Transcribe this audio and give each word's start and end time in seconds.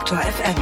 Detektor 0.00 0.18
FM. 0.18 0.54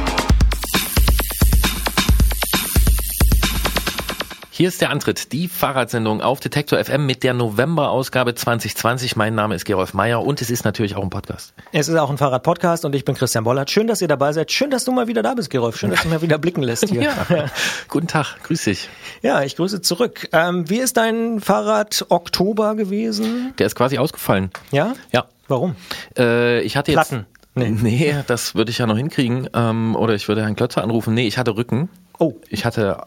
Hier 4.49 4.67
ist 4.67 4.81
der 4.81 4.89
Antritt, 4.89 5.31
die 5.31 5.47
Fahrradsendung 5.47 6.21
auf 6.21 6.41
Detektor 6.41 6.83
FM 6.83 7.05
mit 7.05 7.23
der 7.23 7.33
November-Ausgabe 7.33 8.35
2020. 8.35 9.15
Mein 9.15 9.35
Name 9.35 9.55
ist 9.55 9.63
Gerolf 9.63 9.93
Meyer 9.93 10.21
und 10.23 10.41
es 10.41 10.49
ist 10.49 10.65
natürlich 10.65 10.97
auch 10.97 11.03
ein 11.03 11.09
Podcast. 11.09 11.53
Es 11.71 11.87
ist 11.87 11.95
auch 11.95 12.09
ein 12.09 12.17
Fahrrad-Podcast 12.17 12.83
und 12.83 12.93
ich 12.95 13.05
bin 13.05 13.15
Christian 13.15 13.45
Bollert. 13.45 13.71
Schön, 13.71 13.87
dass 13.87 14.01
ihr 14.01 14.09
dabei 14.09 14.33
seid. 14.33 14.51
Schön, 14.51 14.71
dass 14.71 14.83
du 14.83 14.91
mal 14.91 15.07
wieder 15.07 15.23
da 15.23 15.35
bist, 15.35 15.49
Gerolf. 15.49 15.77
Schön, 15.77 15.91
dass 15.91 16.03
du 16.03 16.09
mal 16.09 16.21
wieder 16.21 16.37
blicken 16.37 16.61
lässt 16.63 16.89
hier. 16.89 17.03
Ja. 17.03 17.15
Guten 17.87 18.07
Tag, 18.07 18.43
grüß 18.43 18.65
dich. 18.65 18.89
Ja, 19.21 19.41
ich 19.43 19.55
grüße 19.55 19.79
zurück. 19.79 20.27
Ähm, 20.33 20.69
wie 20.69 20.79
ist 20.79 20.97
dein 20.97 21.39
Fahrrad 21.39 22.05
Oktober 22.09 22.75
gewesen? 22.75 23.53
Der 23.57 23.67
ist 23.67 23.75
quasi 23.75 23.99
ausgefallen. 23.99 24.51
Ja? 24.71 24.95
Ja. 25.13 25.27
Warum? 25.47 25.75
Äh, 26.17 26.61
ich 26.61 26.75
hatte 26.75 26.91
jetzt. 26.91 27.09
Platten. 27.09 27.25
Nee. 27.55 27.69
nee, 27.69 28.15
das 28.27 28.55
würde 28.55 28.71
ich 28.71 28.77
ja 28.77 28.87
noch 28.87 28.97
hinkriegen. 28.97 29.49
Ähm, 29.53 29.95
oder 29.95 30.13
ich 30.13 30.27
würde 30.27 30.41
Herrn 30.41 30.55
Klötzer 30.55 30.83
anrufen. 30.83 31.13
Nee, 31.13 31.27
ich 31.27 31.37
hatte 31.37 31.55
Rücken. 31.55 31.89
Oh. 32.17 32.33
Ich 32.49 32.65
hatte 32.65 33.05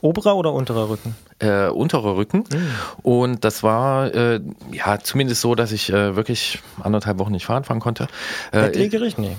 Oberer 0.00 0.36
oder 0.36 0.52
unterer 0.52 0.88
Rücken? 0.88 1.14
äh, 1.42 1.68
unterer 1.68 2.16
Rücken. 2.16 2.44
Mhm. 2.52 2.68
Und 3.02 3.44
das 3.44 3.62
war 3.62 4.14
äh, 4.14 4.40
ja 4.72 4.98
zumindest 5.00 5.40
so, 5.40 5.54
dass 5.54 5.72
ich 5.72 5.92
äh, 5.92 6.16
wirklich 6.16 6.60
anderthalb 6.82 7.18
Wochen 7.18 7.32
nicht 7.32 7.46
Fahrrad 7.46 7.66
fahren 7.66 7.80
konnte. 7.80 8.06
Äh, 8.52 8.62
Bettlägerig? 8.62 9.18
Nee. 9.18 9.36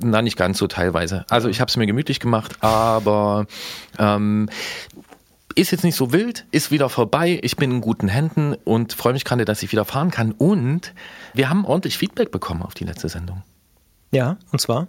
na, 0.00 0.22
nicht 0.22 0.36
ganz 0.36 0.58
so 0.58 0.66
teilweise. 0.66 1.24
Also 1.28 1.48
ich 1.48 1.60
habe 1.60 1.68
es 1.68 1.76
mir 1.76 1.86
gemütlich 1.86 2.20
gemacht, 2.20 2.56
aber 2.60 3.46
ähm, 3.98 4.48
ist 5.54 5.70
jetzt 5.70 5.84
nicht 5.84 5.96
so 5.96 6.12
wild, 6.12 6.46
ist 6.50 6.70
wieder 6.70 6.88
vorbei. 6.88 7.38
Ich 7.42 7.56
bin 7.56 7.70
in 7.70 7.80
guten 7.80 8.08
Händen 8.08 8.54
und 8.64 8.92
freue 8.94 9.12
mich 9.12 9.24
gerade, 9.24 9.44
dass 9.44 9.62
ich 9.62 9.70
wieder 9.72 9.84
fahren 9.84 10.10
kann. 10.10 10.32
Und 10.32 10.94
wir 11.34 11.50
haben 11.50 11.64
ordentlich 11.64 11.98
Feedback 11.98 12.30
bekommen 12.30 12.62
auf 12.62 12.74
die 12.74 12.84
letzte 12.84 13.08
Sendung. 13.08 13.42
Ja, 14.10 14.38
und 14.52 14.58
zwar? 14.58 14.88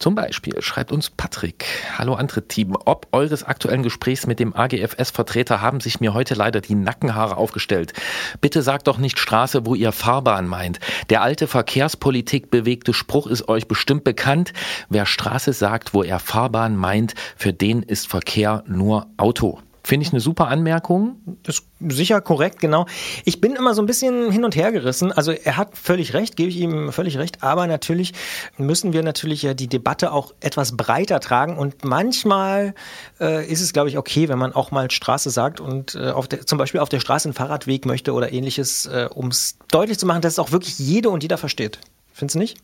Zum 0.00 0.16
Beispiel 0.16 0.60
schreibt 0.60 0.90
uns 0.90 1.08
Patrick, 1.08 1.64
hallo 1.96 2.14
Antritt-Team, 2.14 2.76
ob 2.84 3.06
eures 3.12 3.44
aktuellen 3.44 3.84
Gesprächs 3.84 4.26
mit 4.26 4.40
dem 4.40 4.56
AGFS-Vertreter 4.56 5.60
haben 5.60 5.78
sich 5.78 6.00
mir 6.00 6.14
heute 6.14 6.34
leider 6.34 6.60
die 6.60 6.74
Nackenhaare 6.74 7.36
aufgestellt. 7.36 7.92
Bitte 8.40 8.62
sagt 8.62 8.88
doch 8.88 8.98
nicht 8.98 9.20
Straße, 9.20 9.66
wo 9.66 9.76
ihr 9.76 9.92
Fahrbahn 9.92 10.48
meint. 10.48 10.80
Der 11.10 11.22
alte 11.22 11.46
Verkehrspolitik 11.46 12.50
bewegte 12.50 12.92
Spruch 12.92 13.28
ist 13.28 13.48
euch 13.48 13.68
bestimmt 13.68 14.02
bekannt. 14.02 14.52
Wer 14.88 15.06
Straße 15.06 15.52
sagt, 15.52 15.94
wo 15.94 16.02
er 16.02 16.18
Fahrbahn 16.18 16.74
meint, 16.74 17.14
für 17.36 17.52
den 17.52 17.84
ist 17.84 18.08
Verkehr 18.08 18.64
nur 18.66 19.06
Auto. 19.16 19.60
Finde 19.86 20.04
ich 20.04 20.12
eine 20.12 20.18
super 20.18 20.48
Anmerkung. 20.48 21.38
Ist 21.46 21.62
sicher 21.78 22.20
korrekt, 22.20 22.58
genau. 22.58 22.86
Ich 23.24 23.40
bin 23.40 23.52
immer 23.52 23.72
so 23.72 23.80
ein 23.80 23.86
bisschen 23.86 24.32
hin 24.32 24.44
und 24.44 24.56
her 24.56 24.72
gerissen. 24.72 25.12
Also 25.12 25.30
er 25.30 25.56
hat 25.56 25.78
völlig 25.78 26.12
recht, 26.12 26.34
gebe 26.34 26.48
ich 26.48 26.56
ihm 26.56 26.90
völlig 26.90 27.18
recht. 27.18 27.44
Aber 27.44 27.68
natürlich 27.68 28.12
müssen 28.56 28.92
wir 28.92 29.04
natürlich 29.04 29.42
ja 29.42 29.54
die 29.54 29.68
Debatte 29.68 30.10
auch 30.10 30.34
etwas 30.40 30.76
breiter 30.76 31.20
tragen. 31.20 31.56
Und 31.56 31.84
manchmal 31.84 32.74
äh, 33.20 33.46
ist 33.46 33.60
es, 33.60 33.72
glaube 33.72 33.88
ich, 33.88 33.96
okay, 33.96 34.28
wenn 34.28 34.40
man 34.40 34.54
auch 34.54 34.72
mal 34.72 34.90
Straße 34.90 35.30
sagt 35.30 35.60
und 35.60 35.94
äh, 35.94 36.10
auf 36.10 36.26
der, 36.26 36.44
zum 36.44 36.58
Beispiel 36.58 36.80
auf 36.80 36.88
der 36.88 36.98
Straße 36.98 37.28
einen 37.28 37.34
Fahrradweg 37.34 37.86
möchte 37.86 38.12
oder 38.12 38.32
ähnliches, 38.32 38.86
äh, 38.86 39.08
um 39.14 39.28
es 39.28 39.56
deutlich 39.70 40.00
zu 40.00 40.06
machen, 40.06 40.20
dass 40.20 40.32
es 40.32 40.38
auch 40.40 40.50
wirklich 40.50 40.80
jede 40.80 41.10
und 41.10 41.22
jeder 41.22 41.38
versteht. 41.38 41.78
Findest 42.12 42.34
du 42.34 42.40
nicht? 42.40 42.58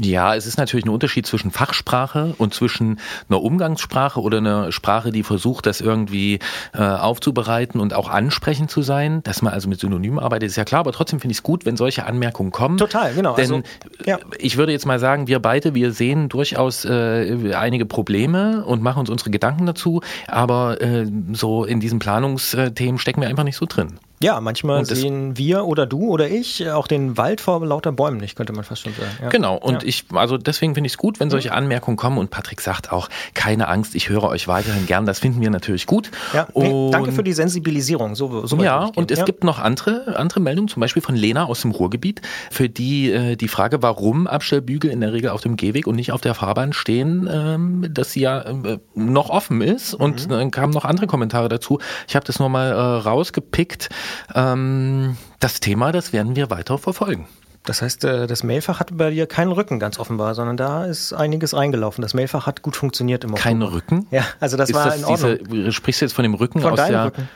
Ja, 0.00 0.34
es 0.34 0.46
ist 0.46 0.56
natürlich 0.56 0.86
ein 0.86 0.90
Unterschied 0.90 1.26
zwischen 1.26 1.50
Fachsprache 1.50 2.34
und 2.38 2.54
zwischen 2.54 2.98
einer 3.28 3.42
Umgangssprache 3.42 4.20
oder 4.20 4.38
einer 4.38 4.72
Sprache, 4.72 5.12
die 5.12 5.22
versucht, 5.22 5.66
das 5.66 5.82
irgendwie 5.82 6.38
äh, 6.72 6.82
aufzubereiten 6.82 7.78
und 7.78 7.92
auch 7.92 8.08
ansprechend 8.08 8.70
zu 8.70 8.80
sein. 8.80 9.22
Dass 9.24 9.42
man 9.42 9.52
also 9.52 9.68
mit 9.68 9.80
Synonymen 9.80 10.18
arbeitet, 10.18 10.48
ist 10.48 10.56
ja 10.56 10.64
klar, 10.64 10.80
aber 10.80 10.92
trotzdem 10.92 11.20
finde 11.20 11.32
ich 11.32 11.38
es 11.38 11.42
gut, 11.42 11.66
wenn 11.66 11.76
solche 11.76 12.06
Anmerkungen 12.06 12.52
kommen. 12.52 12.78
Total, 12.78 13.12
genau. 13.12 13.36
Denn 13.36 13.52
Also, 13.52 13.62
ja. 14.06 14.18
ich 14.38 14.56
würde 14.56 14.72
jetzt 14.72 14.86
mal 14.86 14.98
sagen, 14.98 15.26
wir 15.26 15.40
beide, 15.40 15.74
wir 15.74 15.92
sehen 15.92 16.30
durchaus 16.30 16.86
äh, 16.86 17.54
einige 17.54 17.84
Probleme 17.84 18.64
und 18.64 18.82
machen 18.82 19.00
uns 19.00 19.10
unsere 19.10 19.30
Gedanken 19.30 19.66
dazu, 19.66 20.00
aber 20.26 20.80
äh, 20.80 21.06
so 21.32 21.64
in 21.64 21.80
diesen 21.80 21.98
Planungsthemen 21.98 22.98
stecken 22.98 23.20
wir 23.20 23.28
einfach 23.28 23.44
nicht 23.44 23.56
so 23.56 23.66
drin. 23.66 23.98
Ja, 24.22 24.40
manchmal 24.40 24.78
Und 24.80 24.84
sehen 24.86 25.36
wir 25.36 25.64
oder 25.64 25.86
du 25.86 26.08
oder 26.08 26.28
ich 26.28 26.68
auch 26.70 26.86
den 26.86 27.16
Wald 27.16 27.40
vor 27.40 27.64
lauter 27.66 27.92
Bäumen 27.92 28.18
nicht, 28.18 28.36
könnte 28.36 28.52
man 28.52 28.64
fast 28.64 28.82
schon 28.82 28.92
sagen. 28.94 29.10
Ja. 29.20 29.28
Genau, 29.28 29.56
und 29.56 29.82
Ja. 29.82 29.88
ich, 29.88 30.04
also 30.14 30.38
deswegen 30.38 30.74
finde 30.74 30.86
ich 30.86 30.94
es 30.94 30.98
gut, 30.98 31.20
wenn 31.20 31.30
solche 31.30 31.52
Anmerkungen 31.52 31.96
kommen 31.96 32.18
und 32.18 32.30
Patrick 32.30 32.60
sagt 32.60 32.92
auch, 32.92 33.08
keine 33.34 33.68
Angst, 33.68 33.94
ich 33.94 34.08
höre 34.08 34.24
euch 34.24 34.48
weiterhin 34.48 34.86
gern, 34.86 35.06
das 35.06 35.18
finden 35.18 35.40
wir 35.40 35.50
natürlich 35.50 35.86
gut. 35.86 36.10
Ja, 36.32 36.46
nee, 36.54 36.90
danke 36.90 37.12
für 37.12 37.22
die 37.24 37.32
Sensibilisierung. 37.32 38.14
So, 38.14 38.46
so 38.46 38.56
ja, 38.62 38.90
und 38.94 39.10
es 39.10 39.18
ja. 39.20 39.24
gibt 39.24 39.44
noch 39.44 39.58
andere, 39.58 40.16
andere 40.16 40.40
Meldungen, 40.40 40.68
zum 40.68 40.80
Beispiel 40.80 41.02
von 41.02 41.16
Lena 41.16 41.44
aus 41.46 41.62
dem 41.62 41.70
Ruhrgebiet, 41.72 42.20
für 42.50 42.68
die 42.68 43.10
äh, 43.10 43.36
die 43.36 43.48
Frage, 43.48 43.82
warum 43.82 44.26
Abstellbügel 44.26 44.90
in 44.90 45.00
der 45.00 45.12
Regel 45.12 45.30
auf 45.30 45.40
dem 45.40 45.56
Gehweg 45.56 45.86
und 45.86 45.96
nicht 45.96 46.12
auf 46.12 46.20
der 46.20 46.34
Fahrbahn 46.34 46.72
stehen, 46.72 47.28
ähm, 47.32 47.86
dass 47.90 48.12
sie 48.12 48.20
ja 48.20 48.40
äh, 48.42 48.78
noch 48.94 49.30
offen 49.30 49.60
ist. 49.60 49.94
Und 49.94 50.26
Mhm. 50.26 50.30
dann 50.30 50.50
kamen 50.50 50.72
noch 50.72 50.84
andere 50.84 51.06
Kommentare 51.06 51.48
dazu. 51.48 51.78
Ich 52.08 52.14
habe 52.14 52.24
das 52.26 52.38
nur 52.38 52.48
mal 52.48 52.70
äh, 52.70 52.74
rausgepickt. 52.76 53.88
Ähm, 54.34 55.16
das 55.40 55.60
Thema, 55.60 55.92
das 55.92 56.12
werden 56.12 56.36
wir 56.36 56.50
weiter 56.50 56.78
verfolgen. 56.78 57.26
Das 57.64 57.80
heißt, 57.80 58.04
äh, 58.04 58.26
das 58.26 58.42
Mailfach 58.42 58.80
hat 58.80 58.96
bei 58.96 59.10
dir 59.10 59.26
keinen 59.26 59.52
Rücken 59.52 59.78
ganz 59.78 59.98
offenbar, 59.98 60.34
sondern 60.34 60.56
da 60.56 60.84
ist 60.84 61.12
einiges 61.12 61.54
reingelaufen. 61.54 62.02
Das 62.02 62.12
Mailfach 62.12 62.46
hat 62.46 62.62
gut 62.62 62.74
funktioniert 62.74 63.22
im 63.22 63.34
Kein. 63.36 63.62
Rücken? 63.62 64.06
Ja, 64.10 64.24
also 64.40 64.56
das 64.56 64.70
ist 64.70 64.74
war 64.74 64.86
das 64.86 64.96
in 64.98 65.04
Ordnung. 65.04 65.38
diese, 65.48 65.72
sprichst 65.72 66.00
du 66.00 66.06
jetzt 66.06 66.12
von 66.14 66.24
dem 66.24 66.34
Rücken 66.34 66.60
Von 66.60 66.72
aus 66.72 66.76
deinem 66.76 66.92
der 66.92 67.04
Rücken. 67.06 67.28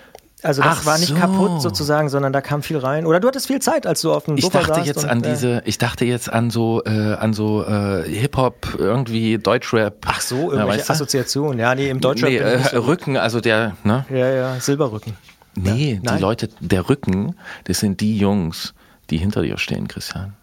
Also 0.43 0.63
das 0.63 0.81
Ach 0.81 0.87
war 0.87 0.99
nicht 0.99 1.09
so. 1.09 1.15
kaputt 1.15 1.63
sozusagen, 1.63 2.09
sondern 2.09 2.33
da 2.33 2.41
kam 2.41 2.63
viel 2.63 2.77
rein. 2.77 3.07
Oder 3.07 3.21
du 3.21 3.29
hattest 3.29 3.47
viel 3.47 3.61
Zeit, 3.61 3.87
als 3.87 4.03
du 4.03 4.13
auf 4.13 4.25
dem 4.27 4.37
Ich 4.37 4.45
Sofa 4.45 4.61
dachte 4.63 4.81
jetzt 4.81 5.05
und, 5.05 5.11
an 5.11 5.25
äh, 5.25 5.31
diese, 5.31 5.63
ich 5.65 5.79
dachte 5.79 6.05
jetzt 6.05 6.31
an 6.31 6.51
so, 6.51 6.83
äh, 6.85 7.15
an 7.15 7.33
so 7.33 7.65
äh, 7.65 8.03
Hip-Hop, 8.07 8.77
irgendwie 8.79 9.39
Deutschrap. 9.39 9.95
Ach 10.07 10.21
so, 10.21 10.37
Ja, 10.37 10.43
irgendwelche 10.43 10.81
weißt 10.81 10.89
du? 10.89 10.93
Assoziationen. 10.93 11.59
Ja, 11.59 11.75
nee, 11.75 11.89
im 11.89 12.01
Deutschrap 12.01 12.29
nee, 12.31 12.37
äh. 12.37 12.77
Rücken, 12.77 13.17
also 13.17 13.41
der, 13.41 13.77
ne? 13.83 14.05
Ja, 14.11 14.29
ja, 14.29 14.61
Silberrücken. 14.61 15.17
Nee, 15.57 16.01
Nein. 16.03 16.17
die 16.17 16.23
Leute, 16.23 16.49
der 16.61 16.89
Rücken, 16.89 17.35
das 17.65 17.81
sind 17.81 18.01
die 18.01 18.19
Jungs, 18.19 18.75
die 19.11 19.19
hinter 19.19 19.43
dir 19.43 19.59
stehen, 19.59 19.89
Christian. 19.89 20.35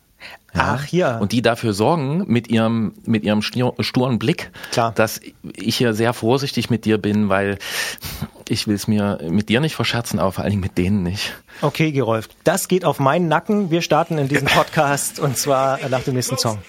Ach, 0.56 0.84
hier. 0.84 1.18
Und 1.20 1.32
die 1.32 1.42
dafür 1.42 1.74
sorgen, 1.74 2.26
mit 2.28 2.48
ihrem, 2.48 2.94
mit 3.06 3.24
ihrem 3.24 3.42
sturen 3.42 4.20
Blick, 4.20 4.52
Klar. 4.72 4.92
dass 4.94 5.20
ich 5.56 5.78
hier 5.78 5.94
sehr 5.94 6.14
vorsichtig 6.14 6.70
mit 6.70 6.86
dir 6.86 7.00
bin, 7.00 7.28
weil 7.30 7.58
ich 8.48 8.68
will 8.68 8.76
es 8.76 8.88
mir 8.88 9.20
mit 9.30 9.50
dir 9.50 9.62
nicht 9.62 9.76
verscherzen, 9.76 10.20
aber 10.20 10.32
vor 10.32 10.44
allen 10.44 10.52
Dingen 10.52 10.62
mit 10.62 10.78
denen 10.78 11.02
nicht. 11.02 11.34
Okay, 11.62 11.92
Gerolf, 11.92 12.30
das 12.44 12.68
geht 12.68 12.86
auf 12.86 13.00
meinen 13.00 13.28
Nacken. 13.28 13.72
Wir 13.72 13.82
starten 13.82 14.18
in 14.18 14.28
diesem 14.28 14.48
Podcast 14.54 15.20
und 15.20 15.38
zwar 15.38 15.80
nach 15.90 16.04
dem 16.04 16.14
nächsten 16.14 16.38
Song. 16.38 16.60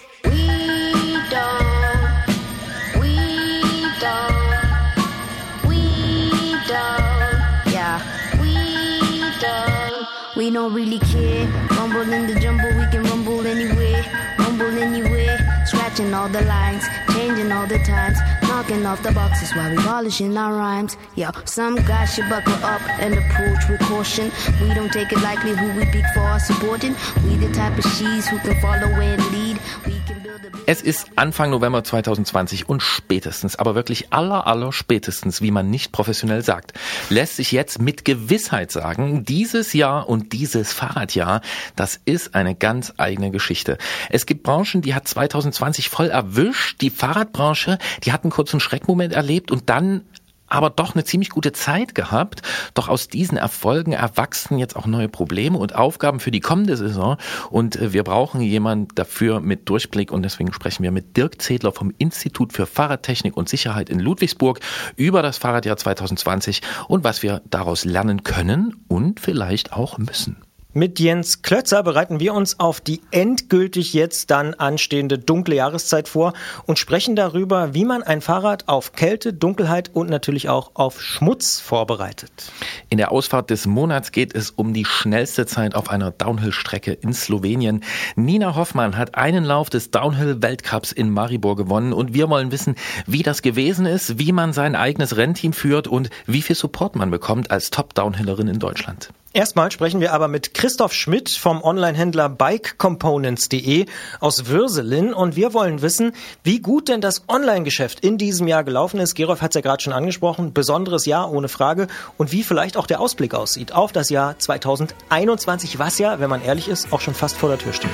Don't. 10.55 10.73
Really 10.73 10.99
care. 10.99 11.47
Rumble 11.77 12.13
in 12.13 12.27
the 12.27 12.39
jumble, 12.39 12.71
we 12.79 12.87
can 12.87 13.03
rumble 13.03 13.45
anywhere, 13.45 14.03
rumble 14.39 14.77
anywhere. 14.77 15.37
Scratching 15.65 16.13
all 16.13 16.29
the 16.29 16.41
lines, 16.43 16.83
changing 17.13 17.51
all 17.51 17.67
the 17.67 17.79
times, 17.79 18.17
knocking 18.43 18.85
off 18.85 19.03
the 19.03 19.11
boxes 19.11 19.53
while 19.53 19.69
we 19.69 19.77
polishing 19.77 20.37
our 20.37 20.53
rhymes. 20.53 20.97
Yo, 21.15 21.29
some 21.43 21.75
guys 21.75 22.13
should 22.13 22.29
buckle 22.29 22.59
up 22.63 22.81
and 22.99 23.13
approach 23.15 23.67
with 23.69 23.81
caution. 23.81 24.31
We 24.61 24.73
don't 24.73 24.91
take 24.91 25.11
it 25.11 25.21
lightly 25.21 25.55
who 25.55 25.67
we 25.77 25.85
pick 25.85 26.05
for 26.13 26.21
our 26.21 26.39
supporting. 26.39 26.95
We 27.25 27.35
the 27.35 27.51
type 27.53 27.77
of 27.77 27.85
she's 27.95 28.27
who 28.27 28.39
can 28.39 28.59
follow 28.61 28.89
and 29.01 29.23
lead. 29.33 29.59
We 29.85 29.99
can 30.07 30.24
Es 30.65 30.81
ist 30.81 31.07
Anfang 31.15 31.51
November 31.51 31.83
2020 31.83 32.67
und 32.67 32.81
spätestens, 32.81 33.55
aber 33.55 33.75
wirklich 33.75 34.11
aller, 34.11 34.47
aller 34.47 34.71
spätestens, 34.71 35.41
wie 35.41 35.51
man 35.51 35.69
nicht 35.69 35.91
professionell 35.91 36.43
sagt, 36.43 36.73
lässt 37.09 37.35
sich 37.35 37.51
jetzt 37.51 37.79
mit 37.79 38.05
Gewissheit 38.05 38.71
sagen, 38.71 39.25
dieses 39.25 39.73
Jahr 39.73 40.09
und 40.09 40.33
dieses 40.33 40.73
Fahrradjahr, 40.73 41.41
das 41.75 41.99
ist 42.05 42.35
eine 42.35 42.55
ganz 42.55 42.93
eigene 42.97 43.31
Geschichte. 43.31 43.77
Es 44.09 44.25
gibt 44.25 44.43
Branchen, 44.43 44.81
die 44.81 44.95
hat 44.95 45.07
2020 45.07 45.89
voll 45.89 46.09
erwischt. 46.09 46.81
Die 46.81 46.89
Fahrradbranche, 46.89 47.77
die 48.03 48.11
hat 48.11 48.23
einen 48.23 48.31
kurzen 48.31 48.59
Schreckmoment 48.59 49.13
erlebt 49.13 49.51
und 49.51 49.69
dann 49.69 50.01
aber 50.47 50.69
doch 50.69 50.93
eine 50.93 51.03
ziemlich 51.03 51.29
gute 51.29 51.51
Zeit 51.51 51.95
gehabt. 51.95 52.41
Doch 52.73 52.89
aus 52.89 53.07
diesen 53.07 53.37
Erfolgen 53.37 53.93
erwachsen 53.93 54.57
jetzt 54.57 54.75
auch 54.75 54.85
neue 54.85 55.09
Probleme 55.09 55.57
und 55.57 55.75
Aufgaben 55.75 56.19
für 56.19 56.31
die 56.31 56.39
kommende 56.39 56.77
Saison. 56.77 57.17
Und 57.49 57.75
äh, 57.75 57.93
wir 57.93 58.03
brauchen 58.03 58.41
jemanden 58.41 58.87
dafür 58.95 59.39
mit 59.39 59.67
Durchblick. 59.69 60.11
Und 60.11 60.23
deswegen 60.23 60.53
sprechen 60.53 60.83
wir 60.83 60.91
mit 60.91 61.17
Dirk 61.17 61.41
Zedler 61.41 61.71
vom 61.71 61.93
Institut 61.97 62.53
für 62.53 62.65
Fahrradtechnik 62.65 63.35
und 63.35 63.49
Sicherheit 63.49 63.89
in 63.89 63.99
Ludwigsburg 63.99 64.59
über 64.95 65.21
das 65.21 65.37
Fahrradjahr 65.37 65.77
2020 65.77 66.61
und 66.87 67.03
was 67.03 67.23
wir 67.23 67.41
daraus 67.49 67.85
lernen 67.85 68.23
können 68.23 68.75
und 68.87 69.19
vielleicht 69.19 69.73
auch 69.73 69.97
müssen. 69.97 70.44
Mit 70.77 70.99
Jens 70.99 71.41
Klötzer 71.41 71.83
bereiten 71.83 72.19
wir 72.19 72.33
uns 72.33 72.59
auf 72.59 72.81
die 72.81 72.99
endgültig 73.11 73.93
jetzt 73.93 74.29
dann 74.29 74.55
anstehende 74.55 75.17
dunkle 75.17 75.55
Jahreszeit 75.55 76.09
vor 76.09 76.33
und 76.65 76.77
sprechen 76.77 77.15
darüber, 77.15 77.73
wie 77.73 77.85
man 77.85 78.03
ein 78.03 78.19
Fahrrad 78.19 78.67
auf 78.67 78.91
Kälte, 78.91 79.31
Dunkelheit 79.31 79.91
und 79.93 80.09
natürlich 80.09 80.49
auch 80.49 80.71
auf 80.73 81.01
Schmutz 81.01 81.61
vorbereitet. 81.61 82.51
In 82.89 82.97
der 82.97 83.13
Ausfahrt 83.13 83.51
des 83.51 83.67
Monats 83.67 84.11
geht 84.11 84.35
es 84.35 84.49
um 84.49 84.73
die 84.73 84.83
schnellste 84.83 85.45
Zeit 85.45 85.75
auf 85.75 85.89
einer 85.89 86.11
Downhill-Strecke 86.11 86.91
in 86.91 87.13
Slowenien. 87.13 87.81
Nina 88.17 88.57
Hoffmann 88.57 88.97
hat 88.97 89.15
einen 89.15 89.45
Lauf 89.45 89.69
des 89.69 89.91
Downhill-Weltcups 89.91 90.91
in 90.91 91.09
Maribor 91.09 91.55
gewonnen 91.55 91.93
und 91.93 92.13
wir 92.13 92.29
wollen 92.29 92.51
wissen, 92.51 92.75
wie 93.07 93.23
das 93.23 93.41
gewesen 93.41 93.85
ist, 93.85 94.19
wie 94.19 94.33
man 94.33 94.51
sein 94.51 94.75
eigenes 94.75 95.15
Rennteam 95.15 95.53
führt 95.53 95.87
und 95.87 96.09
wie 96.25 96.41
viel 96.41 96.57
Support 96.57 96.97
man 96.97 97.11
bekommt 97.11 97.49
als 97.49 97.69
Top-Downhillerin 97.69 98.49
in 98.49 98.59
Deutschland. 98.59 99.13
Erstmal 99.35 99.69
sprechen 99.69 99.99
wir 99.99 100.13
aber 100.13 100.29
mit 100.29 100.53
Christoph 100.53 100.93
Schmidt 100.93 101.29
vom 101.29 101.61
Onlinehändler 101.61 102.29
bikecomponents.de 102.29 103.85
aus 104.21 104.45
Würselin 104.45 105.13
und 105.13 105.35
wir 105.35 105.53
wollen 105.53 105.81
wissen, 105.81 106.13
wie 106.43 106.61
gut 106.61 106.87
denn 106.87 107.01
das 107.01 107.23
Online-Geschäft 107.27 107.99
in 107.99 108.17
diesem 108.17 108.47
Jahr 108.47 108.63
gelaufen 108.63 108.97
ist. 108.97 109.13
Gerolf 109.13 109.41
hat 109.41 109.51
es 109.51 109.55
ja 109.55 109.61
gerade 109.61 109.83
schon 109.83 109.91
angesprochen, 109.91 110.53
besonderes 110.53 111.05
Jahr 111.05 111.33
ohne 111.33 111.49
Frage 111.49 111.87
und 112.17 112.31
wie 112.31 112.43
vielleicht 112.43 112.77
auch 112.77 112.87
der 112.87 113.01
Ausblick 113.01 113.33
aussieht 113.33 113.73
auf 113.73 113.91
das 113.91 114.09
Jahr 114.09 114.39
2021, 114.39 115.79
was 115.79 115.99
ja, 115.99 116.21
wenn 116.21 116.29
man 116.29 116.41
ehrlich 116.41 116.69
ist, 116.69 116.93
auch 116.93 117.01
schon 117.01 117.13
fast 117.13 117.35
vor 117.35 117.49
der 117.49 117.57
Tür 117.57 117.73
steht. 117.73 117.91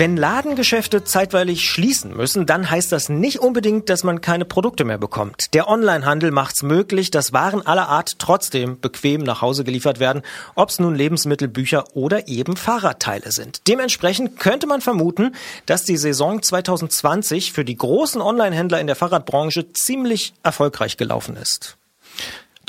Wenn 0.00 0.16
Ladengeschäfte 0.16 1.04
zeitweilig 1.04 1.68
schließen 1.68 2.16
müssen, 2.16 2.46
dann 2.46 2.70
heißt 2.70 2.90
das 2.90 3.10
nicht 3.10 3.40
unbedingt, 3.40 3.90
dass 3.90 4.02
man 4.02 4.22
keine 4.22 4.46
Produkte 4.46 4.86
mehr 4.86 4.96
bekommt. 4.96 5.52
Der 5.52 5.68
Onlinehandel 5.68 6.30
macht 6.30 6.56
es 6.56 6.62
möglich, 6.62 7.10
dass 7.10 7.34
Waren 7.34 7.66
aller 7.66 7.90
Art 7.90 8.12
trotzdem 8.18 8.80
bequem 8.80 9.22
nach 9.22 9.42
Hause 9.42 9.62
geliefert 9.62 10.00
werden, 10.00 10.22
ob 10.54 10.70
es 10.70 10.78
nun 10.78 10.94
Lebensmittel, 10.94 11.48
Bücher 11.48 11.84
oder 11.92 12.28
eben 12.28 12.56
Fahrradteile 12.56 13.30
sind. 13.30 13.68
Dementsprechend 13.68 14.40
könnte 14.40 14.66
man 14.66 14.80
vermuten, 14.80 15.34
dass 15.66 15.84
die 15.84 15.98
Saison 15.98 16.40
2020 16.40 17.52
für 17.52 17.66
die 17.66 17.76
großen 17.76 18.22
Onlinehändler 18.22 18.80
in 18.80 18.86
der 18.86 18.96
Fahrradbranche 18.96 19.70
ziemlich 19.74 20.32
erfolgreich 20.42 20.96
gelaufen 20.96 21.36
ist. 21.36 21.76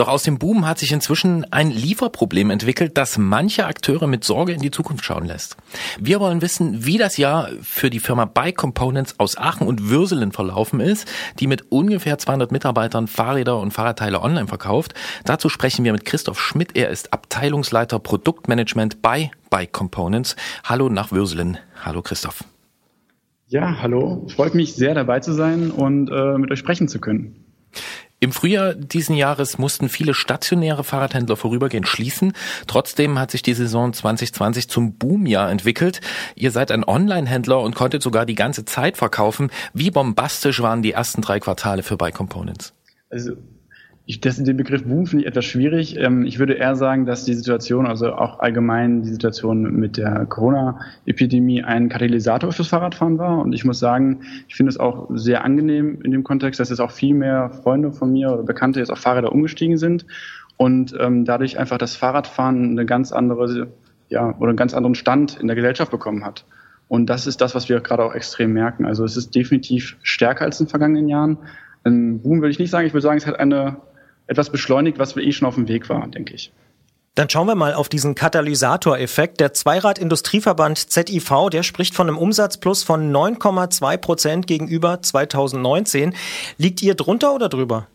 Doch 0.01 0.07
aus 0.07 0.24
dem 0.24 0.39
Boom 0.39 0.68
hat 0.68 0.80
sich 0.80 0.92
inzwischen 0.94 1.45
ein 1.53 1.69
Lieferproblem 1.69 2.50
entwickelt, 2.50 2.98
das 2.98 3.19
manche 3.19 3.68
Akteure 3.68 4.07
mit 4.07 4.24
Sorge 4.24 4.51
in 4.51 4.59
die 4.59 4.71
Zukunft 4.71 5.06
schauen 5.06 5.27
lässt. 5.27 5.57
Wir 6.00 6.19
wollen 6.19 6.42
wissen, 6.42 6.88
wie 6.88 6.98
das 6.98 7.18
Jahr 7.18 7.50
für 7.62 7.92
die 7.92 8.00
Firma 8.00 8.25
Bike 8.25 8.57
Components 8.57 9.19
aus 9.19 9.38
Aachen 9.38 9.68
und 9.68 9.92
Würselen 9.92 10.31
verlaufen 10.31 10.80
ist, 10.80 11.07
die 11.39 11.45
mit 11.45 11.71
ungefähr 11.71 12.18
200 12.18 12.51
Mitarbeitern 12.51 13.06
Fahrräder 13.06 13.59
und 13.59 13.74
Fahrradteile 13.74 14.24
online 14.24 14.48
verkauft. 14.48 14.95
Dazu 15.24 15.50
sprechen 15.50 15.86
wir 15.86 15.92
mit 15.92 16.04
Christoph 16.04 16.42
Schmidt. 16.42 16.75
Er 16.75 16.89
ist 16.89 17.13
Abteilungsleiter 17.13 18.00
Produktmanagement 18.00 19.04
bei 19.04 19.30
Bike 19.51 19.71
Components. 19.71 20.36
Hallo 20.63 20.89
nach 20.89 21.12
Würselen. 21.12 21.59
Hallo 21.86 22.01
Christoph. 22.01 22.44
Ja, 23.50 23.77
hallo. 23.83 24.25
Freut 24.36 24.56
mich 24.56 24.74
sehr 24.74 24.95
dabei 24.95 25.19
zu 25.19 25.33
sein 25.33 25.69
und 25.69 26.09
äh, 26.09 26.39
mit 26.39 26.50
euch 26.50 26.57
sprechen 26.57 26.88
zu 26.88 27.00
können. 27.00 27.36
Im 28.23 28.31
Frühjahr 28.31 28.75
diesen 28.75 29.15
Jahres 29.15 29.57
mussten 29.57 29.89
viele 29.89 30.13
stationäre 30.13 30.83
Fahrradhändler 30.83 31.35
vorübergehend 31.35 31.88
schließen. 31.88 32.33
Trotzdem 32.68 33.18
hat 33.18 33.31
sich 33.31 33.41
die 33.41 33.56
Saison 33.56 33.94
2020 33.94 34.69
zum 34.69 34.94
Boomjahr 34.94 35.50
entwickelt. 35.50 36.01
Ihr 36.35 36.51
seid 36.51 36.69
ein 36.69 36.83
Online-Händler 36.83 37.59
und 37.59 37.73
konntet 37.73 38.03
sogar 38.03 38.27
die 38.27 38.35
ganze 38.35 38.63
Zeit 38.63 38.95
verkaufen. 38.95 39.50
Wie 39.73 39.89
bombastisch 39.89 40.62
waren 40.62 40.83
die 40.83 40.91
ersten 40.91 41.23
drei 41.23 41.39
Quartale 41.39 41.81
für 41.81 41.97
Buy 41.97 42.12
Components? 42.12 42.75
Also 43.09 43.38
ich, 44.12 44.19
das, 44.19 44.44
den 44.44 44.58
Begriff 44.58 44.84
Boom 44.84 45.06
finde 45.06 45.24
ich 45.24 45.28
etwas 45.30 45.46
schwierig. 45.46 45.96
Ähm, 45.98 46.25
ich 46.25 46.38
würde 46.38 46.56
eher 46.56 46.75
sagen, 46.75 47.06
dass 47.06 47.24
die 47.24 47.34
Situation, 47.34 47.88
also 47.88 48.12
auch 48.12 48.40
allgemein 48.40 49.04
die 49.04 49.08
Situation 49.08 49.74
mit 49.74 49.96
der 49.96 50.25
Corona-Epidemie 50.25 51.63
ein 51.63 51.88
Katalysator 51.88 52.52
fürs 52.52 52.68
Fahrradfahren 52.68 53.18
war. 53.19 53.40
Und 53.40 53.54
ich 53.54 53.63
muss 53.63 53.80
sagen, 53.80 54.19
ich 54.50 54.56
finde 54.56 54.69
es 54.69 54.78
auch 54.78 55.08
sehr 55.13 55.46
angenehm 55.46 56.02
in 56.04 56.12
dem 56.12 56.25
Kontext, 56.25 56.60
dass 56.60 56.69
jetzt 56.69 56.81
auch 56.81 56.92
viel 56.92 57.13
mehr 57.13 57.52
Freunde 57.63 57.94
von 57.94 58.12
mir 58.12 58.34
oder 58.34 58.44
Bekannte 58.44 58.80
jetzt 58.81 58.92
auf 58.92 59.00
Fahrräder 59.00 59.31
umgestiegen 59.31 59.78
sind 59.78 60.06
und 60.57 60.94
ähm, 61.00 61.24
dadurch 61.24 61.57
einfach 61.57 61.78
das 61.78 61.96
Fahrradfahren 61.96 62.72
eine 62.72 62.86
ganz 62.86 63.14
andere, 63.14 63.72
ja, 64.10 64.36
oder 64.40 64.50
einen 64.50 64.57
ganz 64.57 64.74
anderen 64.74 64.96
Stand 64.96 65.40
in 65.40 65.48
der 65.48 65.56
Gesellschaft 65.56 65.90
bekommen 65.90 66.25
hat. 66.25 66.44
Und 66.90 67.06
das 67.06 67.28
ist 67.28 67.40
das, 67.40 67.56
was 67.56 67.69
wir 67.69 67.80
gerade 67.80 68.04
auch 68.04 68.14
extrem 68.14 68.52
merken. 68.52 68.86
Also 68.86 69.06
es 69.06 69.16
ist 69.16 69.34
definitiv 69.36 69.96
stärker 70.04 70.44
als 70.44 70.60
in 70.60 70.66
den 70.66 70.69
vergangenen 70.72 71.07
Jahren. 71.07 71.38
Ein 71.86 72.19
Boom 72.19 72.42
würde 72.42 72.50
ich 72.50 72.60
nicht 72.60 72.72
sagen. 72.72 72.86
Ich 72.86 72.94
würde 72.94 73.04
sagen, 73.04 73.18
es 73.18 73.25
hat 73.25 73.40
eine 73.40 73.78
etwas 74.31 74.50
beschleunigt, 74.50 74.98
was 74.98 75.16
eh 75.18 75.31
schon 75.31 75.48
auf 75.48 75.56
dem 75.56 75.68
Weg 75.68 75.89
war, 75.89 76.07
denke 76.07 76.33
ich. 76.33 76.51
Dann 77.16 77.30
schauen 77.30 77.48
wir 77.48 77.56
mal 77.56 77.74
auf 77.74 77.89
diesen 77.89 78.16
Katalysatoreffekt. 78.16 79.42
Der 79.42 79.51
Zweirad-Industrieverband 79.51 80.78
ZIV, 80.78 81.50
der 81.51 81.62
spricht 81.62 81.94
von 81.94 82.07
einem 82.07 82.18
Umsatzplus 82.18 82.83
von 82.83 83.12
9,2 83.12 83.98
Prozent 83.98 84.48
gegenüber 84.48 85.01
2019. 85.01 86.13
Liegt 86.57 86.81
ihr 86.81 86.95
drunter 86.95 87.36
oder 87.36 87.50
drüber? 87.50 87.88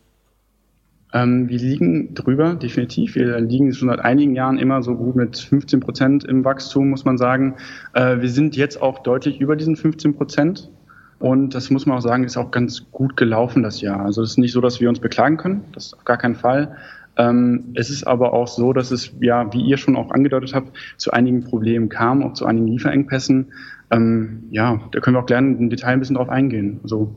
Ähm, 1.15 1.49
wir 1.49 1.59
liegen 1.59 2.15
drüber, 2.15 2.55
definitiv. 2.57 3.15
Wir 3.15 3.41
liegen 3.41 3.73
schon 3.73 3.89
seit 3.89 4.01
einigen 4.01 4.35
Jahren 4.35 4.59
immer 4.59 4.83
so 4.83 4.95
gut 4.95 5.17
mit 5.17 5.39
15 5.39 5.81
Prozent 5.81 6.25
im 6.25 6.45
Wachstum, 6.45 6.91
muss 6.91 7.07
man 7.07 7.17
sagen. 7.17 7.55
Äh, 7.95 8.21
wir 8.21 8.29
sind 8.29 8.55
jetzt 8.55 8.83
auch 8.83 8.99
deutlich 8.99 9.41
über 9.41 9.57
diesen 9.57 9.77
15 9.77 10.15
Prozent. 10.15 10.71
Und 11.19 11.55
das 11.55 11.71
muss 11.71 11.87
man 11.87 11.99
auch 11.99 12.03
sagen, 12.03 12.25
ist 12.25 12.37
auch 12.37 12.51
ganz 12.51 12.91
gut 12.93 13.17
gelaufen 13.17 13.63
das 13.63 13.81
Jahr. 13.81 14.01
Also 14.05 14.23
es 14.23 14.31
ist 14.33 14.39
nicht 14.39 14.53
so, 14.53 14.61
dass 14.61 14.81
wir 14.81 14.89
uns 14.89 15.01
beklagen 15.01 15.37
können, 15.37 15.65
das 15.73 15.87
ist 15.87 15.95
auf 15.95 16.05
gar 16.05 16.19
keinen 16.19 16.35
Fall. 16.35 16.77
Ähm, 17.17 17.73
es 17.75 17.89
ist 17.89 18.07
aber 18.07 18.35
auch 18.35 18.49
so, 18.49 18.73
dass 18.73 18.91
es, 18.91 19.13
ja, 19.21 19.51
wie 19.53 19.63
ihr 19.63 19.79
schon 19.79 19.97
auch 19.97 20.11
angedeutet 20.11 20.55
habt, 20.55 20.77
zu 20.99 21.13
einigen 21.13 21.45
Problemen 21.45 21.89
kam, 21.89 22.23
auch 22.23 22.35
zu 22.35 22.45
einigen 22.45 22.69
Lieferengpässen. 22.69 23.53
Ähm, 23.91 24.45
ja, 24.51 24.81
da 24.93 25.01
können 25.01 25.17
wir 25.17 25.21
auch 25.21 25.27
gerne 25.27 25.57
im 25.57 25.71
Detail 25.71 25.95
ein 25.95 26.01
bisschen 26.01 26.17
drauf 26.17 26.29
eingehen. 26.29 26.81
Also 26.83 27.15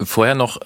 Vorher 0.00 0.34
noch 0.34 0.58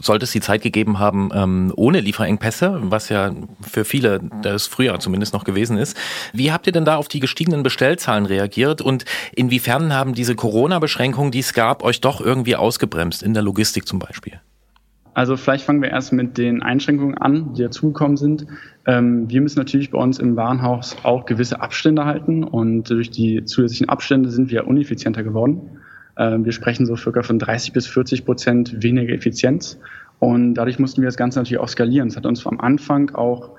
sollte 0.00 0.24
es 0.24 0.32
die 0.32 0.40
Zeit 0.40 0.62
gegeben 0.62 0.98
haben, 0.98 1.30
ähm, 1.34 1.72
ohne 1.76 2.00
Lieferengpässe, 2.00 2.78
was 2.82 3.08
ja 3.08 3.32
für 3.62 3.84
viele 3.84 4.20
das 4.42 4.66
Frühjahr 4.66 5.00
zumindest 5.00 5.32
noch 5.32 5.44
gewesen 5.44 5.78
ist. 5.78 5.96
Wie 6.32 6.52
habt 6.52 6.66
ihr 6.66 6.72
denn 6.72 6.84
da 6.84 6.96
auf 6.96 7.08
die 7.08 7.20
gestiegenen 7.20 7.62
Bestellzahlen 7.62 8.26
reagiert 8.26 8.82
und 8.82 9.04
inwiefern 9.34 9.94
haben 9.94 10.14
diese 10.14 10.34
Corona-Beschränkungen, 10.34 11.30
die 11.30 11.38
es 11.38 11.54
gab, 11.54 11.82
euch 11.82 12.00
doch 12.00 12.20
irgendwie 12.20 12.56
ausgebremst, 12.56 13.22
in 13.22 13.34
der 13.34 13.42
Logistik 13.42 13.86
zum 13.86 13.98
Beispiel? 13.98 14.40
Also 15.18 15.36
vielleicht 15.36 15.64
fangen 15.64 15.82
wir 15.82 15.90
erst 15.90 16.12
mit 16.12 16.38
den 16.38 16.62
Einschränkungen 16.62 17.18
an, 17.18 17.52
die 17.54 17.62
dazugekommen 17.62 18.16
sind. 18.16 18.46
Ähm, 18.86 19.28
wir 19.28 19.40
müssen 19.40 19.58
natürlich 19.58 19.90
bei 19.90 19.98
uns 19.98 20.20
im 20.20 20.36
Warenhaus 20.36 20.96
auch 21.02 21.26
gewisse 21.26 21.60
Abstände 21.60 22.04
halten 22.04 22.44
und 22.44 22.88
durch 22.88 23.10
die 23.10 23.44
zusätzlichen 23.44 23.88
Abstände 23.88 24.30
sind 24.30 24.50
wir 24.50 24.68
uneffizienter 24.68 25.24
geworden. 25.24 25.80
Ähm, 26.18 26.44
wir 26.44 26.52
sprechen 26.52 26.84
so 26.84 26.96
circa 26.96 27.22
von 27.22 27.38
30 27.38 27.72
bis 27.72 27.86
40 27.86 28.24
Prozent 28.24 28.82
weniger 28.82 29.14
Effizienz. 29.14 29.78
Und 30.18 30.54
dadurch 30.54 30.78
mussten 30.78 31.00
wir 31.00 31.06
das 31.06 31.16
Ganze 31.16 31.38
natürlich 31.38 31.60
auch 31.62 31.68
skalieren. 31.68 32.08
Das 32.08 32.16
hat 32.16 32.26
uns 32.26 32.44
am 32.46 32.60
Anfang 32.60 33.14
auch 33.14 33.52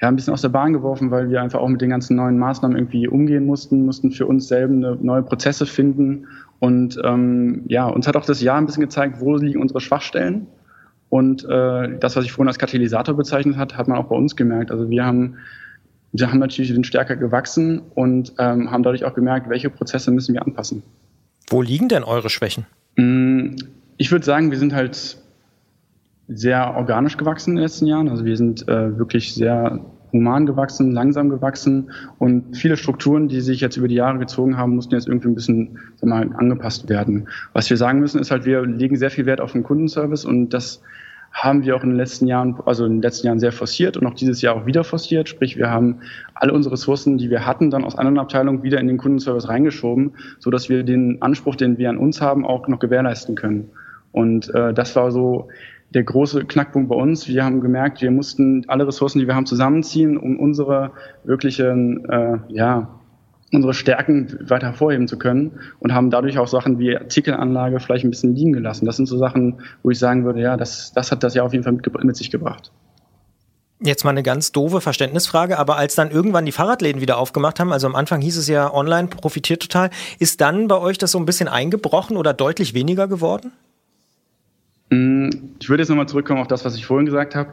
ja, 0.00 0.08
ein 0.08 0.16
bisschen 0.16 0.34
aus 0.34 0.42
der 0.42 0.50
Bahn 0.50 0.72
geworfen, 0.72 1.10
weil 1.10 1.30
wir 1.30 1.40
einfach 1.40 1.60
auch 1.60 1.68
mit 1.68 1.80
den 1.80 1.90
ganzen 1.90 2.16
neuen 2.16 2.38
Maßnahmen 2.38 2.76
irgendwie 2.76 3.08
umgehen 3.08 3.46
mussten, 3.46 3.86
mussten 3.86 4.10
für 4.10 4.26
uns 4.26 4.48
selber 4.48 4.96
neue 5.00 5.22
Prozesse 5.22 5.66
finden. 5.66 6.26
Und 6.58 7.00
ähm, 7.04 7.62
ja, 7.68 7.86
uns 7.86 8.06
hat 8.06 8.16
auch 8.16 8.26
das 8.26 8.42
Jahr 8.42 8.58
ein 8.58 8.66
bisschen 8.66 8.82
gezeigt, 8.82 9.20
wo 9.20 9.36
liegen 9.36 9.60
unsere 9.60 9.80
Schwachstellen. 9.80 10.46
Und 11.08 11.44
äh, 11.44 11.96
das, 11.98 12.16
was 12.16 12.24
ich 12.24 12.32
vorhin 12.32 12.48
als 12.48 12.58
Katalysator 12.58 13.16
bezeichnet 13.16 13.56
hat, 13.56 13.76
hat 13.76 13.88
man 13.88 13.96
auch 13.96 14.06
bei 14.06 14.16
uns 14.16 14.34
gemerkt. 14.34 14.72
Also 14.72 14.90
wir 14.90 15.06
haben, 15.06 15.36
wir 16.12 16.30
haben 16.30 16.40
natürlich 16.40 16.72
sind 16.72 16.86
stärker 16.86 17.16
gewachsen 17.16 17.82
und 17.94 18.32
ähm, 18.38 18.70
haben 18.70 18.82
dadurch 18.82 19.04
auch 19.04 19.14
gemerkt, 19.14 19.48
welche 19.48 19.70
Prozesse 19.70 20.10
müssen 20.10 20.34
wir 20.34 20.42
anpassen. 20.42 20.82
Wo 21.48 21.62
liegen 21.62 21.88
denn 21.88 22.04
eure 22.04 22.30
Schwächen? 22.30 22.66
Mm, 22.96 23.56
ich 23.96 24.10
würde 24.10 24.24
sagen, 24.24 24.50
wir 24.50 24.58
sind 24.58 24.72
halt 24.72 25.18
sehr 26.28 26.74
organisch 26.76 27.16
gewachsen 27.16 27.50
in 27.50 27.56
den 27.56 27.62
letzten 27.64 27.86
Jahren. 27.86 28.08
Also 28.08 28.24
wir 28.24 28.36
sind 28.36 28.66
äh, 28.68 28.98
wirklich 28.98 29.34
sehr 29.34 29.80
human 30.12 30.46
gewachsen, 30.46 30.92
langsam 30.92 31.28
gewachsen 31.28 31.90
und 32.18 32.56
viele 32.56 32.76
Strukturen, 32.76 33.28
die 33.28 33.40
sich 33.40 33.60
jetzt 33.60 33.76
über 33.76 33.88
die 33.88 33.96
Jahre 33.96 34.18
gezogen 34.18 34.56
haben, 34.56 34.76
mussten 34.76 34.94
jetzt 34.94 35.08
irgendwie 35.08 35.28
ein 35.28 35.34
bisschen 35.34 35.78
sag 35.96 36.08
mal, 36.08 36.30
angepasst 36.36 36.88
werden. 36.88 37.28
Was 37.52 37.68
wir 37.68 37.76
sagen 37.76 37.98
müssen, 37.98 38.20
ist 38.20 38.30
halt, 38.30 38.44
wir 38.44 38.64
legen 38.64 38.96
sehr 38.96 39.10
viel 39.10 39.26
Wert 39.26 39.40
auf 39.40 39.52
den 39.52 39.64
Kundenservice 39.64 40.24
und 40.24 40.50
das 40.50 40.80
haben 41.34 41.64
wir 41.64 41.74
auch 41.74 41.82
in 41.82 41.90
den 41.90 41.98
letzten 41.98 42.28
Jahren, 42.28 42.56
also 42.64 42.86
in 42.86 42.92
den 42.92 43.02
letzten 43.02 43.26
Jahren 43.26 43.40
sehr 43.40 43.50
forciert 43.50 43.96
und 43.96 44.06
auch 44.06 44.14
dieses 44.14 44.40
Jahr 44.40 44.54
auch 44.54 44.66
wieder 44.66 44.84
forciert. 44.84 45.28
Sprich, 45.28 45.56
wir 45.56 45.68
haben 45.68 46.00
alle 46.34 46.52
unsere 46.52 46.74
Ressourcen, 46.74 47.18
die 47.18 47.28
wir 47.28 47.44
hatten, 47.44 47.70
dann 47.70 47.84
aus 47.84 47.98
anderen 47.98 48.18
Abteilungen 48.18 48.62
wieder 48.62 48.78
in 48.78 48.86
den 48.86 48.98
Kundenservice 48.98 49.48
reingeschoben, 49.48 50.12
so 50.38 50.50
dass 50.50 50.68
wir 50.68 50.84
den 50.84 51.20
Anspruch, 51.20 51.56
den 51.56 51.76
wir 51.76 51.90
an 51.90 51.98
uns 51.98 52.20
haben, 52.20 52.46
auch 52.46 52.68
noch 52.68 52.78
gewährleisten 52.78 53.34
können. 53.34 53.70
Und 54.12 54.54
äh, 54.54 54.72
das 54.72 54.94
war 54.94 55.10
so 55.10 55.48
der 55.90 56.04
große 56.04 56.44
Knackpunkt 56.44 56.88
bei 56.88 56.96
uns. 56.96 57.26
Wir 57.26 57.44
haben 57.44 57.60
gemerkt, 57.60 58.00
wir 58.00 58.12
mussten 58.12 58.64
alle 58.68 58.86
Ressourcen, 58.86 59.18
die 59.18 59.26
wir 59.26 59.34
haben, 59.34 59.46
zusammenziehen, 59.46 60.16
um 60.16 60.38
unsere 60.38 60.92
wirklichen, 61.24 62.08
äh, 62.08 62.38
ja, 62.48 62.88
unsere 63.54 63.74
Stärken 63.74 64.38
weiter 64.48 64.68
hervorheben 64.68 65.08
zu 65.08 65.18
können 65.18 65.60
und 65.78 65.94
haben 65.94 66.10
dadurch 66.10 66.38
auch 66.38 66.48
Sachen 66.48 66.78
wie 66.78 66.96
Artikelanlage 66.96 67.80
vielleicht 67.80 68.04
ein 68.04 68.10
bisschen 68.10 68.34
liegen 68.34 68.52
gelassen. 68.52 68.86
Das 68.86 68.96
sind 68.96 69.06
so 69.06 69.16
Sachen, 69.16 69.60
wo 69.82 69.90
ich 69.90 69.98
sagen 69.98 70.24
würde, 70.24 70.40
ja, 70.40 70.56
das, 70.56 70.92
das 70.92 71.10
hat 71.10 71.22
das 71.22 71.34
ja 71.34 71.42
auf 71.42 71.52
jeden 71.52 71.64
Fall 71.64 71.72
mit, 71.72 72.04
mit 72.04 72.16
sich 72.16 72.30
gebracht. 72.30 72.72
Jetzt 73.80 74.04
mal 74.04 74.10
eine 74.10 74.22
ganz 74.22 74.52
doofe 74.52 74.80
Verständnisfrage, 74.80 75.58
aber 75.58 75.76
als 75.76 75.94
dann 75.94 76.10
irgendwann 76.10 76.46
die 76.46 76.52
Fahrradläden 76.52 77.02
wieder 77.02 77.18
aufgemacht 77.18 77.60
haben, 77.60 77.72
also 77.72 77.86
am 77.86 77.94
Anfang 77.96 78.20
hieß 78.20 78.36
es 78.38 78.48
ja 78.48 78.72
online 78.72 79.08
profitiert 79.08 79.62
total, 79.62 79.90
ist 80.18 80.40
dann 80.40 80.68
bei 80.68 80.78
euch 80.78 80.96
das 80.96 81.10
so 81.10 81.18
ein 81.18 81.26
bisschen 81.26 81.48
eingebrochen 81.48 82.16
oder 82.16 82.32
deutlich 82.32 82.72
weniger 82.72 83.08
geworden? 83.08 83.52
Mm, 84.90 85.28
ich 85.60 85.68
würde 85.68 85.82
jetzt 85.82 85.90
nochmal 85.90 86.08
zurückkommen 86.08 86.40
auf 86.40 86.48
das, 86.48 86.64
was 86.64 86.76
ich 86.76 86.86
vorhin 86.86 87.06
gesagt 87.06 87.34
habe. 87.34 87.50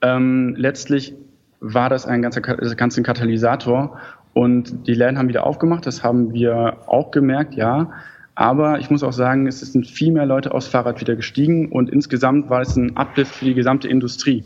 Ähm, 0.00 0.54
letztlich 0.56 1.14
war 1.60 1.88
das 1.88 2.06
ein 2.06 2.22
ganzer, 2.22 2.40
ganzer 2.40 3.02
Katalysator 3.02 3.98
und 4.34 4.86
die 4.86 4.94
Läden 4.94 5.16
haben 5.16 5.28
wieder 5.28 5.46
aufgemacht, 5.46 5.86
das 5.86 6.02
haben 6.02 6.34
wir 6.34 6.78
auch 6.86 7.10
gemerkt, 7.10 7.54
ja. 7.54 7.90
Aber 8.34 8.80
ich 8.80 8.90
muss 8.90 9.04
auch 9.04 9.12
sagen, 9.12 9.46
es 9.46 9.60
sind 9.60 9.86
viel 9.86 10.12
mehr 10.12 10.26
Leute 10.26 10.52
aufs 10.52 10.66
Fahrrad 10.66 11.00
wieder 11.00 11.14
gestiegen 11.14 11.70
und 11.70 11.88
insgesamt 11.88 12.50
war 12.50 12.60
es 12.60 12.76
ein 12.76 12.96
Uplift 12.96 13.32
für 13.32 13.44
die 13.44 13.54
gesamte 13.54 13.86
Industrie. 13.86 14.42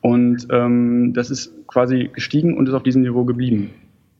Und 0.00 0.48
ähm, 0.50 1.12
das 1.12 1.30
ist 1.30 1.52
quasi 1.66 2.08
gestiegen 2.12 2.56
und 2.56 2.68
ist 2.68 2.74
auf 2.74 2.82
diesem 2.82 3.02
Niveau 3.02 3.24
geblieben. 3.24 3.70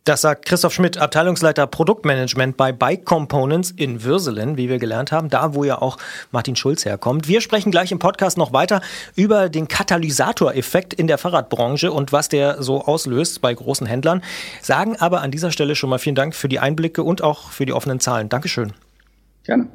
Das 0.08 0.22
sagt 0.22 0.46
Christoph 0.46 0.72
Schmidt, 0.72 0.96
Abteilungsleiter 0.96 1.66
Produktmanagement 1.66 2.56
bei 2.56 2.72
Bike 2.72 3.04
Components 3.04 3.72
in 3.72 4.04
Würselen, 4.04 4.56
wie 4.56 4.70
wir 4.70 4.78
gelernt 4.78 5.12
haben, 5.12 5.28
da 5.28 5.52
wo 5.52 5.64
ja 5.64 5.82
auch 5.82 5.98
Martin 6.30 6.56
Schulz 6.56 6.86
herkommt. 6.86 7.28
Wir 7.28 7.42
sprechen 7.42 7.70
gleich 7.70 7.92
im 7.92 7.98
Podcast 7.98 8.38
noch 8.38 8.54
weiter 8.54 8.80
über 9.16 9.50
den 9.50 9.68
Katalysatoreffekt 9.68 10.94
in 10.94 11.08
der 11.08 11.18
Fahrradbranche 11.18 11.92
und 11.92 12.10
was 12.10 12.30
der 12.30 12.62
so 12.62 12.86
auslöst 12.86 13.42
bei 13.42 13.52
großen 13.52 13.86
Händlern. 13.86 14.22
Sagen 14.62 14.96
aber 14.96 15.20
an 15.20 15.30
dieser 15.30 15.50
Stelle 15.50 15.76
schon 15.76 15.90
mal 15.90 15.98
vielen 15.98 16.14
Dank 16.14 16.34
für 16.34 16.48
die 16.48 16.58
Einblicke 16.58 17.02
und 17.02 17.20
auch 17.20 17.50
für 17.50 17.66
die 17.66 17.74
offenen 17.74 18.00
Zahlen. 18.00 18.30
Dankeschön. 18.30 18.72
Gerne. 19.44 19.68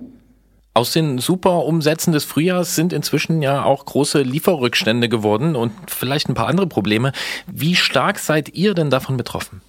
Aus 0.73 0.93
den 0.93 1.19
super 1.19 1.63
Umsätzen 1.63 2.11
des 2.11 2.23
Frühjahrs 2.23 2.73
sind 2.73 2.91
inzwischen 2.91 3.43
ja 3.43 3.63
auch 3.63 3.85
große 3.85 4.23
Lieferrückstände 4.23 5.09
geworden 5.09 5.55
und 5.55 5.73
vielleicht 5.85 6.27
ein 6.27 6.33
paar 6.33 6.47
andere 6.47 6.65
Probleme. 6.65 7.11
Wie 7.45 7.75
stark 7.75 8.17
seid 8.17 8.55
ihr 8.55 8.73
denn 8.73 8.89
davon 8.89 9.15
betroffen? 9.15 9.61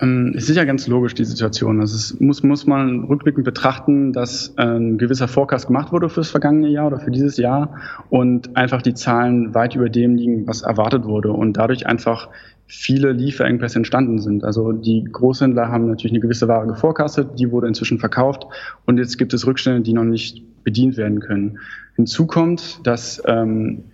Ähm, 0.00 0.34
es 0.36 0.50
ist 0.50 0.56
ja 0.56 0.64
ganz 0.64 0.86
logisch, 0.88 1.14
die 1.14 1.24
Situation. 1.24 1.80
Also 1.80 1.96
es 1.96 2.20
muss, 2.20 2.42
muss 2.42 2.66
man 2.66 3.04
rückblickend 3.04 3.44
betrachten, 3.44 4.12
dass 4.12 4.56
ein 4.58 4.98
gewisser 4.98 5.28
Forecast 5.28 5.68
gemacht 5.68 5.92
wurde 5.92 6.08
fürs 6.08 6.30
vergangene 6.30 6.68
Jahr 6.68 6.88
oder 6.88 7.00
für 7.00 7.10
dieses 7.10 7.36
Jahr 7.38 7.76
und 8.10 8.56
einfach 8.56 8.82
die 8.82 8.94
Zahlen 8.94 9.54
weit 9.54 9.74
über 9.74 9.88
dem 9.88 10.16
liegen, 10.16 10.46
was 10.46 10.62
erwartet 10.62 11.04
wurde 11.04 11.32
und 11.32 11.54
dadurch 11.54 11.86
einfach 11.86 12.28
viele 12.66 13.12
Lieferengpässe 13.12 13.78
entstanden 13.78 14.18
sind. 14.18 14.44
Also 14.44 14.72
die 14.72 15.04
Großhändler 15.04 15.68
haben 15.68 15.86
natürlich 15.86 16.12
eine 16.12 16.20
gewisse 16.20 16.48
Ware 16.48 16.66
geforecastet, 16.66 17.38
die 17.38 17.50
wurde 17.50 17.68
inzwischen 17.68 17.98
verkauft 17.98 18.44
und 18.84 18.98
jetzt 18.98 19.16
gibt 19.18 19.32
es 19.32 19.46
Rückstände, 19.46 19.82
die 19.82 19.92
noch 19.92 20.04
nicht 20.04 20.42
bedient 20.64 20.96
werden 20.96 21.20
können. 21.20 21.58
Hinzu 21.94 22.26
kommt, 22.26 22.86
dass 22.86 23.22
ähm, 23.26 23.84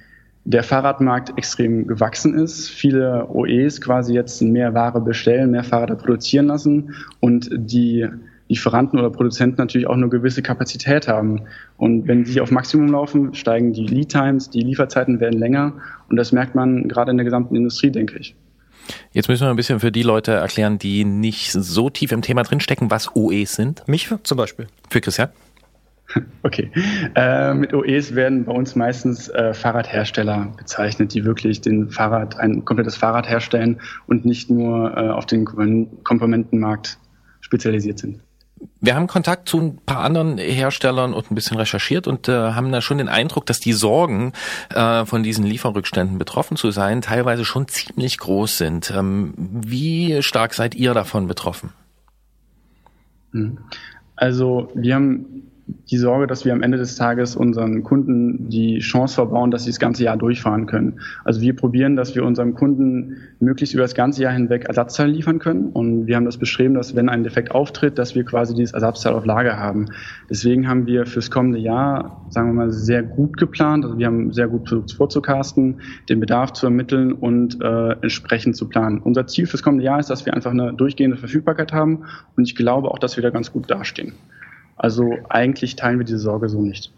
der 0.44 0.62
Fahrradmarkt 0.62 1.37
extrem 1.38 1.87
gewachsen 1.87 2.34
ist. 2.34 2.68
Viele 2.68 3.28
OEs 3.28 3.80
quasi 3.80 4.14
jetzt 4.14 4.42
mehr 4.42 4.75
Ware 4.75 5.00
bestellen, 5.00 5.52
mehr 5.52 5.64
Fahrräder 5.64 5.94
produzieren 5.96 6.46
lassen 6.46 6.94
und 7.20 7.49
die 7.52 8.08
Lieferanten 8.49 8.99
oder 8.99 9.11
Produzenten 9.11 9.56
natürlich 9.58 9.87
auch 9.87 9.94
eine 9.94 10.08
gewisse 10.08 10.42
Kapazität 10.42 11.08
haben. 11.08 11.42
Und 11.78 12.06
wenn 12.06 12.25
die 12.25 12.40
auf 12.40 12.50
Maximum 12.50 12.88
laufen, 12.88 13.34
steigen 13.34 13.72
die 13.72 13.87
Lead 13.87 14.11
Times, 14.11 14.50
die 14.50 14.61
Lieferzeiten 14.61 15.20
werden 15.20 15.38
länger 15.38 15.75
und 16.08 16.16
das 16.16 16.32
merkt 16.32 16.54
man 16.54 16.88
gerade 16.88 17.11
in 17.12 17.16
der 17.16 17.25
gesamten 17.25 17.56
Industrie, 17.56 17.90
denke 17.90 18.18
ich. 18.18 18.34
Jetzt 19.12 19.28
müssen 19.28 19.46
wir 19.46 19.50
ein 19.50 19.56
bisschen 19.56 19.80
für 19.80 19.92
die 19.92 20.02
Leute 20.02 20.32
erklären, 20.32 20.78
die 20.78 21.04
nicht 21.04 21.52
so 21.52 21.88
tief 21.88 22.11
im 22.12 22.20
Thema 22.20 22.42
drinstecken, 22.42 22.90
was 22.90 23.14
OEs 23.14 23.54
sind. 23.54 23.87
Mich 23.87 24.12
zum 24.25 24.37
Beispiel. 24.37 24.66
Für 24.90 25.00
Christian? 25.00 25.28
Okay. 26.45 26.71
Äh, 27.14 27.54
mit 27.54 27.73
OEs 27.73 28.14
werden 28.14 28.45
bei 28.45 28.52
uns 28.52 28.75
meistens 28.75 29.28
äh, 29.28 29.54
Fahrradhersteller 29.54 30.52
bezeichnet, 30.57 31.14
die 31.14 31.25
wirklich 31.25 31.61
den 31.61 31.88
Fahrrad, 31.90 32.38
ein 32.38 32.64
komplettes 32.64 32.97
Fahrrad 32.97 33.28
herstellen 33.28 33.81
und 34.07 34.25
nicht 34.25 34.50
nur 34.50 34.97
äh, 34.97 35.09
auf 35.09 35.26
den 35.26 35.45
Komponentenmarkt 35.45 36.99
spezialisiert 37.40 38.00
sind. 38.00 38.21
Wir 38.81 38.95
haben 38.95 39.07
Kontakt 39.07 39.49
zu 39.49 39.59
ein 39.59 39.76
paar 39.78 40.04
anderen 40.04 40.38
Herstellern 40.38 41.14
und 41.14 41.31
ein 41.31 41.35
bisschen 41.35 41.57
recherchiert 41.57 42.07
und 42.07 42.28
äh, 42.28 42.33
haben 42.33 42.71
da 42.73 42.81
schon 42.81 42.99
den 42.99 43.09
Eindruck, 43.09 43.47
dass 43.47 43.61
die 43.61 43.73
Sorgen, 43.73 44.33
äh, 44.75 45.04
von 45.04 45.23
diesen 45.23 45.45
Lieferrückständen 45.45 46.19
betroffen 46.19 46.57
zu 46.57 46.71
sein, 46.71 47.00
teilweise 47.00 47.45
schon 47.45 47.69
ziemlich 47.69 48.19
groß 48.19 48.59
sind. 48.59 48.92
Ähm, 48.97 49.35
wie 49.37 50.23
stark 50.23 50.54
seid 50.54 50.75
ihr 50.75 50.95
davon 50.95 51.26
betroffen? 51.26 51.71
Hm. 53.33 53.59
Also 54.16 54.71
wir 54.75 54.95
haben 54.95 55.51
die 55.66 55.97
Sorge, 55.97 56.26
dass 56.26 56.45
wir 56.45 56.52
am 56.52 56.62
Ende 56.62 56.78
des 56.78 56.97
Tages 56.97 57.37
unseren 57.37 57.83
Kunden 57.83 58.49
die 58.49 58.78
Chance 58.78 59.14
verbauen, 59.14 59.50
dass 59.50 59.64
sie 59.64 59.71
das 59.71 59.78
ganze 59.78 60.04
Jahr 60.04 60.16
durchfahren 60.16 60.66
können. 60.66 61.00
Also 61.25 61.40
wir 61.40 61.54
probieren, 61.54 61.97
dass 61.97 62.14
wir 62.14 62.25
unserem 62.25 62.54
Kunden 62.54 63.16
möglichst 63.40 63.75
über 63.75 63.83
das 63.83 63.95
ganze 63.95 64.23
Jahr 64.23 64.33
hinweg 64.33 64.64
Ersatzteile 64.64 65.12
liefern 65.12 65.38
können. 65.38 65.66
Und 65.66 66.07
wir 66.07 66.16
haben 66.16 66.25
das 66.25 66.37
beschrieben, 66.37 66.75
dass 66.75 66.97
wenn 66.97 67.09
ein 67.09 67.23
Defekt 67.23 67.52
auftritt, 67.52 67.99
dass 67.99 68.14
wir 68.14 68.25
quasi 68.25 68.54
dieses 68.54 68.73
Ersatzteil 68.73 69.14
auf 69.14 69.25
Lager 69.25 69.59
haben. 69.59 69.87
Deswegen 70.28 70.66
haben 70.66 70.87
wir 70.87 71.07
fürs 71.07 71.31
kommende 71.31 71.59
Jahr, 71.59 72.26
sagen 72.31 72.49
wir 72.49 72.54
mal, 72.54 72.73
sehr 72.73 73.02
gut 73.02 73.37
geplant. 73.37 73.85
Also 73.85 73.99
wir 73.99 74.07
haben 74.07 74.33
sehr 74.33 74.49
gut 74.49 74.69
versucht 74.69 74.92
vorzucasten, 74.92 75.81
den 76.09 76.21
Bedarf 76.21 76.52
zu 76.54 76.66
ermitteln 76.66 77.12
und 77.12 77.61
äh, 77.62 77.92
entsprechend 78.02 78.57
zu 78.57 78.69
planen. 78.69 78.99
Unser 78.99 79.26
Ziel 79.26 79.47
fürs 79.47 79.62
kommende 79.62 79.85
Jahr 79.85 80.00
ist, 80.00 80.11
dass 80.11 80.26
wir 80.26 80.35
einfach 80.35 80.50
eine 80.50 80.73
durchgehende 80.75 81.16
Verfügbarkeit 81.16 81.73
haben. 81.73 82.04
Und 82.37 82.45
ich 82.45 82.57
glaube 82.57 82.88
auch, 82.90 82.99
dass 82.99 83.16
wir 83.16 83.23
da 83.23 83.31
ganz 83.31 83.52
gut 83.52 83.71
dastehen. 83.71 84.12
Also 84.82 85.16
eigentlich 85.28 85.76
teilen 85.76 85.98
wir 85.98 86.04
diese 86.04 86.18
Sorge 86.18 86.48
so 86.48 86.60
nicht. 86.60 86.90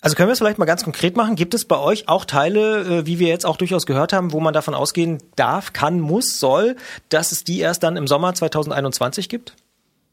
Also 0.00 0.16
können 0.16 0.28
wir 0.28 0.32
es 0.32 0.40
vielleicht 0.40 0.58
mal 0.58 0.64
ganz 0.66 0.82
konkret 0.82 1.16
machen? 1.16 1.36
Gibt 1.36 1.54
es 1.54 1.64
bei 1.64 1.78
euch 1.78 2.08
auch 2.08 2.24
Teile, 2.24 2.80
äh, 2.80 3.06
wie 3.06 3.20
wir 3.20 3.28
jetzt 3.28 3.46
auch 3.46 3.56
durchaus 3.56 3.86
gehört 3.86 4.12
haben, 4.12 4.32
wo 4.32 4.40
man 4.40 4.52
davon 4.52 4.74
ausgehen 4.74 5.18
darf, 5.36 5.72
kann, 5.72 6.00
muss, 6.00 6.40
soll, 6.40 6.74
dass 7.08 7.32
es 7.32 7.44
die 7.44 7.60
erst 7.60 7.84
dann 7.84 7.96
im 7.96 8.08
Sommer 8.08 8.34
2021 8.34 9.28
gibt? 9.28 9.54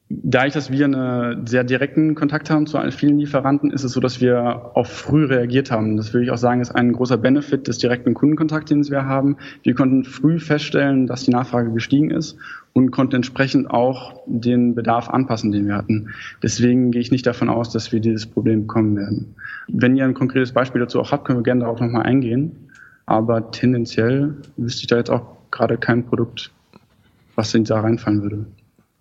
Dadurch, 0.09 0.53
dass 0.53 0.71
wir 0.71 0.85
einen 0.85 1.47
sehr 1.47 1.63
direkten 1.63 2.15
Kontakt 2.15 2.49
haben 2.49 2.67
zu 2.67 2.79
vielen 2.91 3.17
Lieferanten, 3.17 3.71
ist 3.71 3.83
es 3.83 3.93
so, 3.93 3.99
dass 3.99 4.21
wir 4.21 4.71
auch 4.75 4.85
früh 4.85 5.25
reagiert 5.25 5.71
haben. 5.71 5.97
Das 5.97 6.13
würde 6.13 6.25
ich 6.25 6.31
auch 6.31 6.37
sagen, 6.37 6.61
ist 6.61 6.71
ein 6.71 6.91
großer 6.93 7.17
Benefit 7.17 7.67
des 7.67 7.77
direkten 7.77 8.13
Kundenkontakts, 8.13 8.69
den 8.69 8.87
wir 8.89 9.05
haben. 9.05 9.37
Wir 9.63 9.73
konnten 9.73 10.03
früh 10.03 10.39
feststellen, 10.39 11.07
dass 11.07 11.23
die 11.23 11.31
Nachfrage 11.31 11.71
gestiegen 11.71 12.11
ist 12.11 12.37
und 12.73 12.91
konnten 12.91 13.17
entsprechend 13.17 13.69
auch 13.69 14.21
den 14.25 14.75
Bedarf 14.75 15.09
anpassen, 15.09 15.51
den 15.51 15.67
wir 15.67 15.75
hatten. 15.75 16.09
Deswegen 16.41 16.91
gehe 16.91 17.01
ich 17.01 17.11
nicht 17.11 17.25
davon 17.25 17.49
aus, 17.49 17.71
dass 17.71 17.91
wir 17.91 17.99
dieses 17.99 18.25
Problem 18.25 18.61
bekommen 18.61 18.95
werden. 18.95 19.35
Wenn 19.67 19.95
ihr 19.95 20.05
ein 20.05 20.13
konkretes 20.13 20.53
Beispiel 20.53 20.81
dazu 20.81 20.99
auch 20.99 21.11
habt, 21.11 21.25
können 21.25 21.39
wir 21.39 21.43
gerne 21.43 21.61
darauf 21.61 21.79
nochmal 21.79 22.03
eingehen. 22.03 22.69
Aber 23.05 23.51
tendenziell 23.51 24.35
wüsste 24.57 24.81
ich 24.81 24.87
da 24.87 24.97
jetzt 24.97 25.09
auch 25.09 25.35
gerade 25.51 25.77
kein 25.77 26.05
Produkt, 26.05 26.51
was 27.35 27.53
in 27.53 27.65
da 27.65 27.81
reinfallen 27.81 28.21
würde. 28.21 28.45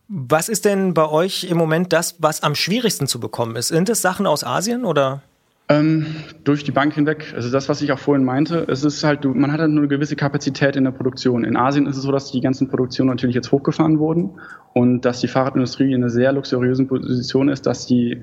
Was 0.09 0.49
ist 0.49 0.65
denn 0.65 0.93
bei 0.93 1.09
euch 1.09 1.45
im 1.45 1.57
Moment 1.57 1.93
das, 1.93 2.17
was 2.19 2.43
am 2.43 2.57
schwierigsten 2.57 3.07
zu 3.07 3.21
bekommen 3.21 3.55
ist? 3.55 3.69
Sind 3.69 3.89
es 3.89 4.03
Sachen 4.03 4.27
aus 4.27 4.43
Asien 4.43 4.85
oder? 4.85 5.23
Ähm, 5.71 6.05
durch 6.43 6.65
die 6.65 6.73
Bank 6.73 6.95
hinweg. 6.95 7.33
Also 7.37 7.49
das, 7.49 7.69
was 7.69 7.81
ich 7.81 7.93
auch 7.93 7.99
vorhin 8.01 8.25
meinte, 8.25 8.67
es 8.67 8.83
ist 8.83 9.05
halt, 9.05 9.25
man 9.25 9.53
hat 9.53 9.61
halt 9.61 9.71
nur 9.71 9.83
eine 9.83 9.89
gewisse 9.89 10.17
Kapazität 10.17 10.75
in 10.75 10.83
der 10.83 10.91
Produktion. 10.91 11.45
In 11.45 11.57
Asien 11.57 11.87
ist 11.87 11.97
es 11.97 12.03
so, 12.03 12.11
dass 12.11 12.33
die 12.33 12.41
ganzen 12.41 12.69
Produktionen 12.69 13.11
natürlich 13.11 13.37
jetzt 13.37 13.53
hochgefahren 13.53 14.01
wurden 14.01 14.41
und 14.75 15.03
dass 15.03 15.21
die 15.21 15.29
Fahrradindustrie 15.29 15.93
in 15.93 16.03
einer 16.03 16.11
sehr 16.11 16.33
luxuriösen 16.33 16.89
Position 16.89 17.49
ist, 17.49 17.67
dass 17.67 17.87
die 17.87 18.21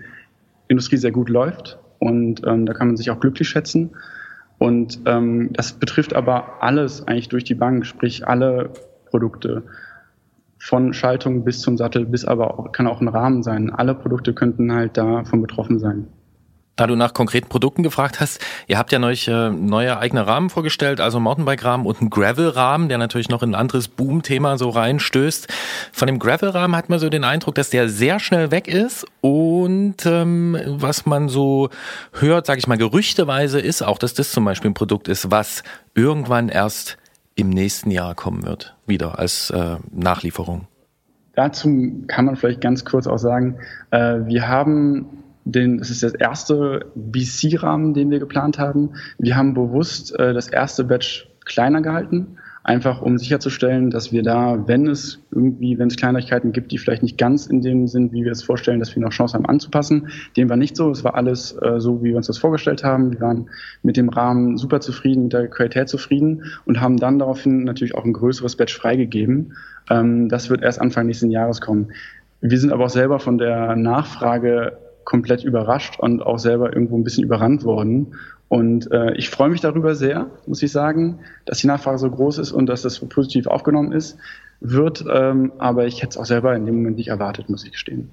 Industrie 0.68 0.98
sehr 0.98 1.14
gut 1.14 1.30
läuft 1.30 1.80
und 2.00 2.42
ähm, 2.46 2.66
da 2.66 2.74
kann 2.74 2.88
man 2.88 2.98
sich 2.98 3.12
auch 3.12 3.20
glücklich 3.22 3.48
schätzen. 3.48 3.92
Und 4.58 5.00
ähm, 5.06 5.54
das 5.54 5.72
betrifft 5.72 6.18
aber 6.18 6.62
alles 6.62 7.08
eigentlich 7.08 7.30
durch 7.30 7.46
die 7.46 7.56
Bank, 7.56 7.86
sprich 7.86 8.28
alle 8.28 8.72
Produkte. 9.06 9.64
Von 10.60 10.92
Schaltung 10.92 11.46
bis 11.46 11.62
zum 11.62 11.78
Sattel, 11.78 12.06
bis 12.06 12.26
aber 12.26 12.60
auch, 12.60 12.74
kann 12.74 12.88
auch 12.88 13.00
ein 13.00 13.08
Rahmen 13.08 13.42
sein. 13.42 13.70
Alle 13.70 13.96
Produkte 13.96 14.34
könnten 14.34 14.74
halt 14.74 14.98
davon 14.98 15.42
betroffen 15.42 15.80
sein. 15.80 16.08
Da 16.78 16.86
du 16.86 16.96
nach 16.96 17.14
konkreten 17.14 17.50
Produkten 17.50 17.82
gefragt 17.82 18.20
hast, 18.20 18.40
ihr 18.68 18.78
habt 18.78 18.92
ja 18.92 19.00
neulich 19.00 19.28
äh, 19.28 19.50
neue 19.50 19.98
eigene 19.98 20.28
Rahmen 20.28 20.52
vorgestellt, 20.52 21.02
also 21.02 21.20
Mountainbike-Rahmen 21.20 21.88
und 21.88 22.02
einen 22.02 22.12
Gravel-Rahmen, 22.12 22.88
der 22.88 23.00
natürlich 23.00 23.30
noch 23.30 23.42
in 23.42 23.52
ein 23.52 23.56
anderes 23.56 23.88
Boom-Thema 23.88 24.60
so 24.60 24.70
reinstößt. 24.70 25.48
Von 25.92 26.06
dem 26.06 26.20
Gravel-Rahmen 26.20 26.76
hat 26.76 26.90
man 26.90 27.00
so 27.00 27.10
den 27.10 27.24
Eindruck, 27.24 27.56
dass 27.56 27.72
der 27.72 27.90
sehr 27.90 28.20
schnell 28.20 28.52
weg 28.52 28.68
ist 28.68 29.08
und 29.22 30.06
ähm, 30.06 30.56
was 30.68 31.08
man 31.08 31.30
so 31.30 31.70
hört, 32.14 32.46
sage 32.46 32.60
ich 32.60 32.68
mal, 32.68 32.78
gerüchteweise 32.78 33.60
ist 33.60 33.82
auch, 33.82 33.98
dass 33.98 34.14
das 34.14 34.32
zum 34.32 34.46
Beispiel 34.46 34.70
ein 34.70 34.76
Produkt 34.76 35.08
ist, 35.08 35.32
was 35.32 35.64
irgendwann 35.96 36.48
erst 36.48 36.98
im 37.34 37.50
nächsten 37.50 37.90
Jahr 37.90 38.14
kommen 38.14 38.46
wird, 38.46 38.76
wieder 38.86 39.18
als 39.18 39.50
äh, 39.50 39.78
Nachlieferung. 39.92 40.68
Dazu 41.34 42.04
kann 42.08 42.26
man 42.26 42.36
vielleicht 42.36 42.62
ganz 42.62 42.86
kurz 42.86 43.08
auch 43.08 43.18
sagen, 43.18 43.58
äh, 43.90 44.20
wir 44.26 44.48
haben 44.48 45.08
den, 45.52 45.78
das 45.78 45.90
ist 45.90 46.04
der 46.04 46.20
erste 46.20 46.86
BC-Rahmen, 46.96 47.94
den 47.94 48.10
wir 48.10 48.20
geplant 48.20 48.60
haben. 48.60 48.92
Wir 49.18 49.36
haben 49.36 49.54
bewusst 49.54 50.18
äh, 50.20 50.34
das 50.34 50.48
erste 50.48 50.84
Batch 50.84 51.30
kleiner 51.46 51.82
gehalten, 51.82 52.38
einfach 52.64 53.02
um 53.02 53.18
sicherzustellen, 53.18 53.90
dass 53.90 54.12
wir 54.12 54.24
da, 54.24 54.68
wenn 54.68 54.88
es 54.88 55.24
irgendwie, 55.32 55.80
wenn 55.80 55.88
es 55.88 55.96
Kleinigkeiten 55.96 56.52
gibt, 56.52 56.74
die 56.74 56.78
vielleicht 56.78 57.02
nicht 57.02 57.18
ganz 57.18 57.48
in 57.48 57.62
dem 57.62 57.88
sind, 57.88 58.12
wie 58.12 58.26
wir 58.26 58.32
es 58.34 58.44
vorstellen, 58.44 58.80
dass 58.80 58.94
wir 58.94 59.02
noch 59.02 59.12
Chance 59.12 59.36
haben 59.36 59.46
anzupassen. 59.46 60.10
Dem 60.36 60.50
war 60.50 60.58
nicht 60.58 60.76
so. 60.76 60.92
Es 60.92 61.06
war 61.06 61.16
alles 61.16 61.58
äh, 61.62 61.80
so, 61.80 62.04
wie 62.04 62.10
wir 62.10 62.18
uns 62.18 62.28
das 62.28 62.38
vorgestellt 62.38 62.84
haben. 62.84 63.14
Wir 63.14 63.22
waren 63.22 63.50
mit 63.84 63.96
dem 63.96 64.10
Rahmen 64.10 64.58
super 64.58 64.82
zufrieden, 64.82 65.24
mit 65.24 65.34
der 65.34 65.48
Qualität 65.48 65.88
zufrieden 65.88 66.44
und 66.66 66.82
haben 66.82 66.98
dann 66.98 67.20
daraufhin 67.20 67.64
natürlich 67.64 67.96
auch 67.96 68.04
ein 68.04 68.14
größeres 68.14 68.58
Batch 68.58 68.76
freigegeben. 68.76 69.54
Ähm, 69.90 70.28
das 70.28 70.50
wird 70.50 70.62
erst 70.62 70.82
Anfang 70.82 71.06
nächsten 71.06 71.32
Jahres 71.32 71.62
kommen. 71.62 71.94
Wir 72.42 72.60
sind 72.60 72.74
aber 72.74 72.86
auch 72.86 72.90
selber 72.90 73.20
von 73.20 73.38
der 73.38 73.76
Nachfrage 73.78 74.78
komplett 75.08 75.46
überrascht 75.46 75.98
und 75.98 76.22
auch 76.22 76.38
selber 76.38 76.74
irgendwo 76.74 76.98
ein 76.98 77.06
bisschen 77.06 77.24
überrannt 77.24 77.64
worden. 77.64 78.18
Und 78.50 78.92
äh, 78.92 79.14
ich 79.14 79.30
freue 79.30 79.50
mich 79.50 79.62
darüber 79.62 79.96
sehr, 79.96 80.28
muss 80.46 80.62
ich 80.62 80.72
sagen, 80.74 81.20
dass 81.46 81.60
die 81.60 81.68
Nachfrage 81.68 81.98
so 81.98 82.12
groß 82.12 82.40
ist 82.40 82.52
und 82.52 82.66
dass 82.66 82.82
das 82.82 82.96
so 82.96 83.06
positiv 83.06 83.48
aufgenommen 83.48 83.94
ist, 83.94 84.18
wird. 84.60 85.06
Ähm, 85.10 85.54
aber 85.60 85.86
ich 85.86 86.02
hätte 86.02 86.10
es 86.10 86.18
auch 86.18 86.26
selber 86.26 86.54
in 86.58 86.66
dem 86.66 86.76
Moment 86.76 86.98
nicht 86.98 87.08
erwartet, 87.08 87.50
muss 87.50 87.64
ich 87.64 87.72
gestehen. 87.72 88.10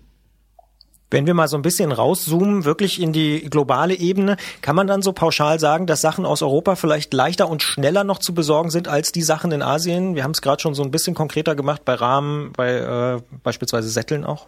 Wenn 1.11 1.27
wir 1.27 1.35
mal 1.35 1.49
so 1.49 1.57
ein 1.57 1.63
bisschen 1.63 1.91
rauszoomen, 1.91 2.65
wirklich 2.65 3.03
in 3.03 3.13
die 3.13 3.41
globale 3.51 3.95
Ebene, 3.95 4.37
kann 4.63 4.77
man 4.77 4.87
dann 4.87 5.03
so 5.03 5.13
pauschal 5.13 5.59
sagen, 5.59 5.89
dass 5.89 6.01
Sachen 6.01 6.25
aus 6.25 6.43
Europa 6.43 6.77
vielleicht 6.77 7.13
leichter 7.13 7.49
und 7.49 7.61
schneller 7.61 8.05
noch 8.05 8.21
zu 8.21 8.35
besorgen 8.35 8.71
sind 8.71 8.87
als 8.87 9.11
die 9.11 9.23
Sachen 9.23 9.51
in 9.51 9.63
Asien? 9.63 10.15
Wir 10.15 10.23
haben 10.23 10.31
es 10.31 10.43
gerade 10.43 10.63
schon 10.63 10.75
so 10.75 10.85
ein 10.85 10.93
bisschen 10.93 11.17
konkreter 11.17 11.57
gemacht 11.57 11.85
bei 11.85 11.95
Rahmen, 11.95 12.53
bei 12.57 12.71
äh, 12.77 13.21
beispielsweise 13.43 13.89
Sätteln 13.89 14.25
auch. 14.25 14.47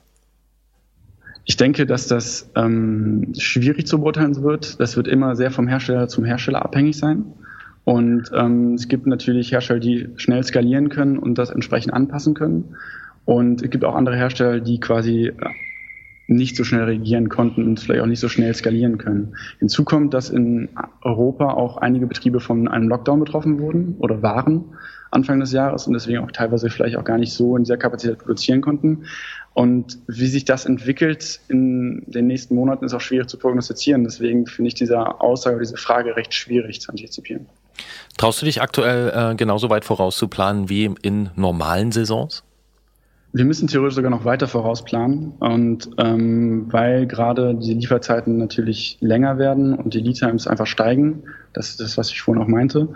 Ich 1.48 1.56
denke, 1.56 1.86
dass 1.86 2.08
das 2.08 2.50
ähm, 2.56 3.32
schwierig 3.38 3.86
zu 3.86 4.00
beurteilen 4.00 4.42
wird. 4.42 4.80
Das 4.80 4.96
wird 4.96 5.06
immer 5.06 5.36
sehr 5.36 5.52
vom 5.52 5.68
Hersteller 5.68 6.08
zum 6.08 6.24
Hersteller 6.24 6.64
abhängig 6.64 6.98
sein. 6.98 7.24
Und 7.84 8.32
ähm, 8.34 8.74
es 8.74 8.88
gibt 8.88 9.06
natürlich 9.06 9.52
Hersteller, 9.52 9.78
die 9.78 10.08
schnell 10.16 10.42
skalieren 10.42 10.88
können 10.88 11.18
und 11.18 11.38
das 11.38 11.50
entsprechend 11.50 11.94
anpassen 11.94 12.34
können. 12.34 12.74
Und 13.24 13.62
es 13.62 13.70
gibt 13.70 13.84
auch 13.84 13.94
andere 13.94 14.16
Hersteller, 14.16 14.58
die 14.58 14.80
quasi 14.80 15.28
äh, 15.28 15.34
nicht 16.26 16.56
so 16.56 16.64
schnell 16.64 16.82
reagieren 16.82 17.28
konnten 17.28 17.64
und 17.64 17.78
vielleicht 17.78 18.02
auch 18.02 18.06
nicht 18.06 18.18
so 18.18 18.28
schnell 18.28 18.52
skalieren 18.52 18.98
können. 18.98 19.36
Hinzu 19.60 19.84
kommt, 19.84 20.14
dass 20.14 20.30
in 20.30 20.68
Europa 21.02 21.52
auch 21.52 21.76
einige 21.76 22.08
Betriebe 22.08 22.40
von 22.40 22.66
einem 22.66 22.88
Lockdown 22.88 23.20
betroffen 23.20 23.60
wurden 23.60 23.94
oder 24.00 24.22
waren 24.22 24.64
Anfang 25.12 25.38
des 25.38 25.52
Jahres 25.52 25.86
und 25.86 25.94
deswegen 25.94 26.18
auch 26.18 26.32
teilweise 26.32 26.68
vielleicht 26.68 26.96
auch 26.96 27.04
gar 27.04 27.18
nicht 27.18 27.32
so 27.32 27.56
in 27.56 27.62
dieser 27.62 27.76
Kapazität 27.76 28.18
produzieren 28.18 28.60
konnten. 28.60 29.04
Und 29.56 29.96
wie 30.06 30.26
sich 30.26 30.44
das 30.44 30.66
entwickelt 30.66 31.40
in 31.48 32.02
den 32.06 32.26
nächsten 32.26 32.54
Monaten, 32.54 32.84
ist 32.84 32.92
auch 32.92 33.00
schwierig 33.00 33.30
zu 33.30 33.38
prognostizieren. 33.38 34.04
Deswegen 34.04 34.46
finde 34.46 34.68
ich 34.68 34.74
diese 34.74 34.98
Aussage, 35.22 35.58
diese 35.60 35.78
Frage 35.78 36.14
recht 36.14 36.34
schwierig 36.34 36.82
zu 36.82 36.90
antizipieren. 36.90 37.46
Traust 38.18 38.42
du 38.42 38.44
dich 38.44 38.60
aktuell 38.60 39.32
äh, 39.32 39.34
genauso 39.34 39.70
weit 39.70 39.86
vorauszuplanen 39.86 40.68
wie 40.68 40.90
in 41.00 41.30
normalen 41.36 41.90
Saisons? 41.90 42.42
Wir 43.36 43.44
müssen 43.44 43.68
theoretisch 43.68 43.96
sogar 43.96 44.10
noch 44.10 44.24
weiter 44.24 44.48
vorausplanen 44.48 45.32
und 45.40 45.90
ähm, 45.98 46.72
weil 46.72 47.06
gerade 47.06 47.54
die 47.54 47.74
Lieferzeiten 47.74 48.38
natürlich 48.38 48.96
länger 49.00 49.36
werden 49.36 49.74
und 49.74 49.92
die 49.92 50.00
Lead 50.00 50.16
Times 50.16 50.46
einfach 50.46 50.66
steigen, 50.66 51.24
das 51.52 51.68
ist 51.68 51.80
das, 51.80 51.98
was 51.98 52.08
ich 52.08 52.22
vorhin 52.22 52.42
auch 52.42 52.48
meinte, 52.48 52.88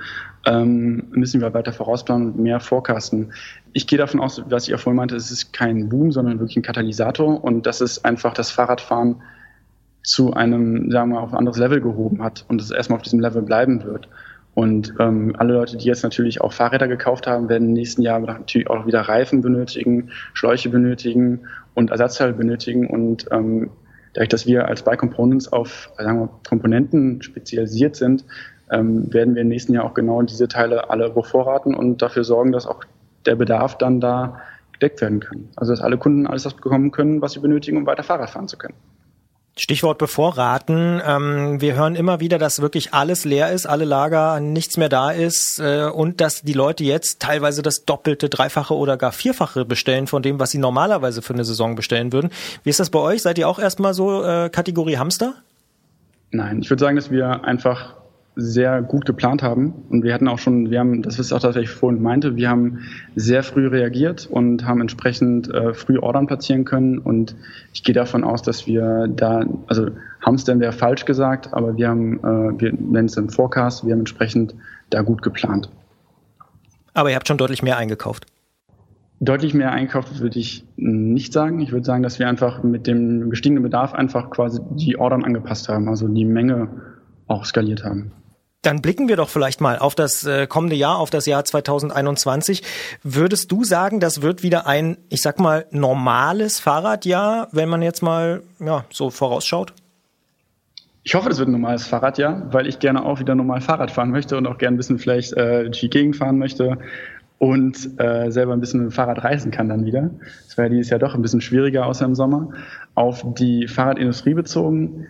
ähm, 0.47 1.09
müssen 1.11 1.43
wir 1.43 1.53
weiter 1.53 1.75
vorausplanen 1.75 2.29
und 2.29 2.39
mehr 2.39 2.59
forecasten. 2.59 3.35
Ich 3.75 3.87
gehe 3.87 3.99
davon 3.99 4.19
aus, 4.19 4.43
was 4.49 4.67
ich 4.67 4.75
auch 4.75 4.81
vorhin 4.81 4.97
meinte, 4.97 5.15
es 5.15 5.31
ist 5.31 5.53
kein 5.53 5.91
Boom, 5.91 6.11
sondern 6.11 6.39
wirklich 6.39 6.57
ein 6.57 6.63
Katalysator 6.63 7.45
und 7.45 7.67
dass 7.67 7.83
es 7.83 8.03
einfach 8.07 8.33
das 8.33 8.51
Fahrradfahren 8.51 9.17
zu 10.03 10.33
einem, 10.33 10.91
sagen 10.91 11.11
wir 11.11 11.17
mal, 11.17 11.23
auf 11.23 11.35
ein 11.35 11.39
anderes 11.39 11.59
Level 11.59 11.83
gehoben 11.83 12.23
hat 12.23 12.47
und 12.49 12.63
es 12.63 12.71
erstmal 12.71 12.97
auf 12.97 13.03
diesem 13.03 13.21
Level 13.21 13.43
bleiben 13.43 13.85
wird. 13.85 14.09
Und 14.55 14.95
ähm, 14.99 15.35
alle 15.39 15.55
Leute, 15.55 15.77
die 15.77 15.87
jetzt 15.87 16.03
natürlich 16.03 16.41
auch 16.41 16.53
Fahrräder 16.53 16.89
gekauft 16.89 17.27
haben, 17.27 17.49
werden 17.49 17.69
im 17.69 17.75
nächsten 17.75 18.03
Jahr 18.03 18.19
natürlich 18.19 18.69
auch 18.69 18.87
wieder 18.87 19.03
Reifen 19.03 19.43
benötigen, 19.43 20.11
Schläuche 20.35 20.69
benötigen 20.69 21.41
und 21.75 21.91
Ersatzteile 21.91 22.33
benötigen. 22.33 22.89
Und 22.89 23.27
ähm, 23.31 23.71
dadurch, 24.13 24.29
dass 24.29 24.47
wir 24.47 24.67
als 24.67 24.83
Bike 24.83 24.99
Components 24.99 25.53
auf 25.53 25.91
sagen 25.97 26.21
wir, 26.21 26.31
Komponenten 26.49 27.23
spezialisiert 27.23 27.97
sind, 27.97 28.25
ähm, 28.71 29.13
werden 29.13 29.35
wir 29.35 29.43
im 29.43 29.49
nächsten 29.49 29.73
Jahr 29.73 29.85
auch 29.85 29.95
genau 29.95 30.21
diese 30.23 30.49
Teile 30.49 30.91
alle 30.91 31.11
bevorraten 31.11 31.75
und 31.75 32.03
dafür 32.03 32.25
sorgen, 32.25 32.53
dass 32.53 32.67
auch 32.67 32.85
der 33.27 33.37
Bedarf 33.37 33.79
dann 33.79 34.01
da 34.01 34.41
gedeckt 34.73 35.01
werden 35.01 35.21
kann. 35.21 35.49
Also 35.57 35.73
dass 35.73 35.81
alle 35.81 35.99
Kunden 35.99 36.27
alles 36.27 36.43
das 36.43 36.55
bekommen 36.55 36.91
können, 36.91 37.21
was 37.23 37.33
sie 37.33 37.41
benötigen, 37.41 37.77
um 37.77 37.87
weiter 37.87 38.03
Fahrrad 38.03 38.31
fahren 38.31 38.49
zu 38.49 38.59
können. 38.59 38.75
Stichwort 39.61 39.99
bevorraten. 39.99 41.03
Ähm, 41.07 41.61
wir 41.61 41.75
hören 41.75 41.95
immer 41.95 42.19
wieder, 42.19 42.39
dass 42.39 42.63
wirklich 42.63 42.95
alles 42.95 43.27
leer 43.27 43.53
ist, 43.53 43.67
alle 43.67 43.85
Lager, 43.85 44.41
nichts 44.41 44.79
mehr 44.79 44.89
da 44.89 45.11
ist 45.11 45.61
äh, 45.61 45.85
und 45.85 46.23
dass 46.23 46.41
die 46.41 46.55
Leute 46.55 46.83
jetzt 46.83 47.21
teilweise 47.21 47.61
das 47.61 47.85
Doppelte, 47.85 48.31
Dreifache 48.31 48.75
oder 48.75 48.97
gar 48.97 49.13
Vierfache 49.13 49.67
bestellen 49.67 50.07
von 50.07 50.23
dem, 50.23 50.41
was 50.41 50.51
sie 50.51 50.59
normalerweise 50.59 51.21
für 51.21 51.35
eine 51.35 51.45
Saison 51.45 51.75
bestellen 51.75 52.11
würden. 52.13 52.31
Wie 52.65 52.71
ist 52.71 52.81
das 52.81 52.89
bei 52.89 52.99
euch? 53.01 53.21
Seid 53.21 53.37
ihr 53.37 53.49
auch 53.49 53.59
erstmal 53.59 53.93
so 53.93 54.25
äh, 54.25 54.49
Kategorie 54.49 54.97
Hamster? 54.97 55.35
Nein, 56.31 56.61
ich 56.63 56.71
würde 56.71 56.81
sagen, 56.81 56.97
dass 56.97 57.11
wir 57.11 57.45
einfach 57.45 58.00
sehr 58.37 58.83
gut 58.83 59.05
geplant 59.05 59.43
haben. 59.43 59.75
Und 59.91 60.03
wir 60.03 60.15
hatten 60.15 60.29
auch 60.29 60.39
schon, 60.39 60.71
wir 60.71 60.79
haben, 60.79 61.03
das 61.03 61.19
ist 61.19 61.33
auch 61.33 61.41
das, 61.41 61.57
was 61.57 61.63
ich 61.63 61.71
vorhin 61.71 62.01
meinte, 62.01 62.37
wir 62.37 62.49
haben 62.49 62.81
sehr 63.17 63.43
früh 63.43 63.67
reagiert 63.67 64.27
und 64.27 64.65
haben 64.65 64.81
entsprechend 64.81 65.53
äh, 65.53 65.75
früh 65.75 65.99
Ordern 65.99 66.27
platzieren 66.27 66.65
können. 66.65 66.99
Und 66.99 67.35
ich 67.73 67.83
gehe 67.83 67.95
davon 67.95 68.25
aus, 68.25 68.43
dass 68.43 68.67
wir 68.67 69.09
da, 69.09 69.45
also 69.67 69.89
Hamstern 70.25 70.61
wäre 70.61 70.73
falsch 70.73 71.05
gesagt, 71.05 71.53
aber 71.53 71.77
wir 71.77 71.89
haben, 71.89 72.19
äh, 72.19 72.61
wir 72.61 72.73
nennen 72.73 73.07
es 73.07 73.19
einen 73.19 73.31
Forecast, 73.31 73.85
wir 73.85 73.93
haben 73.93 74.01
entsprechend 74.01 74.55
da 74.91 75.03
gut 75.03 75.23
geplant. 75.23 75.69
Aber 76.95 77.11
ihr 77.11 77.17
habt 77.17 77.29
schon 77.29 77.39
deutlich 77.39 77.63
mehr 77.63 77.77
eingekauft. 77.77 78.27
Deutlich 79.23 79.53
mehr 79.53 79.73
einkauft 79.73 80.19
würde 80.21 80.39
ich 80.39 80.65
nicht 80.77 81.35
sagen. 81.35 81.61
Ich 81.61 81.73
würde 81.73 81.85
sagen, 81.85 82.03
dass 82.03 82.19
wir 82.19 82.27
einfach 82.27 82.63
mit 82.63 82.87
dem 82.87 83.29
gestiegenen 83.29 83.63
Bedarf 83.63 83.93
einfach 83.93 84.31
quasi 84.31 84.61
die 84.71 84.99
Ordern 84.99 85.25
angepasst 85.25 85.69
haben, 85.69 85.89
also 85.89 86.09
die 86.09 86.25
Menge 86.25 86.69
auch 87.27 87.45
skaliert 87.45 87.85
haben. 87.85 88.13
Dann 88.63 88.83
blicken 88.83 89.09
wir 89.09 89.17
doch 89.17 89.31
vielleicht 89.31 89.63
mal 89.63 89.79
auf 89.79 89.95
das 89.95 90.27
äh, 90.27 90.47
kommende 90.47 90.77
Jahr, 90.77 90.99
auf 90.99 91.09
das 91.09 91.25
Jahr 91.25 91.45
2021. 91.45 92.63
Würdest 93.03 93.51
du 93.51 93.65
sagen, 93.65 94.01
das 94.01 94.21
wird 94.21 94.43
wieder 94.43 94.67
ein, 94.67 94.99
ich 95.09 95.23
sag 95.23 95.41
mal, 95.41 95.67
normales 95.71 96.61
Fahrradjahr, 96.61 97.49
wenn 97.53 97.71
man 97.71 97.81
jetzt 97.81 98.03
mal 98.03 98.43
ja, 98.59 98.85
so 98.91 99.09
vorausschaut? 99.09 99.73
Ich 101.03 101.15
hoffe, 101.15 101.31
das 101.31 101.39
wird 101.39 101.49
ein 101.49 101.53
normales 101.53 101.87
Fahrradjahr, 101.87 102.53
weil 102.53 102.67
ich 102.67 102.79
gerne 102.79 103.07
auch 103.07 103.19
wieder 103.21 103.35
normal 103.35 103.63
Fahrrad 103.63 103.91
fahren 103.91 104.11
möchte 104.11 104.37
und 104.37 104.47
auch 104.47 104.59
gerne 104.59 104.75
ein 104.75 104.77
bisschen 104.77 104.99
vielleicht 104.99 105.33
äh, 105.33 105.71
die 105.71 105.89
Gegend 105.89 106.17
fahren 106.17 106.37
möchte 106.37 106.77
und 107.39 107.99
äh, 107.99 108.31
selber 108.31 108.53
ein 108.53 108.61
bisschen 108.61 108.81
mit 108.81 108.91
dem 108.91 108.95
Fahrrad 108.95 109.25
reisen 109.25 109.51
kann 109.51 109.71
dann 109.71 109.87
wieder. 109.87 110.11
Das 110.47 110.59
wäre 110.59 110.69
dieses 110.69 110.91
Jahr 110.91 111.01
doch 111.01 111.15
ein 111.15 111.23
bisschen 111.23 111.41
schwieriger 111.41 111.87
außer 111.87 112.05
im 112.05 112.15
Sommer. 112.15 112.51
Auf 112.95 113.25
die 113.25 113.67
Fahrradindustrie 113.67 114.35
bezogen 114.35 115.07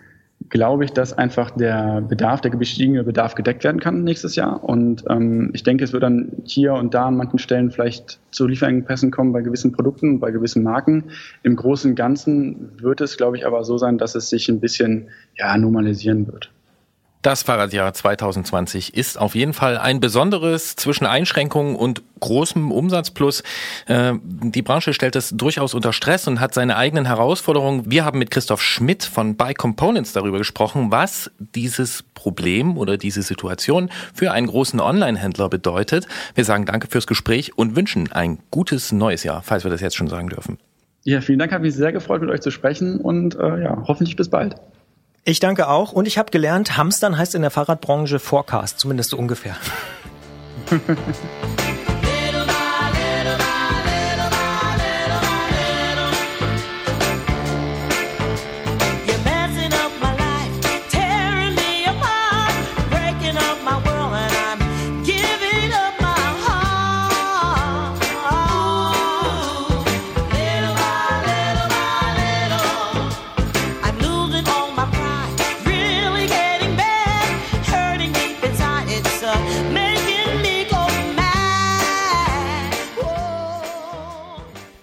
glaube 0.51 0.85
ich, 0.85 0.91
dass 0.91 1.13
einfach 1.17 1.49
der 1.51 2.01
Bedarf, 2.01 2.41
der 2.41 2.51
gestiegene 2.51 3.03
Bedarf 3.03 3.35
gedeckt 3.35 3.63
werden 3.63 3.79
kann 3.79 4.03
nächstes 4.03 4.35
Jahr. 4.35 4.63
Und 4.63 5.03
ähm, 5.09 5.49
ich 5.53 5.63
denke, 5.63 5.83
es 5.83 5.93
wird 5.93 6.03
dann 6.03 6.33
hier 6.43 6.73
und 6.73 6.93
da 6.93 7.07
an 7.07 7.17
manchen 7.17 7.39
Stellen 7.39 7.71
vielleicht 7.71 8.19
zu 8.29 8.47
Lieferengpässen 8.47 9.11
kommen 9.11 9.31
bei 9.31 9.41
gewissen 9.41 9.71
Produkten, 9.71 10.19
bei 10.19 10.31
gewissen 10.31 10.61
Marken. 10.61 11.05
Im 11.41 11.55
Großen 11.55 11.91
und 11.91 11.95
Ganzen 11.95 12.71
wird 12.81 13.01
es, 13.01 13.17
glaube 13.17 13.37
ich, 13.37 13.47
aber 13.47 13.63
so 13.63 13.77
sein, 13.77 13.97
dass 13.97 14.13
es 14.13 14.29
sich 14.29 14.49
ein 14.49 14.59
bisschen 14.59 15.09
ja, 15.35 15.57
normalisieren 15.57 16.27
wird. 16.27 16.51
Das 17.21 17.43
Fahrradjahr 17.43 17.93
2020 17.93 18.95
ist 18.95 19.19
auf 19.19 19.35
jeden 19.35 19.53
Fall 19.53 19.77
ein 19.77 19.99
besonderes 19.99 20.75
zwischen 20.75 21.05
Einschränkungen 21.05 21.75
und 21.75 22.01
großem 22.19 22.71
Umsatzplus. 22.71 23.43
Äh, 23.85 24.13
die 24.23 24.63
Branche 24.63 24.95
stellt 24.95 25.15
es 25.15 25.29
durchaus 25.29 25.75
unter 25.75 25.93
Stress 25.93 26.27
und 26.27 26.39
hat 26.39 26.55
seine 26.55 26.77
eigenen 26.77 27.05
Herausforderungen. 27.05 27.91
Wir 27.91 28.05
haben 28.05 28.17
mit 28.17 28.31
Christoph 28.31 28.63
Schmidt 28.63 29.03
von 29.03 29.35
Buy 29.35 29.53
Components 29.53 30.13
darüber 30.13 30.39
gesprochen, 30.39 30.89
was 30.89 31.29
dieses 31.37 32.03
Problem 32.15 32.75
oder 32.75 32.97
diese 32.97 33.21
Situation 33.21 33.91
für 34.15 34.31
einen 34.31 34.47
großen 34.47 34.79
Online-Händler 34.79 35.47
bedeutet. 35.47 36.07
Wir 36.33 36.45
sagen 36.45 36.65
danke 36.65 36.87
fürs 36.87 37.05
Gespräch 37.05 37.55
und 37.55 37.75
wünschen 37.75 38.11
ein 38.11 38.39
gutes 38.49 38.91
neues 38.91 39.23
Jahr, 39.23 39.43
falls 39.43 39.63
wir 39.63 39.69
das 39.69 39.81
jetzt 39.81 39.95
schon 39.95 40.07
sagen 40.07 40.29
dürfen. 40.29 40.57
Ja, 41.03 41.21
vielen 41.21 41.37
Dank, 41.37 41.51
hat 41.51 41.61
mich 41.61 41.75
sehr 41.75 41.91
gefreut, 41.91 42.21
mit 42.21 42.31
euch 42.31 42.41
zu 42.41 42.49
sprechen 42.49 42.99
und 42.99 43.35
äh, 43.35 43.63
ja, 43.63 43.83
hoffentlich 43.87 44.15
bis 44.15 44.29
bald. 44.29 44.55
Ich 45.23 45.39
danke 45.39 45.67
auch 45.67 45.91
und 45.91 46.07
ich 46.07 46.17
habe 46.17 46.31
gelernt, 46.31 46.77
Hamstern 46.77 47.15
heißt 47.15 47.35
in 47.35 47.43
der 47.43 47.51
Fahrradbranche 47.51 48.17
Forecast, 48.17 48.79
zumindest 48.79 49.11
so 49.11 49.17
ungefähr. 49.17 49.55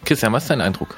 Christian, 0.09 0.33
was 0.33 0.45
ist 0.45 0.51
dein 0.51 0.63
Eindruck? 0.63 0.97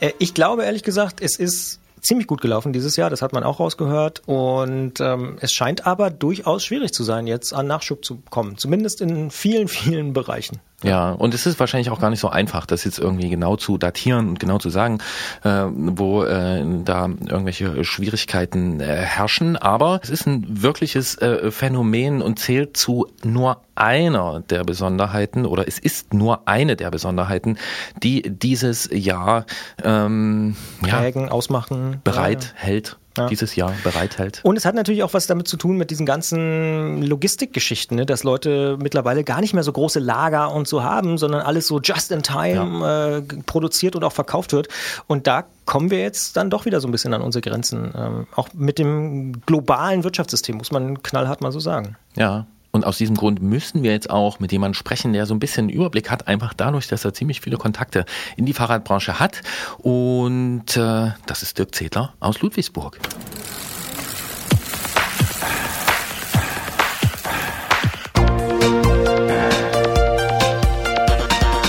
Äh, 0.00 0.12
Ich 0.18 0.34
glaube 0.34 0.64
ehrlich 0.64 0.82
gesagt, 0.82 1.20
es 1.20 1.36
ist 1.36 1.78
ziemlich 2.00 2.26
gut 2.26 2.40
gelaufen 2.40 2.72
dieses 2.72 2.96
Jahr, 2.96 3.08
das 3.08 3.22
hat 3.22 3.32
man 3.32 3.44
auch 3.44 3.60
rausgehört. 3.60 4.22
Und 4.26 5.00
ähm, 5.00 5.36
es 5.40 5.52
scheint 5.52 5.86
aber 5.86 6.10
durchaus 6.10 6.64
schwierig 6.64 6.92
zu 6.92 7.04
sein, 7.04 7.28
jetzt 7.28 7.54
an 7.54 7.68
Nachschub 7.68 8.04
zu 8.04 8.20
kommen. 8.30 8.58
Zumindest 8.58 9.00
in 9.00 9.30
vielen, 9.30 9.68
vielen 9.78 10.12
Bereichen. 10.12 10.58
Ja, 10.84 11.10
und 11.10 11.34
es 11.34 11.44
ist 11.44 11.58
wahrscheinlich 11.58 11.90
auch 11.90 12.00
gar 12.00 12.10
nicht 12.10 12.20
so 12.20 12.28
einfach, 12.28 12.64
das 12.64 12.84
jetzt 12.84 13.00
irgendwie 13.00 13.28
genau 13.30 13.56
zu 13.56 13.78
datieren 13.78 14.28
und 14.28 14.38
genau 14.38 14.58
zu 14.58 14.70
sagen, 14.70 14.98
äh, 15.42 15.64
wo 15.72 16.22
äh, 16.22 16.64
da 16.84 17.06
irgendwelche 17.06 17.82
Schwierigkeiten 17.84 18.78
äh, 18.78 18.84
herrschen. 18.84 19.56
Aber 19.56 19.98
es 20.04 20.10
ist 20.10 20.26
ein 20.26 20.62
wirkliches 20.62 21.16
äh, 21.18 21.50
Phänomen 21.50 22.22
und 22.22 22.38
zählt 22.38 22.76
zu 22.76 23.08
nur 23.24 23.60
einer 23.74 24.40
der 24.48 24.62
Besonderheiten 24.62 25.46
oder 25.46 25.66
es 25.66 25.80
ist 25.80 26.14
nur 26.14 26.46
eine 26.46 26.76
der 26.76 26.92
Besonderheiten, 26.92 27.58
die 28.00 28.22
dieses 28.22 28.88
Jahr 28.92 29.46
ähm, 29.82 30.54
ja, 30.86 30.98
Prägen, 30.98 31.28
ausmachen. 31.28 32.00
bereit 32.04 32.54
hält. 32.56 32.98
Ja. 33.18 33.26
Dieses 33.26 33.56
Jahr 33.56 33.72
bereithält. 33.84 34.40
Und 34.44 34.56
es 34.56 34.64
hat 34.64 34.74
natürlich 34.74 35.02
auch 35.02 35.14
was 35.14 35.26
damit 35.26 35.48
zu 35.48 35.56
tun 35.56 35.76
mit 35.76 35.90
diesen 35.90 36.06
ganzen 36.06 37.02
Logistikgeschichten, 37.02 37.96
ne? 37.96 38.06
dass 38.06 38.24
Leute 38.24 38.78
mittlerweile 38.80 39.24
gar 39.24 39.40
nicht 39.40 39.54
mehr 39.54 39.62
so 39.62 39.72
große 39.72 39.98
Lager 39.98 40.52
und 40.52 40.68
so 40.68 40.82
haben, 40.82 41.18
sondern 41.18 41.42
alles 41.42 41.66
so 41.66 41.80
just 41.80 42.10
in 42.12 42.22
time 42.22 43.24
äh, 43.28 43.42
produziert 43.44 43.96
und 43.96 44.04
auch 44.04 44.12
verkauft 44.12 44.52
wird. 44.52 44.68
Und 45.06 45.26
da 45.26 45.44
kommen 45.64 45.90
wir 45.90 46.00
jetzt 46.00 46.36
dann 46.36 46.50
doch 46.50 46.64
wieder 46.64 46.80
so 46.80 46.88
ein 46.88 46.92
bisschen 46.92 47.12
an 47.14 47.22
unsere 47.22 47.42
Grenzen. 47.42 47.92
Ähm, 47.94 48.26
auch 48.34 48.48
mit 48.54 48.78
dem 48.78 49.40
globalen 49.44 50.04
Wirtschaftssystem, 50.04 50.56
muss 50.56 50.72
man 50.72 51.02
knallhart 51.02 51.40
mal 51.40 51.52
so 51.52 51.60
sagen. 51.60 51.96
Ja. 52.16 52.46
Und 52.70 52.84
aus 52.84 52.98
diesem 52.98 53.16
Grund 53.16 53.40
müssen 53.42 53.82
wir 53.82 53.92
jetzt 53.92 54.10
auch 54.10 54.40
mit 54.40 54.52
jemandem 54.52 54.74
sprechen, 54.74 55.12
der 55.12 55.26
so 55.26 55.34
ein 55.34 55.40
bisschen 55.40 55.68
Überblick 55.68 56.10
hat, 56.10 56.28
einfach 56.28 56.52
dadurch, 56.54 56.86
dass 56.86 57.04
er 57.04 57.14
ziemlich 57.14 57.40
viele 57.40 57.56
Kontakte 57.56 58.04
in 58.36 58.46
die 58.46 58.52
Fahrradbranche 58.52 59.18
hat. 59.18 59.40
Und 59.78 60.76
äh, 60.76 61.10
das 61.26 61.42
ist 61.42 61.58
Dirk 61.58 61.74
Zedler 61.74 62.12
aus 62.20 62.40
Ludwigsburg. 62.40 62.98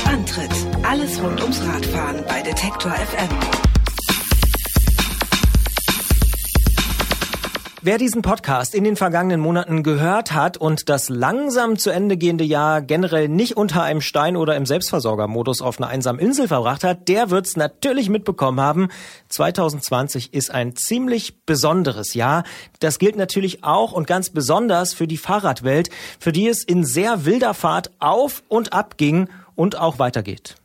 Antritt. 0.06 0.52
Alles 0.84 1.22
rund 1.22 1.42
ums 1.42 1.62
Radfahren 1.64 2.24
bei 2.28 2.42
Detektor 2.42 2.92
FM. 2.92 3.69
Wer 7.82 7.98
diesen 7.98 8.22
Podcast 8.22 8.76
in 8.76 8.84
den 8.84 8.98
vergangenen 8.98 9.40
Monaten 9.40 9.84
gehört 9.84 10.34
hat 10.34 10.58
und 10.58 10.90
das 10.90 11.08
langsam 11.08 11.78
zu 11.78 11.92
Ende 11.92 12.18
gehende 12.18 12.44
Jahr 12.44 12.82
generell 12.82 13.30
nicht 13.30 13.56
unter 13.56 13.84
einem 13.84 14.02
Stein 14.02 14.36
oder 14.36 14.58
im 14.58 14.66
Selbstversorgermodus 14.66 15.62
auf 15.62 15.80
einer 15.80 15.88
einsamen 15.88 16.20
Insel 16.20 16.50
verbracht 16.50 16.84
hat, 16.84 17.08
der 17.08 17.30
wird's 17.30 17.56
natürlich 17.56 18.10
mitbekommen 18.10 18.60
haben. 18.60 18.90
2020 19.30 20.34
ist 20.34 20.52
ein 20.52 20.76
ziemlich 20.76 21.46
besonderes 21.46 22.16
Jahr. 22.16 22.44
Das 22.80 23.00
gilt 23.00 23.16
natürlich 23.16 23.64
auch 23.64 23.94
und 23.94 24.08
ganz 24.08 24.30
besonders 24.30 24.94
für 24.94 25.08
die 25.08 25.16
Fahrradwelt, 25.16 25.90
für 26.20 26.34
die 26.34 26.50
es 26.50 26.66
in 26.66 26.84
sehr 26.84 27.24
wilder 27.24 27.54
Fahrt 27.54 27.92
auf 28.00 28.44
und 28.50 28.74
ab 28.74 28.98
ging 28.98 29.30
und 29.56 29.80
auch 29.80 30.00
weitergeht. 30.00 30.59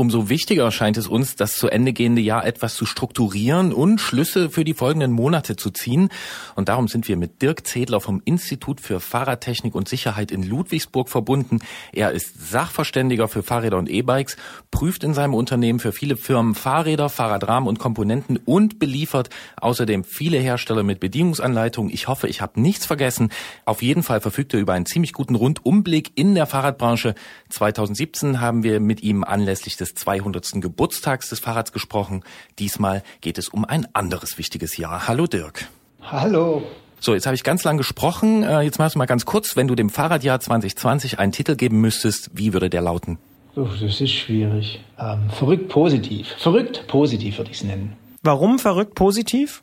Umso 0.00 0.30
wichtiger 0.30 0.70
scheint 0.70 0.96
es 0.96 1.06
uns, 1.06 1.36
das 1.36 1.58
zu 1.58 1.68
Ende 1.68 1.92
gehende 1.92 2.22
Jahr 2.22 2.46
etwas 2.46 2.74
zu 2.74 2.86
strukturieren 2.86 3.70
und 3.70 4.00
Schlüsse 4.00 4.48
für 4.48 4.64
die 4.64 4.72
folgenden 4.72 5.12
Monate 5.12 5.56
zu 5.56 5.68
ziehen. 5.68 6.08
Und 6.54 6.70
darum 6.70 6.88
sind 6.88 7.06
wir 7.06 7.18
mit 7.18 7.42
Dirk 7.42 7.66
Zedler 7.66 8.00
vom 8.00 8.22
Institut 8.24 8.80
für 8.80 8.98
Fahrradtechnik 8.98 9.74
und 9.74 9.90
Sicherheit 9.90 10.30
in 10.30 10.42
Ludwigsburg 10.42 11.10
verbunden. 11.10 11.58
Er 11.92 12.12
ist 12.12 12.50
Sachverständiger 12.50 13.28
für 13.28 13.42
Fahrräder 13.42 13.76
und 13.76 13.90
E-Bikes, 13.90 14.38
prüft 14.70 15.04
in 15.04 15.12
seinem 15.12 15.34
Unternehmen 15.34 15.80
für 15.80 15.92
viele 15.92 16.16
Firmen 16.16 16.54
Fahrräder, 16.54 17.10
Fahrradrahmen 17.10 17.68
und 17.68 17.78
Komponenten 17.78 18.38
und 18.38 18.78
beliefert 18.78 19.28
außerdem 19.58 20.04
viele 20.04 20.38
Hersteller 20.38 20.82
mit 20.82 21.00
Bedienungsanleitungen. 21.00 21.92
Ich 21.92 22.08
hoffe, 22.08 22.26
ich 22.26 22.40
habe 22.40 22.58
nichts 22.58 22.86
vergessen. 22.86 23.28
Auf 23.66 23.82
jeden 23.82 24.02
Fall 24.02 24.22
verfügt 24.22 24.54
er 24.54 24.60
über 24.60 24.72
einen 24.72 24.86
ziemlich 24.86 25.12
guten 25.12 25.34
Rundumblick 25.34 26.12
in 26.14 26.34
der 26.34 26.46
Fahrradbranche. 26.46 27.14
2017 27.50 28.40
haben 28.40 28.62
wir 28.62 28.80
mit 28.80 29.02
ihm 29.02 29.24
anlässlich 29.24 29.76
des 29.76 29.89
200. 29.94 30.60
Geburtstags 30.60 31.28
des 31.28 31.40
Fahrrads 31.40 31.72
gesprochen. 31.72 32.22
Diesmal 32.58 33.02
geht 33.20 33.38
es 33.38 33.48
um 33.48 33.64
ein 33.64 33.86
anderes 33.94 34.38
wichtiges 34.38 34.76
Jahr. 34.76 35.08
Hallo 35.08 35.26
Dirk. 35.26 35.68
Hallo. 36.02 36.62
So, 37.00 37.14
jetzt 37.14 37.26
habe 37.26 37.34
ich 37.34 37.44
ganz 37.44 37.64
lang 37.64 37.78
gesprochen. 37.78 38.42
Äh, 38.42 38.60
Jetzt 38.60 38.78
machst 38.78 38.94
du 38.94 38.98
mal 38.98 39.06
ganz 39.06 39.24
kurz, 39.24 39.56
wenn 39.56 39.68
du 39.68 39.74
dem 39.74 39.88
Fahrradjahr 39.88 40.38
2020 40.38 41.18
einen 41.18 41.32
Titel 41.32 41.56
geben 41.56 41.80
müsstest, 41.80 42.30
wie 42.34 42.52
würde 42.52 42.68
der 42.68 42.82
lauten? 42.82 43.18
Oh, 43.56 43.66
das 43.80 44.00
ist 44.00 44.12
schwierig. 44.12 44.80
Ähm, 44.98 45.30
verrückt 45.30 45.68
positiv. 45.70 46.28
Verrückt 46.38 46.86
positiv 46.88 47.38
würde 47.38 47.50
ich 47.50 47.58
es 47.58 47.64
nennen. 47.64 47.96
Warum 48.22 48.58
verrückt 48.58 48.94
positiv? 48.94 49.62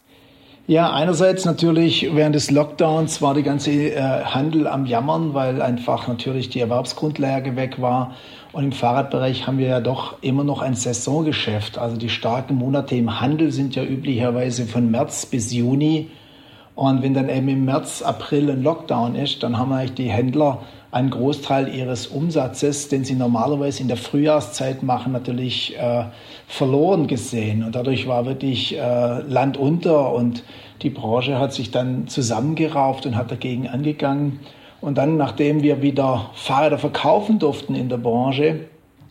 Ja, 0.70 0.92
einerseits 0.92 1.46
natürlich 1.46 2.14
während 2.14 2.36
des 2.36 2.52
Lockdowns 2.52 3.22
war 3.22 3.34
die 3.34 3.44
ganze 3.44 3.72
äh, 3.72 4.02
Handel 4.02 4.68
am 4.68 4.86
Jammern, 4.86 5.34
weil 5.34 5.62
einfach 5.62 6.10
natürlich 6.10 6.50
die 6.50 6.60
Erwerbsgrundlage 6.60 7.56
weg 7.56 7.82
war. 7.82 8.16
Und 8.52 8.66
im 8.66 8.72
Fahrradbereich 8.74 9.48
haben 9.48 9.60
wir 9.60 9.68
ja 9.68 9.80
doch 9.80 10.22
immer 10.22 10.44
noch 10.44 10.62
ein 10.62 10.74
Saisongeschäft. 10.74 11.78
Also 11.78 11.96
die 11.96 12.10
starken 12.10 12.56
Monate 12.56 12.98
im 12.98 13.22
Handel 13.22 13.54
sind 13.54 13.78
ja 13.78 13.84
üblicherweise 13.86 14.66
von 14.66 14.92
März 14.92 15.26
bis 15.28 15.54
Juni. 15.54 16.10
Und 16.76 17.02
wenn 17.02 17.14
dann 17.14 17.30
eben 17.30 17.48
im 17.48 17.64
März, 17.64 18.02
April 18.02 18.52
ein 18.52 18.62
Lockdown 18.62 19.16
ist, 19.16 19.44
dann 19.44 19.58
haben 19.58 19.72
eigentlich 19.72 19.94
die 19.94 20.12
Händler 20.12 20.64
einen 20.92 21.12
Großteil 21.12 21.74
ihres 21.74 22.08
Umsatzes, 22.08 22.90
den 22.90 23.06
sie 23.06 23.16
normalerweise 23.16 23.82
in 23.82 23.88
der 23.88 23.98
Frühjahrszeit 23.98 24.84
machen, 24.84 25.14
natürlich 25.14 25.78
äh, 25.78 26.06
verloren 26.48 27.08
gesehen. 27.08 27.64
Und 27.64 27.76
dadurch 27.76 28.08
war 28.08 28.26
wirklich 28.26 28.78
äh, 28.78 29.20
Land 29.22 29.58
unter 29.58 30.14
und 30.14 30.44
die 30.82 30.90
Branche 30.90 31.40
hat 31.40 31.54
sich 31.54 31.72
dann 31.72 32.08
zusammengerauft 32.08 33.06
und 33.06 33.16
hat 33.16 33.30
dagegen 33.30 33.68
angegangen. 33.68 34.40
Und 34.80 34.98
dann, 34.98 35.18
nachdem 35.18 35.62
wir 35.62 35.82
wieder 35.82 36.32
Fahrräder 36.34 36.78
verkaufen 36.78 37.40
durften 37.40 37.76
in 37.76 37.90
der 37.90 37.98
Branche, 37.98 38.62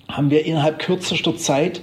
haben 0.09 0.31
wir 0.31 0.47
innerhalb 0.47 0.79
kürzester 0.79 1.37
Zeit 1.37 1.83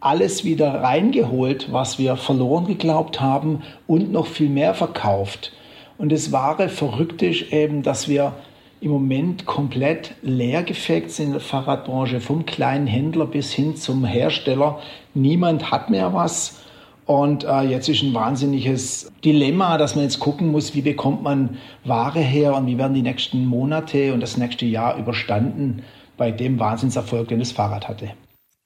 alles 0.00 0.44
wieder 0.44 0.82
reingeholt, 0.82 1.72
was 1.72 1.98
wir 1.98 2.16
verloren 2.16 2.66
geglaubt 2.66 3.20
haben 3.20 3.62
und 3.86 4.12
noch 4.12 4.26
viel 4.26 4.48
mehr 4.48 4.74
verkauft. 4.74 5.52
Und 5.98 6.10
das 6.10 6.32
wahre 6.32 6.68
Verrückte 6.68 7.26
ist 7.26 7.52
eben, 7.52 7.82
dass 7.82 8.08
wir 8.08 8.32
im 8.80 8.90
Moment 8.90 9.46
komplett 9.46 10.14
leergefegt 10.22 11.10
sind 11.10 11.26
in 11.26 11.32
der 11.32 11.40
Fahrradbranche, 11.40 12.20
vom 12.20 12.46
kleinen 12.46 12.86
Händler 12.86 13.26
bis 13.26 13.52
hin 13.52 13.76
zum 13.76 14.04
Hersteller. 14.04 14.78
Niemand 15.14 15.70
hat 15.70 15.90
mehr 15.90 16.14
was. 16.14 16.60
Und 17.04 17.44
äh, 17.44 17.62
jetzt 17.62 17.88
ist 17.88 18.02
ein 18.02 18.14
wahnsinniges 18.14 19.10
Dilemma, 19.24 19.76
dass 19.78 19.96
man 19.96 20.04
jetzt 20.04 20.20
gucken 20.20 20.48
muss, 20.48 20.74
wie 20.74 20.82
bekommt 20.82 21.22
man 21.22 21.58
Ware 21.84 22.20
her 22.20 22.54
und 22.54 22.66
wie 22.66 22.78
werden 22.78 22.94
die 22.94 23.02
nächsten 23.02 23.46
Monate 23.46 24.14
und 24.14 24.20
das 24.20 24.36
nächste 24.36 24.64
Jahr 24.64 24.96
überstanden 24.96 25.82
bei 26.16 26.30
dem 26.30 26.58
Wahnsinnserfolg, 26.58 27.28
den 27.28 27.40
das 27.40 27.52
Fahrrad 27.52 27.88
hatte. 27.88 28.10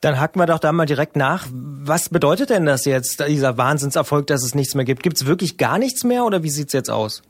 Dann 0.03 0.21
hacken 0.21 0.39
wir 0.39 0.47
doch 0.47 0.59
da 0.59 0.71
mal 0.73 0.85
direkt 0.85 1.17
nach. 1.17 1.47
Was 1.51 2.11
bedeutet 2.11 2.51
denn 2.51 2.67
das 2.67 2.85
jetzt, 2.85 3.27
dieser 3.27 3.57
Wahnsinnserfolg, 3.57 4.27
dass 4.27 4.45
es 4.45 4.55
nichts 4.55 4.75
mehr 4.75 4.85
gibt? 4.85 5.03
Gibt 5.03 5.17
es 5.17 5.25
wirklich 5.27 5.57
gar 5.57 5.79
nichts 5.79 6.05
mehr 6.05 6.27
oder 6.27 6.43
wie 6.43 6.51
sieht's 6.51 6.75
jetzt 6.75 6.91
aus? 6.91 7.23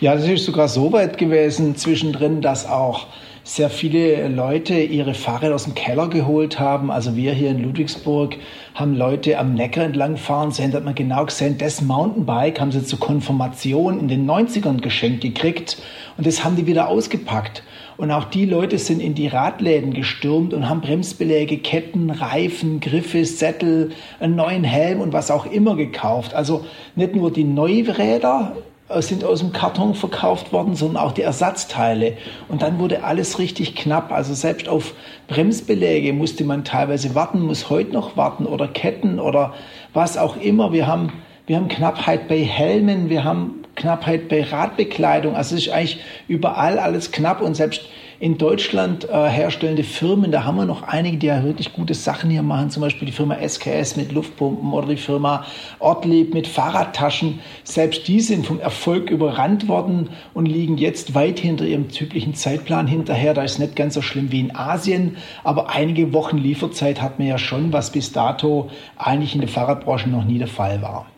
Ja, 0.00 0.14
das 0.14 0.28
ist 0.28 0.44
sogar 0.44 0.68
so 0.68 0.92
weit 0.92 1.18
gewesen 1.18 1.76
zwischendrin, 1.76 2.40
dass 2.40 2.68
auch 2.68 3.06
sehr 3.44 3.70
viele 3.70 4.28
Leute 4.28 4.74
ihre 4.80 5.14
Fahrräder 5.14 5.56
aus 5.56 5.64
dem 5.64 5.74
Keller 5.74 6.08
geholt 6.08 6.60
haben. 6.60 6.92
Also 6.92 7.16
wir 7.16 7.32
hier 7.32 7.50
in 7.50 7.62
Ludwigsburg 7.62 8.36
haben 8.74 8.94
Leute 8.94 9.38
am 9.38 9.54
Neckar 9.54 9.84
entlang 9.84 10.16
fahren 10.16 10.52
sehen, 10.52 10.70
da 10.70 10.78
hat 10.78 10.84
man 10.84 10.94
genau 10.94 11.24
gesehen, 11.26 11.58
das 11.58 11.82
Mountainbike 11.82 12.60
haben 12.60 12.70
sie 12.70 12.84
zur 12.84 13.00
Konfirmation 13.00 13.98
in 13.98 14.08
den 14.08 14.30
90ern 14.30 14.80
geschenkt 14.80 15.22
gekriegt 15.22 15.78
und 16.16 16.26
das 16.26 16.44
haben 16.44 16.54
die 16.54 16.66
wieder 16.66 16.88
ausgepackt. 16.88 17.64
Und 17.96 18.10
auch 18.10 18.24
die 18.24 18.46
Leute 18.46 18.78
sind 18.78 19.00
in 19.00 19.14
die 19.14 19.26
Radläden 19.26 19.92
gestürmt 19.92 20.54
und 20.54 20.68
haben 20.68 20.80
Bremsbeläge, 20.80 21.58
Ketten, 21.58 22.10
Reifen, 22.10 22.80
Griffe, 22.80 23.24
Sättel, 23.24 23.90
einen 24.18 24.36
neuen 24.36 24.64
Helm 24.64 25.00
und 25.00 25.12
was 25.12 25.30
auch 25.30 25.46
immer 25.46 25.76
gekauft. 25.76 26.32
Also 26.32 26.64
nicht 26.96 27.14
nur 27.14 27.32
die 27.32 27.44
Neuräder 27.44 28.56
sind 29.00 29.24
aus 29.24 29.38
dem 29.38 29.52
Karton 29.52 29.94
verkauft 29.94 30.52
worden, 30.52 30.74
sondern 30.74 31.02
auch 31.02 31.12
die 31.12 31.22
Ersatzteile. 31.22 32.18
Und 32.48 32.60
dann 32.62 32.78
wurde 32.78 33.04
alles 33.04 33.38
richtig 33.38 33.74
knapp. 33.74 34.12
Also 34.12 34.34
selbst 34.34 34.68
auf 34.68 34.94
Bremsbeläge 35.28 36.12
musste 36.12 36.44
man 36.44 36.64
teilweise 36.64 37.14
warten, 37.14 37.40
muss 37.40 37.70
heute 37.70 37.92
noch 37.92 38.16
warten 38.16 38.44
oder 38.44 38.68
Ketten 38.68 39.18
oder 39.18 39.54
was 39.94 40.18
auch 40.18 40.36
immer. 40.36 40.72
Wir 40.72 40.86
haben, 40.86 41.12
wir 41.46 41.56
haben 41.56 41.68
Knappheit 41.68 42.28
bei 42.28 42.42
Helmen, 42.42 43.08
wir 43.08 43.24
haben 43.24 43.61
Knappheit 43.74 44.28
bei 44.28 44.42
Radbekleidung. 44.42 45.34
Also 45.34 45.56
es 45.56 45.66
ist 45.66 45.72
eigentlich 45.72 46.00
überall 46.28 46.78
alles 46.78 47.12
knapp 47.12 47.40
und 47.40 47.54
selbst 47.54 47.82
in 48.22 48.38
Deutschland 48.38 49.08
äh, 49.10 49.28
herstellende 49.28 49.82
Firmen, 49.82 50.30
da 50.30 50.44
haben 50.44 50.54
wir 50.54 50.64
noch 50.64 50.84
einige, 50.84 51.16
die 51.16 51.26
ja 51.26 51.42
wirklich 51.42 51.72
gute 51.72 51.92
Sachen 51.94 52.30
hier 52.30 52.44
machen, 52.44 52.70
zum 52.70 52.80
Beispiel 52.80 53.06
die 53.06 53.12
Firma 53.12 53.36
SKS 53.36 53.96
mit 53.96 54.12
Luftpumpen 54.12 54.72
oder 54.72 54.86
die 54.86 54.96
Firma 54.96 55.44
Ortlieb 55.80 56.32
mit 56.32 56.46
Fahrradtaschen. 56.46 57.40
Selbst 57.64 58.06
die 58.06 58.20
sind 58.20 58.46
vom 58.46 58.60
Erfolg 58.60 59.10
überrannt 59.10 59.66
worden 59.66 60.10
und 60.34 60.46
liegen 60.46 60.78
jetzt 60.78 61.16
weit 61.16 61.40
hinter 61.40 61.64
ihrem 61.64 61.88
typischen 61.88 62.36
Zeitplan 62.36 62.86
hinterher. 62.86 63.34
Da 63.34 63.42
ist 63.42 63.58
nicht 63.58 63.74
ganz 63.74 63.94
so 63.94 64.02
schlimm 64.02 64.30
wie 64.30 64.38
in 64.38 64.54
Asien, 64.54 65.16
aber 65.42 65.70
einige 65.70 66.12
Wochen 66.12 66.38
Lieferzeit 66.38 67.02
hat 67.02 67.18
man 67.18 67.26
ja 67.26 67.38
schon, 67.38 67.72
was 67.72 67.90
bis 67.90 68.12
dato 68.12 68.70
eigentlich 68.96 69.34
in 69.34 69.40
der 69.40 69.50
Fahrradbranche 69.50 70.08
noch 70.08 70.24
nie 70.24 70.38
der 70.38 70.46
Fall 70.46 70.80
war. 70.80 71.11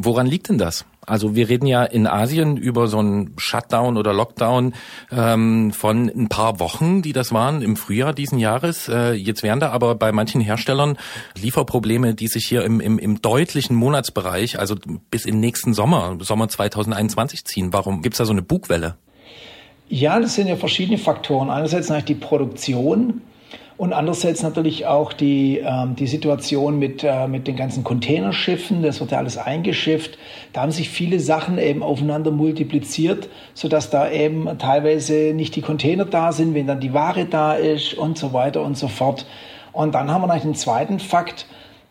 Woran 0.00 0.26
liegt 0.26 0.48
denn 0.48 0.58
das? 0.58 0.84
Also 1.04 1.34
wir 1.34 1.48
reden 1.48 1.66
ja 1.66 1.82
in 1.82 2.06
Asien 2.06 2.56
über 2.56 2.86
so 2.86 2.98
einen 2.98 3.34
Shutdown 3.36 3.96
oder 3.96 4.12
Lockdown 4.12 4.74
ähm, 5.10 5.72
von 5.72 6.08
ein 6.08 6.28
paar 6.28 6.60
Wochen, 6.60 7.02
die 7.02 7.12
das 7.12 7.32
waren 7.32 7.62
im 7.62 7.76
Frühjahr 7.76 8.12
diesen 8.12 8.38
Jahres. 8.38 8.88
Äh, 8.88 9.14
jetzt 9.14 9.42
wären 9.42 9.58
da 9.58 9.70
aber 9.70 9.96
bei 9.96 10.12
manchen 10.12 10.40
Herstellern 10.40 10.98
Lieferprobleme, 11.36 12.14
die 12.14 12.28
sich 12.28 12.46
hier 12.46 12.62
im, 12.64 12.80
im, 12.80 12.98
im 12.98 13.20
deutlichen 13.22 13.74
Monatsbereich, 13.74 14.58
also 14.58 14.76
bis 15.10 15.24
in 15.24 15.40
nächsten 15.40 15.74
Sommer, 15.74 16.16
Sommer 16.20 16.48
2021 16.48 17.44
ziehen. 17.44 17.72
Warum 17.72 18.02
gibt's 18.02 18.18
da 18.18 18.24
so 18.24 18.32
eine 18.32 18.42
Bugwelle? 18.42 18.96
Ja, 19.88 20.20
das 20.20 20.34
sind 20.34 20.46
ja 20.46 20.56
verschiedene 20.56 20.98
Faktoren. 20.98 21.50
Einerseits 21.50 21.88
natürlich 21.88 22.18
die 22.18 22.26
Produktion, 22.26 23.22
und 23.78 23.92
andererseits 23.92 24.42
natürlich 24.42 24.86
auch 24.86 25.12
die, 25.12 25.62
ähm, 25.64 25.94
die 25.94 26.08
Situation 26.08 26.80
mit, 26.80 27.04
äh, 27.04 27.28
mit 27.28 27.46
den 27.46 27.54
ganzen 27.54 27.84
Containerschiffen. 27.84 28.82
Das 28.82 28.98
wird 28.98 29.12
ja 29.12 29.18
alles 29.18 29.38
eingeschifft. 29.38 30.18
Da 30.52 30.62
haben 30.62 30.72
sich 30.72 30.90
viele 30.90 31.20
Sachen 31.20 31.58
eben 31.58 31.84
aufeinander 31.84 32.32
multipliziert, 32.32 33.28
sodass 33.54 33.88
da 33.88 34.10
eben 34.10 34.48
teilweise 34.58 35.32
nicht 35.32 35.54
die 35.54 35.62
Container 35.62 36.04
da 36.04 36.32
sind, 36.32 36.54
wenn 36.54 36.66
dann 36.66 36.80
die 36.80 36.92
Ware 36.92 37.24
da 37.24 37.54
ist 37.54 37.94
und 37.94 38.18
so 38.18 38.32
weiter 38.32 38.62
und 38.62 38.76
so 38.76 38.88
fort. 38.88 39.26
Und 39.72 39.94
dann 39.94 40.10
haben 40.10 40.22
wir 40.22 40.26
noch 40.26 40.42
den 40.42 40.56
zweiten 40.56 40.98
Fakt, 40.98 41.46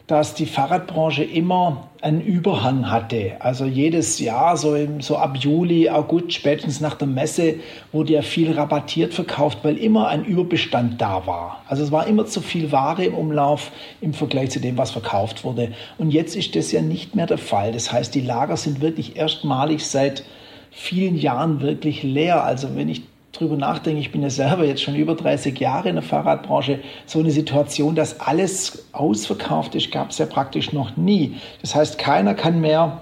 dass 0.07 0.33
die 0.33 0.45
Fahrradbranche 0.45 1.25
immer 1.25 1.89
einen 2.01 2.21
Überhang 2.21 2.89
hatte. 2.89 3.33
Also 3.39 3.65
jedes 3.65 4.19
Jahr, 4.19 4.55
so, 4.55 4.73
im, 4.73 5.01
so 5.01 5.17
ab 5.17 5.35
Juli, 5.37 5.89
August, 5.89 6.31
spätestens 6.31 6.79
nach 6.79 6.95
der 6.95 7.09
Messe, 7.09 7.55
wurde 7.91 8.13
ja 8.13 8.21
viel 8.21 8.53
rabattiert 8.53 9.13
verkauft, 9.13 9.59
weil 9.63 9.77
immer 9.77 10.07
ein 10.07 10.23
Überbestand 10.23 11.01
da 11.01 11.27
war. 11.27 11.61
Also 11.67 11.83
es 11.83 11.91
war 11.91 12.07
immer 12.07 12.25
zu 12.25 12.39
viel 12.39 12.71
Ware 12.71 13.03
im 13.03 13.15
Umlauf 13.15 13.71
im 13.99 14.13
Vergleich 14.13 14.51
zu 14.51 14.61
dem, 14.61 14.77
was 14.77 14.91
verkauft 14.91 15.43
wurde. 15.43 15.73
Und 15.97 16.11
jetzt 16.11 16.37
ist 16.37 16.55
das 16.55 16.71
ja 16.71 16.81
nicht 16.81 17.15
mehr 17.15 17.27
der 17.27 17.37
Fall. 17.37 17.73
Das 17.73 17.91
heißt, 17.91 18.15
die 18.15 18.21
Lager 18.21 18.55
sind 18.55 18.79
wirklich 18.79 19.17
erstmalig 19.17 19.85
seit 19.85 20.23
vielen 20.71 21.17
Jahren 21.17 21.59
wirklich 21.59 22.03
leer. 22.03 22.45
Also 22.45 22.75
wenn 22.75 22.87
ich 22.87 23.01
drüber 23.31 23.55
nachdenke, 23.55 23.99
ich 23.99 24.11
bin 24.11 24.21
ja 24.21 24.29
selber 24.29 24.65
jetzt 24.65 24.81
schon 24.81 24.95
über 24.95 25.15
30 25.15 25.59
Jahre 25.59 25.89
in 25.89 25.95
der 25.95 26.03
Fahrradbranche, 26.03 26.79
so 27.05 27.19
eine 27.19 27.31
Situation, 27.31 27.95
dass 27.95 28.19
alles 28.19 28.85
ausverkauft 28.93 29.75
ist, 29.75 29.91
gab 29.91 30.09
es 30.09 30.17
ja 30.17 30.25
praktisch 30.25 30.73
noch 30.73 30.97
nie. 30.97 31.35
Das 31.61 31.75
heißt, 31.75 31.97
keiner 31.97 32.33
kann 32.33 32.61
mehr 32.61 33.01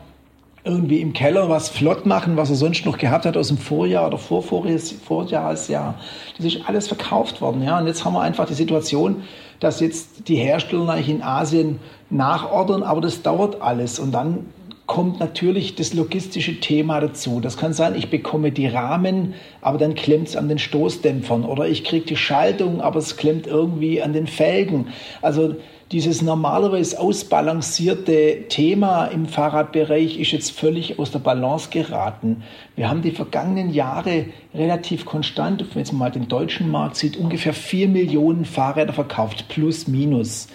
irgendwie 0.65 0.99
im 0.99 1.13
Keller 1.13 1.47
was 1.47 1.69
flott 1.69 2.07
machen, 2.07 2.37
was 2.37 2.49
er 2.49 2.55
sonst 2.55 2.85
noch 2.85 2.97
gehabt 2.97 3.25
hat 3.25 3.37
aus 3.37 3.49
dem 3.49 3.57
Vorjahr 3.57 4.07
oder 4.07 4.17
Vorjahresjahr. 4.17 5.93
Das 6.37 6.45
ist 6.45 6.67
alles 6.67 6.87
verkauft 6.87 7.39
worden. 7.39 7.63
Ja. 7.63 7.77
Und 7.77 7.85
jetzt 7.85 8.03
haben 8.03 8.13
wir 8.13 8.21
einfach 8.21 8.47
die 8.47 8.55
Situation, 8.55 9.23
dass 9.59 9.79
jetzt 9.79 10.27
die 10.27 10.35
Hersteller 10.35 10.97
in 10.97 11.21
Asien 11.21 11.79
nachordern, 12.09 12.81
aber 12.81 12.99
das 12.99 13.21
dauert 13.21 13.61
alles. 13.61 13.99
Und 13.99 14.11
dann 14.11 14.47
kommt 14.87 15.19
natürlich 15.19 15.75
das 15.75 15.93
logistische 15.93 16.59
Thema 16.59 16.99
dazu. 16.99 17.39
Das 17.39 17.57
kann 17.57 17.73
sein, 17.73 17.95
ich 17.95 18.09
bekomme 18.09 18.51
die 18.51 18.67
Rahmen, 18.67 19.33
aber 19.61 19.77
dann 19.77 19.95
klemmt 19.95 20.27
es 20.27 20.35
an 20.35 20.47
den 20.47 20.59
Stoßdämpfern 20.59 21.43
oder 21.43 21.67
ich 21.67 21.83
kriege 21.83 22.05
die 22.05 22.15
Schaltung, 22.15 22.81
aber 22.81 22.99
es 22.99 23.17
klemmt 23.17 23.47
irgendwie 23.47 24.01
an 24.01 24.13
den 24.13 24.27
Felgen. 24.27 24.89
Also 25.23 25.55
dieses 25.91 26.21
normalerweise 26.21 26.99
ausbalancierte 26.99 28.45
Thema 28.49 29.05
im 29.05 29.27
Fahrradbereich 29.27 30.19
ist 30.19 30.31
jetzt 30.31 30.51
völlig 30.51 30.99
aus 30.99 31.11
der 31.11 31.19
Balance 31.19 31.69
geraten. 31.69 32.43
Wir 32.75 32.89
haben 32.89 33.01
die 33.01 33.11
vergangenen 33.11 33.71
Jahre 33.71 34.25
relativ 34.53 35.05
konstant, 35.05 35.65
wenn 35.73 35.85
man 35.87 35.97
mal 35.97 36.11
den 36.11 36.27
deutschen 36.27 36.69
Markt 36.69 36.95
sieht, 36.95 37.17
ungefähr 37.17 37.53
vier 37.53 37.87
Millionen 37.87 38.45
Fahrräder 38.45 38.93
verkauft, 38.93 39.45
plus 39.47 39.87
minus. 39.87 40.47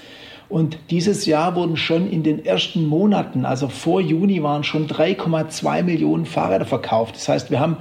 Und 0.50 0.78
dieses 0.90 1.26
Jahr 1.26 1.54
wurden 1.54 1.76
schon 1.76 2.10
in 2.10 2.24
den 2.24 2.44
ersten 2.44 2.84
Monaten, 2.84 3.44
also 3.44 3.68
vor 3.68 4.00
Juni, 4.00 4.42
waren 4.42 4.64
schon 4.64 4.88
3,2 4.88 5.84
Millionen 5.84 6.26
Fahrräder 6.26 6.64
verkauft. 6.64 7.14
Das 7.14 7.28
heißt, 7.28 7.52
wir 7.52 7.60
haben 7.60 7.76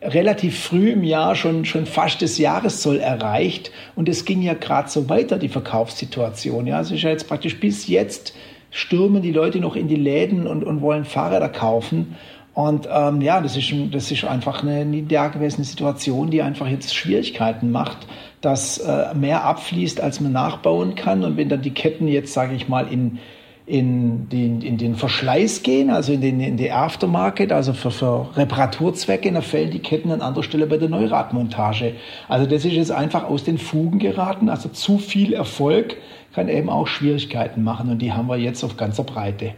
relativ 0.00 0.58
früh 0.58 0.92
im 0.92 1.04
Jahr 1.04 1.34
schon, 1.34 1.66
schon 1.66 1.84
fast 1.84 2.22
das 2.22 2.38
Jahreszoll 2.38 2.96
erreicht. 2.98 3.70
Und 3.94 4.08
es 4.08 4.24
ging 4.24 4.40
ja 4.40 4.54
gerade 4.54 4.88
so 4.88 5.10
weiter, 5.10 5.38
die 5.38 5.50
Verkaufssituation. 5.50 6.66
Ja, 6.66 6.80
es 6.80 6.90
ist 6.90 7.02
ja 7.02 7.10
jetzt 7.10 7.28
praktisch 7.28 7.60
bis 7.60 7.88
jetzt 7.88 8.34
stürmen 8.70 9.20
die 9.20 9.32
Leute 9.32 9.58
noch 9.58 9.76
in 9.76 9.88
die 9.88 9.96
Läden 9.96 10.46
und, 10.46 10.64
und 10.64 10.80
wollen 10.80 11.04
Fahrräder 11.04 11.50
kaufen. 11.50 12.16
Und 12.54 12.88
ähm, 12.90 13.20
ja, 13.20 13.42
das 13.42 13.54
ist, 13.54 13.70
das 13.92 14.10
ist 14.10 14.24
einfach 14.24 14.62
eine 14.62 14.86
nie 14.86 15.02
dagewesene 15.02 15.64
Situation, 15.64 16.30
die 16.30 16.40
einfach 16.40 16.68
jetzt 16.68 16.96
Schwierigkeiten 16.96 17.70
macht 17.70 18.06
dass 18.40 18.78
äh, 18.78 19.14
mehr 19.14 19.44
abfließt, 19.44 20.00
als 20.00 20.20
man 20.20 20.32
nachbauen 20.32 20.94
kann. 20.94 21.24
Und 21.24 21.36
wenn 21.36 21.48
dann 21.48 21.62
die 21.62 21.72
Ketten 21.72 22.08
jetzt, 22.08 22.32
sage 22.32 22.54
ich 22.54 22.68
mal, 22.68 22.86
in, 22.90 23.18
in, 23.66 24.28
den, 24.28 24.62
in 24.62 24.78
den 24.78 24.94
Verschleiß 24.94 25.62
gehen, 25.62 25.90
also 25.90 26.12
in, 26.12 26.20
den, 26.20 26.40
in 26.40 26.56
die 26.56 26.70
Aftermarket, 26.70 27.52
also 27.52 27.72
für, 27.72 27.90
für 27.90 28.28
Reparaturzwecke, 28.36 29.30
dann 29.30 29.42
fällen 29.42 29.70
die 29.70 29.80
Ketten 29.80 30.10
an 30.10 30.22
anderer 30.22 30.44
Stelle 30.44 30.66
bei 30.66 30.78
der 30.78 30.88
Neuradmontage. 30.88 31.94
Also 32.28 32.46
das 32.46 32.64
ist 32.64 32.72
jetzt 32.72 32.92
einfach 32.92 33.24
aus 33.24 33.44
den 33.44 33.58
Fugen 33.58 33.98
geraten. 33.98 34.48
Also 34.48 34.68
zu 34.68 34.98
viel 34.98 35.32
Erfolg 35.32 35.96
kann 36.32 36.48
eben 36.48 36.70
auch 36.70 36.86
Schwierigkeiten 36.86 37.62
machen 37.62 37.90
und 37.90 38.00
die 38.00 38.12
haben 38.12 38.28
wir 38.28 38.36
jetzt 38.36 38.62
auf 38.64 38.76
ganzer 38.76 39.04
Breite. 39.04 39.52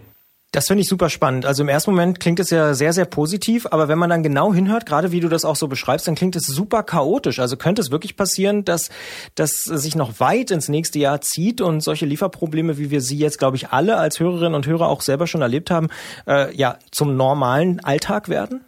Das 0.53 0.67
finde 0.67 0.83
ich 0.83 0.89
super 0.89 1.11
spannend. 1.11 1.47
Also 1.47 1.63
im 1.63 1.69
ersten 1.69 1.93
Moment 1.93 2.19
klingt 2.19 2.41
es 2.41 2.51
ja 2.51 2.75
sehr, 2.75 2.93
sehr 2.93 3.05
positiv, 3.05 3.69
aber 3.71 3.87
wenn 3.87 3.99
man 3.99 4.11
dann 4.11 4.25
genau 4.25 4.53
hinhört, 4.53 4.85
gerade 4.85 5.13
wie 5.13 5.21
du 5.21 5.29
das 5.29 5.45
auch 5.45 5.55
so 5.55 5.69
beschreibst, 5.69 6.09
dann 6.09 6.17
klingt 6.17 6.35
es 6.35 6.45
super 6.47 6.83
chaotisch. 6.83 7.39
Also 7.39 7.57
könnte 7.57 7.81
es 7.81 7.93
wirklich 7.93 8.17
passieren, 8.17 8.65
dass 8.65 8.91
das 9.37 9.63
sich 9.63 9.95
noch 9.95 10.19
weit 10.19 10.51
ins 10.51 10.69
nächste 10.69 10.99
Jahr 10.99 11.21
zieht 11.21 11.61
und 11.61 11.83
solche 11.83 12.05
Lieferprobleme, 12.05 12.79
wie 12.79 12.91
wir 12.91 13.01
sie 13.01 13.17
jetzt, 13.17 13.39
glaube 13.39 13.57
ich, 13.57 13.69
alle 13.69 13.97
als 13.97 14.19
Hörerinnen 14.19 14.55
und 14.55 14.67
Hörer 14.67 14.89
auch 14.89 15.03
selber 15.03 15.29
schon 15.29 15.41
erlebt 15.41 15.71
haben, 15.71 15.87
äh, 16.27 16.53
ja, 16.57 16.79
zum 16.91 17.17
normalen 17.17 17.79
Alltag 17.85 18.29
werden? 18.29 18.63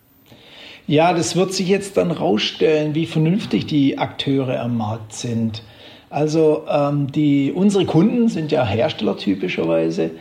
Ja, 0.86 1.12
das 1.12 1.34
wird 1.34 1.52
sich 1.52 1.66
jetzt 1.66 1.96
dann 1.96 2.12
rausstellen, 2.12 2.94
wie 2.94 3.06
vernünftig 3.06 3.66
die 3.66 3.98
Akteure 3.98 4.60
am 4.60 4.76
Markt 4.76 5.14
sind. 5.14 5.64
Also 6.10 6.64
ähm, 6.68 7.10
die, 7.10 7.50
unsere 7.50 7.86
Kunden 7.86 8.28
sind 8.28 8.52
ja 8.52 8.64
Hersteller 8.64 9.16
typischerweise. 9.16 10.12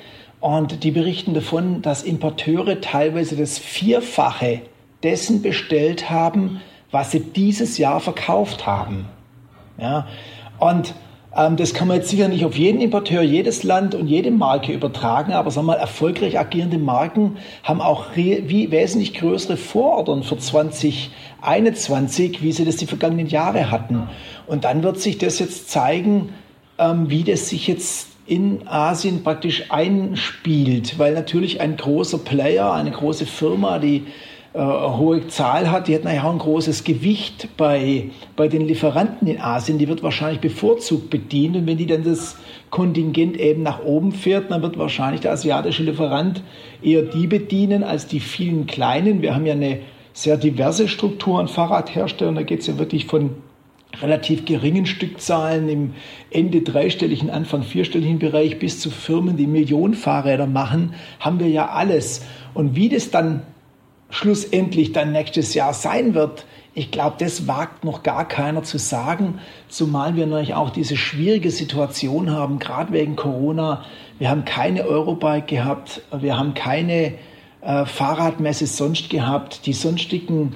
Und 0.41 0.83
die 0.83 0.91
berichten 0.91 1.33
davon, 1.33 1.81
dass 1.81 2.03
Importeure 2.03 2.81
teilweise 2.81 3.37
das 3.37 3.59
Vierfache 3.59 4.61
dessen 5.03 5.41
bestellt 5.41 6.09
haben, 6.09 6.59
was 6.89 7.11
sie 7.11 7.21
dieses 7.21 7.77
Jahr 7.77 7.99
verkauft 7.99 8.65
haben. 8.65 9.05
Ja, 9.79 10.07
und 10.59 10.93
ähm, 11.35 11.55
das 11.55 11.73
kann 11.73 11.87
man 11.87 11.97
jetzt 11.97 12.09
sicher 12.09 12.27
nicht 12.27 12.43
auf 12.43 12.57
jeden 12.57 12.81
Importeur, 12.81 13.21
jedes 13.21 13.63
Land 13.63 13.95
und 13.95 14.07
jede 14.07 14.31
Marke 14.31 14.73
übertragen, 14.73 15.31
aber 15.31 15.51
sagen 15.51 15.67
wir 15.67 15.73
mal, 15.73 15.79
erfolgreich 15.79 16.37
agierende 16.37 16.77
Marken 16.77 17.37
haben 17.63 17.79
auch 17.79 18.07
wie 18.15 18.71
wesentlich 18.71 19.13
größere 19.13 19.57
Vorordern 19.57 20.23
für 20.23 20.37
2021, 20.37 22.41
wie 22.41 22.51
sie 22.51 22.65
das 22.65 22.75
die 22.75 22.87
vergangenen 22.87 23.27
Jahre 23.27 23.71
hatten. 23.71 24.09
Und 24.47 24.65
dann 24.65 24.83
wird 24.83 24.99
sich 24.99 25.17
das 25.17 25.39
jetzt 25.39 25.69
zeigen, 25.69 26.33
ähm, 26.77 27.09
wie 27.09 27.23
das 27.23 27.47
sich 27.47 27.67
jetzt 27.67 28.10
in 28.25 28.67
Asien 28.67 29.23
praktisch 29.23 29.71
einspielt, 29.71 30.99
weil 30.99 31.13
natürlich 31.13 31.59
ein 31.59 31.75
großer 31.77 32.19
Player, 32.19 32.73
eine 32.73 32.91
große 32.91 33.25
Firma, 33.25 33.79
die 33.79 34.05
äh, 34.53 34.59
hohe 34.59 35.27
Zahl 35.27 35.71
hat, 35.71 35.87
die 35.87 35.95
hat 35.95 36.03
nachher 36.03 36.25
auch 36.25 36.33
ein 36.33 36.39
großes 36.39 36.83
Gewicht 36.83 37.49
bei, 37.55 38.09
bei 38.35 38.47
den 38.47 38.67
Lieferanten 38.67 39.27
in 39.27 39.39
Asien, 39.39 39.77
die 39.77 39.87
wird 39.87 40.03
wahrscheinlich 40.03 40.41
bevorzugt 40.41 41.09
bedient. 41.09 41.55
Und 41.55 41.67
wenn 41.67 41.77
die 41.77 41.85
dann 41.85 42.03
das 42.03 42.37
Kontingent 42.69 43.37
eben 43.37 43.63
nach 43.63 43.83
oben 43.83 44.11
fährt, 44.11 44.51
dann 44.51 44.61
wird 44.61 44.77
wahrscheinlich 44.77 45.21
der 45.21 45.31
asiatische 45.31 45.83
Lieferant 45.83 46.43
eher 46.81 47.03
die 47.03 47.27
bedienen 47.27 47.83
als 47.83 48.07
die 48.07 48.19
vielen 48.19 48.67
kleinen. 48.67 49.21
Wir 49.21 49.35
haben 49.35 49.45
ja 49.45 49.53
eine 49.53 49.79
sehr 50.13 50.35
diverse 50.35 50.87
Struktur 50.87 51.39
an 51.39 51.47
Fahrradherstellern, 51.47 52.35
da 52.35 52.43
geht 52.43 52.59
es 52.59 52.67
ja 52.67 52.77
wirklich 52.77 53.05
von 53.05 53.31
relativ 54.01 54.45
geringen 54.45 54.85
Stückzahlen 54.85 55.67
im 55.69 55.93
Ende 56.29 56.61
dreistelligen, 56.61 57.29
Anfang 57.29 57.63
vierstelligen 57.63 58.19
Bereich 58.19 58.59
bis 58.59 58.79
zu 58.79 58.89
Firmen, 58.89 59.37
die 59.37 59.47
Millionen 59.47 59.93
Fahrräder 59.93 60.47
machen, 60.47 60.93
haben 61.19 61.39
wir 61.39 61.49
ja 61.49 61.69
alles. 61.69 62.23
Und 62.53 62.75
wie 62.75 62.89
das 62.89 63.11
dann 63.11 63.43
schlussendlich 64.09 64.91
dann 64.91 65.11
nächstes 65.11 65.53
Jahr 65.53 65.73
sein 65.73 66.13
wird, 66.13 66.45
ich 66.73 66.89
glaube, 66.89 67.17
das 67.19 67.47
wagt 67.47 67.83
noch 67.83 68.01
gar 68.01 68.25
keiner 68.25 68.63
zu 68.63 68.77
sagen, 68.77 69.39
zumal 69.67 70.15
wir 70.15 70.25
natürlich 70.25 70.53
auch 70.53 70.69
diese 70.69 70.95
schwierige 70.95 71.51
Situation 71.51 72.31
haben, 72.31 72.59
gerade 72.59 72.93
wegen 72.93 73.17
Corona. 73.17 73.83
Wir 74.19 74.29
haben 74.29 74.45
keine 74.45 74.85
Eurobike 74.85 75.55
gehabt, 75.55 76.01
wir 76.17 76.37
haben 76.37 76.53
keine 76.53 77.15
äh, 77.59 77.85
Fahrradmesse 77.85 78.67
sonst 78.67 79.09
gehabt. 79.09 79.65
Die 79.65 79.73
sonstigen 79.73 80.55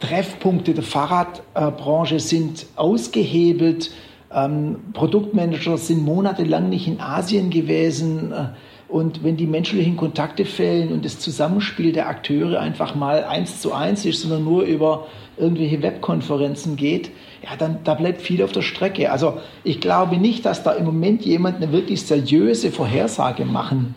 Treffpunkte 0.00 0.74
der 0.74 0.82
Fahrradbranche 0.82 2.20
sind 2.20 2.66
ausgehebelt. 2.76 3.90
Ähm, 4.32 4.76
Produktmanager 4.92 5.78
sind 5.78 6.04
monatelang 6.04 6.68
nicht 6.68 6.86
in 6.86 7.00
Asien 7.00 7.50
gewesen. 7.50 8.32
Äh, 8.32 8.48
und 8.88 9.24
wenn 9.24 9.36
die 9.36 9.46
menschlichen 9.46 9.96
Kontakte 9.96 10.44
fehlen 10.44 10.92
und 10.92 11.04
das 11.04 11.18
Zusammenspiel 11.18 11.92
der 11.92 12.08
Akteure 12.08 12.60
einfach 12.60 12.94
mal 12.94 13.24
eins 13.24 13.60
zu 13.60 13.72
eins 13.72 14.04
ist, 14.04 14.22
sondern 14.22 14.44
nur 14.44 14.62
über 14.62 15.08
irgendwelche 15.36 15.82
Webkonferenzen 15.82 16.76
geht, 16.76 17.10
ja, 17.42 17.56
dann 17.56 17.78
da 17.82 17.94
bleibt 17.94 18.22
viel 18.22 18.42
auf 18.44 18.52
der 18.52 18.62
Strecke. 18.62 19.10
Also 19.10 19.38
ich 19.64 19.80
glaube 19.80 20.18
nicht, 20.18 20.46
dass 20.46 20.62
da 20.62 20.72
im 20.72 20.84
Moment 20.84 21.24
jemand 21.24 21.56
eine 21.56 21.72
wirklich 21.72 22.02
seriöse 22.02 22.70
Vorhersage 22.70 23.44
machen 23.44 23.96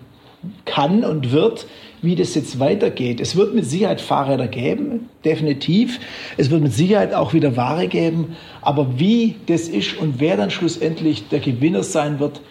kann 0.65 1.03
und 1.03 1.31
wird, 1.31 1.67
wie 2.01 2.15
das 2.15 2.35
jetzt 2.35 2.59
weitergeht. 2.59 3.19
Es 3.19 3.35
wird 3.35 3.53
mit 3.53 3.65
Sicherheit 3.65 4.01
Fahrräder 4.01 4.47
geben, 4.47 5.09
definitiv. 5.25 5.99
Es 6.37 6.49
wird 6.49 6.61
mit 6.61 6.73
Sicherheit 6.73 7.13
auch 7.13 7.33
wieder 7.33 7.57
Ware 7.57 7.87
geben. 7.87 8.35
Aber 8.61 8.99
wie 8.99 9.35
das 9.47 9.67
ist 9.67 9.97
und 9.97 10.19
wer 10.19 10.37
dann 10.37 10.51
schlussendlich 10.51 11.27
der 11.29 11.39
Gewinner 11.39 11.83
sein 11.83 12.19
wird, 12.19 12.41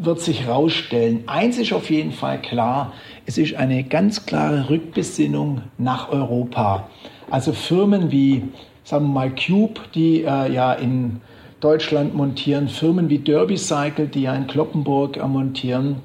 wird 0.00 0.20
sich 0.20 0.42
herausstellen. 0.42 1.24
Eins 1.26 1.58
ist 1.58 1.72
auf 1.72 1.90
jeden 1.90 2.12
Fall 2.12 2.40
klar, 2.40 2.92
es 3.26 3.38
ist 3.38 3.54
eine 3.54 3.84
ganz 3.84 4.26
klare 4.26 4.68
Rückbesinnung 4.70 5.62
nach 5.78 6.10
Europa. 6.10 6.88
Also 7.30 7.52
Firmen 7.52 8.10
wie, 8.10 8.42
sagen 8.84 9.06
wir 9.06 9.12
mal, 9.12 9.34
Cube, 9.34 9.80
die 9.94 10.22
äh, 10.22 10.52
ja 10.52 10.72
in 10.72 11.20
Deutschland 11.60 12.14
montieren, 12.14 12.68
Firmen 12.68 13.08
wie 13.08 13.18
Derby 13.18 13.56
Cycle, 13.56 14.08
die 14.08 14.22
ja 14.22 14.34
in 14.34 14.46
Kloppenburg 14.46 15.16
äh, 15.16 15.26
montieren, 15.26 15.96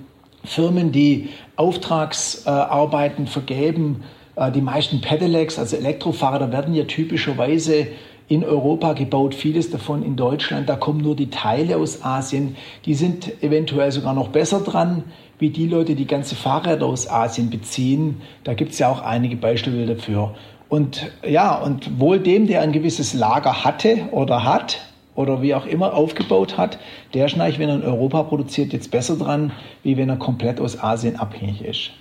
Firmen, 0.48 0.92
die 0.92 1.30
Auftragsarbeiten 1.56 3.28
vergeben, 3.28 4.04
äh, 4.36 4.52
die 4.52 4.62
meisten 4.62 5.02
Pedelecs, 5.02 5.60
also 5.60 5.76
Elektrofahrräder, 5.76 6.52
werden 6.52 6.74
ja 6.74 6.86
typischerweise 6.86 7.88
in 8.30 8.44
Europa 8.44 8.94
gebaut, 8.94 9.36
vieles 9.36 9.72
davon 9.72 10.04
in 10.04 10.16
Deutschland. 10.16 10.68
Da 10.68 10.76
kommen 10.76 11.02
nur 11.02 11.16
die 11.16 11.30
Teile 11.30 11.78
aus 11.78 12.04
Asien. 12.04 12.58
Die 12.86 12.94
sind 12.94 13.42
eventuell 13.42 13.92
sogar 13.92 14.14
noch 14.14 14.30
besser 14.30 14.60
dran, 14.60 15.04
wie 15.40 15.50
die 15.50 15.68
Leute, 15.68 15.96
die 15.96 16.08
ganze 16.08 16.36
Fahrräder 16.36 16.86
aus 16.86 17.10
Asien 17.10 17.50
beziehen. 17.50 18.22
Da 18.44 18.54
gibt 18.54 18.74
es 18.74 18.80
ja 18.80 18.90
auch 18.90 19.02
einige 19.02 19.38
Beispiele 19.38 19.86
dafür. 19.86 20.36
Und 20.68 21.10
ja, 21.26 21.56
und 21.56 22.00
wohl 22.00 22.20
dem, 22.20 22.48
der 22.48 22.62
ein 22.62 22.74
gewisses 22.74 23.14
Lager 23.14 23.64
hatte 23.64 24.10
oder 24.12 24.44
hat, 24.44 24.80
oder 25.18 25.42
wie 25.42 25.56
auch 25.56 25.66
immer 25.66 25.94
aufgebaut 25.94 26.58
hat, 26.58 26.80
der 27.14 27.26
ist 27.26 27.38
wenn 27.38 27.70
er 27.70 27.76
in 27.76 27.84
Europa 27.84 28.24
produziert, 28.24 28.72
jetzt 28.72 28.92
besser 28.92 29.18
dran, 29.18 29.52
wie 29.84 29.98
wenn 29.98 30.10
er 30.10 30.18
komplett 30.18 30.62
aus 30.62 30.82
Asien 30.82 31.18
abhängig 31.18 31.62
ist. 31.66 31.92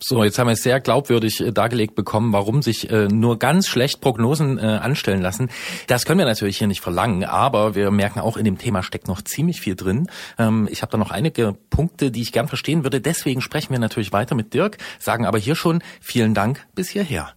So, 0.00 0.22
jetzt 0.22 0.38
haben 0.38 0.46
wir 0.46 0.52
es 0.52 0.62
sehr 0.62 0.78
glaubwürdig 0.78 1.40
äh, 1.40 1.50
dargelegt 1.50 1.96
bekommen, 1.96 2.32
warum 2.32 2.62
sich 2.62 2.88
äh, 2.88 3.08
nur 3.08 3.40
ganz 3.40 3.66
schlecht 3.66 4.00
Prognosen 4.00 4.56
äh, 4.56 4.62
anstellen 4.62 5.20
lassen. 5.20 5.50
Das 5.88 6.04
können 6.04 6.20
wir 6.20 6.26
natürlich 6.26 6.58
hier 6.58 6.68
nicht 6.68 6.80
verlangen, 6.80 7.24
aber 7.24 7.74
wir 7.74 7.90
merken 7.90 8.20
auch, 8.20 8.36
in 8.36 8.44
dem 8.44 8.58
Thema 8.58 8.84
steckt 8.84 9.08
noch 9.08 9.22
ziemlich 9.22 9.60
viel 9.60 9.74
drin. 9.74 10.06
Ähm, 10.38 10.68
ich 10.70 10.82
habe 10.82 10.92
da 10.92 10.98
noch 10.98 11.10
einige 11.10 11.56
Punkte, 11.70 12.12
die 12.12 12.22
ich 12.22 12.30
gern 12.30 12.46
verstehen 12.46 12.84
würde. 12.84 13.00
Deswegen 13.00 13.40
sprechen 13.40 13.72
wir 13.72 13.80
natürlich 13.80 14.12
weiter 14.12 14.36
mit 14.36 14.54
Dirk, 14.54 14.78
sagen 15.00 15.26
aber 15.26 15.38
hier 15.38 15.56
schon 15.56 15.82
vielen 16.00 16.32
Dank 16.32 16.64
bis 16.76 16.90
hierher. 16.90 17.30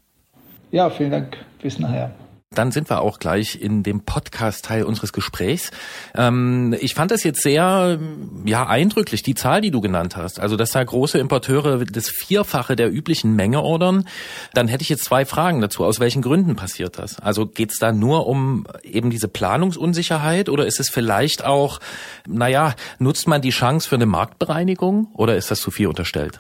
Ja, 0.70 0.92
vielen 0.92 1.10
Dank. 1.10 1.38
Bis 1.64 1.80
nachher. 1.80 2.12
Dann 2.54 2.74
sind 2.74 2.90
wir 2.90 3.00
auch 3.00 3.18
gleich 3.18 3.62
in 3.62 3.82
dem 3.82 4.02
Podcast-Teil 4.02 4.84
unseres 4.84 5.14
Gesprächs. 5.14 5.72
Ähm, 6.14 6.76
ich 6.82 6.96
fand 6.96 7.10
das 7.10 7.24
jetzt 7.24 7.42
sehr 7.42 7.98
ja, 8.44 8.68
eindrücklich, 8.68 9.24
die 9.24 9.36
Zahl, 9.36 9.62
die 9.62 9.72
du 9.72 9.80
genannt 9.80 10.18
hast. 10.18 10.38
Also, 10.38 10.58
dass 10.58 10.72
da 10.72 10.84
große 10.84 11.18
Importeure 11.18 11.86
das 11.86 12.10
Vierfache 12.10 12.76
der 12.76 12.92
üblichen 12.92 13.38
Menge 13.38 13.62
ordern. 13.62 14.04
Dann 14.54 14.68
hätte 14.68 14.82
ich 14.82 14.90
jetzt 14.90 15.06
zwei 15.06 15.24
Fragen 15.24 15.62
dazu. 15.62 15.86
Aus 15.86 16.02
welchen 16.02 16.22
Gründen 16.22 16.58
passiert 16.58 17.00
das? 17.00 17.22
Also 17.22 17.46
geht 17.46 17.72
es 17.72 17.80
da 17.80 17.94
nur 17.94 18.28
um 18.28 18.68
eben 18.84 19.12
diese 19.12 19.30
Planungsunsicherheit 19.30 20.50
oder 20.50 20.66
ist 20.66 20.82
es 20.82 20.90
vielleicht 20.90 21.46
auch, 21.46 21.80
naja, 22.28 22.76
nutzt 23.00 23.30
man 23.30 23.42
die 23.42 23.52
Chance 23.52 23.88
für 23.88 23.96
eine 23.96 24.08
Marktbereinigung 24.08 25.08
oder 25.14 25.38
ist 25.38 25.52
das 25.52 25.62
zu 25.62 25.72
viel 25.72 25.88
unterstellt? 25.88 26.40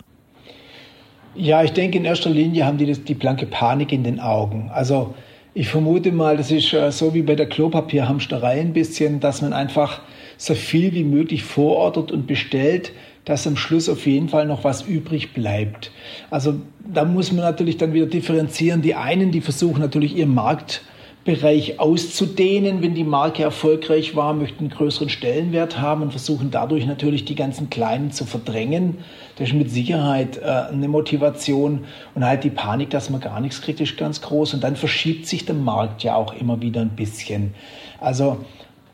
Ja, 1.36 1.63
ich 1.63 1.71
denke, 1.71 2.00
in 2.00 2.04
erster 2.04 2.30
Linie 2.30 2.65
haben 2.65 2.78
die 2.78 2.86
das, 2.86 3.02
die 3.02 3.13
blanke 3.13 3.45
Panik 3.45 3.93
in 3.93 4.04
den 4.04 4.19
Augen. 4.19 4.69
Also, 4.74 5.15
ich 5.54 5.68
vermute 5.68 6.12
mal, 6.12 6.38
das 6.38 6.52
ist 6.52 6.74
äh, 6.74 6.92
so 6.92 7.14
wie 7.14 7.22
bei 7.22 7.36
der 7.36 7.48
Klopapierhamsterei 7.48 8.62
ein 8.62 8.74
bisschen, 8.74 9.20
dass 9.20 9.42
man 9.42 9.54
einfach 9.54 10.02
so 10.38 10.56
viel 10.56 10.94
wie 10.94 11.04
möglich 11.04 11.44
vorordert 11.44 12.12
und 12.12 12.26
bestellt, 12.26 12.94
dass 13.26 13.46
am 13.46 13.58
Schluss 13.58 13.90
auf 13.90 14.08
jeden 14.08 14.30
Fall 14.30 14.48
noch 14.48 14.64
was 14.64 14.84
übrig 14.84 15.34
bleibt. 15.34 15.92
Also 16.30 16.56
da 16.92 17.06
muss 17.06 17.32
man 17.32 17.42
natürlich 17.42 17.78
dann 17.78 17.94
wieder 17.94 18.08
differenzieren. 18.08 18.82
Die 18.82 18.96
einen, 18.96 19.32
die 19.32 19.42
versuchen 19.42 19.82
natürlich 19.82 20.16
ihren 20.16 20.34
Markt 20.34 20.82
Bereich 21.24 21.80
auszudehnen, 21.80 22.82
wenn 22.82 22.96
die 22.96 23.04
Marke 23.04 23.44
erfolgreich 23.44 24.16
war, 24.16 24.34
möchten 24.34 24.62
einen 24.62 24.70
größeren 24.72 25.10
Stellenwert 25.10 25.80
haben 25.80 26.02
und 26.02 26.10
versuchen 26.10 26.50
dadurch 26.50 26.88
natürlich 26.88 27.26
die 27.26 27.36
ganzen 27.36 27.70
Kleinen 27.70 28.12
zu 28.12 28.26
verdrängen. 28.26 28.98
Das 29.36 29.50
ist 29.50 29.54
mit 29.54 29.70
Sicherheit 29.70 30.38
äh, 30.38 30.46
eine 30.46 30.88
Motivation 30.88 31.86
und 32.15 32.26
halt 32.26 32.44
die 32.44 32.50
Panik, 32.50 32.89
dass 32.89 33.10
man 33.10 33.22
gar 33.22 33.39
nichts 33.39 33.62
kriegt, 33.62 33.80
ist 33.80 33.98
ganz 33.98 34.22
groß 34.22 34.54
und 34.54 34.63
dann 34.63 34.76
verschiebt 34.76 35.28
sich 35.28 35.46
der 35.46 35.56
Markt 35.56 36.04
ja 36.04 36.15
auch 36.15 36.34
immer 36.34 36.62
wieder 36.62 36.82
ein 36.82 36.96
bisschen. 36.96 37.54
Also 38.00 38.38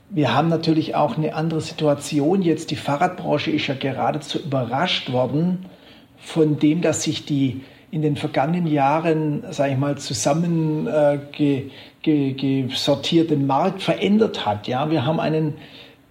wir 0.09 0.33
haben 0.33 0.47
natürlich 0.47 0.95
auch 0.95 1.17
eine 1.17 1.35
andere 1.35 1.61
Situation 1.61 2.41
jetzt. 2.41 2.71
Die 2.71 2.75
Fahrradbranche 2.75 3.51
ist 3.51 3.67
ja 3.67 3.75
geradezu 3.75 4.39
überrascht 4.39 5.11
worden 5.11 5.65
von 6.17 6.59
dem, 6.59 6.81
dass 6.81 7.03
sich 7.03 7.25
die 7.25 7.61
in 7.89 8.01
den 8.01 8.15
vergangenen 8.15 8.67
Jahren, 8.67 9.43
sage 9.51 9.73
ich 9.73 9.77
mal, 9.77 9.97
zusammen 9.97 10.87
äh, 10.87 11.19
ge, 11.31 11.69
Markt 13.37 13.81
verändert 13.81 14.45
hat. 14.45 14.67
Ja, 14.67 14.91
wir 14.91 15.05
haben 15.05 15.19
einen 15.19 15.55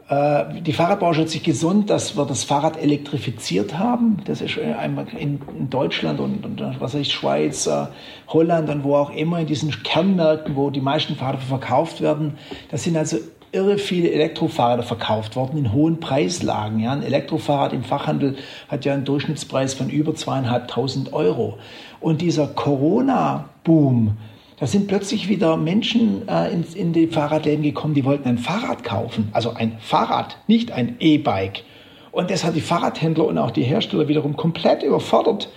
die 0.09 0.73
Fahrradbranche 0.73 1.23
hat 1.23 1.31
sich 1.31 1.43
gesund, 1.43 1.91
dass 1.91 2.17
wir 2.17 2.27
das 2.27 2.45
Fahrrad 2.45 2.81
elektrifiziert 2.81 3.77
haben. 3.77 4.19
Das 4.25 4.41
ist 4.41 4.57
einmal 4.57 5.09
in, 5.19 5.41
Deutschland 5.69 6.21
und, 6.21 6.45
und, 6.45 6.61
was 6.61 6.95
weiß 6.95 7.01
ich, 7.01 7.13
Schweiz, 7.13 7.67
äh, 7.67 7.87
Holland 8.29 8.71
und 8.71 8.85
wo 8.85 8.95
auch 8.95 9.11
immer 9.11 9.41
in 9.41 9.47
diesen 9.47 9.83
Kernmärkten, 9.83 10.55
wo 10.55 10.71
die 10.71 10.81
meisten 10.81 11.17
Fahrräder 11.17 11.43
verkauft 11.43 12.01
werden. 12.01 12.39
Das 12.71 12.85
sind 12.85 12.97
also 12.97 13.17
irre 13.51 13.79
viele 13.79 14.13
Elektrofahrräder 14.13 14.85
verkauft 14.85 15.35
worden 15.35 15.59
in 15.59 15.73
hohen 15.73 15.99
Preislagen. 15.99 16.79
Ja, 16.79 16.93
ein 16.93 17.03
Elektrofahrrad 17.03 17.73
im 17.73 17.83
Fachhandel 17.83 18.37
hat 18.69 18.85
ja 18.85 18.95
einen 18.95 19.05
Durchschnittspreis 19.05 19.75
von 19.75 19.91
über 19.91 20.15
zweieinhalbtausend 20.15 21.15
Euro. 21.15 21.59
Und 21.99 22.21
dieser 22.21 22.47
Corona-Boom, 22.47 24.17
da 24.59 24.67
sind 24.67 24.89
plötzlich 24.89 25.29
wieder 25.29 25.57
Menschen 25.57 26.27
äh, 26.29 26.51
in, 26.51 26.65
in 26.75 26.93
die 26.93 27.09
Fahrradläden 27.09 27.63
gekommen, 27.63 27.95
die 27.95 28.05
wollten 28.05 28.29
ein 28.29 28.39
Fahrrad 28.39 28.85
kaufen. 28.85 29.29
Also 29.33 29.53
ein 29.53 29.77
Fahrrad, 29.81 30.39
nicht 30.47 30.73
ein 30.73 30.97
E-Bike. 30.99 31.63
Und 32.11 32.31
das 32.31 32.45
hat 32.45 32.57
die 32.57 32.63
Fahrradhändler 32.63 33.27
und 33.27 33.37
auch 33.37 33.51
die 33.51 33.65
Hersteller 33.65 34.09
wiederum 34.09 34.37
komplett 34.37 34.83
überfordert, 34.83 35.51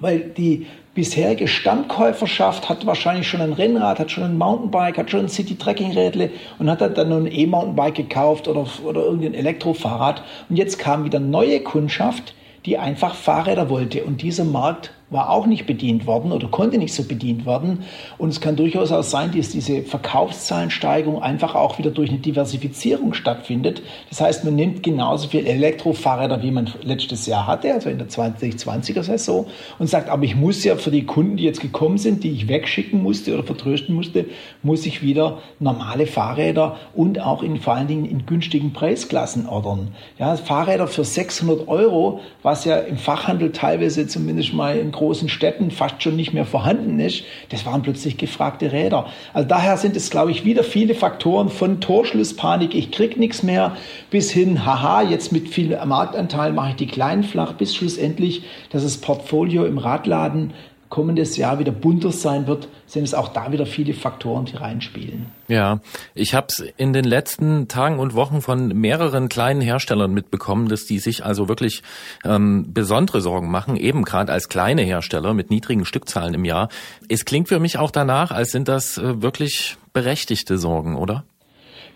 weil 0.00 0.20
die 0.20 0.66
bisherige 0.94 1.46
Stammkäuferschaft 1.46 2.70
hat 2.70 2.86
wahrscheinlich 2.86 3.28
schon 3.28 3.42
ein 3.42 3.52
Rennrad, 3.52 3.98
hat 3.98 4.10
schon 4.10 4.24
ein 4.24 4.38
Mountainbike, 4.38 4.96
hat 4.96 5.10
schon 5.10 5.20
ein 5.20 5.28
City-Trekking-Rädle 5.28 6.30
und 6.58 6.70
hat 6.70 6.80
dann 6.80 7.08
nur 7.10 7.18
ein 7.18 7.30
E-Mountainbike 7.30 7.96
gekauft 7.96 8.48
oder, 8.48 8.66
oder 8.82 9.02
irgendein 9.02 9.34
Elektrofahrrad. 9.34 10.22
Und 10.48 10.56
jetzt 10.56 10.78
kam 10.78 11.04
wieder 11.04 11.20
neue 11.20 11.60
Kundschaft, 11.60 12.34
die 12.64 12.78
einfach 12.78 13.14
Fahrräder 13.14 13.68
wollte. 13.68 14.04
Und 14.04 14.22
dieser 14.22 14.44
Markt 14.44 14.92
war 15.08 15.30
auch 15.30 15.46
nicht 15.46 15.66
bedient 15.66 16.06
worden 16.06 16.32
oder 16.32 16.48
konnte 16.48 16.78
nicht 16.78 16.92
so 16.92 17.04
bedient 17.04 17.46
werden. 17.46 17.84
Und 18.18 18.30
es 18.30 18.40
kann 18.40 18.56
durchaus 18.56 18.90
auch 18.90 19.04
sein, 19.04 19.30
dass 19.36 19.50
diese 19.50 19.82
Verkaufszahlensteigerung 19.82 21.22
einfach 21.22 21.54
auch 21.54 21.78
wieder 21.78 21.90
durch 21.90 22.10
eine 22.10 22.18
Diversifizierung 22.18 23.14
stattfindet. 23.14 23.82
Das 24.10 24.20
heißt, 24.20 24.44
man 24.44 24.56
nimmt 24.56 24.82
genauso 24.82 25.28
viel 25.28 25.46
Elektrofahrräder, 25.46 26.42
wie 26.42 26.50
man 26.50 26.68
letztes 26.82 27.26
Jahr 27.26 27.46
hatte, 27.46 27.72
also 27.72 27.88
in 27.88 27.98
der 27.98 28.08
2020er 28.08 29.04
Saison, 29.04 29.46
und 29.78 29.88
sagt, 29.88 30.08
aber 30.08 30.24
ich 30.24 30.34
muss 30.34 30.64
ja 30.64 30.74
für 30.76 30.90
die 30.90 31.06
Kunden, 31.06 31.36
die 31.36 31.44
jetzt 31.44 31.60
gekommen 31.60 31.98
sind, 31.98 32.24
die 32.24 32.32
ich 32.32 32.48
wegschicken 32.48 33.00
musste 33.00 33.34
oder 33.34 33.44
vertrösten 33.44 33.94
musste, 33.94 34.24
muss 34.62 34.86
ich 34.86 35.02
wieder 35.02 35.38
normale 35.60 36.06
Fahrräder 36.06 36.76
und 36.94 37.20
auch 37.20 37.44
in 37.44 37.60
vor 37.60 37.74
allen 37.74 37.86
Dingen 37.86 38.06
in 38.06 38.26
günstigen 38.26 38.72
Preisklassen 38.72 39.46
ordern. 39.46 39.88
Ja, 40.18 40.34
Fahrräder 40.36 40.88
für 40.88 41.04
600 41.04 41.68
Euro, 41.68 42.20
was 42.42 42.64
ja 42.64 42.78
im 42.78 42.96
Fachhandel 42.96 43.52
teilweise 43.52 44.08
zumindest 44.08 44.52
mal 44.52 44.76
in 44.76 44.92
großen 44.96 45.28
Städten 45.28 45.70
fast 45.70 46.02
schon 46.02 46.16
nicht 46.16 46.34
mehr 46.34 46.44
vorhanden 46.44 46.98
ist, 46.98 47.22
das 47.50 47.64
waren 47.64 47.82
plötzlich 47.82 48.16
gefragte 48.16 48.72
Räder. 48.72 49.06
Also 49.32 49.48
daher 49.48 49.76
sind 49.76 49.96
es, 49.96 50.10
glaube 50.10 50.32
ich, 50.32 50.44
wieder 50.44 50.64
viele 50.64 50.94
Faktoren 50.94 51.48
von 51.48 51.80
Torschlusspanik, 51.80 52.74
ich 52.74 52.90
krieg 52.90 53.16
nichts 53.16 53.44
mehr, 53.44 53.76
bis 54.10 54.30
hin, 54.32 54.66
haha, 54.66 55.02
jetzt 55.02 55.32
mit 55.32 55.48
viel 55.48 55.78
Marktanteil 55.84 56.52
mache 56.52 56.70
ich 56.70 56.76
die 56.76 56.86
kleinen 56.88 57.22
flach, 57.22 57.52
bis 57.52 57.76
schlussendlich, 57.76 58.42
dass 58.70 58.82
das 58.82 58.96
Portfolio 58.96 59.64
im 59.64 59.78
Radladen 59.78 60.52
kommendes 60.96 61.36
Jahr 61.36 61.58
wieder 61.58 61.72
bunter 61.72 62.10
sein 62.10 62.46
wird, 62.46 62.68
sind 62.86 63.04
es 63.04 63.12
auch 63.12 63.28
da 63.28 63.52
wieder 63.52 63.66
viele 63.66 63.92
Faktoren, 63.92 64.46
die 64.46 64.56
reinspielen. 64.56 65.26
Ja, 65.46 65.80
ich 66.14 66.32
habe 66.34 66.46
es 66.48 66.64
in 66.78 66.94
den 66.94 67.04
letzten 67.04 67.68
Tagen 67.68 67.98
und 67.98 68.14
Wochen 68.14 68.40
von 68.40 68.68
mehreren 68.68 69.28
kleinen 69.28 69.60
Herstellern 69.60 70.14
mitbekommen, 70.14 70.70
dass 70.70 70.86
die 70.86 70.98
sich 70.98 71.22
also 71.22 71.50
wirklich 71.50 71.82
ähm, 72.24 72.72
besondere 72.72 73.20
Sorgen 73.20 73.50
machen, 73.50 73.76
eben 73.76 74.04
gerade 74.04 74.32
als 74.32 74.48
kleine 74.48 74.80
Hersteller 74.80 75.34
mit 75.34 75.50
niedrigen 75.50 75.84
Stückzahlen 75.84 76.32
im 76.32 76.46
Jahr. 76.46 76.70
Es 77.10 77.26
klingt 77.26 77.48
für 77.48 77.60
mich 77.60 77.76
auch 77.76 77.90
danach, 77.90 78.30
als 78.30 78.50
sind 78.50 78.66
das 78.66 78.96
äh, 78.96 79.20
wirklich 79.20 79.76
berechtigte 79.92 80.56
Sorgen, 80.56 80.96
oder? 80.96 81.24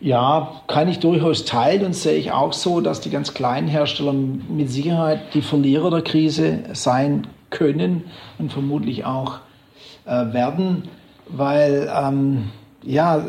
Ja, 0.02 0.60
kann 0.66 0.88
ich 0.88 0.98
durchaus 0.98 1.46
teilen 1.46 1.86
und 1.86 1.94
sehe 1.94 2.18
ich 2.18 2.32
auch 2.32 2.52
so, 2.52 2.82
dass 2.82 3.00
die 3.00 3.10
ganz 3.10 3.32
kleinen 3.32 3.68
Hersteller 3.68 4.12
mit 4.12 4.70
Sicherheit 4.70 5.32
die 5.32 5.42
Verlierer 5.42 5.90
der 5.90 6.02
Krise 6.02 6.64
sein 6.74 7.26
können 7.50 8.04
und 8.38 8.52
vermutlich 8.52 9.04
auch 9.04 9.40
äh, 10.06 10.32
werden, 10.32 10.88
weil 11.28 11.90
ähm, 11.94 12.50
ja 12.82 13.24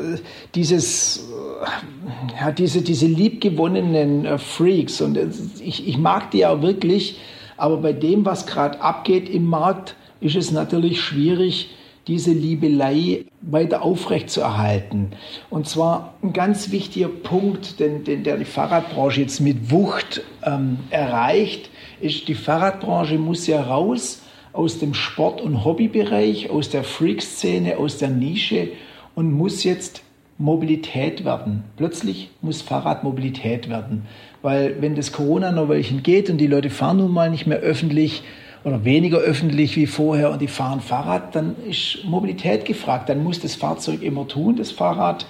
dieses 0.55 1.29
äh, 1.29 2.39
ja, 2.39 2.51
diese 2.51 2.81
diese 2.81 3.07
liebgewonnenen 3.07 4.25
äh, 4.25 4.37
Freaks 4.37 5.01
und 5.01 5.17
ich, 5.59 5.87
ich 5.87 5.97
mag 5.97 6.31
die 6.31 6.39
ja 6.39 6.61
wirklich, 6.61 7.19
aber 7.57 7.77
bei 7.77 7.93
dem 7.93 8.25
was 8.25 8.45
gerade 8.45 8.81
abgeht 8.81 9.29
im 9.29 9.45
Markt 9.45 9.95
ist 10.21 10.35
es 10.35 10.51
natürlich 10.51 11.01
schwierig 11.01 11.71
diese 12.07 12.31
Liebelei 12.31 13.25
weiter 13.41 13.83
aufrechtzuerhalten. 13.83 15.11
Und 15.49 15.67
zwar 15.67 16.15
ein 16.23 16.33
ganz 16.33 16.71
wichtiger 16.71 17.07
Punkt, 17.07 17.79
den, 17.79 18.03
den 18.03 18.23
der 18.23 18.37
die 18.37 18.45
Fahrradbranche 18.45 19.21
jetzt 19.21 19.39
mit 19.39 19.71
Wucht 19.71 20.21
ähm, 20.43 20.79
erreicht, 20.89 21.69
ist, 22.01 22.27
die 22.27 22.35
Fahrradbranche 22.35 23.17
muss 23.17 23.47
ja 23.47 23.61
raus 23.61 24.21
aus 24.53 24.79
dem 24.79 24.93
Sport- 24.93 25.41
und 25.41 25.63
Hobbybereich, 25.63 26.49
aus 26.49 26.69
der 26.69 26.83
Freak-Szene, 26.83 27.77
aus 27.77 27.97
der 27.97 28.09
Nische 28.09 28.69
und 29.15 29.31
muss 29.31 29.63
jetzt 29.63 30.03
Mobilität 30.37 31.23
werden. 31.23 31.63
Plötzlich 31.77 32.29
muss 32.41 32.61
Fahrrad 32.61 33.03
Mobilität 33.03 33.69
werden. 33.69 34.07
Weil 34.41 34.81
wenn 34.81 34.95
das 34.95 35.11
Corona 35.11 35.51
noch 35.51 35.69
welchen 35.69 36.03
geht 36.03 36.29
und 36.29 36.37
die 36.37 36.47
Leute 36.47 36.69
fahren 36.69 36.97
nun 36.97 37.11
mal 37.11 37.29
nicht 37.29 37.47
mehr 37.47 37.59
öffentlich, 37.59 38.23
oder 38.63 38.85
weniger 38.85 39.17
öffentlich 39.17 39.75
wie 39.75 39.87
vorher 39.87 40.31
und 40.31 40.41
die 40.41 40.47
fahren 40.47 40.81
Fahrrad, 40.81 41.35
dann 41.35 41.55
ist 41.67 41.99
Mobilität 42.05 42.65
gefragt. 42.65 43.09
Dann 43.09 43.23
muss 43.23 43.39
das 43.39 43.55
Fahrzeug 43.55 44.03
immer 44.03 44.27
tun, 44.27 44.55
das 44.55 44.71
Fahrrad, 44.71 45.25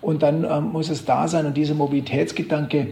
und 0.00 0.22
dann 0.22 0.44
ähm, 0.44 0.72
muss 0.72 0.90
es 0.90 1.06
da 1.06 1.28
sein. 1.28 1.46
Und 1.46 1.56
dieser 1.56 1.74
Mobilitätsgedanke, 1.74 2.88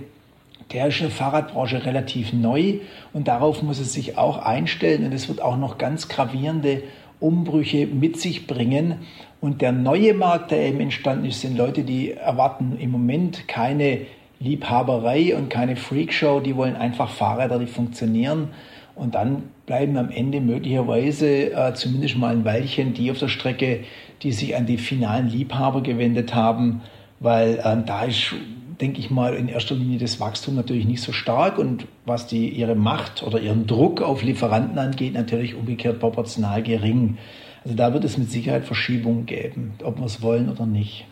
der 0.73 0.91
Fahrradbranche 0.91 1.85
relativ 1.85 2.33
neu 2.33 2.79
und 3.13 3.29
darauf 3.29 3.63
muss 3.63 3.79
es 3.79 3.93
sich 3.93 4.19
auch 4.19 4.39
einstellen. 4.39 5.05
Und 5.05 5.13
es 5.13 5.29
wird 5.29 5.43
auch 5.43 5.57
noch 5.57 5.79
ganz 5.79 6.09
gravierende 6.09 6.83
Umbrüche 7.21 7.87
mit 7.87 8.19
sich 8.19 8.47
bringen. 8.47 8.97
Und 9.41 9.61
der 9.61 9.73
neue 9.73 10.15
Markt, 10.15 10.51
der 10.51 10.67
eben 10.67 10.81
entstanden 10.81 11.27
ist, 11.27 11.41
sind 11.41 11.57
Leute, 11.57 11.83
die 11.83 12.13
erwarten 12.13 12.77
im 12.79 12.91
Moment 12.91 13.49
keine 13.49 14.01
Liebhaberei 14.41 15.37
und 15.37 15.51
keine 15.51 15.77
Freakshow, 15.77 16.41
die 16.41 16.57
wollen 16.57 16.77
einfach 16.77 17.11
Fahrräder, 17.11 17.59
die 17.59 17.67
funktionieren. 17.67 18.49
Und 18.95 19.15
dann 19.15 19.45
bleiben 19.67 19.97
am 19.97 20.11
Ende 20.11 20.41
möglicherweise 20.41 21.53
äh, 21.53 21.75
zumindest 21.75 22.17
mal 22.17 22.35
ein 22.35 22.45
Weilchen 22.45 22.93
die 22.93 23.11
auf 23.11 23.19
der 23.19 23.29
Strecke, 23.29 23.85
die 24.23 24.33
sich 24.33 24.55
an 24.57 24.67
die 24.67 24.79
finalen 24.79 25.29
Liebhaber 25.29 25.83
gewendet 25.83 26.35
haben, 26.35 26.83
weil 27.21 27.63
ähm, 27.65 27.85
da 27.87 28.05
ist, 28.05 28.35
denke 28.83 28.99
ich 28.99 29.11
mal, 29.11 29.35
in 29.35 29.49
erster 29.49 29.77
Linie 29.77 29.99
das 29.99 30.19
Wachstum 30.19 30.57
natürlich 30.57 30.87
nicht 30.87 31.03
so 31.03 31.13
stark 31.13 31.57
und 31.57 31.87
was 32.05 32.27
die, 32.27 32.49
ihre 32.49 32.75
Macht 32.75 33.23
oder 33.23 33.41
ihren 33.41 33.69
Druck 33.69 34.03
auf 34.03 34.25
Lieferanten 34.25 34.77
angeht, 34.77 35.15
natürlich 35.15 35.55
umgekehrt 35.55 36.01
proportional 36.01 36.65
gering. 36.65 37.17
Also 37.65 37.77
da 37.77 37.95
wird 37.95 38.05
es 38.05 38.19
mit 38.19 38.31
Sicherheit 38.31 38.65
Verschiebungen 38.65 39.25
geben, 39.25 39.75
ob 39.85 39.99
wir 39.99 40.07
es 40.07 40.21
wollen 40.21 40.51
oder 40.51 40.67
nicht. 40.67 41.07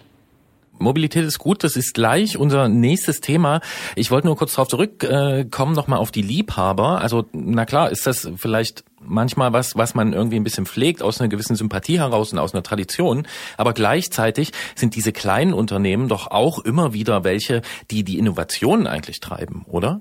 Mobilität 0.80 1.24
ist 1.24 1.38
gut, 1.38 1.62
das 1.62 1.76
ist 1.76 1.94
gleich 1.94 2.36
unser 2.36 2.68
nächstes 2.68 3.20
Thema. 3.20 3.60
Ich 3.96 4.10
wollte 4.10 4.26
nur 4.26 4.36
kurz 4.36 4.54
darauf 4.54 4.68
zurückkommen, 4.68 5.74
nochmal 5.74 5.98
auf 5.98 6.10
die 6.10 6.22
Liebhaber. 6.22 7.00
Also, 7.00 7.26
na 7.32 7.66
klar, 7.66 7.90
ist 7.90 8.06
das 8.06 8.30
vielleicht 8.36 8.84
manchmal 9.00 9.52
was, 9.52 9.76
was 9.76 9.94
man 9.94 10.12
irgendwie 10.12 10.36
ein 10.36 10.44
bisschen 10.44 10.66
pflegt, 10.66 11.02
aus 11.02 11.20
einer 11.20 11.28
gewissen 11.28 11.56
Sympathie 11.56 11.98
heraus 11.98 12.32
und 12.32 12.38
aus 12.38 12.54
einer 12.54 12.62
Tradition. 12.62 13.26
Aber 13.56 13.72
gleichzeitig 13.72 14.52
sind 14.74 14.94
diese 14.94 15.12
kleinen 15.12 15.54
Unternehmen 15.54 16.08
doch 16.08 16.30
auch 16.30 16.58
immer 16.58 16.92
wieder 16.92 17.24
welche, 17.24 17.62
die 17.90 18.04
die 18.04 18.18
Innovationen 18.18 18.86
eigentlich 18.86 19.20
treiben, 19.20 19.64
oder? 19.68 20.00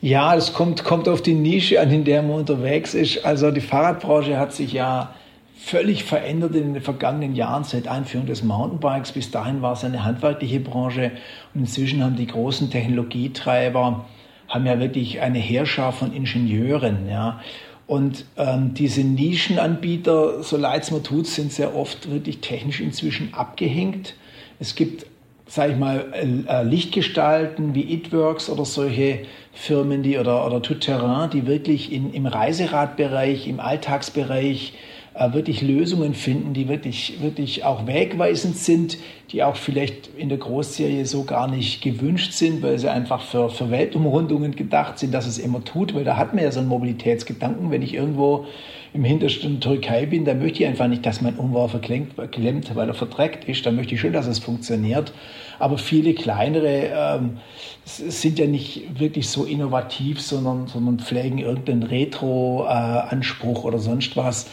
Ja, 0.00 0.34
es 0.34 0.52
kommt, 0.52 0.84
kommt 0.84 1.08
auf 1.08 1.22
die 1.22 1.34
Nische 1.34 1.80
an, 1.80 1.90
in 1.90 2.04
der 2.04 2.22
man 2.22 2.36
unterwegs 2.36 2.94
ist. 2.94 3.24
Also 3.24 3.50
die 3.50 3.60
Fahrradbranche 3.60 4.38
hat 4.38 4.52
sich 4.52 4.72
ja 4.72 5.14
völlig 5.58 6.04
verändert 6.04 6.54
in 6.54 6.74
den 6.74 6.82
vergangenen 6.82 7.34
Jahren 7.34 7.64
seit 7.64 7.88
Einführung 7.88 8.26
des 8.26 8.42
Mountainbikes. 8.42 9.12
Bis 9.12 9.30
dahin 9.30 9.60
war 9.60 9.72
es 9.72 9.84
eine 9.84 10.04
handwerkliche 10.04 10.60
Branche 10.60 11.12
und 11.54 11.62
inzwischen 11.62 12.02
haben 12.02 12.16
die 12.16 12.26
großen 12.26 12.70
Technologietreiber 12.70 14.06
haben 14.48 14.66
ja 14.66 14.80
wirklich 14.80 15.20
eine 15.20 15.38
Heerschar 15.38 15.92
von 15.92 16.12
Ingenieuren, 16.12 17.08
ja. 17.08 17.40
Und 17.86 18.26
ähm, 18.36 18.74
diese 18.74 19.02
Nischenanbieter, 19.02 20.42
so 20.42 20.58
leid 20.58 20.82
es 20.82 20.90
mir 20.90 21.02
tut, 21.02 21.26
sind 21.26 21.52
sehr 21.52 21.74
oft 21.74 22.10
wirklich 22.10 22.40
technisch 22.40 22.80
inzwischen 22.80 23.32
abgehängt. 23.32 24.14
Es 24.60 24.74
gibt, 24.74 25.06
sage 25.46 25.72
ich 25.72 25.78
mal, 25.78 26.04
äh, 26.12 26.62
Lichtgestalten 26.64 27.74
wie 27.74 27.90
Itworks 27.94 28.50
oder 28.50 28.66
solche 28.66 29.20
Firmen, 29.54 30.02
die 30.02 30.18
oder, 30.18 30.46
oder 30.46 30.60
Tout 30.60 30.80
Terrain, 30.80 31.30
die 31.30 31.46
wirklich 31.46 31.90
in, 31.90 32.12
im 32.12 32.26
Reiseradbereich, 32.26 33.48
im 33.48 33.58
Alltagsbereich 33.58 34.74
äh, 35.18 35.32
wirklich 35.32 35.62
Lösungen 35.62 36.14
finden, 36.14 36.54
die 36.54 36.68
wirklich, 36.68 37.20
wirklich 37.20 37.64
auch 37.64 37.86
wegweisend 37.86 38.56
sind, 38.56 38.98
die 39.32 39.42
auch 39.42 39.56
vielleicht 39.56 40.10
in 40.16 40.28
der 40.28 40.38
Großserie 40.38 41.04
so 41.06 41.24
gar 41.24 41.48
nicht 41.48 41.82
gewünscht 41.82 42.32
sind, 42.32 42.62
weil 42.62 42.78
sie 42.78 42.90
einfach 42.90 43.22
für, 43.22 43.50
für 43.50 43.70
Weltumrundungen 43.70 44.54
gedacht 44.54 44.98
sind, 44.98 45.12
dass 45.12 45.26
es 45.26 45.38
immer 45.38 45.64
tut, 45.64 45.94
weil 45.94 46.04
da 46.04 46.16
hat 46.16 46.34
man 46.34 46.44
ja 46.44 46.52
so 46.52 46.60
einen 46.60 46.68
Mobilitätsgedanken, 46.68 47.70
wenn 47.70 47.82
ich 47.82 47.94
irgendwo 47.94 48.46
im 48.94 49.04
hintersten 49.04 49.60
Türkei 49.60 50.06
bin, 50.06 50.24
dann 50.24 50.38
möchte 50.38 50.62
ich 50.62 50.68
einfach 50.68 50.88
nicht, 50.88 51.04
dass 51.04 51.20
mein 51.20 51.36
Umwerfer 51.36 51.78
klemmt, 51.78 52.74
weil 52.74 52.88
er 52.88 52.94
verdreckt 52.94 53.44
ist. 53.46 53.66
Dann 53.66 53.76
möchte 53.76 53.94
ich 53.94 54.00
schon, 54.00 54.12
dass 54.12 54.26
es 54.26 54.38
funktioniert. 54.38 55.12
Aber 55.58 55.76
viele 55.76 56.14
kleinere 56.14 57.18
ähm, 57.18 57.38
sind 57.84 58.38
ja 58.38 58.46
nicht 58.46 58.98
wirklich 58.98 59.28
so 59.28 59.44
innovativ, 59.44 60.20
sondern, 60.20 60.68
sondern 60.68 61.00
pflegen 61.00 61.38
irgendeinen 61.38 61.82
Retro-Anspruch 61.82 63.64
äh, 63.64 63.66
oder 63.66 63.78
sonst 63.78 64.16
was. 64.16 64.48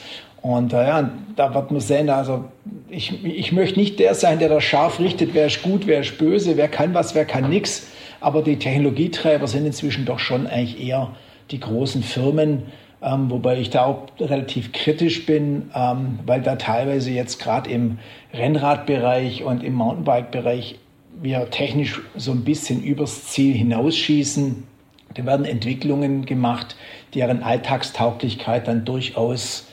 Und 0.45 0.73
äh, 0.73 0.87
ja, 0.87 1.09
da 1.35 1.55
wird 1.55 1.71
man 1.71 1.81
sehen, 1.81 2.07
also 2.07 2.45
ich, 2.87 3.25
ich 3.25 3.51
möchte 3.51 3.79
nicht 3.79 3.97
der 3.97 4.13
sein, 4.13 4.37
der 4.37 4.47
das 4.47 4.63
scharf 4.63 4.99
richtet, 4.99 5.33
wer 5.33 5.47
ist 5.47 5.63
gut, 5.63 5.87
wer 5.87 6.01
ist 6.01 6.19
böse, 6.19 6.55
wer 6.55 6.67
kann 6.67 6.93
was, 6.93 7.15
wer 7.15 7.25
kann 7.25 7.49
nichts. 7.49 7.87
Aber 8.21 8.43
die 8.43 8.59
Technologietreiber 8.59 9.47
sind 9.47 9.65
inzwischen 9.65 10.05
doch 10.05 10.19
schon 10.19 10.45
eigentlich 10.45 10.87
eher 10.87 11.09
die 11.49 11.59
großen 11.59 12.03
Firmen, 12.03 12.61
ähm, 13.01 13.31
wobei 13.31 13.57
ich 13.57 13.71
da 13.71 13.85
auch 13.85 14.05
relativ 14.19 14.71
kritisch 14.71 15.25
bin, 15.25 15.71
ähm, 15.73 16.19
weil 16.27 16.43
da 16.43 16.57
teilweise 16.57 17.09
jetzt 17.09 17.41
gerade 17.41 17.67
im 17.71 17.97
Rennradbereich 18.31 19.43
und 19.43 19.63
im 19.63 19.73
Mountainbike-Bereich 19.73 20.77
wir 21.23 21.49
technisch 21.49 22.03
so 22.15 22.31
ein 22.31 22.43
bisschen 22.43 22.83
übers 22.83 23.25
Ziel 23.25 23.55
hinausschießen. 23.55 24.63
Da 25.15 25.25
werden 25.25 25.43
Entwicklungen 25.43 26.27
gemacht, 26.27 26.75
deren 27.15 27.41
Alltagstauglichkeit 27.41 28.67
dann 28.67 28.85
durchaus 28.85 29.64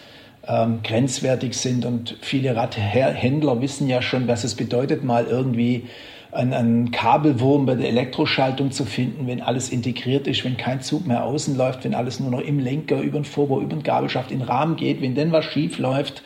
ähm, 0.47 0.81
grenzwertig 0.83 1.55
sind. 1.57 1.85
Und 1.85 2.17
viele 2.21 2.57
Radhändler 2.57 3.61
wissen 3.61 3.89
ja 3.89 4.03
schon, 4.03 4.29
was 4.29 4.45
es 4.45 4.55
bedeutet, 4.55 5.05
mal 5.05 5.27
irgendwie 5.27 5.85
einen, 6.33 6.91
Kabelwurm 6.91 7.67
bei 7.67 7.75
der 7.75 7.89
Elektroschaltung 7.89 8.71
zu 8.71 8.85
finden, 8.85 9.27
wenn 9.27 9.43
alles 9.43 9.69
integriert 9.69 10.27
ist, 10.27 10.45
wenn 10.45 10.57
kein 10.57 10.81
Zug 10.81 11.07
mehr 11.07 11.25
außen 11.25 11.57
läuft, 11.57 11.85
wenn 11.85 11.95
alles 11.95 12.21
nur 12.21 12.31
noch 12.31 12.41
im 12.41 12.59
Lenker, 12.59 13.01
über 13.01 13.19
den 13.19 13.25
Vorbau, 13.25 13.61
über 13.61 13.77
den 13.77 13.83
Gabelschaft 13.83 14.31
in 14.31 14.39
den 14.39 14.49
Rahmen 14.49 14.77
geht. 14.77 15.03
Wenn 15.03 15.15
denn 15.15 15.33
was 15.33 15.45
schief 15.45 15.79
läuft, 15.79 16.23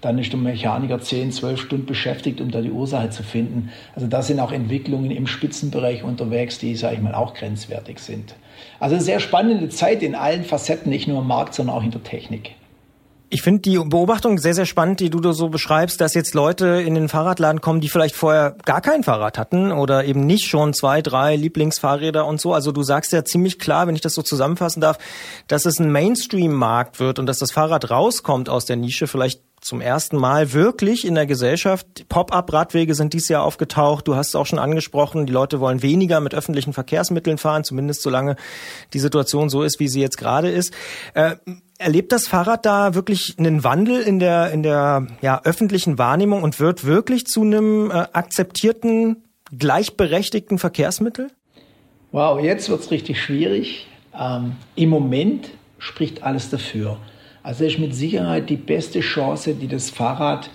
dann 0.00 0.18
ist 0.18 0.32
der 0.32 0.38
Mechaniker 0.38 1.00
10, 1.00 1.32
12 1.32 1.60
Stunden 1.60 1.86
beschäftigt, 1.86 2.40
um 2.40 2.52
da 2.52 2.60
die 2.60 2.70
Ursache 2.70 3.10
zu 3.10 3.24
finden. 3.24 3.70
Also 3.96 4.06
da 4.06 4.22
sind 4.22 4.38
auch 4.38 4.52
Entwicklungen 4.52 5.10
im 5.10 5.26
Spitzenbereich 5.26 6.04
unterwegs, 6.04 6.58
die, 6.58 6.76
sage 6.76 6.94
ich 6.94 7.00
mal, 7.00 7.14
auch 7.14 7.34
grenzwertig 7.34 7.98
sind. 7.98 8.36
Also 8.78 8.98
sehr 8.98 9.18
spannende 9.18 9.68
Zeit 9.70 10.04
in 10.04 10.14
allen 10.14 10.44
Facetten, 10.44 10.90
nicht 10.90 11.08
nur 11.08 11.20
im 11.20 11.26
Markt, 11.26 11.54
sondern 11.54 11.76
auch 11.76 11.82
in 11.82 11.90
der 11.90 12.04
Technik. 12.04 12.52
Ich 13.30 13.42
finde 13.42 13.60
die 13.60 13.78
Beobachtung 13.78 14.38
sehr, 14.38 14.54
sehr 14.54 14.64
spannend, 14.64 15.00
die 15.00 15.10
du 15.10 15.20
da 15.20 15.34
so 15.34 15.50
beschreibst, 15.50 16.00
dass 16.00 16.14
jetzt 16.14 16.34
Leute 16.34 16.80
in 16.80 16.94
den 16.94 17.10
Fahrradladen 17.10 17.60
kommen, 17.60 17.82
die 17.82 17.90
vielleicht 17.90 18.16
vorher 18.16 18.56
gar 18.64 18.80
kein 18.80 19.04
Fahrrad 19.04 19.36
hatten 19.36 19.70
oder 19.70 20.06
eben 20.06 20.24
nicht 20.24 20.46
schon 20.46 20.72
zwei, 20.72 21.02
drei 21.02 21.36
Lieblingsfahrräder 21.36 22.24
und 22.24 22.40
so. 22.40 22.54
Also 22.54 22.72
du 22.72 22.82
sagst 22.82 23.12
ja 23.12 23.26
ziemlich 23.26 23.58
klar, 23.58 23.86
wenn 23.86 23.94
ich 23.94 24.00
das 24.00 24.14
so 24.14 24.22
zusammenfassen 24.22 24.80
darf, 24.80 24.96
dass 25.46 25.66
es 25.66 25.78
ein 25.78 25.92
Mainstream-Markt 25.92 27.00
wird 27.00 27.18
und 27.18 27.26
dass 27.26 27.38
das 27.38 27.52
Fahrrad 27.52 27.90
rauskommt 27.90 28.48
aus 28.48 28.64
der 28.64 28.76
Nische, 28.76 29.06
vielleicht 29.06 29.42
zum 29.60 29.80
ersten 29.80 30.16
Mal 30.16 30.52
wirklich 30.52 31.06
in 31.06 31.14
der 31.14 31.26
Gesellschaft. 31.26 32.08
Pop-up-Radwege 32.08 32.94
sind 32.94 33.12
dieses 33.12 33.28
Jahr 33.28 33.42
aufgetaucht. 33.42 34.08
Du 34.08 34.14
hast 34.14 34.28
es 34.28 34.34
auch 34.36 34.46
schon 34.46 34.58
angesprochen. 34.58 35.26
Die 35.26 35.32
Leute 35.32 35.60
wollen 35.60 35.82
weniger 35.82 36.20
mit 36.20 36.34
öffentlichen 36.34 36.72
Verkehrsmitteln 36.72 37.36
fahren, 37.36 37.64
zumindest 37.64 38.02
solange 38.02 38.36
die 38.94 39.00
Situation 39.00 39.50
so 39.50 39.62
ist, 39.62 39.80
wie 39.80 39.88
sie 39.88 40.00
jetzt 40.00 40.16
gerade 40.16 40.50
ist. 40.50 40.72
Äh, 41.14 41.36
Erlebt 41.78 42.10
das 42.10 42.26
Fahrrad 42.26 42.66
da 42.66 42.94
wirklich 42.94 43.36
einen 43.38 43.62
Wandel 43.62 44.00
in 44.00 44.18
der, 44.18 44.50
in 44.50 44.64
der 44.64 45.06
ja, 45.22 45.40
öffentlichen 45.44 45.96
Wahrnehmung 45.96 46.42
und 46.42 46.58
wird 46.58 46.84
wirklich 46.84 47.26
zu 47.26 47.42
einem 47.42 47.90
äh, 47.90 47.94
akzeptierten, 48.12 49.22
gleichberechtigten 49.56 50.58
Verkehrsmittel? 50.58 51.28
Wow, 52.10 52.40
jetzt 52.40 52.68
wird's 52.68 52.90
richtig 52.90 53.22
schwierig. 53.22 53.86
Ähm, 54.18 54.56
Im 54.74 54.88
Moment 54.88 55.50
spricht 55.78 56.24
alles 56.24 56.50
dafür. 56.50 56.98
Also 57.42 57.64
ist 57.64 57.78
mit 57.78 57.94
Sicherheit 57.94 58.50
die 58.50 58.56
beste 58.56 59.00
Chance, 59.00 59.54
die 59.54 59.68
das 59.68 59.90
Fahrrad 59.90 60.50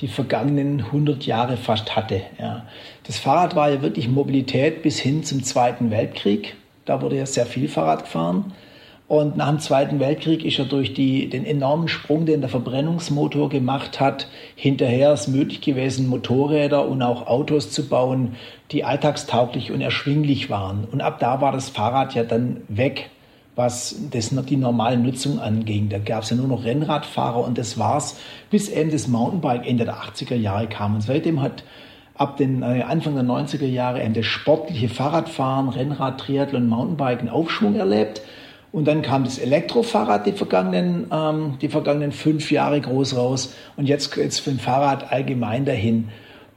die 0.00 0.08
vergangenen 0.08 0.80
100 0.80 1.26
Jahre 1.26 1.56
fast 1.56 1.96
hatte. 1.96 2.22
Ja. 2.38 2.66
Das 3.04 3.18
Fahrrad 3.18 3.56
war 3.56 3.70
ja 3.70 3.82
wirklich 3.82 4.08
Mobilität 4.08 4.82
bis 4.82 4.98
hin 4.98 5.24
zum 5.24 5.42
Zweiten 5.42 5.90
Weltkrieg. 5.90 6.54
Da 6.84 7.02
wurde 7.02 7.16
ja 7.16 7.26
sehr 7.26 7.46
viel 7.46 7.68
Fahrrad 7.68 8.04
gefahren. 8.04 8.52
Und 9.08 9.38
nach 9.38 9.48
dem 9.48 9.58
Zweiten 9.58 10.00
Weltkrieg 10.00 10.44
ist 10.44 10.58
er 10.58 10.66
durch 10.66 10.92
die, 10.92 11.30
den 11.30 11.46
enormen 11.46 11.88
Sprung, 11.88 12.26
den 12.26 12.42
der 12.42 12.50
Verbrennungsmotor 12.50 13.48
gemacht 13.48 14.00
hat, 14.00 14.28
hinterher 14.54 15.12
es 15.12 15.28
möglich 15.28 15.62
gewesen, 15.62 16.08
Motorräder 16.08 16.86
und 16.86 17.00
auch 17.00 17.26
Autos 17.26 17.70
zu 17.70 17.88
bauen, 17.88 18.36
die 18.70 18.84
alltagstauglich 18.84 19.72
und 19.72 19.80
erschwinglich 19.80 20.50
waren. 20.50 20.86
Und 20.92 21.00
ab 21.00 21.20
da 21.20 21.40
war 21.40 21.52
das 21.52 21.70
Fahrrad 21.70 22.14
ja 22.14 22.22
dann 22.22 22.58
weg, 22.68 23.08
was 23.56 23.96
das, 24.10 24.28
die 24.44 24.56
normale 24.56 24.98
Nutzung 24.98 25.40
anging. 25.40 25.88
Da 25.88 25.98
gab 25.98 26.24
es 26.24 26.30
ja 26.30 26.36
nur 26.36 26.46
noch 26.46 26.64
Rennradfahrer 26.64 27.42
und 27.42 27.56
das 27.56 27.78
war's, 27.78 28.20
bis 28.50 28.68
eben 28.68 28.90
das 28.90 29.08
Mountainbike 29.08 29.66
Ende 29.66 29.86
der 29.86 29.96
80er 29.96 30.36
Jahre 30.36 30.66
kam. 30.66 30.96
Und 30.96 31.00
seitdem 31.00 31.40
hat 31.40 31.64
ab 32.14 32.36
den 32.36 32.62
äh, 32.62 32.82
Anfang 32.82 33.14
der 33.14 33.24
90er 33.24 33.64
Jahre 33.64 34.04
eben 34.04 34.12
das 34.12 34.26
sportliche 34.26 34.90
Fahrradfahren, 34.90 35.70
Rennrad, 35.70 36.20
Triathlon, 36.20 36.68
Mountainbike 36.68 37.20
einen 37.20 37.30
Aufschwung 37.30 37.74
erlebt. 37.74 38.20
Und 38.70 38.86
dann 38.86 39.02
kam 39.02 39.24
das 39.24 39.38
Elektrofahrrad 39.38 40.26
die 40.26 40.32
vergangenen, 40.32 41.06
ähm, 41.10 41.54
die 41.60 41.68
vergangenen 41.68 42.12
fünf 42.12 42.50
Jahre 42.50 42.80
groß 42.80 43.16
raus 43.16 43.54
und 43.76 43.86
jetzt 43.88 44.14
jetzt 44.16 44.40
für 44.40 44.50
ein 44.50 44.58
Fahrrad 44.58 45.10
allgemein 45.10 45.64
dahin. 45.64 46.08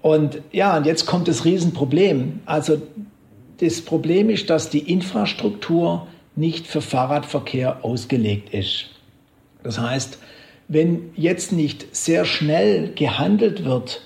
Und 0.01 0.41
ja, 0.51 0.75
und 0.75 0.85
jetzt 0.85 1.05
kommt 1.05 1.27
das 1.27 1.45
Riesenproblem. 1.45 2.39
Also 2.45 2.81
das 3.59 3.81
Problem 3.81 4.29
ist, 4.29 4.49
dass 4.49 4.69
die 4.69 4.91
Infrastruktur 4.91 6.07
nicht 6.35 6.67
für 6.67 6.81
Fahrradverkehr 6.81 7.85
ausgelegt 7.85 8.53
ist. 8.53 8.89
Das 9.63 9.79
heißt, 9.79 10.17
wenn 10.67 11.11
jetzt 11.15 11.51
nicht 11.51 11.95
sehr 11.95 12.25
schnell 12.25 12.93
gehandelt 12.93 13.63
wird 13.65 14.01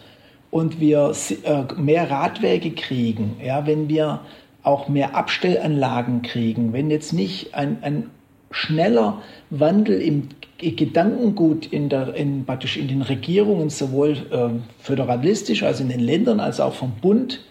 und 0.51 0.80
wir 0.80 1.14
äh, 1.43 1.64
mehr 1.80 2.10
Radwege 2.10 2.72
kriegen, 2.72 3.38
ja, 3.43 3.66
wenn 3.66 3.88
wir 3.88 4.22
auch 4.66 4.88
mehr 4.88 5.16
Abstellanlagen 5.16 6.22
kriegen, 6.22 6.74
wenn 6.74 6.89
jetzt 6.89 7.13
nicht 7.13 7.53
ein, 7.55 7.78
ein 7.82 8.09
schneller 8.51 9.22
Wandel 9.49 10.01
im 10.01 10.30
Gedankengut 10.57 11.66
in, 11.66 11.89
der, 11.89 12.16
in, 12.16 12.45
praktisch 12.45 12.78
in 12.78 12.88
den 12.88 13.01
Regierungen, 13.01 13.70
sowohl 13.70 14.11
äh, 14.32 14.59
föderalistisch, 14.80 15.63
also 15.63 15.84
in 15.84 15.89
den 15.89 15.99
Ländern, 15.99 16.39
als 16.39 16.59
auch 16.59 16.74
vom 16.74 16.93
Bund, 17.01 17.41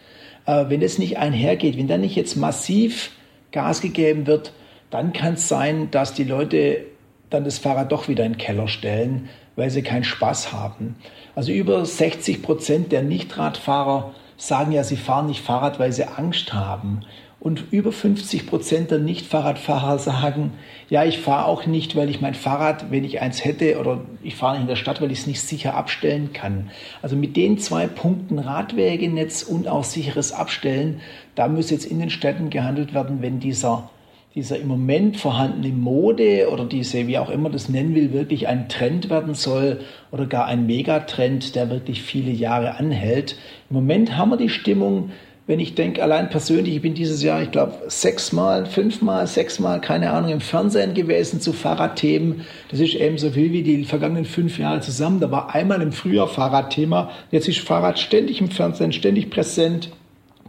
äh, 0.47 0.65
wenn 0.69 0.83
es 0.83 0.99
nicht 0.99 1.19
einhergeht, 1.19 1.77
wenn 1.77 1.89
da 1.89 1.99
nicht 1.99 2.17
jetzt 2.17 2.37
massiv 2.37 3.11
Gas 3.53 3.81
gegeben 3.81 4.27
wird, 4.27 4.53
dann 4.91 5.13
kann 5.13 5.35
es 5.35 5.49
sein, 5.49 5.91
dass 5.91 6.15
die 6.15 6.25
Leute 6.25 6.87
dann 7.31 7.45
das 7.45 7.59
Fahrrad 7.59 7.93
doch 7.93 8.09
wieder 8.09 8.25
in 8.25 8.33
den 8.33 8.39
Keller 8.39 8.69
stellen, 8.69 9.29
weil 9.57 9.71
sie 9.71 9.83
keinen 9.83 10.05
Spaß 10.05 10.53
haben. 10.53 10.97
Also 11.35 11.53
über 11.53 11.85
60 11.85 12.43
Prozent 12.43 12.93
der 12.93 13.03
Nichtradfahrer 13.03 14.15
sagen 14.37 14.73
ja, 14.73 14.85
sie 14.85 14.97
fahren 14.97 15.27
nicht 15.27 15.41
Fahrrad, 15.41 15.79
weil 15.79 15.93
sie 15.93 16.05
Angst 16.05 16.53
haben. 16.53 17.03
Und 17.45 17.73
über 17.73 17.93
50 17.93 18.47
Prozent 18.47 18.91
der 18.91 19.01
Nicht-Fahrradfahrer 19.01 19.99
sagen, 19.99 20.55
ja, 20.89 21.05
ich 21.05 21.19
fahre 21.19 21.45
auch 21.45 21.67
nicht, 21.67 21.95
weil 21.95 22.09
ich 22.09 22.23
mein 22.23 22.33
Fahrrad, 22.33 22.91
wenn 22.91 23.05
ich 23.05 23.21
eins 23.21 23.45
hätte, 23.45 23.79
oder 23.79 24.01
ich 24.23 24.35
fahre 24.35 24.55
nicht 24.55 24.63
in 24.63 24.69
der 24.69 24.77
Stadt, 24.77 25.03
weil 25.03 25.13
ich 25.13 25.19
es 25.19 25.27
nicht 25.27 25.43
sicher 25.43 25.75
abstellen 25.75 26.33
kann. 26.33 26.71
Also 27.03 27.17
mit 27.17 27.37
den 27.37 27.59
zwei 27.59 27.87
Punkten 27.87 28.39
Radwegenetz 28.39 29.43
und 29.43 29.69
auch 29.69 29.85
sicheres 29.85 30.33
Abstellen, 30.33 31.03
da 31.35 31.49
muss 31.49 31.69
jetzt 31.69 31.85
in 31.85 31.99
den 31.99 32.09
Städten 32.09 32.49
gehandelt 32.49 32.95
werden, 32.95 33.21
wenn 33.21 33.41
dieser 33.41 33.91
dieser 34.35 34.59
im 34.59 34.67
Moment 34.67 35.17
vorhandene 35.17 35.73
Mode 35.73 36.49
oder 36.51 36.65
diese, 36.65 37.07
wie 37.07 37.19
auch 37.19 37.31
immer 37.31 37.51
das 37.51 37.69
nennen 37.69 37.95
will, 37.95 38.13
wirklich 38.13 38.49
ein 38.49 38.69
Trend 38.69 39.09
werden 39.09 39.35
soll 39.35 39.81
oder 40.11 40.27
gar 40.27 40.47
ein 40.47 40.67
Megatrend, 40.67 41.55
der 41.55 41.71
wirklich 41.71 42.03
viele 42.03 42.33
Jahre 42.33 42.77
anhält. 42.77 43.37
Im 43.71 43.77
Moment 43.77 44.17
haben 44.17 44.31
wir 44.31 44.37
die 44.37 44.49
Stimmung, 44.49 45.11
wenn 45.47 45.61
ich 45.61 45.75
denke, 45.75 46.03
allein 46.03 46.31
persönlich, 46.31 46.75
ich 46.75 46.83
bin 46.83 46.95
dieses 46.95 47.23
Jahr, 47.23 47.43
ich 47.43 47.51
glaube, 47.51 47.75
sechsmal, 47.87 48.67
fünfmal, 48.67 49.27
sechsmal, 49.27 49.81
keine 49.81 50.11
Ahnung, 50.11 50.33
im 50.33 50.41
Fernsehen 50.41 50.95
gewesen 50.95 51.41
zu 51.41 51.53
Fahrradthemen. 51.53 52.41
Das 52.71 52.81
ist 52.81 52.95
eben 52.95 53.19
so 53.19 53.31
viel 53.31 53.53
wie 53.53 53.63
die 53.63 53.85
vergangenen 53.85 54.25
fünf 54.25 54.59
Jahre 54.59 54.81
zusammen. 54.81 55.21
Da 55.21 55.31
war 55.31 55.55
einmal 55.55 55.83
im 55.83 55.93
Frühjahr 55.93 56.29
Fahrradthema. 56.29 57.11
Jetzt 57.31 57.47
ist 57.47 57.61
Fahrrad 57.61 57.99
ständig 57.99 58.41
im 58.41 58.49
Fernsehen, 58.49 58.93
ständig 58.93 59.31
präsent. 59.31 59.91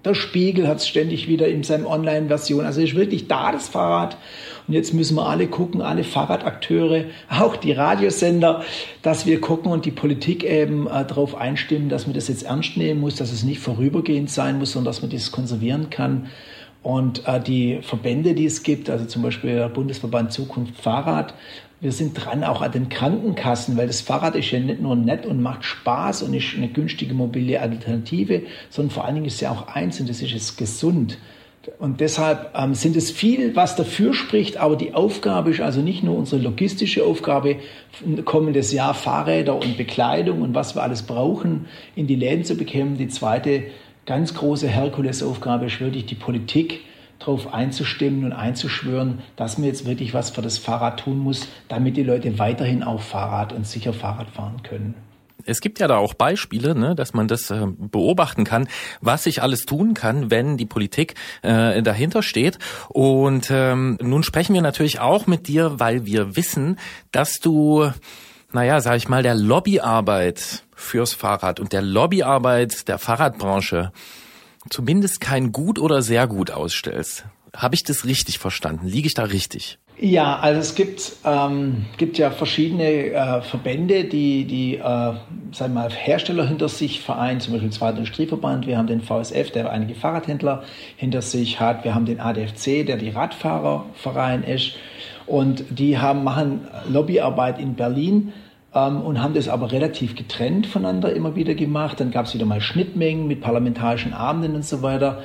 Der 0.06 0.14
Spiegel 0.14 0.68
hat 0.68 0.78
es 0.78 0.88
ständig 0.88 1.28
wieder 1.28 1.47
in 1.47 1.64
seiner 1.64 1.89
Online-Version. 1.89 2.64
Also 2.64 2.80
ist 2.80 2.95
wirklich 2.95 3.28
da 3.28 3.51
das 3.51 3.68
Fahrrad. 3.68 4.18
Und 4.68 4.74
jetzt 4.76 4.93
müssen 4.93 5.16
wir 5.16 5.28
alle 5.28 5.47
gucken, 5.47 5.82
alle 5.82 6.03
Fahrradakteure, 6.03 7.06
auch 7.30 7.56
die 7.56 7.72
Radiosender, 7.72 8.64
dass 9.01 9.26
wir 9.26 9.41
gucken 9.41 9.72
und 9.72 9.86
die 9.86 9.91
Politik 9.91 10.43
eben 10.43 10.88
äh, 10.88 11.06
darauf 11.06 11.36
einstimmen, 11.36 11.89
dass 11.89 12.08
man 12.08 12.14
das 12.14 12.28
jetzt 12.28 12.43
ernst 12.43 12.78
nehmen 12.78 12.99
muss, 12.99 13.16
dass 13.16 13.32
es 13.32 13.43
nicht 13.43 13.60
vorübergehend 13.60 14.30
sein 14.30 14.60
muss, 14.60 14.72
sondern 14.72 14.91
dass 14.91 15.01
man 15.01 15.12
das 15.12 15.32
konservieren 15.32 15.89
kann. 15.89 16.28
Und 16.86 17.27
äh, 17.27 17.41
die 17.41 17.79
Verbände, 17.81 18.36
die 18.36 18.45
es 18.45 18.61
gibt, 18.61 18.91
also 18.91 19.05
zum 19.05 19.23
Beispiel 19.23 19.55
der 19.55 19.69
Bundesverband 19.69 20.31
Zukunft 20.31 20.79
Fahrrad, 20.79 21.33
wir 21.81 21.91
sind 21.91 22.13
dran 22.13 22.43
auch 22.43 22.61
an 22.61 22.73
den 22.73 22.89
Krankenkassen, 22.89 23.75
weil 23.75 23.88
das 23.88 24.01
Fahrrad 24.01 24.36
ist 24.36 24.51
ja 24.51 24.59
nicht 24.59 24.81
nur 24.81 24.95
nett 24.95 25.25
und 25.25 25.41
macht 25.41 25.63
Spaß 25.63 26.21
und 26.21 26.36
ist 26.36 26.53
eine 26.55 26.67
günstige 26.67 27.15
mobile 27.15 27.59
Alternative, 27.59 28.43
sondern 28.69 28.91
vor 28.91 29.03
allen 29.03 29.15
Dingen 29.15 29.25
ist 29.25 29.41
ja 29.41 29.49
auch 29.49 29.67
eins 29.73 29.99
und 29.99 30.07
das 30.07 30.21
ist 30.21 30.36
es 30.36 30.57
gesund. 30.57 31.17
Und 31.79 32.01
deshalb 32.01 32.51
ähm, 32.55 32.75
sind 32.75 32.95
es 32.95 33.09
viel, 33.09 33.55
was 33.55 33.75
dafür 33.75 34.13
spricht, 34.13 34.57
aber 34.57 34.75
die 34.75 34.93
Aufgabe 34.93 35.49
ist 35.49 35.61
also 35.61 35.81
nicht 35.81 36.03
nur 36.03 36.15
unsere 36.15 36.39
logistische 36.39 37.03
Aufgabe, 37.03 37.55
kommendes 38.25 38.71
Jahr 38.71 38.93
Fahrräder 38.93 39.55
und 39.55 39.75
Bekleidung 39.75 40.43
und 40.43 40.53
was 40.53 40.75
wir 40.75 40.83
alles 40.83 41.01
brauchen, 41.01 41.65
in 41.95 42.05
die 42.05 42.15
Läden 42.15 42.43
zu 42.43 42.55
bekämen. 42.55 42.95
Die 42.99 43.07
zweite 43.07 43.63
ganz 44.06 44.34
große 44.34 44.68
Herkulesaufgabe 44.68 45.66
ist 45.66 45.80
wirklich 45.80 46.06
die 46.06 46.16
Politik, 46.16 46.82
darauf 47.20 47.53
einzustimmen 47.53 48.26
und 48.26 48.34
einzuschwören, 48.34 49.20
dass 49.36 49.58
man 49.58 49.68
jetzt 49.68 49.86
wirklich 49.86 50.14
was 50.14 50.30
für 50.30 50.41
das 50.41 50.58
Fahrrad 50.58 50.99
tun 50.99 51.18
muss, 51.18 51.47
damit 51.68 51.97
die 51.97 52.03
Leute 52.03 52.38
weiterhin 52.39 52.84
auch 52.84 53.01
Fahrrad 53.01 53.53
und 53.53 53.66
sicher 53.66 53.93
Fahrrad 53.93 54.30
fahren 54.30 54.62
können. 54.64 54.95
Es 55.47 55.62
gibt 55.62 55.80
ja 55.80 55.88
da 55.88 55.97
auch 55.97 56.16
Beispiele, 56.16 56.76
ne, 56.76 56.95
dass 56.95 57.14
man 57.14 57.28
das 57.28 57.51
äh, 57.51 57.68
beobachten 57.78 58.45
kann, 58.45 58.68
was 59.01 59.24
sich 59.24 59.43
alles 59.43 59.66
tun 59.66 59.93
kann, 59.93 60.32
wenn 60.32 60.58
die 60.58 60.66
Politik 60.66 61.14
äh, 61.43 61.84
dahinter 61.84 62.24
steht. 62.24 62.58
Und 62.89 63.49
ähm, 63.51 63.97
nun 64.01 64.24
sprechen 64.24 64.56
wir 64.56 64.64
natürlich 64.64 64.99
auch 64.99 65.28
mit 65.28 65.47
dir, 65.47 65.80
weil 65.80 66.06
wir 66.06 66.36
wissen, 66.36 66.80
dass 67.12 67.34
du, 67.34 67.91
naja, 68.53 68.82
sag 68.82 68.97
ich 68.97 69.08
mal, 69.08 69.22
der 69.22 69.36
Lobbyarbeit 69.36 70.64
fürs 70.76 71.13
Fahrrad 71.13 71.59
und 71.59 71.73
der 71.73 71.82
Lobbyarbeit 71.82 72.88
der 72.88 72.99
Fahrradbranche 72.99 73.91
zumindest 74.69 75.21
kein 75.21 75.51
gut 75.51 75.80
oder 75.80 76.01
sehr 76.01 76.28
gut 76.28 76.51
ausstellst. 76.51 77.26
Habe 77.55 77.76
ich 77.76 77.84
das 77.84 78.05
richtig 78.05 78.39
verstanden? 78.39 78.88
Liege 78.88 79.07
ich 79.07 79.13
da 79.13 79.23
richtig? 79.23 79.80
Ja, 79.97 80.39
also 80.39 80.59
es 80.59 80.76
gibt, 80.76 81.13
ähm, 81.23 81.86
gibt 81.95 82.17
ja 82.17 82.30
verschiedene 82.30 83.11
äh, 83.11 83.41
Verbände, 83.41 84.03
die, 84.03 84.43
die 84.43 84.76
äh, 84.76 84.82
sagen 84.82 85.23
wir 85.53 85.69
mal, 85.69 85.89
Hersteller 85.89 86.45
hinter 86.45 86.67
sich 86.67 86.99
vereinen, 86.99 87.39
zum 87.39 87.53
Beispiel 87.53 87.69
den 87.69 87.73
Zweiten 87.73 87.97
Industrieverband, 87.99 88.67
wir 88.67 88.78
haben 88.78 88.88
den 88.88 88.99
VSF, 88.99 89.51
der 89.51 89.71
einige 89.71 89.95
Fahrradhändler 89.95 90.63
hinter 90.97 91.21
sich 91.21 91.61
hat, 91.61 91.86
wir 91.86 91.95
haben 91.95 92.05
den 92.05 92.19
ADFC, 92.19 92.86
der 92.86 92.97
die 92.97 93.09
Radfahrerverein 93.09 94.43
ist 94.43 94.73
und 95.28 95.63
die 95.69 95.97
haben, 95.97 96.26
machen 96.26 96.67
Lobbyarbeit 96.89 97.57
in 97.57 97.76
Berlin 97.76 98.34
ähm, 98.76 99.01
und 99.01 99.23
haben 99.23 99.34
das 99.34 99.47
aber 99.47 99.71
relativ 99.71 100.15
getrennt 100.15 100.67
voneinander 100.67 101.13
immer 101.13 101.36
wieder 101.36 101.55
gemacht. 101.55 101.99
Dann 101.99 102.11
gab 102.11 102.26
es 102.26 102.34
wieder 102.36 102.45
mal 102.45 102.61
Schnittmengen 102.61 103.28
mit 103.28 103.41
parlamentarischen 103.41 104.13
Abenden 104.13 104.55
und 104.55 104.65
so 104.65 104.82
weiter. 104.82 105.23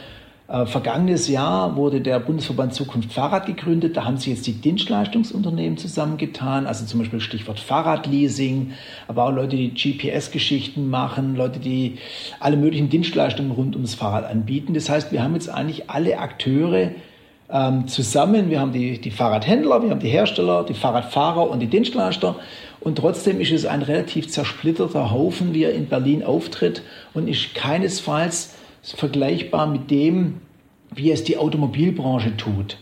Äh, 0.50 0.66
vergangenes 0.66 1.28
Jahr 1.28 1.76
wurde 1.76 2.00
der 2.00 2.18
Bundesverband 2.18 2.74
Zukunft 2.74 3.12
Fahrrad 3.12 3.46
gegründet. 3.46 3.96
Da 3.96 4.04
haben 4.04 4.16
sich 4.16 4.28
jetzt 4.28 4.46
die 4.46 4.54
Dienstleistungsunternehmen 4.54 5.78
zusammengetan, 5.78 6.66
also 6.66 6.84
zum 6.86 7.00
Beispiel 7.00 7.20
Stichwort 7.20 7.60
Fahrradleasing, 7.60 8.72
aber 9.06 9.24
auch 9.24 9.32
Leute, 9.32 9.56
die 9.56 9.74
GPS-Geschichten 9.74 10.90
machen, 10.90 11.36
Leute, 11.36 11.60
die 11.60 11.98
alle 12.40 12.56
möglichen 12.56 12.88
Dienstleistungen 12.88 13.52
rund 13.52 13.76
ums 13.76 13.94
Fahrrad 13.94 14.24
anbieten. 14.24 14.74
Das 14.74 14.88
heißt, 14.88 15.12
wir 15.12 15.22
haben 15.22 15.34
jetzt 15.34 15.48
eigentlich 15.48 15.88
alle 15.88 16.18
Akteure 16.18 16.92
ähm, 17.48 17.86
zusammen. 17.86 18.50
Wir 18.50 18.60
haben 18.60 18.72
die, 18.72 19.00
die 19.00 19.10
Fahrradhändler, 19.10 19.82
wir 19.82 19.90
haben 19.90 20.00
die 20.00 20.08
Hersteller, 20.08 20.64
die 20.64 20.74
Fahrradfahrer 20.74 21.48
und 21.48 21.60
die 21.60 21.66
Dienstleister. 21.66 22.36
Und 22.80 22.96
trotzdem 22.96 23.40
ist 23.40 23.52
es 23.52 23.66
ein 23.66 23.82
relativ 23.82 24.28
zersplitterter 24.28 25.10
Haufen, 25.10 25.52
wie 25.52 25.64
er 25.64 25.74
in 25.74 25.86
Berlin 25.86 26.22
auftritt 26.22 26.82
und 27.12 27.28
ist 27.28 27.54
keinesfalls 27.54 28.54
vergleichbar 28.82 29.66
mit 29.66 29.90
dem, 29.90 30.40
wie 30.94 31.10
es 31.10 31.22
die 31.22 31.36
Automobilbranche 31.36 32.36
tut. 32.36 32.78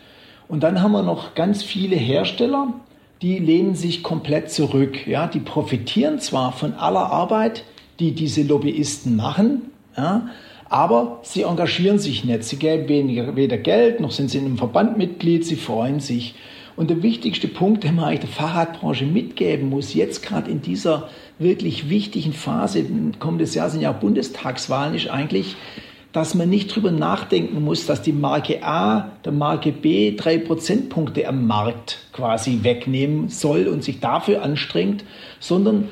Und 0.46 0.62
dann 0.62 0.82
haben 0.82 0.92
wir 0.92 1.02
noch 1.02 1.34
ganz 1.34 1.62
viele 1.62 1.96
Hersteller, 1.96 2.72
die 3.20 3.38
lehnen 3.38 3.74
sich 3.74 4.02
komplett 4.02 4.50
zurück. 4.50 5.06
Ja, 5.06 5.26
die 5.26 5.40
profitieren 5.40 6.20
zwar 6.20 6.52
von 6.52 6.74
aller 6.74 7.10
Arbeit, 7.10 7.64
die 7.98 8.12
diese 8.12 8.42
Lobbyisten 8.42 9.16
machen, 9.16 9.72
ja, 9.96 10.28
aber 10.68 11.20
sie 11.22 11.42
engagieren 11.42 11.98
sich 11.98 12.24
nicht. 12.24 12.44
Sie 12.44 12.56
geben 12.56 12.88
weder 13.36 13.58
Geld, 13.58 14.00
noch 14.00 14.12
sind 14.12 14.30
sie 14.30 14.38
in 14.38 14.44
einem 14.44 14.58
Verband 14.58 14.98
Mitglied, 14.98 15.44
sie 15.44 15.56
freuen 15.56 15.98
sich. 15.98 16.34
Und 16.78 16.90
der 16.90 17.02
wichtigste 17.02 17.48
Punkt, 17.48 17.82
den 17.82 17.96
man 17.96 18.04
eigentlich 18.04 18.20
der 18.20 18.28
Fahrradbranche 18.28 19.04
mitgeben 19.04 19.68
muss, 19.68 19.94
jetzt 19.94 20.22
gerade 20.22 20.48
in 20.48 20.62
dieser 20.62 21.08
wirklich 21.40 21.90
wichtigen 21.90 22.32
Phase, 22.32 22.86
kommendes 23.18 23.56
Jahr 23.56 23.68
sind 23.68 23.80
ja 23.80 23.90
auch 23.90 23.98
Bundestagswahlen, 23.98 24.94
ist 24.94 25.10
eigentlich, 25.10 25.56
dass 26.12 26.36
man 26.36 26.48
nicht 26.48 26.72
drüber 26.72 26.92
nachdenken 26.92 27.64
muss, 27.64 27.86
dass 27.86 28.02
die 28.02 28.12
Marke 28.12 28.62
A 28.62 29.10
der 29.24 29.32
Marke 29.32 29.72
B 29.72 30.14
drei 30.14 30.38
Prozentpunkte 30.38 31.26
am 31.26 31.48
Markt 31.48 31.98
quasi 32.12 32.60
wegnehmen 32.62 33.28
soll 33.28 33.66
und 33.66 33.82
sich 33.82 33.98
dafür 33.98 34.44
anstrengt, 34.44 35.02
sondern 35.40 35.88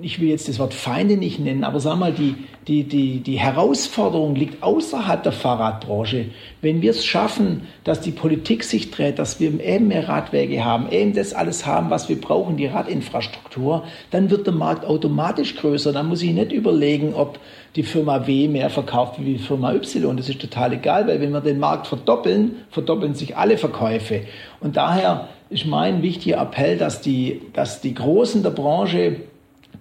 ich 0.00 0.20
will 0.20 0.28
jetzt 0.28 0.48
das 0.48 0.58
Wort 0.58 0.74
Feinde 0.74 1.16
nicht 1.16 1.40
nennen, 1.40 1.64
aber 1.64 1.80
sag 1.80 1.98
mal, 1.98 2.12
die, 2.12 2.34
die, 2.68 2.84
die, 2.84 3.20
die 3.20 3.38
Herausforderung 3.38 4.34
liegt 4.36 4.62
außerhalb 4.62 5.22
der 5.22 5.32
Fahrradbranche. 5.32 6.26
Wenn 6.60 6.82
wir 6.82 6.92
es 6.92 7.04
schaffen, 7.04 7.62
dass 7.82 8.00
die 8.00 8.12
Politik 8.12 8.62
sich 8.62 8.90
dreht, 8.90 9.18
dass 9.18 9.40
wir 9.40 9.60
eben 9.60 9.88
mehr 9.88 10.08
Radwege 10.08 10.64
haben, 10.64 10.90
eben 10.92 11.14
das 11.14 11.34
alles 11.34 11.66
haben, 11.66 11.90
was 11.90 12.08
wir 12.08 12.20
brauchen, 12.20 12.56
die 12.56 12.66
Radinfrastruktur, 12.66 13.84
dann 14.10 14.30
wird 14.30 14.46
der 14.46 14.54
Markt 14.54 14.84
automatisch 14.84 15.56
größer. 15.56 15.92
Dann 15.92 16.08
muss 16.08 16.22
ich 16.22 16.32
nicht 16.32 16.52
überlegen, 16.52 17.14
ob 17.14 17.40
die 17.74 17.82
Firma 17.82 18.26
W 18.26 18.46
mehr 18.46 18.70
verkauft 18.70 19.16
wie 19.18 19.34
die 19.34 19.38
Firma 19.38 19.72
Y. 19.72 20.16
Das 20.16 20.28
ist 20.28 20.40
total 20.40 20.74
egal, 20.74 21.08
weil 21.08 21.20
wenn 21.20 21.32
wir 21.32 21.40
den 21.40 21.58
Markt 21.58 21.88
verdoppeln, 21.88 22.56
verdoppeln 22.70 23.14
sich 23.14 23.36
alle 23.36 23.58
Verkäufe. 23.58 24.22
Und 24.60 24.76
daher 24.76 25.28
ist 25.50 25.66
mein 25.66 26.02
wichtiger 26.02 26.40
Appell, 26.40 26.76
dass 26.76 27.00
die, 27.00 27.40
dass 27.54 27.80
die 27.80 27.94
Großen 27.94 28.42
der 28.42 28.50
Branche 28.50 29.16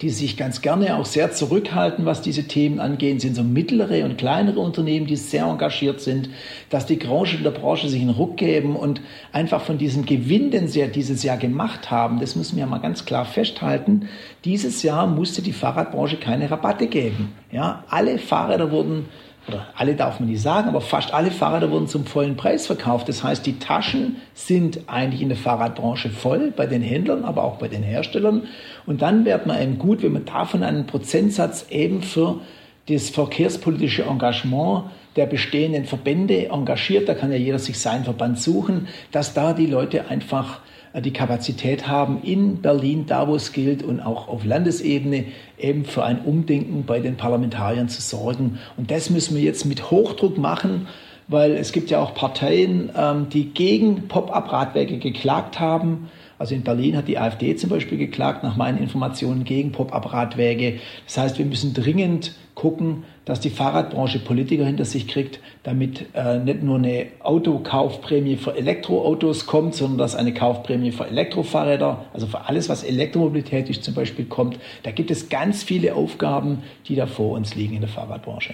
die 0.02 0.10
sich 0.10 0.38
ganz 0.38 0.62
gerne 0.62 0.96
auch 0.96 1.06
sehr 1.06 1.32
zurückhalten, 1.32 2.06
was 2.06 2.22
diese 2.22 2.44
Themen 2.44 2.80
angehen, 2.80 3.20
sind 3.20 3.36
so 3.36 3.44
mittlere 3.44 4.06
und 4.06 4.18
kleinere 4.18 4.60
Unternehmen, 4.60 5.08
die 5.08 5.16
sehr 5.16 5.46
engagiert 5.46 6.02
sind, 6.02 6.30
dass 6.70 6.86
die 6.86 6.98
Branche 6.98 7.38
der 7.38 7.52
Branche 7.52 7.90
sich 7.90 8.02
einen 8.02 8.12
Ruck 8.12 8.38
geben 8.38 8.76
und 8.76 9.02
einfach 9.32 9.62
von 9.62 9.78
diesem 9.78 10.06
Gewinn, 10.06 10.52
den 10.52 10.68
sie 10.68 10.88
dieses 10.88 11.24
Jahr 11.24 11.38
gemacht 11.38 11.90
haben, 11.90 12.20
das 12.20 12.36
müssen 12.36 12.58
wir 12.58 12.68
mal 12.68 12.78
ganz 12.78 13.06
klar 13.06 13.26
festhalten, 13.26 14.08
dieses 14.46 14.84
Jahr 14.84 15.08
musste 15.08 15.42
die 15.42 15.54
Fahrradbranche 15.54 16.18
keine 16.18 16.50
Rabatte 16.52 16.88
geben. 16.88 17.34
Ja, 17.52 17.84
alle 17.90 18.20
Fahrräder 18.20 18.72
wurden 18.72 19.06
oder 19.48 19.68
alle 19.76 19.96
darf 19.96 20.20
man 20.20 20.30
nicht 20.30 20.42
sagen, 20.42 20.68
aber 20.68 20.82
fast 20.82 21.14
alle 21.14 21.32
Fahrräder 21.32 21.72
wurden 21.72 21.88
zum 21.88 22.06
vollen 22.06 22.36
Preis 22.36 22.68
verkauft. 22.68 23.08
Das 23.08 23.24
heißt, 23.24 23.46
die 23.46 23.60
Taschen 23.60 24.18
sind 24.34 24.82
eigentlich 24.88 25.22
in 25.22 25.30
der 25.30 25.38
Fahrradbranche 25.38 26.10
voll, 26.10 26.52
bei 26.56 26.66
den 26.66 26.82
Händlern, 26.82 27.24
aber 27.24 27.44
auch 27.44 27.58
bei 27.58 27.68
den 27.68 27.84
Herstellern. 27.84 28.44
Und 28.86 29.02
dann 29.02 29.26
wird 29.26 29.46
man 29.46 29.62
eben 29.62 29.78
gut, 29.78 30.04
wenn 30.04 30.14
man 30.14 30.26
davon 30.26 30.64
einen 30.64 30.86
Prozentsatz 30.86 31.68
eben 31.70 32.02
für 32.02 32.42
das 32.90 33.10
verkehrspolitische 33.10 34.04
Engagement 34.04 34.86
der 35.16 35.26
bestehenden 35.26 35.86
Verbände 35.86 36.50
engagiert, 36.50 37.10
da 37.10 37.16
kann 37.16 37.32
ja 37.32 37.38
jeder 37.38 37.60
sich 37.60 37.80
seinen 37.80 38.04
Verband 38.04 38.40
suchen, 38.40 38.88
dass 39.12 39.34
da 39.34 39.54
die 39.54 39.66
Leute 39.66 40.10
einfach 40.10 40.60
die 41.02 41.14
Kapazität 41.14 41.88
haben, 41.88 42.22
in 42.24 42.62
Berlin, 42.62 43.06
da 43.06 43.28
wo 43.28 43.36
es 43.36 43.54
gilt 43.54 43.84
und 43.84 44.00
auch 44.00 44.28
auf 44.28 44.46
Landesebene 44.46 45.26
eben 45.58 45.86
für 45.86 46.04
ein 46.04 46.22
Umdenken 46.22 46.86
bei 46.86 47.00
den 47.00 47.18
Parlamentariern 47.18 47.90
zu 47.90 48.02
sorgen. 48.02 48.60
Und 48.78 48.92
das 48.92 49.10
müssen 49.10 49.36
wir 49.36 49.44
jetzt 49.44 49.66
mit 49.66 49.92
Hochdruck 49.92 50.38
machen, 50.38 50.88
weil 51.28 51.52
es 51.52 51.72
gibt 51.72 51.90
ja 51.90 52.00
auch 52.00 52.14
Parteien, 52.14 52.90
ähm, 52.96 53.28
die 53.30 53.46
gegen 53.46 54.08
Pop-up-Radwege 54.08 54.98
geklagt 54.98 55.60
haben. 55.60 56.10
Also 56.40 56.56
in 56.56 56.64
Berlin 56.64 56.96
hat 56.96 57.08
die 57.08 57.18
AfD 57.18 57.56
zum 57.56 57.70
Beispiel 57.70 57.98
geklagt, 57.98 58.44
nach 58.44 58.56
meinen 58.56 58.78
Informationen, 58.78 59.44
gegen 59.44 59.72
Pop-up-Radwege. 59.72 60.80
Das 61.06 61.18
heißt, 61.18 61.38
wir 61.38 61.46
müssen 61.46 61.74
dringend 61.74 62.34
gucken, 62.56 63.04
dass 63.28 63.42
die 63.42 63.50
Fahrradbranche 63.50 64.20
Politiker 64.20 64.66
hinter 64.66 64.86
sich 64.86 65.06
kriegt, 65.06 65.42
damit 65.64 66.06
äh, 66.14 66.40
nicht 66.40 66.64
nur 66.64 66.78
eine 66.78 67.08
Autokaufprämie 67.20 68.38
für 68.38 68.56
Elektroautos 68.56 69.46
kommt, 69.46 69.76
sondern 69.76 69.98
dass 69.98 70.16
eine 70.16 70.34
Kaufprämie 70.34 70.94
für 70.94 71.06
Elektrofahrräder, 71.06 72.06
also 72.14 72.26
für 72.26 72.48
alles, 72.48 72.70
was 72.70 72.84
Elektromobilität 72.84 73.70
ist 73.70 73.84
zum 73.84 73.96
Beispiel, 73.96 74.26
kommt. 74.26 74.58
Da 74.84 74.92
gibt 74.92 75.12
es 75.12 75.28
ganz 75.28 75.62
viele 75.62 75.96
Aufgaben, 75.96 76.64
die 76.88 76.96
da 76.96 77.06
vor 77.06 77.34
uns 77.34 77.54
liegen 77.54 77.76
in 77.76 77.82
der 77.82 77.90
Fahrradbranche. 77.90 78.54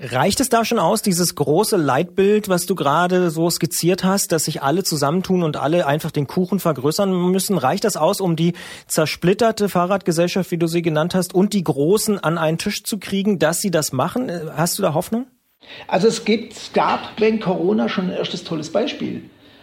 Reicht 0.00 0.38
es 0.38 0.48
da 0.48 0.64
schon 0.64 0.78
aus, 0.78 1.02
dieses 1.02 1.34
große 1.34 1.76
Leitbild, 1.76 2.48
was 2.48 2.66
du 2.66 2.76
gerade 2.76 3.30
so 3.30 3.50
skizziert 3.50 4.04
hast, 4.04 4.30
dass 4.30 4.44
sich 4.44 4.62
alle 4.62 4.84
zusammentun 4.84 5.42
und 5.42 5.56
alle 5.56 5.88
einfach 5.88 6.12
den 6.12 6.28
Kuchen 6.28 6.60
vergrößern 6.60 7.10
müssen? 7.32 7.58
Reicht 7.58 7.82
das 7.82 7.96
aus, 7.96 8.20
um 8.20 8.36
die 8.36 8.52
zersplitterte 8.86 9.68
Fahrradgesellschaft, 9.68 10.52
wie 10.52 10.56
du 10.56 10.68
sie 10.68 10.82
genannt 10.82 11.16
hast, 11.16 11.34
und 11.34 11.52
die 11.52 11.64
Großen 11.64 12.16
an 12.20 12.38
einen 12.38 12.58
Tisch 12.58 12.84
zu 12.84 12.98
kriegen, 12.98 13.40
dass 13.40 13.60
sie 13.60 13.72
das 13.72 13.90
machen? 13.90 14.30
Hast 14.56 14.78
du 14.78 14.82
da 14.82 14.94
Hoffnung? 14.94 15.26
Also 15.88 16.06
es, 16.06 16.24
gibt, 16.24 16.74
gab 16.74 17.20
wegen 17.20 17.40
Corona 17.40 17.88
schon 17.88 18.04
ein 18.04 18.16
erstes 18.16 18.44
tolles 18.44 18.70
Beispiel. 18.70 19.22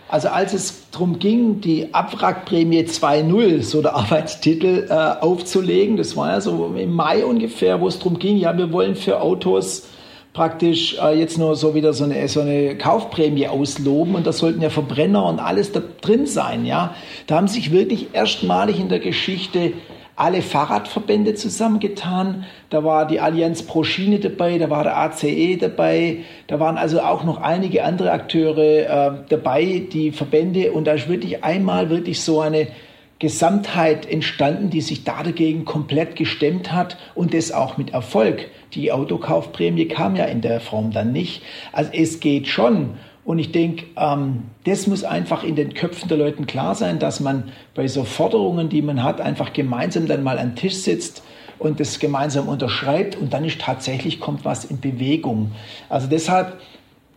Also 0.10 0.28
als 0.28 0.54
es 0.54 0.90
darum 0.92 1.18
ging, 1.18 1.62
die 1.62 1.94
Abwrackprämie 1.94 2.82
2.0, 2.82 3.64
so 3.64 3.82
der 3.82 3.96
Arbeitstitel, 3.96 4.88
äh, 4.90 4.94
aufzulegen, 4.94 5.96
das 5.96 6.18
war 6.18 6.32
ja 6.32 6.42
so 6.42 6.76
im 6.76 6.92
Mai 6.92 7.26
ungefähr, 7.26 7.80
wo 7.80 7.88
es 7.88 8.00
darum 8.00 8.20
ging, 8.20 8.36
ja, 8.36 8.58
wir 8.58 8.74
wollen 8.74 8.98
für 8.98 9.22
Autos 9.22 9.84
praktisch 10.36 10.98
äh, 11.02 11.18
jetzt 11.18 11.38
nur 11.38 11.56
so 11.56 11.74
wieder 11.76 11.94
so 11.94 12.04
eine, 12.04 12.28
so 12.28 12.42
eine 12.42 12.78
Kaufprämie 12.78 13.48
ausloben 13.48 14.16
und 14.16 14.28
da 14.28 14.34
sollten 14.34 14.62
ja 14.62 14.70
Verbrenner 14.70 15.26
und 15.26 15.40
alles 15.40 15.72
da 15.72 15.82
drin 16.02 16.28
sein, 16.28 16.66
ja. 16.66 16.94
Da 17.26 17.38
haben 17.38 17.48
sich 17.48 17.72
wirklich 17.72 18.14
erstmalig 18.14 18.80
in 18.80 18.90
der 18.90 19.00
Geschichte 19.00 19.72
alle 20.18 20.42
Fahrradverbände 20.42 21.36
zusammengetan. 21.36 22.46
Da 22.70 22.84
war 22.84 23.08
die 23.08 23.22
Allianz 23.22 23.64
Pro 23.64 23.84
Schiene 23.84 24.20
dabei, 24.20 24.58
da 24.58 24.70
war 24.70 24.84
der 24.84 24.98
ACE 24.98 25.58
dabei, 25.58 26.18
da 26.48 26.60
waren 26.60 26.78
also 26.78 27.00
auch 27.00 27.24
noch 27.24 27.42
einige 27.42 27.86
andere 27.86 28.12
Akteure 28.12 28.58
äh, 28.60 29.12
dabei, 29.30 29.84
die 29.92 30.12
Verbände 30.12 30.74
und 30.74 30.86
da 30.86 30.94
ist 30.94 31.08
wirklich 31.08 31.46
einmal 31.46 31.90
wirklich 31.90 32.22
so 32.22 32.42
eine 32.42 32.68
Gesamtheit 33.20 34.06
entstanden, 34.10 34.70
die 34.70 34.82
sich 34.82 35.04
da 35.04 35.24
dagegen 35.24 35.64
komplett 35.64 36.16
gestemmt 36.16 36.74
hat 36.74 36.98
und 37.16 37.34
das 37.34 37.52
auch 37.52 37.78
mit 37.78 37.94
Erfolg. 37.94 38.50
Die 38.74 38.92
Autokaufprämie 38.92 39.88
kam 39.88 40.16
ja 40.16 40.26
in 40.26 40.42
der 40.42 40.60
Form 40.60 40.92
dann 40.92 41.14
nicht. 41.14 41.42
Also 41.72 41.92
es 41.94 42.20
geht 42.20 42.48
schon. 42.48 42.96
Und 43.24 43.40
ich 43.40 43.52
denke, 43.52 43.86
ähm, 43.98 44.44
das 44.66 44.86
muss 44.86 45.04
einfach 45.04 45.44
in 45.44 45.56
den 45.56 45.74
Köpfen 45.74 46.10
der 46.10 46.18
Leuten 46.18 46.46
klar 46.46 46.76
sein, 46.76 47.00
dass 47.00 47.20
man 47.20 47.52
bei 47.74 47.88
so 47.88 48.04
Forderungen, 48.04 48.70
die 48.70 48.82
man 48.82 49.02
hat, 49.02 49.20
einfach 49.20 49.54
gemeinsam 49.54 50.08
dann 50.08 50.22
mal 50.22 50.38
am 50.38 50.56
Tisch 50.56 50.76
sitzt 50.76 51.24
und 51.58 51.80
das 51.80 52.00
gemeinsam 52.00 52.48
unterschreibt 52.48 53.16
und 53.16 53.34
dann 53.34 53.46
ist 53.46 53.62
tatsächlich 53.62 54.20
kommt 54.20 54.46
was 54.46 54.66
in 54.66 54.80
Bewegung. 54.80 55.52
Also 55.90 56.08
deshalb 56.08 56.60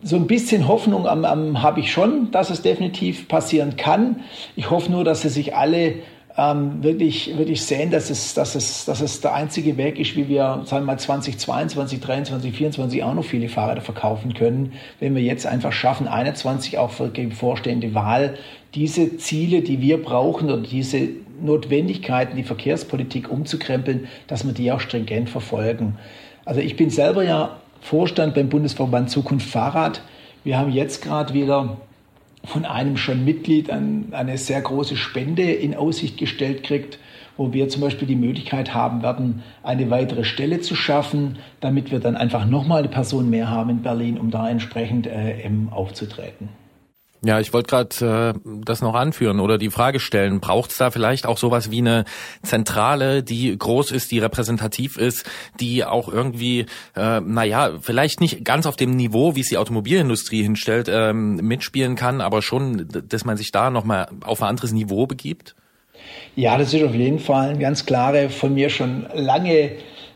so 0.01 0.15
ein 0.15 0.27
bisschen 0.27 0.67
Hoffnung 0.67 1.07
am, 1.07 1.25
am 1.25 1.61
habe 1.61 1.81
ich 1.81 1.91
schon, 1.91 2.31
dass 2.31 2.49
es 2.49 2.61
definitiv 2.61 3.27
passieren 3.27 3.75
kann. 3.75 4.21
Ich 4.55 4.69
hoffe 4.69 4.91
nur, 4.91 5.03
dass 5.03 5.21
sie 5.21 5.29
sich 5.29 5.55
alle 5.55 5.95
ähm, 6.37 6.81
wirklich, 6.83 7.37
wirklich 7.37 7.63
sehen, 7.63 7.91
dass 7.91 8.09
es, 8.09 8.33
dass, 8.33 8.55
es, 8.55 8.85
dass 8.85 9.01
es 9.01 9.19
der 9.19 9.33
einzige 9.33 9.75
Weg 9.75 9.99
ist, 9.99 10.15
wie 10.15 10.29
wir 10.29 10.61
sagen 10.65 10.83
wir 10.83 10.93
mal 10.93 10.99
2022, 10.99 11.99
2023, 11.99 12.51
2024 12.53 13.03
auch 13.03 13.13
noch 13.13 13.25
viele 13.25 13.49
Fahrräder 13.49 13.81
verkaufen 13.81 14.33
können, 14.33 14.73
wenn 14.99 15.15
wir 15.15 15.21
jetzt 15.21 15.45
einfach 15.45 15.73
schaffen, 15.73 16.07
21 16.07 16.77
auch 16.77 16.91
für 16.91 17.09
die 17.09 17.25
bevorstehende 17.25 17.93
Wahl 17.93 18.35
diese 18.75 19.17
Ziele, 19.17 19.61
die 19.61 19.81
wir 19.81 20.01
brauchen 20.01 20.49
oder 20.49 20.61
diese 20.61 21.09
Notwendigkeiten, 21.41 22.37
die 22.37 22.43
Verkehrspolitik 22.43 23.29
umzukrempeln, 23.31 24.07
dass 24.27 24.45
wir 24.45 24.53
die 24.53 24.71
auch 24.71 24.79
stringent 24.79 25.29
verfolgen. 25.29 25.97
Also 26.45 26.61
ich 26.61 26.75
bin 26.75 26.89
selber 26.89 27.23
ja 27.23 27.57
Vorstand 27.81 28.35
beim 28.35 28.49
Bundesverband 28.49 29.09
Zukunft 29.09 29.49
Fahrrad. 29.49 30.01
Wir 30.43 30.57
haben 30.57 30.71
jetzt 30.71 31.01
gerade 31.01 31.33
wieder 31.33 31.77
von 32.43 32.65
einem 32.65 32.97
schon 32.97 33.25
Mitglied 33.25 33.69
eine 33.69 34.37
sehr 34.37 34.61
große 34.61 34.95
Spende 34.95 35.51
in 35.51 35.75
Aussicht 35.75 36.17
gestellt 36.17 36.63
kriegt, 36.63 36.99
wo 37.37 37.53
wir 37.53 37.69
zum 37.69 37.81
Beispiel 37.81 38.07
die 38.07 38.15
Möglichkeit 38.15 38.73
haben 38.73 39.01
werden, 39.01 39.43
eine 39.63 39.89
weitere 39.89 40.23
Stelle 40.23 40.59
zu 40.61 40.75
schaffen, 40.75 41.37
damit 41.61 41.91
wir 41.91 41.99
dann 41.99 42.15
einfach 42.15 42.45
nochmal 42.45 42.79
eine 42.79 42.89
Person 42.89 43.29
mehr 43.29 43.49
haben 43.49 43.69
in 43.69 43.81
Berlin, 43.81 44.17
um 44.17 44.29
da 44.31 44.49
entsprechend 44.49 45.07
äh, 45.07 45.49
aufzutreten. 45.71 46.49
Ja, 47.23 47.41
ich 47.41 47.51
wollte 47.51 47.67
gerade 47.67 48.33
äh, 48.35 48.39
das 48.63 48.81
noch 48.81 48.95
anführen 48.95 49.41
oder 49.41 49.57
die 49.57 49.69
Frage 49.69 49.99
stellen, 49.99 50.39
braucht 50.39 50.71
es 50.71 50.77
da 50.77 50.89
vielleicht 50.89 51.25
auch 51.25 51.37
sowas 51.37 51.69
wie 51.69 51.79
eine 51.79 52.05
Zentrale, 52.43 53.23
die 53.23 53.57
groß 53.57 53.91
ist, 53.91 54.11
die 54.11 54.19
repräsentativ 54.19 54.97
ist, 54.97 55.29
die 55.59 55.83
auch 55.83 56.07
irgendwie, 56.07 56.65
äh, 56.95 57.19
naja, 57.19 57.71
vielleicht 57.81 58.21
nicht 58.21 58.45
ganz 58.45 58.65
auf 58.65 58.77
dem 58.77 58.91
Niveau, 58.91 59.35
wie 59.35 59.41
es 59.41 59.49
die 59.49 59.57
Automobilindustrie 59.57 60.43
hinstellt, 60.43 60.87
ähm, 60.89 61.35
mitspielen 61.35 61.95
kann, 61.95 62.21
aber 62.21 62.41
schon, 62.41 62.87
dass 62.87 63.25
man 63.25 63.35
sich 63.35 63.51
da 63.51 63.69
nochmal 63.69 64.07
auf 64.23 64.41
ein 64.41 64.47
anderes 64.47 64.71
Niveau 64.71 65.05
begibt? 65.05 65.55
Ja, 66.37 66.57
das 66.57 66.73
ist 66.73 66.83
auf 66.83 66.95
jeden 66.95 67.19
Fall 67.19 67.49
eine 67.49 67.59
ganz 67.59 67.85
klare, 67.85 68.29
von 68.29 68.53
mir 68.53 68.69
schon 68.69 69.07
lange 69.13 69.71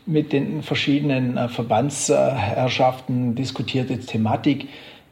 mit 0.06 0.32
den 0.32 0.62
verschiedenen 0.62 1.36
äh, 1.36 1.48
Verbandsherrschaften 1.48 3.34
diskutierte 3.34 3.98
Thematik 3.98 4.68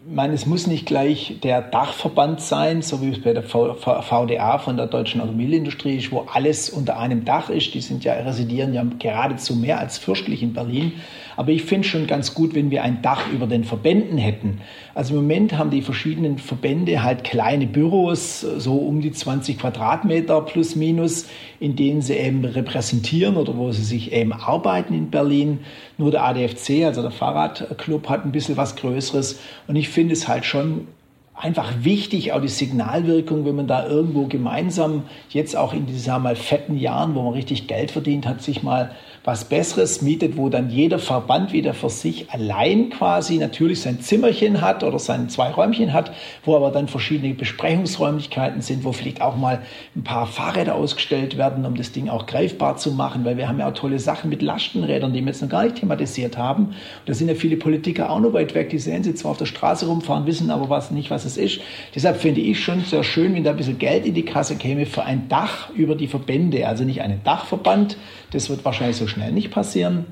meine, 0.06 0.34
es 0.34 0.46
muss 0.46 0.66
nicht 0.66 0.86
gleich 0.86 1.38
der 1.42 1.62
Dachverband 1.62 2.40
sein, 2.40 2.82
so 2.82 3.00
wie 3.02 3.10
es 3.10 3.22
bei 3.22 3.32
der 3.32 3.42
VDA 3.42 4.58
von 4.58 4.76
der 4.76 4.86
deutschen 4.86 5.20
Automobilindustrie 5.20 5.96
ist, 5.96 6.10
wo 6.10 6.26
alles 6.32 6.70
unter 6.70 6.98
einem 6.98 7.24
Dach 7.24 7.50
ist. 7.50 7.74
Die 7.74 7.80
sind 7.80 8.04
ja, 8.04 8.14
residieren 8.14 8.74
ja 8.74 8.84
geradezu 8.98 9.54
mehr 9.54 9.78
als 9.78 9.98
fürstlich 9.98 10.42
in 10.42 10.52
Berlin. 10.52 10.92
Aber 11.36 11.50
ich 11.50 11.64
finde 11.64 11.86
schon 11.86 12.06
ganz 12.06 12.34
gut, 12.34 12.54
wenn 12.54 12.70
wir 12.70 12.82
ein 12.82 13.02
Dach 13.02 13.30
über 13.32 13.46
den 13.46 13.64
Verbänden 13.64 14.18
hätten. 14.18 14.60
Also 14.94 15.14
im 15.14 15.22
Moment 15.22 15.56
haben 15.56 15.70
die 15.70 15.82
verschiedenen 15.82 16.38
Verbände 16.38 17.02
halt 17.02 17.24
kleine 17.24 17.66
Büros, 17.66 18.40
so 18.40 18.76
um 18.76 19.00
die 19.00 19.12
20 19.12 19.58
Quadratmeter 19.58 20.40
plus 20.42 20.76
minus, 20.76 21.26
in 21.60 21.76
denen 21.76 22.02
sie 22.02 22.14
eben 22.14 22.44
repräsentieren 22.44 23.36
oder 23.36 23.56
wo 23.56 23.72
sie 23.72 23.84
sich 23.84 24.12
eben 24.12 24.32
arbeiten 24.32 24.94
in 24.94 25.10
Berlin. 25.10 25.60
Nur 25.98 26.10
der 26.10 26.24
ADFC, 26.24 26.84
also 26.84 27.02
der 27.02 27.10
Fahrradclub, 27.10 28.08
hat 28.08 28.24
ein 28.24 28.32
bisschen 28.32 28.56
was 28.56 28.76
Größeres. 28.76 29.40
Und 29.66 29.76
ich 29.76 29.88
finde 29.88 30.12
es 30.12 30.28
halt 30.28 30.44
schon 30.44 30.86
einfach 31.34 31.72
wichtig, 31.82 32.32
auch 32.32 32.40
die 32.40 32.48
Signalwirkung, 32.48 33.44
wenn 33.44 33.56
man 33.56 33.66
da 33.66 33.86
irgendwo 33.86 34.26
gemeinsam 34.26 35.04
jetzt 35.30 35.56
auch 35.56 35.72
in 35.72 35.86
diesen 35.86 36.22
mal 36.22 36.36
fetten 36.36 36.78
Jahren, 36.78 37.14
wo 37.14 37.22
man 37.22 37.32
richtig 37.32 37.66
Geld 37.66 37.90
verdient 37.90 38.26
hat, 38.26 38.42
sich 38.42 38.62
mal 38.62 38.94
was 39.24 39.44
Besseres 39.44 40.02
mietet, 40.02 40.36
wo 40.36 40.48
dann 40.48 40.68
jeder 40.68 40.98
Verband 40.98 41.52
wieder 41.52 41.74
für 41.74 41.90
sich 41.90 42.30
allein 42.30 42.90
quasi 42.90 43.38
natürlich 43.38 43.80
sein 43.80 44.00
Zimmerchen 44.00 44.60
hat 44.60 44.82
oder 44.82 44.98
sein 44.98 45.28
zwei 45.28 45.50
Räumchen 45.50 45.92
hat, 45.92 46.12
wo 46.44 46.56
aber 46.56 46.72
dann 46.72 46.88
verschiedene 46.88 47.32
Besprechungsräumlichkeiten 47.34 48.62
sind, 48.62 48.84
wo 48.84 48.90
vielleicht 48.90 49.22
auch 49.22 49.36
mal 49.36 49.62
ein 49.94 50.02
paar 50.02 50.26
Fahrräder 50.26 50.74
ausgestellt 50.74 51.38
werden, 51.38 51.64
um 51.64 51.76
das 51.76 51.92
Ding 51.92 52.08
auch 52.08 52.26
greifbar 52.26 52.76
zu 52.78 52.90
machen, 52.90 53.24
weil 53.24 53.36
wir 53.36 53.48
haben 53.48 53.60
ja 53.60 53.68
auch 53.68 53.74
tolle 53.74 54.00
Sachen 54.00 54.28
mit 54.28 54.42
Lastenrädern, 54.42 55.12
die 55.12 55.20
wir 55.20 55.28
jetzt 55.28 55.42
noch 55.42 55.48
gar 55.48 55.62
nicht 55.62 55.76
thematisiert 55.76 56.36
haben. 56.36 56.66
Und 56.66 56.76
da 57.06 57.14
sind 57.14 57.28
ja 57.28 57.36
viele 57.36 57.56
Politiker 57.56 58.10
auch 58.10 58.18
noch 58.18 58.32
weit 58.32 58.54
weg, 58.54 58.70
die 58.70 58.78
sehen 58.78 59.04
sie 59.04 59.14
zwar 59.14 59.32
auf 59.32 59.38
der 59.38 59.46
Straße 59.46 59.86
rumfahren, 59.86 60.26
wissen 60.26 60.50
aber 60.50 60.68
was, 60.68 60.90
nicht, 60.90 61.10
was 61.10 61.24
es 61.24 61.36
ist. 61.36 61.60
Deshalb 61.94 62.16
finde 62.16 62.40
ich 62.40 62.62
schon 62.62 62.80
sehr 62.80 63.04
schön, 63.04 63.34
wenn 63.34 63.44
da 63.44 63.50
ein 63.50 63.56
bisschen 63.56 63.78
Geld 63.78 64.04
in 64.04 64.14
die 64.14 64.24
Kasse 64.24 64.56
käme 64.56 64.84
für 64.84 65.04
ein 65.04 65.28
Dach 65.28 65.70
über 65.70 65.94
die 65.94 66.08
Verbände, 66.08 66.66
also 66.66 66.82
nicht 66.82 67.02
einen 67.02 67.22
Dachverband, 67.22 67.96
das 68.32 68.50
wird 68.50 68.64
wahrscheinlich 68.64 68.96
so 68.96 69.06
schnell 69.12 69.32
nicht 69.32 69.50
passieren. 69.50 70.06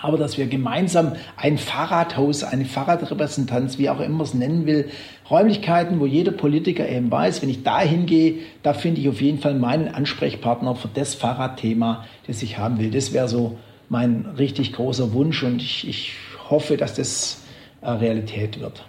Aber 0.00 0.16
dass 0.16 0.38
wir 0.38 0.46
gemeinsam 0.46 1.12
ein 1.36 1.58
Fahrradhaus, 1.58 2.44
eine 2.44 2.64
Fahrradrepräsentanz, 2.64 3.78
wie 3.78 3.90
auch 3.90 4.00
immer 4.00 4.22
es 4.22 4.34
nennen 4.34 4.66
will, 4.66 4.90
Räumlichkeiten, 5.28 5.98
wo 5.98 6.06
jeder 6.06 6.32
Politiker 6.32 6.88
eben 6.88 7.10
weiß, 7.10 7.42
wenn 7.42 7.48
ich 7.48 7.62
da 7.62 7.80
hingehe, 7.80 8.40
da 8.62 8.74
finde 8.74 9.00
ich 9.00 9.08
auf 9.08 9.20
jeden 9.20 9.38
Fall 9.38 9.54
meinen 9.54 9.88
Ansprechpartner 9.88 10.74
für 10.76 10.88
das 10.92 11.14
Fahrradthema, 11.14 12.04
das 12.26 12.42
ich 12.42 12.58
haben 12.58 12.78
will. 12.78 12.90
Das 12.90 13.12
wäre 13.12 13.28
so 13.28 13.58
mein 13.88 14.26
richtig 14.38 14.72
großer 14.72 15.12
Wunsch 15.12 15.42
und 15.42 15.62
ich, 15.62 15.88
ich 15.88 16.12
hoffe, 16.48 16.76
dass 16.76 16.94
das 16.94 17.42
äh, 17.80 17.90
Realität 17.90 18.60
wird. 18.60 18.84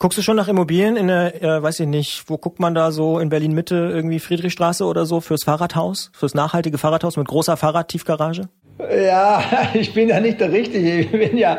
Guckst 0.00 0.16
du 0.16 0.22
schon 0.22 0.36
nach 0.36 0.46
Immobilien 0.46 0.96
in 0.96 1.08
der, 1.08 1.42
äh, 1.42 1.60
weiß 1.60 1.80
ich 1.80 1.88
nicht, 1.88 2.22
wo 2.28 2.38
guckt 2.38 2.60
man 2.60 2.72
da 2.72 2.92
so 2.92 3.18
in 3.18 3.30
Berlin 3.30 3.52
Mitte, 3.52 3.74
irgendwie 3.74 4.20
Friedrichstraße 4.20 4.84
oder 4.84 5.06
so 5.06 5.20
fürs 5.20 5.42
Fahrradhaus, 5.42 6.12
fürs 6.14 6.34
nachhaltige 6.34 6.78
Fahrradhaus 6.78 7.16
mit 7.16 7.26
großer 7.26 7.56
Fahrradtiefgarage? 7.56 8.48
Ja, 8.78 9.42
ich 9.74 9.92
bin 9.92 10.08
ja 10.08 10.20
nicht 10.20 10.40
der 10.40 10.52
Richtige, 10.52 11.00
ich 11.00 11.10
bin 11.10 11.36
ja 11.36 11.58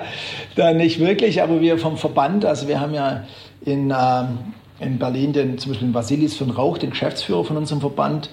da 0.55 0.73
nicht 0.73 0.99
wirklich, 0.99 1.41
aber 1.41 1.59
wir 1.61 1.77
vom 1.77 1.97
Verband, 1.97 2.45
also 2.45 2.67
wir 2.67 2.79
haben 2.79 2.93
ja 2.93 3.23
in, 3.65 3.91
ähm, 3.91 4.53
in 4.79 4.97
Berlin 4.97 5.33
den, 5.33 5.57
zum 5.57 5.71
Beispiel 5.71 5.89
den 5.89 5.93
Vasilis 5.93 6.37
von 6.37 6.49
Rauch, 6.49 6.77
den 6.77 6.91
Geschäftsführer 6.91 7.43
von 7.43 7.57
unserem 7.57 7.81
Verband, 7.81 8.29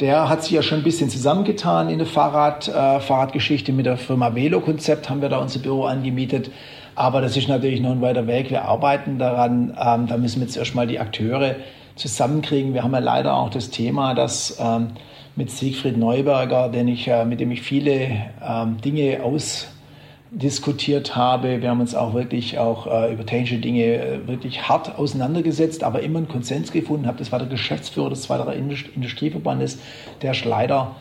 der 0.00 0.30
hat 0.30 0.42
sich 0.42 0.52
ja 0.52 0.62
schon 0.62 0.78
ein 0.78 0.84
bisschen 0.84 1.10
zusammengetan 1.10 1.90
in 1.90 1.98
der 1.98 2.06
Fahrrad, 2.06 2.68
äh, 2.68 3.00
Fahrradgeschichte 3.00 3.72
mit 3.72 3.84
der 3.84 3.98
Firma 3.98 4.34
Velo 4.34 4.60
Konzept, 4.60 5.10
haben 5.10 5.20
wir 5.20 5.28
da 5.28 5.38
unser 5.38 5.60
Büro 5.60 5.84
angemietet. 5.84 6.50
Aber 6.94 7.20
das 7.20 7.36
ist 7.36 7.48
natürlich 7.48 7.80
noch 7.80 7.90
ein 7.90 8.00
weiter 8.00 8.26
Weg. 8.26 8.50
Wir 8.50 8.64
arbeiten 8.64 9.18
daran. 9.18 9.76
Ähm, 9.78 10.06
da 10.06 10.16
müssen 10.16 10.40
wir 10.40 10.46
jetzt 10.46 10.56
erstmal 10.56 10.86
die 10.86 10.98
Akteure 10.98 11.56
zusammenkriegen. 11.96 12.74
Wir 12.74 12.82
haben 12.82 12.92
ja 12.92 12.98
leider 12.98 13.34
auch 13.34 13.50
das 13.50 13.70
Thema, 13.70 14.14
dass 14.14 14.58
ähm, 14.58 14.88
mit 15.36 15.50
Siegfried 15.50 15.96
Neuberger, 15.96 16.68
den 16.68 16.88
ich, 16.88 17.08
äh, 17.08 17.24
mit 17.24 17.40
dem 17.40 17.50
ich 17.50 17.62
viele 17.62 18.26
ähm, 18.42 18.78
Dinge 18.84 19.20
ausdiskutiert 19.22 21.16
habe. 21.16 21.62
Wir 21.62 21.70
haben 21.70 21.80
uns 21.80 21.94
auch 21.94 22.14
wirklich 22.14 22.58
auch 22.58 22.86
äh, 22.86 23.12
über 23.12 23.24
technische 23.24 23.58
Dinge 23.58 23.84
äh, 23.84 24.26
wirklich 24.26 24.68
hart 24.68 24.98
auseinandergesetzt, 24.98 25.84
aber 25.84 26.02
immer 26.02 26.18
einen 26.18 26.28
Konsens 26.28 26.72
gefunden 26.72 27.06
habe. 27.06 27.18
Das 27.18 27.32
war 27.32 27.38
der 27.38 27.48
Geschäftsführer 27.48 28.10
des 28.10 28.22
Zweiten 28.22 28.70
Industrieverbandes, 28.94 29.78
der 30.22 30.32
ist 30.32 30.44
leider 30.44 30.96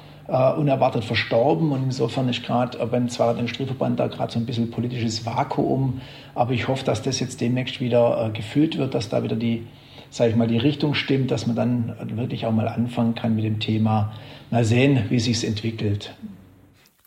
unerwartet 0.57 1.03
verstorben 1.05 1.71
und 1.71 1.85
insofern 1.85 2.29
ist 2.29 2.43
gerade 2.43 2.77
beim 2.85 3.09
Zweiten 3.09 3.39
Industrieverband 3.39 3.99
da 3.99 4.05
gerade 4.05 4.31
so 4.31 4.37
ein 4.37 4.45
bisschen 4.45 4.69
politisches 4.69 5.25
Vakuum. 5.25 6.01
Aber 6.35 6.53
ich 6.53 6.67
hoffe, 6.67 6.85
dass 6.85 7.01
das 7.01 7.19
jetzt 7.19 7.41
demnächst 7.41 7.81
wieder 7.81 8.29
gefüllt 8.31 8.77
wird, 8.77 8.93
dass 8.93 9.09
da 9.09 9.23
wieder 9.23 9.35
die, 9.35 9.65
sage 10.09 10.31
ich 10.31 10.35
mal, 10.35 10.47
die 10.47 10.57
Richtung 10.57 10.93
stimmt, 10.93 11.31
dass 11.31 11.47
man 11.47 11.55
dann 11.55 11.95
wirklich 12.15 12.45
auch 12.45 12.51
mal 12.51 12.67
anfangen 12.67 13.15
kann 13.15 13.35
mit 13.35 13.45
dem 13.45 13.59
Thema. 13.59 14.13
Mal 14.51 14.63
sehen, 14.65 15.05
wie 15.09 15.19
sich's 15.19 15.43
entwickelt. 15.43 16.15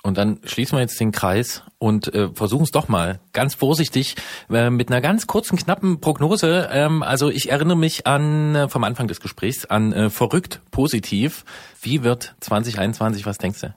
Und 0.04 0.18
dann 0.18 0.40
schließen 0.42 0.76
wir 0.76 0.82
jetzt 0.82 0.98
den 0.98 1.12
Kreis 1.12 1.62
und 1.78 2.12
äh, 2.12 2.28
versuchen 2.34 2.64
es 2.64 2.72
doch 2.72 2.88
mal 2.88 3.20
ganz 3.32 3.54
vorsichtig 3.54 4.16
äh, 4.50 4.68
mit 4.68 4.90
einer 4.90 5.00
ganz 5.00 5.28
kurzen, 5.28 5.56
knappen 5.56 6.00
Prognose. 6.00 6.68
Ähm, 6.72 7.04
also 7.04 7.30
ich 7.30 7.50
erinnere 7.52 7.76
mich 7.76 8.04
an 8.04 8.54
äh, 8.56 8.68
vom 8.68 8.82
Anfang 8.82 9.06
des 9.06 9.20
Gesprächs 9.20 9.64
an 9.64 9.92
äh, 9.92 10.10
verrückt 10.10 10.60
positiv. 10.72 11.44
Wie 11.80 12.02
wird 12.02 12.34
2021? 12.40 13.26
Was 13.26 13.38
denkst 13.38 13.60
du? 13.60 13.74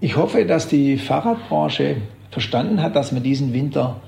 Ich 0.00 0.16
hoffe, 0.16 0.44
dass 0.46 0.66
die 0.66 0.98
Fahrradbranche 0.98 1.98
verstanden 2.32 2.82
hat, 2.82 2.96
dass 2.96 3.12
man 3.12 3.22
diesen 3.22 3.52
Winter, 3.52 4.00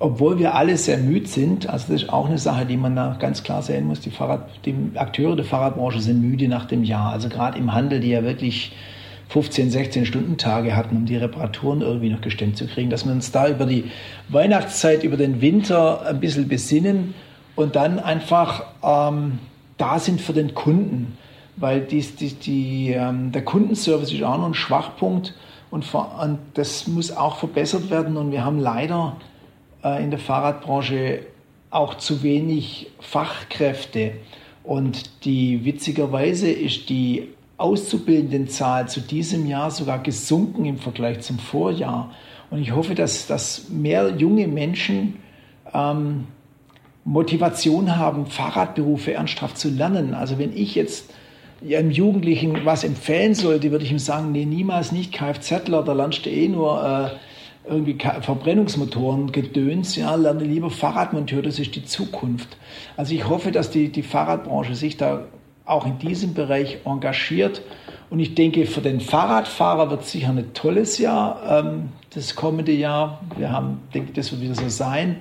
obwohl 0.00 0.38
wir 0.38 0.54
alle 0.54 0.76
sehr 0.76 0.98
müde 0.98 1.26
sind, 1.26 1.68
also 1.68 1.92
das 1.92 2.02
ist 2.02 2.12
auch 2.12 2.26
eine 2.26 2.38
Sache, 2.38 2.64
die 2.66 2.76
man 2.76 2.94
da 2.94 3.16
ganz 3.18 3.42
klar 3.42 3.62
sehen 3.62 3.86
muss. 3.86 4.00
Die, 4.00 4.10
Fahrrad, 4.10 4.48
die 4.64 4.74
Akteure 4.94 5.34
der 5.34 5.44
Fahrradbranche 5.44 6.00
sind 6.00 6.20
müde 6.20 6.46
nach 6.46 6.66
dem 6.66 6.84
Jahr. 6.84 7.12
Also 7.12 7.28
gerade 7.28 7.58
im 7.58 7.74
Handel, 7.74 7.98
die 7.98 8.10
ja 8.10 8.22
wirklich 8.22 8.72
15, 9.30 9.70
16 9.70 10.06
Stunden 10.06 10.36
Tage 10.38 10.76
hatten, 10.76 10.96
um 10.96 11.06
die 11.06 11.16
Reparaturen 11.16 11.82
irgendwie 11.82 12.10
noch 12.10 12.20
gestemmt 12.20 12.56
zu 12.56 12.66
kriegen, 12.66 12.90
dass 12.90 13.04
wir 13.04 13.12
uns 13.12 13.32
da 13.32 13.48
über 13.48 13.66
die 13.66 13.90
Weihnachtszeit, 14.28 15.02
über 15.02 15.16
den 15.16 15.40
Winter 15.40 16.06
ein 16.06 16.20
bisschen 16.20 16.48
besinnen 16.48 17.14
und 17.56 17.74
dann 17.74 17.98
einfach 17.98 18.64
ähm, 18.82 19.40
da 19.78 19.98
sind 19.98 20.20
für 20.20 20.32
den 20.32 20.54
Kunden, 20.54 21.18
weil 21.56 21.80
dies, 21.80 22.14
die, 22.14 22.34
die, 22.34 22.92
ähm, 22.92 23.32
der 23.32 23.44
Kundenservice 23.44 24.12
ist 24.12 24.22
auch 24.22 24.38
noch 24.38 24.46
ein 24.46 24.54
Schwachpunkt 24.54 25.34
und, 25.70 25.84
und 25.92 26.38
das 26.54 26.86
muss 26.86 27.10
auch 27.10 27.36
verbessert 27.36 27.90
werden 27.90 28.16
und 28.16 28.30
wir 28.30 28.44
haben 28.44 28.60
leider 28.60 29.16
in 29.82 30.10
der 30.10 30.18
Fahrradbranche 30.18 31.20
auch 31.70 31.94
zu 31.94 32.22
wenig 32.22 32.90
Fachkräfte. 33.00 34.12
Und 34.64 35.24
die 35.24 35.64
witzigerweise 35.64 36.50
ist 36.50 36.88
die 36.88 37.28
Auszubildendenzahl 37.56 38.88
zu 38.88 39.00
diesem 39.00 39.46
Jahr 39.46 39.70
sogar 39.70 39.98
gesunken 40.00 40.64
im 40.64 40.78
Vergleich 40.78 41.20
zum 41.20 41.38
Vorjahr. 41.38 42.10
Und 42.50 42.60
ich 42.60 42.72
hoffe, 42.72 42.94
dass, 42.94 43.26
dass 43.26 43.68
mehr 43.68 44.14
junge 44.16 44.46
Menschen 44.46 45.16
ähm, 45.74 46.26
Motivation 47.04 47.96
haben, 47.96 48.26
Fahrradberufe 48.26 49.14
ernsthaft 49.14 49.58
zu 49.58 49.70
lernen. 49.70 50.14
Also 50.14 50.38
wenn 50.38 50.56
ich 50.56 50.74
jetzt 50.74 51.10
einem 51.62 51.90
Jugendlichen 51.90 52.64
was 52.64 52.84
empfehlen 52.84 53.34
sollte, 53.34 53.70
würde 53.70 53.84
ich 53.84 53.90
ihm 53.90 53.98
sagen, 53.98 54.32
nee, 54.32 54.44
niemals 54.44 54.92
nicht 54.92 55.12
Kfzler, 55.12 55.82
da 55.82 55.92
lernst 55.92 56.24
du 56.26 56.30
eh 56.30 56.48
nur 56.48 56.82
äh, 56.82 57.16
irgendwie 57.68 57.96
Verbrennungsmotoren 58.20 59.32
gedöns, 59.32 59.96
ja, 59.96 60.14
lerne 60.14 60.44
lieber 60.44 60.70
Fahrradmonteur, 60.70 61.42
das 61.42 61.58
ist 61.58 61.74
die 61.76 61.84
Zukunft. 61.84 62.56
Also 62.96 63.14
ich 63.14 63.28
hoffe, 63.28 63.52
dass 63.52 63.70
die, 63.70 63.90
die 63.90 64.02
Fahrradbranche 64.02 64.74
sich 64.74 64.96
da 64.96 65.24
auch 65.64 65.86
in 65.86 65.98
diesem 65.98 66.34
Bereich 66.34 66.78
engagiert. 66.84 67.62
Und 68.10 68.20
ich 68.20 68.34
denke, 68.34 68.64
für 68.64 68.80
den 68.80 69.00
Fahrradfahrer 69.00 69.90
wird 69.90 70.02
es 70.02 70.12
sicher 70.12 70.30
ein 70.30 70.54
tolles 70.54 70.98
Jahr, 70.98 71.42
ähm, 71.46 71.90
das 72.14 72.34
kommende 72.34 72.72
Jahr. 72.72 73.20
Wir 73.36 73.52
haben, 73.52 73.82
denke, 73.92 74.12
das 74.12 74.32
wird 74.32 74.40
wieder 74.40 74.54
so 74.54 74.68
sein. 74.68 75.16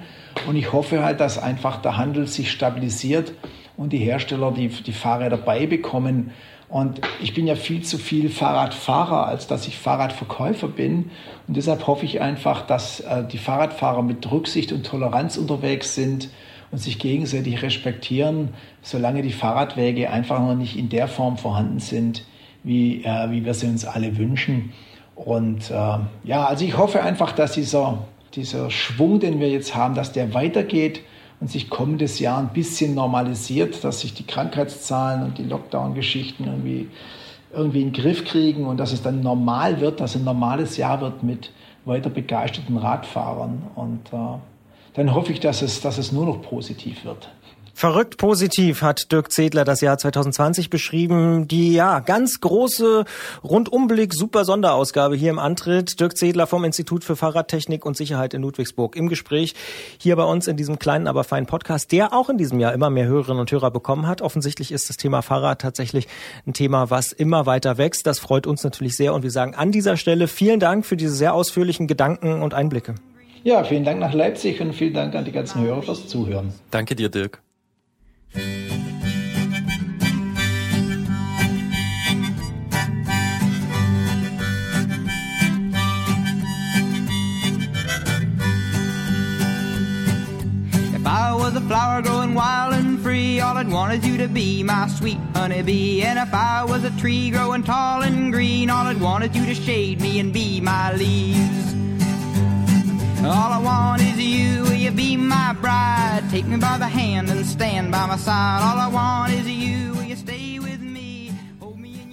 Und 0.47 0.55
ich 0.55 0.71
hoffe 0.71 1.03
halt, 1.03 1.19
dass 1.19 1.37
einfach 1.37 1.81
der 1.81 1.97
Handel 1.97 2.27
sich 2.27 2.49
stabilisiert 2.49 3.33
und 3.75 3.91
die 3.91 3.97
Hersteller 3.97 4.51
die, 4.51 4.69
die 4.69 4.93
Fahrräder 4.93 5.37
beibekommen. 5.37 6.31
Und 6.69 6.99
ich 7.21 7.33
bin 7.33 7.47
ja 7.47 7.55
viel 7.55 7.81
zu 7.83 7.97
viel 7.97 8.29
Fahrradfahrer, 8.29 9.25
als 9.25 9.47
dass 9.47 9.67
ich 9.67 9.77
Fahrradverkäufer 9.77 10.67
bin. 10.67 11.11
Und 11.47 11.55
deshalb 11.55 11.87
hoffe 11.87 12.05
ich 12.05 12.19
einfach, 12.19 12.65
dass 12.65 12.99
äh, 12.99 13.23
die 13.25 13.37
Fahrradfahrer 13.37 14.03
mit 14.03 14.29
Rücksicht 14.29 14.73
und 14.73 14.85
Toleranz 14.85 15.37
unterwegs 15.37 15.95
sind 15.95 16.29
und 16.71 16.79
sich 16.79 16.99
gegenseitig 16.99 17.61
respektieren, 17.61 18.49
solange 18.81 19.21
die 19.21 19.31
Fahrradwege 19.31 20.09
einfach 20.09 20.39
noch 20.39 20.55
nicht 20.55 20.77
in 20.77 20.89
der 20.89 21.07
Form 21.07 21.37
vorhanden 21.37 21.79
sind, 21.79 22.25
wie, 22.63 23.03
äh, 23.03 23.31
wie 23.31 23.45
wir 23.45 23.53
sie 23.53 23.67
uns 23.67 23.85
alle 23.85 24.17
wünschen. 24.17 24.73
Und 25.15 25.71
äh, 25.71 25.97
ja, 26.25 26.45
also 26.45 26.65
ich 26.65 26.77
hoffe 26.77 27.01
einfach, 27.01 27.31
dass 27.31 27.53
dieser, 27.53 27.99
dieser 28.33 28.69
Schwung, 28.69 29.21
den 29.21 29.39
wir 29.39 29.49
jetzt 29.49 29.73
haben, 29.73 29.95
dass 29.95 30.11
der 30.11 30.33
weitergeht 30.33 31.01
und 31.39 31.51
sich 31.51 31.69
kommendes 31.69 32.19
Jahr 32.19 32.39
ein 32.39 32.49
bisschen 32.49 32.95
normalisiert, 32.95 33.83
dass 33.83 34.01
sich 34.01 34.13
die 34.13 34.25
Krankheitszahlen 34.25 35.23
und 35.23 35.37
die 35.37 35.43
Lockdown-Geschichten 35.43 36.45
irgendwie, 36.45 36.89
irgendwie 37.53 37.81
in 37.81 37.91
den 37.91 38.01
Griff 38.01 38.25
kriegen 38.25 38.65
und 38.65 38.77
dass 38.77 38.91
es 38.91 39.03
dann 39.03 39.21
normal 39.21 39.79
wird, 39.79 39.99
dass 39.99 40.15
ein 40.15 40.23
normales 40.23 40.77
Jahr 40.77 41.01
wird 41.01 41.23
mit 41.23 41.51
weiter 41.85 42.09
begeisterten 42.09 42.77
Radfahrern. 42.77 43.63
Und 43.75 44.07
äh, 44.11 44.37
dann 44.95 45.13
hoffe 45.13 45.31
ich, 45.31 45.39
dass 45.39 45.61
es, 45.61 45.81
dass 45.81 45.97
es 45.97 46.11
nur 46.11 46.25
noch 46.25 46.41
positiv 46.41 47.05
wird. 47.05 47.29
Verrückt 47.77 48.17
positiv 48.17 48.81
hat 48.81 49.11
Dirk 49.11 49.31
Zedler 49.31 49.63
das 49.63 49.81
Jahr 49.81 49.99
2020 49.99 50.71
beschrieben. 50.71 51.47
Die 51.47 51.73
ja 51.73 51.99
ganz 51.99 52.39
große 52.39 53.05
Rundumblick 53.43 54.15
Super 54.15 54.45
Sonderausgabe 54.45 55.15
hier 55.15 55.29
im 55.29 55.37
Antritt. 55.37 55.99
Dirk 55.99 56.17
Zedler 56.17 56.47
vom 56.47 56.63
Institut 56.63 57.03
für 57.03 57.15
Fahrradtechnik 57.15 57.85
und 57.85 57.95
Sicherheit 57.95 58.33
in 58.33 58.41
Ludwigsburg 58.41 58.95
im 58.95 59.09
Gespräch 59.09 59.53
hier 59.99 60.15
bei 60.15 60.23
uns 60.23 60.47
in 60.47 60.57
diesem 60.57 60.79
kleinen, 60.79 61.05
aber 61.05 61.23
feinen 61.23 61.45
Podcast, 61.45 61.91
der 61.91 62.13
auch 62.13 62.29
in 62.29 62.39
diesem 62.39 62.59
Jahr 62.59 62.73
immer 62.73 62.89
mehr 62.89 63.05
Hörerinnen 63.05 63.41
und 63.41 63.51
Hörer 63.51 63.69
bekommen 63.69 64.07
hat. 64.07 64.23
Offensichtlich 64.23 64.71
ist 64.71 64.89
das 64.89 64.97
Thema 64.97 65.21
Fahrrad 65.21 65.61
tatsächlich 65.61 66.07
ein 66.47 66.53
Thema, 66.53 66.89
was 66.89 67.11
immer 67.11 67.45
weiter 67.45 67.77
wächst. 67.77 68.07
Das 68.07 68.17
freut 68.17 68.47
uns 68.47 68.63
natürlich 68.63 68.97
sehr 68.97 69.13
und 69.13 69.21
wir 69.21 69.29
sagen 69.29 69.53
an 69.53 69.71
dieser 69.71 69.97
Stelle 69.97 70.27
vielen 70.27 70.59
Dank 70.59 70.83
für 70.83 70.97
diese 70.97 71.13
sehr 71.13 71.35
ausführlichen 71.35 71.85
Gedanken 71.85 72.41
und 72.41 72.55
Einblicke. 72.55 72.95
Ja, 73.43 73.63
vielen 73.63 73.83
Dank 73.83 73.99
nach 73.99 74.15
Leipzig 74.15 74.61
und 74.61 74.73
vielen 74.73 74.95
Dank 74.95 75.13
an 75.13 75.25
die 75.25 75.31
ganzen 75.31 75.61
Hörer 75.61 75.83
fürs 75.83 76.07
Zuhören. 76.07 76.55
Danke 76.71 76.95
dir, 76.95 77.09
Dirk. 77.09 77.43
If 78.33 78.43
I 91.05 91.33
was 91.33 91.55
a 91.55 91.61
flower 91.61 92.01
growing 92.01 92.33
wild 92.33 92.73
and 92.73 92.99
free, 92.99 93.39
all 93.39 93.55
I'd 93.55 93.69
want 93.69 93.93
is 93.93 94.05
you 94.05 94.17
to 94.17 94.27
be 94.27 94.61
my 94.63 94.87
sweet 94.89 95.19
honeybee. 95.33 96.01
And 96.03 96.19
if 96.19 96.33
I 96.33 96.65
was 96.65 96.83
a 96.83 96.91
tree 96.99 97.29
growing 97.29 97.63
tall 97.63 98.01
and 98.01 98.33
green, 98.33 98.69
all 98.69 98.85
I'd 98.87 98.99
want 98.99 99.23
is 99.23 99.35
you 99.35 99.45
to 99.45 99.55
shade 99.55 100.01
me 100.01 100.19
and 100.19 100.33
be 100.33 100.59
my 100.59 100.93
leaves. 100.93 101.75
All 103.27 103.51
I 103.51 103.61
want 103.61 104.01
is 104.01 104.17
you, 104.17 104.63
will 104.63 104.73
you 104.73 104.91
be 104.91 105.17
my 105.17 105.53
bride? 105.61 106.23
Take 106.31 106.45
me 106.47 106.55
by 106.55 106.77
the 106.77 106.87
hand 106.87 107.29
and 107.29 107.45
stand 107.45 107.91
by 107.91 108.05
my 108.07 108.15
side. 108.15 108.61
All 108.61 108.79
I 108.79 108.87
want 108.87 109.33
is 109.33 109.45
you, 109.49 109.93
will 109.95 110.05
you 110.05 110.15
stay 110.15 110.59
with 110.59 110.79
me? 110.79 111.33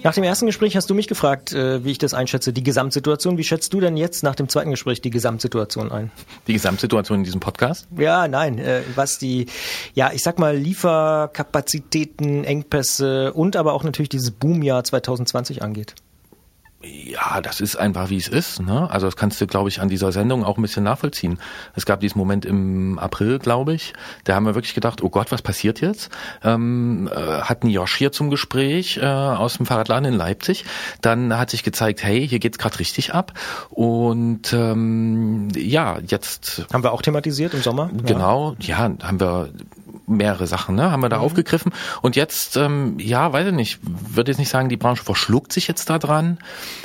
Nach 0.03 0.13
dem 0.13 0.25
ersten 0.25 0.45
Gespräch 0.45 0.75
hast 0.75 0.89
du 0.89 0.93
mich 0.93 1.07
gefragt, 1.07 1.53
äh, 1.53 1.85
wie 1.85 1.91
ich 1.91 1.99
das 1.99 2.13
einschätze, 2.13 2.51
die 2.51 2.63
Gesamtsituation. 2.63 3.37
Wie 3.37 3.45
schätzt 3.45 3.73
du 3.73 3.79
denn 3.79 3.95
jetzt 3.95 4.23
nach 4.23 4.35
dem 4.35 4.49
zweiten 4.49 4.71
Gespräch 4.71 4.99
die 4.99 5.09
Gesamtsituation 5.09 5.89
ein? 5.89 6.11
Die 6.47 6.53
Gesamtsituation 6.53 7.19
in 7.19 7.23
diesem 7.23 7.39
Podcast? 7.39 7.87
Ja, 7.97 8.27
nein, 8.27 8.59
äh, 8.59 8.81
was 8.95 9.17
die, 9.17 9.45
ja, 9.93 10.11
ich 10.13 10.21
sag 10.21 10.37
mal, 10.37 10.57
Lieferkapazitäten, 10.57 12.43
Engpässe 12.43 13.31
und 13.31 13.55
aber 13.55 13.71
auch 13.71 13.85
natürlich 13.85 14.09
dieses 14.09 14.31
Boomjahr 14.31 14.83
2020 14.83 15.63
angeht. 15.63 15.95
Ja, 16.85 17.41
das 17.41 17.61
ist 17.61 17.75
einfach 17.75 18.09
wie 18.09 18.17
es 18.17 18.27
ist. 18.27 18.61
Ne? 18.61 18.89
Also 18.89 19.07
das 19.07 19.15
kannst 19.15 19.41
du, 19.41 19.47
glaube 19.47 19.69
ich, 19.69 19.81
an 19.81 19.89
dieser 19.89 20.11
Sendung 20.11 20.43
auch 20.43 20.57
ein 20.57 20.61
bisschen 20.61 20.83
nachvollziehen. 20.83 21.39
Es 21.73 21.85
gab 21.85 21.99
diesen 21.99 22.17
Moment 22.17 22.45
im 22.45 22.99
April, 22.99 23.39
glaube 23.39 23.73
ich. 23.73 23.93
Da 24.23 24.35
haben 24.35 24.45
wir 24.45 24.55
wirklich 24.55 24.75
gedacht, 24.75 25.01
oh 25.01 25.09
Gott, 25.09 25.31
was 25.31 25.41
passiert 25.41 25.81
jetzt? 25.81 26.09
Ähm, 26.43 27.09
äh, 27.11 27.41
hatten 27.41 27.69
Josh 27.69 27.95
hier 27.95 28.11
zum 28.11 28.29
Gespräch 28.29 28.97
äh, 28.97 29.05
aus 29.05 29.57
dem 29.57 29.65
Fahrradladen 29.65 30.13
in 30.13 30.17
Leipzig. 30.17 30.65
Dann 31.01 31.37
hat 31.37 31.49
sich 31.49 31.63
gezeigt, 31.63 32.03
hey, 32.03 32.27
hier 32.27 32.39
geht's 32.39 32.57
gerade 32.57 32.79
richtig 32.79 33.13
ab. 33.13 33.33
Und 33.69 34.53
ähm, 34.53 35.49
ja, 35.55 35.97
jetzt 36.05 36.65
Haben 36.71 36.83
wir 36.83 36.91
auch 36.91 37.01
thematisiert 37.01 37.53
im 37.53 37.61
Sommer? 37.61 37.89
Genau, 38.05 38.55
ja, 38.59 38.77
haben 38.77 39.19
wir 39.19 39.49
mehrere 40.07 40.47
Sachen, 40.47 40.75
ne, 40.75 40.91
haben 40.91 41.01
wir 41.01 41.09
da 41.09 41.17
aufgegriffen. 41.17 41.73
Und 42.01 42.15
jetzt, 42.15 42.57
ähm, 42.57 42.97
ja, 42.99 43.31
weiß 43.33 43.47
ich 43.47 43.53
nicht, 43.53 43.79
würde 43.83 44.31
jetzt 44.31 44.39
nicht 44.39 44.49
sagen, 44.49 44.69
die 44.69 44.77
Branche 44.77 45.03
verschluckt 45.03 45.53
sich 45.53 45.67
jetzt 45.67 45.89
da 45.89 45.99
dran, 45.99 46.37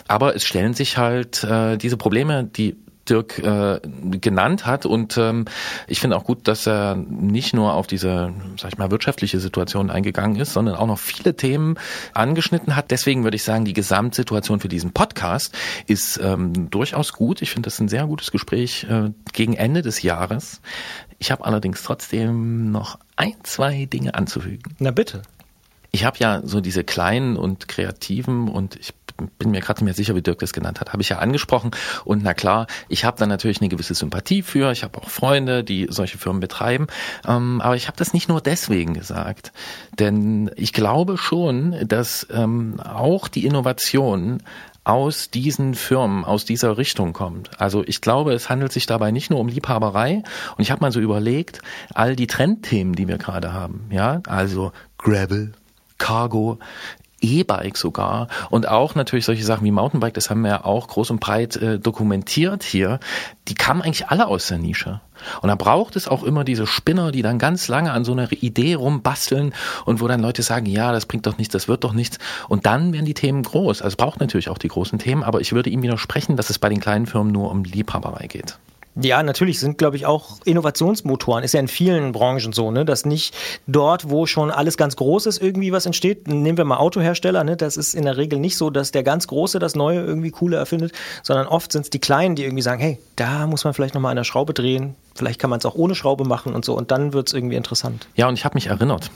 aber 0.08 0.34
es 0.34 0.44
stellen 0.44 0.74
sich 0.74 0.98
halt 0.98 1.44
äh, 1.44 1.76
diese 1.76 1.96
Probleme, 1.96 2.44
die 2.44 2.76
Dirk 3.10 3.38
äh, 3.38 3.80
genannt 4.20 4.66
hat 4.66 4.86
und 4.86 5.18
ähm, 5.18 5.46
ich 5.88 6.00
finde 6.00 6.16
auch 6.16 6.24
gut, 6.24 6.46
dass 6.46 6.66
er 6.66 6.94
nicht 6.94 7.54
nur 7.54 7.74
auf 7.74 7.86
diese, 7.86 8.32
sag 8.56 8.72
ich 8.72 8.78
mal, 8.78 8.90
wirtschaftliche 8.90 9.40
Situation 9.40 9.90
eingegangen 9.90 10.40
ist, 10.40 10.52
sondern 10.52 10.76
auch 10.76 10.86
noch 10.86 10.98
viele 10.98 11.34
Themen 11.34 11.76
angeschnitten 12.14 12.76
hat. 12.76 12.90
Deswegen 12.90 13.24
würde 13.24 13.36
ich 13.36 13.42
sagen, 13.42 13.64
die 13.64 13.72
Gesamtsituation 13.72 14.60
für 14.60 14.68
diesen 14.68 14.92
Podcast 14.92 15.56
ist 15.86 16.20
ähm, 16.22 16.70
durchaus 16.70 17.12
gut. 17.12 17.42
Ich 17.42 17.50
finde 17.50 17.66
das 17.66 17.80
ein 17.80 17.88
sehr 17.88 18.06
gutes 18.06 18.30
Gespräch 18.30 18.86
äh, 18.88 19.10
gegen 19.32 19.54
Ende 19.54 19.82
des 19.82 20.02
Jahres. 20.02 20.60
Ich 21.20 21.30
habe 21.30 21.44
allerdings 21.44 21.82
trotzdem 21.82 22.72
noch 22.72 22.98
ein, 23.14 23.34
zwei 23.42 23.84
Dinge 23.84 24.14
anzufügen. 24.14 24.74
Na 24.78 24.90
bitte. 24.90 25.20
Ich 25.92 26.04
habe 26.04 26.16
ja 26.18 26.40
so 26.44 26.60
diese 26.60 26.82
kleinen 26.82 27.36
und 27.36 27.68
kreativen 27.68 28.48
und 28.48 28.76
ich 28.76 28.94
bin 29.38 29.50
mir 29.50 29.60
gerade 29.60 29.80
nicht 29.80 29.84
mehr 29.84 29.94
sicher, 29.94 30.14
wie 30.14 30.22
Dirk 30.22 30.38
das 30.38 30.54
genannt 30.54 30.80
hat, 30.80 30.92
habe 30.92 31.02
ich 31.02 31.10
ja 31.10 31.18
angesprochen. 31.18 31.72
Und 32.06 32.22
na 32.22 32.32
klar, 32.32 32.66
ich 32.88 33.04
habe 33.04 33.18
da 33.18 33.26
natürlich 33.26 33.60
eine 33.60 33.68
gewisse 33.68 33.94
Sympathie 33.94 34.40
für. 34.42 34.72
Ich 34.72 34.82
habe 34.82 34.98
auch 34.98 35.10
Freunde, 35.10 35.62
die 35.62 35.88
solche 35.90 36.16
Firmen 36.16 36.40
betreiben. 36.40 36.86
Ähm, 37.26 37.60
aber 37.60 37.76
ich 37.76 37.86
habe 37.86 37.98
das 37.98 38.14
nicht 38.14 38.28
nur 38.28 38.40
deswegen 38.40 38.94
gesagt. 38.94 39.52
Denn 39.98 40.50
ich 40.56 40.72
glaube 40.72 41.18
schon, 41.18 41.76
dass 41.86 42.26
ähm, 42.30 42.80
auch 42.80 43.28
die 43.28 43.44
Innovation 43.44 44.42
aus 44.90 45.30
diesen 45.30 45.74
Firmen, 45.74 46.24
aus 46.24 46.44
dieser 46.44 46.76
Richtung 46.76 47.12
kommt. 47.12 47.60
Also 47.60 47.84
ich 47.86 48.00
glaube, 48.00 48.32
es 48.32 48.50
handelt 48.50 48.72
sich 48.72 48.86
dabei 48.86 49.12
nicht 49.12 49.30
nur 49.30 49.38
um 49.38 49.46
Liebhaberei. 49.46 50.24
Und 50.56 50.62
ich 50.62 50.72
habe 50.72 50.80
mal 50.80 50.90
so 50.90 50.98
überlegt, 50.98 51.62
all 51.94 52.16
die 52.16 52.26
Trendthemen, 52.26 52.96
die 52.96 53.06
wir 53.06 53.16
gerade 53.16 53.52
haben, 53.52 53.86
ja, 53.92 54.20
also 54.26 54.72
Gravel, 54.98 55.52
Cargo, 55.98 56.58
E-Bike 57.20 57.76
sogar 57.76 58.28
und 58.50 58.68
auch 58.68 58.94
natürlich 58.94 59.24
solche 59.24 59.44
Sachen 59.44 59.64
wie 59.64 59.70
Mountainbike, 59.70 60.14
das 60.14 60.30
haben 60.30 60.42
wir 60.42 60.50
ja 60.50 60.64
auch 60.64 60.88
groß 60.88 61.10
und 61.10 61.20
breit 61.20 61.56
äh, 61.56 61.78
dokumentiert 61.78 62.62
hier, 62.62 63.00
die 63.48 63.54
kamen 63.54 63.82
eigentlich 63.82 64.08
alle 64.08 64.26
aus 64.26 64.48
der 64.48 64.58
Nische. 64.58 65.00
Und 65.42 65.48
da 65.48 65.54
braucht 65.54 65.96
es 65.96 66.08
auch 66.08 66.22
immer 66.22 66.44
diese 66.44 66.66
Spinner, 66.66 67.12
die 67.12 67.22
dann 67.22 67.38
ganz 67.38 67.68
lange 67.68 67.92
an 67.92 68.04
so 68.04 68.12
einer 68.12 68.30
Idee 68.32 68.74
rumbasteln 68.74 69.52
und 69.84 70.00
wo 70.00 70.08
dann 70.08 70.20
Leute 70.20 70.42
sagen, 70.42 70.66
ja, 70.66 70.92
das 70.92 71.06
bringt 71.06 71.26
doch 71.26 71.36
nichts, 71.36 71.52
das 71.52 71.68
wird 71.68 71.84
doch 71.84 71.92
nichts. 71.92 72.18
Und 72.48 72.66
dann 72.66 72.92
werden 72.92 73.04
die 73.04 73.14
Themen 73.14 73.42
groß. 73.42 73.82
Also 73.82 73.96
braucht 73.96 74.20
natürlich 74.20 74.48
auch 74.48 74.58
die 74.58 74.68
großen 74.68 74.98
Themen, 74.98 75.22
aber 75.22 75.40
ich 75.40 75.52
würde 75.52 75.70
ihm 75.70 75.82
widersprechen, 75.82 76.36
dass 76.36 76.50
es 76.50 76.58
bei 76.58 76.68
den 76.68 76.80
kleinen 76.80 77.06
Firmen 77.06 77.32
nur 77.32 77.50
um 77.50 77.64
Liebhaberei 77.64 78.26
geht. 78.28 78.58
Ja, 78.96 79.22
natürlich 79.22 79.60
sind, 79.60 79.78
glaube 79.78 79.96
ich, 79.96 80.04
auch 80.04 80.38
Innovationsmotoren. 80.44 81.44
Ist 81.44 81.54
ja 81.54 81.60
in 81.60 81.68
vielen 81.68 82.10
Branchen 82.10 82.52
so, 82.52 82.72
ne, 82.72 82.84
dass 82.84 83.04
nicht 83.04 83.36
dort, 83.66 84.10
wo 84.10 84.26
schon 84.26 84.50
alles 84.50 84.76
ganz 84.76 84.96
groß 84.96 85.26
ist, 85.26 85.40
irgendwie 85.40 85.70
was 85.70 85.86
entsteht. 85.86 86.26
Nehmen 86.26 86.58
wir 86.58 86.64
mal 86.64 86.78
Autohersteller, 86.78 87.44
ne, 87.44 87.56
das 87.56 87.76
ist 87.76 87.94
in 87.94 88.04
der 88.04 88.16
Regel 88.16 88.40
nicht 88.40 88.56
so, 88.56 88.68
dass 88.68 88.90
der 88.90 89.04
ganz 89.04 89.28
Große 89.28 89.60
das 89.60 89.76
Neue 89.76 90.00
irgendwie 90.00 90.32
cooler 90.32 90.58
erfindet, 90.58 90.92
sondern 91.22 91.46
oft 91.46 91.70
sind 91.70 91.82
es 91.82 91.90
die 91.90 92.00
Kleinen, 92.00 92.34
die 92.34 92.42
irgendwie 92.42 92.62
sagen, 92.62 92.80
hey, 92.80 92.98
da 93.14 93.46
muss 93.46 93.64
man 93.64 93.74
vielleicht 93.74 93.94
nochmal 93.94 94.10
an 94.10 94.16
der 94.16 94.24
Schraube 94.24 94.54
drehen. 94.54 94.96
Vielleicht 95.14 95.40
kann 95.40 95.50
man 95.50 95.60
es 95.60 95.66
auch 95.66 95.76
ohne 95.76 95.94
Schraube 95.94 96.24
machen 96.24 96.54
und 96.54 96.64
so. 96.64 96.76
Und 96.76 96.90
dann 96.90 97.12
wird 97.12 97.28
es 97.28 97.34
irgendwie 97.34 97.56
interessant. 97.56 98.08
Ja, 98.16 98.26
und 98.28 98.34
ich 98.34 98.44
habe 98.44 98.54
mich 98.56 98.66
erinnert. 98.66 99.10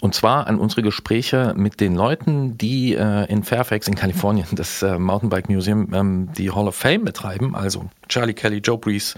Und 0.00 0.14
zwar 0.14 0.46
an 0.46 0.58
unsere 0.58 0.82
Gespräche 0.82 1.54
mit 1.56 1.80
den 1.80 1.94
Leuten, 1.94 2.58
die 2.58 2.94
äh, 2.94 3.30
in 3.30 3.42
Fairfax 3.42 3.88
in 3.88 3.94
Kalifornien 3.94 4.46
das 4.52 4.82
äh, 4.82 4.98
Mountainbike 4.98 5.48
Museum, 5.48 5.92
ähm, 5.92 6.28
die 6.36 6.50
Hall 6.50 6.68
of 6.68 6.76
Fame 6.76 7.04
betreiben. 7.04 7.54
Also 7.54 7.86
Charlie 8.08 8.34
Kelly, 8.34 8.58
Joe 8.58 8.78
Brees, 8.78 9.14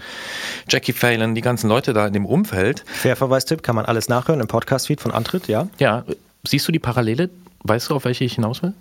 Jackie 0.67 0.93
Phelan, 0.93 1.35
die 1.35 1.41
ganzen 1.41 1.69
Leute 1.69 1.93
da 1.93 2.07
in 2.07 2.13
dem 2.13 2.25
Umfeld. 2.25 2.83
Fairverweistipp 2.87 3.63
kann 3.63 3.75
man 3.75 3.85
alles 3.85 4.09
nachhören 4.09 4.39
im 4.39 4.47
Podcast-Feed 4.47 5.01
von 5.01 5.11
Antritt, 5.11 5.47
ja. 5.47 5.67
Ja, 5.79 6.03
siehst 6.43 6.67
du 6.67 6.71
die 6.71 6.79
Parallele? 6.79 7.29
Weißt 7.63 7.89
du, 7.89 7.95
auf 7.95 8.05
welche 8.05 8.23
ich 8.23 8.35
hinaus 8.35 8.63
will? 8.63 8.73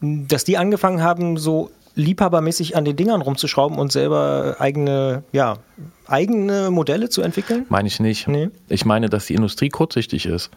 Dass 0.00 0.44
die 0.44 0.56
angefangen 0.56 1.02
haben, 1.02 1.36
so 1.36 1.70
liebhabermäßig 1.94 2.76
an 2.76 2.84
den 2.84 2.96
Dingern 2.96 3.20
rumzuschrauben 3.20 3.78
und 3.78 3.90
selber 3.92 4.56
eigene, 4.60 5.24
ja, 5.32 5.58
eigene 6.06 6.70
Modelle 6.70 7.08
zu 7.08 7.22
entwickeln? 7.22 7.66
Meine 7.68 7.88
ich 7.88 8.00
nicht. 8.00 8.28
Nee. 8.28 8.50
Ich 8.68 8.84
meine, 8.84 9.08
dass 9.08 9.26
die 9.26 9.34
Industrie 9.34 9.68
kurzsichtig 9.68 10.26
ist. 10.26 10.50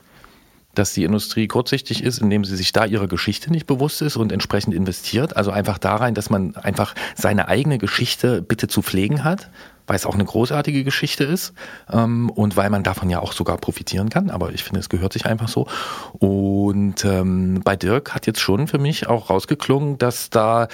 Dass 0.76 0.94
die 0.94 1.04
Industrie 1.04 1.48
kurzsichtig 1.48 2.04
ist, 2.04 2.20
indem 2.20 2.46
sie 2.46 2.56
sich 2.56 2.72
da 2.72 2.86
ihrer 2.86 3.08
Geschichte 3.08 3.52
nicht 3.52 3.68
bewusst 3.68 4.02
ist 4.02 4.16
und 4.16 4.32
entsprechend 4.32 4.74
investiert. 4.74 5.36
Also 5.36 5.52
einfach 5.52 5.78
da 5.78 5.96
rein, 5.96 6.14
dass 6.14 6.30
man 6.30 6.56
einfach 6.56 6.96
seine 7.16 7.48
eigene 7.48 7.78
Geschichte 7.78 8.42
bitte 8.42 8.68
zu 8.68 8.82
pflegen 8.82 9.24
hat. 9.24 9.50
Weil 9.92 9.98
es 9.98 10.06
auch 10.06 10.14
eine 10.14 10.24
großartige 10.24 10.86
Geschichte 10.86 11.26
ist 11.26 11.52
ähm, 11.92 12.30
und 12.30 12.56
weil 12.56 12.70
man 12.70 12.82
davon 12.82 13.10
ja 13.10 13.20
auch 13.20 13.34
sogar 13.34 13.58
profitieren 13.58 14.10
kann. 14.10 14.30
Aber 14.30 14.54
ich 14.54 14.64
finde, 14.64 14.80
es 14.80 14.88
gehört 14.88 15.12
sich 15.12 15.26
einfach 15.26 15.50
so. 15.50 15.68
Und 16.14 17.04
ähm, 17.04 17.60
bei 17.62 17.76
Dirk 17.76 18.16
hat 18.16 18.26
jetzt 18.26 18.40
schon 18.40 18.70
für 18.70 18.78
mich 18.78 19.08
auch 19.08 19.30
rausgeklungen, 19.30 19.98
dass 19.98 20.30
da 20.30 20.70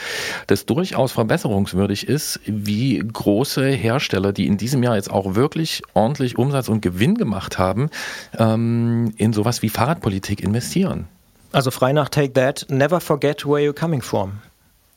das 0.46 0.68
durchaus 0.68 1.14
verbesserungswürdig 1.14 2.08
ist, 2.08 2.40
wie 2.46 3.00
große 3.00 3.68
Hersteller, 3.68 4.34
die 4.34 4.46
in 4.46 4.58
diesem 4.58 4.84
Jahr 4.84 4.98
jetzt 4.98 5.10
auch 5.10 5.34
wirklich 5.34 5.82
ordentlich 5.96 6.38
Umsatz 6.38 6.70
und 6.70 6.82
Gewinn 6.82 7.16
gemacht 7.16 7.58
haben, 7.58 7.90
ähm, 8.38 9.16
in 9.18 9.34
sowas 9.34 9.64
wie 9.64 9.70
Fahrradpolitik 9.70 10.42
investieren. 10.44 11.08
Also 11.54 11.72
frei 11.72 11.92
nach 11.92 12.10
Take 12.10 12.34
That, 12.34 12.68
never 12.70 13.02
forget 13.02 13.48
where 13.48 13.68
you're 13.68 13.74
coming 13.74 14.04
from. 14.04 14.42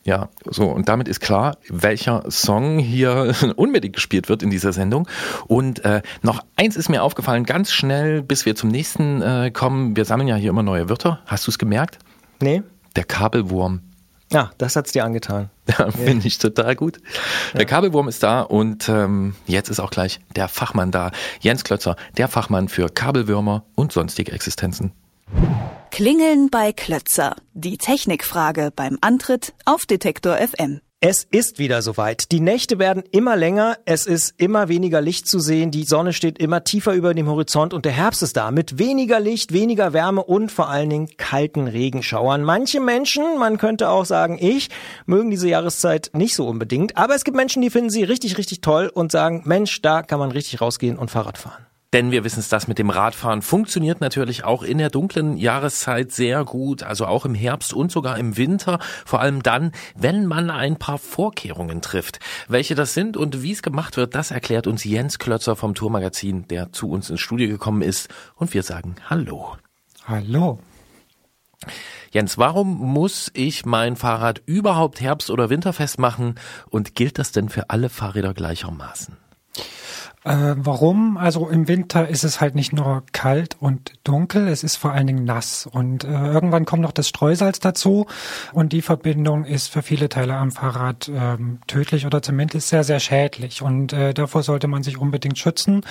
Ja, 0.03 0.29
so 0.45 0.65
und 0.65 0.89
damit 0.89 1.07
ist 1.07 1.19
klar, 1.19 1.57
welcher 1.69 2.23
Song 2.29 2.79
hier 2.79 3.35
unbedingt 3.55 3.95
gespielt 3.95 4.29
wird 4.29 4.41
in 4.41 4.49
dieser 4.49 4.73
Sendung. 4.73 5.07
Und 5.47 5.85
äh, 5.85 6.01
noch 6.23 6.43
eins 6.55 6.75
ist 6.75 6.89
mir 6.89 7.03
aufgefallen, 7.03 7.43
ganz 7.43 7.71
schnell, 7.71 8.23
bis 8.23 8.45
wir 8.45 8.55
zum 8.55 8.69
nächsten 8.69 9.21
äh, 9.21 9.51
kommen. 9.51 9.95
Wir 9.95 10.05
sammeln 10.05 10.27
ja 10.27 10.35
hier 10.35 10.49
immer 10.49 10.63
neue 10.63 10.89
Wörter. 10.89 11.19
Hast 11.27 11.45
du 11.45 11.51
es 11.51 11.59
gemerkt? 11.59 11.99
Nee? 12.39 12.63
Der 12.95 13.03
Kabelwurm. 13.03 13.81
Ja, 14.31 14.51
das 14.57 14.75
hat's 14.75 14.91
dir 14.91 15.05
angetan. 15.05 15.49
Ja, 15.77 15.89
finde 15.89 16.27
ich 16.27 16.37
total 16.37 16.75
gut. 16.75 16.99
Der 17.53 17.65
Kabelwurm 17.65 18.09
ist 18.09 18.23
da 18.23 18.41
und 18.41 18.89
ähm, 18.89 19.35
jetzt 19.45 19.69
ist 19.69 19.79
auch 19.79 19.89
gleich 19.89 20.19
der 20.35 20.49
Fachmann 20.49 20.91
da. 20.91 21.11
Jens 21.39 21.63
Klötzer, 21.63 21.95
der 22.17 22.27
Fachmann 22.27 22.67
für 22.67 22.89
Kabelwürmer 22.89 23.63
und 23.75 23.93
sonstige 23.93 24.33
Existenzen. 24.33 24.91
Klingeln 25.91 26.49
bei 26.49 26.71
Klötzer. 26.71 27.35
Die 27.53 27.77
Technikfrage 27.77 28.71
beim 28.75 28.97
Antritt 29.01 29.53
auf 29.65 29.81
Detektor 29.85 30.37
FM. 30.37 30.81
Es 31.03 31.23
ist 31.23 31.59
wieder 31.59 31.81
soweit. 31.81 32.31
Die 32.31 32.39
Nächte 32.39 32.79
werden 32.79 33.03
immer 33.11 33.35
länger, 33.35 33.77
es 33.85 34.05
ist 34.05 34.35
immer 34.37 34.69
weniger 34.69 35.01
Licht 35.01 35.27
zu 35.27 35.39
sehen, 35.39 35.71
die 35.71 35.83
Sonne 35.83 36.13
steht 36.13 36.37
immer 36.37 36.63
tiefer 36.63 36.93
über 36.93 37.13
dem 37.13 37.27
Horizont 37.27 37.73
und 37.73 37.85
der 37.85 37.91
Herbst 37.91 38.21
ist 38.21 38.37
da 38.37 38.51
mit 38.51 38.77
weniger 38.77 39.19
Licht, 39.19 39.51
weniger 39.51 39.93
Wärme 39.93 40.23
und 40.23 40.51
vor 40.51 40.69
allen 40.69 40.91
Dingen 40.91 41.09
kalten 41.17 41.67
Regenschauern. 41.67 42.43
Manche 42.43 42.79
Menschen, 42.79 43.39
man 43.39 43.57
könnte 43.57 43.89
auch 43.89 44.05
sagen 44.05 44.37
ich, 44.39 44.69
mögen 45.07 45.31
diese 45.31 45.49
Jahreszeit 45.49 46.11
nicht 46.13 46.35
so 46.35 46.47
unbedingt, 46.47 46.97
aber 46.97 47.15
es 47.15 47.23
gibt 47.23 47.35
Menschen, 47.35 47.63
die 47.63 47.71
finden 47.71 47.89
sie 47.89 48.03
richtig, 48.03 48.37
richtig 48.37 48.61
toll 48.61 48.91
und 48.93 49.11
sagen, 49.11 49.41
Mensch, 49.45 49.81
da 49.81 50.03
kann 50.03 50.19
man 50.19 50.31
richtig 50.31 50.61
rausgehen 50.61 50.99
und 50.99 51.09
Fahrrad 51.09 51.39
fahren. 51.39 51.65
Denn 51.93 52.11
wir 52.11 52.23
wissen 52.23 52.39
es, 52.39 52.47
das 52.47 52.69
mit 52.69 52.79
dem 52.79 52.89
Radfahren 52.89 53.41
funktioniert 53.41 53.99
natürlich 53.99 54.45
auch 54.45 54.63
in 54.63 54.77
der 54.77 54.89
dunklen 54.89 55.35
Jahreszeit 55.35 56.11
sehr 56.11 56.45
gut, 56.45 56.83
also 56.83 57.05
auch 57.05 57.25
im 57.25 57.35
Herbst 57.35 57.73
und 57.73 57.91
sogar 57.91 58.17
im 58.17 58.37
Winter, 58.37 58.79
vor 59.05 59.19
allem 59.19 59.43
dann, 59.43 59.73
wenn 59.95 60.25
man 60.25 60.49
ein 60.49 60.77
paar 60.77 60.97
Vorkehrungen 60.97 61.81
trifft. 61.81 62.19
Welche 62.47 62.75
das 62.75 62.93
sind 62.93 63.17
und 63.17 63.43
wie 63.43 63.51
es 63.51 63.61
gemacht 63.61 63.97
wird, 63.97 64.15
das 64.15 64.31
erklärt 64.31 64.67
uns 64.67 64.85
Jens 64.85 65.19
Klötzer 65.19 65.57
vom 65.57 65.75
Tourmagazin, 65.75 66.47
der 66.47 66.71
zu 66.71 66.89
uns 66.89 67.09
ins 67.09 67.19
Studio 67.19 67.49
gekommen 67.49 67.81
ist 67.81 68.07
und 68.35 68.53
wir 68.53 68.63
sagen 68.63 68.95
Hallo. 69.09 69.57
Hallo. 70.05 70.59
Jens, 72.11 72.37
warum 72.37 72.77
muss 72.77 73.29
ich 73.33 73.65
mein 73.65 73.95
Fahrrad 73.95 74.41
überhaupt 74.45 75.01
herbst- 75.01 75.29
oder 75.29 75.49
winterfest 75.49 75.99
machen 75.99 76.35
und 76.69 76.95
gilt 76.95 77.19
das 77.19 77.31
denn 77.31 77.49
für 77.49 77.69
alle 77.69 77.89
Fahrräder 77.89 78.33
gleichermaßen? 78.33 79.20
Äh, 80.23 80.53
warum? 80.57 81.17
Also 81.17 81.49
im 81.49 81.67
Winter 81.67 82.07
ist 82.07 82.23
es 82.23 82.41
halt 82.41 82.53
nicht 82.53 82.73
nur 82.73 83.03
kalt 83.11 83.57
und 83.59 83.93
dunkel, 84.03 84.47
es 84.49 84.63
ist 84.63 84.75
vor 84.75 84.91
allen 84.91 85.07
Dingen 85.07 85.23
nass. 85.23 85.67
Und 85.71 86.03
äh, 86.03 86.07
irgendwann 86.07 86.65
kommt 86.65 86.83
noch 86.83 86.91
das 86.91 87.07
Streusalz 87.07 87.59
dazu 87.59 88.05
und 88.53 88.71
die 88.71 88.83
Verbindung 88.83 89.45
ist 89.45 89.69
für 89.69 89.81
viele 89.81 90.09
Teile 90.09 90.35
am 90.35 90.51
Fahrrad 90.51 91.09
ähm, 91.11 91.59
tödlich 91.65 92.05
oder 92.05 92.21
zumindest 92.21 92.69
sehr, 92.69 92.83
sehr 92.83 92.99
schädlich. 92.99 93.63
Und 93.63 93.93
äh, 93.93 94.13
davor 94.13 94.43
sollte 94.43 94.67
man 94.67 94.83
sich 94.83 94.99
unbedingt 94.99 95.39
schützen. 95.39 95.81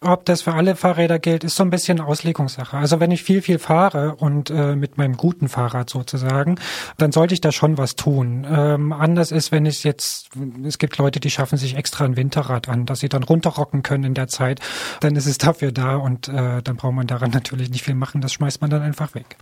Ob 0.00 0.26
das 0.26 0.42
für 0.42 0.54
alle 0.54 0.76
Fahrräder 0.76 1.18
gilt, 1.18 1.42
ist 1.42 1.56
so 1.56 1.64
ein 1.64 1.70
bisschen 1.70 2.00
Auslegungssache. 2.00 2.76
Also 2.76 3.00
wenn 3.00 3.10
ich 3.10 3.24
viel, 3.24 3.42
viel 3.42 3.58
fahre 3.58 4.14
und 4.14 4.50
äh, 4.50 4.76
mit 4.76 4.96
meinem 4.96 5.16
guten 5.16 5.48
Fahrrad 5.48 5.90
sozusagen, 5.90 6.54
dann 6.98 7.10
sollte 7.10 7.34
ich 7.34 7.40
da 7.40 7.50
schon 7.50 7.78
was 7.78 7.96
tun. 7.96 8.46
Ähm, 8.48 8.92
anders 8.92 9.32
ist, 9.32 9.50
wenn 9.50 9.66
es 9.66 9.82
jetzt, 9.82 10.28
es 10.64 10.78
gibt 10.78 10.98
Leute, 10.98 11.18
die 11.18 11.30
schaffen 11.30 11.58
sich 11.58 11.76
extra 11.76 12.04
ein 12.04 12.16
Winterrad 12.16 12.68
an, 12.68 12.86
dass 12.86 13.00
sie 13.00 13.08
dann 13.08 13.24
runterrocken 13.24 13.71
können 13.80 14.04
in 14.04 14.12
der 14.12 14.28
Zeit, 14.28 14.60
dann 15.00 15.16
ist 15.16 15.24
es 15.24 15.38
dafür 15.38 15.72
da 15.72 15.96
und 15.96 16.28
äh, 16.28 16.60
dann 16.62 16.76
braucht 16.76 16.92
man 16.92 17.06
daran 17.06 17.30
natürlich 17.30 17.70
nicht 17.70 17.82
viel 17.84 17.94
machen. 17.94 18.20
Das 18.20 18.34
schmeißt 18.34 18.60
man 18.60 18.68
dann 18.68 18.82
einfach 18.82 19.14
weg. 19.14 19.36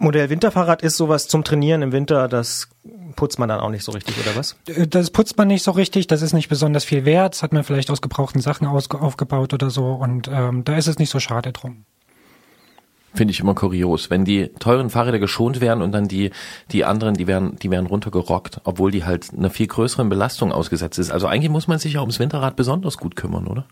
Modell 0.00 0.30
Winterfahrrad 0.30 0.82
ist 0.82 0.96
sowas 0.96 1.28
zum 1.28 1.44
Trainieren 1.44 1.82
im 1.82 1.92
Winter, 1.92 2.26
das 2.26 2.68
putzt 3.14 3.38
man 3.38 3.48
dann 3.48 3.60
auch 3.60 3.70
nicht 3.70 3.84
so 3.84 3.92
richtig, 3.92 4.16
oder 4.18 4.34
was? 4.34 4.56
Äh, 4.66 4.88
Das 4.88 5.10
putzt 5.10 5.38
man 5.38 5.46
nicht 5.46 5.62
so 5.62 5.70
richtig, 5.70 6.08
das 6.08 6.22
ist 6.22 6.32
nicht 6.32 6.48
besonders 6.48 6.84
viel 6.84 7.04
wert, 7.04 7.34
das 7.34 7.42
hat 7.44 7.52
man 7.52 7.62
vielleicht 7.62 7.90
aus 7.90 8.02
gebrauchten 8.02 8.40
Sachen 8.40 8.66
aufgebaut 8.66 9.54
oder 9.54 9.70
so 9.70 9.92
und 9.92 10.28
ähm, 10.32 10.64
da 10.64 10.76
ist 10.76 10.88
es 10.88 10.98
nicht 10.98 11.10
so 11.10 11.20
schade 11.20 11.52
drum. 11.52 11.84
Finde 13.18 13.32
ich 13.32 13.40
immer 13.40 13.56
kurios, 13.56 14.10
wenn 14.10 14.24
die 14.24 14.46
teuren 14.60 14.90
Fahrräder 14.90 15.18
geschont 15.18 15.60
werden 15.60 15.82
und 15.82 15.90
dann 15.90 16.06
die, 16.06 16.30
die 16.70 16.84
anderen, 16.84 17.14
die 17.14 17.26
werden, 17.26 17.56
die 17.56 17.68
werden 17.68 17.86
runtergerockt, 17.86 18.60
obwohl 18.62 18.92
die 18.92 19.02
halt 19.02 19.34
einer 19.36 19.50
viel 19.50 19.66
größeren 19.66 20.08
Belastung 20.08 20.52
ausgesetzt 20.52 21.00
ist. 21.00 21.10
Also 21.10 21.26
eigentlich 21.26 21.50
muss 21.50 21.66
man 21.66 21.80
sich 21.80 21.94
ja 21.94 22.00
ums 22.00 22.20
Winterrad 22.20 22.54
besonders 22.54 22.96
gut 22.96 23.16
kümmern, 23.16 23.48
oder? 23.48 23.64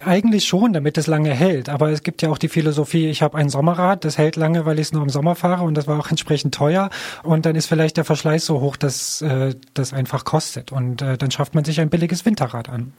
Eigentlich 0.00 0.44
schon, 0.44 0.72
damit 0.72 0.98
es 0.98 1.06
lange 1.06 1.32
hält. 1.32 1.68
Aber 1.68 1.90
es 1.90 2.02
gibt 2.02 2.20
ja 2.20 2.30
auch 2.30 2.38
die 2.38 2.48
Philosophie, 2.48 3.06
ich 3.06 3.22
habe 3.22 3.38
ein 3.38 3.48
Sommerrad, 3.48 4.04
das 4.04 4.18
hält 4.18 4.34
lange, 4.34 4.66
weil 4.66 4.80
ich 4.80 4.88
es 4.88 4.92
nur 4.92 5.02
im 5.02 5.08
Sommer 5.08 5.36
fahre 5.36 5.62
und 5.62 5.74
das 5.76 5.86
war 5.86 5.96
auch 6.00 6.10
entsprechend 6.10 6.52
teuer. 6.52 6.90
Und 7.22 7.46
dann 7.46 7.54
ist 7.54 7.66
vielleicht 7.66 7.96
der 7.96 8.04
Verschleiß 8.04 8.44
so 8.44 8.60
hoch, 8.60 8.76
dass 8.76 9.22
äh, 9.22 9.54
das 9.72 9.92
einfach 9.92 10.24
kostet. 10.24 10.72
Und 10.72 11.00
äh, 11.00 11.16
dann 11.16 11.30
schafft 11.30 11.54
man 11.54 11.64
sich 11.64 11.80
ein 11.80 11.90
billiges 11.90 12.26
Winterrad 12.26 12.68
an. 12.68 12.92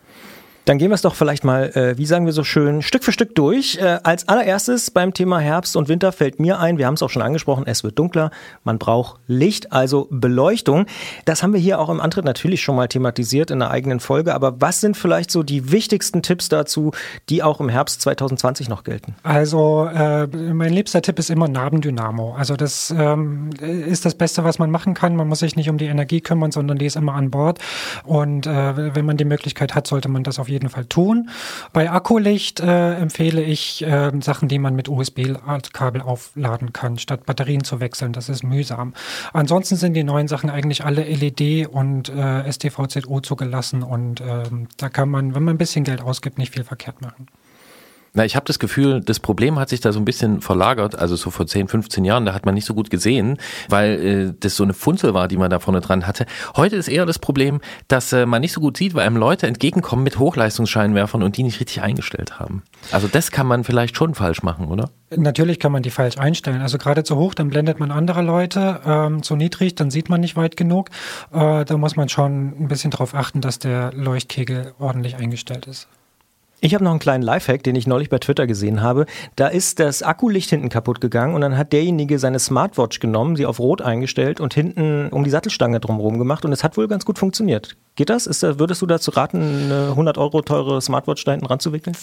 Dann 0.66 0.78
gehen 0.78 0.91
wir 0.91 0.95
es 0.95 1.01
doch 1.01 1.16
vielleicht 1.16 1.43
mal, 1.43 1.70
äh, 1.76 1.97
wie 1.97 2.05
sagen 2.05 2.26
wir 2.26 2.34
so 2.34 2.43
schön, 2.43 2.82
Stück 2.82 3.03
für 3.03 3.12
Stück 3.12 3.36
durch. 3.36 3.78
Äh, 3.78 3.99
als 4.03 4.28
allererstes 4.28 4.91
beim 4.91 5.14
Thema 5.14 5.39
Herbst 5.39 5.76
und 5.76 5.88
Winter 5.88 6.12
fällt 6.12 6.39
mir 6.39 6.60
ein, 6.60 6.78
wir 6.78 6.86
haben 6.86 6.93
es 6.93 7.01
auch 7.01 7.10
schon 7.10 7.22
angesprochen, 7.22 7.64
es 7.66 7.84
wird 7.84 7.97
dunkler, 7.97 8.32
man 8.64 8.78
braucht 8.78 9.20
Licht, 9.28 9.72
also 9.72 10.07
Beleuchtung. 10.12 10.86
Das 11.26 11.41
haben 11.41 11.53
wir 11.53 11.60
hier 11.60 11.80
auch 11.80 11.89
im 11.89 11.99
Antritt 11.99 12.26
natürlich 12.26 12.62
schon 12.62 12.76
mal 12.76 12.88
thematisiert 12.88 13.51
in 13.51 13.62
einer 13.62 13.72
eigenen 13.72 13.99
Folge, 13.99 14.36
aber 14.36 14.62
was 14.62 14.82
sind 14.82 14.97
vielleicht 14.97 15.32
so 15.32 15.43
die 15.43 15.72
wichtigsten 15.72 16.22
Tipps 16.22 16.49
dazu, 16.49 16.91
die 17.30 17.41
auch 17.41 17.60
im 17.60 17.70
Herbst 17.70 18.01
2020 18.01 18.70
noch 18.70 18.84
gelten? 18.84 19.16
Also 19.24 19.86
äh, 19.86 20.28
mein 20.28 20.74
liebster 20.74 21.01
Tipp 21.01 21.20
ist 21.20 21.30
immer 21.30 21.47
Nabendynamo. 21.47 22.36
Also 22.38 22.55
das 22.55 22.93
ähm, 22.95 23.49
ist 23.62 24.05
das 24.05 24.16
Beste, 24.16 24.43
was 24.43 24.60
man 24.60 24.70
machen 24.72 24.93
kann. 24.93 25.16
Man 25.16 25.28
muss 25.28 25.39
sich 25.39 25.55
nicht 25.55 25.70
um 25.70 25.78
die 25.78 25.86
Energie 25.86 26.22
kümmern, 26.22 26.51
sondern 26.51 26.78
die 26.78 26.86
ist 26.86 26.95
immer 26.95 27.14
an 27.14 27.32
Bord. 27.32 27.60
Und 28.03 28.45
äh, 28.45 28.95
wenn 28.95 29.05
man 29.05 29.18
die 29.18 29.26
Möglichkeit 29.26 29.76
hat, 29.76 29.88
sollte 29.88 30.10
man 30.10 30.24
das 30.24 30.39
auf 30.39 30.49
jeden 30.50 30.70
Fall 30.70 30.86
tun. 30.86 31.30
Bei 31.74 31.89
Akkulicht 31.91 32.60
äh, 32.60 32.95
empfehle 32.95 33.41
ich 33.41 33.84
äh, 33.84 34.12
Sachen, 34.22 34.47
die 34.47 34.60
man 34.60 34.76
mit 34.76 34.89
USB-Kabel 34.89 36.02
aufladen 36.02 36.74
kann, 36.74 36.97
statt 36.97 37.26
Batterien 37.26 37.64
zu 37.64 37.80
wechseln. 37.80 38.14
Das 38.14 38.30
ist 38.30 38.43
mühsam. 38.43 38.93
Ansonsten 39.34 39.76
sind 39.76 39.93
die 39.93 40.04
neuen 40.04 40.28
Sachen 40.28 40.50
eigentlich 40.50 40.84
alle 40.84 41.04
LED 41.04 41.68
und 41.68 42.10
äh, 42.10 42.52
STVZO 42.52 43.22
zugelassen 43.22 43.84
und 43.84 44.22
ähm, 44.22 44.68
da 44.78 44.89
kann 44.89 45.10
man, 45.10 45.36
wenn 45.36 45.43
man 45.43 45.56
ein 45.56 45.58
bisschen 45.58 45.84
Geld 45.84 46.02
ausgibt, 46.02 46.38
nicht 46.38 46.54
viel 46.54 46.64
verkehrt 46.64 47.02
machen. 47.02 47.28
Na, 48.14 48.26
ich 48.26 48.36
habe 48.36 48.45
das 48.45 48.60
Gefühl, 48.60 49.01
das 49.01 49.20
Problem 49.20 49.60
hat 49.60 49.70
sich 49.70 49.82
da 49.82 49.91
so 49.91 49.99
ein 49.99 50.05
bisschen 50.05 50.41
verlagert. 50.41 50.97
Also 50.97 51.16
so 51.16 51.30
vor 51.30 51.47
10, 51.47 51.68
15 51.68 52.05
Jahren, 52.05 52.26
da 52.26 52.34
hat 52.34 52.45
man 52.45 52.55
nicht 52.55 52.66
so 52.66 52.74
gut 52.74 52.89
gesehen, 52.89 53.38
weil 53.68 54.05
äh, 54.05 54.34
das 54.39 54.55
so 54.55 54.64
eine 54.64 54.74
Funzel 54.74 55.14
war, 55.14 55.28
die 55.28 55.38
man 55.38 55.49
da 55.49 55.60
vorne 55.60 55.82
dran 55.82 56.07
hatte. 56.07 56.26
Heute 56.55 56.76
ist 56.76 56.88
eher 56.88 57.05
das 57.05 57.20
Problem, 57.20 57.62
dass 57.88 58.12
äh, 58.14 58.26
man 58.26 58.41
nicht 58.41 58.53
so 58.53 58.62
gut 58.62 58.78
sieht, 58.78 58.93
weil 58.93 59.05
einem 59.05 59.18
Leute 59.18 59.47
entgegenkommen 59.47 60.03
mit 60.03 60.20
Hochleistungsscheinwerfern 60.20 61.24
und 61.24 61.38
die 61.38 61.43
nicht 61.43 61.60
richtig 61.60 61.82
eingestellt 61.82 62.39
haben. 62.39 62.64
Also 62.91 63.07
das 63.07 63.32
kann 63.32 63.47
man 63.47 63.64
vielleicht 63.64 63.95
schon 63.95 64.16
falsch 64.16 64.43
machen, 64.43 64.68
oder? 64.68 64.89
Natürlich 65.16 65.60
kann 65.60 65.72
man 65.72 65.84
die 65.84 65.89
falsch 65.89 66.18
einstellen. 66.18 66.62
Also 66.62 66.78
gerade 66.78 67.03
zu 67.03 67.16
hoch, 67.16 67.34
dann 67.34 67.49
blendet 67.49 67.80
man 67.80 67.91
andere 67.91 68.22
Leute. 68.22 68.82
Ähm, 68.86 69.24
zu 69.24 69.36
niedrig, 69.36 69.76
dann 69.76 69.89
sieht 69.91 70.10
man 70.10 70.22
nicht 70.22 70.36
weit 70.36 70.55
genug. 70.55 70.89
Äh, 71.32 71.66
da 71.66 71.78
muss 71.78 71.95
man 71.95 72.10
schon 72.10 72.49
ein 72.60 72.68
bisschen 72.68 72.91
drauf 72.91 73.16
achten, 73.16 73.41
dass 73.41 73.60
der 73.60 73.91
Leuchtkegel 73.93 74.74
ordentlich 74.80 75.16
eingestellt 75.16 75.66
ist. 75.66 75.88
Ich 76.62 76.74
habe 76.74 76.84
noch 76.84 76.91
einen 76.91 76.99
kleinen 76.99 77.24
Lifehack, 77.24 77.64
den 77.64 77.76
ich 77.76 77.88
neulich 77.88 78.10
bei 78.10 78.18
Twitter 78.18 78.45
gesehen 78.45 78.82
habe. 78.82 79.05
Da 79.38 79.47
ist 79.47 79.80
das 79.80 80.03
Akkulicht 80.03 80.49
hinten 80.49 80.68
kaputt 80.68 80.99
gegangen 80.99 81.34
und 81.34 81.41
dann 81.41 81.57
hat 81.57 81.72
derjenige 81.72 82.20
seine 82.20 82.39
Smartwatch 82.39 82.99
genommen, 82.99 83.38
sie 83.38 83.45
auf 83.45 83.60
Rot 83.60 83.82
eingestellt 83.82 84.41
und 84.41 84.53
hinten 84.53 85.07
um 85.10 85.24
die 85.24 85.30
Sattelstange 85.30 85.80
drumherum 85.80 86.20
gemacht 86.20 86.43
und 86.43 86.51
es 86.51 86.64
hat 86.64 86.76
wohl 86.76 86.89
ganz 86.89 87.05
gut 87.05 87.18
funktioniert. 87.18 87.78
Geht 87.95 88.10
das? 88.10 88.28
Ist, 88.28 88.43
würdest 88.43 88.82
du 88.82 88.86
dazu 88.86 89.12
raten, 89.12 89.41
eine 89.41 89.88
100 89.91 90.18
Euro 90.18 90.41
teure 90.41 90.82
Smartwatch 90.82 91.24
da 91.24 91.32
hinten 91.32 91.47
ranzuwickeln? 91.47 91.95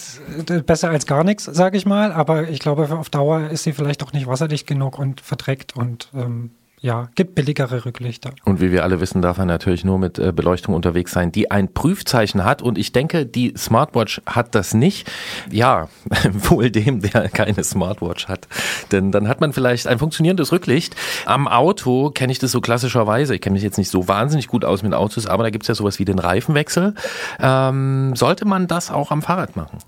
Äh, 0.49 0.61
Besser 0.63 0.91
als 0.91 1.07
gar 1.07 1.25
nichts, 1.25 1.45
sage 1.45 1.77
ich 1.77 1.85
mal. 1.85 2.13
Aber 2.13 2.49
ich 2.49 2.59
glaube, 2.59 2.89
auf 2.91 3.11
Dauer 3.11 3.51
ist 3.51 3.65
sie 3.65 3.73
vielleicht 3.73 4.03
auch 4.03 4.13
nicht 4.13 4.27
wasserdicht 4.27 4.67
genug 4.67 4.99
und 4.99 5.21
verdreckt 5.21 5.77
und 5.77 6.09
ähm, 6.15 6.51
ja, 6.87 7.09
gibt 7.17 7.35
billigere 7.35 7.85
Rücklichter. 7.85 8.31
Und 8.45 8.61
wie 8.61 8.71
wir 8.71 8.85
alle 8.85 9.01
wissen, 9.01 9.21
darf 9.21 9.39
er 9.39 9.45
natürlich 9.45 9.85
nur 9.85 9.99
mit 9.99 10.21
äh, 10.21 10.31
Beleuchtung 10.31 10.73
unterwegs 10.73 11.11
sein, 11.11 11.33
die 11.33 11.51
ein 11.51 11.75
Prüfzeichen 11.75 12.45
hat. 12.45 12.63
Und 12.63 12.79
ich 12.79 12.93
denke, 12.93 13.27
die 13.27 13.55
Smartwatch 13.57 14.23
hat 14.25 14.55
das 14.55 14.73
nicht. 14.73 15.11
Ja, 15.51 15.89
wohl 16.33 16.71
dem, 16.71 17.01
der 17.01 17.29
keine 17.29 17.65
Smartwatch 17.65 18.29
hat. 18.29 18.47
Denn 18.93 19.11
dann 19.11 19.27
hat 19.27 19.41
man 19.41 19.53
vielleicht 19.53 19.89
ein 19.89 19.99
funktionierendes 19.99 20.53
Rücklicht. 20.53 20.95
Am 21.25 21.49
Auto 21.49 22.11
kenne 22.11 22.31
ich 22.31 22.39
das 22.39 22.53
so 22.53 22.61
klassischerweise. 22.61 23.35
Ich 23.35 23.41
kenne 23.41 23.55
mich 23.55 23.65
jetzt 23.65 23.79
nicht 23.79 23.91
so 23.91 24.07
wahnsinnig 24.07 24.47
gut 24.47 24.65
aus 24.65 24.85
mit 24.85 24.95
Autos, 24.95 25.27
aber 25.27 25.43
da 25.43 25.51
gibt 25.51 25.65
es 25.65 25.69
ja 25.69 25.75
sowas 25.75 25.99
wie 25.99 26.05
den 26.05 26.21
Reifenwechsel. 26.21 26.95
Ähm, 27.41 28.15
sollte 28.15 28.45
man 28.45 28.69
das 28.69 28.93
auch 28.93 29.11
am 29.11 29.23
Fahrrad 29.23 29.57
machen? 29.57 29.79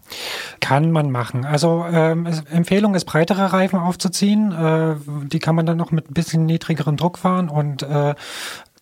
Kann 0.58 0.90
man 0.90 1.12
machen. 1.12 1.44
Also 1.44 1.86
ähm, 1.92 2.26
Empfehlung 2.50 2.96
ist, 2.96 3.04
breitere 3.04 3.52
Reifen 3.52 3.78
aufzuziehen. 3.78 4.50
Äh, 4.50 4.96
die 5.28 5.38
kann 5.38 5.54
man 5.54 5.64
dann 5.64 5.76
noch 5.76 5.92
mit 5.92 6.10
ein 6.10 6.14
bisschen 6.14 6.44
niedrigerem 6.88 6.96
Druck 6.96 7.18
fahren 7.18 7.48
und 7.48 7.82
äh, 7.82 8.14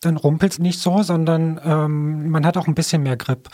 dann 0.07 0.17
rumpelt 0.17 0.53
es 0.53 0.59
nicht 0.59 0.79
so, 0.79 1.03
sondern 1.03 1.61
ähm, 1.65 2.31
man 2.31 2.47
hat 2.47 2.57
auch 2.57 2.69
ein 2.69 2.75
bisschen 2.75 3.03
mehr 3.03 3.17
Grip. 3.17 3.49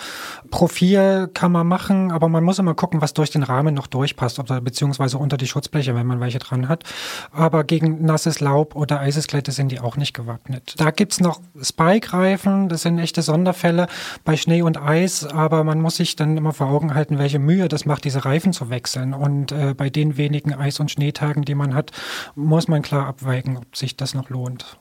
Profil 0.50 1.28
kann 1.32 1.50
man 1.50 1.66
machen, 1.66 2.12
aber 2.12 2.28
man 2.28 2.44
muss 2.44 2.58
immer 2.58 2.74
gucken, 2.74 3.00
was 3.00 3.14
durch 3.14 3.30
den 3.30 3.42
Rahmen 3.42 3.74
noch 3.74 3.86
durchpasst, 3.86 4.38
oder 4.38 4.60
beziehungsweise 4.60 5.18
unter 5.18 5.36
die 5.36 5.46
Schutzbleche, 5.46 5.94
wenn 5.94 6.06
man 6.06 6.20
welche 6.20 6.38
dran 6.38 6.68
hat. 6.68 6.84
Aber 7.32 7.64
gegen 7.64 8.04
nasses 8.04 8.40
Laub 8.40 8.76
oder 8.76 9.00
Eisesklette 9.00 9.50
sind 9.50 9.72
die 9.72 9.80
auch 9.80 9.96
nicht 9.96 10.12
gewappnet. 10.12 10.74
Da 10.76 10.90
gibt's 10.90 11.20
noch 11.20 11.40
Spike-Reifen, 11.60 12.68
das 12.68 12.82
sind 12.82 12.98
echte 12.98 13.22
Sonderfälle 13.22 13.86
bei 14.24 14.36
Schnee 14.36 14.62
und 14.62 14.76
Eis, 14.76 15.24
aber 15.24 15.64
man 15.64 15.80
muss 15.80 15.96
sich 15.96 16.16
dann 16.16 16.36
immer 16.36 16.52
vor 16.52 16.68
Augen 16.68 16.94
halten, 16.94 17.18
welche 17.18 17.38
Mühe 17.38 17.68
das 17.68 17.86
macht, 17.86 18.04
diese 18.04 18.24
Reifen 18.24 18.52
zu 18.52 18.68
wechseln. 18.68 19.14
Und 19.14 19.52
äh, 19.52 19.74
bei 19.74 19.88
den 19.88 20.18
wenigen 20.18 20.52
Eis- 20.52 20.80
und 20.80 20.90
Schneetagen, 20.90 21.44
die 21.44 21.54
man 21.54 21.74
hat, 21.74 21.92
muss 22.34 22.68
man 22.68 22.82
klar 22.82 23.06
abwägen, 23.06 23.56
ob 23.56 23.74
sich 23.74 23.96
das 23.96 24.12
noch 24.12 24.28
lohnt. 24.28 24.78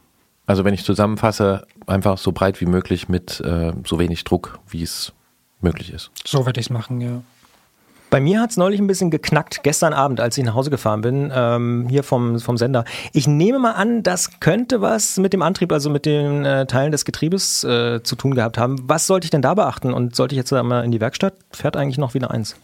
Also 0.51 0.65
wenn 0.65 0.73
ich 0.73 0.83
zusammenfasse, 0.83 1.65
einfach 1.87 2.17
so 2.17 2.33
breit 2.33 2.59
wie 2.59 2.65
möglich 2.65 3.07
mit 3.07 3.39
äh, 3.39 3.71
so 3.87 3.99
wenig 3.99 4.25
Druck, 4.25 4.59
wie 4.67 4.83
es 4.83 5.13
möglich 5.61 5.93
ist. 5.93 6.11
So 6.25 6.45
würde 6.45 6.59
ich 6.59 6.65
es 6.65 6.69
machen, 6.69 6.99
ja. 6.99 7.21
Bei 8.09 8.19
mir 8.19 8.41
hat's 8.41 8.57
neulich 8.57 8.81
ein 8.81 8.87
bisschen 8.87 9.11
geknackt, 9.11 9.63
gestern 9.63 9.93
Abend, 9.93 10.19
als 10.19 10.37
ich 10.37 10.43
nach 10.43 10.53
Hause 10.53 10.69
gefahren 10.69 10.99
bin, 10.99 11.31
ähm, 11.33 11.87
hier 11.87 12.03
vom, 12.03 12.37
vom 12.41 12.57
Sender. 12.57 12.83
Ich 13.13 13.27
nehme 13.27 13.59
mal 13.59 13.71
an, 13.71 14.03
das 14.03 14.41
könnte 14.41 14.81
was 14.81 15.15
mit 15.15 15.31
dem 15.31 15.41
Antrieb, 15.41 15.71
also 15.71 15.89
mit 15.89 16.05
den 16.05 16.43
äh, 16.43 16.65
Teilen 16.65 16.91
des 16.91 17.05
Getriebes 17.05 17.63
äh, 17.63 18.03
zu 18.03 18.17
tun 18.17 18.35
gehabt 18.35 18.57
haben. 18.57 18.75
Was 18.89 19.07
sollte 19.07 19.23
ich 19.23 19.31
denn 19.31 19.41
da 19.41 19.53
beachten? 19.53 19.93
Und 19.93 20.17
sollte 20.17 20.35
ich 20.35 20.37
jetzt 20.37 20.51
einmal 20.51 20.83
in 20.83 20.91
die 20.91 20.99
Werkstatt? 20.99 21.35
Fährt 21.51 21.77
eigentlich 21.77 21.97
noch 21.97 22.13
wieder 22.13 22.29
eins? 22.29 22.57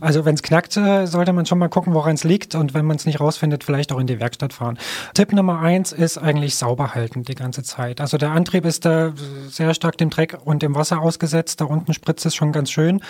Also 0.00 0.24
wenn 0.24 0.34
es 0.34 0.42
knackt, 0.42 0.76
äh, 0.76 1.06
sollte 1.06 1.32
man 1.32 1.46
schon 1.46 1.58
mal 1.58 1.68
gucken, 1.68 1.94
woran 1.94 2.14
es 2.14 2.24
liegt 2.24 2.54
und 2.54 2.74
wenn 2.74 2.84
man 2.84 2.96
es 2.96 3.06
nicht 3.06 3.20
rausfindet, 3.20 3.64
vielleicht 3.64 3.92
auch 3.92 3.98
in 3.98 4.06
die 4.06 4.20
Werkstatt 4.20 4.52
fahren. 4.52 4.78
Tipp 5.14 5.32
Nummer 5.32 5.60
eins 5.60 5.92
ist 5.92 6.18
eigentlich 6.18 6.56
sauber 6.56 6.94
halten 6.94 7.22
die 7.24 7.34
ganze 7.34 7.62
Zeit. 7.62 8.00
Also 8.00 8.18
der 8.18 8.30
Antrieb 8.30 8.64
ist 8.64 8.84
da 8.84 9.12
sehr 9.48 9.74
stark 9.74 9.98
dem 9.98 10.10
Dreck 10.10 10.38
und 10.44 10.62
dem 10.62 10.74
Wasser 10.74 11.00
ausgesetzt. 11.00 11.60
Da 11.60 11.66
unten 11.66 11.92
spritzt 11.94 12.24
es 12.26 12.34
schon 12.34 12.52
ganz 12.52 12.70
schön 12.70 13.00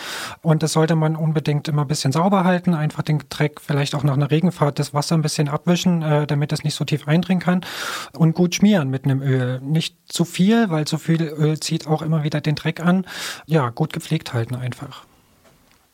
und 0.42 0.62
das 0.62 0.72
sollte 0.72 0.96
man 0.96 1.16
unbedingt 1.16 1.68
immer 1.68 1.82
ein 1.82 1.88
bisschen 1.88 2.12
sauber 2.12 2.44
halten. 2.44 2.74
Einfach 2.74 3.02
den 3.02 3.22
Dreck 3.28 3.60
vielleicht 3.60 3.94
auch 3.94 4.02
nach 4.02 4.14
einer 4.14 4.30
Regenfahrt 4.30 4.78
das 4.78 4.94
Wasser 4.94 5.14
ein 5.14 5.22
bisschen 5.22 5.48
abwischen, 5.48 6.02
äh, 6.02 6.26
damit 6.26 6.52
es 6.52 6.64
nicht 6.64 6.74
so 6.74 6.84
tief 6.84 7.06
eindringen 7.08 7.42
kann 7.42 7.60
und 8.16 8.34
gut 8.34 8.54
schmieren 8.54 8.90
mit 8.90 9.04
einem 9.04 9.22
Öl. 9.22 9.60
Nicht 9.60 9.96
zu 10.06 10.24
viel, 10.24 10.70
weil 10.70 10.86
zu 10.86 10.98
viel 10.98 11.22
Öl 11.22 11.58
zieht 11.60 11.86
auch 11.86 12.02
immer 12.02 12.22
wieder 12.24 12.40
den 12.40 12.54
Dreck 12.54 12.80
an. 12.80 13.06
Ja, 13.46 13.70
gut 13.70 13.92
gepflegt 13.92 14.32
halten 14.34 14.54
einfach. 14.54 15.09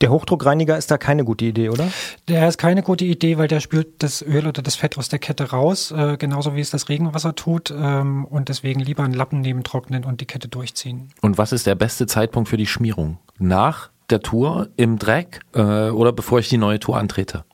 Der 0.02 0.10
Hochdruckreiniger 0.10 0.76
ist 0.76 0.90
da 0.90 0.98
keine 0.98 1.24
gute 1.24 1.46
Idee, 1.46 1.70
oder? 1.70 1.88
Der 2.28 2.46
ist 2.46 2.58
keine 2.58 2.82
gute 2.82 3.06
Idee, 3.06 3.38
weil 3.38 3.48
der 3.48 3.60
spült 3.60 4.02
das 4.02 4.20
Öl 4.20 4.46
oder 4.46 4.60
das 4.60 4.76
Fett 4.76 4.98
aus 4.98 5.08
der 5.08 5.18
Kette 5.18 5.50
raus, 5.50 5.90
äh, 5.90 6.18
genauso 6.18 6.54
wie 6.54 6.60
es 6.60 6.70
das 6.70 6.90
Regenwasser 6.90 7.34
tut. 7.34 7.70
Ähm, 7.70 8.26
und 8.26 8.50
deswegen 8.50 8.80
lieber 8.80 9.04
einen 9.04 9.14
Lappen 9.14 9.40
neben 9.40 9.62
trocknen 9.62 10.04
und 10.04 10.20
die 10.20 10.26
Kette 10.26 10.48
durchziehen. 10.48 11.08
Und 11.22 11.38
was 11.38 11.52
ist 11.52 11.66
der 11.66 11.76
beste 11.76 12.06
Zeitpunkt 12.06 12.50
für 12.50 12.58
die 12.58 12.66
Schmierung? 12.66 13.18
Nach 13.38 13.90
der 14.10 14.20
Tour 14.20 14.68
im 14.76 14.98
Dreck 14.98 15.40
äh, 15.54 15.88
oder 15.88 16.12
bevor 16.12 16.40
ich 16.40 16.50
die 16.50 16.58
neue 16.58 16.78
Tour 16.78 16.98
antrete? 16.98 17.44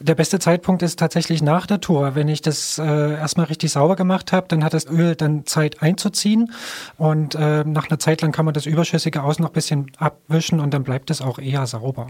Der 0.00 0.14
beste 0.14 0.38
Zeitpunkt 0.38 0.82
ist 0.82 0.98
tatsächlich 0.98 1.42
nach 1.42 1.66
der 1.66 1.80
Tour. 1.80 2.14
Wenn 2.14 2.28
ich 2.28 2.42
das 2.42 2.78
äh, 2.78 3.14
erstmal 3.14 3.46
richtig 3.46 3.72
sauber 3.72 3.96
gemacht 3.96 4.32
habe, 4.32 4.46
dann 4.48 4.64
hat 4.64 4.74
das 4.74 4.86
Öl 4.86 5.14
dann 5.14 5.46
Zeit 5.46 5.82
einzuziehen 5.82 6.52
und 6.96 7.34
äh, 7.34 7.64
nach 7.64 7.88
einer 7.88 7.98
Zeit 7.98 8.22
lang 8.22 8.32
kann 8.32 8.44
man 8.44 8.54
das 8.54 8.66
Überschüssige 8.66 9.22
aus 9.22 9.38
noch 9.38 9.50
ein 9.50 9.52
bisschen 9.52 9.92
abwischen 9.98 10.60
und 10.60 10.72
dann 10.72 10.84
bleibt 10.84 11.10
es 11.10 11.20
auch 11.20 11.38
eher 11.38 11.66
sauber. 11.66 12.06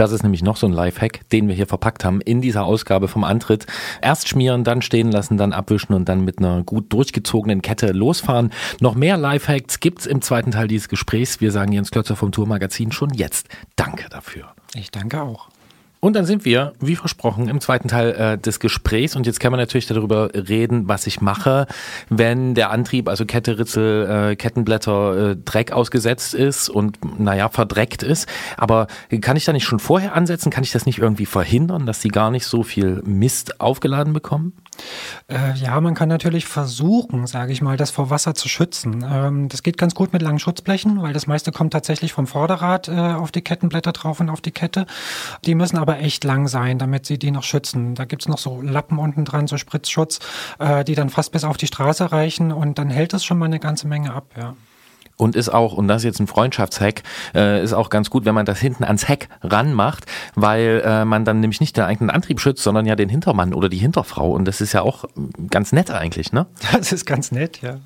Das 0.00 0.12
ist 0.12 0.22
nämlich 0.22 0.42
noch 0.42 0.56
so 0.56 0.66
ein 0.66 0.72
Lifehack, 0.72 1.28
den 1.28 1.46
wir 1.46 1.54
hier 1.54 1.66
verpackt 1.66 2.06
haben 2.06 2.22
in 2.22 2.40
dieser 2.40 2.64
Ausgabe 2.64 3.06
vom 3.06 3.22
Antritt. 3.22 3.66
Erst 4.00 4.28
schmieren, 4.28 4.64
dann 4.64 4.80
stehen 4.80 5.12
lassen, 5.12 5.36
dann 5.36 5.52
abwischen 5.52 5.92
und 5.92 6.08
dann 6.08 6.24
mit 6.24 6.38
einer 6.38 6.62
gut 6.62 6.90
durchgezogenen 6.90 7.60
Kette 7.60 7.92
losfahren. 7.92 8.50
Noch 8.80 8.94
mehr 8.94 9.18
Lifehacks 9.18 9.78
gibt's 9.78 10.06
im 10.06 10.22
zweiten 10.22 10.52
Teil 10.52 10.68
dieses 10.68 10.88
Gesprächs. 10.88 11.42
Wir 11.42 11.52
sagen 11.52 11.72
Jens 11.72 11.90
Klötzer 11.90 12.16
vom 12.16 12.32
Tourmagazin 12.32 12.92
schon 12.92 13.12
jetzt. 13.12 13.48
Danke 13.76 14.08
dafür. 14.08 14.54
Ich 14.74 14.90
danke 14.90 15.20
auch. 15.20 15.49
Und 16.00 16.16
dann 16.16 16.24
sind 16.24 16.46
wir, 16.46 16.72
wie 16.80 16.96
versprochen, 16.96 17.48
im 17.48 17.60
zweiten 17.60 17.88
Teil 17.88 18.12
äh, 18.12 18.38
des 18.38 18.58
Gesprächs. 18.58 19.16
Und 19.16 19.26
jetzt 19.26 19.38
kann 19.38 19.52
man 19.52 19.60
natürlich 19.60 19.86
darüber 19.86 20.30
reden, 20.34 20.88
was 20.88 21.06
ich 21.06 21.20
mache, 21.20 21.66
wenn 22.08 22.54
der 22.54 22.70
Antrieb, 22.70 23.06
also 23.06 23.26
Kette, 23.26 23.58
Ritzel, 23.58 24.30
äh, 24.30 24.36
Kettenblätter, 24.36 25.30
äh, 25.32 25.36
Dreck 25.36 25.72
ausgesetzt 25.72 26.32
ist 26.32 26.70
und, 26.70 26.98
naja, 27.20 27.50
verdreckt 27.50 28.02
ist. 28.02 28.26
Aber 28.56 28.86
kann 29.20 29.36
ich 29.36 29.44
da 29.44 29.52
nicht 29.52 29.64
schon 29.64 29.78
vorher 29.78 30.14
ansetzen? 30.14 30.50
Kann 30.50 30.64
ich 30.64 30.72
das 30.72 30.86
nicht 30.86 30.98
irgendwie 30.98 31.26
verhindern, 31.26 31.84
dass 31.84 32.00
die 32.00 32.08
gar 32.08 32.30
nicht 32.30 32.46
so 32.46 32.62
viel 32.62 33.02
Mist 33.04 33.60
aufgeladen 33.60 34.14
bekommen? 34.14 34.54
Äh, 35.28 35.54
ja, 35.56 35.80
man 35.80 35.94
kann 35.94 36.08
natürlich 36.08 36.46
versuchen, 36.46 37.26
sage 37.26 37.52
ich 37.52 37.60
mal, 37.62 37.76
das 37.76 37.90
vor 37.90 38.10
Wasser 38.10 38.34
zu 38.34 38.48
schützen. 38.48 39.04
Ähm, 39.06 39.48
das 39.48 39.62
geht 39.62 39.78
ganz 39.78 39.94
gut 39.94 40.12
mit 40.12 40.22
langen 40.22 40.38
Schutzblechen, 40.38 41.02
weil 41.02 41.12
das 41.12 41.26
meiste 41.26 41.52
kommt 41.52 41.72
tatsächlich 41.72 42.12
vom 42.12 42.26
Vorderrad 42.26 42.88
äh, 42.88 42.92
auf 42.92 43.30
die 43.30 43.42
Kettenblätter 43.42 43.92
drauf 43.92 44.20
und 44.20 44.30
auf 44.30 44.40
die 44.40 44.50
Kette. 44.50 44.86
Die 45.44 45.54
müssen 45.54 45.78
aber 45.78 45.89
echt 45.98 46.24
lang 46.24 46.48
sein, 46.48 46.78
damit 46.78 47.06
sie 47.06 47.18
die 47.18 47.30
noch 47.30 47.42
schützen. 47.42 47.94
Da 47.94 48.04
gibt's 48.04 48.28
noch 48.28 48.38
so 48.38 48.60
Lappen 48.62 48.98
unten 48.98 49.24
dran, 49.24 49.46
so 49.46 49.56
Spritzschutz, 49.56 50.20
äh, 50.58 50.84
die 50.84 50.94
dann 50.94 51.10
fast 51.10 51.32
bis 51.32 51.44
auf 51.44 51.56
die 51.56 51.66
Straße 51.66 52.12
reichen 52.12 52.52
und 52.52 52.78
dann 52.78 52.90
hält 52.90 53.12
das 53.12 53.24
schon 53.24 53.38
mal 53.38 53.46
eine 53.46 53.60
ganze 53.60 53.88
Menge 53.88 54.12
ab, 54.12 54.26
ja. 54.36 54.54
Und 55.20 55.36
ist 55.36 55.50
auch, 55.50 55.74
und 55.74 55.86
das 55.86 55.98
ist 55.98 56.04
jetzt 56.04 56.20
ein 56.20 56.26
Freundschaftshack, 56.26 57.02
äh, 57.34 57.62
ist 57.62 57.74
auch 57.74 57.90
ganz 57.90 58.08
gut, 58.08 58.24
wenn 58.24 58.34
man 58.34 58.46
das 58.46 58.58
hinten 58.58 58.84
ans 58.84 59.06
Heck 59.06 59.28
ranmacht, 59.42 60.06
weil 60.34 60.82
äh, 60.82 61.04
man 61.04 61.26
dann 61.26 61.40
nämlich 61.40 61.60
nicht 61.60 61.76
den 61.76 61.84
eigenen 61.84 62.08
Antrieb 62.08 62.40
schützt, 62.40 62.62
sondern 62.62 62.86
ja 62.86 62.96
den 62.96 63.10
Hintermann 63.10 63.52
oder 63.52 63.68
die 63.68 63.76
Hinterfrau. 63.76 64.30
Und 64.30 64.46
das 64.46 64.62
ist 64.62 64.72
ja 64.72 64.80
auch 64.80 65.04
ganz 65.50 65.72
nett 65.72 65.90
eigentlich, 65.90 66.32
ne? 66.32 66.46
Das 66.72 66.90
ist 66.92 67.04
ganz 67.04 67.32
nett, 67.32 67.60
ja. 67.60 67.80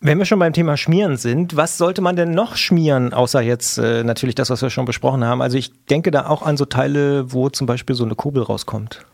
Wenn 0.00 0.18
wir 0.18 0.26
schon 0.26 0.38
beim 0.38 0.52
Thema 0.52 0.76
Schmieren 0.76 1.16
sind, 1.16 1.56
was 1.56 1.76
sollte 1.76 2.02
man 2.02 2.14
denn 2.14 2.30
noch 2.30 2.54
schmieren, 2.54 3.12
außer 3.12 3.40
jetzt 3.40 3.78
äh, 3.78 4.04
natürlich 4.04 4.36
das, 4.36 4.48
was 4.48 4.62
wir 4.62 4.70
schon 4.70 4.84
besprochen 4.84 5.24
haben? 5.24 5.42
Also 5.42 5.58
ich 5.58 5.72
denke 5.86 6.12
da 6.12 6.28
auch 6.28 6.42
an 6.42 6.56
so 6.56 6.66
Teile, 6.66 7.32
wo 7.32 7.48
zum 7.48 7.66
Beispiel 7.66 7.96
so 7.96 8.04
eine 8.04 8.14
Kurbel 8.14 8.44
rauskommt. 8.44 9.04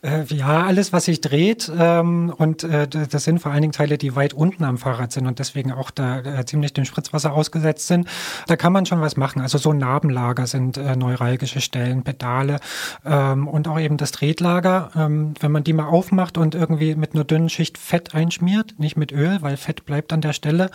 Äh, 0.00 0.24
ja, 0.34 0.62
alles, 0.62 0.94
was 0.94 1.04
sich 1.04 1.20
dreht. 1.20 1.70
Ähm, 1.78 2.32
und 2.34 2.64
äh, 2.64 2.88
das 2.88 3.24
sind 3.24 3.40
vor 3.40 3.52
allen 3.52 3.60
Dingen 3.60 3.74
Teile, 3.74 3.98
die 3.98 4.16
weit 4.16 4.32
unten 4.32 4.64
am 4.64 4.78
Fahrrad 4.78 5.12
sind 5.12 5.26
und 5.26 5.38
deswegen 5.38 5.72
auch 5.72 5.90
da 5.90 6.20
äh, 6.20 6.46
ziemlich 6.46 6.72
dem 6.72 6.86
Spritzwasser 6.86 7.34
ausgesetzt 7.34 7.86
sind. 7.86 8.08
Da 8.46 8.56
kann 8.56 8.72
man 8.72 8.86
schon 8.86 9.02
was 9.02 9.18
machen. 9.18 9.42
Also 9.42 9.58
so 9.58 9.74
Narbenlager 9.74 10.46
sind 10.46 10.78
äh, 10.78 10.96
neuralgische 10.96 11.60
Stellen, 11.60 12.02
Pedale 12.02 12.60
ähm, 13.04 13.46
und 13.46 13.68
auch 13.68 13.78
eben 13.78 13.98
das 13.98 14.12
Tretlager. 14.12 14.90
Ähm, 14.96 15.34
wenn 15.38 15.52
man 15.52 15.64
die 15.64 15.74
mal 15.74 15.88
aufmacht 15.88 16.38
und 16.38 16.54
irgendwie 16.54 16.94
mit 16.94 17.14
einer 17.14 17.24
dünnen 17.24 17.50
Schicht 17.50 17.76
Fett 17.76 18.14
einschmiert, 18.14 18.76
nicht 18.78 18.96
mit 18.96 19.12
Öl, 19.12 19.42
weil 19.42 19.58
Fett 19.58 19.84
bleibt 19.84 20.14
an 20.14 20.22
der 20.22 20.29
Stelle, 20.32 20.70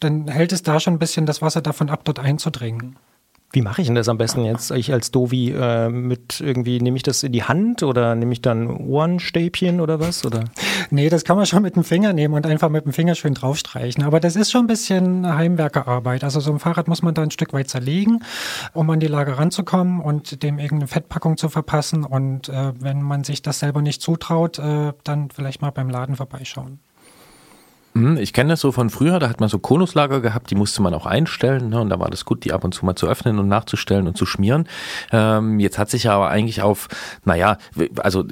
dann 0.00 0.28
hält 0.28 0.52
es 0.52 0.62
da 0.62 0.80
schon 0.80 0.94
ein 0.94 0.98
bisschen 0.98 1.26
das 1.26 1.42
Wasser 1.42 1.62
davon 1.62 1.90
ab, 1.90 2.00
dort 2.04 2.18
einzudringen. 2.18 2.96
Wie 3.52 3.62
mache 3.62 3.80
ich 3.80 3.86
denn 3.86 3.94
das 3.94 4.08
am 4.08 4.18
besten 4.18 4.44
jetzt? 4.44 4.70
Ich 4.72 4.92
als 4.92 5.12
Dovi 5.12 5.52
äh, 5.52 5.88
mit 5.88 6.40
irgendwie, 6.40 6.80
nehme 6.80 6.96
ich 6.96 7.02
das 7.02 7.22
in 7.22 7.32
die 7.32 7.44
Hand 7.44 7.82
oder 7.82 8.14
nehme 8.14 8.32
ich 8.32 8.42
dann 8.42 8.68
Ohrenstäbchen 8.68 9.80
oder 9.80 10.00
was? 10.00 10.26
Oder? 10.26 10.44
Nee, 10.90 11.08
das 11.08 11.24
kann 11.24 11.36
man 11.36 11.46
schon 11.46 11.62
mit 11.62 11.76
dem 11.76 11.84
Finger 11.84 12.12
nehmen 12.12 12.34
und 12.34 12.44
einfach 12.44 12.68
mit 12.68 12.84
dem 12.84 12.92
Finger 12.92 13.14
schön 13.14 13.34
draufstreichen. 13.34 14.02
Aber 14.04 14.20
das 14.20 14.36
ist 14.36 14.50
schon 14.50 14.64
ein 14.64 14.66
bisschen 14.66 15.26
Heimwerkerarbeit. 15.26 16.24
Also 16.24 16.40
so 16.40 16.52
ein 16.52 16.58
Fahrrad 16.58 16.88
muss 16.88 17.02
man 17.02 17.14
da 17.14 17.22
ein 17.22 17.30
Stück 17.30 17.52
weit 17.52 17.70
zerlegen, 17.70 18.24
um 18.74 18.90
an 18.90 19.00
die 19.00 19.06
Lage 19.06 19.38
ranzukommen 19.38 20.00
und 20.00 20.42
dem 20.42 20.58
irgendeine 20.58 20.88
Fettpackung 20.88 21.36
zu 21.36 21.48
verpassen. 21.48 22.04
Und 22.04 22.48
äh, 22.48 22.72
wenn 22.78 23.00
man 23.00 23.24
sich 23.24 23.42
das 23.42 23.60
selber 23.60 23.80
nicht 23.80 24.02
zutraut, 24.02 24.58
äh, 24.58 24.92
dann 25.04 25.30
vielleicht 25.30 25.62
mal 25.62 25.70
beim 25.70 25.88
Laden 25.88 26.16
vorbeischauen. 26.16 26.80
Hm, 27.96 28.18
Ich 28.18 28.34
kenne 28.34 28.50
das 28.50 28.60
so 28.60 28.72
von 28.72 28.90
früher, 28.90 29.18
da 29.18 29.30
hat 29.30 29.40
man 29.40 29.48
so 29.48 29.58
Konuslager 29.58 30.20
gehabt, 30.20 30.50
die 30.50 30.54
musste 30.54 30.82
man 30.82 30.92
auch 30.92 31.06
einstellen 31.06 31.70
ne, 31.70 31.80
und 31.80 31.88
da 31.88 31.98
war 31.98 32.10
das 32.10 32.26
gut, 32.26 32.44
die 32.44 32.52
ab 32.52 32.62
und 32.62 32.72
zu 32.72 32.84
mal 32.84 32.94
zu 32.94 33.06
öffnen 33.06 33.38
und 33.38 33.48
nachzustellen 33.48 34.06
und 34.06 34.18
zu 34.18 34.26
schmieren. 34.26 34.68
Ähm, 35.12 35.58
jetzt 35.60 35.78
hat 35.78 35.88
sich 35.88 36.04
ja 36.04 36.14
aber 36.14 36.28
eigentlich 36.28 36.60
auf, 36.60 36.88
naja, 37.24 37.56
also 37.96 38.24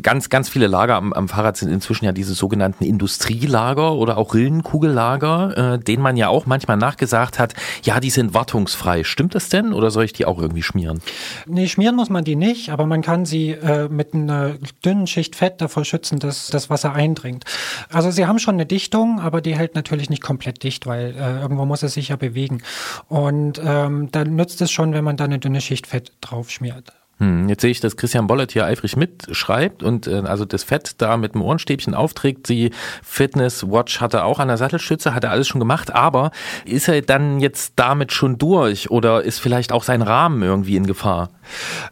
ganz, 0.00 0.28
ganz 0.28 0.48
viele 0.48 0.66
Lager 0.66 0.96
am, 0.96 1.12
am 1.12 1.28
Fahrrad 1.28 1.56
sind 1.56 1.70
inzwischen 1.70 2.04
ja 2.04 2.12
diese 2.12 2.34
sogenannten 2.34 2.84
Industrielager 2.84 3.92
oder 3.92 4.18
auch 4.18 4.34
Rillenkugellager, 4.34 5.74
äh, 5.74 5.78
denen 5.78 6.02
man 6.02 6.16
ja 6.16 6.28
auch 6.28 6.46
manchmal 6.46 6.76
nachgesagt 6.76 7.38
hat, 7.38 7.54
ja, 7.82 8.00
die 8.00 8.10
sind 8.10 8.34
wartungsfrei. 8.34 9.04
Stimmt 9.04 9.34
das 9.34 9.48
denn 9.48 9.72
oder 9.72 9.90
soll 9.90 10.04
ich 10.04 10.12
die 10.12 10.24
auch 10.24 10.38
irgendwie 10.38 10.62
schmieren? 10.62 11.00
Nee, 11.46 11.68
schmieren 11.68 11.96
muss 11.96 12.10
man 12.10 12.24
die 12.24 12.36
nicht, 12.36 12.70
aber 12.70 12.86
man 12.86 13.02
kann 13.02 13.24
sie 13.24 13.50
äh, 13.50 13.88
mit 13.88 14.14
einer 14.14 14.54
dünnen 14.84 15.06
Schicht 15.06 15.36
Fett 15.36 15.60
davor 15.60 15.84
schützen, 15.84 16.18
dass 16.18 16.48
das 16.48 16.70
Wasser 16.70 16.92
eindringt. 16.92 17.44
Also 17.90 18.10
sie 18.10 18.26
haben 18.26 18.38
schon 18.38 18.54
eine 18.54 18.66
Dichtung, 18.66 19.20
aber 19.20 19.40
die 19.40 19.56
hält 19.56 19.74
natürlich 19.74 20.10
nicht 20.10 20.22
komplett 20.22 20.62
dicht, 20.62 20.86
weil 20.86 21.14
äh, 21.16 21.40
irgendwo 21.40 21.64
muss 21.64 21.82
es 21.82 21.94
sich 21.94 22.08
ja 22.08 22.16
bewegen. 22.16 22.62
Und 23.08 23.60
ähm, 23.64 24.10
dann 24.10 24.34
nützt 24.34 24.60
es 24.60 24.70
schon, 24.70 24.92
wenn 24.92 25.04
man 25.04 25.16
da 25.16 25.24
eine 25.24 25.38
dünne 25.38 25.60
Schicht 25.60 25.86
Fett 25.86 26.12
drauf 26.20 26.50
schmiert. 26.50 26.92
Hm, 27.18 27.48
jetzt 27.48 27.60
sehe 27.60 27.70
ich, 27.70 27.80
dass 27.80 27.96
Christian 27.96 28.26
Bollert 28.26 28.52
hier 28.52 28.64
eifrig 28.64 28.96
mitschreibt 28.96 29.82
und 29.82 30.06
äh, 30.06 30.22
also 30.24 30.44
das 30.44 30.64
Fett 30.64 30.94
da 30.98 31.16
mit 31.16 31.34
dem 31.34 31.42
Ohrenstäbchen 31.42 31.94
aufträgt. 31.94 32.48
Die 32.48 32.70
Fitness 33.02 33.68
Watch 33.68 34.00
hat 34.00 34.14
er 34.14 34.24
auch 34.24 34.38
an 34.38 34.48
der 34.48 34.56
Sattelstütze, 34.56 35.14
hat 35.14 35.22
er 35.22 35.30
alles 35.30 35.46
schon 35.46 35.60
gemacht, 35.60 35.94
aber 35.94 36.30
ist 36.64 36.88
er 36.88 37.00
dann 37.02 37.38
jetzt 37.38 37.74
damit 37.76 38.12
schon 38.12 38.38
durch 38.38 38.90
oder 38.90 39.22
ist 39.22 39.38
vielleicht 39.38 39.72
auch 39.72 39.84
sein 39.84 40.02
Rahmen 40.02 40.42
irgendwie 40.42 40.76
in 40.76 40.86
Gefahr? 40.86 41.30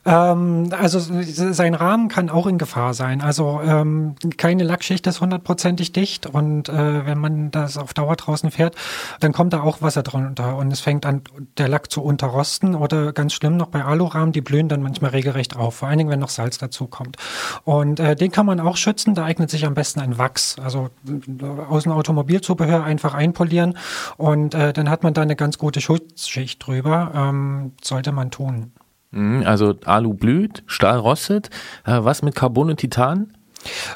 Ähm, 0.04 0.70
also 0.76 0.98
sein 0.98 1.74
Rahmen 1.74 2.08
kann 2.08 2.30
auch 2.30 2.46
in 2.46 2.58
Gefahr 2.58 2.94
sein. 2.94 3.20
Also 3.20 3.60
ähm, 3.64 4.14
keine 4.36 4.64
Lackschicht 4.64 5.06
ist 5.06 5.20
hundertprozentig 5.20 5.92
dicht 5.92 6.26
und 6.26 6.68
äh, 6.68 7.06
wenn 7.06 7.18
man 7.18 7.50
das 7.50 7.76
auf 7.76 7.94
Dauer 7.94 8.16
draußen 8.16 8.50
fährt, 8.50 8.74
dann 9.20 9.32
kommt 9.32 9.52
da 9.52 9.60
auch 9.60 9.82
Wasser 9.82 10.02
drunter 10.02 10.56
und 10.56 10.72
es 10.72 10.80
fängt 10.80 11.06
an, 11.06 11.22
der 11.58 11.68
Lack 11.68 11.90
zu 11.92 12.02
unterrosten 12.02 12.74
oder 12.74 13.12
ganz 13.12 13.34
schlimm 13.34 13.56
noch 13.56 13.68
bei 13.68 13.84
Alurahmen, 13.84 14.32
die 14.32 14.40
blühen 14.40 14.68
dann 14.68 14.82
manchmal 14.82 15.10
regelrecht 15.20 15.56
auf, 15.56 15.76
vor 15.76 15.88
allen 15.88 15.98
Dingen, 15.98 16.10
wenn 16.10 16.20
noch 16.20 16.30
Salz 16.30 16.58
dazu 16.58 16.86
kommt. 16.86 17.16
Und 17.64 18.00
äh, 18.00 18.16
den 18.16 18.30
kann 18.30 18.46
man 18.46 18.58
auch 18.60 18.76
schützen, 18.76 19.14
da 19.14 19.24
eignet 19.24 19.50
sich 19.50 19.66
am 19.66 19.74
besten 19.74 20.00
ein 20.00 20.18
Wachs. 20.18 20.56
Also 20.62 20.88
äh, 21.06 21.44
aus 21.68 21.84
dem 21.84 21.92
Automobilzubehör 21.92 22.82
einfach 22.84 23.14
einpolieren 23.14 23.76
und 24.16 24.54
äh, 24.54 24.72
dann 24.72 24.88
hat 24.88 25.02
man 25.02 25.14
da 25.14 25.22
eine 25.22 25.36
ganz 25.36 25.58
gute 25.58 25.80
Schutzschicht 25.80 26.66
drüber. 26.66 27.12
Ähm, 27.14 27.72
sollte 27.82 28.12
man 28.12 28.30
tun. 28.30 28.72
Hm, 29.12 29.42
Also 29.44 29.74
Alu 29.84 30.14
blüht, 30.14 30.62
Stahl 30.66 30.98
rostet. 30.98 31.50
Äh, 31.84 31.98
was 32.02 32.22
mit 32.22 32.34
Carbon 32.34 32.70
und 32.70 32.78
Titan? 32.78 33.36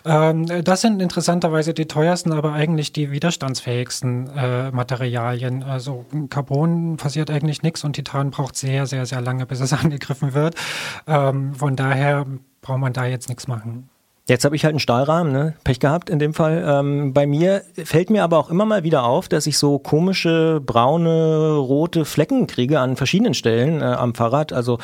Ähm, 0.05 0.47
das 0.65 0.81
sind 0.81 1.01
interessanterweise 1.01 1.75
die 1.75 1.87
teuersten, 1.87 2.33
aber 2.33 2.53
eigentlich 2.53 2.93
die 2.93 3.11
widerstandsfähigsten 3.11 4.29
äh, 4.37 4.71
Materialien. 4.71 5.63
Also 5.63 6.05
Carbon 6.31 6.97
passiert 6.97 7.31
eigentlich 7.31 7.63
nichts 7.63 7.85
und 7.85 7.95
Titan 7.95 8.31
braucht 8.31 8.57
sehr, 8.57 8.87
sehr, 8.87 9.07
sehr 9.07 9.21
lange, 9.21 9.47
bis 9.47 9.61
es 9.61 9.73
angegriffen 9.85 10.35
wird. 10.35 10.55
Ähm, 11.07 11.55
von 11.55 11.77
daher 11.77 12.27
braucht 12.61 12.81
man 12.81 12.93
da 12.93 13.07
jetzt 13.07 13.29
nichts 13.29 13.47
machen. 13.47 13.89
Jetzt 14.27 14.47
habe 14.47 14.57
ich 14.57 14.65
halt 14.65 14.73
einen 14.73 14.81
Stahlrahmen, 14.81 15.35
ne? 15.35 15.53
Pech 15.65 15.81
gehabt 15.81 16.09
in 16.09 16.19
dem 16.19 16.33
Fall. 16.33 16.65
Ähm, 16.67 17.13
bei 17.13 17.27
mir 17.27 17.61
fällt 17.85 18.09
mir 18.09 18.25
aber 18.25 18.39
auch 18.39 18.49
immer 18.49 18.65
mal 18.65 18.83
wieder 18.83 19.05
auf, 19.05 19.29
dass 19.29 19.47
ich 19.47 19.59
so 19.59 19.79
komische 19.79 20.63
braune, 20.65 21.57
rote 21.57 22.07
Flecken 22.07 22.47
kriege 22.47 22.81
an 22.81 22.97
verschiedenen 22.97 23.35
Stellen 23.35 23.83
äh, 23.83 23.85
am 23.85 24.15
Fahrrad. 24.15 24.55
Also 24.55 24.79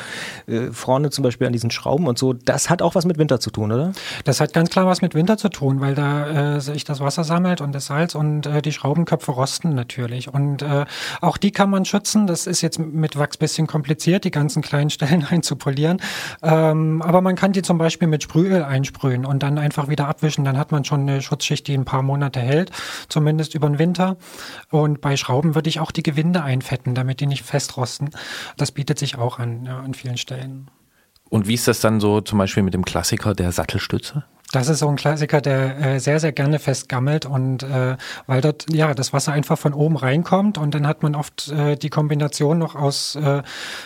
äh, 0.45 0.67
vorne 0.71 1.09
zum 1.09 1.23
Beispiel 1.23 1.47
an 1.47 1.53
diesen 1.53 1.71
Schrauben 1.71 2.05
und 2.05 2.19
so. 2.19 2.33
Das 2.33 2.69
hat 2.69 2.83
auch 2.83 2.93
was 2.93 3.05
mit 3.05 3.17
Winter 3.17 3.39
zu 3.39 3.49
tun, 3.49 3.71
oder? 3.71 3.93
Das 4.25 4.41
hat 4.41 4.53
ganz 4.53 4.69
klar 4.69 4.85
was 4.85 5.01
mit 5.01 5.15
Winter 5.15 5.37
zu 5.37 5.49
tun, 5.49 5.81
weil 5.81 5.95
da 5.95 6.57
äh, 6.57 6.61
sich 6.61 6.83
das 6.83 6.99
Wasser 6.99 7.23
sammelt 7.23 7.61
und 7.61 7.73
das 7.73 7.87
Salz 7.87 8.13
und 8.13 8.45
äh, 8.45 8.61
die 8.61 8.71
Schraubenköpfe 8.71 9.31
rosten 9.31 9.73
natürlich. 9.73 10.31
Und 10.31 10.61
äh, 10.61 10.85
auch 11.19 11.37
die 11.37 11.49
kann 11.49 11.71
man 11.71 11.85
schützen. 11.85 12.27
Das 12.27 12.45
ist 12.45 12.61
jetzt 12.61 12.77
mit 12.77 13.17
Wachs 13.17 13.37
bisschen 13.37 13.65
kompliziert, 13.65 14.23
die 14.23 14.29
ganzen 14.29 14.61
kleinen 14.61 14.89
Stellen 14.91 15.25
einzupolieren. 15.27 15.99
Ähm, 16.43 17.01
aber 17.01 17.21
man 17.21 17.35
kann 17.35 17.53
die 17.53 17.63
zum 17.63 17.79
Beispiel 17.79 18.07
mit 18.07 18.21
Sprühöl 18.21 18.61
einsprühen 18.61 19.30
und 19.31 19.43
dann 19.43 19.57
einfach 19.57 19.87
wieder 19.87 20.07
abwischen. 20.07 20.43
Dann 20.43 20.57
hat 20.57 20.71
man 20.71 20.83
schon 20.83 21.01
eine 21.01 21.21
Schutzschicht, 21.21 21.65
die 21.67 21.73
ein 21.73 21.85
paar 21.85 22.03
Monate 22.03 22.41
hält, 22.41 22.71
zumindest 23.07 23.55
über 23.55 23.67
den 23.67 23.79
Winter. 23.79 24.17
Und 24.69 24.99
bei 24.99 25.15
Schrauben 25.15 25.55
würde 25.55 25.69
ich 25.69 25.79
auch 25.79 25.91
die 25.91 26.03
Gewinde 26.03 26.43
einfetten, 26.43 26.93
damit 26.93 27.21
die 27.21 27.27
nicht 27.27 27.43
festrosten. 27.43 28.09
Das 28.57 28.71
bietet 28.71 28.99
sich 28.99 29.17
auch 29.17 29.39
an, 29.39 29.65
ja, 29.65 29.79
an 29.79 29.93
vielen 29.93 30.17
Stellen. 30.17 30.69
Und 31.29 31.47
wie 31.47 31.53
ist 31.53 31.67
das 31.67 31.79
dann 31.79 32.01
so 32.01 32.19
zum 32.19 32.37
Beispiel 32.39 32.61
mit 32.61 32.73
dem 32.73 32.83
Klassiker 32.83 33.33
der 33.33 33.53
Sattelstütze? 33.53 34.25
Das 34.51 34.67
ist 34.67 34.79
so 34.79 34.89
ein 34.89 34.97
Klassiker, 34.97 35.39
der 35.39 35.79
äh, 35.79 35.99
sehr, 35.99 36.19
sehr 36.19 36.33
gerne 36.33 36.59
festgammelt 36.59 37.25
und 37.25 37.63
äh, 37.63 37.95
weil 38.27 38.41
dort 38.41 38.65
ja 38.71 38.93
das 38.93 39.13
Wasser 39.13 39.31
einfach 39.31 39.57
von 39.57 39.73
oben 39.73 39.95
reinkommt 39.95 40.57
und 40.57 40.75
dann 40.75 40.87
hat 40.87 41.03
man 41.03 41.15
oft 41.15 41.49
äh, 41.49 41.77
die 41.77 41.89
Kombination 41.89 42.57
noch 42.57 42.75
aus 42.75 43.15
äh, 43.15 43.43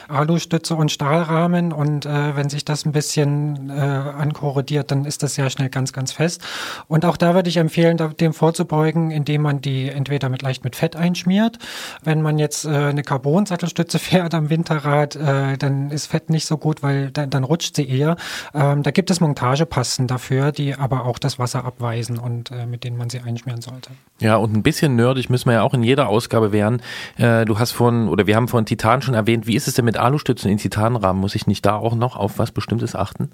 Alustütze 0.07 0.75
und 0.75 0.91
Stahlrahmen 0.91 1.71
und 1.71 2.05
äh, 2.05 2.35
wenn 2.35 2.49
sich 2.49 2.65
das 2.65 2.85
ein 2.85 2.93
bisschen 2.93 3.69
äh, 3.69 3.73
ankorrodiert, 3.73 4.89
dann 4.89 5.05
ist 5.05 5.21
das 5.21 5.35
sehr 5.35 5.49
schnell 5.49 5.69
ganz, 5.69 5.93
ganz 5.93 6.11
fest. 6.11 6.41
Und 6.87 7.05
auch 7.05 7.17
da 7.17 7.35
würde 7.35 7.49
ich 7.49 7.57
empfehlen, 7.57 7.97
dem 8.19 8.33
vorzubeugen, 8.33 9.11
indem 9.11 9.43
man 9.43 9.61
die 9.61 9.89
entweder 9.89 10.29
mit 10.29 10.41
leicht 10.41 10.63
mit 10.63 10.75
Fett 10.75 10.95
einschmiert. 10.95 11.59
Wenn 12.03 12.21
man 12.21 12.39
jetzt 12.39 12.65
äh, 12.65 12.69
eine 12.69 13.03
Carbon-Sattelstütze 13.03 13.99
fährt 13.99 14.33
am 14.33 14.49
Winterrad, 14.49 15.15
äh, 15.15 15.57
dann 15.57 15.91
ist 15.91 16.07
Fett 16.07 16.29
nicht 16.29 16.47
so 16.47 16.57
gut, 16.57 16.81
weil 16.81 17.11
dann, 17.11 17.29
dann 17.29 17.43
rutscht 17.43 17.75
sie 17.75 17.87
eher. 17.87 18.15
Ähm, 18.53 18.81
da 18.81 18.91
gibt 18.91 19.11
es 19.11 19.19
Montagepasten 19.19 20.07
dafür, 20.07 20.51
die 20.55 20.75
aber 20.75 21.05
auch 21.05 21.19
das 21.19 21.39
Wasser 21.39 21.65
abweisen 21.65 22.17
und 22.17 22.51
äh, 22.51 22.65
mit 22.65 22.83
denen 22.83 22.97
man 22.97 23.09
sie 23.09 23.19
einschmieren 23.19 23.61
sollte. 23.61 23.91
Ja, 24.19 24.37
und 24.37 24.55
ein 24.55 24.63
bisschen 24.63 24.95
nerdig 24.95 25.29
müssen 25.29 25.49
wir 25.49 25.53
ja 25.53 25.61
auch 25.63 25.73
in 25.73 25.83
jeder 25.83 26.09
Ausgabe 26.09 26.51
werden. 26.51 26.81
Äh, 27.17 27.45
du 27.45 27.59
hast 27.59 27.71
von, 27.71 28.09
oder 28.09 28.27
wir 28.27 28.35
haben 28.35 28.47
von 28.47 28.65
Titan 28.65 29.01
schon 29.01 29.13
erwähnt, 29.13 29.47
wie 29.47 29.55
ist 29.55 29.67
es 29.67 29.75
denn 29.75 29.85
mit 29.85 29.97
Alustützen 29.97 30.49
in 30.49 30.57
Titanrahmen? 30.57 31.21
Muss 31.21 31.35
ich 31.35 31.47
nicht 31.47 31.65
da 31.65 31.75
auch 31.75 31.95
noch 31.95 32.15
auf 32.15 32.39
was 32.39 32.51
Bestimmtes 32.51 32.95
achten? 32.95 33.29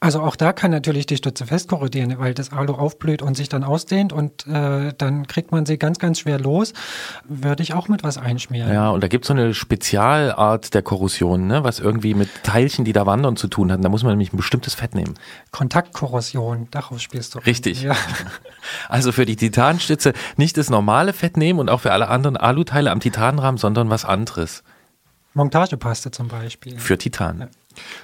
Also 0.00 0.20
auch 0.20 0.36
da 0.36 0.52
kann 0.52 0.70
natürlich 0.70 1.06
die 1.06 1.16
Stütze 1.16 1.46
festkorrodieren, 1.46 2.18
weil 2.18 2.34
das 2.34 2.52
Alu 2.52 2.74
aufblüht 2.74 3.22
und 3.22 3.36
sich 3.36 3.48
dann 3.48 3.64
ausdehnt 3.64 4.12
und 4.12 4.46
äh, 4.46 4.92
dann 4.98 5.26
kriegt 5.26 5.50
man 5.50 5.64
sie 5.64 5.78
ganz, 5.78 5.98
ganz 5.98 6.20
schwer 6.20 6.38
los. 6.38 6.74
Würde 7.26 7.62
ich 7.62 7.72
auch 7.72 7.88
mit 7.88 8.04
was 8.04 8.18
einschmieren. 8.18 8.70
Ja, 8.70 8.90
und 8.90 9.02
da 9.02 9.08
gibt 9.08 9.24
es 9.24 9.28
so 9.28 9.34
eine 9.34 9.54
Spezialart 9.54 10.74
der 10.74 10.82
Korrosion, 10.82 11.46
ne? 11.46 11.64
was 11.64 11.80
irgendwie 11.80 12.12
mit 12.12 12.28
Teilchen, 12.42 12.84
die 12.84 12.92
da 12.92 13.06
wandern, 13.06 13.36
zu 13.36 13.48
tun 13.48 13.72
hat. 13.72 13.82
Da 13.82 13.88
muss 13.88 14.02
man 14.02 14.12
nämlich 14.12 14.32
ein 14.34 14.36
bestimmtes 14.36 14.74
Fett 14.74 14.94
nehmen. 14.94 15.14
Kontaktkorrosion, 15.52 16.68
darauf 16.70 17.00
spielst 17.00 17.34
du. 17.34 17.38
Richtig. 17.38 17.82
Ja. 17.82 17.96
Also 18.88 19.12
für 19.12 19.26
die 19.26 19.36
Titanstütze 19.36 20.14
nicht 20.38 20.56
das 20.56 20.70
normale 20.70 21.12
Fett 21.12 21.36
nehmen 21.36 21.58
und 21.58 21.68
auch 21.68 21.80
für 21.82 21.92
alle 21.92 22.08
anderen 22.08 22.38
Aluteile 22.38 22.90
am 22.90 23.00
Titanrahmen, 23.00 23.58
sondern 23.58 23.90
was 23.90 24.06
anderes. 24.06 24.62
Montagepaste 25.34 26.10
zum 26.10 26.28
Beispiel. 26.28 26.78
Für 26.78 26.96
Titan. 26.96 27.48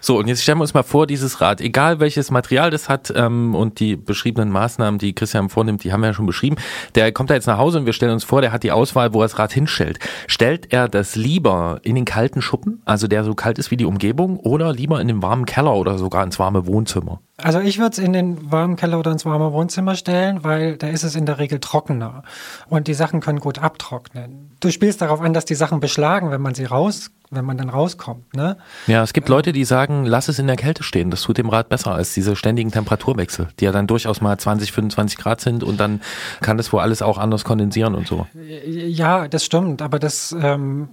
So, 0.01 0.19
und 0.19 0.29
jetzt 0.29 0.43
stellen 0.43 0.59
wir 0.59 0.63
uns 0.63 0.75
mal 0.75 0.83
vor, 0.83 1.07
dieses 1.07 1.41
Rad, 1.41 1.61
egal 1.61 2.01
welches 2.01 2.31
Material 2.31 2.71
das 2.71 2.89
hat 2.89 3.13
ähm, 3.15 3.55
und 3.55 3.81
die 3.81 3.97
beschriebenen 3.97 4.51
Maßnahmen, 4.51 4.99
die 4.99 5.15
Christian 5.15 5.49
vornimmt, 5.49 5.85
die 5.85 5.93
haben 5.93 6.01
wir 6.01 6.09
ja 6.09 6.15
schon 6.15 6.27
beschrieben, 6.27 6.57
der 6.95 7.13
kommt 7.13 7.31
da 7.31 7.35
jetzt 7.35 7.47
nach 7.47 7.59
Hause 7.59 7.79
und 7.79 7.87
wir 7.87 7.93
stellen 7.93 8.13
uns 8.13 8.25
vor, 8.25 8.41
der 8.41 8.53
hat 8.53 8.63
die 8.63 8.73
Auswahl, 8.73 9.15
wo 9.15 9.21
er 9.21 9.25
das 9.25 9.39
Rad 9.39 9.53
hinstellt. 9.53 9.99
Stellt 10.27 10.73
er 10.73 10.89
das 10.89 11.17
lieber 11.17 11.81
in 11.83 11.95
den 11.95 12.05
kalten 12.05 12.43
Schuppen, 12.43 12.83
also 12.85 13.07
der 13.07 13.25
so 13.25 13.35
kalt 13.35 13.59
ist 13.59 13.71
wie 13.71 13.77
die 13.77 13.85
Umgebung, 13.85 14.39
oder 14.41 14.73
lieber 14.73 15.01
in 15.01 15.09
den 15.09 15.23
warmen 15.23 15.47
Keller 15.47 15.75
oder 15.75 15.99
sogar 15.99 16.25
ins 16.25 16.39
warme 16.39 16.67
Wohnzimmer? 16.67 17.21
Also 17.43 17.61
ich 17.61 17.79
würde 17.79 17.93
es 17.93 17.99
in 17.99 18.13
den 18.13 18.51
warmen 18.53 18.77
Keller 18.77 18.99
oder 18.99 19.13
ins 19.13 19.25
warme 19.25 19.53
Wohnzimmer 19.53 19.95
stellen, 19.95 20.45
weil 20.45 20.77
da 20.77 20.89
ist 20.89 21.05
es 21.05 21.15
in 21.15 21.27
der 21.27 21.39
Regel 21.39 21.59
trockener 21.59 22.23
und 22.69 22.87
die 22.87 22.95
Sachen 22.95 23.21
können 23.21 23.41
gut 23.41 23.59
abtrocknen. 23.59 24.51
Du 24.61 24.71
spielst 24.71 25.01
darauf 25.01 25.21
an, 25.21 25.33
dass 25.33 25.45
die 25.45 25.55
Sachen 25.55 25.81
beschlagen, 25.81 26.31
wenn 26.31 26.43
man 26.43 26.55
sie 26.55 26.65
raus, 26.65 27.11
wenn 27.31 27.45
man 27.45 27.57
dann 27.57 27.69
rauskommt, 27.69 28.35
ne? 28.35 28.57
Ja, 28.89 29.05
es 29.05 29.13
gibt 29.13 29.29
Leute, 29.29 29.53
die 29.53 29.65
sagen, 29.65 30.05
lass 30.05 30.29
es 30.29 30.41
in 30.41 30.49
der 30.49 30.57
Kälte 30.57 30.83
stehen. 30.83 31.11
Das 31.11 31.23
tut 31.23 31.39
dem 31.39 31.49
Rad 31.49 31.69
besser 31.69 31.93
als 31.93 32.13
diese 32.13 32.35
ständigen 32.35 32.73
Temperaturwechsel, 32.73 33.49
die 33.61 33.67
ja 33.67 33.73
dann 33.73 33.87
durchaus 33.87 34.21
mal 34.21 34.37
20, 34.37 34.73
25 34.73 35.17
Grad 35.17 35.41
sind 35.41 35.63
und 35.63 35.79
dann 35.79 36.01
kann 36.41 36.57
das 36.57 36.73
wohl 36.73 36.81
alles 36.81 37.03
auch 37.03 37.19
anders 37.19 37.45
kondensieren 37.45 37.95
und 37.95 38.09
so. 38.09 38.27
Ja, 38.67 39.29
das 39.29 39.45
stimmt, 39.45 39.81
aber 39.81 40.01
das 40.01 40.35
ähm, 40.41 40.89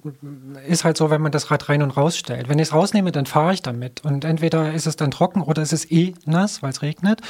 ist 0.68 0.84
halt 0.84 0.98
so, 0.98 1.10
wenn 1.10 1.22
man 1.22 1.32
das 1.32 1.50
Rad 1.50 1.70
rein 1.70 1.82
und 1.82 1.98
raus 1.98 2.16
stellt. 2.16 2.50
Wenn 2.50 2.60
ich 2.60 2.68
es 2.68 2.74
rausnehme, 2.74 3.12
dann 3.12 3.26
fahre 3.26 3.54
ich 3.54 3.64
damit 3.64 4.06
und 4.06 4.24
entweder 4.24 4.74
ist 4.74 4.86
es 4.86 4.96
dann 4.96 5.10
trocken 5.10 5.42
oder 5.42 5.64
ist 5.64 5.74
es 5.74 5.90
eh 5.90 6.14
nass, 6.26 6.62
weil 6.62 6.70
es 6.70 6.84
regnet. 6.84 7.22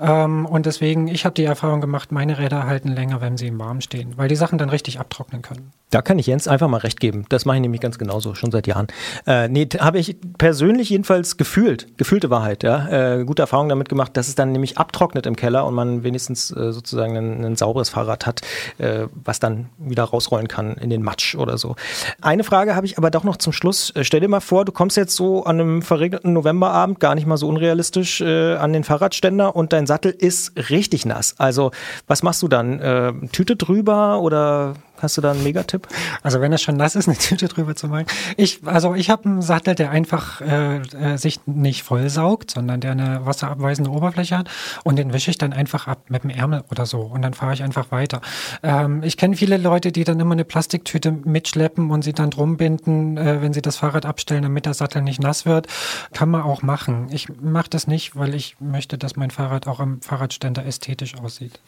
Ähm, 0.00 0.46
und 0.46 0.64
deswegen, 0.64 1.08
ich 1.08 1.26
habe 1.26 1.34
die 1.34 1.44
Erfahrung 1.44 1.82
gemacht, 1.82 2.12
meine 2.12 2.38
Räder 2.38 2.66
halten 2.66 2.88
länger, 2.88 3.20
wenn 3.20 3.36
sie 3.36 3.48
im 3.48 3.58
Warmen 3.58 3.82
stehen, 3.82 4.14
weil 4.16 4.28
die 4.28 4.36
Sachen 4.36 4.56
dann 4.56 4.70
richtig 4.70 5.00
abtrocknen 5.00 5.42
können. 5.42 5.72
Da 5.90 6.02
kann 6.02 6.18
ich 6.18 6.26
Jens 6.26 6.48
einfach 6.48 6.66
mal 6.66 6.78
recht 6.78 6.98
geben. 6.98 7.26
Das 7.28 7.44
mache 7.44 7.58
ich 7.58 7.62
nämlich 7.62 7.80
ganz 7.80 7.98
genauso, 7.98 8.34
schon 8.34 8.50
seit 8.54 8.66
Jahren. 8.66 8.86
Äh, 9.26 9.48
nee, 9.48 9.68
habe 9.78 9.98
ich 9.98 10.16
persönlich 10.38 10.88
jedenfalls 10.88 11.36
gefühlt, 11.36 11.98
gefühlte 11.98 12.30
Wahrheit, 12.30 12.62
ja. 12.62 13.18
Äh, 13.18 13.24
gute 13.24 13.42
Erfahrung 13.42 13.68
damit 13.68 13.90
gemacht, 13.90 14.16
dass 14.16 14.28
es 14.28 14.34
dann 14.34 14.52
nämlich 14.52 14.78
abtrocknet 14.78 15.26
im 15.26 15.36
Keller 15.36 15.66
und 15.66 15.74
man 15.74 16.02
wenigstens 16.04 16.50
äh, 16.50 16.72
sozusagen 16.72 17.16
ein, 17.16 17.44
ein 17.44 17.56
sauberes 17.56 17.90
Fahrrad 17.90 18.24
hat, 18.26 18.40
äh, 18.78 19.06
was 19.12 19.40
dann 19.40 19.66
wieder 19.78 20.04
rausrollen 20.04 20.48
kann 20.48 20.74
in 20.74 20.88
den 20.88 21.02
Matsch 21.02 21.34
oder 21.34 21.58
so. 21.58 21.76
Eine 22.22 22.44
Frage 22.44 22.74
habe 22.74 22.86
ich 22.86 22.96
aber 22.96 23.10
doch 23.10 23.24
noch 23.24 23.36
zum 23.36 23.52
Schluss. 23.52 23.90
Äh, 23.94 24.04
Stell 24.04 24.20
dir 24.20 24.28
mal 24.28 24.40
vor, 24.40 24.64
du 24.64 24.72
kommst 24.72 24.96
jetzt 24.96 25.16
so 25.16 25.44
an 25.44 25.60
einem 25.60 25.82
verregneten 25.82 26.32
Novemberabend, 26.32 27.00
gar 27.00 27.14
nicht 27.14 27.26
mal 27.26 27.36
so 27.36 27.48
unrealistisch, 27.48 28.20
äh, 28.20 28.54
an 28.54 28.72
den 28.72 28.84
Fahrradständer 28.84 29.56
und 29.56 29.72
dein 29.72 29.86
Sattel 29.86 30.12
ist 30.12 30.52
richtig 30.70 31.04
nass. 31.04 31.34
Also, 31.38 31.72
was 32.06 32.22
machst 32.22 32.42
du 32.42 32.48
dann? 32.48 32.78
Äh, 32.80 33.12
Tüte 33.32 33.56
drüber 33.56 34.20
oder 34.20 34.74
Hast 35.04 35.18
du 35.18 35.20
da 35.20 35.32
einen 35.32 35.42
Megatipp? 35.44 35.86
Also 36.22 36.40
wenn 36.40 36.52
es 36.54 36.62
schon 36.62 36.76
nass 36.76 36.96
ist, 36.96 37.08
eine 37.08 37.18
Tüte 37.18 37.46
drüber 37.46 37.76
zu 37.76 37.88
machen. 37.88 38.06
Ich, 38.38 38.60
also 38.64 38.94
ich 38.94 39.10
habe 39.10 39.26
einen 39.26 39.42
Sattel, 39.42 39.74
der 39.74 39.90
einfach 39.90 40.40
äh, 40.40 40.78
äh, 40.78 41.18
sich 41.18 41.40
nicht 41.46 41.82
vollsaugt, 41.82 42.50
sondern 42.50 42.80
der 42.80 42.92
eine 42.92 43.26
wasserabweisende 43.26 43.90
Oberfläche 43.90 44.38
hat 44.38 44.48
und 44.82 44.96
den 44.96 45.12
wische 45.12 45.30
ich 45.30 45.38
dann 45.38 45.52
einfach 45.52 45.86
ab 45.86 46.04
mit 46.08 46.24
dem 46.24 46.30
Ärmel 46.30 46.64
oder 46.70 46.86
so 46.86 47.02
und 47.02 47.22
dann 47.22 47.34
fahre 47.34 47.52
ich 47.52 47.62
einfach 47.62 47.92
weiter. 47.92 48.22
Ähm, 48.62 49.02
ich 49.02 49.18
kenne 49.18 49.36
viele 49.36 49.58
Leute, 49.58 49.92
die 49.92 50.04
dann 50.04 50.18
immer 50.18 50.32
eine 50.32 50.44
Plastiktüte 50.44 51.12
mitschleppen 51.12 51.90
und 51.90 52.02
sie 52.02 52.14
dann 52.14 52.30
drum 52.30 52.56
binden, 52.56 53.18
äh, 53.18 53.42
wenn 53.42 53.52
sie 53.52 53.62
das 53.62 53.76
Fahrrad 53.76 54.06
abstellen, 54.06 54.42
damit 54.42 54.64
der 54.64 54.74
Sattel 54.74 55.02
nicht 55.02 55.20
nass 55.20 55.44
wird. 55.44 55.66
Kann 56.14 56.30
man 56.30 56.42
auch 56.42 56.62
machen. 56.62 57.08
Ich 57.10 57.28
mache 57.40 57.68
das 57.68 57.86
nicht, 57.86 58.16
weil 58.16 58.34
ich 58.34 58.56
möchte, 58.58 58.96
dass 58.96 59.16
mein 59.16 59.30
Fahrrad 59.30 59.66
auch 59.66 59.80
am 59.80 60.00
Fahrradständer 60.00 60.64
ästhetisch 60.64 61.16
aussieht. 61.16 61.60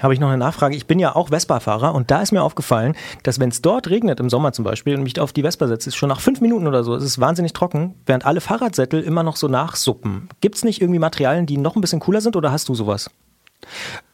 Habe 0.00 0.14
ich 0.14 0.20
noch 0.20 0.28
eine 0.28 0.38
Nachfrage. 0.38 0.76
Ich 0.76 0.86
bin 0.86 0.98
ja 0.98 1.14
auch 1.14 1.28
Vespa-Fahrer 1.28 1.94
und 1.94 2.10
da 2.10 2.20
ist 2.22 2.32
mir 2.32 2.42
aufgefallen, 2.42 2.94
dass 3.22 3.38
wenn 3.38 3.50
es 3.50 3.62
dort 3.62 3.88
regnet, 3.88 4.20
im 4.20 4.28
Sommer 4.28 4.52
zum 4.52 4.64
Beispiel, 4.64 4.96
und 4.96 5.02
mich 5.02 5.18
auf 5.20 5.32
die 5.32 5.42
Vespa 5.42 5.68
setze, 5.68 5.90
ist 5.90 5.96
schon 5.96 6.08
nach 6.08 6.20
fünf 6.20 6.40
Minuten 6.40 6.66
oder 6.66 6.84
so, 6.84 6.94
es 6.94 7.04
ist 7.04 7.20
wahnsinnig 7.20 7.52
trocken, 7.52 7.94
während 8.06 8.26
alle 8.26 8.40
Fahrradsättel 8.40 9.02
immer 9.02 9.22
noch 9.22 9.36
so 9.36 9.48
nachsuppen. 9.48 10.28
Gibt 10.40 10.56
es 10.56 10.64
nicht 10.64 10.82
irgendwie 10.82 10.98
Materialien, 10.98 11.46
die 11.46 11.56
noch 11.56 11.76
ein 11.76 11.80
bisschen 11.80 12.00
cooler 12.00 12.20
sind 12.20 12.36
oder 12.36 12.50
hast 12.50 12.68
du 12.68 12.74
sowas? 12.74 13.10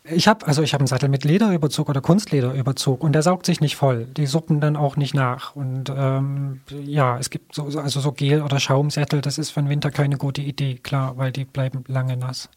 Ich 0.05 0.29
habe 0.29 0.47
also 0.47 0.63
ich 0.63 0.73
habe 0.73 0.83
einen 0.83 0.87
Sattel 0.87 1.09
mit 1.09 1.25
Lederüberzug 1.25 1.89
oder 1.89 2.01
Kunstlederüberzug 2.01 3.03
und 3.03 3.13
der 3.13 3.23
saugt 3.23 3.47
sich 3.47 3.61
nicht 3.61 3.77
voll. 3.77 4.07
Die 4.07 4.27
suppen 4.27 4.61
dann 4.61 4.77
auch 4.77 4.97
nicht 4.97 5.15
nach. 5.15 5.55
Und 5.55 5.93
ähm, 5.95 6.61
ja, 6.85 7.19
es 7.19 7.31
gibt 7.31 7.55
so 7.55 7.65
also 7.65 8.01
so 8.01 8.13
Gel 8.13 8.43
oder 8.43 8.59
Schaumsättel. 8.59 9.21
Das 9.21 9.39
ist 9.39 9.51
für 9.51 9.61
den 9.61 9.69
Winter 9.69 9.91
keine 9.91 10.17
gute 10.17 10.43
Idee, 10.43 10.77
klar, 10.77 11.17
weil 11.17 11.33
die 11.33 11.45
bleiben 11.45 11.85
lange 11.87 12.17
nass. 12.17 12.49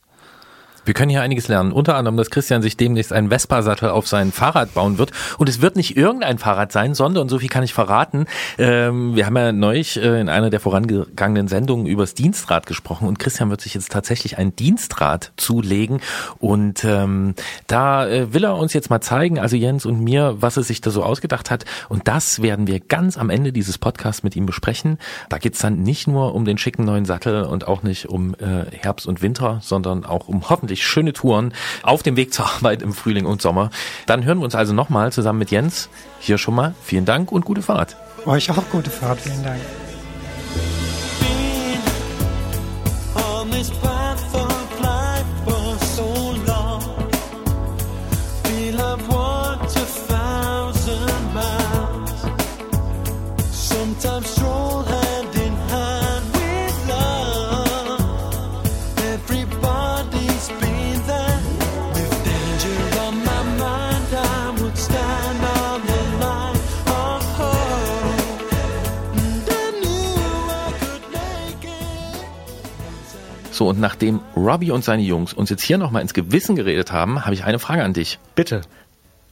Wir 0.85 0.93
können 0.93 1.09
hier 1.09 1.21
einiges 1.21 1.47
lernen. 1.47 1.71
Unter 1.71 1.95
anderem, 1.95 2.17
dass 2.17 2.29
Christian 2.29 2.61
sich 2.61 2.75
demnächst 2.77 3.13
einen 3.13 3.29
Vespa-Sattel 3.29 3.89
auf 3.89 4.07
sein 4.07 4.31
Fahrrad 4.31 4.73
bauen 4.73 4.97
wird. 4.97 5.11
Und 5.37 5.47
es 5.47 5.61
wird 5.61 5.75
nicht 5.75 5.95
irgendein 5.95 6.37
Fahrrad 6.37 6.71
sein, 6.71 6.93
sondern, 6.93 7.29
so 7.29 7.39
viel 7.39 7.49
kann 7.49 7.63
ich 7.63 7.73
verraten, 7.73 8.25
ähm, 8.57 9.15
wir 9.15 9.25
haben 9.25 9.37
ja 9.37 9.51
neulich 9.51 9.97
äh, 9.97 10.19
in 10.19 10.29
einer 10.29 10.49
der 10.49 10.59
vorangegangenen 10.59 11.47
Sendungen 11.47 11.85
übers 11.85 12.13
Dienstrad 12.13 12.65
gesprochen 12.65 13.07
und 13.07 13.19
Christian 13.19 13.49
wird 13.49 13.61
sich 13.61 13.73
jetzt 13.73 13.91
tatsächlich 13.91 14.37
ein 14.37 14.55
Dienstrad 14.55 15.31
zulegen. 15.37 16.01
Und 16.39 16.83
ähm, 16.83 17.35
da 17.67 18.07
äh, 18.07 18.33
will 18.33 18.43
er 18.43 18.57
uns 18.57 18.73
jetzt 18.73 18.89
mal 18.89 19.01
zeigen, 19.01 19.39
also 19.39 19.55
Jens 19.55 19.85
und 19.85 20.01
mir, 20.01 20.35
was 20.39 20.57
er 20.57 20.63
sich 20.63 20.81
da 20.81 20.91
so 20.91 21.03
ausgedacht 21.03 21.49
hat. 21.49 21.65
Und 21.89 22.07
das 22.07 22.41
werden 22.41 22.67
wir 22.67 22.79
ganz 22.79 23.17
am 23.17 23.29
Ende 23.29 23.53
dieses 23.53 23.77
Podcasts 23.77 24.23
mit 24.23 24.35
ihm 24.35 24.45
besprechen. 24.45 24.97
Da 25.29 25.37
geht's 25.37 25.59
dann 25.59 25.81
nicht 25.81 26.07
nur 26.07 26.35
um 26.35 26.45
den 26.45 26.57
schicken 26.57 26.85
neuen 26.85 27.05
Sattel 27.05 27.43
und 27.43 27.67
auch 27.67 27.83
nicht 27.83 28.09
um 28.09 28.33
äh, 28.35 28.65
Herbst 28.71 29.07
und 29.07 29.21
Winter, 29.21 29.59
sondern 29.61 30.05
auch 30.05 30.27
um 30.27 30.49
hoffentlich 30.49 30.72
schöne 30.75 31.13
Touren 31.13 31.53
auf 31.83 32.01
dem 32.03 32.15
Weg 32.15 32.33
zur 32.33 32.45
Arbeit 32.45 32.81
im 32.81 32.93
Frühling 32.93 33.25
und 33.25 33.41
Sommer. 33.41 33.69
Dann 34.05 34.23
hören 34.23 34.39
wir 34.39 34.45
uns 34.45 34.55
also 34.55 34.73
nochmal 34.73 35.11
zusammen 35.11 35.39
mit 35.39 35.51
Jens. 35.51 35.89
Hier 36.19 36.37
schon 36.37 36.55
mal 36.55 36.73
vielen 36.83 37.05
Dank 37.05 37.31
und 37.31 37.45
gute 37.45 37.61
Fahrt. 37.61 37.95
Euch 38.25 38.49
auch 38.49 38.63
gute 38.71 38.89
Fahrt, 38.89 39.19
vielen 39.21 39.43
Dank. 39.43 39.59
So, 73.63 73.69
und 73.69 73.79
nachdem 73.79 74.19
Robbie 74.35 74.71
und 74.71 74.83
seine 74.83 75.03
Jungs 75.03 75.31
uns 75.31 75.49
jetzt 75.49 75.63
hier 75.63 75.77
nochmal 75.77 76.01
ins 76.01 76.13
Gewissen 76.13 76.57
geredet 76.57 76.91
haben, 76.91 77.23
habe 77.23 77.33
ich 77.33 77.45
eine 77.45 77.59
Frage 77.59 77.81
an 77.81 77.93
dich. 77.93 78.19
Bitte. 78.35 78.59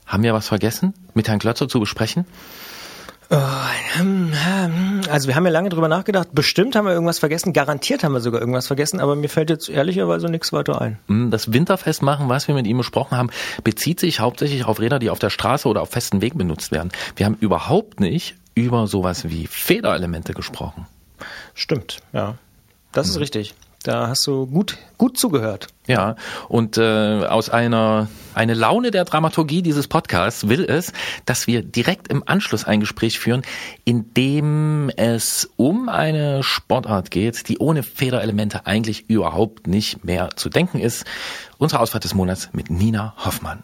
Haben 0.05 0.23
wir 0.23 0.33
was 0.33 0.47
vergessen, 0.47 0.93
mit 1.13 1.27
Herrn 1.27 1.39
Klötzer 1.39 1.67
zu 1.67 1.81
besprechen? 1.81 2.23
Also 3.29 5.27
wir 5.27 5.35
haben 5.35 5.43
ja 5.45 5.51
lange 5.51 5.67
drüber 5.67 5.89
nachgedacht. 5.89 6.29
Bestimmt 6.31 6.77
haben 6.77 6.85
wir 6.85 6.93
irgendwas 6.93 7.19
vergessen. 7.19 7.51
Garantiert 7.51 8.05
haben 8.05 8.13
wir 8.13 8.21
sogar 8.21 8.39
irgendwas 8.39 8.67
vergessen. 8.67 9.01
Aber 9.01 9.17
mir 9.17 9.27
fällt 9.27 9.49
jetzt 9.49 9.67
ehrlicherweise 9.67 10.27
nichts 10.27 10.53
weiter 10.53 10.79
ein. 10.79 10.97
Hm, 11.07 11.29
Das 11.29 11.51
Winterfest 11.51 12.01
machen, 12.01 12.29
was 12.29 12.47
wir 12.47 12.55
mit 12.55 12.67
ihm 12.67 12.77
besprochen 12.77 13.17
haben, 13.17 13.31
bezieht 13.65 13.99
sich 13.99 14.21
hauptsächlich 14.21 14.63
auf 14.63 14.79
Räder, 14.79 14.99
die 14.99 15.09
auf 15.09 15.19
der 15.19 15.29
Straße 15.29 15.67
oder 15.67 15.81
auf 15.81 15.89
festen 15.89 16.21
Wegen 16.21 16.37
benutzt 16.37 16.71
werden. 16.71 16.93
Wir 17.17 17.25
haben 17.25 17.35
überhaupt 17.41 17.99
nicht 17.99 18.37
über 18.55 18.87
sowas 18.87 19.27
wie 19.27 19.45
Federelemente 19.47 20.33
gesprochen. 20.33 20.87
Stimmt, 21.53 21.97
ja. 22.13 22.35
Das 22.93 23.09
ist 23.09 23.19
richtig. 23.19 23.55
Da 23.83 24.09
hast 24.09 24.27
du 24.27 24.45
gut, 24.45 24.77
gut 24.97 25.17
zugehört. 25.17 25.67
Ja, 25.87 26.15
und 26.47 26.77
äh, 26.77 27.25
aus 27.25 27.49
einer 27.49 28.07
eine 28.33 28.53
Laune 28.53 28.91
der 28.91 29.05
Dramaturgie 29.05 29.61
dieses 29.61 29.87
Podcasts 29.87 30.47
will 30.47 30.63
es, 30.63 30.93
dass 31.25 31.47
wir 31.47 31.63
direkt 31.63 32.07
im 32.07 32.23
Anschluss 32.25 32.63
ein 32.63 32.79
Gespräch 32.79 33.19
führen, 33.19 33.41
in 33.83 34.13
dem 34.13 34.89
es 34.95 35.49
um 35.57 35.89
eine 35.89 36.43
Sportart 36.43 37.11
geht, 37.11 37.49
die 37.49 37.57
ohne 37.57 37.83
Federelemente 37.83 38.65
eigentlich 38.67 39.09
überhaupt 39.09 39.67
nicht 39.67 40.05
mehr 40.05 40.29
zu 40.35 40.49
denken 40.49 40.79
ist. 40.79 41.05
Unsere 41.57 41.81
Ausfahrt 41.81 42.03
des 42.03 42.13
Monats 42.13 42.49
mit 42.53 42.69
Nina 42.69 43.15
Hoffmann. 43.17 43.63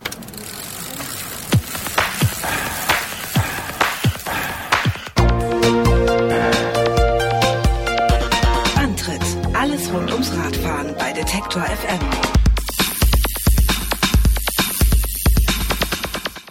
Detektor 11.38 11.62
FM. 11.62 12.00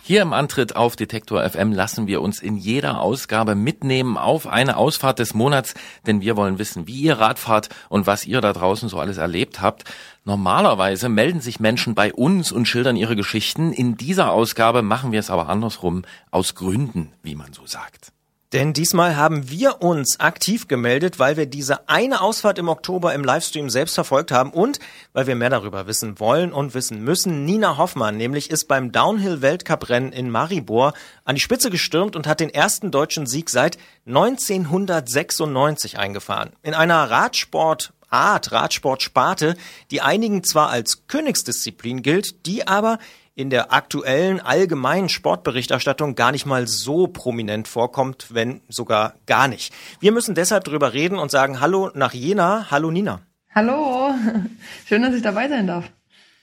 Hier 0.05 0.23
im 0.23 0.33
Antritt 0.33 0.77
auf 0.77 0.95
Detektor 0.95 1.43
FM 1.43 1.73
lassen 1.73 2.07
wir 2.07 2.23
uns 2.23 2.41
in 2.41 2.57
jeder 2.57 3.01
Ausgabe 3.01 3.57
mitnehmen 3.57 4.17
auf 4.17 4.47
eine 4.47 4.77
Ausfahrt 4.77 5.19
des 5.19 5.35
Monats, 5.35 5.75
denn 6.07 6.21
wir 6.21 6.37
wollen 6.37 6.61
wissen, 6.61 6.87
wie 6.87 7.01
ihr 7.01 7.19
Radfahrt 7.19 7.69
und 7.89 8.07
was 8.07 8.27
ihr 8.27 8.41
da 8.41 8.53
draußen 8.53 8.89
so 8.89 9.01
alles 9.01 9.17
erlebt 9.17 9.61
habt. 9.61 9.83
Normalerweise 10.25 11.09
melden 11.09 11.41
sich 11.41 11.59
Menschen 11.59 11.97
bei 11.97 12.15
uns 12.15 12.53
und 12.53 12.69
schildern 12.69 12.95
ihre 12.95 13.17
Geschichten. 13.17 13.73
In 13.73 13.97
dieser 13.97 14.31
Ausgabe 14.31 14.83
machen 14.83 15.11
wir 15.11 15.19
es 15.19 15.31
aber 15.31 15.49
andersrum, 15.49 16.03
aus 16.31 16.55
Gründen, 16.55 17.11
wie 17.25 17.35
man 17.35 17.53
so 17.53 17.67
sagt. 17.67 18.13
Denn 18.52 18.73
diesmal 18.73 19.16
haben 19.16 19.51
wir 19.51 19.82
uns 19.82 20.20
aktiv 20.20 20.68
gemeldet, 20.68 21.18
weil 21.18 21.36
wir 21.36 21.47
diese 21.47 21.89
eine 21.89 22.20
Ausfahrt 22.20 22.59
im 22.59 22.68
Oktober 22.68 23.12
im 23.12 23.24
Livestream 23.24 23.68
selbst 23.70 23.94
verfolgt 23.94 24.31
haben 24.31 24.51
und 24.51 24.78
weil 25.12 25.27
wir 25.27 25.35
mehr 25.35 25.51
darüber 25.51 25.89
wissen 25.89 26.20
wollen 26.20 26.52
und 26.52 26.73
wissen 26.74 27.02
müssen. 27.02 27.44
Nina 27.44 27.77
Hoffmann 27.77 28.16
nämlich 28.16 28.51
ist 28.51 28.66
beim 28.68 28.93
Downhill-Weltcuprennen 28.93 30.12
in 30.12 30.31
Maribor 30.31 30.93
an 31.24 31.35
die 31.35 31.40
Spitze 31.40 31.70
gestürmt 31.70 32.14
und 32.14 32.28
hat 32.28 32.39
den 32.39 32.51
ersten 32.51 32.93
deutschen 32.93 33.27
Sieg 33.27 33.51
seit 33.51 33.78
1996 34.06 35.98
eingefahren. 35.98 36.52
In 36.62 36.74
einer 36.74 37.10
Radsport 37.10 37.93
Art, 38.09 38.52
Radsportsparte, 38.52 39.56
die 39.90 40.01
einigen 40.01 40.44
zwar 40.44 40.70
als 40.70 41.09
Königsdisziplin 41.09 42.02
gilt, 42.02 42.47
die 42.47 42.66
aber 42.66 42.98
in 43.37 43.51
der 43.51 43.71
aktuellen 43.73 44.41
allgemeinen 44.41 45.11
Sportberichterstattung 45.11 46.15
gar 46.15 46.33
nicht 46.33 46.47
mal 46.47 46.67
so 46.67 47.07
prominent 47.07 47.69
vorkommt, 47.69 48.29
wenn 48.31 48.63
sogar 48.69 49.15
gar 49.27 49.47
nicht. 49.47 49.75
Wir 50.01 50.11
müssen 50.11 50.35
deshalb 50.35 50.65
drüber 50.65 50.95
reden 50.95 51.19
und 51.19 51.31
sagen 51.31 51.61
Hallo 51.61 51.91
nach 51.95 52.15
Jena. 52.15 52.71
Hallo 52.71 52.91
Nina. 52.91 53.21
Hallo, 53.55 54.15
schön, 54.89 55.03
dass 55.03 55.15
ich 55.15 55.23
dabei 55.23 55.49
sein 55.49 55.67
darf. 55.67 55.85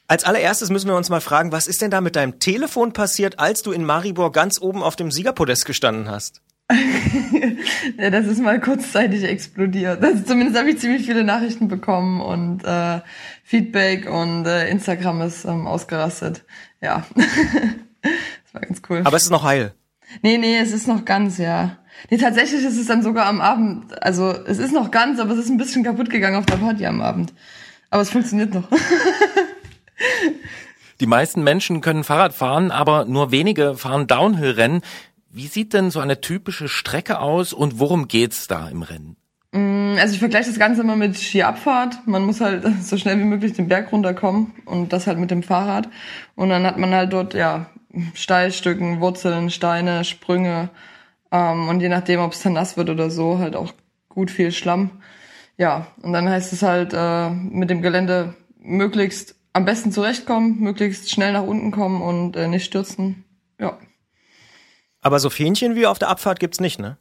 Als 0.08 0.24
allererstes 0.24 0.70
müssen 0.70 0.88
wir 0.88 0.96
uns 0.96 1.10
mal 1.10 1.22
fragen, 1.22 1.52
was 1.52 1.66
ist 1.66 1.82
denn 1.82 1.90
da 1.90 2.00
mit 2.00 2.16
deinem 2.16 2.40
Telefon 2.40 2.94
passiert, 2.94 3.40
als 3.40 3.64
du 3.64 3.72
in 3.72 3.84
Maribor 3.86 4.32
ganz 4.32 4.62
oben 4.62 4.84
auf 4.84 4.96
dem 4.96 5.10
Siegerpodest 5.10 5.66
gestanden 5.66 6.10
hast? 6.10 6.42
Ja, 7.98 8.10
das 8.12 8.26
ist 8.28 8.40
mal 8.40 8.60
kurzzeitig 8.60 9.24
explodiert. 9.24 10.04
Also 10.04 10.24
zumindest 10.24 10.58
habe 10.58 10.70
ich 10.70 10.80
ziemlich 10.80 11.06
viele 11.06 11.24
Nachrichten 11.24 11.68
bekommen 11.68 12.22
und 12.22 12.64
äh, 12.64 13.02
Feedback 13.44 14.10
und 14.10 14.46
äh, 14.46 14.70
Instagram 14.70 15.22
ist 15.22 15.46
ähm, 15.46 15.68
ausgerastet. 15.68 16.46
Ja, 16.84 17.06
das 17.16 18.54
war 18.54 18.62
ganz 18.62 18.82
cool. 18.90 19.02
Aber 19.06 19.16
es 19.16 19.24
ist 19.24 19.30
noch 19.30 19.44
heil. 19.44 19.74
Nee, 20.22 20.38
nee, 20.38 20.58
es 20.58 20.74
ist 20.74 20.88
noch 20.88 21.06
ganz, 21.06 21.38
ja. 21.38 21.78
Nee, 22.10 22.18
tatsächlich 22.18 22.64
ist 22.64 22.78
es 22.78 22.88
dann 22.88 23.02
sogar 23.02 23.26
am 23.26 23.40
Abend, 23.40 24.04
also 24.04 24.32
es 24.32 24.60
ist 24.60 24.74
noch 24.74 24.92
ganz, 24.92 25.20
aber 25.20 25.32
es 25.32 25.40
ist 25.40 25.50
ein 25.50 25.58
bisschen 25.58 25.84
kaputt 25.84 26.10
gegangen 26.10 26.36
auf 26.36 26.46
der 26.46 26.58
Party 26.58 26.86
am 26.86 27.02
Abend. 27.02 27.34
Aber 27.90 28.02
es 28.02 28.10
funktioniert 28.10 28.54
noch. 28.54 28.68
Die 31.00 31.08
meisten 31.08 31.44
Menschen 31.44 31.80
können 31.80 32.04
Fahrrad 32.04 32.34
fahren, 32.34 32.72
aber 32.72 33.06
nur 33.06 33.32
wenige 33.32 33.76
fahren 33.76 34.08
Downhill-Rennen. 34.08 34.82
Wie 35.30 35.48
sieht 35.48 35.74
denn 35.74 35.90
so 35.90 36.02
eine 36.02 36.20
typische 36.20 36.68
Strecke 36.68 37.20
aus 37.20 37.54
und 37.54 37.80
worum 37.80 38.10
geht's 38.10 38.48
da 38.48 38.68
im 38.68 38.82
Rennen? 38.82 39.16
Mm, 39.54 39.98
Also 40.00 40.14
ich 40.16 40.20
vergleiche 40.20 40.50
das 40.50 40.60
Ganze 40.60 40.82
immer 40.82 40.96
mit 40.96 41.18
Skiabfahrt. 41.18 42.06
Man 42.08 42.26
muss 42.26 42.42
halt 42.42 42.66
so 42.82 42.98
schnell 42.98 43.20
wie 43.20 43.24
möglich 43.24 43.54
den 43.54 43.70
Berg 43.70 43.92
runterkommen 43.92 44.52
und 44.66 44.92
das 44.92 45.08
halt 45.08 45.20
mit 45.20 45.32
dem 45.32 45.44
Fahrrad. 45.44 45.88
Und 46.36 46.50
dann 46.50 46.66
hat 46.66 46.78
man 46.78 46.94
halt 46.94 47.14
dort 47.14 47.34
ja 47.34 47.68
Steilstücken, 48.16 49.00
Wurzeln, 49.00 49.52
Steine, 49.52 50.04
Sprünge 50.04 50.70
ähm, 51.32 51.70
und 51.70 51.82
je 51.82 51.90
nachdem, 51.90 52.20
ob 52.20 52.34
es 52.34 52.42
dann 52.42 52.54
nass 52.54 52.76
wird 52.78 52.90
oder 52.90 53.10
so, 53.12 53.38
halt 53.38 53.56
auch 53.56 53.74
gut 54.10 54.32
viel 54.32 54.52
Schlamm. 54.52 54.90
Ja, 55.58 55.88
und 56.02 56.14
dann 56.14 56.28
heißt 56.28 56.52
es 56.52 56.64
halt 56.64 56.94
äh, 56.94 57.30
mit 57.30 57.70
dem 57.70 57.84
Gelände 57.84 58.34
möglichst 58.60 59.36
am 59.54 59.66
besten 59.66 59.92
zurechtkommen, 59.92 60.60
möglichst 60.62 61.12
schnell 61.12 61.32
nach 61.34 61.44
unten 61.44 61.70
kommen 61.70 62.02
und 62.02 62.36
äh, 62.36 62.48
nicht 62.48 62.66
stürzen. 62.66 63.24
Ja. 63.60 63.78
Aber 65.02 65.20
so 65.20 65.30
Fähnchen 65.30 65.76
wie 65.76 65.86
auf 65.86 66.00
der 66.00 66.10
Abfahrt 66.10 66.40
gibt's 66.40 66.60
nicht, 66.60 66.80
ne? 66.80 66.98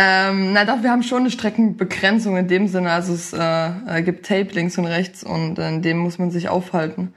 Ähm, 0.00 0.52
na 0.52 0.64
doch, 0.64 0.84
wir 0.84 0.92
haben 0.92 1.02
schon 1.02 1.22
eine 1.22 1.30
Streckenbegrenzung 1.32 2.36
in 2.36 2.46
dem 2.46 2.68
Sinne. 2.68 2.92
Also 2.92 3.12
es 3.14 3.32
äh, 3.32 3.38
äh, 3.98 4.02
gibt 4.02 4.26
Tape 4.26 4.50
links 4.52 4.78
und 4.78 4.86
rechts 4.86 5.24
und 5.24 5.58
in 5.58 5.82
dem 5.82 5.98
muss 5.98 6.18
man 6.20 6.30
sich 6.30 6.48
aufhalten. 6.48 7.14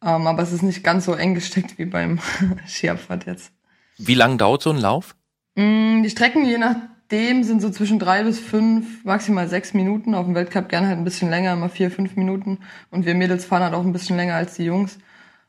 Ähm, 0.00 0.28
aber 0.28 0.40
es 0.44 0.52
ist 0.52 0.62
nicht 0.62 0.84
ganz 0.84 1.04
so 1.04 1.14
eng 1.14 1.34
gesteckt 1.34 1.78
wie 1.78 1.84
beim 1.84 2.20
Skiabfahrt 2.68 3.26
jetzt. 3.26 3.50
Wie 3.98 4.14
lang 4.14 4.38
dauert 4.38 4.62
so 4.62 4.70
ein 4.70 4.76
Lauf? 4.76 5.16
Mm, 5.56 6.04
Die 6.04 6.10
Strecken, 6.10 6.44
je 6.44 6.58
nachdem, 6.58 7.42
sind 7.42 7.60
so 7.60 7.70
zwischen 7.70 7.98
drei 7.98 8.22
bis 8.22 8.38
fünf, 8.38 9.04
maximal 9.04 9.48
sechs 9.48 9.74
Minuten. 9.74 10.14
Auf 10.14 10.26
dem 10.26 10.36
Weltcup 10.36 10.68
gerne 10.68 10.86
halt 10.86 10.98
ein 10.98 11.04
bisschen 11.04 11.28
länger, 11.28 11.54
immer 11.54 11.70
vier, 11.70 11.90
fünf 11.90 12.14
Minuten. 12.14 12.60
Und 12.92 13.04
wir 13.04 13.16
Mädels 13.16 13.46
fahren 13.46 13.64
halt 13.64 13.74
auch 13.74 13.84
ein 13.84 13.92
bisschen 13.92 14.16
länger 14.16 14.36
als 14.36 14.54
die 14.54 14.64
Jungs. 14.64 14.96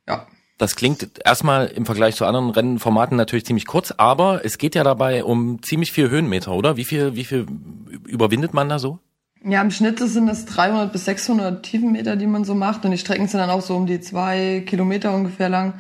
Ja. 0.08 0.26
Das 0.58 0.76
klingt 0.76 1.22
erstmal 1.26 1.68
im 1.68 1.86
Vergleich 1.86 2.16
zu 2.16 2.26
anderen 2.26 2.52
Rennformaten 2.52 3.18
natürlich 3.18 3.46
ziemlich 3.46 3.66
kurz, 3.66 3.92
aber 3.92 4.46
es 4.46 4.58
geht 4.58 4.76
ja 4.76 4.84
dabei 4.84 5.24
um 5.24 5.62
ziemlich 5.64 5.92
viel 5.92 6.10
Höhenmeter, 6.10 6.52
oder? 6.52 6.78
Wie 6.78 6.86
viel, 6.86 7.16
wie 7.16 7.26
viel 7.26 7.48
überwindet 8.06 8.54
man 8.54 8.70
da 8.70 8.78
so? 8.80 9.00
Ja, 9.46 9.62
im 9.62 9.72
Schnitt 9.72 10.00
sind 10.00 10.28
das 10.28 10.46
300 10.46 10.94
bis 10.94 11.04
600 11.06 11.64
Tiefenmeter, 11.64 12.16
die 12.16 12.28
man 12.28 12.46
so 12.46 12.56
macht. 12.56 12.86
Und 12.86 12.92
die 12.92 12.98
Strecken 12.98 13.28
sind 13.28 13.42
dann 13.42 13.50
auch 13.50 13.62
so 13.62 13.76
um 13.76 13.88
die 13.88 14.00
zwei 14.00 14.64
Kilometer 14.66 15.14
ungefähr 15.14 15.50
lang. 15.50 15.74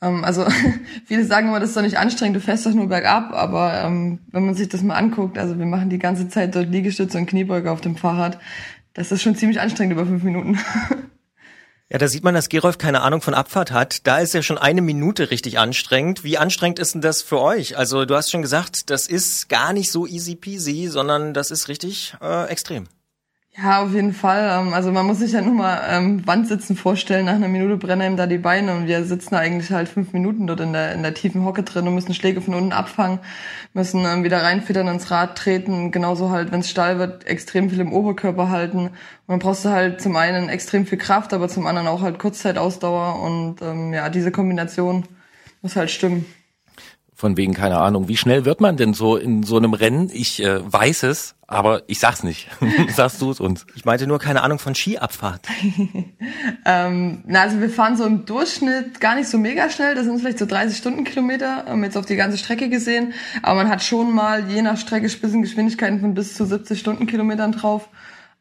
Ähm, 0.00 0.24
also 0.24 0.46
viele 1.04 1.24
sagen 1.24 1.48
immer, 1.48 1.60
das 1.60 1.70
ist 1.70 1.76
doch 1.76 1.82
nicht 1.82 1.98
anstrengend, 1.98 2.36
du 2.36 2.40
fährst 2.40 2.64
doch 2.64 2.72
nur 2.72 2.88
bergab. 2.88 3.34
Aber 3.34 3.74
ähm, 3.84 4.20
wenn 4.30 4.46
man 4.46 4.54
sich 4.54 4.70
das 4.70 4.82
mal 4.82 4.94
anguckt, 4.94 5.36
also 5.36 5.58
wir 5.58 5.66
machen 5.66 5.90
die 5.90 5.98
ganze 5.98 6.28
Zeit 6.28 6.54
dort 6.54 6.70
Liegestütze 6.70 7.18
und 7.18 7.26
Kniebeuge 7.26 7.70
auf 7.70 7.82
dem 7.82 7.96
Fahrrad. 7.96 8.38
Das 8.94 9.12
ist 9.12 9.20
schon 9.20 9.36
ziemlich 9.36 9.60
anstrengend 9.60 9.92
über 9.92 10.06
fünf 10.06 10.22
Minuten. 10.22 10.58
Ja, 11.92 11.98
da 11.98 12.06
sieht 12.06 12.22
man, 12.22 12.34
dass 12.34 12.48
Gerolf 12.48 12.78
keine 12.78 13.02
Ahnung 13.02 13.20
von 13.20 13.34
Abfahrt 13.34 13.72
hat. 13.72 14.06
Da 14.06 14.18
ist 14.20 14.32
ja 14.32 14.42
schon 14.42 14.58
eine 14.58 14.80
Minute 14.80 15.32
richtig 15.32 15.58
anstrengend. 15.58 16.22
Wie 16.22 16.38
anstrengend 16.38 16.78
ist 16.78 16.94
denn 16.94 17.00
das 17.00 17.20
für 17.20 17.40
euch? 17.40 17.76
Also 17.76 18.04
du 18.04 18.14
hast 18.14 18.30
schon 18.30 18.42
gesagt, 18.42 18.90
das 18.90 19.08
ist 19.08 19.48
gar 19.48 19.72
nicht 19.72 19.90
so 19.90 20.06
easy 20.06 20.36
peasy, 20.36 20.86
sondern 20.86 21.34
das 21.34 21.50
ist 21.50 21.66
richtig 21.66 22.14
äh, 22.22 22.48
extrem. 22.48 22.86
Ja, 23.56 23.82
auf 23.82 23.92
jeden 23.92 24.12
Fall. 24.14 24.48
Ähm, 24.66 24.72
Also 24.72 24.92
man 24.92 25.06
muss 25.06 25.18
sich 25.18 25.32
ja 25.32 25.42
nur 25.42 25.54
mal 25.54 25.82
ähm, 25.90 26.26
Wandsitzen 26.26 26.76
vorstellen. 26.76 27.26
Nach 27.26 27.34
einer 27.34 27.48
Minute 27.48 27.76
brennen 27.76 28.12
ihm 28.12 28.16
da 28.16 28.26
die 28.26 28.38
Beine 28.38 28.74
und 28.74 28.86
wir 28.86 29.04
sitzen 29.04 29.34
eigentlich 29.34 29.70
halt 29.72 29.88
fünf 29.88 30.12
Minuten 30.12 30.46
dort 30.46 30.60
in 30.60 30.72
der, 30.72 30.92
in 30.94 31.02
der 31.02 31.14
tiefen 31.14 31.44
Hocke 31.44 31.62
drin 31.64 31.86
und 31.86 31.94
müssen 31.94 32.14
Schläge 32.14 32.40
von 32.40 32.54
unten 32.54 32.72
abfangen, 32.72 33.18
müssen 33.74 34.04
ähm, 34.04 34.22
wieder 34.24 34.42
reinfedern 34.42 34.86
ins 34.88 35.10
Rad 35.10 35.36
treten. 35.36 35.90
Genauso 35.90 36.30
halt, 36.30 36.52
wenn 36.52 36.60
es 36.60 36.70
steil 36.70 36.98
wird, 36.98 37.26
extrem 37.26 37.68
viel 37.70 37.80
im 37.80 37.92
Oberkörper 37.92 38.50
halten. 38.50 38.78
Und 38.86 38.92
dann 39.26 39.38
brauchst 39.40 39.64
du 39.64 39.70
halt 39.70 40.00
zum 40.00 40.16
einen 40.16 40.48
extrem 40.48 40.86
viel 40.86 40.98
Kraft, 40.98 41.32
aber 41.34 41.48
zum 41.48 41.66
anderen 41.66 41.88
auch 41.88 42.02
halt 42.02 42.18
Kurzzeitausdauer 42.18 43.20
und 43.20 43.62
ähm, 43.62 43.92
ja, 43.92 44.08
diese 44.08 44.30
Kombination 44.30 45.04
muss 45.60 45.76
halt 45.76 45.90
stimmen. 45.90 46.24
Von 47.20 47.36
wegen, 47.36 47.52
keine 47.52 47.76
Ahnung. 47.76 48.08
Wie 48.08 48.16
schnell 48.16 48.46
wird 48.46 48.62
man 48.62 48.78
denn 48.78 48.94
so 48.94 49.18
in 49.18 49.42
so 49.42 49.58
einem 49.58 49.74
Rennen? 49.74 50.08
Ich 50.10 50.42
äh, 50.42 50.60
weiß 50.64 51.02
es, 51.02 51.34
aber 51.46 51.82
ich 51.86 51.98
sag's 51.98 52.22
nicht. 52.22 52.48
Sagst 52.96 53.20
du 53.20 53.30
es 53.30 53.40
uns? 53.40 53.66
Ich 53.74 53.84
meinte 53.84 54.06
nur 54.06 54.18
keine 54.18 54.42
Ahnung 54.42 54.58
von 54.58 54.74
Skiabfahrt. 54.74 55.46
Ähm, 56.64 57.22
na, 57.26 57.42
also 57.42 57.60
wir 57.60 57.70
fahren 57.70 57.96
so 57.96 58.04
im 58.04 58.24
Durchschnitt 58.24 59.00
gar 59.00 59.16
nicht 59.16 59.28
so 59.28 59.38
mega 59.38 59.68
schnell. 59.70 59.94
Das 59.94 60.04
sind 60.04 60.18
vielleicht 60.18 60.38
so 60.38 60.46
30 60.46 60.76
Stundenkilometer, 60.76 61.64
ähm, 61.68 61.82
jetzt 61.84 61.96
auf 61.96 62.06
die 62.06 62.16
ganze 62.16 62.38
Strecke 62.38 62.68
gesehen. 62.68 63.12
Aber 63.42 63.62
man 63.62 63.68
hat 63.68 63.82
schon 63.82 64.14
mal 64.14 64.48
je 64.48 64.62
nach 64.62 64.76
Strecke 64.76 65.08
Spitzengeschwindigkeiten 65.08 66.00
von 66.00 66.14
bis 66.14 66.34
zu 66.34 66.44
70 66.44 66.78
Stundenkilometern 66.78 67.52
drauf. 67.52 67.88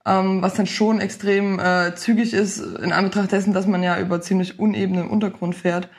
Ähm, 0.06 0.42
was 0.42 0.54
dann 0.54 0.68
schon 0.68 1.02
extrem 1.02 1.60
äh, 1.60 1.96
zügig 1.96 2.34
ist, 2.34 2.60
in 2.60 2.94
Anbetracht 2.94 3.32
dessen, 3.32 3.54
dass 3.54 3.68
man 3.68 3.84
ja 3.84 4.00
über 4.00 4.22
ziemlich 4.22 4.60
unebenen 4.60 5.10
Untergrund 5.10 5.56
fährt. 5.56 5.90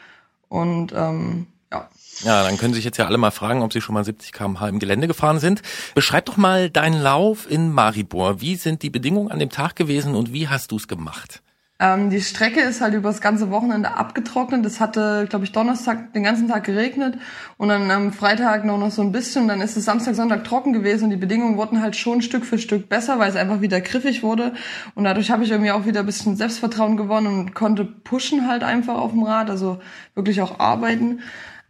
Und 0.49 0.93
ähm, 0.93 1.47
ja. 1.73 1.89
Ja, 2.23 2.43
dann 2.43 2.59
können 2.59 2.75
sich 2.75 2.85
jetzt 2.85 2.99
ja 2.99 3.07
alle 3.07 3.17
mal 3.17 3.31
fragen, 3.31 3.63
ob 3.63 3.73
sie 3.73 3.81
schon 3.81 3.95
mal 3.95 4.05
70 4.05 4.33
km/h 4.33 4.69
im 4.69 4.79
Gelände 4.79 5.09
gefahren 5.09 5.39
sind. 5.39 5.63
Beschreib 5.95 6.27
doch 6.27 6.37
mal 6.37 6.69
deinen 6.69 7.01
Lauf 7.01 7.51
in 7.51 7.73
Maribor. 7.73 8.41
Wie 8.43 8.57
sind 8.57 8.83
die 8.83 8.91
Bedingungen 8.91 9.31
an 9.31 9.39
dem 9.39 9.51
Tag 9.51 9.75
gewesen 9.75 10.15
und 10.15 10.33
wie 10.33 10.49
hast 10.49 10.71
du 10.73 10.77
es 10.77 10.87
gemacht? 10.87 11.43
Ähm, 11.83 12.11
die 12.11 12.21
Strecke 12.21 12.61
ist 12.61 12.83
halt 12.83 12.93
über 12.93 13.09
das 13.09 13.23
ganze 13.23 13.51
Wochenende 13.51 13.97
abgetrocknet. 13.97 14.67
Es 14.67 14.81
hatte, 14.81 15.27
glaube 15.31 15.47
ich, 15.47 15.53
Donnerstag 15.53 16.13
den 16.13 16.23
ganzen 16.23 16.47
Tag 16.47 16.65
geregnet 16.65 17.17
und 17.57 17.69
dann 17.69 17.91
am 17.91 18.13
Freitag 18.13 18.67
noch, 18.67 18.77
noch 18.77 18.91
so 18.91 19.01
ein 19.01 19.13
bisschen. 19.13 19.49
Dann 19.49 19.63
ist 19.63 19.79
es 19.79 19.87
Samstag, 19.87 20.15
Sonntag 20.15 20.45
trocken 20.45 20.75
gewesen 20.75 21.05
und 21.05 21.11
die 21.11 21.17
Bedingungen 21.17 21.57
wurden 21.57 21.81
halt 21.81 21.97
schon 21.97 22.21
Stück 22.21 22.45
für 22.45 22.59
Stück 22.59 22.91
besser, 22.91 23.19
weil 23.19 23.31
es 23.31 23.37
einfach 23.37 23.63
wieder 23.63 23.81
griffig 23.81 24.23
wurde. 24.23 24.53
Und 24.95 25.05
dadurch 25.05 25.31
habe 25.31 25.43
ich 25.43 25.51
irgendwie 25.51 25.71
auch 25.71 25.87
wieder 25.87 26.01
ein 26.01 26.07
bisschen 26.07 26.37
Selbstvertrauen 26.37 26.99
gewonnen 26.99 27.29
und 27.29 27.55
konnte 27.55 27.87
pushen 27.87 28.47
halt 28.47 28.63
einfach 28.63 28.97
auf 28.97 29.13
dem 29.13 29.23
Rad, 29.23 29.49
also 29.49 29.81
wirklich 30.15 30.43
auch 30.43 30.61
arbeiten. 30.61 31.21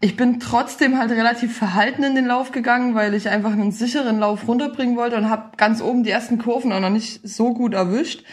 Ich 0.03 0.17
bin 0.17 0.41
trotzdem 0.41 0.99
halt 0.99 1.11
relativ 1.11 1.55
verhalten 1.55 2.03
in 2.05 2.15
den 2.15 2.25
Lauf 2.25 2.53
gegangen, 2.53 2.95
weil 2.95 3.13
ich 3.13 3.29
einfach 3.29 3.53
einen 3.53 3.71
sicheren 3.71 4.19
Lauf 4.19 4.49
runterbringen 4.49 4.97
wollte 4.97 5.17
und 5.17 5.29
habe 5.29 5.55
ganz 5.59 5.83
oben 5.83 6.05
die 6.05 6.11
ersten 6.11 6.39
Kurven 6.39 6.73
auch 6.73 6.81
noch 6.81 6.89
nicht 6.89 7.21
so 7.23 7.53
gut 7.53 7.75
erwischt. 7.75 8.25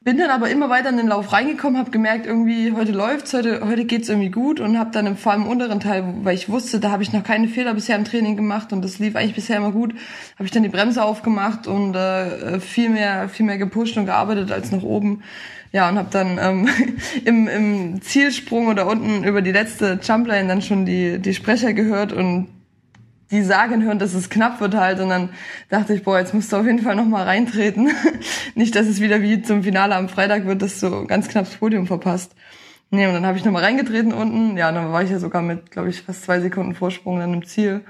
Bin 0.00 0.16
dann 0.16 0.30
aber 0.30 0.48
immer 0.48 0.70
weiter 0.70 0.90
in 0.90 0.96
den 0.96 1.08
Lauf 1.08 1.32
reingekommen, 1.32 1.76
habe 1.76 1.90
gemerkt, 1.90 2.24
irgendwie 2.24 2.72
heute 2.72 2.92
läuft's, 2.92 3.34
heute 3.34 3.66
heute 3.66 3.84
geht's 3.84 4.08
irgendwie 4.08 4.30
gut 4.30 4.60
und 4.60 4.78
habe 4.78 4.92
dann 4.92 5.08
im, 5.08 5.16
vor 5.16 5.32
allem 5.32 5.42
im 5.42 5.48
unteren 5.48 5.80
Teil, 5.80 6.04
weil 6.22 6.36
ich 6.36 6.48
wusste, 6.48 6.78
da 6.78 6.92
habe 6.92 7.02
ich 7.02 7.12
noch 7.12 7.24
keine 7.24 7.48
Fehler 7.48 7.74
bisher 7.74 7.96
im 7.96 8.04
Training 8.04 8.36
gemacht 8.36 8.72
und 8.72 8.82
das 8.84 9.00
lief 9.00 9.16
eigentlich 9.16 9.34
bisher 9.34 9.56
immer 9.56 9.72
gut, 9.72 9.94
habe 10.36 10.44
ich 10.44 10.52
dann 10.52 10.62
die 10.62 10.68
Bremse 10.68 11.02
aufgemacht 11.02 11.66
und 11.66 11.96
äh, 11.96 12.60
viel 12.60 12.90
mehr 12.90 13.28
viel 13.28 13.44
mehr 13.44 13.58
gepusht 13.58 13.96
und 13.96 14.06
gearbeitet 14.06 14.52
als 14.52 14.70
nach 14.70 14.84
oben. 14.84 15.24
Ja, 15.72 15.88
und 15.88 15.98
habe 15.98 16.08
dann 16.10 16.38
ähm, 16.40 16.68
im, 17.24 17.48
im 17.48 18.02
Zielsprung 18.02 18.68
oder 18.68 18.86
unten 18.86 19.24
über 19.24 19.42
die 19.42 19.52
letzte 19.52 19.98
Jumplane 20.02 20.48
dann 20.48 20.62
schon 20.62 20.86
die, 20.86 21.18
die 21.18 21.34
Sprecher 21.34 21.72
gehört 21.72 22.12
und 22.12 22.48
die 23.30 23.42
sagen 23.42 23.82
hören, 23.82 23.98
dass 23.98 24.14
es 24.14 24.30
knapp 24.30 24.60
wird 24.60 24.74
halt. 24.74 25.00
Und 25.00 25.10
dann 25.10 25.30
dachte 25.68 25.94
ich, 25.94 26.02
boah, 26.02 26.18
jetzt 26.18 26.32
musst 26.32 26.52
du 26.52 26.56
auf 26.56 26.66
jeden 26.66 26.80
Fall 26.80 26.96
nochmal 26.96 27.24
reintreten. 27.24 27.90
Nicht, 28.54 28.74
dass 28.74 28.86
es 28.86 29.00
wieder 29.00 29.20
wie 29.20 29.42
zum 29.42 29.62
Finale 29.62 29.94
am 29.96 30.08
Freitag 30.08 30.46
wird, 30.46 30.62
dass 30.62 30.80
du 30.80 31.06
ganz 31.06 31.28
knapp 31.28 31.44
das 31.44 31.56
Podium 31.56 31.86
verpasst. 31.86 32.34
Nee, 32.90 33.06
und 33.06 33.12
dann 33.12 33.26
habe 33.26 33.36
ich 33.36 33.44
nochmal 33.44 33.64
reingetreten 33.64 34.14
unten. 34.14 34.56
Ja, 34.56 34.72
dann 34.72 34.92
war 34.92 35.02
ich 35.02 35.10
ja 35.10 35.18
sogar 35.18 35.42
mit, 35.42 35.70
glaube 35.70 35.90
ich, 35.90 36.02
fast 36.02 36.22
zwei 36.22 36.40
Sekunden 36.40 36.74
Vorsprung 36.74 37.18
dann 37.18 37.34
im 37.34 37.44
Ziel. 37.44 37.84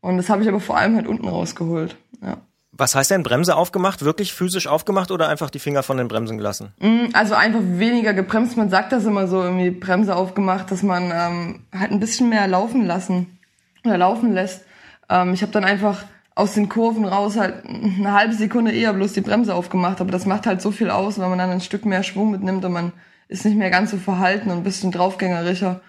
Und 0.00 0.16
das 0.16 0.30
habe 0.30 0.42
ich 0.42 0.48
aber 0.48 0.60
vor 0.60 0.78
allem 0.78 0.96
halt 0.96 1.06
unten 1.06 1.28
rausgeholt. 1.28 1.96
Ja. 2.22 2.38
Was 2.74 2.94
heißt 2.94 3.10
denn 3.10 3.22
Bremse 3.22 3.54
aufgemacht? 3.54 4.02
Wirklich 4.02 4.32
physisch 4.32 4.66
aufgemacht 4.66 5.10
oder 5.10 5.28
einfach 5.28 5.50
die 5.50 5.58
Finger 5.58 5.82
von 5.82 5.98
den 5.98 6.08
Bremsen 6.08 6.38
gelassen? 6.38 6.72
Mm, 6.80 7.08
Also 7.12 7.34
einfach 7.34 7.60
weniger 7.62 8.14
gebremst. 8.14 8.56
Man 8.56 8.70
sagt 8.70 8.92
das 8.92 9.04
immer 9.04 9.28
so, 9.28 9.42
irgendwie 9.42 9.70
Bremse 9.70 10.16
aufgemacht, 10.16 10.70
dass 10.70 10.82
man 10.82 11.12
ähm, 11.14 11.60
halt 11.78 11.90
ein 11.90 12.00
bisschen 12.00 12.30
mehr 12.30 12.48
laufen 12.48 12.86
lassen 12.86 13.38
oder 13.84 13.98
laufen 13.98 14.32
lässt. 14.32 14.64
Ähm, 15.10 15.34
ich 15.34 15.42
habe 15.42 15.52
dann 15.52 15.64
einfach 15.64 16.04
aus 16.34 16.54
den 16.54 16.70
Kurven 16.70 17.04
raus 17.04 17.36
halt 17.36 17.66
eine 17.66 18.12
halbe 18.12 18.32
Sekunde 18.32 18.72
eher 18.72 18.94
bloß 18.94 19.12
die 19.12 19.20
Bremse 19.20 19.54
aufgemacht. 19.54 20.00
Aber 20.00 20.10
das 20.10 20.24
macht 20.24 20.46
halt 20.46 20.62
so 20.62 20.70
viel 20.70 20.88
aus, 20.88 21.18
weil 21.18 21.28
man 21.28 21.38
dann 21.38 21.50
ein 21.50 21.60
Stück 21.60 21.84
mehr 21.84 22.02
Schwung 22.02 22.30
mitnimmt 22.30 22.64
und 22.64 22.72
man 22.72 22.92
ist 23.28 23.44
nicht 23.44 23.58
mehr 23.58 23.70
ganz 23.70 23.90
so 23.90 23.98
verhalten 23.98 24.50
und 24.50 24.58
ein 24.58 24.62
bisschen 24.64 24.92
draufgängerischer. 24.92 25.82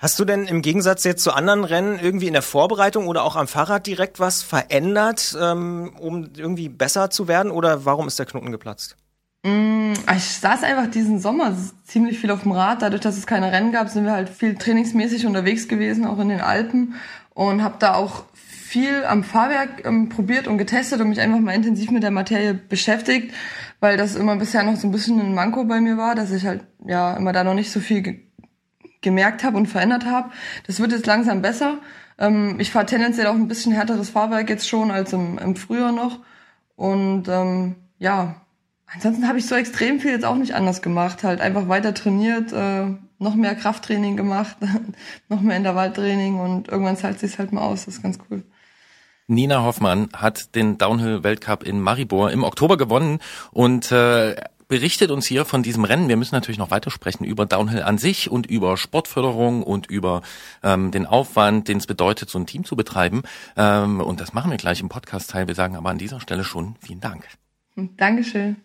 Hast 0.00 0.20
du 0.20 0.24
denn 0.24 0.44
im 0.44 0.62
Gegensatz 0.62 1.02
jetzt 1.02 1.24
zu 1.24 1.32
anderen 1.32 1.64
Rennen 1.64 1.98
irgendwie 1.98 2.28
in 2.28 2.32
der 2.32 2.42
Vorbereitung 2.42 3.08
oder 3.08 3.24
auch 3.24 3.34
am 3.34 3.48
Fahrrad 3.48 3.84
direkt 3.88 4.20
was 4.20 4.42
verändert, 4.44 5.36
ähm, 5.40 5.92
um 5.98 6.28
irgendwie 6.36 6.68
besser 6.68 7.10
zu 7.10 7.26
werden? 7.26 7.50
Oder 7.50 7.84
warum 7.84 8.06
ist 8.06 8.16
der 8.16 8.26
Knoten 8.26 8.52
geplatzt? 8.52 8.96
Mm, 9.42 9.94
Ich 10.14 10.24
saß 10.38 10.62
einfach 10.62 10.86
diesen 10.88 11.18
Sommer 11.18 11.52
ziemlich 11.84 12.20
viel 12.20 12.30
auf 12.30 12.42
dem 12.42 12.52
Rad. 12.52 12.82
Dadurch, 12.82 13.02
dass 13.02 13.18
es 13.18 13.26
keine 13.26 13.50
Rennen 13.50 13.72
gab, 13.72 13.88
sind 13.88 14.04
wir 14.04 14.12
halt 14.12 14.28
viel 14.28 14.54
trainingsmäßig 14.54 15.26
unterwegs 15.26 15.66
gewesen, 15.66 16.06
auch 16.06 16.20
in 16.20 16.28
den 16.28 16.40
Alpen. 16.40 16.94
Und 17.34 17.64
habe 17.64 17.76
da 17.80 17.94
auch 17.94 18.22
viel 18.36 19.04
am 19.04 19.24
Fahrwerk 19.24 19.84
ähm, 19.84 20.10
probiert 20.10 20.46
und 20.46 20.58
getestet 20.58 21.00
und 21.00 21.08
mich 21.08 21.20
einfach 21.20 21.40
mal 21.40 21.54
intensiv 21.54 21.90
mit 21.90 22.04
der 22.04 22.12
Materie 22.12 22.54
beschäftigt, 22.54 23.34
weil 23.80 23.96
das 23.96 24.14
immer 24.14 24.36
bisher 24.36 24.62
noch 24.62 24.76
so 24.76 24.86
ein 24.86 24.92
bisschen 24.92 25.18
ein 25.18 25.34
Manko 25.34 25.64
bei 25.64 25.80
mir 25.80 25.96
war, 25.96 26.14
dass 26.14 26.30
ich 26.30 26.46
halt 26.46 26.64
ja 26.86 27.16
immer 27.16 27.32
da 27.32 27.42
noch 27.42 27.54
nicht 27.54 27.72
so 27.72 27.80
viel 27.80 28.27
gemerkt 29.00 29.44
habe 29.44 29.56
und 29.56 29.66
verändert 29.66 30.06
habe. 30.06 30.30
Das 30.66 30.80
wird 30.80 30.92
jetzt 30.92 31.06
langsam 31.06 31.42
besser. 31.42 31.78
Ähm, 32.18 32.58
ich 32.58 32.70
fahre 32.70 32.86
tendenziell 32.86 33.26
auch 33.26 33.34
ein 33.34 33.48
bisschen 33.48 33.72
härteres 33.72 34.10
Fahrwerk 34.10 34.48
jetzt 34.48 34.68
schon 34.68 34.90
als 34.90 35.12
im, 35.12 35.38
im 35.38 35.56
Frühjahr 35.56 35.92
noch. 35.92 36.20
Und 36.76 37.28
ähm, 37.28 37.76
ja, 37.98 38.42
ansonsten 38.86 39.28
habe 39.28 39.38
ich 39.38 39.46
so 39.46 39.54
extrem 39.54 40.00
viel 40.00 40.12
jetzt 40.12 40.24
auch 40.24 40.36
nicht 40.36 40.54
anders 40.54 40.82
gemacht. 40.82 41.24
Halt 41.24 41.40
einfach 41.40 41.68
weiter 41.68 41.94
trainiert, 41.94 42.52
äh, 42.52 42.86
noch 43.18 43.34
mehr 43.34 43.54
Krafttraining 43.54 44.16
gemacht, 44.16 44.56
noch 45.28 45.40
mehr 45.40 45.56
Intervalltraining 45.56 46.38
und 46.38 46.68
irgendwann 46.68 46.96
zahlt 46.96 47.18
sich's 47.18 47.38
halt 47.38 47.52
mal 47.52 47.62
aus. 47.62 47.84
Das 47.84 47.96
ist 47.96 48.02
ganz 48.02 48.18
cool. 48.30 48.44
Nina 49.30 49.62
Hoffmann 49.62 50.08
hat 50.14 50.54
den 50.54 50.78
Downhill-Weltcup 50.78 51.62
in 51.62 51.80
Maribor 51.80 52.30
im 52.30 52.44
Oktober 52.44 52.78
gewonnen 52.78 53.18
und 53.50 53.92
äh, 53.92 54.36
berichtet 54.68 55.10
uns 55.10 55.26
hier 55.26 55.44
von 55.44 55.62
diesem 55.62 55.84
Rennen. 55.84 56.08
Wir 56.08 56.16
müssen 56.16 56.34
natürlich 56.34 56.58
noch 56.58 56.70
weitersprechen 56.70 57.24
über 57.24 57.46
Downhill 57.46 57.82
an 57.82 57.98
sich 57.98 58.30
und 58.30 58.46
über 58.46 58.76
Sportförderung 58.76 59.62
und 59.62 59.86
über 59.86 60.22
ähm, 60.62 60.90
den 60.90 61.06
Aufwand, 61.06 61.68
den 61.68 61.78
es 61.78 61.86
bedeutet, 61.86 62.30
so 62.30 62.38
ein 62.38 62.46
Team 62.46 62.64
zu 62.64 62.76
betreiben. 62.76 63.22
Ähm, 63.56 64.00
und 64.00 64.20
das 64.20 64.32
machen 64.32 64.50
wir 64.50 64.58
gleich 64.58 64.80
im 64.80 64.88
Podcast-Teil. 64.88 65.48
Wir 65.48 65.54
sagen 65.54 65.76
aber 65.76 65.90
an 65.90 65.98
dieser 65.98 66.20
Stelle 66.20 66.44
schon 66.44 66.76
vielen 66.80 67.00
Dank. 67.00 67.26
Dankeschön. 67.76 68.56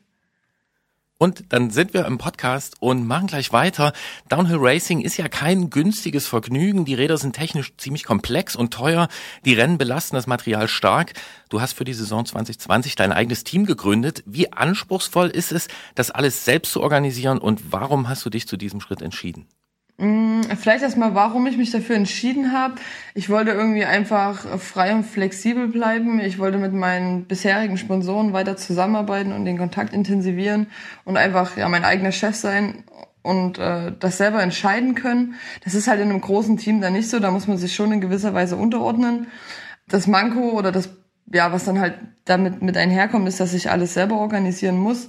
Und 1.24 1.46
dann 1.54 1.70
sind 1.70 1.94
wir 1.94 2.06
im 2.06 2.18
Podcast 2.18 2.76
und 2.82 3.08
machen 3.08 3.28
gleich 3.28 3.54
weiter. 3.54 3.94
Downhill 4.28 4.58
Racing 4.60 5.00
ist 5.00 5.16
ja 5.16 5.30
kein 5.30 5.70
günstiges 5.70 6.28
Vergnügen. 6.28 6.84
Die 6.84 6.96
Räder 6.96 7.18
sind 7.18 7.34
technisch 7.34 7.72
ziemlich 7.78 8.04
komplex 8.04 8.58
und 8.58 8.74
teuer. 8.74 9.08
Die 9.46 9.54
Rennen 9.54 9.78
belasten 9.78 10.18
das 10.18 10.28
Material 10.28 10.68
stark. 10.68 11.14
Du 11.48 11.62
hast 11.62 11.78
für 11.78 11.86
die 11.86 11.94
Saison 11.94 12.26
2020 12.26 12.98
dein 12.98 13.14
eigenes 13.14 13.46
Team 13.46 13.66
gegründet. 13.66 14.22
Wie 14.26 14.52
anspruchsvoll 14.52 15.30
ist 15.30 15.54
es, 15.54 15.70
das 15.96 16.12
alles 16.12 16.44
selbst 16.44 16.74
zu 16.74 16.82
organisieren 16.82 17.38
und 17.38 17.72
warum 17.72 18.10
hast 18.10 18.26
du 18.26 18.30
dich 18.30 18.46
zu 18.46 18.58
diesem 18.58 18.82
Schritt 18.82 19.02
entschieden? 19.02 19.48
Mm, 19.98 20.42
Vielleicht 20.60 20.84
erstmal, 20.84 21.14
warum 21.14 21.46
ich 21.48 21.58
mich 21.58 21.72
dafür 21.72 21.96
entschieden 21.96 22.52
habe. 22.52 22.76
Ich 23.14 23.30
wollte 23.30 23.52
irgendwie 23.52 23.86
einfach 23.86 24.60
frei 24.60 24.94
und 24.96 25.04
flexibel 25.04 25.68
bleiben. 25.68 26.20
Ich 26.20 26.40
wollte 26.40 26.58
mit 26.58 26.74
meinen 26.74 27.26
bisherigen 27.26 27.78
Sponsoren 27.78 28.34
weiter 28.34 28.58
zusammenarbeiten 28.58 29.34
und 29.34 29.46
den 29.46 29.58
Kontakt 29.58 29.94
intensivieren 29.94 30.68
und 31.06 31.18
einfach 31.18 31.58
ja 31.58 31.70
mein 31.70 31.86
eigener 31.86 32.12
Chef 32.12 32.36
sein 32.36 32.84
und 33.22 33.60
äh, 33.60 33.92
das 34.00 34.18
selber 34.18 34.42
entscheiden 34.42 34.96
können. 34.96 35.36
Das 35.64 35.76
ist 35.76 35.88
halt 35.88 36.02
in 36.02 36.10
einem 36.10 36.22
großen 36.22 36.58
Team 36.58 36.82
dann 36.82 36.94
nicht 36.94 37.10
so. 37.10 37.20
Da 37.20 37.32
muss 37.32 37.48
man 37.48 37.58
sich 37.58 37.76
schon 37.76 37.92
in 37.92 38.02
gewisser 38.02 38.34
Weise 38.34 38.56
unterordnen. 38.56 39.28
Das 39.88 40.08
Manko 40.08 40.52
oder 40.52 40.72
das 40.72 40.90
ja, 41.32 41.52
was 41.52 41.64
dann 41.64 41.80
halt 41.80 41.96
damit 42.26 42.62
mit 42.62 42.78
einherkommt, 42.78 43.28
ist, 43.28 43.40
dass 43.40 43.54
ich 43.54 43.72
alles 43.72 43.94
selber 43.94 44.18
organisieren 44.18 44.78
muss 44.78 45.08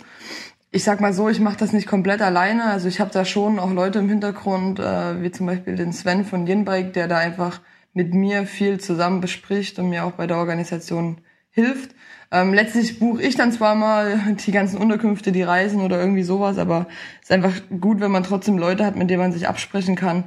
ich 0.75 0.83
sag 0.83 1.01
mal 1.01 1.13
so, 1.13 1.29
ich 1.29 1.39
mache 1.39 1.57
das 1.57 1.73
nicht 1.73 1.87
komplett 1.87 2.21
alleine. 2.21 2.65
Also 2.65 2.89
ich 2.89 2.99
habe 2.99 3.13
da 3.13 3.25
schon 3.25 3.61
auch 3.61 3.71
Leute 3.71 4.01
im 4.01 4.09
Hintergrund, 4.09 4.81
äh, 4.81 5.23
wie 5.23 5.31
zum 5.31 5.47
Beispiel 5.47 5.77
den 5.77 5.93
Sven 5.93 6.25
von 6.25 6.49
Yinbike, 6.49 6.93
der 6.93 7.07
da 7.07 7.19
einfach 7.19 7.61
mit 7.93 8.13
mir 8.13 8.45
viel 8.45 8.81
zusammen 8.81 9.21
bespricht 9.21 9.79
und 9.79 9.89
mir 9.89 10.05
auch 10.05 10.13
bei 10.13 10.27
der 10.27 10.37
Organisation 10.37 11.19
hilft. 11.51 11.95
Ähm, 12.33 12.53
letztlich 12.53 12.99
buche 12.99 13.23
ich 13.23 13.37
dann 13.37 13.53
zwar 13.53 13.77
mal 13.77 14.19
die 14.45 14.51
ganzen 14.51 14.79
Unterkünfte, 14.79 15.31
die 15.31 15.45
Reisen 15.45 15.81
oder 15.81 16.01
irgendwie 16.01 16.25
sowas, 16.25 16.59
aber 16.59 16.89
es 17.23 17.31
ist 17.31 17.33
einfach 17.33 17.55
gut, 17.81 18.01
wenn 18.01 18.11
man 18.11 18.25
trotzdem 18.25 18.59
Leute 18.59 18.85
hat, 18.85 18.97
mit 18.97 19.09
denen 19.09 19.23
man 19.23 19.33
sich 19.33 19.47
absprechen 19.47 19.95
kann. 19.95 20.25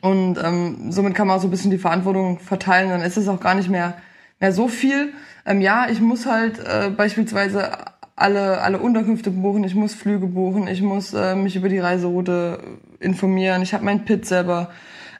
Und 0.00 0.38
ähm, 0.42 0.90
somit 0.90 1.14
kann 1.14 1.26
man 1.26 1.36
auch 1.36 1.42
so 1.42 1.48
ein 1.48 1.50
bisschen 1.50 1.70
die 1.70 1.76
Verantwortung 1.76 2.38
verteilen. 2.38 2.88
Dann 2.88 3.02
ist 3.02 3.18
es 3.18 3.28
auch 3.28 3.40
gar 3.40 3.54
nicht 3.54 3.68
mehr, 3.68 3.98
mehr 4.40 4.52
so 4.52 4.68
viel. 4.68 5.12
Ähm, 5.44 5.60
ja, 5.60 5.88
ich 5.90 6.00
muss 6.00 6.24
halt 6.24 6.60
äh, 6.60 6.88
beispielsweise 6.88 7.72
alle, 8.16 8.62
alle 8.62 8.78
Unterkünfte 8.78 9.30
buchen, 9.30 9.62
ich 9.64 9.74
muss 9.74 9.94
Flüge 9.94 10.26
buchen, 10.26 10.66
ich 10.68 10.80
muss 10.80 11.12
äh, 11.12 11.34
mich 11.34 11.54
über 11.54 11.68
die 11.68 11.78
Reiseroute 11.78 12.58
informieren. 12.98 13.60
Ich 13.62 13.74
habe 13.74 13.84
mein 13.84 14.06
Pit 14.06 14.24
selber 14.26 14.70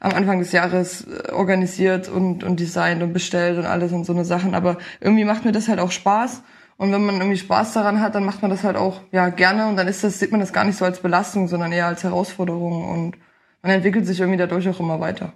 am 0.01 0.13
Anfang 0.13 0.39
des 0.39 0.53
Jahres 0.53 1.07
äh, 1.07 1.33
organisiert 1.33 2.09
und, 2.09 2.43
und 2.43 2.59
designt 2.59 3.03
und 3.03 3.13
bestellt 3.13 3.59
und 3.59 3.67
alles 3.67 3.93
und 3.93 4.05
so 4.05 4.15
eine 4.15 4.25
Sachen. 4.25 4.55
Aber 4.55 4.79
irgendwie 5.01 5.25
macht 5.25 5.45
mir 5.45 5.53
das 5.53 5.69
halt 5.69 5.79
auch 5.79 5.91
Spaß. 5.91 6.43
Und 6.79 6.93
wenn 6.93 7.05
man 7.05 7.17
irgendwie 7.17 7.39
Spaß 7.39 7.75
daran 7.75 8.01
hat, 8.01 8.15
dann 8.15 8.25
macht 8.25 8.43
man 8.43 8.51
das 8.51 8.65
halt 8.65 8.77
auch 8.77 9.01
ja 9.13 9.29
gerne 9.29 9.69
und 9.69 9.77
dann 9.77 9.89
ist 9.89 10.05
das, 10.05 10.19
sieht 10.19 10.31
man 10.31 10.41
das 10.41 10.53
gar 10.53 10.65
nicht 10.65 10.77
so 10.77 10.85
als 10.85 11.01
Belastung, 11.01 11.49
sondern 11.49 11.73
eher 11.73 11.87
als 11.87 12.05
Herausforderung 12.05 12.89
und 12.89 13.17
man 13.63 13.73
entwickelt 13.73 14.07
sich 14.07 14.21
irgendwie 14.21 14.39
dadurch 14.39 14.69
auch 14.69 14.81
immer 14.81 15.01
weiter. 15.01 15.33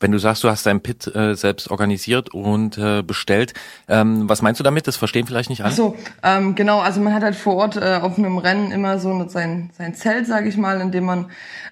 Wenn 0.00 0.12
du 0.12 0.18
sagst, 0.18 0.42
du 0.42 0.48
hast 0.48 0.64
dein 0.64 0.80
Pit 0.80 1.14
äh, 1.14 1.34
selbst 1.34 1.70
organisiert 1.70 2.32
und 2.32 2.78
äh, 2.78 3.02
bestellt, 3.02 3.52
ähm, 3.86 4.28
was 4.28 4.40
meinst 4.40 4.58
du 4.58 4.64
damit? 4.64 4.86
Das 4.86 4.96
verstehen 4.96 5.26
vielleicht 5.26 5.50
nicht 5.50 5.62
alle. 5.62 5.72
Ach 5.72 5.76
so, 5.76 5.96
ähm, 6.22 6.54
genau, 6.54 6.80
also 6.80 7.00
man 7.00 7.12
hat 7.12 7.22
halt 7.22 7.36
vor 7.36 7.56
Ort 7.56 7.76
äh, 7.76 7.98
auf 8.00 8.16
einem 8.18 8.38
Rennen 8.38 8.72
immer 8.72 8.98
so 8.98 9.28
sein, 9.28 9.70
sein 9.76 9.94
Zelt, 9.94 10.26
sage 10.26 10.48
ich 10.48 10.56
mal, 10.56 10.80
in 10.80 10.90
dem 10.90 11.04
man 11.04 11.26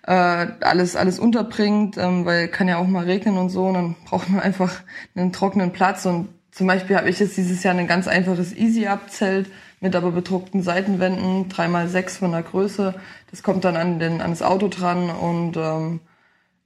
äh, 0.06 0.12
alles, 0.12 0.94
alles 0.94 1.18
unterbringt, 1.18 1.96
ähm, 1.96 2.26
weil 2.26 2.48
kann 2.48 2.68
ja 2.68 2.76
auch 2.76 2.86
mal 2.86 3.04
regnen 3.04 3.38
und 3.38 3.48
so 3.48 3.66
und 3.66 3.74
dann 3.74 3.96
braucht 4.04 4.28
man 4.28 4.40
einfach 4.42 4.72
einen 5.16 5.32
trockenen 5.32 5.72
Platz 5.72 6.04
und 6.04 6.28
zum 6.50 6.66
Beispiel 6.66 6.96
habe 6.96 7.08
ich 7.08 7.20
jetzt 7.20 7.36
dieses 7.36 7.62
Jahr 7.62 7.74
ein 7.74 7.86
ganz 7.86 8.08
einfaches 8.08 8.54
Easy-Up-Zelt 8.54 9.48
mit 9.80 9.94
aber 9.94 10.10
bedruckten 10.10 10.62
Seitenwänden, 10.62 11.48
3x6 11.48 12.18
von 12.18 12.32
der 12.32 12.42
Größe. 12.42 12.94
Das 13.30 13.42
kommt 13.42 13.64
dann 13.64 13.76
an, 13.76 13.98
den, 13.98 14.20
an 14.20 14.30
das 14.30 14.42
Auto 14.42 14.68
dran 14.68 15.08
und 15.08 15.56
ähm, 15.56 16.00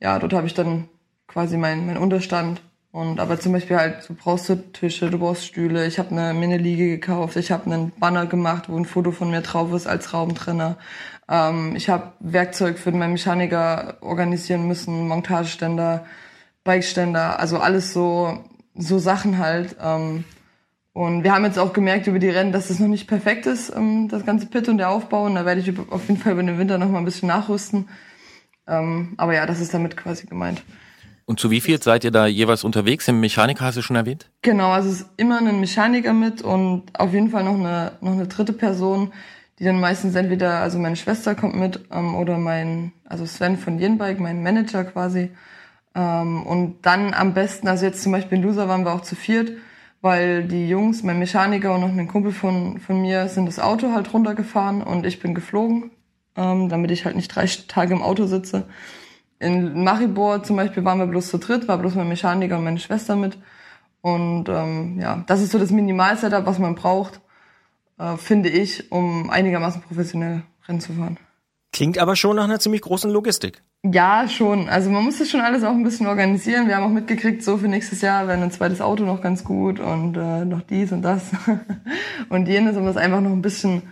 ja, 0.00 0.18
dort 0.18 0.32
habe 0.32 0.46
ich 0.46 0.54
dann 0.54 0.88
quasi 1.32 1.56
mein, 1.56 1.86
mein 1.86 1.96
Unterstand. 1.96 2.62
Und 2.92 3.20
aber 3.20 3.40
zum 3.40 3.52
Beispiel 3.52 3.76
halt, 3.76 4.08
du 4.08 4.14
brauchst 4.14 4.48
du 4.50 4.56
Tische, 4.56 5.10
du 5.10 5.18
brauchst 5.18 5.46
Stühle. 5.46 5.86
Ich 5.86 5.98
habe 5.98 6.10
eine 6.10 6.34
Mini-Liege 6.34 6.88
gekauft, 6.88 7.36
ich 7.36 7.50
habe 7.50 7.66
einen 7.66 7.90
Banner 7.98 8.26
gemacht, 8.26 8.68
wo 8.68 8.76
ein 8.76 8.84
Foto 8.84 9.12
von 9.12 9.30
mir 9.30 9.40
drauf 9.40 9.72
ist 9.72 9.86
als 9.86 10.12
Raumtrenner. 10.12 10.76
Ähm, 11.28 11.74
ich 11.74 11.88
habe 11.88 12.12
Werkzeug 12.20 12.78
für 12.78 12.92
meinen 12.92 13.14
Mechaniker 13.14 13.96
organisieren 14.02 14.66
müssen, 14.68 15.08
Montageständer, 15.08 16.04
Bikeständer, 16.64 17.40
also 17.40 17.58
alles 17.58 17.92
so 17.94 18.44
so 18.74 18.98
Sachen 18.98 19.38
halt. 19.38 19.76
Ähm, 19.80 20.24
und 20.92 21.24
wir 21.24 21.32
haben 21.32 21.44
jetzt 21.44 21.58
auch 21.58 21.72
gemerkt 21.72 22.06
über 22.06 22.18
die 22.18 22.28
Rennen, 22.28 22.52
dass 22.52 22.68
es 22.68 22.78
noch 22.78 22.88
nicht 22.88 23.06
perfekt 23.08 23.46
ist, 23.46 23.74
ähm, 23.74 24.08
das 24.08 24.26
ganze 24.26 24.46
Pit 24.46 24.68
und 24.68 24.78
der 24.78 24.90
Aufbau. 24.90 25.24
Und 25.24 25.34
da 25.34 25.46
werde 25.46 25.60
ich 25.60 25.72
auf 25.90 26.08
jeden 26.08 26.20
Fall 26.20 26.32
über 26.32 26.42
den 26.42 26.58
Winter 26.58 26.78
noch 26.78 26.88
mal 26.88 26.98
ein 26.98 27.04
bisschen 27.04 27.28
nachrüsten. 27.28 27.88
Ähm, 28.66 29.14
aber 29.16 29.34
ja, 29.34 29.46
das 29.46 29.60
ist 29.60 29.72
damit 29.74 29.96
quasi 29.96 30.26
gemeint. 30.26 30.62
Und 31.32 31.40
zu 31.40 31.50
wie 31.50 31.62
viel 31.62 31.82
seid 31.82 32.04
ihr 32.04 32.10
da 32.10 32.26
jeweils 32.26 32.62
unterwegs? 32.62 33.08
Im 33.08 33.20
Mechaniker 33.20 33.64
hast 33.64 33.78
du 33.78 33.80
schon 33.80 33.96
erwähnt? 33.96 34.28
Genau, 34.42 34.68
also 34.72 34.90
es 34.90 35.00
ist 35.00 35.08
immer 35.16 35.38
ein 35.38 35.60
Mechaniker 35.60 36.12
mit 36.12 36.42
und 36.42 36.82
auf 36.92 37.14
jeden 37.14 37.30
Fall 37.30 37.42
noch 37.42 37.54
eine, 37.54 37.92
noch 38.02 38.12
eine 38.12 38.26
dritte 38.26 38.52
Person, 38.52 39.14
die 39.58 39.64
dann 39.64 39.80
meistens 39.80 40.14
entweder, 40.14 40.58
also 40.58 40.78
meine 40.78 40.94
Schwester 40.94 41.34
kommt 41.34 41.56
mit 41.56 41.80
ähm, 41.90 42.16
oder 42.16 42.36
mein, 42.36 42.92
also 43.06 43.24
Sven 43.24 43.56
von 43.56 43.78
Yinbike, 43.78 44.20
mein 44.20 44.42
Manager 44.42 44.84
quasi. 44.84 45.30
Ähm, 45.94 46.42
und 46.42 46.82
dann 46.82 47.14
am 47.14 47.32
besten, 47.32 47.66
also 47.66 47.86
jetzt 47.86 48.02
zum 48.02 48.12
Beispiel 48.12 48.36
in 48.36 48.44
Loser 48.44 48.68
waren 48.68 48.84
wir 48.84 48.92
auch 48.92 49.00
zu 49.00 49.16
viert, 49.16 49.52
weil 50.02 50.44
die 50.44 50.68
Jungs, 50.68 51.02
mein 51.02 51.18
Mechaniker 51.18 51.74
und 51.74 51.80
noch 51.80 51.88
ein 51.88 52.08
Kumpel 52.08 52.32
von, 52.32 52.78
von 52.78 53.00
mir 53.00 53.28
sind 53.28 53.46
das 53.46 53.58
Auto 53.58 53.94
halt 53.94 54.12
runtergefahren 54.12 54.82
und 54.82 55.06
ich 55.06 55.18
bin 55.18 55.34
geflogen, 55.34 55.92
ähm, 56.36 56.68
damit 56.68 56.90
ich 56.90 57.06
halt 57.06 57.16
nicht 57.16 57.34
drei 57.34 57.46
Tage 57.46 57.94
im 57.94 58.02
Auto 58.02 58.26
sitze. 58.26 58.66
In 59.42 59.82
Maribor 59.82 60.42
zum 60.44 60.56
Beispiel 60.56 60.84
waren 60.84 60.98
wir 60.98 61.06
bloß 61.06 61.28
zu 61.28 61.38
dritt, 61.38 61.66
war 61.66 61.78
bloß 61.78 61.96
mein 61.96 62.08
Mechaniker 62.08 62.58
und 62.58 62.64
meine 62.64 62.78
Schwester 62.78 63.16
mit. 63.16 63.36
Und 64.00 64.48
ähm, 64.48 65.00
ja, 65.00 65.24
das 65.26 65.42
ist 65.42 65.52
so 65.52 65.58
das 65.58 65.70
Minimal-Setup, 65.70 66.46
was 66.46 66.58
man 66.58 66.76
braucht, 66.76 67.20
äh, 67.98 68.16
finde 68.16 68.48
ich, 68.48 68.90
um 68.92 69.30
einigermaßen 69.30 69.82
professionell 69.82 70.42
Rennen 70.68 70.80
zu 70.80 70.92
fahren. 70.92 71.18
Klingt 71.72 71.98
aber 71.98 72.16
schon 72.16 72.36
nach 72.36 72.44
einer 72.44 72.60
ziemlich 72.60 72.82
großen 72.82 73.10
Logistik. 73.10 73.62
Ja, 73.84 74.28
schon. 74.28 74.68
Also 74.68 74.90
man 74.90 75.02
muss 75.02 75.18
das 75.18 75.28
schon 75.28 75.40
alles 75.40 75.64
auch 75.64 75.72
ein 75.72 75.82
bisschen 75.82 76.06
organisieren. 76.06 76.68
Wir 76.68 76.76
haben 76.76 76.84
auch 76.84 76.90
mitgekriegt, 76.90 77.42
so 77.42 77.56
für 77.56 77.66
nächstes 77.66 78.00
Jahr 78.00 78.28
wäre 78.28 78.40
ein 78.40 78.50
zweites 78.52 78.80
Auto 78.80 79.04
noch 79.04 79.22
ganz 79.22 79.42
gut 79.42 79.80
und 79.80 80.16
äh, 80.16 80.44
noch 80.44 80.60
dies 80.62 80.92
und 80.92 81.02
das 81.02 81.30
und 82.28 82.46
jenes, 82.46 82.76
um 82.76 82.84
das 82.84 82.96
einfach 82.96 83.20
noch 83.20 83.32
ein 83.32 83.42
bisschen, 83.42 83.82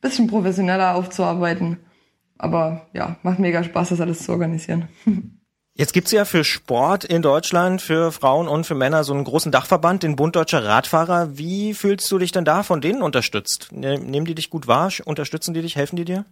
bisschen 0.00 0.26
professioneller 0.26 0.96
aufzuarbeiten. 0.96 1.76
Aber 2.38 2.86
ja, 2.92 3.16
macht 3.22 3.38
mega 3.38 3.62
Spaß, 3.64 3.90
das 3.90 4.00
alles 4.00 4.22
zu 4.24 4.32
organisieren. 4.32 4.88
Jetzt 5.74 5.92
gibt's 5.92 6.10
ja 6.10 6.24
für 6.24 6.42
Sport 6.42 7.04
in 7.04 7.22
Deutschland, 7.22 7.80
für 7.80 8.10
Frauen 8.10 8.48
und 8.48 8.66
für 8.66 8.74
Männer 8.74 9.04
so 9.04 9.14
einen 9.14 9.22
großen 9.22 9.52
Dachverband, 9.52 10.02
den 10.02 10.16
Bund 10.16 10.34
Deutscher 10.34 10.64
Radfahrer. 10.64 11.38
Wie 11.38 11.72
fühlst 11.72 12.10
du 12.10 12.18
dich 12.18 12.32
denn 12.32 12.44
da 12.44 12.64
von 12.64 12.80
denen 12.80 13.00
unterstützt? 13.00 13.68
Ne- 13.70 14.00
Nehmen 14.00 14.26
die 14.26 14.34
dich 14.34 14.50
gut 14.50 14.66
wahr? 14.66 14.90
Unterstützen 15.04 15.54
die 15.54 15.62
dich? 15.62 15.76
Helfen 15.76 15.94
die 15.94 16.04
dir? 16.04 16.24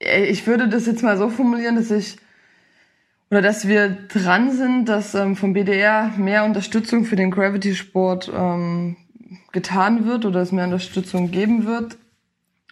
Äh, 0.00 0.24
Ich 0.24 0.48
würde 0.48 0.68
das 0.68 0.86
jetzt 0.86 1.04
mal 1.04 1.16
so 1.16 1.30
formulieren, 1.30 1.76
dass 1.76 1.92
ich 1.92 2.16
oder 3.30 3.42
dass 3.42 3.66
wir 3.68 3.90
dran 3.90 4.50
sind, 4.52 4.86
dass 4.88 5.14
ähm, 5.14 5.36
vom 5.36 5.52
BDR 5.52 6.08
mehr 6.16 6.44
Unterstützung 6.44 7.04
für 7.04 7.16
den 7.16 7.30
Gravity-Sport 7.30 8.30
ähm, 8.34 8.96
getan 9.52 10.04
wird 10.06 10.24
oder 10.24 10.40
es 10.40 10.50
mehr 10.52 10.64
Unterstützung 10.64 11.30
geben 11.30 11.64
wird. 11.64 11.96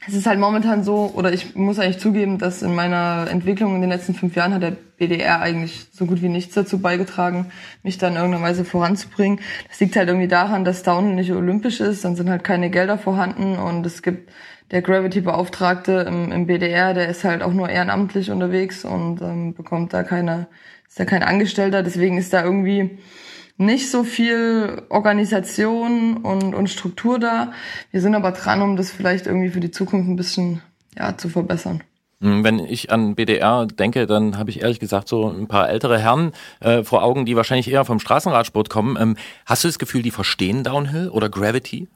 Es 0.05 0.15
ist 0.15 0.27
halt 0.27 0.41
momentan 0.41 0.83
so, 0.83 1.13
oder 1.15 1.33
ich 1.33 1.55
muss 1.55 1.79
eigentlich 1.79 2.01
zugeben, 2.01 2.39
dass 2.39 2.63
in 2.63 2.75
meiner 2.75 3.29
Entwicklung 3.31 3.77
in 3.77 3.83
den 3.83 3.91
letzten 3.91 4.15
fünf 4.15 4.35
Jahren 4.35 4.53
hat 4.53 4.63
der 4.63 4.73
BDR 4.73 5.41
eigentlich 5.41 5.87
so 5.93 6.07
gut 6.07 6.23
wie 6.23 6.29
nichts 6.29 6.55
dazu 6.55 6.81
beigetragen, 6.81 7.53
mich 7.85 7.99
da 7.99 8.09
in 8.09 8.17
irgendeiner 8.17 8.45
Weise 8.45 8.65
voranzubringen. 8.65 9.39
Das 9.69 9.79
liegt 9.79 9.95
halt 9.95 10.09
irgendwie 10.09 10.27
daran, 10.27 10.65
dass 10.65 10.83
Downhill 10.83 11.15
nicht 11.15 11.31
olympisch 11.31 11.79
ist, 11.81 12.05
dann 12.05 12.17
sind 12.17 12.29
halt 12.29 12.43
keine 12.43 12.69
Gelder 12.69 12.99
vorhanden 12.99 13.57
und 13.57 13.87
es 13.87 14.03
gibt 14.03 14.33
der 14.73 14.83
Gravity-Beauftragte 14.83 16.05
im, 16.09 16.33
im 16.33 16.47
BDR, 16.47 16.95
der 16.95 17.09
ist 17.09 17.23
halt 17.23 17.43
auch 17.43 17.53
nur 17.53 17.69
ehrenamtlich 17.69 18.33
unterwegs 18.33 18.85
und 18.85 19.23
ähm, 19.23 19.55
bekommt 19.55 19.93
da 19.93 20.03
keine, 20.03 20.49
ist 20.89 20.99
da 20.99 21.05
kein 21.05 21.23
Angestellter, 21.23 21.85
deswegen 21.85 22.19
ist 22.19 22.33
da 22.33 22.43
irgendwie 22.43 22.99
nicht 23.65 23.91
so 23.91 24.05
viel 24.05 24.83
Organisation 24.89 26.19
und, 26.19 26.55
und 26.55 26.69
Struktur 26.69 27.19
da. 27.19 27.53
Wir 27.91 28.01
sind 28.01 28.15
aber 28.15 28.33
dran, 28.33 28.63
um 28.63 28.77
das 28.77 28.91
vielleicht 28.91 29.27
irgendwie 29.27 29.51
für 29.51 29.61
die 29.61 29.71
Zukunft 29.71 30.09
ein 30.09 30.17
bisschen 30.17 30.63
ja, 30.97 31.17
zu 31.17 31.29
verbessern. 31.29 31.83
Hm, 32.21 32.45
Wenn 32.45 32.61
ich 32.61 32.91
an 32.91 33.15
BDR 33.15 33.67
denke, 33.67 34.07
dann 34.07 34.39
habe 34.39 34.51
ich 34.51 34.63
ehrlich 34.63 34.81
gesagt 34.81 35.09
so 35.09 35.29
ein 35.29 35.49
paar 35.49 35.69
ältere 35.69 35.99
Herren 35.99 36.33
äh, 36.61 36.85
vor 36.85 37.03
Augen, 37.03 37.27
die 37.27 37.37
wahrscheinlich 37.37 37.71
eher 37.71 37.85
vom 37.85 37.99
Straßenradsport 37.99 38.71
kommen. 38.71 38.97
Ähm, 39.01 39.17
hast 39.45 39.65
du 39.65 39.69
das 39.69 39.79
Gefühl, 39.79 40.03
die 40.03 40.11
verstehen 40.13 40.63
Downhill 40.63 41.09
oder 41.09 41.29
Gravity? 41.29 41.89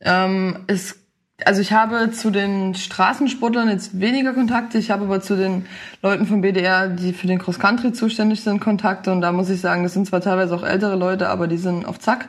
Ähm, 0.00 0.64
es 0.66 1.03
Also 1.42 1.60
ich 1.60 1.72
habe 1.72 2.12
zu 2.12 2.30
den 2.30 2.76
Straßensportlern 2.76 3.68
jetzt 3.68 3.98
weniger 3.98 4.34
Kontakte. 4.34 4.78
Ich 4.78 4.92
habe 4.92 5.06
aber 5.06 5.20
zu 5.20 5.36
den 5.36 5.66
Leuten 6.00 6.26
vom 6.26 6.42
BDR, 6.42 6.86
die 6.86 7.12
für 7.12 7.26
den 7.26 7.40
Cross 7.40 7.58
Country 7.58 7.92
zuständig 7.92 8.44
sind, 8.44 8.60
Kontakte. 8.60 9.10
Und 9.10 9.20
da 9.20 9.32
muss 9.32 9.50
ich 9.50 9.60
sagen, 9.60 9.82
das 9.82 9.94
sind 9.94 10.06
zwar 10.06 10.20
teilweise 10.20 10.54
auch 10.54 10.62
ältere 10.62 10.94
Leute, 10.94 11.28
aber 11.28 11.48
die 11.48 11.56
sind 11.56 11.86
auf 11.86 11.98
Zack. 11.98 12.28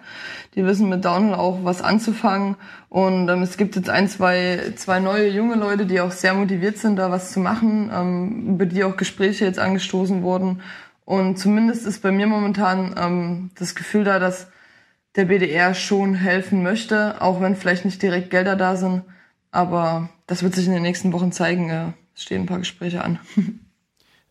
Die 0.56 0.66
wissen 0.66 0.90
mit 0.90 1.06
Downhill 1.06 1.36
auch 1.36 1.60
was 1.64 1.84
anzufangen. 1.84 2.56
Und 2.90 3.30
ähm, 3.30 3.44
es 3.44 3.58
gibt 3.58 3.76
jetzt 3.76 3.92
ein, 3.92 4.10
zwei, 4.10 4.74
zwei 4.76 5.00
neue 5.00 5.30
junge 5.30 5.56
Leute, 5.56 5.86
die 5.86 6.02
auch 6.02 6.12
sehr 6.12 6.34
motiviert 6.34 6.80
sind, 6.80 6.96
da 6.96 7.12
was 7.12 7.32
zu 7.32 7.40
machen, 7.40 7.92
ähm, 7.94 8.56
über 8.56 8.66
die 8.66 8.84
auch 8.84 8.98
Gespräche 8.98 9.46
jetzt 9.46 9.60
angestoßen 9.60 10.24
wurden. 10.24 10.62
Und 11.04 11.38
zumindest 11.38 11.86
ist 11.86 12.02
bei 12.02 12.12
mir 12.12 12.26
momentan 12.26 12.96
ähm, 12.98 13.52
das 13.54 13.76
Gefühl 13.76 14.04
da, 14.04 14.18
dass 14.18 14.48
der 15.16 15.26
BDR 15.26 15.74
schon 15.74 16.16
helfen 16.16 16.64
möchte, 16.64 17.22
auch 17.22 17.42
wenn 17.42 17.56
vielleicht 17.56 17.86
nicht 17.86 18.02
direkt 18.02 18.30
Gelder 18.30 18.56
da 18.56 18.76
sind. 18.76 19.04
Aber 19.52 20.10
das 20.28 20.44
wird 20.44 20.56
sich 20.56 20.68
in 20.68 20.74
den 20.74 20.82
nächsten 20.82 21.14
Wochen 21.14 21.32
zeigen. 21.32 21.94
Es 22.14 22.24
stehen 22.24 22.44
ein 22.44 22.48
paar 22.48 22.60
Gespräche 22.60 23.04
an. 23.04 23.20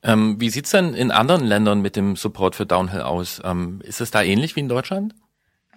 Ähm, 0.06 0.39
wie 0.39 0.51
sieht's 0.51 0.70
denn 0.70 0.93
in 0.93 1.11
anderen 1.11 1.44
Ländern 1.44 1.81
mit 1.81 1.97
dem 1.97 2.15
Support 2.15 2.55
für 2.55 2.66
Downhill 2.66 3.01
aus? 3.01 3.40
Ähm, 3.43 3.81
ist 3.82 4.02
es 4.02 4.11
da 4.11 4.23
ähnlich 4.23 4.55
wie 4.55 4.61
in 4.61 4.69
Deutschland? 4.69 5.15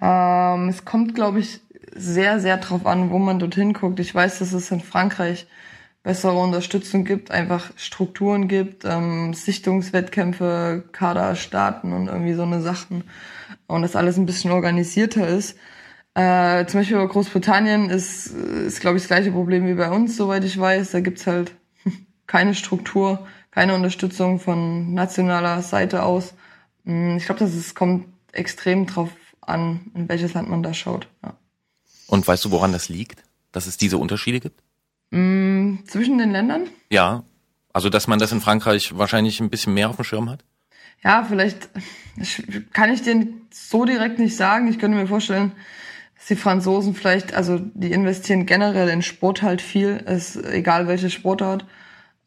Ähm, 0.02 0.68
es 0.68 0.84
kommt, 0.84 1.16
glaube 1.16 1.40
ich, 1.40 1.62
sehr, 1.96 2.42
sehr 2.42 2.58
drauf 2.58 2.86
an, 2.86 3.10
wo 3.10 3.20
man 3.20 3.40
dorthin 3.40 3.72
guckt. 3.72 4.02
Ich 4.02 4.14
weiß, 4.14 4.40
dass 4.40 4.52
es 4.52 4.70
in 4.70 4.82
Frankreich 4.82 5.48
bessere 6.04 6.38
Unterstützung 6.38 7.06
gibt, 7.06 7.32
einfach 7.32 7.72
Strukturen 7.78 8.50
gibt, 8.50 8.84
ähm, 8.84 9.34
Sichtungswettkämpfe, 9.34 10.84
Kaderstarten 10.92 11.94
und 11.94 12.08
irgendwie 12.08 12.34
so 12.34 12.44
eine 12.44 12.62
Sachen. 12.62 13.06
Und 13.68 13.81
das 13.81 13.95
alles 13.95 14.18
ein 14.18 14.26
bisschen 14.26 14.52
organisierter 14.52 15.27
ist. 15.27 15.57
Äh, 16.14 16.65
zum 16.65 16.80
Beispiel 16.80 16.98
bei 16.98 17.06
Großbritannien 17.06 17.89
ist, 17.89 18.27
ist 18.27 18.80
glaube 18.80 18.98
ich, 18.98 19.03
das 19.03 19.07
gleiche 19.10 19.31
Problem 19.31 19.68
wie 19.68 19.73
bei 19.76 19.89
uns, 19.91 20.15
soweit 20.18 20.44
ich 20.44 20.57
weiß. 20.60 20.91
Da 20.91 20.99
gibt's 21.02 21.27
halt 21.27 21.53
keine 22.27 22.56
Struktur, 22.56 23.27
keine 23.52 23.76
Unterstützung 23.76 24.39
von 24.39 24.94
nationaler 24.94 25.61
Seite 25.61 26.03
aus. 26.03 26.34
Mm, 26.85 27.18
Ich 27.18 27.26
glaube, 27.26 27.39
dass 27.39 27.53
es 27.53 27.76
kommt 27.76 28.07
extrem 28.31 28.85
drauf 28.88 29.10
an, 29.41 29.91
in 29.94 30.10
welches 30.10 30.34
Land 30.34 30.49
man 30.49 30.64
da 30.64 30.73
schaut. 30.73 31.07
Ja. 31.23 31.35
Und 32.07 32.27
weißt 32.27 32.45
du, 32.45 32.52
woran 32.52 32.72
das 32.72 32.89
liegt, 32.89 33.23
dass 33.52 33.68
es 33.68 33.77
diese 33.77 33.98
Unterschiede 33.98 34.39
gibt? 34.39 34.61
Mm, 35.11 35.76
Zwischen 35.88 36.18
den 36.18 36.31
Ländern? 36.31 36.68
Ja. 36.89 37.23
Also, 37.73 37.89
dass 37.89 38.07
man 38.07 38.18
das 38.18 38.31
in 38.31 38.41
Frankreich 38.41 38.98
wahrscheinlich 38.98 39.39
ein 39.39 39.49
bisschen 39.52 39.73
mehr 39.73 39.89
auf 39.89 39.98
dem 39.98 40.06
Schirm 40.06 40.30
hat? 40.30 40.44
Ja, 41.03 41.24
vielleicht 41.24 41.69
kann 42.74 42.91
ich 42.91 43.03
dir 43.03 43.28
so 43.52 43.86
direkt 43.86 44.19
nicht 44.19 44.36
sagen. 44.36 44.68
Ich 44.68 44.80
könnte 44.80 44.98
mir 44.98 45.07
vorstellen, 45.07 45.52
dass 46.15 46.28
die 46.28 46.36
Franzosen 46.36 46.95
vielleicht, 46.95 47.34
also 47.34 47.60
die 47.60 47.91
investieren 47.91 48.45
generell 48.45 48.90
in 48.90 49.02
Sport 49.02 49.41
halt 49.41 49.61
viel, 49.61 49.98
ist 49.98 50.36
egal 50.36 50.88
welche 50.88 51.10
Sportart, 51.10 51.65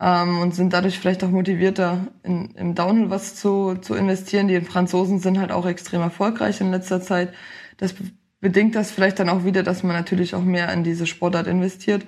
ähm, 0.00 0.38
und 0.40 0.54
sind 0.54 0.72
dadurch 0.72 0.98
vielleicht 0.98 1.24
auch 1.24 1.30
motivierter, 1.30 2.06
in, 2.22 2.52
im 2.54 2.74
Downhill 2.74 3.10
was 3.10 3.34
zu, 3.34 3.74
zu 3.80 3.94
investieren. 3.94 4.48
Die 4.48 4.60
Franzosen 4.60 5.18
sind 5.18 5.38
halt 5.38 5.52
auch 5.52 5.66
extrem 5.66 6.00
erfolgreich 6.00 6.60
in 6.60 6.70
letzter 6.70 7.00
Zeit. 7.02 7.34
Das 7.76 7.92
be- 7.92 8.04
bedingt 8.40 8.74
das 8.76 8.90
vielleicht 8.92 9.18
dann 9.18 9.28
auch 9.28 9.44
wieder, 9.44 9.62
dass 9.62 9.82
man 9.82 9.94
natürlich 9.96 10.34
auch 10.34 10.42
mehr 10.44 10.72
in 10.72 10.84
diese 10.84 11.06
Sportart 11.06 11.46
investiert. 11.46 12.06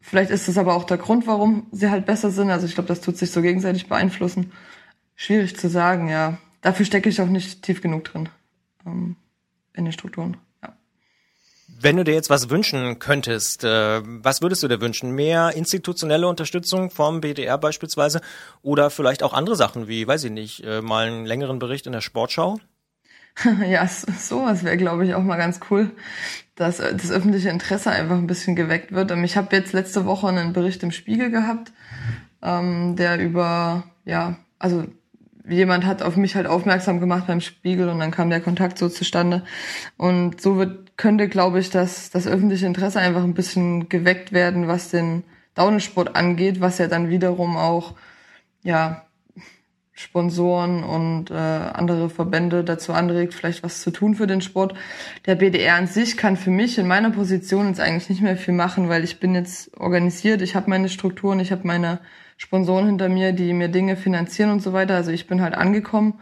Vielleicht 0.00 0.30
ist 0.30 0.48
das 0.48 0.58
aber 0.58 0.74
auch 0.74 0.84
der 0.84 0.98
Grund, 0.98 1.26
warum 1.26 1.66
sie 1.72 1.90
halt 1.90 2.06
besser 2.06 2.30
sind. 2.30 2.50
Also 2.50 2.66
ich 2.66 2.74
glaube, 2.74 2.88
das 2.88 3.00
tut 3.00 3.16
sich 3.16 3.30
so 3.30 3.40
gegenseitig 3.42 3.88
beeinflussen. 3.88 4.52
Schwierig 5.20 5.54
zu 5.54 5.68
sagen, 5.68 6.08
ja. 6.08 6.38
Dafür 6.62 6.86
stecke 6.86 7.10
ich 7.10 7.20
auch 7.20 7.26
nicht 7.26 7.60
tief 7.60 7.82
genug 7.82 8.04
drin 8.04 8.30
ähm, 8.86 9.16
in 9.74 9.84
den 9.84 9.92
Strukturen. 9.92 10.38
Ja. 10.62 10.74
Wenn 11.78 11.98
du 11.98 12.04
dir 12.04 12.14
jetzt 12.14 12.30
was 12.30 12.48
wünschen 12.48 12.98
könntest, 12.98 13.62
äh, 13.62 14.00
was 14.02 14.40
würdest 14.40 14.62
du 14.62 14.68
dir 14.68 14.80
wünschen? 14.80 15.10
Mehr 15.10 15.52
institutionelle 15.54 16.26
Unterstützung 16.26 16.90
vom 16.90 17.20
BDR 17.20 17.58
beispielsweise 17.58 18.22
oder 18.62 18.88
vielleicht 18.88 19.22
auch 19.22 19.34
andere 19.34 19.56
Sachen 19.56 19.88
wie, 19.88 20.06
weiß 20.06 20.24
ich 20.24 20.30
nicht, 20.30 20.64
äh, 20.64 20.80
mal 20.80 21.08
einen 21.08 21.26
längeren 21.26 21.58
Bericht 21.58 21.86
in 21.86 21.92
der 21.92 22.00
Sportschau? 22.00 22.58
ja, 23.68 23.86
sowas 23.86 24.64
wäre, 24.64 24.78
glaube 24.78 25.04
ich, 25.04 25.12
auch 25.12 25.22
mal 25.22 25.36
ganz 25.36 25.60
cool, 25.70 25.90
dass 26.54 26.80
äh, 26.80 26.96
das 26.96 27.10
öffentliche 27.10 27.50
Interesse 27.50 27.90
einfach 27.90 28.16
ein 28.16 28.26
bisschen 28.26 28.56
geweckt 28.56 28.92
wird. 28.92 29.10
Ähm, 29.10 29.22
Ich 29.24 29.36
habe 29.36 29.54
jetzt 29.54 29.74
letzte 29.74 30.06
Woche 30.06 30.28
einen 30.28 30.54
Bericht 30.54 30.82
im 30.82 30.92
Spiegel 30.92 31.30
gehabt, 31.30 31.72
ähm, 32.40 32.96
der 32.96 33.20
über, 33.20 33.84
ja, 34.06 34.38
also 34.58 34.86
jemand 35.50 35.84
hat 35.84 36.02
auf 36.02 36.16
mich 36.16 36.36
halt 36.36 36.46
aufmerksam 36.46 37.00
gemacht 37.00 37.26
beim 37.26 37.40
Spiegel 37.40 37.88
und 37.88 37.98
dann 37.98 38.10
kam 38.10 38.30
der 38.30 38.40
Kontakt 38.40 38.78
so 38.78 38.88
zustande. 38.88 39.44
Und 39.96 40.40
so 40.40 40.56
wird, 40.56 40.96
könnte, 40.96 41.28
glaube 41.28 41.60
ich, 41.60 41.70
dass 41.70 42.10
das 42.10 42.26
öffentliche 42.26 42.66
Interesse 42.66 43.00
einfach 43.00 43.24
ein 43.24 43.34
bisschen 43.34 43.88
geweckt 43.88 44.32
werden, 44.32 44.68
was 44.68 44.90
den 44.90 45.24
Downhill-Sport 45.54 46.16
angeht, 46.16 46.60
was 46.60 46.78
ja 46.78 46.86
dann 46.86 47.08
wiederum 47.08 47.56
auch, 47.56 47.94
ja, 48.62 49.04
Sponsoren 50.00 50.82
und 50.82 51.30
äh, 51.30 51.34
andere 51.34 52.08
Verbände 52.08 52.64
dazu 52.64 52.94
anregt, 52.94 53.34
vielleicht 53.34 53.62
was 53.62 53.82
zu 53.82 53.90
tun 53.90 54.14
für 54.14 54.26
den 54.26 54.40
Sport. 54.40 54.74
Der 55.26 55.34
BDR 55.34 55.74
an 55.74 55.86
sich 55.86 56.16
kann 56.16 56.38
für 56.38 56.50
mich 56.50 56.78
in 56.78 56.86
meiner 56.86 57.10
Position 57.10 57.68
jetzt 57.68 57.80
eigentlich 57.80 58.08
nicht 58.08 58.22
mehr 58.22 58.38
viel 58.38 58.54
machen, 58.54 58.88
weil 58.88 59.04
ich 59.04 59.20
bin 59.20 59.34
jetzt 59.34 59.76
organisiert, 59.78 60.40
ich 60.40 60.56
habe 60.56 60.70
meine 60.70 60.88
Strukturen, 60.88 61.38
ich 61.38 61.52
habe 61.52 61.66
meine 61.66 62.00
Sponsoren 62.40 62.86
hinter 62.86 63.10
mir, 63.10 63.32
die 63.32 63.52
mir 63.52 63.68
Dinge 63.68 63.96
finanzieren 63.96 64.50
und 64.50 64.62
so 64.62 64.72
weiter. 64.72 64.94
Also 64.94 65.10
ich 65.10 65.26
bin 65.26 65.42
halt 65.42 65.54
angekommen 65.54 66.14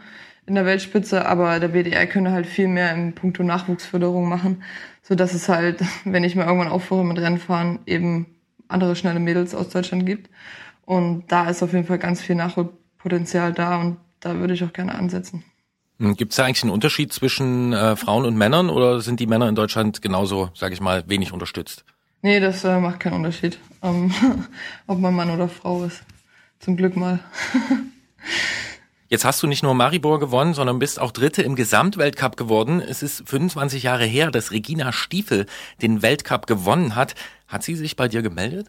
in 0.45 0.55
der 0.55 0.65
Weltspitze, 0.65 1.25
aber 1.25 1.61
der 1.61 1.69
BDR 1.69 2.05
könnte 2.07 2.31
halt 2.31 2.45
viel 2.45 2.67
mehr 2.67 2.93
im 2.93 3.15
Punkto 3.15 3.41
Nachwuchsförderung 3.41 4.27
machen, 4.27 4.61
so 5.01 5.15
dass 5.15 5.33
es 5.33 5.47
halt, 5.47 5.81
wenn 6.03 6.25
ich 6.25 6.35
mal 6.35 6.45
irgendwann 6.45 6.67
aufhöre 6.67 7.05
mit 7.05 7.17
Rennfahren, 7.17 7.79
eben 7.85 8.25
andere 8.67 8.97
schnelle 8.97 9.21
Mädels 9.21 9.55
aus 9.55 9.69
Deutschland 9.69 10.05
gibt. 10.05 10.29
Und 10.85 11.31
da 11.31 11.49
ist 11.49 11.63
auf 11.63 11.71
jeden 11.71 11.85
Fall 11.85 11.99
ganz 11.99 12.21
viel 12.21 12.35
Nachholpotenzial 12.35 13.53
da 13.53 13.79
und 13.79 13.97
da 14.19 14.35
würde 14.39 14.53
ich 14.53 14.63
auch 14.65 14.73
gerne 14.73 14.95
ansetzen. 14.95 15.45
Gibt 15.99 16.33
es 16.33 16.35
da 16.35 16.43
eigentlich 16.43 16.63
einen 16.63 16.73
Unterschied 16.73 17.13
zwischen 17.13 17.71
äh, 17.71 17.95
Frauen 17.95 18.25
und 18.25 18.35
Männern 18.35 18.69
oder 18.69 18.99
sind 18.99 19.21
die 19.21 19.27
Männer 19.27 19.47
in 19.47 19.55
Deutschland 19.55 20.01
genauso, 20.01 20.49
sage 20.53 20.73
ich 20.73 20.81
mal, 20.81 21.05
wenig 21.07 21.31
unterstützt? 21.31 21.85
Nee, 22.21 22.39
das 22.39 22.63
äh, 22.63 22.79
macht 22.79 22.99
keinen 22.99 23.13
Unterschied, 23.13 23.59
ähm, 23.81 24.13
ob 24.87 24.99
man 24.99 25.13
Mann 25.13 25.31
oder 25.31 25.47
Frau 25.47 25.83
ist. 25.83 26.03
Zum 26.59 26.75
Glück 26.75 26.95
mal. 26.95 27.19
Jetzt 29.07 29.25
hast 29.25 29.41
du 29.41 29.47
nicht 29.47 29.63
nur 29.63 29.73
Maribor 29.73 30.19
gewonnen, 30.19 30.53
sondern 30.53 30.77
bist 30.77 30.99
auch 30.99 31.11
Dritte 31.11 31.41
im 31.41 31.55
Gesamtweltcup 31.55 32.37
geworden. 32.37 32.79
Es 32.79 33.01
ist 33.01 33.27
25 33.27 33.81
Jahre 33.81 34.05
her, 34.05 34.29
dass 34.29 34.51
Regina 34.51 34.91
Stiefel 34.91 35.47
den 35.81 36.03
Weltcup 36.03 36.45
gewonnen 36.45 36.95
hat. 36.95 37.15
Hat 37.47 37.63
sie 37.63 37.75
sich 37.75 37.95
bei 37.95 38.07
dir 38.07 38.21
gemeldet? 38.21 38.67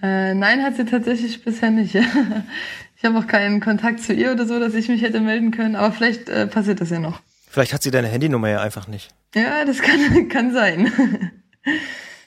Äh, 0.00 0.34
nein, 0.34 0.62
hat 0.62 0.76
sie 0.76 0.84
tatsächlich 0.84 1.42
bisher 1.42 1.70
nicht. 1.70 1.94
ich 2.96 3.04
habe 3.04 3.18
auch 3.18 3.26
keinen 3.26 3.60
Kontakt 3.60 4.00
zu 4.00 4.12
ihr 4.12 4.30
oder 4.30 4.46
so, 4.46 4.60
dass 4.60 4.74
ich 4.74 4.88
mich 4.88 5.02
hätte 5.02 5.20
melden 5.20 5.50
können, 5.50 5.74
aber 5.74 5.92
vielleicht 5.92 6.28
äh, 6.28 6.46
passiert 6.46 6.80
das 6.80 6.90
ja 6.90 7.00
noch. 7.00 7.20
Vielleicht 7.48 7.72
hat 7.72 7.82
sie 7.82 7.90
deine 7.90 8.06
Handynummer 8.06 8.48
ja 8.48 8.60
einfach 8.60 8.86
nicht. 8.86 9.10
Ja, 9.34 9.64
das 9.64 9.82
kann, 9.82 10.28
kann 10.28 10.52
sein. 10.52 10.92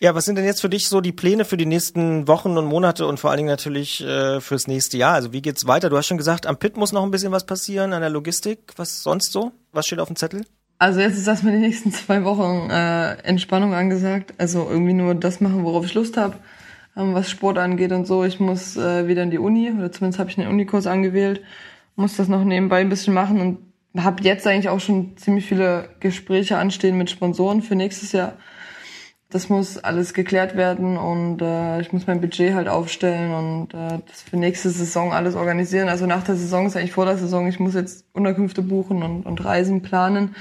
Ja, 0.04 0.14
was 0.16 0.26
sind 0.26 0.36
denn 0.38 0.44
jetzt 0.44 0.60
für 0.60 0.68
dich 0.68 0.90
so 0.90 1.00
die 1.00 1.14
Pläne 1.14 1.46
für 1.46 1.56
die 1.56 1.66
nächsten 1.66 2.28
Wochen 2.28 2.58
und 2.58 2.66
Monate 2.66 3.08
und 3.08 3.22
vor 3.22 3.30
allen 3.30 3.38
Dingen 3.38 3.48
natürlich 3.48 4.04
äh, 4.04 4.42
fürs 4.42 4.68
nächste 4.68 4.98
Jahr? 4.98 5.14
Also 5.14 5.32
wie 5.32 5.42
geht's 5.42 5.66
weiter? 5.66 5.90
Du 5.90 5.96
hast 5.96 6.08
schon 6.08 6.18
gesagt, 6.18 6.46
am 6.46 6.58
Pit 6.58 6.76
muss 6.76 6.92
noch 6.92 7.04
ein 7.04 7.12
bisschen 7.12 7.32
was 7.32 7.46
passieren, 7.46 7.94
an 7.94 8.02
der 8.02 8.10
Logistik. 8.10 8.74
Was 8.76 9.02
sonst 9.02 9.32
so? 9.32 9.54
Was 9.72 9.88
steht 9.88 10.00
auf 10.00 10.10
dem 10.10 10.18
Zettel? 10.18 10.46
Also 10.78 11.00
jetzt 11.00 11.18
ist 11.18 11.26
erstmal 11.26 11.54
die 11.54 11.60
nächsten 11.60 11.94
zwei 11.94 12.26
Wochen 12.26 12.70
äh, 12.70 13.14
Entspannung 13.20 13.74
angesagt. 13.74 14.34
Also 14.40 14.68
irgendwie 14.70 14.92
nur 14.92 15.16
das 15.16 15.40
machen, 15.40 15.64
worauf 15.64 15.86
ich 15.86 15.94
Lust 15.94 16.18
habe, 16.18 16.36
ähm, 16.98 17.14
was 17.14 17.30
Sport 17.30 17.58
angeht 17.58 17.94
und 17.94 18.06
so. 18.06 18.26
Ich 18.26 18.42
muss 18.42 18.76
äh, 18.76 19.08
wieder 19.08 19.24
in 19.24 19.32
die 19.32 19.40
Uni, 19.40 19.72
oder 19.72 19.90
zumindest 19.90 20.20
habe 20.20 20.30
ich 20.30 20.38
einen 20.38 20.50
Unikurs 20.50 20.86
angewählt, 20.86 21.40
muss 21.96 22.18
das 22.18 22.28
noch 22.28 22.44
nebenbei 22.44 22.82
ein 22.82 22.90
bisschen 22.90 23.14
machen 23.14 23.40
und 23.40 24.04
habe 24.04 24.22
jetzt 24.24 24.46
eigentlich 24.48 24.68
auch 24.68 24.82
schon 24.82 25.16
ziemlich 25.16 25.46
viele 25.46 25.88
Gespräche 26.02 26.58
anstehen 26.58 26.98
mit 26.98 27.10
Sponsoren 27.10 27.62
für 27.62 27.76
nächstes 27.76 28.12
Jahr. 28.12 28.34
Das 29.34 29.50
muss 29.50 29.80
alles 29.80 30.14
geklärt 30.14 30.56
werden 30.56 30.96
und 30.96 31.42
äh, 31.42 31.82
ich 31.82 31.92
muss 31.92 32.06
mein 32.06 32.22
Budget 32.22 32.54
halt 32.54 32.68
aufstellen 32.68 33.34
und 33.34 33.74
äh, 33.74 34.00
das 34.08 34.22
für 34.22 34.38
nächste 34.38 34.70
Saison 34.70 35.12
alles 35.12 35.34
organisieren. 35.34 35.90
Also 35.90 36.06
nach 36.06 36.24
der 36.24 36.36
Saison 36.36 36.68
ist 36.68 36.78
eigentlich 36.78 36.92
vor 36.92 37.08
der 37.08 37.18
Saison. 37.18 37.48
Ich 37.48 37.60
muss 37.60 37.74
jetzt 37.74 38.06
Unterkünfte 38.14 38.62
buchen 38.62 39.02
und, 39.02 39.26
und 39.26 39.44
Reisen 39.44 39.82
planen. 39.82 40.36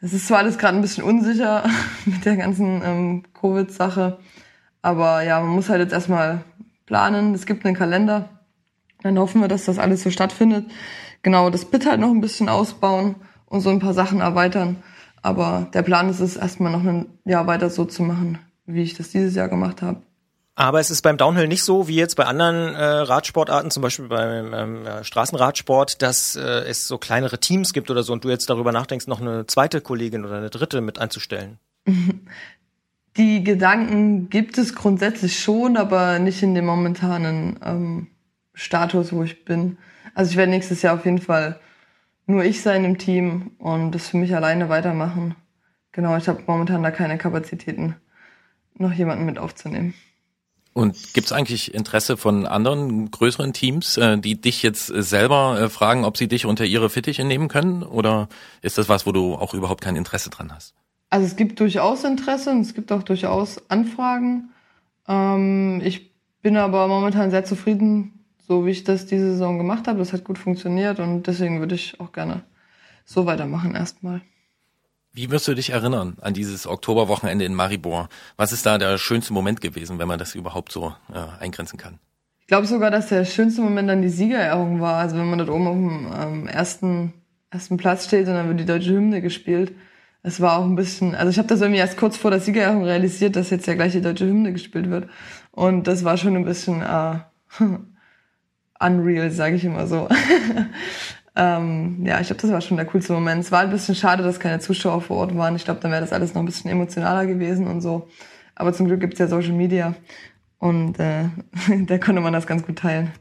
Es 0.00 0.14
ist 0.14 0.28
zwar 0.28 0.38
alles 0.38 0.56
gerade 0.56 0.78
ein 0.78 0.80
bisschen 0.80 1.04
unsicher 1.04 1.64
mit 2.06 2.24
der 2.24 2.36
ganzen 2.38 2.80
ähm, 2.82 3.22
Covid-Sache, 3.38 4.16
aber 4.80 5.22
ja, 5.22 5.38
man 5.38 5.50
muss 5.50 5.68
halt 5.68 5.82
jetzt 5.82 5.92
erstmal 5.92 6.42
planen. 6.86 7.34
Es 7.34 7.44
gibt 7.44 7.66
einen 7.66 7.76
Kalender. 7.76 8.30
Dann 9.02 9.18
hoffen 9.18 9.42
wir, 9.42 9.48
dass 9.48 9.66
das 9.66 9.78
alles 9.78 10.02
so 10.02 10.10
stattfindet. 10.10 10.70
Genau, 11.22 11.50
das 11.50 11.66
Bit 11.66 11.84
halt 11.84 12.00
noch 12.00 12.10
ein 12.10 12.22
bisschen 12.22 12.48
ausbauen 12.48 13.16
und 13.44 13.60
so 13.60 13.68
ein 13.68 13.78
paar 13.78 13.92
Sachen 13.92 14.20
erweitern. 14.20 14.82
Aber 15.22 15.68
der 15.72 15.82
Plan 15.82 16.08
ist 16.08 16.20
es, 16.20 16.36
erstmal 16.36 16.72
noch 16.72 16.84
ein 16.84 17.06
Jahr 17.24 17.46
weiter 17.46 17.70
so 17.70 17.84
zu 17.84 18.02
machen, 18.02 18.38
wie 18.66 18.82
ich 18.82 18.94
das 18.94 19.10
dieses 19.10 19.34
Jahr 19.34 19.48
gemacht 19.48 19.80
habe. 19.80 20.02
Aber 20.54 20.80
es 20.80 20.90
ist 20.90 21.00
beim 21.00 21.16
Downhill 21.16 21.48
nicht 21.48 21.64
so 21.64 21.88
wie 21.88 21.96
jetzt 21.96 22.16
bei 22.16 22.24
anderen 22.24 22.74
äh, 22.74 22.84
Radsportarten, 22.84 23.70
zum 23.70 23.82
Beispiel 23.82 24.08
beim 24.08 24.52
ähm, 24.52 24.84
ja, 24.84 25.02
Straßenradsport, 25.02 26.02
dass 26.02 26.36
äh, 26.36 26.40
es 26.40 26.86
so 26.86 26.98
kleinere 26.98 27.38
Teams 27.38 27.72
gibt 27.72 27.90
oder 27.90 28.02
so 28.02 28.12
und 28.12 28.24
du 28.24 28.28
jetzt 28.28 28.50
darüber 28.50 28.70
nachdenkst, 28.70 29.06
noch 29.06 29.20
eine 29.20 29.46
zweite 29.46 29.80
Kollegin 29.80 30.26
oder 30.26 30.36
eine 30.36 30.50
dritte 30.50 30.80
mit 30.82 30.98
einzustellen. 30.98 31.58
Die 33.16 33.44
Gedanken 33.44 34.30
gibt 34.30 34.56
es 34.56 34.74
grundsätzlich 34.74 35.38
schon, 35.38 35.76
aber 35.76 36.18
nicht 36.18 36.42
in 36.42 36.54
dem 36.54 36.64
momentanen 36.64 37.58
ähm, 37.62 38.06
Status, 38.54 39.12
wo 39.12 39.22
ich 39.22 39.44
bin. 39.44 39.78
Also 40.14 40.30
ich 40.30 40.36
werde 40.36 40.50
nächstes 40.50 40.82
Jahr 40.82 40.94
auf 40.94 41.04
jeden 41.04 41.20
Fall 41.20 41.60
nur 42.26 42.44
ich 42.44 42.62
sein 42.62 42.84
im 42.84 42.98
Team 42.98 43.52
und 43.58 43.92
das 43.92 44.08
für 44.08 44.16
mich 44.16 44.34
alleine 44.34 44.68
weitermachen. 44.68 45.34
Genau, 45.92 46.16
ich 46.16 46.28
habe 46.28 46.42
momentan 46.46 46.82
da 46.82 46.90
keine 46.90 47.18
Kapazitäten, 47.18 47.96
noch 48.74 48.92
jemanden 48.92 49.26
mit 49.26 49.38
aufzunehmen. 49.38 49.94
Und 50.74 51.12
gibt 51.12 51.26
es 51.26 51.32
eigentlich 51.32 51.74
Interesse 51.74 52.16
von 52.16 52.46
anderen 52.46 53.10
größeren 53.10 53.52
Teams, 53.52 53.98
äh, 53.98 54.16
die 54.16 54.40
dich 54.40 54.62
jetzt 54.62 54.90
äh, 54.90 55.02
selber 55.02 55.60
äh, 55.60 55.68
fragen, 55.68 56.04
ob 56.04 56.16
sie 56.16 56.28
dich 56.28 56.46
unter 56.46 56.64
ihre 56.64 56.88
Fittiche 56.88 57.24
nehmen 57.24 57.48
können? 57.48 57.82
Oder 57.82 58.28
ist 58.62 58.78
das 58.78 58.88
was, 58.88 59.04
wo 59.04 59.12
du 59.12 59.34
auch 59.34 59.52
überhaupt 59.52 59.82
kein 59.82 59.96
Interesse 59.96 60.30
dran 60.30 60.50
hast? 60.52 60.74
Also 61.10 61.26
es 61.26 61.36
gibt 61.36 61.60
durchaus 61.60 62.04
Interesse 62.04 62.50
und 62.50 62.62
es 62.62 62.72
gibt 62.72 62.90
auch 62.90 63.02
durchaus 63.02 63.70
Anfragen. 63.70 64.50
Ähm, 65.06 65.82
ich 65.84 66.10
bin 66.40 66.56
aber 66.56 66.88
momentan 66.88 67.30
sehr 67.30 67.44
zufrieden, 67.44 68.21
so 68.46 68.66
wie 68.66 68.70
ich 68.70 68.84
das 68.84 69.06
diese 69.06 69.32
Saison 69.32 69.58
gemacht 69.58 69.88
habe. 69.88 69.98
Das 69.98 70.12
hat 70.12 70.24
gut 70.24 70.38
funktioniert 70.38 70.98
und 71.00 71.26
deswegen 71.26 71.60
würde 71.60 71.74
ich 71.74 72.00
auch 72.00 72.12
gerne 72.12 72.42
so 73.04 73.26
weitermachen 73.26 73.74
erstmal. 73.74 74.22
Wie 75.14 75.30
wirst 75.30 75.46
du 75.46 75.54
dich 75.54 75.70
erinnern 75.70 76.16
an 76.22 76.32
dieses 76.32 76.66
Oktoberwochenende 76.66 77.44
in 77.44 77.54
Maribor? 77.54 78.08
Was 78.36 78.52
ist 78.52 78.64
da 78.64 78.78
der 78.78 78.96
schönste 78.96 79.34
Moment 79.34 79.60
gewesen, 79.60 79.98
wenn 79.98 80.08
man 80.08 80.18
das 80.18 80.34
überhaupt 80.34 80.72
so 80.72 80.94
äh, 81.12 81.42
eingrenzen 81.42 81.78
kann? 81.78 81.98
Ich 82.40 82.46
glaube 82.46 82.66
sogar, 82.66 82.90
dass 82.90 83.08
der 83.08 83.26
schönste 83.26 83.60
Moment 83.60 83.90
dann 83.90 84.00
die 84.00 84.08
Siegerehrung 84.08 84.80
war. 84.80 84.96
Also 84.96 85.16
wenn 85.16 85.28
man 85.28 85.38
dort 85.38 85.50
oben 85.50 85.66
auf 85.66 85.74
dem 85.74 86.12
ähm, 86.18 86.46
ersten, 86.48 87.12
ersten 87.50 87.76
Platz 87.76 88.06
steht 88.06 88.26
und 88.26 88.34
dann 88.34 88.48
wird 88.48 88.60
die 88.60 88.64
deutsche 88.64 88.92
Hymne 88.92 89.20
gespielt. 89.20 89.72
Es 90.22 90.40
war 90.40 90.58
auch 90.58 90.64
ein 90.64 90.76
bisschen, 90.76 91.14
also 91.14 91.30
ich 91.30 91.38
habe 91.38 91.48
das 91.48 91.60
irgendwie 91.60 91.80
erst 91.80 91.98
kurz 91.98 92.16
vor 92.16 92.30
der 92.30 92.40
Siegerehrung 92.40 92.84
realisiert, 92.84 93.36
dass 93.36 93.50
jetzt 93.50 93.66
ja 93.66 93.74
gleich 93.74 93.92
die 93.92 94.00
deutsche 94.00 94.26
Hymne 94.26 94.52
gespielt 94.52 94.88
wird. 94.88 95.10
Und 95.50 95.86
das 95.86 96.04
war 96.04 96.16
schon 96.16 96.36
ein 96.36 96.44
bisschen 96.44 96.80
äh, 96.80 97.18
unreal, 98.82 99.30
sage 99.30 99.56
ich 99.56 99.64
immer 99.64 99.86
so. 99.86 100.08
ähm, 101.36 102.04
ja, 102.04 102.20
ich 102.20 102.26
glaube, 102.26 102.42
das 102.42 102.50
war 102.50 102.60
schon 102.60 102.76
der 102.76 102.86
coolste 102.86 103.12
Moment. 103.12 103.44
Es 103.44 103.52
war 103.52 103.60
ein 103.60 103.70
bisschen 103.70 103.94
schade, 103.94 104.22
dass 104.22 104.40
keine 104.40 104.60
Zuschauer 104.60 105.00
vor 105.00 105.18
Ort 105.18 105.36
waren. 105.36 105.56
Ich 105.56 105.64
glaube, 105.64 105.80
dann 105.80 105.90
wäre 105.90 106.00
das 106.00 106.12
alles 106.12 106.34
noch 106.34 106.42
ein 106.42 106.46
bisschen 106.46 106.70
emotionaler 106.70 107.26
gewesen 107.26 107.66
und 107.66 107.80
so. 107.80 108.08
Aber 108.54 108.72
zum 108.72 108.86
Glück 108.86 109.00
gibt's 109.00 109.18
ja 109.18 109.28
Social 109.28 109.52
Media 109.52 109.94
und 110.58 110.98
äh, 111.00 111.24
da 111.86 111.98
konnte 111.98 112.20
man 112.20 112.32
das 112.32 112.46
ganz 112.46 112.64
gut 112.64 112.78
teilen. 112.78 113.12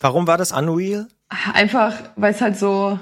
Warum 0.00 0.26
war 0.26 0.38
das 0.38 0.52
unreal? 0.52 1.06
Einfach, 1.54 1.94
weil 2.16 2.32
es 2.32 2.40
halt 2.40 2.56
so 2.56 2.98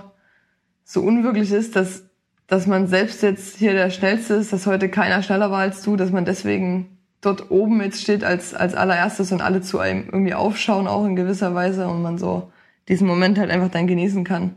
so 0.84 1.02
unwirklich 1.02 1.52
ist, 1.52 1.76
dass 1.76 2.04
dass 2.46 2.66
man 2.66 2.88
selbst 2.88 3.22
jetzt 3.22 3.58
hier 3.58 3.72
der 3.74 3.90
Schnellste 3.90 4.34
ist, 4.34 4.52
dass 4.52 4.66
heute 4.66 4.88
keiner 4.88 5.22
schneller 5.22 5.52
war 5.52 5.60
als 5.60 5.82
du, 5.82 5.94
dass 5.94 6.10
man 6.10 6.24
deswegen 6.24 6.98
dort 7.20 7.50
oben 7.50 7.80
jetzt 7.82 8.02
steht 8.02 8.24
als, 8.24 8.54
als 8.54 8.74
allererstes 8.74 9.32
und 9.32 9.40
alle 9.40 9.60
zu 9.60 9.78
einem 9.78 10.06
irgendwie 10.06 10.34
aufschauen, 10.34 10.86
auch 10.86 11.04
in 11.04 11.16
gewisser 11.16 11.54
Weise 11.54 11.88
und 11.88 12.02
man 12.02 12.18
so 12.18 12.50
diesen 12.88 13.06
Moment 13.06 13.38
halt 13.38 13.50
einfach 13.50 13.70
dann 13.70 13.86
genießen 13.86 14.24
kann. 14.24 14.56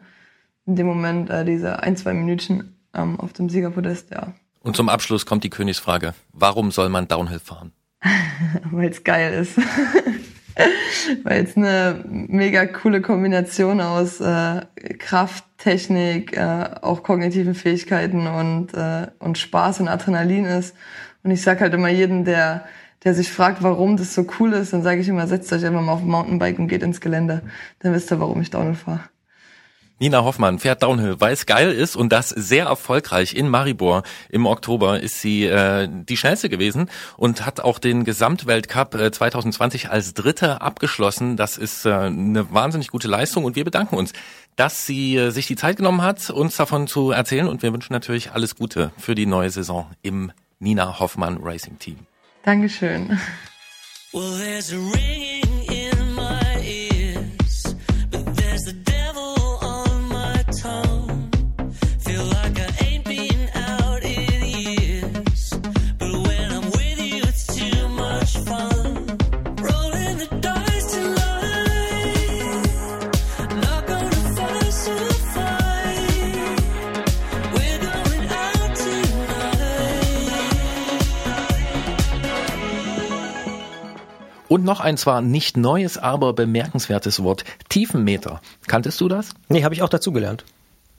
In 0.65 0.76
dem 0.76 0.88
Moment, 0.88 1.30
äh, 1.30 1.44
diese 1.44 1.84
ein, 1.84 1.98
zwei 1.98 2.14
Minütchen 2.14 2.76
ähm, 2.94 3.19
auf 3.19 3.34
dem 3.34 3.49
Siegerpodest, 3.49 4.11
ja. 4.11 4.34
Und 4.61 4.77
zum 4.77 4.88
Abschluss 4.88 5.26
kommt 5.26 5.44
die 5.44 5.49
Königsfrage. 5.49 6.14
Warum 6.31 6.72
soll 6.72 6.88
man 6.88 7.07
Downhill 7.07 7.40
fahren? 7.40 7.73
Weil 8.72 8.90
es 8.90 9.03
geil 9.03 9.34
ist. 9.34 9.57
Weil 11.23 11.44
es 11.44 11.57
eine 11.57 12.03
mega 12.07 12.65
coole 12.65 13.02
Kombination 13.02 13.81
aus 13.81 14.22
äh, 14.22 14.61
Kraft, 14.99 15.44
Technik, 15.57 16.38
äh, 16.38 16.69
auch 16.81 17.03
kognitiven 17.03 17.56
Fähigkeiten 17.56 18.27
und, 18.27 18.73
äh, 18.73 19.07
und 19.19 19.38
Spaß 19.38 19.81
und 19.81 19.88
Adrenalin 19.90 20.45
ist. 20.45 20.76
Und 21.24 21.32
ich 21.32 21.41
sag 21.41 21.62
halt 21.62 21.74
immer 21.74 21.90
jedem, 21.90 22.26
der, 22.26 22.66
der 23.04 23.14
sich 23.14 23.32
fragt, 23.32 23.64
warum 23.64 23.98
das 23.98 24.14
so 24.14 24.26
cool 24.40 24.54
ist, 24.54 24.74
dann 24.74 24.84
sage 24.84 25.02
ich 25.02 25.08
immer, 25.08 25.28
setzt 25.28 25.52
euch 25.54 25.66
einfach 25.66 25.82
mal 25.82 25.94
auf 25.94 26.02
ein 26.02 26.08
Mountainbike 26.08 26.60
und 26.60 26.68
geht 26.68 26.84
ins 26.84 27.02
Gelände. 27.02 27.41
Dann 27.80 27.94
wisst 27.94 28.12
ihr, 28.12 28.20
warum 28.20 28.41
ich 28.41 28.50
Downhill 28.50 28.76
fahre. 28.76 29.02
Nina 30.00 30.24
Hoffmann 30.24 30.60
fährt 30.60 30.84
Downhill, 30.84 31.22
weil 31.22 31.32
es 31.32 31.45
geil 31.45 31.72
ist 31.72 31.95
und 31.95 32.12
das 32.12 32.28
sehr 32.28 32.66
erfolgreich. 32.66 33.36
In 33.36 33.48
Maribor 33.48 34.04
im 34.28 34.48
Oktober 34.48 35.00
ist 35.00 35.22
sie 35.22 35.45
äh, 35.45 35.88
die 35.90 36.18
schnellste 36.18 36.50
gewesen 36.50 36.90
und 37.16 37.45
hat 37.45 37.62
auch 37.62 37.80
den 37.80 38.04
Gesamtweltcup 38.04 38.95
äh, 38.95 39.12
2020 39.12 39.91
als 39.91 40.14
Dritte 40.14 40.62
abgeschlossen. 40.62 41.38
Das 41.38 41.58
ist 41.58 41.86
äh, 41.86 41.94
eine 41.94 42.52
wahnsinnig 42.52 42.90
gute 42.90 43.08
Leistung 43.08 43.45
und 43.45 43.56
wir 43.56 43.64
bedanken 43.64 43.95
uns, 43.95 44.12
dass 44.58 44.86
sie 44.86 45.16
äh, 45.16 45.30
sich 45.30 45.48
die 45.48 45.56
Zeit 45.56 45.78
genommen 45.78 46.02
hat, 46.02 46.30
uns 46.32 46.58
davon 46.58 46.88
zu 46.88 47.12
erzählen 47.12 47.48
und 47.48 47.62
wir 47.62 47.72
wünschen 47.72 47.94
natürlich 47.94 48.34
alles 48.34 48.56
Gute 48.56 48.91
für 48.98 49.16
die 49.16 49.28
neue 49.28 49.52
Saison 49.52 49.90
im 50.02 50.34
Nina 50.59 50.99
Hoffmann 50.99 51.38
Racing 51.41 51.80
Team. 51.80 52.05
Dankeschön. 52.43 53.19
Well, 54.13 54.38
Und 84.53 84.65
noch 84.65 84.81
ein 84.81 84.97
zwar 84.97 85.23
nicht 85.23 85.57
neues, 85.57 85.97
aber 85.97 86.34
bemerkenswertes 86.34 87.23
Wort, 87.23 87.43
Tiefenmeter. 87.69 88.39
Kanntest 88.67 89.01
du 89.01 89.07
das? 89.07 89.31
Nee, 89.49 89.63
habe 89.63 89.73
ich 89.73 89.81
auch 89.81 89.89
dazugelernt. 89.89 90.45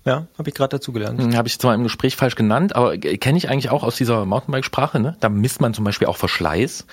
Ja, 0.05 0.27
habe 0.37 0.49
ich 0.49 0.57
gerade 0.57 0.71
dazugelernt. 0.71 1.21
Hm, 1.21 1.37
Habe 1.37 1.47
ich 1.47 1.57
zwar 1.61 1.73
im 1.73 1.85
Gespräch 1.85 2.17
falsch 2.17 2.35
genannt, 2.35 2.75
aber 2.75 2.99
kenne 2.99 3.39
ich 3.39 3.49
eigentlich 3.49 3.71
auch 3.71 3.85
aus 3.85 3.95
dieser 3.95 4.27
Mountainbike-Sprache. 4.27 4.99
Ne? 4.99 5.17
Da 5.21 5.29
misst 5.29 5.61
man 5.61 5.73
zum 5.73 5.85
Beispiel 5.85 6.09
auch 6.09 6.17
Verschleiß 6.17 6.85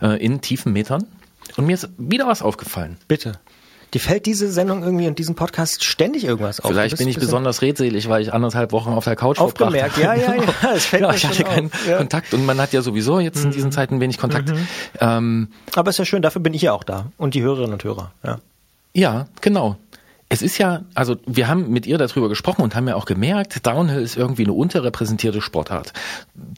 äh, 0.00 0.16
in 0.24 0.40
tiefen 0.40 0.72
Metern. 0.72 1.04
Und 1.58 1.66
mir 1.66 1.74
ist 1.74 1.90
wieder 1.98 2.26
was 2.26 2.40
aufgefallen. 2.40 2.96
Bitte. 3.06 3.32
Dir 3.94 4.00
fällt 4.00 4.26
diese 4.26 4.50
Sendung 4.50 4.82
irgendwie 4.82 5.06
und 5.06 5.18
diesen 5.18 5.34
Podcast 5.34 5.82
ständig 5.82 6.24
irgendwas 6.24 6.60
auf. 6.60 6.70
Vielleicht 6.70 6.98
bin 6.98 7.08
ich 7.08 7.18
besonders 7.18 7.62
redselig, 7.62 8.08
weil 8.08 8.20
ich 8.20 8.34
anderthalb 8.34 8.72
Wochen 8.72 8.90
auf 8.90 9.04
der 9.04 9.16
Couch 9.16 9.38
Aufgemerkt, 9.38 9.94
verbracht 9.94 10.18
ja, 10.20 10.34
ja, 10.34 10.42
ja, 10.42 10.72
es 10.74 10.86
fällt 10.86 11.02
ja, 11.02 11.08
mir 11.08 11.16
ich 11.16 11.26
hatte 11.26 11.44
keinen 11.44 11.72
auf. 11.72 11.96
Kontakt 11.96 12.34
und 12.34 12.44
man 12.44 12.60
hat 12.60 12.72
ja 12.72 12.82
sowieso 12.82 13.18
jetzt 13.18 13.42
in 13.44 13.50
diesen 13.50 13.72
Zeiten 13.72 14.00
wenig 14.00 14.18
Kontakt. 14.18 14.52
Ähm, 15.00 15.48
Aber 15.74 15.90
ist 15.90 15.98
ja 15.98 16.04
schön, 16.04 16.20
dafür 16.20 16.42
bin 16.42 16.52
ich 16.52 16.62
ja 16.62 16.72
auch 16.72 16.84
da. 16.84 17.06
Und 17.16 17.34
die 17.34 17.42
Hörerinnen 17.42 17.72
und 17.72 17.84
Hörer, 17.84 18.12
ja. 18.22 18.40
Ja, 18.94 19.26
genau. 19.40 19.76
Es 20.30 20.42
ist 20.42 20.58
ja, 20.58 20.82
also 20.94 21.16
wir 21.26 21.48
haben 21.48 21.70
mit 21.70 21.86
ihr 21.86 21.96
darüber 21.96 22.28
gesprochen 22.28 22.60
und 22.60 22.74
haben 22.74 22.86
ja 22.86 22.96
auch 22.96 23.06
gemerkt, 23.06 23.66
Downhill 23.66 24.02
ist 24.02 24.16
irgendwie 24.16 24.44
eine 24.44 24.52
unterrepräsentierte 24.52 25.40
Sportart. 25.40 25.94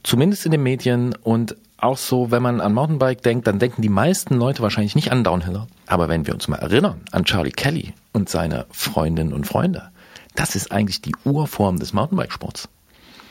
Zumindest 0.02 0.44
in 0.44 0.50
den 0.50 0.62
Medien 0.62 1.14
und 1.22 1.54
auch 1.82 1.98
so, 1.98 2.30
wenn 2.30 2.42
man 2.42 2.60
an 2.60 2.74
Mountainbike 2.74 3.22
denkt, 3.22 3.46
dann 3.46 3.58
denken 3.58 3.82
die 3.82 3.88
meisten 3.88 4.34
Leute 4.34 4.62
wahrscheinlich 4.62 4.94
nicht 4.94 5.12
an 5.12 5.24
Downhiller. 5.24 5.66
Aber 5.86 6.08
wenn 6.08 6.26
wir 6.26 6.34
uns 6.34 6.48
mal 6.48 6.56
erinnern 6.56 7.00
an 7.12 7.24
Charlie 7.24 7.50
Kelly 7.50 7.94
und 8.12 8.28
seine 8.28 8.66
Freundinnen 8.70 9.32
und 9.32 9.46
Freunde, 9.46 9.90
das 10.34 10.54
ist 10.54 10.72
eigentlich 10.72 11.02
die 11.02 11.14
Urform 11.24 11.78
des 11.78 11.92
Mountainbikesports. 11.92 12.68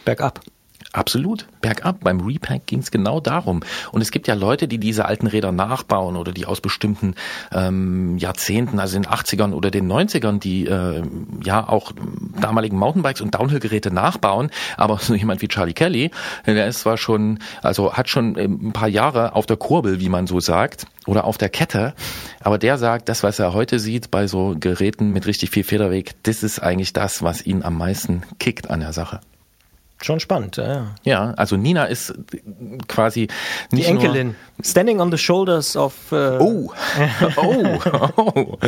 Bergab. 0.06 0.42
Absolut. 0.92 1.46
Bergab. 1.62 2.04
Beim 2.04 2.20
Repack 2.22 2.66
ging 2.66 2.80
es 2.80 2.90
genau 2.90 3.20
darum. 3.20 3.62
Und 3.92 4.02
es 4.02 4.10
gibt 4.10 4.28
ja 4.28 4.34
Leute, 4.34 4.68
die 4.68 4.80
diese 4.80 5.06
alten 5.06 5.28
Räder 5.28 5.52
nachbauen 5.52 6.16
oder 6.16 6.32
die 6.32 6.48
aus 6.48 6.62
bestimmten 6.62 7.14
ähm, 7.52 8.18
Jahrzehnten, 8.18 8.80
also 8.80 9.00
den 9.00 9.06
80ern 9.06 9.54
oder 9.54 9.70
den 9.70 9.92
90ern, 9.92 10.40
die 10.40 10.66
äh, 10.66 11.04
ja 11.44 11.68
auch 11.68 11.92
damaligen 12.42 12.78
Mountainbikes 12.78 13.22
und 13.22 13.36
Downhill-Geräte 13.36 13.94
nachbauen. 13.94 14.50
Aber 14.78 14.98
so 15.02 15.14
jemand 15.14 15.44
wie 15.44 15.48
Charlie 15.48 15.74
Kelly, 15.74 16.10
der 16.48 16.68
ist 16.68 16.80
zwar 16.80 16.98
schon, 16.98 17.38
also 17.62 17.94
hat 17.94 18.10
schon 18.10 18.36
ein 18.36 18.74
paar 18.74 18.90
Jahre 18.90 19.36
auf 19.36 19.46
der 19.46 19.58
Kurbel, 19.58 20.00
wie 20.00 20.10
man 20.10 20.26
so 20.26 20.40
sagt, 20.40 20.88
oder 21.06 21.26
auf 21.26 21.38
der 21.38 21.50
Kette. 21.50 21.94
Aber 22.42 22.58
der 22.58 22.80
sagt, 22.80 23.10
das, 23.10 23.22
was 23.22 23.38
er 23.38 23.54
heute 23.54 23.78
sieht 23.78 24.10
bei 24.10 24.26
so 24.26 24.56
Geräten 24.60 25.12
mit 25.12 25.28
richtig 25.28 25.52
viel 25.52 25.64
Federweg, 25.64 26.16
das 26.24 26.42
ist 26.42 26.60
eigentlich 26.60 26.94
das, 26.94 27.22
was 27.22 27.46
ihn 27.46 27.62
am 27.62 27.78
meisten 27.78 28.24
kickt 28.40 28.72
an 28.72 28.80
der 28.80 28.94
Sache. 28.94 29.20
Schon 30.02 30.20
spannend, 30.22 30.56
ja, 30.56 30.68
ja. 30.68 30.86
Ja, 31.04 31.34
also 31.36 31.58
Nina 31.58 31.86
ist 31.86 32.14
quasi 32.88 33.28
Die 33.72 33.78
nicht 33.78 33.90
Enkelin. 33.90 34.36
Standing 34.64 35.02
on 35.02 35.12
the 35.12 35.18
shoulders 35.18 35.76
of. 35.76 35.94
Äh, 36.12 36.38
Oh, 36.40 36.72
oh, 37.38 37.80
oh. 38.16 38.58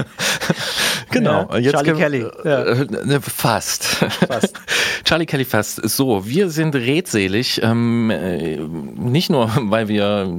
Genau. 1.12 1.50
Ja, 1.52 1.58
Jetzt 1.58 1.74
Charlie 1.74 1.94
Kelly, 1.94 2.26
ja. 2.44 2.64
Äh, 2.64 2.86
ne, 2.86 3.22
fast. 3.22 3.84
Fast. 3.84 4.56
Charlie 5.04 5.26
Kelly 5.26 5.46
fast. 5.46 5.90
So, 5.90 6.26
wir 6.26 6.50
sind 6.50 6.76
redselig, 6.76 7.62
ähm, 7.64 8.10
äh, 8.10 8.58
nicht 8.58 9.30
nur, 9.30 9.52
weil 9.56 9.88
wir 9.88 10.34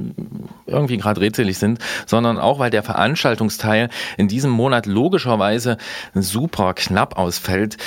irgendwie 0.65 0.97
gerade 0.97 1.21
redselig 1.21 1.57
sind, 1.59 1.79
sondern 2.07 2.39
auch, 2.39 2.59
weil 2.59 2.71
der 2.71 2.83
Veranstaltungsteil 2.83 3.89
in 4.17 4.27
diesem 4.27 4.51
Monat 4.51 4.85
logischerweise 4.87 5.77
super 6.15 6.73
knapp 6.73 7.17
ausfällt. 7.17 7.77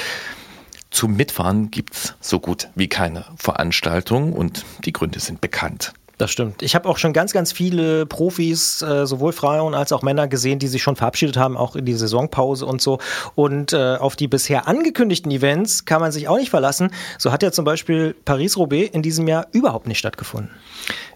Zum 0.90 1.16
Mitfahren 1.16 1.70
gibt's 1.70 2.14
so 2.20 2.40
gut 2.40 2.68
wie 2.74 2.88
keine 2.88 3.24
Veranstaltung 3.36 4.32
und 4.32 4.64
die 4.84 4.92
Gründe 4.92 5.20
sind 5.20 5.40
bekannt. 5.40 5.92
Das 6.18 6.30
stimmt. 6.30 6.62
Ich 6.62 6.74
habe 6.74 6.88
auch 6.88 6.96
schon 6.96 7.12
ganz, 7.12 7.32
ganz 7.34 7.52
viele 7.52 8.06
Profis, 8.06 8.80
äh, 8.80 9.06
sowohl 9.06 9.32
Frauen 9.32 9.74
als 9.74 9.92
auch 9.92 10.00
Männer 10.00 10.28
gesehen, 10.28 10.58
die 10.58 10.66
sich 10.66 10.82
schon 10.82 10.96
verabschiedet 10.96 11.36
haben, 11.36 11.58
auch 11.58 11.76
in 11.76 11.84
die 11.84 11.92
Saisonpause 11.92 12.64
und 12.64 12.80
so. 12.80 13.00
Und 13.34 13.74
äh, 13.74 13.96
auf 13.96 14.16
die 14.16 14.26
bisher 14.26 14.66
angekündigten 14.66 15.30
Events 15.30 15.84
kann 15.84 16.00
man 16.00 16.12
sich 16.12 16.28
auch 16.28 16.38
nicht 16.38 16.48
verlassen. 16.48 16.90
So 17.18 17.32
hat 17.32 17.42
ja 17.42 17.52
zum 17.52 17.66
Beispiel 17.66 18.16
Paris-Roubaix 18.24 18.94
in 18.94 19.02
diesem 19.02 19.28
Jahr 19.28 19.46
überhaupt 19.52 19.86
nicht 19.86 19.98
stattgefunden. 19.98 20.50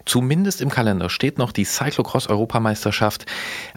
Zumindest 0.04 0.60
im 0.60 0.70
Kalender 0.70 1.10
steht 1.10 1.38
noch 1.38 1.52
die 1.52 1.64
Cyclocross-Europameisterschaft 1.64 3.26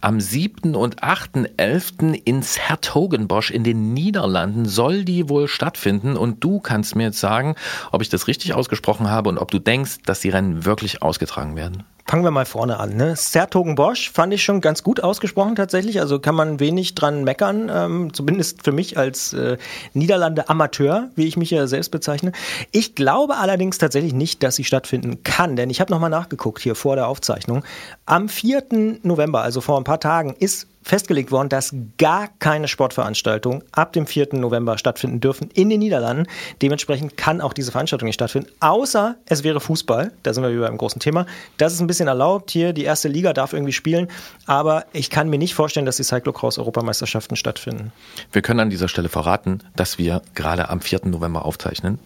am 0.02 0.20
7. 0.20 0.76
und 0.76 1.03
8.11. 1.03 2.14
in 2.26 2.41
Sertogenbosch 2.41 3.52
in 3.52 3.64
den 3.64 3.94
Niederlanden 3.94 4.65
soll 4.65 5.06
die 5.06 5.30
wohl 5.30 5.48
stattfinden. 5.48 6.18
Und 6.18 6.44
du 6.44 6.60
kannst 6.60 6.95
mir 6.95 7.03
jetzt 7.03 7.20
sagen, 7.20 7.56
ob 7.91 8.02
ich 8.02 8.10
das 8.10 8.28
richtig 8.28 8.53
ausgesprochen 8.53 9.10
habe 9.10 9.30
und 9.30 9.38
ob 9.38 9.52
du 9.52 9.60
denkst, 9.60 9.99
dass 10.06 10.22
die 10.22 10.30
Rennen 10.30 10.65
wirklich 10.65 11.02
ausgetragen 11.02 11.56
werden. 11.56 11.84
Fangen 12.06 12.26
wir 12.26 12.32
mal 12.32 12.46
vorne 12.46 12.80
an. 12.80 12.98
Ne? 12.98 13.16
Sertogenbosch 13.16 14.12
fand 14.12 14.34
ich 14.34 14.44
schon 14.44 14.60
ganz 14.60 14.84
gut 14.84 15.02
ausgesprochen 15.02 15.56
tatsächlich. 15.56 16.02
Also 16.02 16.20
kann 16.20 16.36
man 16.36 16.60
wenig 16.60 16.96
dran 16.96 17.24
meckern, 17.24 17.72
ähm, 17.74 18.14
zumindest 18.14 18.64
für 18.64 18.74
mich 18.74 18.98
als 18.98 19.32
äh, 19.32 19.58
Niederlande 19.94 20.50
Amateur, 20.50 21.10
wie 21.16 21.26
ich 21.26 21.38
mich 21.38 21.50
ja 21.50 21.66
selbst 21.66 21.90
bezeichne. 21.92 22.34
Ich 22.72 22.96
glaube 22.96 23.38
allerdings 23.38 23.78
tatsächlich 23.78 24.14
nicht, 24.14 24.44
dass 24.44 24.56
sie 24.56 24.66
stattfinden 24.66 25.24
kann, 25.24 25.56
denn 25.56 25.70
ich 25.70 25.80
habe 25.80 25.94
nochmal 25.94 26.10
nachgeguckt 26.10 26.62
hier 26.62 26.76
vor 26.76 26.98
der 26.98 27.08
Aufzeichnung. 27.08 27.64
Am 28.06 28.28
4. 28.28 29.00
November, 29.04 29.42
also 29.42 29.62
vor 29.62 29.78
ein 29.78 29.86
paar 29.86 30.02
Tagen, 30.02 30.36
ist 30.38 30.68
festgelegt 30.84 31.31
worden, 31.31 31.49
dass 31.49 31.73
gar 31.97 32.30
keine 32.39 32.68
Sportveranstaltungen 32.68 33.64
ab 33.72 33.93
dem 33.93 34.05
4. 34.05 34.30
November 34.34 34.77
stattfinden 34.77 35.19
dürfen 35.19 35.49
in 35.53 35.69
den 35.69 35.80
Niederlanden. 35.80 36.27
Dementsprechend 36.61 37.18
kann 37.18 37.41
auch 37.41 37.53
diese 37.53 37.72
Veranstaltung 37.72 38.07
nicht 38.07 38.15
stattfinden, 38.15 38.49
außer 38.60 39.15
es 39.26 39.43
wäre 39.43 39.60
Fußball. 39.60 40.11
Da 40.23 40.34
sind 40.34 40.43
wir 40.43 40.51
wieder 40.51 40.68
beim 40.68 40.77
großen 40.77 40.99
Thema. 40.99 41.26
Das 41.57 41.73
ist 41.73 41.80
ein 41.80 41.88
bisschen 41.88 42.07
erlaubt. 42.07 42.51
Hier, 42.51 42.73
die 42.73 42.84
erste 42.84 43.07
Liga 43.07 43.34
darf 43.34 43.53
irgendwie 43.53 43.73
spielen. 43.73 44.07
Aber 44.45 44.85
ich 44.93 45.10
kann 45.10 45.30
mir 45.30 45.38
nicht 45.38 45.55
vorstellen, 45.55 45.85
dass 45.85 45.97
die 45.97 46.03
Cyclocross-Europameisterschaften 46.03 47.35
stattfinden. 47.35 47.91
Wir 48.31 48.41
können 48.41 48.60
an 48.60 48.69
dieser 48.69 48.88
Stelle 48.88 49.10
verraten, 49.10 49.60
dass 49.76 49.97
wir 49.97 50.22
gerade 50.35 50.69
am 50.69 50.81
4. 50.81 51.01
November 51.05 51.45
aufzeichnen. 51.45 51.99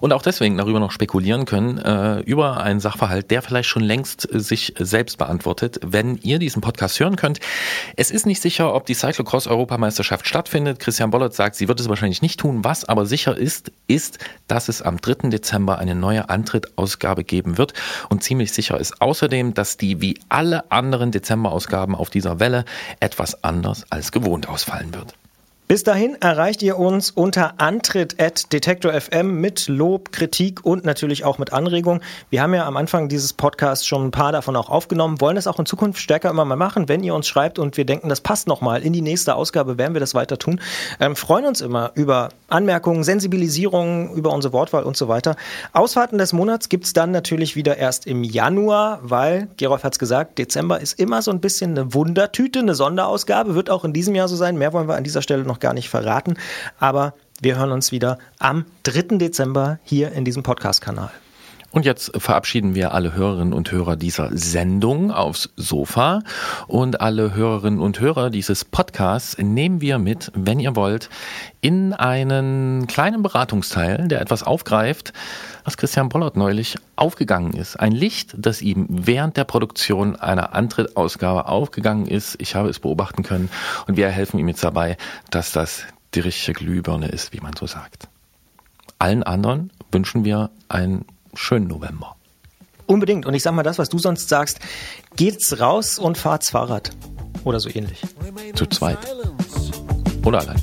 Und 0.00 0.12
auch 0.12 0.22
deswegen 0.22 0.56
darüber 0.56 0.80
noch 0.80 0.92
spekulieren 0.92 1.44
können, 1.44 1.78
äh, 1.78 2.20
über 2.20 2.62
einen 2.62 2.80
Sachverhalt, 2.80 3.30
der 3.30 3.42
vielleicht 3.42 3.68
schon 3.68 3.82
längst 3.82 4.32
äh, 4.32 4.40
sich 4.40 4.74
selbst 4.78 5.18
beantwortet, 5.18 5.80
wenn 5.84 6.16
ihr 6.16 6.38
diesen 6.38 6.62
Podcast 6.62 6.98
hören 7.00 7.16
könnt. 7.16 7.40
Es 7.96 8.10
ist 8.10 8.26
nicht 8.26 8.42
sicher, 8.42 8.74
ob 8.74 8.86
die 8.86 8.94
Cyclocross-Europameisterschaft 8.94 10.26
stattfindet. 10.26 10.78
Christian 10.78 11.10
Bollert 11.10 11.34
sagt, 11.34 11.56
sie 11.56 11.68
wird 11.68 11.80
es 11.80 11.88
wahrscheinlich 11.88 12.22
nicht 12.22 12.40
tun. 12.40 12.64
Was 12.64 12.84
aber 12.84 13.06
sicher 13.06 13.36
ist, 13.36 13.72
ist, 13.86 14.18
dass 14.46 14.68
es 14.68 14.82
am 14.82 15.00
3. 15.00 15.30
Dezember 15.30 15.78
eine 15.78 15.94
neue 15.94 16.28
Antrittausgabe 16.28 17.24
geben 17.24 17.58
wird. 17.58 17.74
Und 18.08 18.22
ziemlich 18.22 18.52
sicher 18.52 18.78
ist 18.78 19.00
außerdem, 19.00 19.54
dass 19.54 19.76
die 19.76 20.00
wie 20.00 20.18
alle 20.28 20.70
anderen 20.70 21.10
Dezemberausgaben 21.12 21.94
auf 21.94 22.10
dieser 22.10 22.40
Welle 22.40 22.64
etwas 23.00 23.44
anders 23.44 23.84
als 23.90 24.12
gewohnt 24.12 24.48
ausfallen 24.48 24.94
wird. 24.94 25.14
Bis 25.70 25.84
dahin 25.84 26.16
erreicht 26.20 26.64
ihr 26.64 26.80
uns 26.80 27.12
unter 27.12 27.60
antritt.detektor.fm 27.60 29.40
mit 29.40 29.68
Lob, 29.68 30.10
Kritik 30.10 30.66
und 30.66 30.84
natürlich 30.84 31.24
auch 31.24 31.38
mit 31.38 31.52
Anregungen. 31.52 32.02
Wir 32.28 32.42
haben 32.42 32.52
ja 32.54 32.66
am 32.66 32.76
Anfang 32.76 33.08
dieses 33.08 33.32
Podcasts 33.32 33.86
schon 33.86 34.06
ein 34.06 34.10
paar 34.10 34.32
davon 34.32 34.56
auch 34.56 34.68
aufgenommen, 34.68 35.20
wollen 35.20 35.36
das 35.36 35.46
auch 35.46 35.60
in 35.60 35.66
Zukunft 35.66 36.00
stärker 36.00 36.28
immer 36.28 36.44
mal 36.44 36.56
machen. 36.56 36.88
Wenn 36.88 37.04
ihr 37.04 37.14
uns 37.14 37.28
schreibt 37.28 37.60
und 37.60 37.76
wir 37.76 37.84
denken, 37.84 38.08
das 38.08 38.20
passt 38.20 38.48
nochmal 38.48 38.82
in 38.82 38.92
die 38.92 39.00
nächste 39.00 39.36
Ausgabe, 39.36 39.78
werden 39.78 39.94
wir 39.94 40.00
das 40.00 40.12
weiter 40.12 40.38
tun. 40.38 40.60
Ähm, 40.98 41.14
freuen 41.14 41.44
uns 41.44 41.60
immer 41.60 41.92
über 41.94 42.30
Anmerkungen, 42.48 43.04
Sensibilisierungen, 43.04 44.12
über 44.14 44.32
unsere 44.32 44.52
Wortwahl 44.52 44.82
und 44.82 44.96
so 44.96 45.06
weiter. 45.06 45.36
Ausfahrten 45.72 46.18
des 46.18 46.32
Monats 46.32 46.68
gibt's 46.68 46.94
dann 46.94 47.12
natürlich 47.12 47.54
wieder 47.54 47.76
erst 47.76 48.08
im 48.08 48.24
Januar, 48.24 48.98
weil, 49.02 49.46
Gerolf 49.56 49.84
hat's 49.84 50.00
gesagt, 50.00 50.40
Dezember 50.40 50.80
ist 50.80 50.98
immer 50.98 51.22
so 51.22 51.30
ein 51.30 51.40
bisschen 51.40 51.78
eine 51.78 51.94
Wundertüte, 51.94 52.58
eine 52.58 52.74
Sonderausgabe, 52.74 53.54
wird 53.54 53.70
auch 53.70 53.84
in 53.84 53.92
diesem 53.92 54.16
Jahr 54.16 54.26
so 54.26 54.34
sein. 54.34 54.58
Mehr 54.58 54.72
wollen 54.72 54.88
wir 54.88 54.96
an 54.96 55.04
dieser 55.04 55.22
Stelle 55.22 55.44
noch 55.44 55.59
gar 55.60 55.74
nicht 55.74 55.88
verraten. 55.88 56.34
Aber 56.78 57.14
wir 57.40 57.56
hören 57.56 57.72
uns 57.72 57.92
wieder 57.92 58.18
am 58.38 58.66
3. 58.82 59.18
Dezember 59.18 59.78
hier 59.84 60.12
in 60.12 60.24
diesem 60.24 60.42
Podcast-Kanal. 60.42 61.10
Und 61.72 61.84
jetzt 61.84 62.10
verabschieden 62.20 62.74
wir 62.74 62.92
alle 62.94 63.14
Hörerinnen 63.14 63.52
und 63.52 63.70
Hörer 63.70 63.94
dieser 63.94 64.36
Sendung 64.36 65.12
aufs 65.12 65.50
Sofa 65.54 66.22
und 66.66 67.00
alle 67.00 67.34
Hörerinnen 67.34 67.78
und 67.78 68.00
Hörer 68.00 68.30
dieses 68.30 68.64
Podcasts 68.64 69.38
nehmen 69.38 69.80
wir 69.80 69.98
mit, 69.98 70.32
wenn 70.34 70.58
ihr 70.58 70.74
wollt, 70.74 71.10
in 71.60 71.92
einen 71.92 72.88
kleinen 72.88 73.22
Beratungsteil, 73.22 74.08
der 74.08 74.20
etwas 74.20 74.42
aufgreift, 74.42 75.12
was 75.64 75.76
Christian 75.76 76.08
Bollert 76.08 76.36
neulich 76.36 76.76
aufgegangen 76.96 77.52
ist. 77.52 77.78
Ein 77.78 77.92
Licht, 77.92 78.34
das 78.36 78.62
ihm 78.62 78.86
während 78.88 79.36
der 79.36 79.44
Produktion 79.44 80.16
einer 80.16 80.54
Antrittausgabe 80.56 81.46
aufgegangen 81.46 82.06
ist. 82.06 82.34
Ich 82.40 82.56
habe 82.56 82.68
es 82.68 82.80
beobachten 82.80 83.22
können 83.22 83.48
und 83.86 83.96
wir 83.96 84.08
helfen 84.08 84.40
ihm 84.40 84.48
jetzt 84.48 84.64
dabei, 84.64 84.96
dass 85.30 85.52
das 85.52 85.84
die 86.14 86.20
richtige 86.20 86.54
Glühbirne 86.54 87.06
ist, 87.06 87.32
wie 87.32 87.40
man 87.40 87.54
so 87.56 87.68
sagt. 87.68 88.08
Allen 88.98 89.22
anderen 89.22 89.72
wünschen 89.92 90.24
wir 90.24 90.50
ein 90.68 91.04
schönen 91.34 91.68
November. 91.68 92.16
Unbedingt. 92.86 93.24
Und 93.26 93.34
ich 93.34 93.42
sag 93.42 93.54
mal 93.54 93.62
das, 93.62 93.78
was 93.78 93.88
du 93.88 93.98
sonst 93.98 94.28
sagst. 94.28 94.58
Geht's 95.16 95.60
raus 95.60 95.98
und 95.98 96.18
fahrt's 96.18 96.50
Fahrrad. 96.50 96.90
Oder 97.44 97.60
so 97.60 97.68
ähnlich. 97.68 98.00
Zu 98.54 98.66
zweit. 98.66 98.98
Oder 100.24 100.40
allein. 100.40 100.62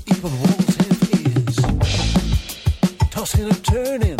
Tossing 3.11 3.45
and 3.45 3.63
turning, 3.63 4.17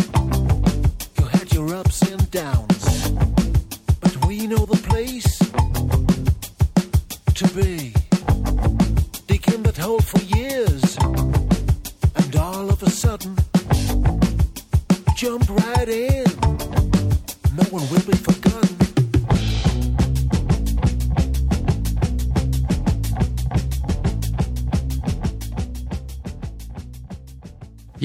you 1.19 1.26
had 1.26 1.53
your 1.53 1.76
ups 1.76 2.02
and 2.11 2.32
downs, 2.32 3.11
but 4.02 4.26
we 4.26 4.48
know 4.48 4.65
the 4.65 4.78
place 4.90 5.38
to 7.36 7.48
be. 7.49 7.94
Digging 9.28 9.61
that 9.61 9.78
hole 9.78 10.02
for 10.02 10.19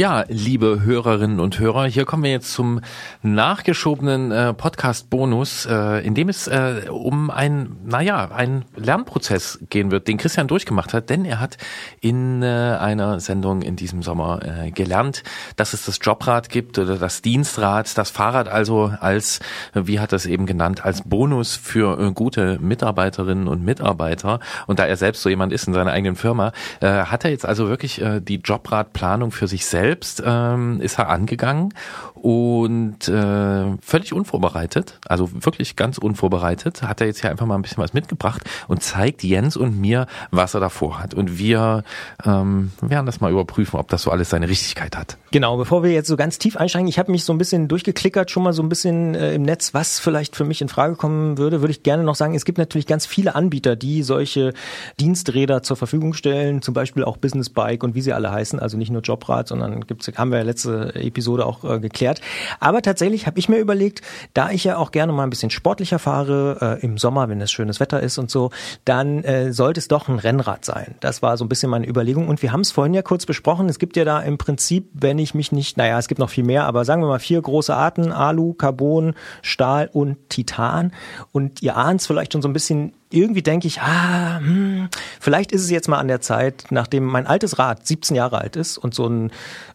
Ja, 0.03 0.25
liebe 0.27 0.83
Hörerinnen 0.83 1.39
und 1.39 1.61
Hörer, 1.61 1.85
hier 1.85 2.05
kommen 2.05 2.25
wir 2.25 2.33
jetzt 2.33 2.53
zum 2.53 2.81
nachgeschobenen 3.23 4.33
äh, 4.33 4.53
Podcast-Bonus, 4.53 5.67
äh, 5.67 6.05
in 6.05 6.17
dem 6.17 6.29
es 6.29 6.49
äh, 6.49 6.87
um 6.91 7.31
ein, 7.31 7.77
naja, 7.85 8.33
einen 8.33 8.65
Lernprozess 8.75 9.61
gehen 9.71 9.93
wird, 9.93 10.09
den 10.09 10.19
Christian 10.19 10.49
durchgemacht 10.49 10.93
hat, 10.93 11.09
denn 11.09 11.25
er 11.25 11.39
hat 11.39 11.57
in 12.01 12.43
äh, 12.43 12.47
einer 12.47 13.21
Sendung 13.21 13.63
in 13.63 13.77
diesem 13.77 14.03
Sommer 14.03 14.41
äh, 14.43 14.73
gelernt, 14.73 15.23
dass 15.55 15.73
es 15.73 15.85
das 15.85 16.01
Jobrad 16.03 16.49
gibt 16.49 16.81
oder 16.81 16.99
das 16.99 17.23
Dienstrad, 17.23 17.97
das 17.97 18.11
Fahrrad 18.11 18.49
also 18.49 18.93
als, 18.99 19.39
wie 19.73 20.01
hat 20.01 20.13
es 20.13 20.27
eben 20.27 20.47
genannt, 20.47 20.85
als 20.85 21.03
Bonus 21.03 21.55
für 21.55 22.01
äh, 22.01 22.11
gute 22.11 22.59
Mitarbeiterinnen 22.59 23.47
und 23.47 23.65
Mitarbeiter. 23.65 24.41
Und 24.67 24.81
da 24.81 24.85
er 24.85 24.97
selbst 24.97 25.23
so 25.23 25.29
jemand 25.29 25.53
ist 25.53 25.69
in 25.69 25.75
seiner 25.75 25.93
eigenen 25.93 26.17
Firma, 26.17 26.51
äh, 26.81 26.89
hat 26.89 27.25
er 27.25 27.31
jetzt 27.31 27.47
also 27.47 27.69
wirklich 27.69 28.03
äh, 28.03 28.21
die 28.21 28.41
Jobradplanung 28.41 29.31
für 29.31 29.47
sich 29.47 29.65
selbst 29.65 29.92
ähm, 30.25 30.81
ist 30.81 30.99
er 30.99 31.09
angegangen 31.09 31.75
und 32.23 33.09
äh, 33.09 33.77
völlig 33.81 34.13
unvorbereitet, 34.13 35.01
also 35.09 35.29
wirklich 35.33 35.75
ganz 35.75 35.99
unvorbereitet, 35.99 36.83
hat 36.83 37.01
er 37.01 37.09
jetzt 37.09 37.21
hier 37.21 37.31
einfach 37.31 37.47
mal 37.47 37.57
ein 37.57 37.63
bisschen 37.63 37.83
was 37.83 37.95
mitgebracht 37.95 38.43
und 38.69 38.81
zeigt 38.81 39.25
Jens 39.25 39.57
und 39.57 39.81
mir, 39.81 40.07
was 40.31 40.55
er 40.55 40.61
davor 40.61 41.01
hat. 41.01 41.15
Und 41.15 41.37
wir 41.39 41.83
ähm, 42.25 42.71
werden 42.81 43.07
das 43.07 43.21
mal 43.21 43.33
überprüfen, 43.33 43.81
ob 43.81 43.89
das 43.89 44.03
so 44.03 44.13
alles 44.13 44.31
seine 44.31 44.49
Richtigkeit 44.49 44.97
hat. 44.97 45.17
Genau, 45.33 45.57
bevor 45.57 45.83
wir 45.83 45.91
jetzt 45.91 46.07
so 46.07 46.17
ganz 46.17 46.39
tief 46.39 46.57
einsteigen, 46.57 46.87
ich 46.87 47.01
habe 47.01 47.11
mich 47.11 47.25
so 47.25 47.33
ein 47.33 47.39
bisschen 47.39 47.67
durchgeklickert, 47.67 48.31
schon 48.31 48.45
mal 48.45 48.53
so 48.53 48.63
ein 48.63 48.69
bisschen 48.69 49.17
äh, 49.17 49.35
im 49.35 49.43
Netz, 49.43 49.75
was 49.75 49.99
vielleicht 49.99 50.37
für 50.37 50.45
mich 50.45 50.63
in 50.63 50.69
Frage 50.69 50.95
kommen 50.95 51.39
würde, 51.39 51.61
würde 51.61 51.73
ich 51.73 51.83
gerne 51.83 52.05
noch 52.05 52.15
sagen, 52.15 52.37
es 52.37 52.45
gibt 52.45 52.59
natürlich 52.59 52.87
ganz 52.87 53.05
viele 53.05 53.35
Anbieter, 53.35 53.75
die 53.75 54.05
solche 54.05 54.53
Diensträder 55.01 55.65
zur 55.65 55.77
Verfügung 55.77 56.15
stellen, 56.15 56.63
zum 56.63 56.73
Beispiel 56.73 57.03
auch 57.03 57.17
Business 57.17 57.51
Bike 57.51 57.83
und 57.83 57.97
wie 57.97 58.01
sie 58.01 58.13
alle 58.13 58.31
heißen, 58.31 58.61
also 58.61 58.77
nicht 58.77 58.93
nur 58.93 59.03
Jobrad, 59.03 59.49
sondern 59.49 59.89
gibt's, 59.89 60.07
haben 60.15 60.31
wir 60.31 60.39
ja 60.39 60.45
letzte 60.45 60.95
Episode 60.95 61.47
auch 61.47 61.65
äh, 61.65 61.81
geklärt. 61.81 62.12
Aber 62.61 62.83
tatsächlich 62.83 63.27
habe 63.27 63.39
ich 63.39 63.49
mir 63.49 63.59
überlegt, 63.59 64.03
da 64.35 64.51
ich 64.51 64.65
ja 64.65 64.77
auch 64.77 64.91
gerne 64.91 65.13
mal 65.13 65.25
ein 65.25 65.31
bisschen 65.31 65.51
sportlicher 65.51 65.99
fahre, 65.99 66.79
äh, 66.81 66.85
im 66.85 66.99
Sommer, 66.99 67.29
wenn 67.29 67.41
es 67.41 67.53
schönes 67.53 67.81
Wetter 67.81 68.01
ist 68.01 68.19
und 68.19 68.31
so, 68.31 68.51
dann 68.85 69.25
äh, 69.25 69.53
sollte 69.53 69.81
es 69.81 69.89
doch 69.89 70.09
ein 70.09 70.19
Rennrad 70.19 70.65
sein. 70.65 70.95
Das 71.01 71.23
war 71.23 71.37
so 71.37 71.45
ein 71.45 71.49
bisschen 71.49 71.71
meine 71.71 71.89
Überlegung 71.89 72.29
und 72.29 72.43
wir 72.43 72.53
haben 72.53 72.61
es 72.61 72.73
vorhin 72.73 72.95
ja 72.95 73.03
kurz 73.03 73.27
besprochen, 73.27 73.69
es 73.69 73.79
gibt 73.79 73.97
ja 73.97 74.05
da 74.05 74.21
im 74.21 74.39
Prinzip, 74.39 74.89
wenn 74.93 75.19
ich 75.19 75.35
mich 75.35 75.53
nicht, 75.53 75.77
naja, 75.77 75.99
es 75.99 76.09
gibt 76.09 76.19
noch 76.19 76.31
viel 76.31 76.45
mehr, 76.45 76.65
aber 76.65 76.85
sagen 76.85 77.03
wir 77.03 77.09
mal 77.09 77.19
vier 77.19 77.41
große 77.41 77.75
Arten, 77.75 78.13
Alu, 78.13 78.55
Carbon, 78.55 79.15
Stahl 79.43 79.89
und 79.93 80.29
Titan. 80.29 80.93
Und 81.33 81.63
ihr 81.63 81.77
ahnt 81.77 82.01
es 82.01 82.07
vielleicht 82.07 82.33
schon 82.33 82.43
so 82.43 82.49
ein 82.49 82.53
bisschen, 82.53 82.93
irgendwie 83.13 83.43
denke 83.43 83.67
ich, 83.67 83.81
ah, 83.81 84.39
hm, 84.39 84.89
vielleicht 85.21 85.53
ist 85.53 85.63
es 85.63 85.71
jetzt 85.71 85.89
mal 85.89 85.99
an 85.99 86.09
der 86.09 86.21
Zeit, 86.21 86.65
nachdem 86.71 87.05
mein 87.05 87.27
altes 87.27 87.59
Rad 87.59 87.87
17 87.87 88.17
Jahre 88.17 88.39
alt 88.39 88.57
ist 88.57 88.79
und 88.79 88.95
so 88.95 89.07
ein 89.07 89.31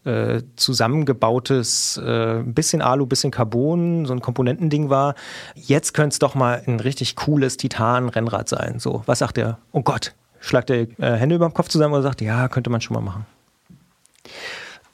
äh, 0.05 0.41
zusammengebautes, 0.55 1.97
äh, 1.97 2.41
bisschen 2.43 2.81
Alu, 2.81 3.05
bisschen 3.05 3.31
Carbon, 3.31 4.05
so 4.05 4.13
ein 4.13 4.21
Komponentending 4.21 4.89
war, 4.89 5.15
jetzt 5.55 5.93
könnte 5.93 6.13
es 6.13 6.19
doch 6.19 6.35
mal 6.35 6.61
ein 6.67 6.79
richtig 6.79 7.15
cooles 7.15 7.57
Titan-Rennrad 7.57 8.49
sein. 8.49 8.79
So, 8.79 9.03
was 9.05 9.19
sagt 9.19 9.37
er? 9.37 9.57
Oh 9.71 9.81
Gott, 9.81 10.13
schlagt 10.39 10.69
er 10.69 10.81
äh, 10.99 11.17
Hände 11.17 11.35
über 11.35 11.47
dem 11.47 11.53
Kopf 11.53 11.69
zusammen 11.69 11.93
und 11.93 12.03
sagt, 12.03 12.21
ja, 12.21 12.47
könnte 12.47 12.69
man 12.69 12.81
schon 12.81 12.95
mal 12.95 13.01
machen. 13.01 13.25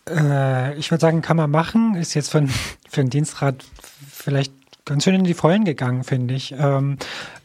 Äh, 0.09 0.75
ich 0.77 0.91
würde 0.91 1.01
sagen, 1.01 1.21
kann 1.21 1.37
man 1.37 1.49
machen. 1.49 1.95
Ist 1.95 2.13
jetzt 2.13 2.29
für, 2.31 2.39
ein- 2.39 2.51
für 2.89 3.01
ein 3.01 3.09
Dienstrad 3.09 3.63
vielleicht 4.11 4.53
ganz 4.85 5.03
schön 5.03 5.15
in 5.15 5.23
die 5.23 5.33
Vollen 5.33 5.65
gegangen, 5.65 6.03
finde 6.03 6.33
ich. 6.33 6.53
Ähm, 6.57 6.97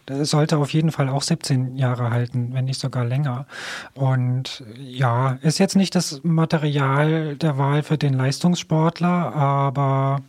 sollte 0.08 0.56
auf 0.56 0.72
jeden 0.72 0.90
Fall 0.90 1.08
auch 1.08 1.22
17 1.22 1.76
Jahre 1.76 2.10
halten, 2.10 2.50
wenn 2.52 2.64
nicht 2.64 2.80
sogar 2.80 3.04
länger. 3.04 3.46
Und 3.94 4.64
ja, 4.78 5.38
ist 5.42 5.58
jetzt 5.58 5.76
nicht 5.76 5.94
das 5.94 6.20
Material 6.22 7.36
der 7.36 7.58
Wahl 7.58 7.82
für 7.82 7.98
den 7.98 8.14
Leistungssportler, 8.14 9.34
aber 9.34 10.22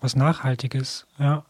was 0.00 0.16
Nachhaltiges, 0.16 1.06
ja. 1.18 1.44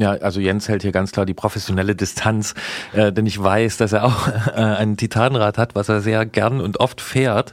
Ja, 0.00 0.12
also 0.12 0.40
Jens 0.40 0.66
hält 0.66 0.80
hier 0.80 0.92
ganz 0.92 1.12
klar 1.12 1.26
die 1.26 1.34
professionelle 1.34 1.94
Distanz, 1.94 2.54
äh, 2.94 3.12
denn 3.12 3.26
ich 3.26 3.40
weiß, 3.40 3.76
dass 3.76 3.92
er 3.92 4.04
auch 4.04 4.28
äh, 4.46 4.52
ein 4.52 4.96
Titanrad 4.96 5.58
hat, 5.58 5.74
was 5.74 5.90
er 5.90 6.00
sehr 6.00 6.24
gern 6.24 6.62
und 6.62 6.80
oft 6.80 7.02
fährt. 7.02 7.52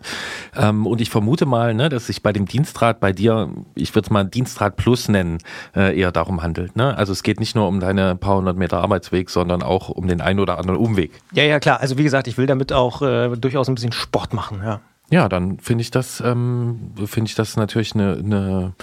Ähm, 0.56 0.88
und 0.88 1.02
ich 1.02 1.10
vermute 1.10 1.45
mal, 1.45 1.74
ne, 1.74 1.90
dass 1.90 2.07
sich 2.07 2.24
bei 2.24 2.32
dem 2.32 2.45
Dienstrad 2.45 3.02
bei 3.02 3.11
dir, 3.11 3.49
ich 3.76 3.94
würde 3.94 4.06
es 4.06 4.11
mal 4.11 4.24
Dienstrad 4.24 4.78
Plus 4.78 5.10
nennen, 5.10 5.40
äh, 5.76 5.99
eher 5.99 6.14
darum 6.14 6.41
handelt. 6.41 6.78
Ne? 6.78 6.98
Also 6.98 7.11
es 7.11 7.22
geht 7.22 7.41
nicht 7.41 7.53
nur 7.53 7.68
um 7.68 7.82
deine 7.82 8.15
paar 8.15 8.38
hundert 8.38 8.56
Meter 8.56 8.82
Arbeitsweg, 8.82 9.30
sondern 9.30 9.61
auch 9.61 9.90
um 9.90 10.07
den 10.07 10.22
einen 10.22 10.40
oder 10.40 10.57
anderen 10.57 10.80
Umweg. 10.80 11.11
Ja, 11.34 11.44
ja, 11.44 11.60
klar. 11.60 11.82
Also 11.82 11.98
wie 11.98 12.03
gesagt, 12.03 12.30
ich 12.30 12.38
will 12.38 12.45
damit 12.45 12.72
auch 12.72 13.02
äh, 13.02 13.36
durchaus 13.36 13.68
ein 13.68 13.76
bisschen 13.76 13.91
Sport 13.91 14.34
machen, 14.34 14.61
ja. 14.64 14.80
Ja, 15.10 15.30
dann 15.30 15.60
finde 15.60 15.84
ich 15.84 15.92
das, 15.92 16.20
ähm, 16.20 16.92
finde 17.06 17.30
ich 17.30 17.36
das 17.36 17.56
natürlich 17.56 17.96
eine, 17.96 18.18
eine, 18.18 18.74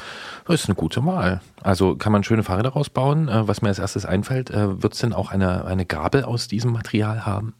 ist 0.49 0.67
eine 0.67 0.75
gute 0.75 1.05
Wahl. 1.05 1.43
Also 1.63 1.97
kann 1.97 2.13
man 2.13 2.25
schöne 2.25 2.43
Fahrräder 2.43 2.71
rausbauen. 2.71 3.29
Äh, 3.29 3.47
was 3.47 3.61
mir 3.61 3.69
als 3.69 3.79
erstes 3.79 4.07
einfällt, 4.07 4.51
äh, 4.51 4.83
wird 4.83 4.95
es 4.95 5.01
denn 5.01 5.13
auch 5.13 5.31
eine, 5.31 5.67
eine 5.67 5.85
Gabel 5.85 6.25
aus 6.25 6.49
diesem 6.49 6.73
Material 6.73 7.27
haben? 7.27 7.55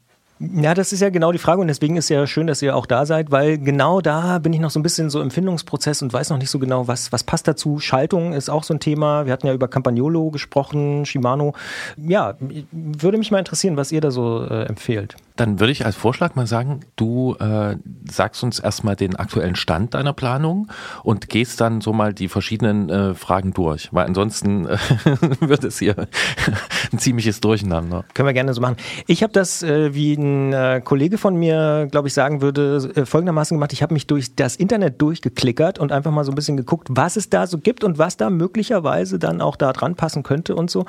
Ja, 0.53 0.75
das 0.75 0.93
ist 0.93 1.01
ja 1.01 1.11
genau 1.11 1.33
die 1.33 1.39
Frage 1.39 1.61
und 1.61 1.69
deswegen 1.69 1.97
ist 1.97 2.09
ja 2.09 2.27
schön, 2.27 2.47
dass 2.47 2.63
ihr 2.63 2.77
auch 2.77 2.87
da 2.87 3.07
seid, 3.07 3.31
weil 3.31 3.59
genau 3.59 4.01
da 4.01 4.39
bin 4.39 4.53
ich 4.53 4.61
noch 4.61 4.71
so 4.71 4.79
ein 4.79 4.83
bisschen 4.83 5.11
so 5.11 5.21
im 5.21 5.31
Findungsprozess 5.31 6.03
und 6.03 6.13
weiß 6.13 6.31
noch 6.31 6.39
nicht 6.39 6.51
so 6.51 6.59
genau, 6.59 6.89
was, 6.89 7.13
was 7.13 7.25
passt 7.25 7.49
dazu. 7.49 7.79
Schaltung 7.79 8.33
ist 8.33 8.51
auch 8.51 8.65
so 8.65 8.75
ein 8.75 8.81
Thema. 8.81 9.27
Wir 9.27 9.33
hatten 9.33 9.47
ja 9.47 9.55
über 9.55 9.69
Campagnolo 9.69 10.31
gesprochen, 10.31 11.07
Shimano. 11.07 11.55
Ja, 11.97 12.35
würde 12.73 13.19
mich 13.19 13.31
mal 13.31 13.39
interessieren, 13.39 13.77
was 13.77 13.93
ihr 13.93 14.01
da 14.01 14.11
so 14.11 14.45
äh, 14.45 14.65
empfehlt. 14.65 15.17
Dann 15.37 15.59
würde 15.59 15.73
ich 15.73 15.85
als 15.85 15.97
Vorschlag 15.97 16.37
mal 16.37 16.47
sagen, 16.47 16.81
du 16.95 17.35
äh, 17.41 17.77
sagst 18.09 18.45
uns 18.45 18.61
erstmal 18.61 18.95
den 18.95 19.17
aktuellen 19.17 19.57
Stand 19.57 19.95
deiner 19.95 20.13
Planung 20.13 20.69
und 21.03 21.29
gehst 21.29 21.61
dann 21.61 21.81
so 21.81 21.93
mal 21.93 22.15
die 22.15 22.29
verschiedenen 22.29 22.89
äh, 22.89 23.15
Fragen 23.15 23.53
durch, 23.53 23.89
weil 23.93 24.07
ansonsten 24.07 24.67
äh, 24.67 24.79
wird 25.41 25.65
es 25.65 25.81
hier 25.81 25.97
ein 26.93 26.99
ziemliches 26.99 27.41
Durcheinander. 27.41 28.05
Können 28.15 28.29
wir 28.29 28.33
gerne 28.33 28.55
so 28.55 28.61
machen. 28.61 28.77
Ich 29.09 29.25
habe 29.25 29.33
das, 29.33 29.65
äh, 29.65 29.95
wie 29.95 30.15
ein 30.15 30.34
äh, 30.53 30.81
Kollege 30.85 31.19
von 31.19 31.37
mir, 31.37 31.89
glaube 31.91 32.09
ich, 32.09 32.15
sagen 32.15 32.41
würde, 32.41 32.93
äh, 32.95 33.05
folgendermaßen 33.05 33.57
gemacht. 33.57 33.73
Ich 33.73 33.83
habe 33.83 33.95
mich 33.95 34.07
durch 34.07 34.35
das 34.35 34.57
Internet 34.57 35.01
durchgeklickert 35.01 35.79
und 35.79 35.93
einfach 35.93 36.11
mal 36.11 36.25
so 36.25 36.33
ein 36.33 36.35
bisschen 36.35 36.57
geguckt, 36.57 36.89
was 36.91 37.17
es 37.17 37.31
da 37.31 37.47
so 37.47 37.59
gibt 37.59 37.85
und 37.85 37.99
was 37.99 38.17
da 38.17 38.31
möglicherweise 38.31 39.19
dann 39.19 39.41
auch 39.41 39.57
da 39.57 39.73
dran 39.73 39.95
passen 39.95 40.23
könnte 40.23 40.55
und 40.55 40.71
so. 40.71 40.87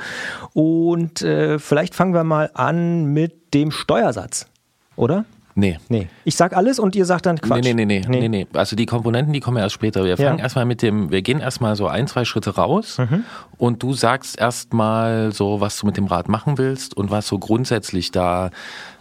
Und 0.54 1.22
äh, 1.22 1.60
vielleicht 1.60 1.96
fangen 1.96 2.14
wir 2.14 2.24
mal 2.24 2.52
an 2.54 3.06
mit 3.06 3.54
dem 3.54 3.72
Steuersatz, 3.72 4.48
oder? 4.96 5.26
Nee. 5.58 5.78
Nee. 5.88 6.10
Ich 6.26 6.36
sag 6.36 6.56
alles 6.56 6.80
und 6.80 6.98
ihr 6.98 7.06
sagt 7.06 7.26
dann 7.26 7.40
Quatsch. 7.40 7.64
Nee, 7.64 7.74
nee, 7.74 7.86
nee, 7.86 8.02
nee, 8.08 8.20
nee, 8.20 8.28
nee. 8.28 8.48
Also 8.54 8.76
die 8.76 8.86
Komponenten, 8.86 9.32
die 9.32 9.40
kommen 9.40 9.56
erst 9.56 9.74
später. 9.74 10.04
Wir 10.04 10.16
Ja. 10.18 10.28
fangen 10.28 10.40
erstmal 10.40 10.66
mit 10.66 10.82
dem, 10.82 11.12
wir 11.12 11.22
gehen 11.22 11.40
erstmal 11.40 11.78
so 11.78 11.88
ein, 11.88 12.08
zwei 12.08 12.26
Schritte 12.26 12.56
raus 12.56 12.98
Mhm. 12.98 13.24
und 13.58 13.82
du 13.82 13.94
sagst 13.94 14.38
erstmal 14.38 15.32
so, 15.32 15.62
was 15.62 15.80
du 15.80 15.86
mit 15.86 15.96
dem 15.96 16.08
Rad 16.08 16.28
machen 16.28 16.58
willst 16.58 16.98
und 16.98 17.10
was 17.10 17.28
so 17.28 17.40
grundsätzlich 17.40 18.12
da, 18.12 18.50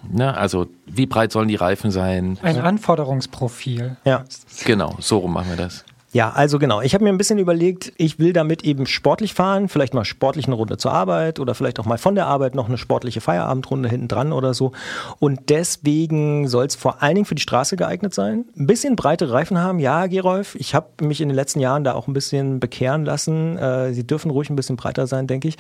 ne, 0.09 0.36
also 0.36 0.66
wie 0.86 1.06
breit 1.06 1.32
sollen 1.32 1.48
die 1.48 1.56
Reifen 1.56 1.90
sein? 1.90 2.39
Ein 2.43 2.59
Anforderungsprofil. 2.60 3.97
Ja. 4.05 4.24
Genau, 4.64 4.94
so 5.01 5.18
rum 5.18 5.32
machen 5.32 5.48
wir 5.51 5.56
das. 5.56 5.85
Ja, 6.15 6.31
also 6.31 6.61
genau. 6.61 6.81
Ich 6.81 6.95
habe 6.95 7.03
mir 7.03 7.11
ein 7.11 7.19
bisschen 7.19 7.41
überlegt, 7.41 7.93
ich 7.97 8.20
will 8.20 8.32
damit 8.32 8.62
eben 8.62 8.86
sportlich 8.86 9.35
fahren, 9.35 9.69
vielleicht 9.69 9.95
mal 9.95 10.05
sportlich 10.05 10.47
eine 10.47 10.55
Runde 10.55 10.77
zur 10.77 10.93
Arbeit 10.93 11.41
oder 11.41 11.57
vielleicht 11.57 11.81
auch 11.81 11.86
mal 11.86 11.99
von 11.99 12.15
der 12.15 12.28
Arbeit 12.28 12.55
noch 12.55 12.69
eine 12.69 12.78
sportliche 12.78 13.20
Feierabendrunde 13.20 13.89
hinten 13.89 14.07
dran 14.07 14.32
oder 14.32 14.55
so. 14.55 14.70
Und 15.19 15.51
deswegen 15.51 16.47
soll 16.47 16.66
es 16.66 16.77
vor 16.77 17.03
allen 17.03 17.16
Dingen 17.16 17.24
für 17.24 17.35
die 17.35 17.43
Straße 17.43 17.74
geeignet 17.77 18.15
sein. 18.15 18.45
Ein 18.57 18.69
bisschen 18.69 18.95
breite 18.95 19.32
Reifen 19.32 19.59
haben, 19.59 19.81
ja, 19.81 20.07
Gerolf. 20.07 20.55
Ich 20.55 20.73
habe 20.77 21.05
mich 21.05 21.20
in 21.20 21.28
den 21.28 21.35
letzten 21.35 21.59
Jahren 21.59 21.82
da 21.82 21.95
auch 21.95 22.07
ein 22.07 22.15
bisschen 22.15 22.61
bekehren 22.61 23.05
lassen. 23.05 23.59
Äh, 23.59 23.93
sie 23.93 24.07
dürfen 24.07 24.31
ruhig 24.31 24.49
ein 24.51 24.57
bisschen 24.57 24.77
breiter 24.77 25.09
sein, 25.09 25.27
denke 25.27 25.49
ich. 25.49 25.57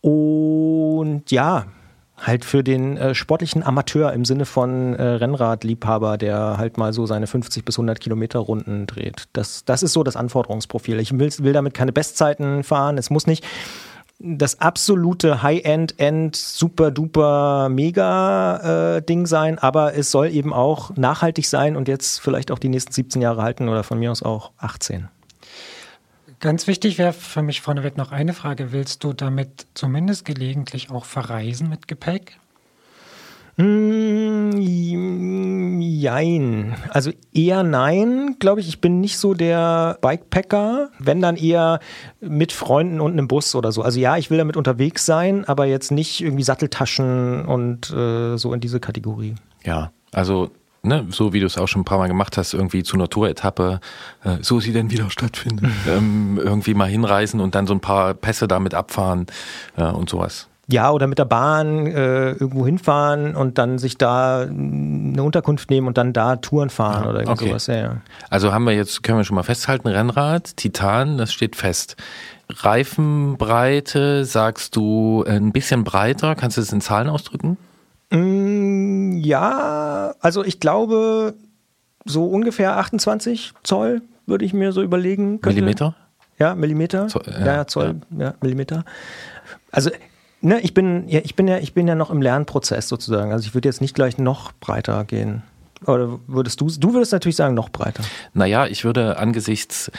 Und 0.00 1.30
ja, 1.30 1.66
halt 2.22 2.44
für 2.44 2.62
den 2.62 2.96
äh, 2.96 3.14
sportlichen 3.14 3.62
Amateur 3.62 4.12
im 4.12 4.24
Sinne 4.24 4.44
von 4.44 4.94
äh, 4.94 5.02
Rennradliebhaber, 5.02 6.18
der 6.18 6.56
halt 6.58 6.78
mal 6.78 6.92
so 6.92 7.06
seine 7.06 7.26
50 7.26 7.64
bis 7.64 7.76
100 7.76 8.00
Kilometer 8.00 8.38
Runden 8.38 8.86
dreht. 8.86 9.24
Das, 9.32 9.64
das 9.64 9.82
ist 9.82 9.92
so 9.92 10.02
das 10.02 10.16
Anforderungsprofil. 10.16 11.00
Ich 11.00 11.18
will, 11.18 11.30
will 11.38 11.52
damit 11.52 11.74
keine 11.74 11.92
Bestzeiten 11.92 12.62
fahren. 12.62 12.98
Es 12.98 13.10
muss 13.10 13.26
nicht 13.26 13.44
das 14.24 14.60
absolute 14.60 15.42
High-End, 15.42 15.98
End, 15.98 16.36
super 16.36 16.92
duper 16.92 17.68
mega 17.68 18.96
äh, 18.96 19.02
Ding 19.02 19.26
sein, 19.26 19.58
aber 19.58 19.94
es 19.96 20.10
soll 20.12 20.28
eben 20.28 20.52
auch 20.52 20.94
nachhaltig 20.96 21.48
sein 21.48 21.76
und 21.76 21.88
jetzt 21.88 22.20
vielleicht 22.20 22.52
auch 22.52 22.60
die 22.60 22.68
nächsten 22.68 22.92
17 22.92 23.20
Jahre 23.20 23.42
halten 23.42 23.68
oder 23.68 23.82
von 23.82 23.98
mir 23.98 24.12
aus 24.12 24.22
auch 24.22 24.52
18. 24.58 25.08
Ganz 26.42 26.66
wichtig 26.66 26.98
wäre 26.98 27.12
für 27.12 27.40
mich 27.40 27.60
vorneweg 27.60 27.96
noch 27.96 28.10
eine 28.10 28.32
Frage. 28.32 28.72
Willst 28.72 29.04
du 29.04 29.12
damit 29.12 29.68
zumindest 29.74 30.24
gelegentlich 30.24 30.90
auch 30.90 31.04
verreisen 31.04 31.68
mit 31.68 31.86
Gepäck? 31.86 32.40
Mm, 33.58 34.50
Jein. 35.80 36.74
Also 36.90 37.12
eher 37.32 37.62
nein, 37.62 38.34
glaube 38.40 38.60
ich. 38.60 38.66
Ich 38.66 38.80
bin 38.80 39.00
nicht 39.00 39.18
so 39.18 39.34
der 39.34 39.98
Bikepacker. 40.00 40.90
Wenn 40.98 41.20
dann 41.20 41.36
eher 41.36 41.78
mit 42.20 42.50
Freunden 42.50 43.00
und 43.00 43.12
einem 43.12 43.28
Bus 43.28 43.54
oder 43.54 43.70
so. 43.70 43.82
Also 43.82 44.00
ja, 44.00 44.16
ich 44.16 44.28
will 44.28 44.38
damit 44.38 44.56
unterwegs 44.56 45.06
sein, 45.06 45.44
aber 45.44 45.66
jetzt 45.66 45.92
nicht 45.92 46.22
irgendwie 46.22 46.42
Satteltaschen 46.42 47.44
und 47.44 47.88
äh, 47.92 48.36
so 48.36 48.52
in 48.52 48.58
diese 48.58 48.80
Kategorie. 48.80 49.36
Ja, 49.64 49.92
also 50.10 50.50
ne, 50.82 51.06
so 51.10 51.32
wie 51.32 51.40
du 51.40 51.46
es 51.46 51.58
auch 51.58 51.68
schon 51.68 51.82
ein 51.82 51.84
paar 51.84 51.98
Mal 51.98 52.08
gemacht 52.08 52.36
hast, 52.36 52.54
irgendwie 52.54 52.82
zu 52.82 52.96
einer 52.96 53.08
Tour-Etappe, 53.08 53.80
äh, 54.24 54.36
so 54.40 54.60
sie 54.60 54.72
denn 54.72 54.90
wieder 54.90 55.10
stattfindet, 55.10 55.70
ähm, 55.88 56.40
irgendwie 56.42 56.74
mal 56.74 56.88
hinreisen 56.88 57.40
und 57.40 57.54
dann 57.54 57.66
so 57.66 57.74
ein 57.74 57.80
paar 57.80 58.14
Pässe 58.14 58.48
damit 58.48 58.74
abfahren 58.74 59.26
äh, 59.76 59.84
und 59.84 60.10
sowas. 60.10 60.48
Ja, 60.68 60.90
oder 60.92 61.08
mit 61.08 61.18
der 61.18 61.24
Bahn 61.24 61.86
äh, 61.86 62.30
irgendwo 62.30 62.64
hinfahren 62.64 63.34
und 63.34 63.58
dann 63.58 63.78
sich 63.78 63.98
da 63.98 64.42
eine 64.42 65.22
Unterkunft 65.22 65.70
nehmen 65.70 65.88
und 65.88 65.98
dann 65.98 66.12
da 66.12 66.36
Touren 66.36 66.70
fahren 66.70 67.06
oder 67.06 67.20
irgend 67.20 67.32
okay. 67.32 67.48
sowas. 67.48 67.66
Ja, 67.66 67.74
ja. 67.74 67.96
Also 68.30 68.52
haben 68.52 68.64
wir 68.64 68.72
jetzt, 68.72 69.02
können 69.02 69.18
wir 69.18 69.24
schon 69.24 69.34
mal 69.34 69.42
festhalten, 69.42 69.88
Rennrad, 69.88 70.56
Titan, 70.56 71.18
das 71.18 71.32
steht 71.32 71.56
fest. 71.56 71.96
Reifenbreite, 72.48 74.24
sagst 74.24 74.76
du 74.76 75.24
ein 75.26 75.52
bisschen 75.52 75.84
breiter, 75.84 76.36
kannst 76.36 76.56
du 76.56 76.60
das 76.60 76.72
in 76.72 76.80
Zahlen 76.80 77.08
ausdrücken? 77.08 77.58
Mm, 78.12 79.18
ja, 79.18 80.14
also 80.20 80.44
ich 80.44 80.60
glaube, 80.60 81.34
so 82.04 82.26
ungefähr 82.26 82.76
28 82.76 83.52
Zoll 83.62 84.02
würde 84.26 84.44
ich 84.44 84.52
mir 84.52 84.72
so 84.72 84.82
überlegen. 84.82 85.40
Könnte. 85.40 85.60
Millimeter? 85.60 85.94
Ja, 86.38 86.54
Millimeter. 86.54 87.08
Zoll, 87.08 87.22
ja, 87.26 87.38
ja, 87.38 87.46
ja, 87.46 87.66
Zoll, 87.66 87.96
ja. 88.18 88.34
Millimeter. 88.40 88.84
Also, 89.70 89.90
ne, 90.40 90.60
ich 90.60 90.74
bin, 90.74 91.08
ja, 91.08 91.20
ich 91.22 91.36
bin 91.36 91.48
ja, 91.48 91.58
ich 91.58 91.72
bin 91.72 91.88
ja 91.88 91.94
noch 91.94 92.10
im 92.10 92.20
Lernprozess 92.20 92.88
sozusagen. 92.88 93.32
Also 93.32 93.46
ich 93.46 93.54
würde 93.54 93.68
jetzt 93.68 93.80
nicht 93.80 93.94
gleich 93.94 94.18
noch 94.18 94.52
breiter 94.52 95.04
gehen. 95.04 95.42
Oder 95.86 96.20
würdest 96.26 96.60
du, 96.60 96.68
du 96.68 96.92
würdest 96.94 97.12
natürlich 97.12 97.36
sagen, 97.36 97.54
noch 97.54 97.70
breiter. 97.70 98.04
Naja, 98.34 98.66
ich 98.66 98.84
würde 98.84 99.18
angesichts, 99.18 99.90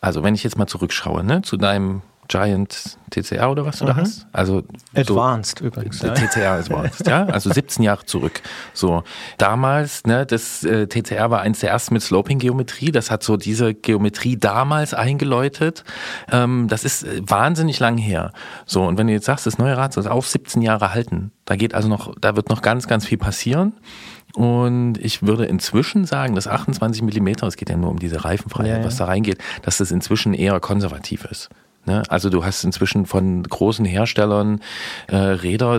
also 0.00 0.22
wenn 0.22 0.34
ich 0.34 0.42
jetzt 0.42 0.58
mal 0.58 0.66
zurückschaue, 0.66 1.22
ne, 1.22 1.42
zu 1.42 1.56
deinem 1.56 2.02
Giant 2.28 2.96
TCR 3.10 3.50
oder 3.50 3.66
was 3.66 3.80
du 3.80 3.84
da 3.84 3.92
Mhm. 3.94 3.98
hast. 3.98 4.26
Also 4.32 4.62
Advanced 4.94 5.60
übrigens. 5.60 5.98
Der 5.98 6.10
Ja. 6.10 6.14
TCR 6.14 6.52
Advanced, 6.52 7.06
ja, 7.06 7.26
also 7.26 7.52
17 7.52 7.82
Jahre 7.84 8.06
zurück. 8.06 8.40
So 8.72 9.02
damals, 9.38 10.04
ne, 10.04 10.24
das 10.24 10.64
äh, 10.64 10.86
TCR 10.86 11.30
war 11.30 11.40
eins 11.42 11.60
der 11.60 11.70
ersten 11.70 11.94
mit 11.94 12.02
Sloping-Geometrie. 12.02 12.90
Das 12.92 13.10
hat 13.10 13.22
so 13.22 13.36
diese 13.36 13.74
Geometrie 13.74 14.36
damals 14.38 14.94
eingeläutet. 14.94 15.84
Ähm, 16.30 16.68
das 16.68 16.84
ist 16.84 17.04
äh, 17.04 17.20
wahnsinnig 17.26 17.80
lang 17.80 17.98
her. 17.98 18.32
So 18.66 18.84
und 18.84 18.96
wenn 18.98 19.08
du 19.08 19.12
jetzt 19.12 19.26
sagst, 19.26 19.46
das 19.46 19.58
neue 19.58 19.76
Rad 19.76 19.92
soll 19.92 20.06
auf 20.08 20.26
17 20.26 20.62
Jahre 20.62 20.94
halten, 20.94 21.32
da 21.44 21.56
geht 21.56 21.74
also 21.74 21.88
noch, 21.88 22.14
da 22.20 22.34
wird 22.36 22.48
noch 22.48 22.62
ganz, 22.62 22.86
ganz 22.86 23.04
viel 23.06 23.18
passieren. 23.18 23.74
Und 24.34 24.96
ich 24.96 25.22
würde 25.26 25.44
inzwischen 25.44 26.06
sagen, 26.06 26.34
dass 26.34 26.48
28 26.48 27.02
Millimeter, 27.02 27.46
es 27.46 27.56
geht 27.56 27.68
ja 27.68 27.76
nur 27.76 27.90
um 27.90 27.98
diese 27.98 28.24
Reifenfreiheit, 28.24 28.70
Ja, 28.72 28.78
ja. 28.78 28.84
was 28.84 28.96
da 28.96 29.04
reingeht, 29.04 29.36
dass 29.60 29.76
das 29.76 29.90
inzwischen 29.90 30.32
eher 30.32 30.58
konservativ 30.60 31.26
ist. 31.26 31.50
Ne? 31.84 32.02
Also 32.08 32.30
du 32.30 32.44
hast 32.44 32.64
inzwischen 32.64 33.06
von 33.06 33.42
großen 33.42 33.84
Herstellern 33.84 34.60
äh, 35.08 35.16
Räder, 35.16 35.78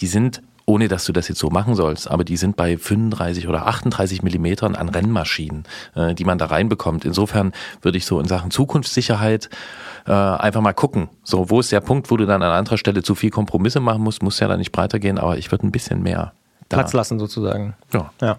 die 0.00 0.06
sind 0.06 0.42
ohne 0.68 0.88
dass 0.88 1.04
du 1.04 1.12
das 1.12 1.28
jetzt 1.28 1.38
so 1.38 1.48
machen 1.48 1.76
sollst, 1.76 2.10
aber 2.10 2.24
die 2.24 2.36
sind 2.36 2.56
bei 2.56 2.76
35 2.76 3.46
oder 3.46 3.66
38 3.66 4.22
Millimetern 4.22 4.74
an 4.74 4.88
Rennmaschinen, 4.88 5.64
äh, 5.94 6.12
die 6.12 6.24
man 6.24 6.38
da 6.38 6.46
reinbekommt. 6.46 7.04
Insofern 7.04 7.52
würde 7.82 7.98
ich 7.98 8.04
so 8.04 8.18
in 8.18 8.26
Sachen 8.26 8.50
Zukunftssicherheit 8.50 9.48
äh, 10.06 10.12
einfach 10.12 10.60
mal 10.60 10.72
gucken. 10.72 11.08
So, 11.22 11.50
wo 11.50 11.60
ist 11.60 11.70
der 11.70 11.80
Punkt, 11.80 12.10
wo 12.10 12.16
du 12.16 12.26
dann 12.26 12.42
an 12.42 12.50
anderer 12.50 12.78
Stelle 12.78 13.04
zu 13.04 13.14
viel 13.14 13.30
Kompromisse 13.30 13.78
machen 13.78 14.02
musst, 14.02 14.24
muss 14.24 14.40
ja 14.40 14.48
dann 14.48 14.58
nicht 14.58 14.72
breiter 14.72 14.98
gehen, 14.98 15.18
aber 15.18 15.38
ich 15.38 15.52
würde 15.52 15.66
ein 15.66 15.72
bisschen 15.72 16.02
mehr 16.02 16.32
da. 16.68 16.78
Platz 16.78 16.92
lassen 16.92 17.20
sozusagen. 17.20 17.76
Ja. 17.92 18.10
Ja. 18.20 18.38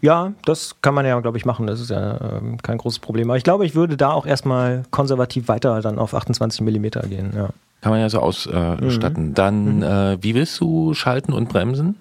Ja, 0.00 0.32
das 0.44 0.76
kann 0.82 0.94
man 0.94 1.06
ja, 1.06 1.18
glaube 1.20 1.38
ich, 1.38 1.44
machen. 1.44 1.66
Das 1.66 1.80
ist 1.80 1.90
ja 1.90 2.18
ähm, 2.20 2.58
kein 2.62 2.78
großes 2.78 2.98
Problem. 2.98 3.30
Aber 3.30 3.36
ich 3.36 3.44
glaube, 3.44 3.66
ich 3.66 3.74
würde 3.74 3.96
da 3.96 4.12
auch 4.12 4.26
erstmal 4.26 4.82
konservativ 4.90 5.48
weiter 5.48 5.80
dann 5.80 5.98
auf 5.98 6.14
28 6.14 6.60
Millimeter 6.62 7.02
gehen. 7.02 7.32
Ja. 7.34 7.50
Kann 7.80 7.92
man 7.92 8.00
ja 8.00 8.08
so 8.08 8.20
ausstatten. 8.20 9.28
Mhm. 9.28 9.34
Dann, 9.34 9.82
äh, 9.82 10.18
wie 10.20 10.34
willst 10.34 10.60
du 10.60 10.94
schalten 10.94 11.32
und 11.32 11.48
bremsen? 11.48 11.96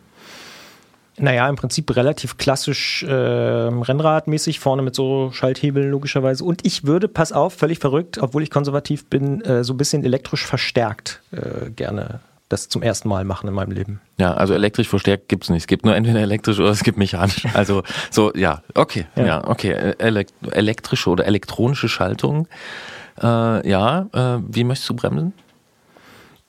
Naja, 1.18 1.48
im 1.49 1.56
Prinzip 1.56 1.95
relativ 1.95 2.38
klassisch 2.38 3.03
äh, 3.03 3.11
Rennradmäßig, 3.11 4.60
vorne 4.60 4.81
mit 4.81 4.95
so 4.95 5.31
Schalthebeln 5.31 5.89
logischerweise. 5.91 6.43
Und 6.43 6.65
ich 6.65 6.85
würde, 6.85 7.07
pass 7.07 7.31
auf, 7.31 7.53
völlig 7.53 7.80
verrückt, 7.80 8.18
obwohl 8.19 8.43
ich 8.43 8.49
konservativ 8.49 9.06
bin, 9.06 9.41
äh, 9.41 9.64
so 9.64 9.73
ein 9.73 9.77
bisschen 9.77 10.03
elektrisch 10.03 10.45
verstärkt 10.45 11.22
äh, 11.31 11.69
gerne 11.69 12.22
das 12.52 12.68
zum 12.69 12.82
ersten 12.82 13.07
Mal 13.10 13.23
machen 13.23 13.48
in 13.48 13.53
meinem 13.56 13.72
Leben. 13.72 14.02
Ja, 14.18 14.34
also 14.34 14.53
elektrisch 14.53 14.88
verstärkt 14.88 15.30
gibt's 15.30 15.49
nicht. 15.49 15.61
Es 15.61 15.68
gibt 15.68 15.86
nur 15.86 15.95
entweder 15.95 16.19
elektrisch 16.19 16.60
oder 16.60 16.69
es 16.69 16.84
gibt 16.84 16.98
mechanisch. 16.98 17.45
Also 17.53 17.84
so, 18.10 18.32
ja, 18.36 18.61
okay, 18.76 19.06
ja, 19.15 19.26
Ja. 19.26 19.48
okay. 19.48 19.94
Elek 19.99 20.28
elektrische 20.52 21.10
oder 21.10 21.26
elektronische 21.26 21.90
Schaltung. 21.90 22.48
Äh, 23.22 23.68
ja, 23.69 24.07
äh, 24.14 24.40
wie 24.48 24.64
möchtest 24.64 24.90
du 24.90 24.95
bremsen? 24.95 25.34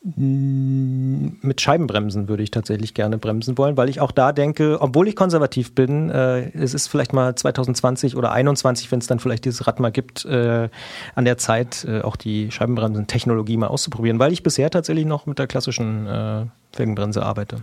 Mit 0.04 1.60
Scheibenbremsen 1.60 2.28
würde 2.28 2.42
ich 2.42 2.50
tatsächlich 2.50 2.92
gerne 2.92 3.18
bremsen 3.18 3.56
wollen, 3.56 3.76
weil 3.76 3.88
ich 3.88 4.00
auch 4.00 4.10
da 4.10 4.32
denke, 4.32 4.78
obwohl 4.80 5.06
ich 5.06 5.14
konservativ 5.14 5.76
bin, 5.76 6.10
äh, 6.10 6.50
es 6.58 6.74
ist 6.74 6.88
vielleicht 6.88 7.12
mal 7.12 7.36
2020 7.36 8.16
oder 8.16 8.32
21, 8.32 8.90
wenn 8.90 8.98
es 8.98 9.06
dann 9.06 9.20
vielleicht 9.20 9.44
dieses 9.44 9.64
Rad 9.68 9.78
mal 9.78 9.92
gibt, 9.92 10.24
äh, 10.24 10.68
an 11.14 11.24
der 11.24 11.38
Zeit 11.38 11.84
äh, 11.84 12.00
auch 12.00 12.16
die 12.16 12.50
Scheibenbremsen-Technologie 12.50 13.56
mal 13.56 13.68
auszuprobieren, 13.68 14.18
weil 14.18 14.32
ich 14.32 14.42
bisher 14.42 14.70
tatsächlich 14.70 15.06
noch 15.06 15.26
mit 15.26 15.38
der 15.38 15.46
klassischen 15.46 16.08
äh, 16.08 16.46
Felgenbremse 16.72 17.22
arbeite. 17.22 17.62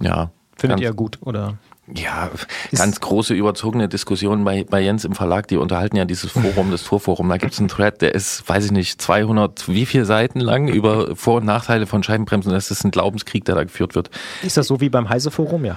Ja. 0.00 0.30
Findet 0.56 0.80
ihr 0.80 0.92
gut 0.92 1.18
oder? 1.22 1.58
Ja, 1.86 2.30
ganz 2.74 2.98
große 3.00 3.34
überzogene 3.34 3.88
Diskussion 3.88 4.44
bei, 4.44 4.64
bei 4.64 4.80
Jens 4.80 5.04
im 5.04 5.14
Verlag, 5.14 5.48
die 5.48 5.58
unterhalten 5.58 5.96
ja 5.96 6.06
dieses 6.06 6.32
Forum, 6.32 6.70
das 6.70 6.84
Tourforum. 6.84 7.28
Da 7.28 7.36
gibt's 7.36 7.58
einen 7.58 7.68
Thread, 7.68 8.00
der 8.00 8.14
ist, 8.14 8.48
weiß 8.48 8.64
ich 8.64 8.72
nicht, 8.72 9.02
200, 9.02 9.68
wie 9.68 9.84
viel 9.84 10.06
Seiten 10.06 10.40
lang 10.40 10.68
über 10.68 11.14
Vor- 11.14 11.36
und 11.36 11.44
Nachteile 11.44 11.86
von 11.86 12.02
Scheibenbremsen. 12.02 12.52
Das 12.52 12.70
ist 12.70 12.84
ein 12.84 12.90
Glaubenskrieg, 12.90 13.44
der 13.44 13.54
da 13.54 13.64
geführt 13.64 13.94
wird. 13.94 14.08
Ist 14.42 14.56
das 14.56 14.66
so 14.66 14.80
wie 14.80 14.88
beim 14.88 15.10
Heise-Forum? 15.10 15.66
Ja. 15.66 15.76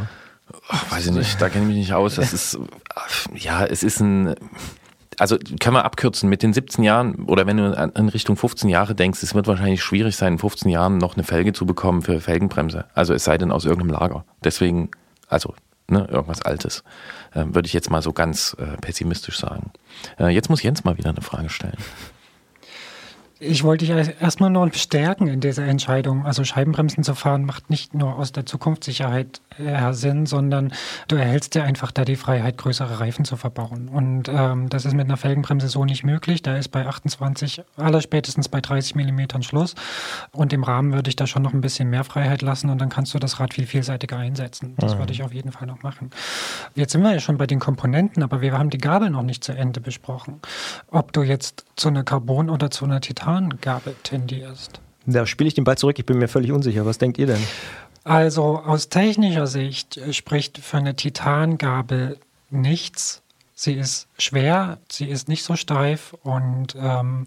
Ach, 0.70 0.92
weiß 0.92 1.08
ich 1.08 1.12
nicht, 1.12 1.42
da 1.42 1.50
kenne 1.50 1.66
ich 1.66 1.68
mich 1.70 1.78
nicht 1.78 1.94
aus. 1.94 2.16
Das 2.16 2.32
ist, 2.32 2.58
ja, 3.36 3.66
es 3.66 3.84
ist 3.84 4.00
ein, 4.00 4.34
also 5.18 5.38
können 5.60 5.76
wir 5.76 5.84
abkürzen, 5.84 6.30
mit 6.30 6.42
den 6.42 6.54
17 6.54 6.86
Jahren 6.86 7.16
oder 7.26 7.46
wenn 7.48 7.58
du 7.58 7.92
in 7.96 8.10
Richtung 8.10 8.38
15 8.38 8.70
Jahre 8.70 8.96
denkst, 8.96 9.24
es 9.24 9.36
wird 9.36 9.48
wahrscheinlich 9.48 9.84
schwierig 9.84 10.16
sein, 10.16 10.34
in 10.34 10.40
15 10.40 10.70
Jahren 10.72 11.00
noch 11.00 11.16
eine 11.16 11.24
Felge 11.24 11.52
zu 11.52 11.66
bekommen 11.66 12.02
für 12.02 12.22
Felgenbremse. 12.22 12.86
Also 12.94 13.14
es 13.14 13.26
sei 13.26 13.38
denn 13.38 13.52
aus 13.52 13.66
irgendeinem 13.66 14.00
Lager. 14.00 14.24
Deswegen, 14.42 14.90
also 15.28 15.54
ne, 15.90 16.08
irgendwas 16.10 16.42
Altes, 16.42 16.84
äh, 17.34 17.44
würde 17.48 17.68
ich 17.68 17.74
jetzt 17.74 17.90
mal 17.90 18.02
so 18.02 18.14
ganz 18.14 18.56
äh, 18.60 18.78
pessimistisch 18.78 19.38
sagen. 19.40 19.72
Äh, 20.20 20.30
jetzt 20.30 20.50
muss 20.50 20.64
Jens 20.64 20.84
mal 20.84 20.98
wieder 20.98 21.10
eine 21.10 21.22
Frage 21.22 21.50
stellen. 21.50 21.78
Ich 23.40 23.64
wollte 23.64 23.86
dich 23.86 23.96
erst- 23.96 24.20
erstmal 24.20 24.50
nur 24.50 24.68
bestärken 24.68 25.28
in 25.28 25.40
dieser 25.42 25.66
Entscheidung. 25.66 26.26
Also 26.26 26.44
Scheibenbremsen 26.44 27.04
zu 27.04 27.14
fahren 27.14 27.46
macht 27.46 27.70
nicht 27.70 27.94
nur 27.94 28.16
aus 28.18 28.32
der 28.32 28.46
Zukunftssicherheit 28.48 29.42
her 29.58 29.94
Sinn, 29.94 30.26
sondern 30.26 30.72
du 31.08 31.16
erhältst 31.16 31.56
dir 31.56 31.64
einfach 31.64 31.92
da 31.92 32.06
die 32.06 32.16
Freiheit, 32.16 32.58
größere 32.58 33.00
Reifen 33.00 33.26
zu 33.26 33.36
verbauen. 33.38 33.90
Und 33.90 34.30
ähm, 34.30 34.70
das 34.70 34.86
ist 34.86 34.94
mit 34.94 35.06
einer 35.08 35.18
Felgenbremse 35.18 35.68
so 35.68 35.86
nicht 35.86 36.04
möglich. 36.04 36.42
Da 36.42 36.58
ist 36.58 36.70
bei 36.70 36.86
28, 36.86 37.64
allerspätestens 37.78 38.50
bei 38.50 38.62
30 38.62 38.96
Millimetern 38.96 39.44
Schluss. 39.44 39.76
Und 40.32 40.54
im 40.54 40.64
Rahmen 40.64 40.94
würde 40.94 41.10
ich 41.10 41.16
da 41.16 41.28
schon 41.28 41.42
noch 41.42 41.54
ein 41.54 41.62
bisschen 41.62 41.90
mehr 41.90 42.04
Freiheit 42.04 42.42
lassen 42.42 42.70
und 42.70 42.80
dann 42.80 42.90
kannst 42.90 43.14
du 43.14 43.20
das 43.20 43.40
Rad 43.40 43.54
viel 43.54 43.66
vielseitiger 43.68 44.18
einsetzen. 44.18 44.76
Das 44.78 44.96
Mhm. 44.96 45.00
würde 45.00 45.14
ich 45.14 45.24
auf 45.24 45.34
jeden 45.34 45.52
Fall 45.52 45.68
noch 45.68 45.82
machen. 45.84 46.10
Jetzt 46.76 46.92
sind 46.92 47.02
wir 47.02 47.12
ja 47.14 47.20
schon 47.20 47.38
bei 47.38 47.48
den 47.48 47.60
Komponenten, 47.60 48.24
aber 48.24 48.42
wir 48.42 48.54
haben 48.58 48.70
die 48.70 48.78
Gabel 48.78 49.10
noch 49.10 49.24
nicht 49.24 49.44
zu 49.44 49.52
Ende 49.54 49.80
besprochen. 49.82 50.40
Ob 50.92 51.14
du 51.14 51.24
jetzt 51.24 51.66
zu 51.76 51.88
einer 51.90 52.04
Carbon- 52.04 52.50
oder 52.50 52.70
zu 52.70 52.86
einer 52.86 53.02
Titangabel 53.02 53.96
tendierst. 54.04 54.80
Da 55.06 55.26
spiele 55.26 55.48
ich 55.48 55.54
den 55.54 55.64
Ball 55.64 55.78
zurück, 55.78 55.98
ich 56.00 56.06
bin 56.06 56.18
mir 56.18 56.28
völlig 56.28 56.52
unsicher. 56.52 56.86
Was 56.86 56.98
denkt 56.98 57.18
ihr 57.18 57.28
denn? 57.28 57.42
Also 58.08 58.60
aus 58.60 58.88
technischer 58.88 59.48
Sicht 59.48 59.98
äh, 59.98 60.14
spricht 60.14 60.60
für 60.60 60.78
eine 60.78 60.96
Titangabel 60.96 62.18
nichts. 62.50 63.22
Sie 63.60 63.74
ist 63.74 64.08
schwer, 64.20 64.78
sie 64.90 65.10
ist 65.10 65.28
nicht 65.28 65.44
so 65.44 65.56
steif 65.56 66.14
und 66.22 66.76
ähm, 66.80 67.26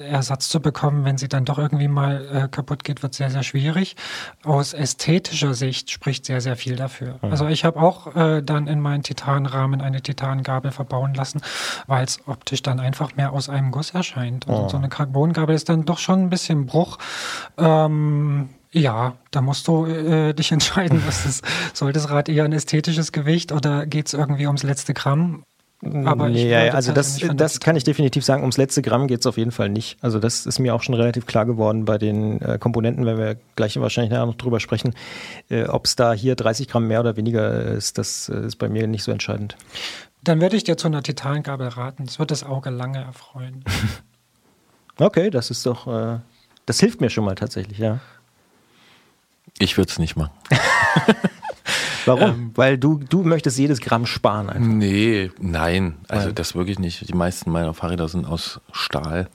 Ersatz 0.00 0.48
zu 0.48 0.58
bekommen, 0.58 1.04
wenn 1.04 1.18
sie 1.18 1.28
dann 1.28 1.44
doch 1.44 1.58
irgendwie 1.58 1.86
mal 1.86 2.26
äh, 2.32 2.48
kaputt 2.48 2.82
geht, 2.82 3.02
wird 3.02 3.12
sehr, 3.12 3.30
sehr 3.30 3.42
schwierig. 3.42 3.94
Aus 4.42 4.72
ästhetischer 4.72 5.52
Sicht 5.52 5.90
spricht 5.90 6.24
sehr, 6.24 6.40
sehr 6.40 6.56
viel 6.56 6.76
dafür. 6.76 7.18
Mhm. 7.20 7.30
Also 7.30 7.46
ich 7.46 7.66
habe 7.66 7.78
auch 7.78 8.16
äh, 8.16 8.42
dann 8.42 8.68
in 8.68 8.80
meinen 8.80 9.02
Titanrahmen 9.02 9.82
eine 9.82 10.00
Titangabel 10.00 10.70
verbauen 10.72 11.12
lassen, 11.12 11.42
weil 11.86 12.04
es 12.04 12.26
optisch 12.26 12.62
dann 12.62 12.80
einfach 12.80 13.14
mehr 13.16 13.32
aus 13.34 13.50
einem 13.50 13.70
Guss 13.70 13.90
erscheint. 13.90 14.46
Und 14.48 14.54
Oh. 14.54 14.68
so 14.70 14.78
eine 14.78 14.88
Carbongabel 14.88 15.54
ist 15.54 15.68
dann 15.68 15.84
doch 15.84 15.98
schon 15.98 16.20
ein 16.22 16.30
bisschen 16.30 16.64
Bruch. 16.64 16.96
Ähm, 17.58 18.48
ja, 18.72 19.16
da 19.30 19.40
musst 19.40 19.66
du 19.68 19.86
äh, 19.86 20.32
dich 20.32 20.52
entscheiden, 20.52 21.02
was 21.06 21.24
das, 21.24 21.42
soll 21.74 21.92
das 21.92 22.10
Rad 22.10 22.28
eher 22.28 22.44
ein 22.44 22.52
ästhetisches 22.52 23.12
Gewicht 23.12 23.52
oder 23.52 23.86
geht 23.86 24.06
es 24.06 24.14
irgendwie 24.14 24.46
ums 24.46 24.62
letzte 24.62 24.94
Gramm? 24.94 25.44
Aber 25.82 26.28
ich 26.28 26.34
nee, 26.34 26.54
also 26.54 26.92
das, 26.92 27.18
das 27.34 27.58
kann 27.58 27.74
ich 27.74 27.84
definitiv 27.84 28.22
sagen. 28.22 28.42
Ums 28.42 28.58
letzte 28.58 28.82
Gramm 28.82 29.06
geht 29.06 29.20
es 29.20 29.26
auf 29.26 29.38
jeden 29.38 29.50
Fall 29.50 29.70
nicht. 29.70 29.96
Also 30.02 30.18
das 30.18 30.44
ist 30.44 30.58
mir 30.58 30.74
auch 30.74 30.82
schon 30.82 30.94
relativ 30.94 31.24
klar 31.24 31.46
geworden 31.46 31.86
bei 31.86 31.96
den 31.96 32.38
äh, 32.42 32.58
Komponenten, 32.58 33.06
wenn 33.06 33.16
wir 33.16 33.38
gleich 33.56 33.80
wahrscheinlich 33.80 34.10
nachher 34.10 34.26
noch 34.26 34.34
drüber 34.34 34.60
sprechen. 34.60 34.94
Äh, 35.48 35.64
Ob 35.64 35.86
es 35.86 35.96
da 35.96 36.12
hier 36.12 36.34
30 36.34 36.68
Gramm 36.68 36.86
mehr 36.86 37.00
oder 37.00 37.16
weniger 37.16 37.62
ist, 37.62 37.96
das 37.96 38.28
äh, 38.28 38.44
ist 38.44 38.56
bei 38.56 38.68
mir 38.68 38.86
nicht 38.88 39.04
so 39.04 39.10
entscheidend. 39.10 39.56
Dann 40.22 40.42
würde 40.42 40.54
ich 40.54 40.64
dir 40.64 40.76
zu 40.76 40.86
einer 40.86 41.02
Titangabel 41.02 41.68
raten. 41.68 42.04
Das 42.04 42.18
wird 42.18 42.30
das 42.30 42.44
Auge 42.44 42.70
lange 42.70 42.98
erfreuen. 42.98 43.64
Okay, 44.98 45.30
das 45.30 45.50
ist 45.50 45.64
doch, 45.64 45.86
äh, 45.86 46.18
das 46.66 46.78
hilft 46.78 47.00
mir 47.00 47.08
schon 47.08 47.24
mal 47.24 47.34
tatsächlich, 47.34 47.78
ja. 47.78 48.00
Ich 49.60 49.76
würde 49.76 49.90
es 49.90 49.98
nicht 49.98 50.16
machen. 50.16 50.32
Warum? 52.06 52.52
Weil 52.54 52.78
du, 52.78 52.98
du 52.98 53.22
möchtest 53.22 53.58
jedes 53.58 53.80
Gramm 53.80 54.06
sparen 54.06 54.48
einfach. 54.48 54.66
Nee, 54.66 55.30
nein, 55.38 55.96
also 56.08 56.26
Nein. 56.26 56.34
das 56.34 56.54
wirklich 56.54 56.78
nicht. 56.78 57.06
Die 57.06 57.14
meisten 57.14 57.50
meiner 57.50 57.74
Fahrräder 57.74 58.08
sind 58.08 58.24
aus 58.24 58.60
Stahl. 58.72 59.28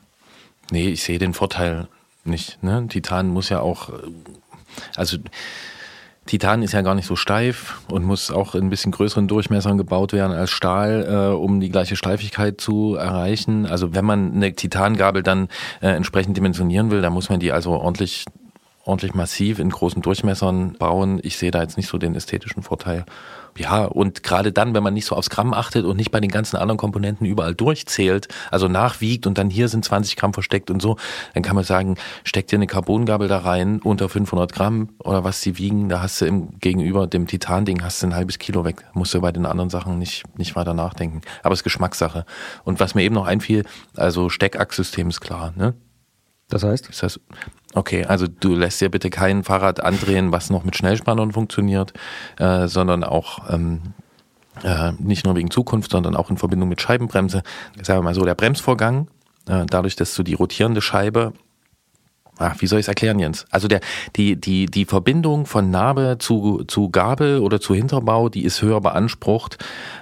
Nee, 0.71 0.89
ich 0.89 1.03
sehe 1.03 1.19
den 1.19 1.33
Vorteil 1.33 1.87
nicht. 2.23 2.61
Ne? 2.63 2.87
Titan 2.89 3.27
muss 3.27 3.49
ja 3.49 3.59
auch, 3.59 3.89
äh, 3.89 3.93
also 4.95 5.17
Titan 6.25 6.63
ist 6.63 6.71
ja 6.71 6.81
gar 6.81 6.95
nicht 6.95 7.05
so 7.05 7.15
steif 7.15 7.81
und 7.87 8.03
muss 8.03 8.31
auch 8.31 8.55
in 8.55 8.65
ein 8.65 8.69
bisschen 8.71 8.91
größeren 8.91 9.27
Durchmessern 9.27 9.77
gebaut 9.77 10.11
werden 10.11 10.31
als 10.31 10.49
Stahl, 10.49 11.05
äh, 11.07 11.35
um 11.35 11.59
die 11.59 11.69
gleiche 11.69 11.95
Steifigkeit 11.95 12.59
zu 12.59 12.95
erreichen. 12.95 13.67
Also 13.67 13.93
wenn 13.93 14.05
man 14.05 14.33
eine 14.33 14.55
Titangabel 14.55 15.21
dann 15.21 15.49
äh, 15.81 15.89
entsprechend 15.89 16.35
dimensionieren 16.35 16.89
will, 16.89 17.03
dann 17.03 17.13
muss 17.13 17.29
man 17.29 17.39
die 17.39 17.51
also 17.51 17.73
ordentlich 17.73 18.25
ordentlich 18.85 19.15
massiv 19.15 19.59
in 19.59 19.69
großen 19.69 20.01
Durchmessern 20.01 20.73
bauen. 20.73 21.19
Ich 21.23 21.37
sehe 21.37 21.51
da 21.51 21.61
jetzt 21.61 21.75
nicht 21.75 21.89
so 21.89 21.97
den 21.97 22.15
ästhetischen 22.15 22.63
Vorteil. 22.63 23.05
Ja, 23.57 23.85
und 23.85 24.21
gerade 24.21 24.51
dann, 24.51 24.73
wenn 24.73 24.83
man 24.83 24.93
nicht 24.93 25.05
so 25.05 25.15
aufs 25.15 25.29
Gramm 25.29 25.53
achtet 25.53 25.85
und 25.85 25.95
nicht 25.95 26.11
bei 26.11 26.19
den 26.19 26.29
ganzen 26.29 26.57
anderen 26.57 26.77
Komponenten 26.77 27.25
überall 27.25 27.55
durchzählt, 27.55 28.27
also 28.51 28.67
nachwiegt 28.67 29.25
und 29.27 29.37
dann 29.37 29.49
hier 29.49 29.69
sind 29.69 29.85
20 29.85 30.17
Gramm 30.17 30.33
versteckt 30.33 30.69
und 30.69 30.81
so, 30.81 30.97
dann 31.33 31.41
kann 31.41 31.55
man 31.55 31.63
sagen, 31.63 31.95
steck 32.25 32.47
dir 32.47 32.57
eine 32.57 32.67
Carbongabel 32.67 33.29
da 33.29 33.39
rein 33.39 33.79
unter 33.81 34.09
500 34.09 34.51
Gramm 34.51 34.89
oder 34.99 35.23
was 35.23 35.41
sie 35.41 35.57
wiegen, 35.57 35.87
da 35.87 36.01
hast 36.01 36.19
du 36.19 36.25
im 36.25 36.59
gegenüber 36.59 37.07
dem 37.07 37.27
Titan-Ding 37.27 37.81
hast 37.81 38.03
du 38.03 38.07
ein 38.07 38.15
halbes 38.15 38.39
Kilo 38.39 38.65
weg. 38.65 38.83
Musst 38.93 39.13
du 39.13 39.21
bei 39.21 39.31
den 39.31 39.45
anderen 39.45 39.69
Sachen 39.69 39.99
nicht, 39.99 40.23
nicht 40.37 40.55
weiter 40.55 40.73
nachdenken. 40.73 41.21
Aber 41.41 41.53
es 41.53 41.59
ist 41.59 41.63
Geschmackssache. 41.63 42.25
Und 42.65 42.79
was 42.79 42.93
mir 42.93 43.03
eben 43.03 43.15
noch 43.15 43.25
einfiel, 43.25 43.63
also 43.95 44.29
Steckachssystem 44.29 45.09
ist 45.09 45.21
klar, 45.21 45.53
ne? 45.55 45.75
Das 46.49 46.63
heißt? 46.63 46.89
Das 46.89 47.01
heißt, 47.01 47.19
okay, 47.75 48.05
also 48.05 48.27
du 48.27 48.55
lässt 48.55 48.81
dir 48.81 48.89
bitte 48.89 49.09
kein 49.09 49.43
Fahrrad 49.43 49.81
andrehen, 49.81 50.31
was 50.31 50.49
noch 50.49 50.63
mit 50.63 50.75
Schnellspannern 50.75 51.31
funktioniert, 51.31 51.93
äh, 52.39 52.67
sondern 52.67 53.03
auch 53.03 53.49
ähm, 53.51 53.81
äh, 54.63 54.93
nicht 54.99 55.25
nur 55.25 55.35
wegen 55.35 55.51
Zukunft, 55.51 55.91
sondern 55.91 56.15
auch 56.15 56.29
in 56.29 56.37
Verbindung 56.37 56.69
mit 56.69 56.81
Scheibenbremse. 56.81 57.43
Sagen 57.81 57.99
wir 57.99 58.03
mal 58.03 58.15
so, 58.15 58.23
der 58.23 58.35
Bremsvorgang, 58.35 59.07
äh, 59.47 59.65
dadurch, 59.65 59.95
dass 59.95 60.15
du 60.15 60.23
die 60.23 60.33
rotierende 60.33 60.81
Scheibe 60.81 61.33
ach, 62.37 62.55
wie 62.59 62.67
soll 62.67 62.79
ich 62.79 62.85
es 62.85 62.87
erklären, 62.87 63.19
Jens? 63.19 63.45
Also 63.49 63.67
der, 63.67 63.81
die, 64.15 64.35
die, 64.35 64.65
die 64.65 64.85
Verbindung 64.85 65.45
von 65.45 65.69
Narbe 65.71 66.17
zu, 66.19 66.63
zu 66.67 66.89
Gabel 66.89 67.39
oder 67.39 67.61
zu 67.61 67.73
Hinterbau, 67.73 68.29
die 68.29 68.43
ist 68.43 68.61
höher 68.61 68.81
beansprucht. 68.81 69.57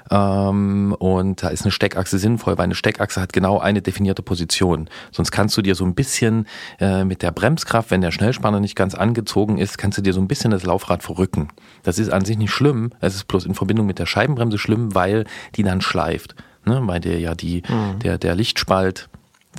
Ähm, 0.09 0.95
und 0.99 1.43
da 1.43 1.49
ist 1.49 1.63
eine 1.63 1.71
Steckachse 1.71 2.17
sinnvoll, 2.17 2.57
weil 2.57 2.65
eine 2.65 2.75
Steckachse 2.75 3.21
hat 3.21 3.33
genau 3.33 3.59
eine 3.59 3.81
definierte 3.81 4.21
Position. 4.21 4.89
Sonst 5.11 5.31
kannst 5.31 5.55
du 5.57 5.61
dir 5.61 5.75
so 5.75 5.85
ein 5.85 5.95
bisschen 5.95 6.47
äh, 6.79 7.03
mit 7.03 7.21
der 7.21 7.31
Bremskraft, 7.31 7.91
wenn 7.91 8.01
der 8.01 8.11
Schnellspanner 8.11 8.59
nicht 8.59 8.75
ganz 8.75 8.95
angezogen 8.95 9.57
ist, 9.57 9.77
kannst 9.77 9.97
du 9.97 10.01
dir 10.01 10.13
so 10.13 10.21
ein 10.21 10.27
bisschen 10.27 10.51
das 10.51 10.63
Laufrad 10.63 11.03
verrücken. 11.03 11.49
Das 11.83 11.99
ist 11.99 12.09
an 12.09 12.25
sich 12.25 12.37
nicht 12.37 12.51
schlimm. 12.51 12.91
Es 12.99 13.15
ist 13.15 13.27
bloß 13.27 13.45
in 13.45 13.55
Verbindung 13.55 13.85
mit 13.85 13.99
der 13.99 14.05
Scheibenbremse 14.05 14.57
schlimm, 14.57 14.95
weil 14.95 15.25
die 15.55 15.63
dann 15.63 15.81
schleift. 15.81 16.35
Ne? 16.65 16.81
Weil 16.85 16.99
der 16.99 17.19
ja 17.19 17.35
die, 17.35 17.63
der, 18.01 18.17
der 18.17 18.35
Lichtspalt, 18.35 19.09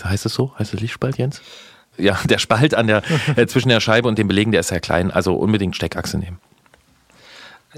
heißt 0.03 0.27
es 0.27 0.35
so? 0.35 0.53
Heißt 0.59 0.75
es 0.75 0.81
Lichtspalt, 0.81 1.19
Jens? 1.19 1.43
Ja, 1.97 2.19
der 2.25 2.39
Spalt 2.39 2.75
an 2.75 2.87
der, 2.87 3.03
äh, 3.37 3.47
zwischen 3.47 3.69
der 3.69 3.81
Scheibe 3.81 4.09
und 4.09 4.19
dem 4.19 4.29
Belegen, 4.29 4.53
der 4.53 4.61
ist 4.61 4.69
sehr 4.69 4.81
klein. 4.81 5.11
Also 5.11 5.35
unbedingt 5.35 5.77
Steckachse 5.77 6.19
nehmen. 6.19 6.39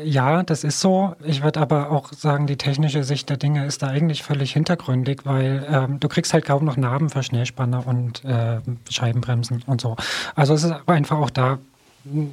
Ja, 0.03 0.43
das 0.43 0.63
ist 0.63 0.81
so. 0.81 1.17
Ich 1.25 1.43
würde 1.43 1.61
aber 1.61 1.91
auch 1.91 2.13
sagen, 2.13 2.47
die 2.47 2.57
technische 2.57 3.03
Sicht 3.03 3.31
der 3.31 3.39
Dinge 3.39 3.65
ist 3.65 3.83
da 3.83 3.89
eigentlich 3.89 4.23
völlig 4.23 4.53
hintergründig, 4.53 5.23
weil 5.25 5.67
ähm, 5.71 6.01
du 6.01 6.09
kriegst 6.09 6.35
halt 6.35 6.45
kaum 6.45 6.65
noch 6.65 6.77
Narben 6.77 7.09
für 7.09 7.23
Schnellspanner 7.23 7.87
und 7.87 8.23
äh, 8.25 8.59
Scheibenbremsen 8.91 9.63
und 9.67 9.81
so. 9.81 9.97
Also 10.35 10.53
es 10.53 10.65
ist 10.65 10.75
einfach 10.87 11.19
auch 11.19 11.31
da 11.31 11.59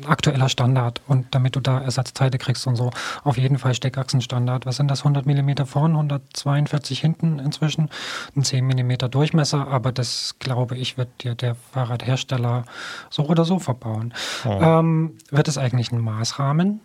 aktueller 0.08 0.50
Standard 0.50 1.02
und 1.08 1.28
damit 1.32 1.56
du 1.56 1.60
da 1.60 1.80
Ersatzteile 1.80 2.38
kriegst 2.38 2.68
und 2.68 2.76
so, 2.76 2.92
auf 3.24 3.38
jeden 3.38 3.58
Fall 3.58 3.74
Steckachsenstandard. 3.74 4.66
Was 4.66 4.78
sind 4.78 4.90
das? 4.90 5.00
100 5.00 5.26
mm 5.26 5.66
vorn, 5.66 5.92
142 5.92 7.00
hinten 7.00 7.40
inzwischen, 7.40 7.90
ein 8.36 8.44
10 8.44 8.66
mm 8.66 9.10
Durchmesser, 9.12 9.68
aber 9.68 9.92
das 9.92 10.36
glaube 10.40 10.78
ich 10.78 10.98
wird 10.98 11.10
dir 11.24 11.36
der 11.36 11.56
Fahrradhersteller 11.56 12.66
so 13.10 13.26
oder 13.28 13.46
so 13.46 13.60
verbauen. 13.60 14.14
Ja. 14.46 14.80
Ähm, 14.80 15.14
wird 15.32 15.48
es 15.48 15.58
eigentlich 15.58 15.92
ein 15.92 16.00
Maßrahmen? 16.00 16.80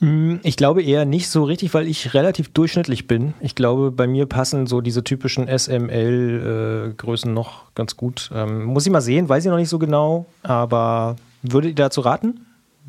Mm, 0.00 0.36
Ich 0.42 0.56
glaube 0.56 0.82
eher 0.82 1.04
nicht 1.04 1.28
so 1.28 1.44
richtig, 1.44 1.74
weil 1.74 1.86
ich 1.88 2.14
relativ 2.14 2.52
durchschnittlich 2.52 3.06
bin. 3.06 3.34
Ich 3.40 3.54
glaube, 3.54 3.90
bei 3.90 4.06
mir 4.06 4.26
passen 4.26 4.66
so 4.66 4.80
diese 4.80 5.02
typischen 5.04 5.48
SML-Größen 5.48 7.32
noch 7.32 7.74
ganz 7.74 7.96
gut. 7.96 8.30
Ähm, 8.34 8.64
muss 8.64 8.86
ich 8.86 8.92
mal 8.92 9.00
sehen, 9.00 9.28
weiß 9.28 9.44
ich 9.44 9.50
noch 9.50 9.58
nicht 9.58 9.68
so 9.68 9.78
genau, 9.78 10.26
aber 10.42 11.16
würdet 11.52 11.70
ihr 11.70 11.74
dazu 11.74 12.00
raten? 12.00 12.46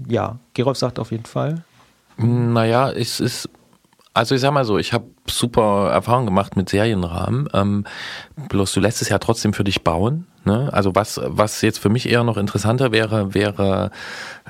Ja, 0.07 0.39
Gerolf 0.53 0.77
sagt 0.77 0.99
auf 0.99 1.11
jeden 1.11 1.25
Fall. 1.25 1.63
Naja, 2.17 2.91
es 2.91 3.19
ist, 3.19 3.49
also 4.13 4.35
ich 4.35 4.41
sag 4.41 4.51
mal 4.51 4.65
so, 4.65 4.77
ich 4.77 4.93
habe 4.93 5.05
super 5.27 5.89
Erfahrungen 5.91 6.25
gemacht 6.25 6.55
mit 6.55 6.69
Serienrahmen. 6.69 7.49
Ähm, 7.53 7.85
bloß 8.49 8.73
du 8.73 8.79
lässt 8.79 9.01
es 9.01 9.09
ja 9.09 9.19
trotzdem 9.19 9.53
für 9.53 9.63
dich 9.63 9.83
bauen. 9.83 10.27
Ne? 10.45 10.69
Also 10.71 10.95
was, 10.95 11.19
was 11.23 11.61
jetzt 11.61 11.79
für 11.79 11.89
mich 11.89 12.09
eher 12.09 12.23
noch 12.23 12.37
interessanter 12.37 12.91
wäre, 12.91 13.33
wäre 13.33 13.91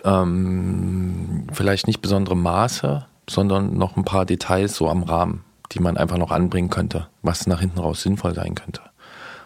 ähm, 0.03 1.47
vielleicht 1.51 1.87
nicht 1.87 2.01
besondere 2.01 2.35
Maße, 2.35 3.05
sondern 3.29 3.77
noch 3.77 3.97
ein 3.97 4.05
paar 4.05 4.25
Details 4.25 4.75
so 4.75 4.89
am 4.89 5.03
Rahmen, 5.03 5.43
die 5.71 5.79
man 5.79 5.97
einfach 5.97 6.17
noch 6.17 6.31
anbringen 6.31 6.69
könnte, 6.69 7.07
was 7.21 7.47
nach 7.47 7.59
hinten 7.59 7.79
raus 7.79 8.01
sinnvoll 8.01 8.33
sein 8.33 8.55
könnte. 8.55 8.81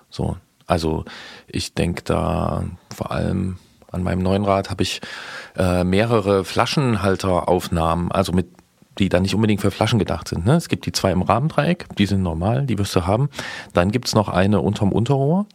So, 0.10 0.38
also 0.68 1.06
ich 1.48 1.74
denke 1.74 2.04
da 2.04 2.64
vor 2.94 3.12
allem 3.12 3.58
an 3.94 4.04
meinem 4.04 4.22
neuen 4.22 4.44
Rad 4.44 4.70
habe 4.70 4.84
ich 4.84 5.02
äh, 5.58 5.84
mehrere 5.84 6.44
Flaschenhalteraufnahmen, 6.44 8.12
also 8.12 8.34
mit 8.34 8.48
die 9.00 9.10
dann 9.10 9.24
nicht 9.24 9.34
unbedingt 9.34 9.62
für 9.62 9.72
Flaschen 9.72 10.00
gedacht 10.00 10.28
sind. 10.28 10.46
Ne? 10.46 10.56
Es 10.56 10.70
gibt 10.70 10.86
die 10.86 10.92
zwei 10.92 11.12
im 11.12 11.24
Rahmendreieck, 11.24 11.88
die 11.98 12.06
sind 12.06 12.22
normal, 12.22 12.66
die 12.66 12.78
wirst 12.78 12.96
du 12.96 13.08
haben. 13.08 13.30
Dann 13.74 13.92
gibt's 13.92 14.14
noch 14.14 14.30
eine 14.30 14.62
unterm 14.62 14.92
Unterrohr. 14.92 15.48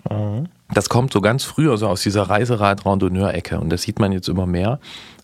Das 0.75 0.89
kommt 0.89 1.13
so 1.13 1.21
ganz 1.21 1.45
früher 1.45 1.77
so 1.79 1.87
aus 1.89 2.03
dieser 2.03 2.25
Reiserad-Randonneur-Ecke 2.25 3.61
und 3.61 3.71
das 3.71 3.83
sieht 3.83 4.01
man 4.01 4.13
jetzt 4.13 4.29
immer 4.29 4.47
mehr. 4.47 4.81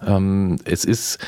Ähm, 0.07 0.59
es 0.65 0.85
ist 0.85 1.19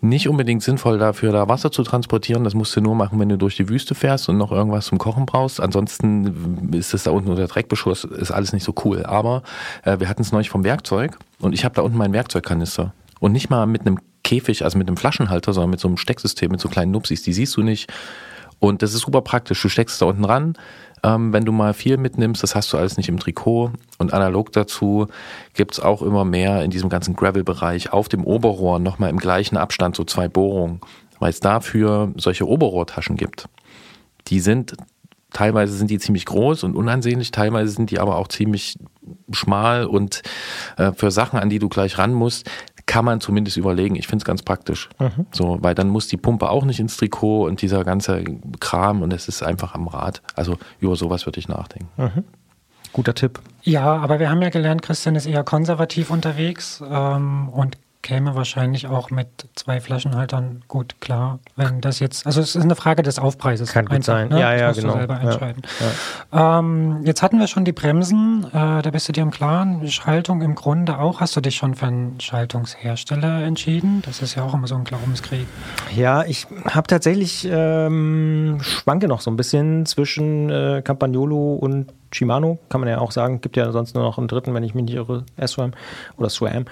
nicht 0.00 0.28
unbedingt 0.28 0.62
sinnvoll 0.62 0.98
dafür, 0.98 1.32
da 1.32 1.48
Wasser 1.48 1.72
zu 1.72 1.82
transportieren. 1.82 2.44
Das 2.44 2.54
musst 2.54 2.76
du 2.76 2.80
nur 2.80 2.94
machen, 2.94 3.18
wenn 3.18 3.28
du 3.28 3.38
durch 3.38 3.56
die 3.56 3.68
Wüste 3.68 3.94
fährst 3.94 4.28
und 4.28 4.36
noch 4.36 4.52
irgendwas 4.52 4.86
zum 4.86 4.98
Kochen 4.98 5.26
brauchst. 5.26 5.60
Ansonsten 5.60 6.72
ist 6.74 6.92
es 6.92 7.04
da 7.04 7.10
unten 7.10 7.30
unter 7.30 7.46
Dreckbeschuss, 7.46 8.04
ist 8.04 8.30
alles 8.30 8.52
nicht 8.52 8.64
so 8.64 8.74
cool. 8.84 9.04
Aber 9.04 9.42
äh, 9.84 9.98
wir 9.98 10.08
hatten 10.08 10.22
es 10.22 10.32
neulich 10.32 10.50
vom 10.50 10.64
Werkzeug 10.64 11.18
und 11.40 11.54
ich 11.54 11.64
habe 11.64 11.74
da 11.74 11.82
unten 11.82 11.96
meinen 11.96 12.12
Werkzeugkanister. 12.12 12.92
Und 13.20 13.32
nicht 13.32 13.48
mal 13.48 13.66
mit 13.66 13.82
einem 13.82 13.98
Käfig, 14.22 14.64
also 14.64 14.76
mit 14.76 14.88
einem 14.88 14.96
Flaschenhalter, 14.96 15.52
sondern 15.52 15.70
mit 15.70 15.80
so 15.80 15.88
einem 15.88 15.96
Stecksystem, 15.96 16.50
mit 16.50 16.60
so 16.60 16.68
kleinen 16.68 16.90
Nupsis, 16.92 17.22
die 17.22 17.32
siehst 17.32 17.56
du 17.56 17.62
nicht. 17.62 17.90
Und 18.58 18.82
das 18.82 18.94
ist 18.94 19.02
super 19.02 19.22
praktisch. 19.22 19.60
Du 19.62 19.68
steckst 19.68 19.94
es 19.94 19.98
da 20.00 20.06
unten 20.06 20.24
ran. 20.24 20.56
Ähm, 21.02 21.32
wenn 21.32 21.44
du 21.44 21.52
mal 21.52 21.74
viel 21.74 21.96
mitnimmst, 21.96 22.42
das 22.42 22.54
hast 22.54 22.72
du 22.72 22.76
alles 22.76 22.96
nicht 22.96 23.08
im 23.08 23.18
Trikot. 23.18 23.72
Und 23.98 24.12
analog 24.12 24.52
dazu 24.52 25.06
gibt's 25.54 25.80
auch 25.80 26.02
immer 26.02 26.24
mehr 26.24 26.62
in 26.62 26.70
diesem 26.70 26.88
ganzen 26.88 27.14
Gravel-Bereich 27.14 27.92
auf 27.92 28.08
dem 28.08 28.24
Oberrohr 28.24 28.78
nochmal 28.78 29.10
im 29.10 29.18
gleichen 29.18 29.56
Abstand 29.56 29.96
so 29.96 30.04
zwei 30.04 30.28
Bohrungen, 30.28 30.80
weil 31.18 31.30
es 31.30 31.40
dafür 31.40 32.12
solche 32.16 32.46
Oberrohrtaschen 32.46 33.16
gibt. 33.16 33.48
Die 34.28 34.40
sind, 34.40 34.74
teilweise 35.32 35.74
sind 35.74 35.90
die 35.90 35.98
ziemlich 35.98 36.26
groß 36.26 36.64
und 36.64 36.74
unansehnlich, 36.74 37.30
teilweise 37.30 37.70
sind 37.70 37.90
die 37.90 37.98
aber 37.98 38.16
auch 38.16 38.28
ziemlich 38.28 38.78
schmal 39.32 39.86
und 39.86 40.22
äh, 40.76 40.92
für 40.92 41.10
Sachen, 41.10 41.38
an 41.38 41.50
die 41.50 41.58
du 41.58 41.68
gleich 41.68 41.98
ran 41.98 42.12
musst, 42.12 42.50
kann 42.86 43.04
man 43.04 43.20
zumindest 43.20 43.56
überlegen. 43.56 43.96
Ich 43.96 44.06
finde 44.06 44.22
es 44.22 44.24
ganz 44.24 44.42
praktisch. 44.42 44.88
Mhm. 44.98 45.26
So, 45.32 45.58
weil 45.60 45.74
dann 45.74 45.88
muss 45.88 46.06
die 46.06 46.16
Pumpe 46.16 46.48
auch 46.48 46.64
nicht 46.64 46.80
ins 46.80 46.96
Trikot 46.96 47.46
und 47.46 47.60
dieser 47.60 47.84
ganze 47.84 48.24
Kram 48.60 49.02
und 49.02 49.12
es 49.12 49.28
ist 49.28 49.42
einfach 49.42 49.74
am 49.74 49.88
Rad. 49.88 50.22
Also 50.34 50.56
über 50.78 50.96
sowas 50.96 51.26
würde 51.26 51.40
ich 51.40 51.48
nachdenken. 51.48 51.88
Mhm. 51.96 52.24
Guter 52.92 53.14
Tipp. 53.14 53.40
Ja, 53.62 53.96
aber 53.96 54.20
wir 54.20 54.30
haben 54.30 54.40
ja 54.40 54.48
gelernt, 54.48 54.82
Christian 54.82 55.16
ist 55.16 55.26
eher 55.26 55.44
konservativ 55.44 56.10
unterwegs 56.10 56.82
ähm, 56.88 57.48
und 57.48 57.76
käme 58.06 58.36
wahrscheinlich 58.36 58.86
auch 58.86 59.10
mit 59.10 59.48
zwei 59.56 59.80
Flaschenhaltern 59.80 60.62
gut 60.68 61.00
klar, 61.00 61.40
wenn 61.56 61.80
das 61.80 61.98
jetzt, 61.98 62.24
also 62.24 62.40
es 62.40 62.54
ist 62.54 62.62
eine 62.62 62.76
Frage 62.76 63.02
des 63.02 63.18
Aufpreises. 63.18 63.72
Kann 63.72 63.86
gut 63.86 63.96
einfach, 63.96 64.06
sein. 64.06 64.28
Ne? 64.28 64.38
Ja, 64.38 64.52
das 64.52 64.60
ja, 64.60 64.66
musst 64.68 64.80
genau. 64.80 64.92
Du 64.92 64.98
selber 64.98 65.14
Ja, 65.14 65.30
entscheiden. 65.32 65.62
Ähm, 66.32 67.00
jetzt 67.04 67.22
hatten 67.22 67.40
wir 67.40 67.48
schon 67.48 67.64
die 67.64 67.72
Bremsen, 67.72 68.46
äh, 68.52 68.80
da 68.80 68.90
bist 68.92 69.08
du 69.08 69.12
dir 69.12 69.22
im 69.22 69.32
Klaren. 69.32 69.88
Schaltung 69.88 70.40
im 70.40 70.54
Grunde 70.54 71.00
auch. 71.00 71.18
Hast 71.20 71.34
du 71.34 71.40
dich 71.40 71.56
schon 71.56 71.74
für 71.74 71.86
einen 71.86 72.20
Schaltungshersteller 72.20 73.42
entschieden? 73.42 74.02
Das 74.06 74.22
ist 74.22 74.36
ja 74.36 74.44
auch 74.44 74.54
immer 74.54 74.68
so 74.68 74.76
ein 74.76 74.84
Glaubenskrieg. 74.84 75.48
Ja, 75.92 76.22
ich 76.22 76.46
habe 76.64 76.86
tatsächlich 76.86 77.48
ähm, 77.50 78.58
schwanke 78.60 79.08
noch 79.08 79.20
so 79.20 79.32
ein 79.32 79.36
bisschen 79.36 79.84
zwischen 79.84 80.48
äh, 80.48 80.80
Campagnolo 80.84 81.54
und 81.54 81.92
Shimano, 82.16 82.58
kann 82.68 82.80
man 82.80 82.88
ja 82.88 82.98
auch 82.98 83.12
sagen. 83.12 83.40
Gibt 83.40 83.56
ja 83.56 83.70
sonst 83.72 83.94
nur 83.94 84.04
noch 84.04 84.18
einen 84.18 84.28
dritten, 84.28 84.54
wenn 84.54 84.62
ich 84.62 84.74
mich 84.74 84.84
nicht 84.84 84.94
irre, 84.94 85.24
SRAM 85.44 85.72
oder 86.16 86.30
SRAM. 86.30 86.64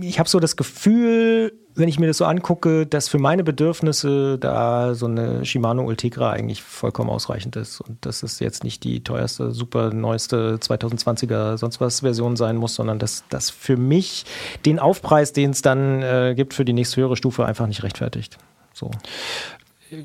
Ich 0.00 0.18
habe 0.18 0.28
so 0.28 0.40
das 0.40 0.56
Gefühl, 0.56 1.52
wenn 1.74 1.88
ich 1.88 1.98
mir 1.98 2.06
das 2.06 2.18
so 2.18 2.24
angucke, 2.24 2.86
dass 2.86 3.08
für 3.08 3.18
meine 3.18 3.44
Bedürfnisse 3.44 4.38
da 4.38 4.94
so 4.94 5.06
eine 5.06 5.44
Shimano 5.44 5.84
Ultegra 5.84 6.30
eigentlich 6.30 6.62
vollkommen 6.62 7.10
ausreichend 7.10 7.56
ist 7.56 7.80
und 7.80 8.04
dass 8.04 8.22
es 8.22 8.40
jetzt 8.40 8.64
nicht 8.64 8.84
die 8.84 9.02
teuerste, 9.02 9.52
super 9.52 9.92
neueste 9.92 10.56
2020er 10.56 11.56
sonst 11.56 11.80
was 11.80 12.00
Version 12.00 12.36
sein 12.36 12.56
muss, 12.56 12.74
sondern 12.74 12.98
dass 12.98 13.24
das 13.30 13.50
für 13.50 13.76
mich 13.76 14.24
den 14.66 14.78
Aufpreis, 14.78 15.32
den 15.32 15.50
es 15.50 15.62
dann 15.62 16.02
äh, 16.02 16.34
gibt 16.36 16.54
für 16.54 16.64
die 16.64 16.72
nächste 16.72 17.00
höhere 17.00 17.16
Stufe, 17.16 17.46
einfach 17.46 17.66
nicht 17.66 17.82
rechtfertigt. 17.82 18.38
So. 18.74 18.90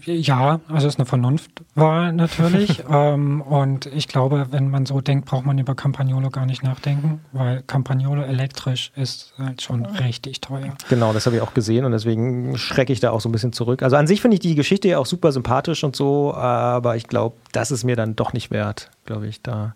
Ja, 0.05 0.59
also 0.67 0.87
es 0.87 0.95
ist 0.95 0.99
eine 0.99 1.05
Vernunftwahl 1.05 2.11
natürlich. 2.11 2.83
ähm, 2.91 3.41
und 3.41 3.85
ich 3.87 4.07
glaube, 4.07 4.47
wenn 4.51 4.69
man 4.69 4.85
so 4.85 4.99
denkt, 5.01 5.25
braucht 5.25 5.45
man 5.45 5.57
über 5.57 5.75
Campagnolo 5.75 6.29
gar 6.29 6.45
nicht 6.45 6.63
nachdenken, 6.63 7.21
weil 7.31 7.63
Campagnolo 7.63 8.23
elektrisch 8.23 8.91
ist 8.95 9.33
halt 9.37 9.61
schon 9.61 9.85
richtig 9.85 10.41
teuer. 10.41 10.75
Genau, 10.89 11.13
das 11.13 11.25
habe 11.25 11.37
ich 11.37 11.41
auch 11.41 11.53
gesehen 11.53 11.85
und 11.85 11.91
deswegen 11.91 12.57
schrecke 12.57 12.91
ich 12.91 12.99
da 12.99 13.11
auch 13.11 13.21
so 13.21 13.29
ein 13.29 13.31
bisschen 13.31 13.53
zurück. 13.53 13.81
Also 13.81 13.95
an 13.95 14.07
sich 14.07 14.21
finde 14.21 14.35
ich 14.35 14.41
die 14.41 14.55
Geschichte 14.55 14.87
ja 14.89 14.99
auch 14.99 15.05
super 15.05 15.31
sympathisch 15.31 15.83
und 15.83 15.95
so, 15.95 16.33
aber 16.33 16.95
ich 16.95 17.07
glaube, 17.07 17.37
das 17.51 17.71
ist 17.71 17.83
mir 17.83 17.95
dann 17.95 18.15
doch 18.15 18.33
nicht 18.33 18.51
wert, 18.51 18.89
glaube 19.05 19.27
ich, 19.27 19.41
da 19.41 19.73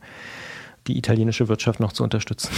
die 0.87 0.97
italienische 0.97 1.47
Wirtschaft 1.47 1.79
noch 1.79 1.93
zu 1.93 2.03
unterstützen. 2.03 2.49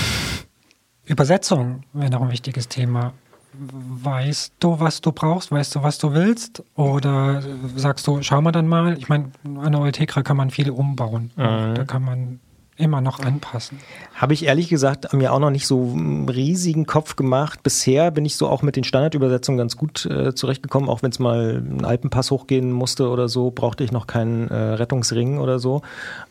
Übersetzung 1.05 1.83
wäre 1.91 2.11
noch 2.11 2.21
ein 2.21 2.31
wichtiges 2.31 2.69
Thema. 2.69 3.13
Weißt 3.55 4.53
du, 4.59 4.79
was 4.79 5.01
du 5.01 5.11
brauchst? 5.11 5.51
Weißt 5.51 5.75
du, 5.75 5.83
was 5.83 5.97
du 5.97 6.13
willst? 6.13 6.63
Oder 6.75 7.41
sagst 7.75 8.07
du, 8.07 8.21
schau 8.21 8.41
mal 8.41 8.51
dann 8.51 8.67
mal? 8.67 8.97
Ich 8.97 9.09
meine, 9.09 9.31
an 9.43 9.71
der 9.71 9.81
Ultegra 9.81 10.23
kann 10.23 10.37
man 10.37 10.49
viel 10.49 10.69
umbauen. 10.71 11.31
Mhm. 11.35 11.75
Da 11.75 11.83
kann 11.85 12.03
man 12.03 12.39
immer 12.75 13.01
noch 13.01 13.19
anpassen. 13.19 13.79
Habe 14.15 14.33
ich 14.33 14.45
ehrlich 14.45 14.67
gesagt 14.67 15.13
mir 15.13 15.33
auch 15.33 15.39
noch 15.39 15.51
nicht 15.51 15.67
so 15.67 15.91
einen 15.93 16.27
riesigen 16.27 16.85
Kopf 16.85 17.15
gemacht. 17.15 17.61
Bisher 17.61 18.09
bin 18.11 18.25
ich 18.25 18.35
so 18.35 18.47
auch 18.47 18.61
mit 18.61 18.75
den 18.75 18.83
Standardübersetzungen 18.83 19.57
ganz 19.57 19.77
gut 19.77 20.05
äh, 20.05 20.33
zurechtgekommen, 20.33 20.89
auch 20.89 21.03
wenn 21.03 21.11
es 21.11 21.19
mal 21.19 21.57
einen 21.57 21.85
Alpenpass 21.85 22.31
hochgehen 22.31 22.71
musste 22.71 23.09
oder 23.09 23.29
so, 23.29 23.51
brauchte 23.51 23.83
ich 23.83 23.91
noch 23.91 24.07
keinen 24.07 24.49
äh, 24.49 24.55
Rettungsring 24.55 25.37
oder 25.37 25.59
so. 25.59 25.81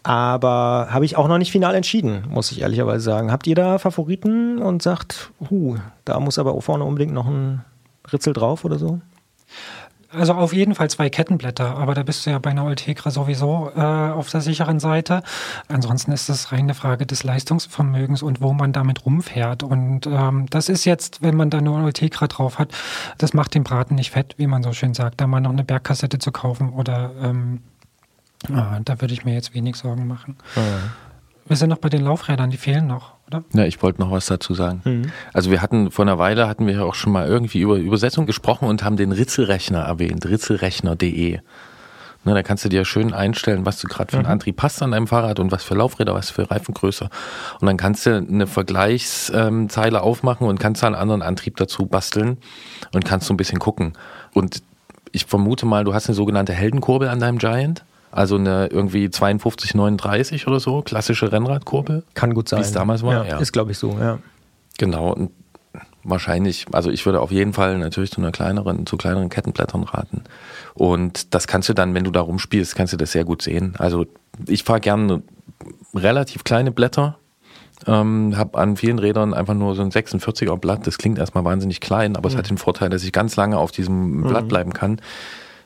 Aber 0.02 0.89
habe 0.90 1.05
ich 1.05 1.16
auch 1.16 1.28
noch 1.28 1.39
nicht 1.39 1.52
final 1.52 1.74
entschieden, 1.74 2.24
muss 2.28 2.51
ich 2.51 2.62
ehrlicherweise 2.62 3.05
sagen. 3.05 3.31
Habt 3.31 3.47
ihr 3.47 3.55
da 3.55 3.78
Favoriten 3.78 4.59
und 4.59 4.82
sagt, 4.82 5.31
huh, 5.48 5.77
da 6.05 6.19
muss 6.19 6.39
aber 6.39 6.60
vorne 6.60 6.85
unbedingt 6.85 7.14
noch 7.14 7.27
ein 7.27 7.64
Ritzel 8.12 8.32
drauf 8.32 8.64
oder 8.64 8.78
so? 8.78 9.01
Also 10.12 10.34
auf 10.34 10.52
jeden 10.52 10.74
Fall 10.74 10.90
zwei 10.90 11.09
Kettenblätter, 11.09 11.76
aber 11.76 11.94
da 11.94 12.02
bist 12.02 12.26
du 12.26 12.30
ja 12.30 12.39
bei 12.39 12.51
einer 12.51 12.64
Ultegra 12.64 13.10
sowieso 13.10 13.70
äh, 13.74 13.80
auf 13.80 14.28
der 14.30 14.40
sicheren 14.40 14.78
Seite. 14.78 15.22
Ansonsten 15.68 16.12
ist 16.12 16.28
das 16.28 16.52
rein 16.52 16.60
eine 16.60 16.74
Frage 16.74 17.06
des 17.06 17.24
Leistungsvermögens 17.24 18.22
und 18.22 18.40
wo 18.40 18.52
man 18.52 18.72
damit 18.72 19.06
rumfährt. 19.06 19.62
Und 19.62 20.06
ähm, 20.06 20.47
das 20.51 20.68
ist 20.68 20.84
jetzt, 20.84 21.22
wenn 21.22 21.34
man 21.34 21.51
da 21.51 21.60
nur 21.60 21.82
Ultegra 21.82 22.26
drauf 22.26 22.59
hat, 22.59 22.72
das 23.18 23.32
macht 23.32 23.55
den 23.55 23.64
Braten 23.64 23.94
nicht 23.94 24.10
fett, 24.10 24.34
wie 24.36 24.47
man 24.47 24.62
so 24.62 24.72
schön 24.72 24.94
sagt, 24.94 25.20
da 25.20 25.26
mal 25.26 25.40
noch 25.40 25.51
eine 25.51 25.64
Bergkassette 25.64 26.18
zu 26.18 26.30
kaufen 26.30 26.70
oder 26.70 27.12
ähm, 27.22 27.62
ah, 28.52 28.80
da 28.84 29.01
würde 29.01 29.14
ich 29.14 29.24
mir 29.24 29.34
jetzt 29.34 29.55
wenig 29.55 29.76
Sorgen 29.76 30.06
machen. 30.06 30.36
Wir 31.47 31.56
sind 31.56 31.70
noch 31.70 31.78
bei 31.78 31.89
den 31.89 32.02
Laufrädern, 32.02 32.51
die 32.51 32.56
fehlen 32.56 32.86
noch, 32.86 33.14
oder? 33.27 33.44
Ja, 33.52 33.64
ich 33.64 33.82
wollte 33.82 34.01
noch 34.01 34.10
was 34.10 34.27
dazu 34.27 34.55
sagen. 34.55 35.12
Also 35.32 35.51
wir 35.51 35.60
hatten 35.60 35.90
vor 35.90 36.05
einer 36.05 36.19
Weile 36.19 36.48
hatten 36.48 36.66
wir 36.66 36.74
ja 36.74 36.82
auch 36.85 36.94
schon 36.94 37.12
mal 37.12 37.27
irgendwie 37.27 37.60
über 37.60 37.77
Übersetzung 37.77 38.27
gesprochen 38.27 38.69
und 38.69 38.85
haben 38.85 38.97
den 38.97 39.12
Ritzelrechner 39.12 39.81
erwähnt, 39.81 40.24
ritzelrechner.de. 40.27 41.40
Ne, 42.24 42.35
da 42.35 42.44
kannst 42.44 42.64
du 42.64 42.69
dir 42.69 42.85
schön 42.85 43.12
einstellen, 43.12 43.66
was 43.66 43.81
du 43.81 43.89
gerade 43.89 44.12
für 44.12 44.19
einen 44.19 44.27
Antrieb 44.27 44.62
hast 44.62 44.81
an 44.81 44.93
deinem 44.93 45.09
Fahrrad 45.09 45.40
und 45.40 45.51
was 45.51 45.64
für 45.64 45.74
Laufräder, 45.74 46.14
was 46.14 46.31
für 46.31 46.48
Reifengröße. 46.48 47.10
Und 47.60 47.66
dann 47.66 47.77
kannst 47.77 48.06
du 48.06 48.16
eine 48.16 48.47
Vergleichszeile 48.47 50.01
aufmachen 50.01 50.47
und 50.47 50.60
kannst 50.60 50.85
da 50.85 50.86
einen 50.86 50.94
anderen 50.94 51.23
Antrieb 51.23 51.56
dazu 51.56 51.86
basteln 51.86 52.39
und 52.94 53.05
kannst 53.05 53.27
so 53.27 53.35
ein 53.35 53.36
bisschen 53.36 53.59
gucken. 53.59 53.94
Und 54.32 54.62
ich 55.10 55.27
vermute 55.27 55.66
mal, 55.66 55.82
du 55.82 55.94
hast 55.94 56.06
eine 56.06 56.14
sogenannte 56.14 56.52
Heldenkurbel 56.52 57.09
an 57.09 57.19
deinem 57.19 57.39
Giant. 57.39 57.85
Also 58.12 58.36
eine 58.36 58.66
irgendwie 58.66 59.10
52, 59.10 59.74
39 59.74 60.47
oder 60.47 60.60
so, 60.60 60.82
klassische 60.82 61.32
Rennradkurbel. 61.32 62.05
Kann 62.12 62.34
gut 62.34 62.48
sein. 62.48 62.60
Wie 62.60 62.64
es 62.64 62.72
damals 62.72 63.02
war, 63.02 63.26
ja. 63.26 63.39
Ist, 63.39 63.52
glaube 63.52 63.72
ich, 63.72 63.78
so, 63.78 63.97
ja. 63.98 64.18
Genau, 64.78 65.12
und 65.12 65.30
wahrscheinlich, 66.05 66.66
also 66.72 66.90
ich 66.90 67.06
würde 67.06 67.20
auf 67.20 67.30
jeden 67.30 67.52
Fall 67.52 67.78
natürlich 67.78 68.10
zu 68.10 68.20
einer 68.20 68.30
kleineren, 68.30 68.86
zu 68.86 68.97
kleineren 68.97 69.28
Kettenblättern 69.28 69.84
raten. 69.84 70.24
Und 70.74 71.34
das 71.34 71.47
kannst 71.47 71.68
du 71.68 71.74
dann, 71.74 71.94
wenn 71.94 72.05
du 72.05 72.10
da 72.10 72.20
rumspielst, 72.20 72.74
kannst 72.74 72.93
du 72.93 72.97
das 72.97 73.12
sehr 73.12 73.24
gut 73.24 73.40
sehen. 73.40 73.74
Also 73.78 74.06
ich 74.47 74.64
fahre 74.64 74.80
gerne 74.80 75.22
relativ 75.94 76.44
kleine 76.44 76.70
Blätter, 76.70 77.16
ähm, 77.86 78.36
habe 78.36 78.59
an 78.59 78.76
vielen 78.76 78.98
Rädern 78.98 79.32
einfach 79.34 79.55
nur 79.55 79.74
so 79.74 79.82
ein 79.82 79.90
46er 79.90 80.56
Blatt. 80.56 80.86
Das 80.86 80.98
klingt 80.98 81.18
erstmal 81.18 81.44
wahnsinnig 81.44 81.80
klein, 81.80 82.16
aber 82.16 82.28
es 82.28 82.36
hat 82.36 82.51
den 82.51 82.59
Vorteil, 82.59 82.90
dass 82.90 83.02
ich 83.05 83.12
ganz 83.12 83.36
lange 83.36 83.59
auf 83.59 83.72
diesem 83.72 84.22
Blatt 84.22 84.48
bleiben 84.48 84.72
kann. 84.72 85.01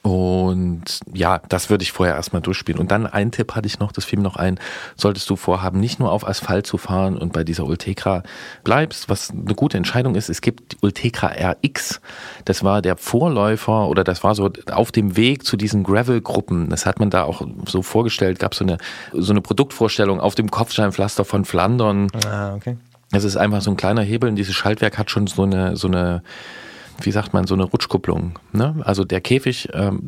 Und 0.06 1.00
ja, 1.12 1.40
das 1.48 1.68
würde 1.68 1.82
ich 1.82 1.90
vorher 1.90 2.14
erstmal 2.14 2.40
durchspielen. 2.40 2.80
Und 2.80 2.92
dann 2.92 3.08
ein 3.08 3.32
Tipp 3.32 3.56
hatte 3.56 3.66
ich 3.66 3.80
noch, 3.80 3.90
das 3.90 4.04
fiel 4.04 4.20
mir 4.20 4.22
noch 4.22 4.36
ein, 4.36 4.60
solltest 4.94 5.28
du 5.28 5.34
vorhaben, 5.34 5.80
nicht 5.80 5.98
nur 5.98 6.12
auf 6.12 6.24
Asphalt 6.24 6.64
zu 6.64 6.78
fahren 6.78 7.16
und 7.16 7.32
bei 7.32 7.42
dieser 7.42 7.64
Ultegra 7.64 8.22
bleibst, 8.62 9.08
was 9.08 9.30
eine 9.30 9.56
gute 9.56 9.76
Entscheidung 9.76 10.14
ist, 10.14 10.28
es 10.28 10.42
gibt 10.42 10.74
die 10.74 10.76
Ultegra 10.80 11.32
RX, 11.50 12.00
das 12.44 12.62
war 12.62 12.82
der 12.82 12.96
Vorläufer 12.96 13.88
oder 13.88 14.04
das 14.04 14.22
war 14.22 14.36
so 14.36 14.48
auf 14.70 14.92
dem 14.92 15.16
Weg 15.16 15.44
zu 15.44 15.56
diesen 15.56 15.82
Gravel-Gruppen, 15.82 16.70
das 16.70 16.86
hat 16.86 17.00
man 17.00 17.10
da 17.10 17.24
auch 17.24 17.42
so 17.66 17.82
vorgestellt, 17.82 18.38
gab 18.38 18.54
so 18.54 18.64
eine, 18.64 18.78
so 19.12 19.32
eine 19.32 19.40
Produktvorstellung 19.40 20.20
auf 20.20 20.36
dem 20.36 20.52
Kopfsteinpflaster 20.52 21.24
von 21.24 21.44
Flandern. 21.44 22.12
Ah, 22.30 22.54
okay. 22.54 22.76
Das 23.10 23.24
ist 23.24 23.36
einfach 23.36 23.60
so 23.60 23.72
ein 23.72 23.76
kleiner 23.76 24.02
Hebel 24.02 24.28
und 24.28 24.36
dieses 24.36 24.54
Schaltwerk 24.54 24.98
hat 24.98 25.10
schon 25.10 25.26
so 25.26 25.42
eine, 25.42 25.76
so 25.76 25.88
eine, 25.88 26.22
wie 27.02 27.12
sagt 27.12 27.32
man, 27.34 27.46
so 27.46 27.54
eine 27.54 27.64
Rutschkupplung. 27.64 28.38
Ne? 28.52 28.74
Also 28.84 29.04
der 29.04 29.20
Käfig 29.20 29.68
ähm, 29.72 30.06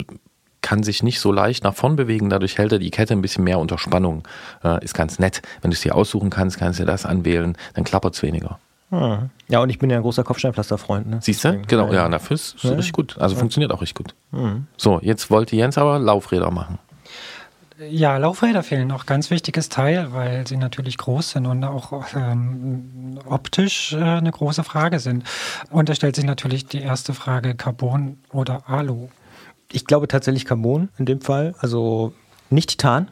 kann 0.61 0.83
sich 0.83 1.03
nicht 1.03 1.21
so 1.21 1.31
leicht 1.33 1.65
nach 1.65 1.75
vorn 1.75 1.97
bewegen, 1.97 2.31
dadurch 2.31 2.59
hält 2.59 2.73
er 2.73 2.79
die 2.79 2.91
Kette 2.91 3.15
ein 3.15 3.23
bisschen 3.23 3.45
mehr 3.45 3.59
unter 3.59 3.79
Spannung. 3.79 4.27
Äh, 4.65 4.85
ist 4.85 4.95
ganz 4.95 5.19
nett. 5.19 5.43
Wenn 5.63 5.71
du 5.71 5.75
es 5.75 5.83
dir 5.83 5.95
aussuchen 5.95 6.31
kannst, 6.31 6.59
kannst 6.59 6.81
du 6.81 6.85
das 6.85 7.07
anwählen, 7.07 7.57
dann 7.75 7.85
klappert 7.85 8.15
es 8.15 8.23
weniger. 8.23 8.59
Hm. 8.91 9.31
Ja, 9.49 9.61
und 9.61 9.69
ich 9.71 9.79
bin 9.79 9.91
ja 9.91 9.97
ein 9.97 10.03
großer 10.03 10.25
Kopfsteinpflaster-Freund. 10.25 11.07
Ne? 11.09 11.19
Siehst 11.23 11.45
du? 11.45 11.61
Genau, 11.67 11.93
ja, 11.93 12.09
dafür 12.09 12.35
ist 12.35 12.57
es 12.57 12.63
Ja. 12.63 12.71
richtig 12.71 12.93
gut. 12.95 13.17
Also 13.19 13.37
funktioniert 13.37 13.71
auch 13.71 13.83
richtig 13.83 13.97
gut. 13.97 14.15
Mhm. 14.33 14.67
So, 14.77 14.99
jetzt 15.03 15.31
wollte 15.31 15.57
Jens 15.57 15.77
aber 15.79 15.99
Laufräder 15.99 16.51
machen. 16.51 16.79
Ja, 17.91 18.17
Laufräder 18.17 18.63
fehlen 18.65 18.89
noch. 18.89 19.07
Ganz 19.07 19.31
wichtiges 19.31 19.69
Teil, 19.69 20.13
weil 20.13 20.47
sie 20.47 20.57
natürlich 20.57 20.99
groß 20.99 21.31
sind 21.31 21.47
und 21.47 21.63
auch 21.63 21.93
ähm, 22.17 23.19
optisch 23.27 23.93
äh, 23.93 23.99
eine 24.03 24.33
große 24.33 24.65
Frage 24.65 24.99
sind. 24.99 25.25
Und 25.71 25.89
da 25.89 25.95
stellt 25.95 26.17
sich 26.17 26.25
natürlich 26.25 26.67
die 26.67 26.81
erste 26.81 27.15
Frage, 27.15 27.55
Carbon 27.55 28.19
oder 28.33 28.69
Alu? 28.69 29.09
Ich 29.71 29.85
glaube 29.85 30.09
tatsächlich 30.09 30.45
Carbon 30.45 30.89
in 30.99 31.07
dem 31.07 31.21
Fall, 31.21 31.55
also 31.61 32.13
nicht 32.51 32.71
Titan. 32.71 33.11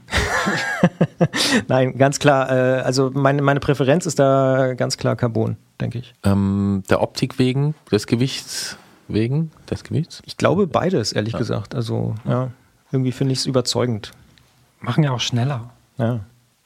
Nein, 1.68 1.96
ganz 1.96 2.18
klar. 2.18 2.50
Äh, 2.50 2.80
also 2.80 3.10
meine, 3.14 3.42
meine 3.42 3.60
Präferenz 3.60 4.04
ist 4.06 4.18
da 4.18 4.74
ganz 4.74 4.96
klar 4.96 5.14
Carbon, 5.14 5.56
denke 5.80 5.98
ich. 5.98 6.14
Ähm, 6.24 6.82
der 6.90 7.02
Optik 7.02 7.38
wegen, 7.38 7.74
des 7.92 8.06
Gewichts 8.08 8.78
wegen, 9.06 9.52
des 9.70 9.84
Gewichts? 9.84 10.22
Ich 10.26 10.36
glaube 10.36 10.66
beides, 10.66 11.12
ehrlich 11.12 11.34
Ja. 11.34 11.38
gesagt. 11.38 11.74
Also 11.76 12.14
ja, 12.24 12.50
irgendwie 12.90 13.12
finde 13.12 13.32
ich 13.32 13.40
es 13.40 13.46
überzeugend. 13.46 14.10
Machen 14.86 15.04
ja 15.04 15.12
auch 15.12 15.20
schneller. 15.20 15.70
Ja. 15.98 16.20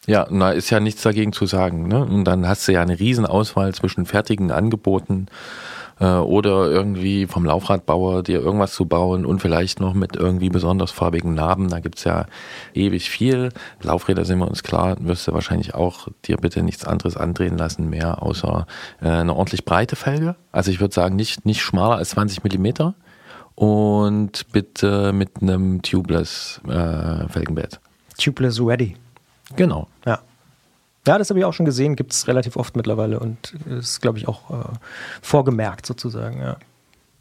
Ja, 0.07 0.27
na, 0.31 0.53
ist 0.53 0.71
ja 0.71 0.81
nichts 0.81 1.03
dagegen 1.03 1.33
zu 1.33 1.47
sagen. 1.47 1.87
Ne? 1.89 2.05
Und 2.05 2.25
dann 2.25 2.49
hast 2.49 2.67
du 2.67 2.73
ja 2.73 2.81
eine 2.83 2.99
Riesenauswahl 2.99 3.75
zwischen 3.75 4.07
fertigen 4.07 4.51
Angeboten 4.51 5.27
äh, 6.01 6.07
oder 6.07 6.71
irgendwie 6.71 7.27
vom 7.27 7.45
Laufradbauer 7.45 8.23
dir 8.23 8.41
irgendwas 8.41 8.73
zu 8.73 8.87
bauen 8.87 9.27
und 9.27 9.41
vielleicht 9.41 9.79
noch 9.79 9.95
mit 9.95 10.17
irgendwie 10.17 10.49
besonders 10.49 10.91
farbigen 10.91 11.35
Narben. 11.35 11.69
Da 11.69 11.81
gibt's 11.81 12.05
ja 12.05 12.27
ewig 12.75 13.11
viel. 13.11 13.51
Laufräder 13.83 14.25
sind 14.25 14.39
wir 14.39 14.49
uns 14.49 14.63
klar, 14.63 14.97
wirst 15.01 15.29
du 15.29 15.33
wahrscheinlich 15.33 15.75
auch 15.75 16.09
dir 16.25 16.39
bitte 16.39 16.63
nichts 16.63 16.85
anderes 16.85 17.17
andrehen 17.17 17.59
lassen 17.59 17.89
mehr, 17.91 18.23
außer 18.23 18.67
äh, 19.03 19.09
eine 19.09 19.37
ordentlich 19.37 19.65
breite 19.65 19.97
Felge. 19.97 20.35
Also 20.51 20.71
ich 20.71 20.81
würde 20.81 20.95
sagen, 20.95 21.15
nicht, 21.15 21.45
nicht 21.45 21.61
schmaler 21.61 21.97
als 21.97 22.11
20 22.11 22.43
Millimeter 22.43 22.95
und 23.55 24.51
bitte 24.53 25.13
mit 25.13 25.43
einem 25.43 25.83
tubeless 25.83 26.63
äh, 26.67 27.29
Felgenbett. 27.29 27.81
Tubeless 28.23 28.61
Ready. 28.61 28.97
Genau. 29.57 29.89
Ja. 30.05 30.21
Ja, 31.07 31.17
das 31.17 31.31
habe 31.31 31.41
ich 31.41 31.47
auch 31.47 31.55
schon 31.55 31.67
gesehen, 31.67 31.97
gibt 31.97 32.13
es 32.13 32.29
relativ 32.29 32.57
oft 32.57 32.77
mittlerweile 32.77 33.19
und 33.19 33.55
ist, 33.67 34.03
glaube 34.03 34.19
ich, 34.19 34.29
auch 34.29 34.51
äh, 34.51 34.65
vorgemerkt 35.23 35.87
sozusagen, 35.87 36.41
ja. 36.41 36.57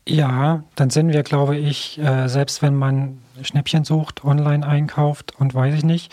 Ja, 0.08 0.64
dann 0.76 0.90
sind 0.90 1.10
wir, 1.10 1.24
glaube 1.24 1.56
ich, 1.56 2.00
äh, 2.00 2.28
selbst 2.28 2.62
wenn 2.62 2.76
man 2.76 3.20
Schnäppchen 3.42 3.86
sucht, 3.86 4.26
online 4.26 4.68
einkauft 4.68 5.34
und 5.38 5.54
weiß 5.54 5.76
ich 5.76 5.84
nicht, 5.84 6.12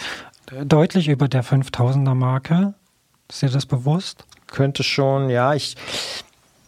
deutlich 0.64 1.08
über 1.08 1.28
der 1.28 1.42
5000er 1.42 2.14
Marke. 2.14 2.74
Ist 3.28 3.42
dir 3.42 3.48
das 3.48 3.66
bewusst? 3.66 4.24
Könnte 4.46 4.82
schon, 4.82 5.30
ja, 5.30 5.54
ich 5.54 5.76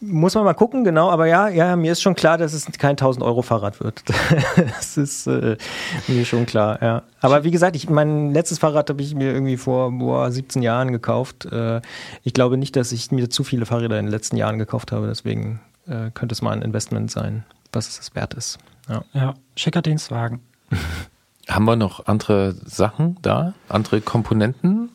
muss 0.01 0.35
man 0.35 0.45
mal 0.45 0.55
gucken, 0.55 0.85
genau, 0.85 1.11
aber 1.11 1.27
ja, 1.27 1.49
ja, 1.49 1.77
mir 1.77 1.93
ist 1.93 2.03
schon 2.03 2.15
klar, 2.15 2.39
dass 2.39 2.53
es 2.53 2.67
kein 2.79 2.93
1000 2.93 3.25
Euro 3.25 3.43
Fahrrad 3.43 3.81
wird. 3.81 4.03
das 4.57 4.97
ist 4.97 5.27
äh, 5.27 5.57
mir 6.07 6.25
schon 6.25 6.47
klar, 6.47 6.81
ja. 6.83 7.03
Aber 7.21 7.45
wie 7.45 7.51
gesagt, 7.51 7.75
ich, 7.77 7.91
mein 7.91 8.33
letztes 8.33 8.59
Fahrrad 8.59 8.91
habe 8.91 9.03
ich 9.03 9.15
mir 9.15 9.33
irgendwie 9.33 9.57
vor 9.57 9.91
boah, 9.91 10.31
17 10.31 10.63
Jahren 10.63 10.93
gekauft. 10.93 11.47
Äh, 11.47 11.81
ich 12.23 12.33
glaube 12.33 12.57
nicht, 12.57 12.77
dass 12.77 12.93
ich 12.93 13.11
mir 13.11 13.29
zu 13.31 13.45
viele 13.45 13.67
Fahrräder 13.67 13.99
in 13.99 14.07
den 14.07 14.13
letzten 14.13 14.37
Jahren 14.37 14.59
gekauft 14.59 14.93
habe, 14.93 15.07
deswegen 15.07 15.61
äh, 15.87 16.11
könnte 16.13 16.33
es 16.33 16.43
mal 16.43 16.53
ein 16.53 16.63
Investment 16.63 17.11
sein, 17.11 17.45
was 17.73 17.99
es 17.99 18.15
wert 18.15 18.35
ist. 18.35 18.59
Ja. 18.89 19.03
Ja, 19.13 19.35
schicker 19.57 19.83
Dienstwagen. 19.83 20.41
Haben 21.49 21.65
wir 21.65 21.77
noch 21.77 22.07
andere 22.07 22.55
Sachen 22.67 23.17
da? 23.23 23.55
Andere 23.69 24.03
Komponenten? 24.03 24.91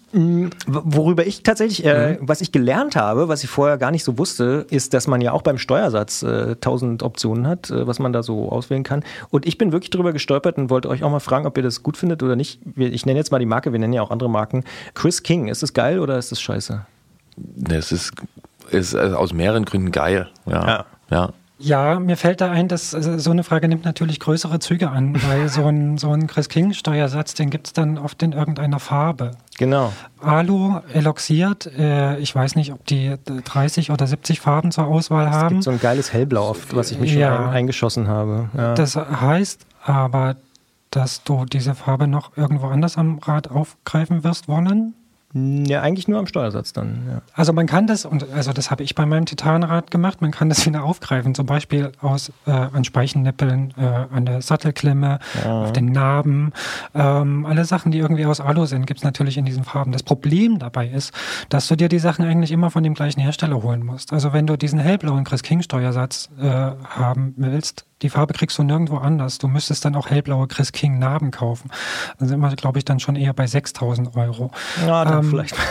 Worüber 0.68 1.26
ich 1.26 1.42
tatsächlich, 1.42 1.84
äh, 1.84 2.20
was 2.22 2.42
ich 2.42 2.52
gelernt 2.52 2.96
habe, 2.96 3.28
was 3.28 3.44
ich 3.44 3.50
vorher 3.50 3.80
gar 3.80 3.90
nicht 3.90 4.04
so 4.04 4.20
wusste, 4.20 4.68
ist, 4.70 4.94
dass 4.94 5.08
man 5.08 5.22
ja 5.22 5.32
auch 5.32 5.42
beim 5.42 5.58
Steuersatz 5.58 6.22
äh, 6.22 6.52
1000 6.52 7.02
Optionen 7.02 7.48
hat, 7.48 7.72
äh, 7.72 7.88
was 7.88 7.98
man 7.98 8.14
da 8.14 8.22
so 8.22 8.52
auswählen 8.52 8.84
kann. 8.84 9.04
Und 9.32 9.48
ich 9.48 9.58
bin 9.58 9.72
wirklich 9.72 9.90
drüber 9.90 10.14
gestolpert 10.14 10.58
und 10.58 10.70
wollte 10.70 10.90
euch 10.90 11.04
auch 11.04 11.10
mal 11.10 11.20
fragen, 11.20 11.48
ob 11.48 11.58
ihr 11.58 11.64
das 11.64 11.82
gut 11.82 11.98
findet 11.98 12.22
oder 12.22 12.36
nicht. 12.36 12.60
Ich 12.76 13.08
nenne 13.08 13.18
jetzt 13.18 13.32
mal 13.32 13.40
die 13.40 13.48
Marke, 13.48 13.72
wir 13.72 13.80
nennen 13.80 13.94
ja 13.94 14.04
auch 14.04 14.12
andere 14.12 14.30
Marken. 14.30 14.64
Chris 14.94 15.24
King, 15.24 15.48
ist 15.48 15.64
das 15.64 15.74
geil 15.74 16.00
oder 16.00 16.20
ist 16.20 16.32
das 16.32 16.40
scheiße? 16.40 16.86
Das 17.36 17.92
ist, 17.92 18.12
ist 18.70 18.94
also 18.94 19.18
aus 19.18 19.34
mehreren 19.34 19.66
Gründen 19.66 19.92
geil. 19.92 20.30
Ja. 20.46 20.68
Ja. 20.68 20.86
ja. 21.10 21.34
Ja, 21.66 21.98
mir 21.98 22.18
fällt 22.18 22.42
da 22.42 22.52
ein, 22.52 22.68
dass 22.68 22.94
äh, 22.94 23.20
so 23.20 23.32
eine 23.32 23.44
Frage 23.44 23.70
nimmt 23.70 23.86
natürlich 23.86 24.20
größere 24.20 24.60
Züge 24.60 24.90
an, 24.90 25.16
weil 25.28 25.48
so 25.48 25.66
ein, 25.66 25.98
so 25.98 26.12
ein 26.12 26.28
Chris 26.28 26.50
King 26.50 26.74
Steuersatz, 26.74 27.34
den 27.36 27.50
gibt's 27.50 27.72
dann 27.72 27.98
oft 27.98 28.22
in 28.22 28.34
irgendeiner 28.34 28.80
Farbe. 28.80 29.32
Genau. 29.58 29.94
Alu 30.20 30.80
eloxiert, 30.94 31.68
äh, 31.78 32.18
ich 32.20 32.36
weiß 32.36 32.56
nicht, 32.56 32.74
ob 32.74 32.86
die 32.88 33.06
äh, 33.08 33.18
30 33.46 33.92
oder 33.92 34.08
70 34.08 34.42
Farben 34.42 34.72
zur 34.72 34.88
Auswahl 34.88 35.28
Es 35.28 35.34
haben. 35.34 35.50
gibt 35.50 35.64
so 35.64 35.72
ein 35.72 35.80
geiles 35.80 36.12
Hellblau, 36.12 36.50
auf 36.50 36.76
was 36.76 36.92
ich 36.92 37.00
mich 37.00 37.12
schon 37.14 37.22
Ja. 37.22 37.48
ein, 37.48 37.54
eingeschossen 37.54 38.08
habe. 38.10 38.50
Ja. 38.58 38.74
Das 38.74 38.96
heißt 38.98 39.66
aber, 39.86 40.36
dass 40.92 41.24
du 41.24 41.46
diese 41.46 41.76
Farbe 41.76 42.08
noch 42.08 42.36
irgendwo 42.38 42.68
anders 42.68 42.98
am 42.98 43.20
Rad 43.20 43.50
aufgreifen 43.50 44.24
wirst 44.24 44.48
wollen? 44.48 44.94
Ja, 45.34 45.82
eigentlich 45.82 46.08
nur 46.08 46.20
am 46.20 46.28
Steuersatz 46.28 46.74
dann. 46.74 47.08
Ja. 47.10 47.22
Also 47.34 47.54
man 47.54 47.66
kann 47.66 47.88
das, 47.88 48.06
und 48.06 48.32
also 48.32 48.54
das 48.54 48.70
habe 48.70 48.84
ich 48.84 48.94
bei 48.94 49.06
meinem 49.06 49.26
Titanrad 49.26 49.90
gemacht, 49.90 50.22
man 50.22 50.30
kann 50.30 50.50
das 50.50 50.66
wieder 50.66 50.84
aufgreifen, 50.84 51.34
zum 51.34 51.48
Beispiel 51.48 51.92
aus 52.02 52.32
äh, 52.46 52.52
an 52.52 52.84
Speichennippeln, 52.84 53.74
äh, 53.78 53.82
an 53.82 54.26
der 54.26 54.42
Sattelklemme, 54.44 55.20
auf 55.44 55.72
den 55.74 55.88
Narben, 55.88 56.54
ähm, 56.94 57.48
alle 57.48 57.66
Sachen, 57.66 57.92
die 57.92 57.98
irgendwie 57.98 58.26
aus 58.26 58.40
Alu 58.42 58.66
sind, 58.66 58.86
gibt's 58.86 59.04
natürlich 59.04 59.38
in 59.38 59.46
diesen 59.46 59.64
Farben. 59.64 59.92
Das 59.92 60.04
Problem 60.04 60.60
dabei 60.60 60.88
ist, 60.88 61.12
dass 61.50 61.68
du 61.68 61.76
dir 61.76 61.90
die 61.90 62.00
Sachen 62.00 62.26
eigentlich 62.26 62.52
immer 62.52 62.70
von 62.70 62.84
dem 62.84 62.94
gleichen 62.94 63.20
Hersteller 63.20 63.64
holen 63.64 63.84
musst. 63.84 64.14
Also 64.14 64.34
wenn 64.34 64.46
du 64.46 64.56
diesen 64.56 64.80
hellblauen 64.80 65.24
Chris 65.24 65.42
King 65.42 65.64
Steuersatz 65.64 66.30
äh, 66.40 66.44
haben 66.44 67.34
willst, 67.38 67.86
Die 68.04 68.10
Farbe 68.10 68.34
kriegst 68.34 68.58
du 68.58 68.64
nirgendwo 68.64 68.98
anders. 68.98 69.40
Du 69.40 69.48
müsstest 69.48 69.86
dann 69.86 69.96
auch 69.96 70.10
hellblaue 70.10 70.48
Chris 70.48 70.72
King 70.72 71.00
Narben 71.00 71.32
kaufen. 71.32 71.72
Dann 72.20 72.28
sind 72.28 72.40
wir, 72.40 72.56
glaube 72.56 72.78
ich, 72.78 72.86
dann 72.86 73.00
schon 73.00 73.16
eher 73.16 73.34
bei 73.34 73.48
6000 73.48 74.16
Euro. 74.16 74.52
Ja, 74.86 75.06
dann 75.06 75.24
Ähm, 75.24 75.30
vielleicht. 75.30 75.56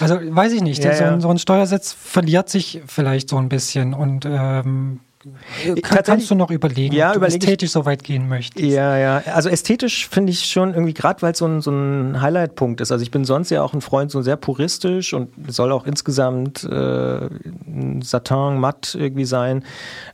Also 0.00 0.14
weiß 0.22 0.52
ich 0.52 0.62
nicht. 0.62 0.84
Ja, 0.84 0.94
so, 0.94 1.04
ja. 1.04 1.12
Ein, 1.12 1.20
so 1.20 1.28
ein 1.28 1.38
Steuersitz 1.38 1.92
verliert 1.92 2.48
sich 2.48 2.80
vielleicht 2.86 3.28
so 3.28 3.36
ein 3.36 3.48
bisschen 3.48 3.92
und 3.92 4.24
ähm, 4.24 5.00
kann, 5.32 5.74
tatsächlich- 5.76 6.04
kannst 6.06 6.30
du 6.30 6.34
noch 6.34 6.50
überlegen, 6.50 6.94
Ja, 6.94 7.08
ob 7.08 7.12
du 7.14 7.18
überleg 7.18 7.36
ich- 7.36 7.42
ästhetisch 7.48 7.70
so 7.70 7.84
weit 7.86 8.04
gehen 8.04 8.28
möchtest. 8.28 8.64
Ja, 8.64 8.96
ja. 8.96 9.22
Also 9.34 9.48
ästhetisch 9.48 10.08
finde 10.08 10.32
ich 10.32 10.44
schon 10.46 10.74
irgendwie, 10.74 10.94
gerade 10.94 11.22
weil 11.22 11.32
es 11.32 11.38
so 11.38 11.46
ein, 11.46 11.60
so 11.60 11.70
ein 11.70 12.20
Highlight-Punkt 12.20 12.80
ist. 12.80 12.92
Also 12.92 13.02
ich 13.02 13.10
bin 13.10 13.24
sonst 13.24 13.50
ja 13.50 13.62
auch 13.62 13.74
ein 13.74 13.80
Freund, 13.80 14.10
so 14.10 14.22
sehr 14.22 14.36
puristisch 14.36 15.12
und 15.14 15.30
soll 15.48 15.72
auch 15.72 15.86
insgesamt 15.86 16.64
äh, 16.64 17.26
ein 17.66 18.02
Satin 18.02 18.58
matt 18.58 18.94
irgendwie 18.98 19.24
sein. 19.24 19.64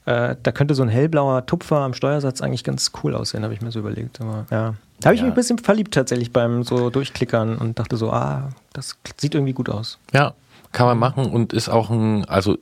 Äh, 0.07 0.37
da 0.43 0.53
könnte 0.53 0.75
so 0.75 0.83
ein 0.83 0.89
hellblauer 0.89 1.47
Tupfer 1.47 1.79
am 1.79 1.95
Steuersatz 1.95 2.41
eigentlich 2.41 2.65
ganz 2.65 2.93
cool 3.03 3.15
aussehen, 3.15 3.43
habe 3.45 3.55
ich 3.55 3.61
mir 3.61 3.71
so 3.73 3.79
überlegt. 3.81 4.21
Aber 4.21 4.47
ja. 4.51 4.75
Da 5.01 5.07
habe 5.09 5.15
ich 5.17 5.21
Ja. 5.21 5.27
mich 5.27 5.33
ein 5.33 5.35
bisschen 5.35 5.59
verliebt 5.59 5.93
tatsächlich 5.95 6.33
beim 6.33 6.63
so 6.63 6.89
Durchklickern 6.89 7.59
und 7.59 7.79
dachte 7.79 7.97
so, 7.97 8.11
ah, 8.11 8.51
das 8.73 8.97
sieht 9.19 9.35
irgendwie 9.35 9.53
gut 9.53 9.69
aus. 9.69 9.99
Ja, 10.13 10.35
kann 10.73 10.87
man 10.87 10.99
machen 10.99 11.27
und 11.27 11.53
ist 11.53 11.69
auch 11.69 11.91
ein, 11.91 12.25
also 12.27 12.57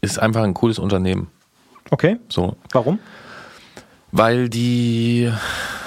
ist 0.00 0.18
einfach 0.18 0.42
ein 0.42 0.54
cooles 0.54 0.78
Unternehmen. 0.78 1.28
Okay. 1.90 2.18
So. 2.28 2.56
Warum? 2.72 2.98
Weil 4.12 4.48
die, 4.48 5.30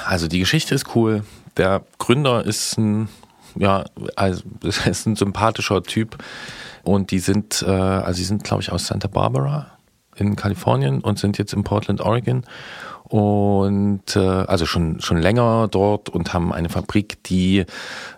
also 0.05 0.27
die 0.27 0.39
Geschichte 0.39 0.75
ist 0.75 0.95
cool. 0.95 1.23
Der 1.57 1.83
Gründer 1.97 2.45
ist 2.45 2.77
ein, 2.77 3.09
ja, 3.55 3.85
also 4.15 4.43
ist 4.63 5.05
ein 5.05 5.15
sympathischer 5.15 5.83
Typ 5.83 6.17
und 6.83 7.11
die 7.11 7.19
sind, 7.19 7.63
äh, 7.65 7.69
also 7.69 8.17
die 8.17 8.25
sind, 8.25 8.43
glaube 8.43 8.61
ich, 8.61 8.71
aus 8.71 8.87
Santa 8.87 9.07
Barbara 9.07 9.71
in 10.15 10.35
Kalifornien 10.35 11.01
und 11.01 11.19
sind 11.19 11.37
jetzt 11.37 11.53
in 11.53 11.63
Portland, 11.63 12.01
Oregon 12.01 12.45
und 13.11 14.15
äh, 14.15 14.19
also 14.19 14.65
schon 14.65 15.01
schon 15.01 15.17
länger 15.17 15.67
dort 15.69 16.07
und 16.07 16.33
haben 16.33 16.53
eine 16.53 16.69
Fabrik, 16.69 17.21
die 17.25 17.65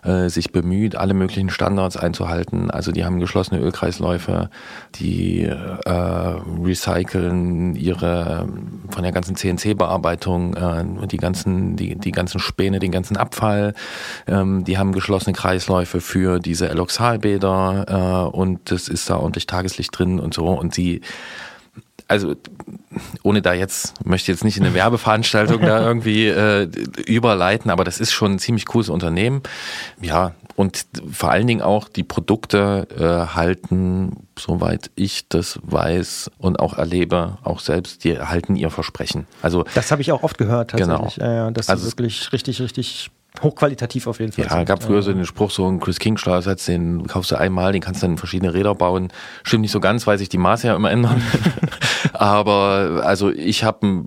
äh, 0.04 0.28
sich 0.28 0.52
bemüht, 0.52 0.94
alle 0.94 1.14
möglichen 1.14 1.50
Standards 1.50 1.96
einzuhalten. 1.96 2.70
Also 2.70 2.92
die 2.92 3.04
haben 3.04 3.18
geschlossene 3.18 3.60
Ölkreisläufe, 3.60 4.50
die 4.94 5.42
äh, 5.42 5.90
recyceln 5.90 7.74
ihre 7.74 8.46
von 8.90 9.02
der 9.02 9.10
ganzen 9.10 9.34
CNC-Bearbeitung 9.34 10.54
äh, 10.54 11.06
die 11.08 11.16
ganzen 11.16 11.74
die 11.74 11.96
die 11.96 12.12
ganzen 12.12 12.38
Späne, 12.38 12.78
den 12.78 12.92
ganzen 12.92 13.16
Abfall. 13.16 13.74
Ähm, 14.28 14.62
die 14.62 14.78
haben 14.78 14.92
geschlossene 14.92 15.34
Kreisläufe 15.34 16.00
für 16.00 16.38
diese 16.38 16.68
Eloxalbäder 16.68 18.30
äh, 18.30 18.36
und 18.36 18.70
das 18.70 18.86
ist 18.86 19.10
da 19.10 19.16
ordentlich 19.16 19.48
Tageslicht 19.48 19.98
drin 19.98 20.20
und 20.20 20.34
so 20.34 20.46
und 20.46 20.72
sie 20.72 21.00
also 22.06 22.34
ohne 23.22 23.40
da 23.42 23.54
jetzt, 23.54 23.94
möchte 24.06 24.30
jetzt 24.30 24.44
nicht 24.44 24.56
in 24.58 24.64
eine 24.64 24.74
Werbeveranstaltung 24.74 25.62
da 25.62 25.80
irgendwie 25.86 26.26
äh, 26.26 26.68
überleiten, 27.06 27.70
aber 27.70 27.82
das 27.84 27.98
ist 28.00 28.12
schon 28.12 28.32
ein 28.32 28.38
ziemlich 28.38 28.66
cooles 28.66 28.88
Unternehmen. 28.88 29.42
Ja, 30.00 30.34
und 30.56 30.86
vor 31.10 31.30
allen 31.30 31.46
Dingen 31.46 31.62
auch 31.62 31.88
die 31.88 32.04
Produkte 32.04 32.86
äh, 32.96 33.34
halten, 33.34 34.26
soweit 34.38 34.90
ich 34.94 35.28
das 35.28 35.58
weiß 35.62 36.30
und 36.38 36.60
auch 36.60 36.74
erlebe, 36.78 37.38
auch 37.42 37.58
selbst, 37.60 38.04
die 38.04 38.18
halten 38.18 38.54
ihr 38.54 38.70
Versprechen. 38.70 39.26
Also 39.42 39.64
Das 39.74 39.90
habe 39.90 40.02
ich 40.02 40.12
auch 40.12 40.22
oft 40.22 40.38
gehört 40.38 40.72
Genau. 40.72 40.98
tatsächlich. 40.98 41.16
Ja, 41.24 41.32
ja, 41.34 41.50
das 41.50 41.68
Also- 41.68 41.86
ist 41.86 41.92
wirklich 41.92 42.32
richtig, 42.32 42.60
richtig 42.60 43.10
hochqualitativ 43.42 44.06
auf 44.06 44.20
jeden 44.20 44.32
Fall. 44.32 44.46
Ja, 44.46 44.64
gab 44.64 44.82
früher 44.82 45.02
so 45.02 45.12
den 45.12 45.26
Spruch, 45.26 45.50
so 45.50 45.66
ein 45.66 45.80
Chris 45.80 45.98
King 45.98 46.16
Steuersatz, 46.16 46.66
den 46.66 47.06
kaufst 47.06 47.30
du 47.30 47.36
einmal, 47.36 47.72
den 47.72 47.80
kannst 47.80 48.02
du 48.02 48.06
dann 48.06 48.12
in 48.12 48.18
verschiedene 48.18 48.54
Räder 48.54 48.74
bauen. 48.74 49.08
Stimmt 49.42 49.62
nicht 49.62 49.72
so 49.72 49.80
ganz, 49.80 50.06
weil 50.06 50.18
sich 50.18 50.28
die 50.28 50.38
Maße 50.38 50.68
ja 50.68 50.76
immer 50.76 50.90
ändern. 50.90 51.22
Aber 52.12 53.02
also 53.04 53.30
ich 53.30 53.64
habe 53.64 54.02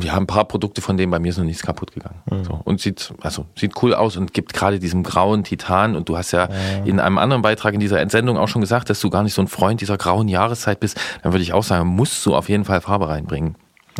ja, 0.00 0.16
ein 0.16 0.26
paar 0.26 0.44
Produkte 0.46 0.80
von 0.80 0.96
denen, 0.96 1.10
bei 1.10 1.18
mir 1.18 1.30
ist 1.30 1.38
noch 1.38 1.44
nichts 1.44 1.62
kaputt 1.62 1.92
gegangen. 1.92 2.20
So. 2.44 2.60
Und 2.64 2.80
sieht, 2.80 3.12
also 3.20 3.46
sieht 3.56 3.82
cool 3.82 3.92
aus 3.94 4.16
und 4.16 4.32
gibt 4.32 4.52
gerade 4.52 4.78
diesem 4.78 5.02
grauen 5.02 5.44
Titan. 5.44 5.96
Und 5.96 6.08
du 6.08 6.16
hast 6.16 6.30
ja, 6.32 6.48
in 6.84 7.00
einem 7.00 7.18
anderen 7.18 7.42
Beitrag 7.42 7.74
in 7.74 7.80
dieser 7.80 8.00
Entsendung 8.00 8.38
auch 8.38 8.48
schon 8.48 8.60
gesagt, 8.60 8.88
dass 8.88 9.00
du 9.00 9.10
gar 9.10 9.22
nicht 9.22 9.34
so 9.34 9.42
ein 9.42 9.48
Freund 9.48 9.80
dieser 9.80 9.98
grauen 9.98 10.28
Jahreszeit 10.28 10.80
bist. 10.80 10.98
Dann 11.22 11.32
würde 11.32 11.42
ich 11.42 11.52
auch 11.52 11.64
sagen, 11.64 11.88
musst 11.88 12.24
du 12.24 12.36
auf 12.36 12.48
jeden 12.48 12.64
Fall 12.64 12.80
Farbe 12.80 13.08
reinbringen. 13.08 13.56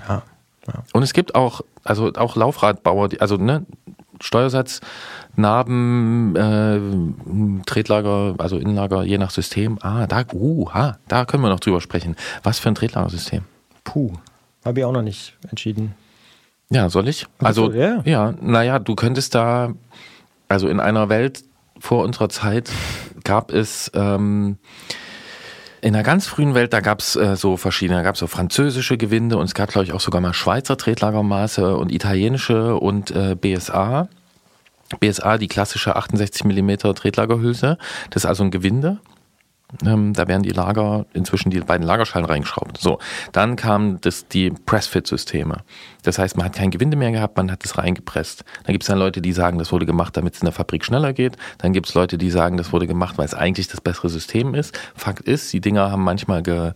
Ja. 0.09 0.23
Und 0.93 1.03
es 1.03 1.12
gibt 1.12 1.35
auch, 1.35 1.62
also 1.83 2.12
auch 2.15 2.37
Laufradbauer, 2.37 3.09
die, 3.09 3.21
also 3.21 3.37
ne, 3.37 3.67
Steuersatz, 4.21 4.81
Narben, 5.37 6.37
äh, 6.37 7.63
Tretlager, 7.65 8.35
also 8.39 8.59
Innenlager, 8.59 9.03
je 9.03 9.19
nach 9.19 9.31
System. 9.31 9.79
Ah, 9.81 10.07
da, 10.07 10.25
uh, 10.33 10.71
ha, 10.73 10.99
da 11.09 11.25
können 11.25 11.43
wir 11.43 11.51
noch 11.51 11.61
drüber 11.61 11.81
sprechen. 11.81 12.17
Was 12.43 12.59
für 12.59 12.69
ein 12.69 12.75
Tretlagersystem? 12.75 13.43
Puh, 13.85 14.13
habe 14.65 14.81
ich 14.81 14.85
auch 14.85 14.93
noch 14.93 15.03
nicht 15.03 15.37
entschieden. 15.49 15.95
Ja, 16.71 16.89
soll 16.89 17.09
ich? 17.09 17.27
Also, 17.39 17.71
so, 17.71 17.77
ja. 17.77 18.03
ja, 18.05 18.35
naja, 18.41 18.79
du 18.79 18.95
könntest 18.95 19.35
da, 19.35 19.73
also 20.49 20.69
in 20.69 20.81
einer 20.81 21.09
Welt 21.09 21.43
vor 21.79 22.05
unserer 22.05 22.29
Zeit 22.29 22.71
gab 23.25 23.51
es, 23.53 23.91
ähm, 23.95 24.59
in 25.82 25.93
der 25.93 26.02
ganz 26.02 26.27
frühen 26.27 26.55
Welt, 26.55 26.73
da 26.73 26.81
gab 26.81 27.01
es 27.01 27.16
äh, 27.16 27.36
so 27.36 27.57
verschiedene, 27.57 27.98
da 27.98 28.02
gab 28.02 28.15
es 28.15 28.20
so 28.20 28.27
französische 28.27 28.97
Gewinde 28.97 29.36
und 29.36 29.44
es 29.44 29.55
gab, 29.55 29.70
glaube 29.70 29.85
ich, 29.85 29.93
auch 29.93 30.01
sogar 30.01 30.20
mal 30.20 30.35
Schweizer 30.35 30.77
Tretlagermaße 30.77 31.77
und 31.77 31.93
italienische 31.93 32.77
und 32.77 33.11
äh, 33.11 33.35
BSA. 33.35 34.09
BSA, 34.98 35.39
die 35.39 35.48
klassische 35.48 35.97
68 35.97 36.44
mm 36.44 36.94
Tretlagerhülse. 36.94 37.78
Das 38.11 38.24
ist 38.24 38.27
also 38.27 38.43
ein 38.44 38.51
Gewinde. 38.51 38.98
Ähm, 39.85 40.13
da 40.13 40.29
werden 40.29 40.43
die 40.43 40.51
Lager, 40.51 41.07
inzwischen 41.13 41.51
die 41.51 41.61
beiden 41.61 41.87
Lagerschalen 41.87 42.27
reingeschraubt. 42.27 42.79
So, 42.79 42.99
dann 43.33 43.57
kamen 43.57 44.01
das, 44.01 44.27
die 44.29 44.51
Pressfit-Systeme. 44.51 45.59
Das 46.03 46.19
heißt, 46.19 46.37
man 46.37 46.47
hat 46.47 46.55
kein 46.55 46.71
Gewinde 46.71 46.97
mehr 46.97 47.13
gehabt, 47.13 47.37
man 47.37 47.51
hat 47.51 47.65
es 47.65 47.79
reingepresst. 47.79 48.45
Dann 48.65 48.73
gibt 48.73 48.85
es 48.85 48.89
dann 48.89 48.99
Leute, 48.99 49.21
die 49.21 49.33
sagen, 49.33 49.59
das 49.59 49.73
wurde 49.73 49.87
gemacht, 49.87 50.17
damit 50.17 50.35
es 50.35 50.41
in 50.41 50.47
der 50.47 50.53
Fabrik 50.53 50.85
schneller 50.85 51.13
geht. 51.13 51.37
Dann 51.59 51.73
gibt 51.73 51.89
es 51.89 51.95
Leute, 51.95 52.19
die 52.19 52.31
sagen, 52.31 52.57
das 52.57 52.73
wurde 52.73 52.87
gemacht, 52.87 53.19
weil 53.19 53.27
es 53.27 53.35
eigentlich 53.35 53.69
das 53.69 53.81
bessere 53.81 54.09
System 54.09 54.55
ist. 54.55 54.79
Fakt 54.95 55.21
ist, 55.29 55.53
die 55.53 55.61
Dinger 55.61 55.91
haben 55.91 56.05
manchmal 56.05 56.43
ge, 56.43 56.73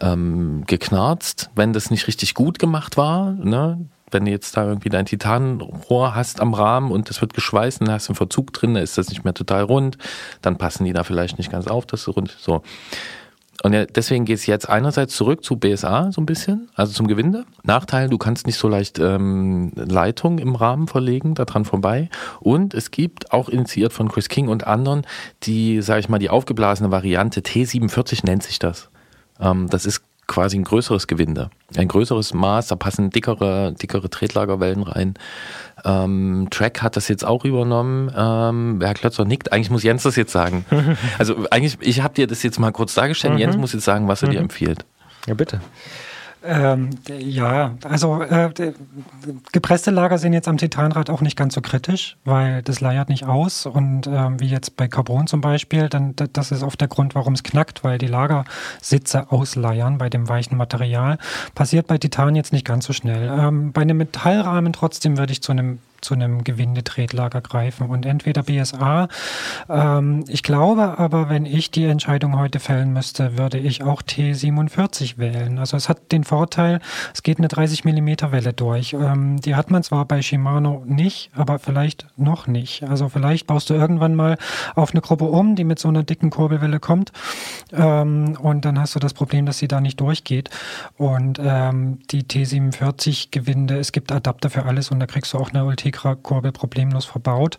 ähm, 0.00 0.64
geknarzt, 0.66 1.50
wenn 1.54 1.72
das 1.72 1.90
nicht 1.90 2.06
richtig 2.06 2.34
gut 2.34 2.58
gemacht 2.58 2.96
war. 2.96 3.32
Ne? 3.32 3.86
Wenn 4.12 4.24
du 4.24 4.30
jetzt 4.30 4.56
da 4.56 4.66
irgendwie 4.66 4.88
dein 4.88 5.06
Titanrohr 5.06 6.14
hast 6.14 6.40
am 6.40 6.54
Rahmen 6.54 6.90
und 6.90 7.08
das 7.08 7.20
wird 7.20 7.34
geschweißt 7.34 7.80
und 7.80 7.90
hast 7.90 8.08
du 8.08 8.12
einen 8.12 8.16
Verzug 8.16 8.52
drin, 8.52 8.74
dann 8.74 8.82
ist 8.82 8.98
das 8.98 9.08
nicht 9.08 9.24
mehr 9.24 9.34
total 9.34 9.62
rund, 9.62 9.98
dann 10.40 10.58
passen 10.58 10.84
die 10.84 10.92
da 10.92 11.04
vielleicht 11.04 11.38
nicht 11.38 11.50
ganz 11.50 11.66
auf, 11.66 11.86
das 11.86 12.02
ist 12.02 12.16
rund. 12.16 12.36
So. 12.38 12.62
Und 13.62 13.72
deswegen 13.94 14.24
geht 14.24 14.38
es 14.38 14.46
jetzt 14.46 14.68
einerseits 14.68 15.14
zurück 15.14 15.44
zu 15.44 15.56
BSA 15.56 16.10
so 16.10 16.20
ein 16.20 16.26
bisschen, 16.26 16.68
also 16.74 16.92
zum 16.92 17.06
Gewinde. 17.06 17.44
Nachteil, 17.62 18.08
du 18.08 18.18
kannst 18.18 18.46
nicht 18.46 18.56
so 18.56 18.66
leicht 18.66 18.98
ähm, 18.98 19.70
Leitung 19.76 20.38
im 20.38 20.56
Rahmen 20.56 20.88
verlegen, 20.88 21.34
daran 21.34 21.64
vorbei. 21.64 22.08
Und 22.40 22.74
es 22.74 22.90
gibt 22.90 23.32
auch 23.32 23.48
initiiert 23.48 23.92
von 23.92 24.08
Chris 24.08 24.28
King 24.28 24.48
und 24.48 24.66
anderen 24.66 25.06
die, 25.44 25.80
sage 25.80 26.00
ich 26.00 26.08
mal, 26.08 26.18
die 26.18 26.30
aufgeblasene 26.30 26.90
Variante 26.90 27.40
T47 27.40 28.26
nennt 28.26 28.42
sich 28.42 28.58
das. 28.58 28.90
Ähm, 29.38 29.68
das 29.68 29.86
ist 29.86 30.02
quasi 30.32 30.58
ein 30.58 30.64
größeres 30.64 31.06
Gewinde, 31.06 31.50
ein 31.76 31.88
größeres 31.88 32.32
Maß, 32.32 32.68
da 32.68 32.76
passen 32.76 33.10
dickere, 33.10 33.72
dickere 33.74 34.08
Tretlagerwellen 34.08 34.82
rein. 34.82 35.14
Ähm, 35.84 36.48
Track 36.50 36.80
hat 36.82 36.96
das 36.96 37.08
jetzt 37.08 37.24
auch 37.24 37.44
übernommen. 37.44 38.10
Ähm, 38.16 38.80
Herr 38.82 38.94
Klötzer 38.94 39.24
nickt. 39.26 39.52
Eigentlich 39.52 39.70
muss 39.70 39.82
Jens 39.82 40.04
das 40.04 40.16
jetzt 40.16 40.32
sagen. 40.32 40.64
Also 41.18 41.46
eigentlich, 41.50 41.76
ich 41.80 42.02
habe 42.02 42.14
dir 42.14 42.26
das 42.26 42.42
jetzt 42.42 42.58
mal 42.58 42.70
kurz 42.72 42.94
dargestellt. 42.94 43.34
Mhm. 43.34 43.40
Jens 43.40 43.56
muss 43.56 43.72
jetzt 43.74 43.84
sagen, 43.84 44.08
was 44.08 44.22
er 44.22 44.28
dir 44.30 44.38
Mhm. 44.38 44.44
empfiehlt. 44.44 44.84
Ja, 45.26 45.34
bitte. 45.34 45.60
Ähm, 46.44 46.90
ja, 47.08 47.74
also 47.84 48.22
äh, 48.22 48.50
gepresste 49.52 49.90
Lager 49.90 50.18
sind 50.18 50.32
jetzt 50.32 50.48
am 50.48 50.56
Titanrad 50.56 51.08
auch 51.10 51.20
nicht 51.20 51.36
ganz 51.36 51.54
so 51.54 51.60
kritisch, 51.60 52.16
weil 52.24 52.62
das 52.62 52.80
leiert 52.80 53.08
nicht 53.08 53.24
aus 53.24 53.66
und 53.66 54.06
ähm, 54.06 54.40
wie 54.40 54.48
jetzt 54.48 54.76
bei 54.76 54.88
Carbon 54.88 55.26
zum 55.26 55.40
Beispiel, 55.40 55.88
dann 55.88 56.14
das 56.16 56.50
ist 56.50 56.62
oft 56.62 56.80
der 56.80 56.88
Grund, 56.88 57.14
warum 57.14 57.34
es 57.34 57.42
knackt, 57.42 57.84
weil 57.84 57.98
die 57.98 58.06
Lagersitze 58.06 59.30
ausleiern 59.30 59.98
bei 59.98 60.08
dem 60.08 60.28
weichen 60.28 60.56
Material. 60.56 61.18
Passiert 61.54 61.86
bei 61.86 61.98
Titan 61.98 62.34
jetzt 62.34 62.52
nicht 62.52 62.64
ganz 62.64 62.86
so 62.86 62.92
schnell. 62.92 63.28
Ähm, 63.28 63.72
bei 63.72 63.82
einem 63.82 63.98
Metallrahmen 63.98 64.72
trotzdem 64.72 65.18
würde 65.18 65.32
ich 65.32 65.42
zu 65.42 65.52
einem 65.52 65.78
zu 66.02 66.14
einem 66.14 66.44
Gewindetretlager 66.44 67.40
greifen 67.40 67.88
und 67.88 68.04
entweder 68.04 68.42
BSA. 68.42 69.08
Ähm, 69.68 70.24
ich 70.28 70.42
glaube 70.42 70.98
aber, 70.98 71.28
wenn 71.30 71.46
ich 71.46 71.70
die 71.70 71.84
Entscheidung 71.84 72.38
heute 72.38 72.60
fällen 72.60 72.92
müsste, 72.92 73.38
würde 73.38 73.58
ich 73.58 73.82
auch 73.82 74.02
T47 74.02 75.18
wählen. 75.18 75.58
Also 75.58 75.76
es 75.76 75.88
hat 75.88 76.12
den 76.12 76.24
Vorteil, 76.24 76.80
es 77.14 77.22
geht 77.22 77.38
eine 77.38 77.48
30 77.48 77.84
mm 77.84 78.08
Welle 78.30 78.52
durch. 78.52 78.92
Ähm, 78.92 79.40
die 79.40 79.54
hat 79.54 79.70
man 79.70 79.82
zwar 79.82 80.04
bei 80.04 80.20
Shimano 80.22 80.82
nicht, 80.86 81.30
aber 81.34 81.58
vielleicht 81.58 82.06
noch 82.16 82.46
nicht. 82.46 82.82
Also 82.84 83.08
vielleicht 83.08 83.46
baust 83.46 83.70
du 83.70 83.74
irgendwann 83.74 84.14
mal 84.14 84.36
auf 84.74 84.90
eine 84.90 85.00
Gruppe 85.00 85.24
um, 85.24 85.56
die 85.56 85.64
mit 85.64 85.78
so 85.78 85.88
einer 85.88 86.02
dicken 86.02 86.30
Kurbelwelle 86.30 86.80
kommt 86.80 87.12
ähm, 87.72 88.36
und 88.40 88.64
dann 88.64 88.78
hast 88.78 88.94
du 88.94 88.98
das 88.98 89.14
Problem, 89.14 89.46
dass 89.46 89.58
sie 89.58 89.68
da 89.68 89.80
nicht 89.80 90.00
durchgeht. 90.00 90.50
Und 90.96 91.40
ähm, 91.42 92.00
die 92.10 92.24
T47 92.24 93.28
Gewinde, 93.30 93.78
es 93.78 93.92
gibt 93.92 94.12
Adapter 94.12 94.50
für 94.50 94.64
alles 94.66 94.90
und 94.90 95.00
da 95.00 95.06
kriegst 95.06 95.32
du 95.32 95.38
auch 95.38 95.50
eine 95.50 95.66
Ultegra-Kurbel 95.92 96.52
problemlos 96.52 97.04
verbaut. 97.04 97.58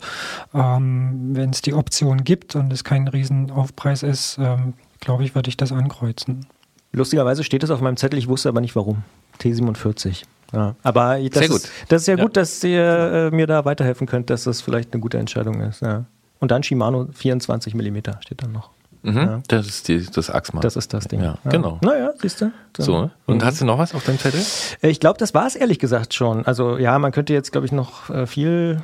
Ähm, 0.52 1.30
Wenn 1.32 1.50
es 1.50 1.62
die 1.62 1.74
Option 1.74 2.24
gibt 2.24 2.56
und 2.56 2.72
es 2.72 2.84
kein 2.84 3.08
Riesenaufpreis 3.08 4.02
ist, 4.02 4.38
ähm, 4.40 4.74
glaube 5.00 5.24
ich, 5.24 5.34
würde 5.34 5.48
ich 5.48 5.56
das 5.56 5.72
ankreuzen. 5.72 6.46
Lustigerweise 6.92 7.42
steht 7.44 7.62
es 7.62 7.70
auf 7.70 7.80
meinem 7.80 7.96
Zettel, 7.96 8.18
ich 8.18 8.28
wusste 8.28 8.48
aber 8.48 8.60
nicht 8.60 8.76
warum. 8.76 9.02
T47. 9.40 10.22
Ja. 10.52 10.76
Aber 10.82 11.18
das, 11.18 11.38
Sehr 11.38 11.48
gut. 11.48 11.56
Ist, 11.58 11.72
das 11.88 12.02
ist 12.02 12.08
ja, 12.08 12.16
Ja. 12.16 12.22
gut, 12.22 12.36
dass 12.36 12.62
ihr 12.62 12.82
äh, 12.82 13.30
mir 13.34 13.46
da 13.46 13.64
weiterhelfen 13.64 14.06
könnt, 14.06 14.30
dass 14.30 14.44
das 14.44 14.60
vielleicht 14.60 14.92
eine 14.92 15.00
gute 15.00 15.18
Entscheidung 15.18 15.60
ist. 15.60 15.82
Ja. 15.82 16.04
Und 16.38 16.50
dann 16.50 16.62
Shimano 16.62 17.08
24 17.12 17.74
mm 17.74 17.96
steht 18.20 18.42
dann 18.42 18.52
noch. 18.52 18.70
Mhm. 19.04 19.16
Ja. 19.16 19.42
Das 19.48 19.66
ist 19.66 19.86
die, 19.88 20.04
das 20.04 20.30
Achsmal. 20.30 20.62
Das 20.62 20.76
ist 20.76 20.92
das 20.94 21.04
Ding. 21.06 21.22
Ja, 21.22 21.36
genau. 21.48 21.78
Naja, 21.82 22.10
siehst 22.20 22.40
du. 22.40 22.50
So, 22.78 23.02
ne? 23.02 23.10
und 23.26 23.36
Mhm. 23.38 23.44
hast 23.44 23.60
du 23.60 23.64
noch 23.66 23.78
was 23.78 23.94
auf 23.94 24.04
deinem 24.04 24.18
Zettel? 24.18 24.40
Äh, 24.82 24.88
Ich 24.88 24.98
glaube, 24.98 25.18
das 25.18 25.34
war 25.34 25.46
es 25.46 25.54
ehrlich 25.56 25.78
gesagt 25.78 26.14
schon. 26.14 26.44
Also 26.46 26.78
ja, 26.78 26.98
man 26.98 27.12
könnte 27.12 27.32
jetzt, 27.32 27.52
glaube 27.52 27.66
ich, 27.66 27.72
noch 27.72 28.10
äh, 28.10 28.26
viel 28.26 28.82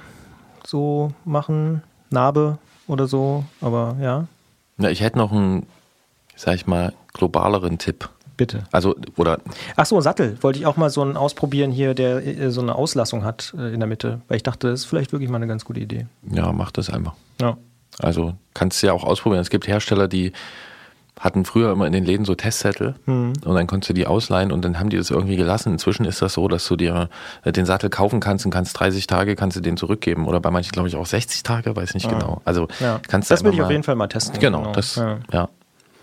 so 0.67 1.13
machen, 1.25 1.83
Narbe 2.11 2.59
oder 2.87 3.07
so, 3.07 3.45
aber 3.61 3.97
ja, 4.01 4.27
Ja, 4.79 4.91
ich 4.91 5.01
hätte 5.01 5.19
noch 5.19 5.33
einen, 5.33 5.67
sag 6.37 6.55
ich 6.55 6.67
mal, 6.67 6.93
globaleren 7.13 7.79
Tipp. 7.79 8.09
bitte. 8.37 8.65
Also, 8.73 8.97
oder 9.17 9.39
Ach 9.77 9.85
so, 9.87 10.01
Sattel. 10.01 10.39
Wollte 10.43 10.59
ich 10.59 10.65
auch 10.67 10.77
mal 10.79 10.89
so 10.91 11.03
einen 11.03 11.17
ausprobieren 11.19 11.71
hier, 11.71 11.93
der 11.95 12.27
äh, 12.27 12.51
so 12.51 12.61
eine 12.63 12.75
Auslassung 12.75 13.23
hat 13.25 13.55
äh, 13.59 13.73
in 13.75 13.81
der 13.81 13.87
Mitte, 13.87 14.21
weil 14.29 14.37
ich 14.39 14.43
dachte, 14.43 14.71
das 14.71 14.81
ist 14.81 14.87
vielleicht 14.87 15.13
wirklich 15.13 15.29
mal 15.31 15.37
eine 15.37 15.47
ganz 15.47 15.65
gute 15.67 15.81
Idee. 15.81 16.07
ja, 16.31 16.51
mach 16.53 16.71
das 16.71 16.89
einfach. 16.91 17.13
Ja. 17.41 17.57
Also 17.99 18.35
kannst 18.55 18.83
du 18.83 18.87
ja 18.89 18.93
auch 18.93 19.05
ausprobieren. 19.05 19.41
Es 19.43 19.51
gibt 19.51 19.67
Hersteller, 19.67 20.09
die 20.09 20.33
hatten 21.19 21.45
früher 21.45 21.71
immer 21.73 21.87
in 21.87 21.93
den 21.93 22.07
Läden 22.07 22.25
so 22.25 22.35
Testzettel 22.35 22.95
Mhm. 23.05 23.35
und 23.45 23.55
dann 23.55 23.67
konntest 23.67 23.91
du 23.91 23.93
die 23.95 24.07
ausleihen 24.07 24.51
und 24.53 24.65
dann 24.65 24.79
haben 24.81 24.89
die 24.89 24.97
das 24.97 25.11
irgendwie 25.11 25.37
gelassen. 25.37 25.73
Inzwischen 25.73 26.07
ist 26.07 26.23
das 26.23 26.33
so, 26.33 26.49
dass 26.49 26.67
du 26.67 26.77
dir 26.77 27.11
äh, 27.45 27.53
den 27.53 27.67
Sattel 27.67 27.91
kaufen 27.91 28.21
kannst 28.21 28.47
und 28.47 28.51
kannst 28.53 28.79
30 28.81 29.07
Tage 29.07 29.37
kannst 29.37 29.55
du 29.57 29.61
den 29.61 29.77
zurückgeben 29.77 30.27
oder 30.27 30.41
bei 30.41 30.51
manchen 30.51 30.73
glaube 30.73 30.89
ich 30.89 30.97
auch 30.97 31.05
60 31.05 31.43
Tage, 31.43 31.77
weiß 31.77 31.93
nicht 31.93 32.07
Ah. 32.07 32.11
genau. 32.19 32.41
Also 32.47 32.69
Ja. 32.81 33.01
kannst 33.07 33.29
du 33.29 33.35
Das 33.35 33.43
will 33.45 33.49
einfach 33.51 33.59
ich 33.59 33.65
auf 33.65 33.71
jeden 33.71 33.83
Fall 33.83 33.97
mal 33.97 34.07
testen. 34.09 34.41
Genau, 34.41 34.61
Genau. 34.61 34.73
das 34.73 34.97
Ja. 34.97 35.19
ja. 35.31 35.49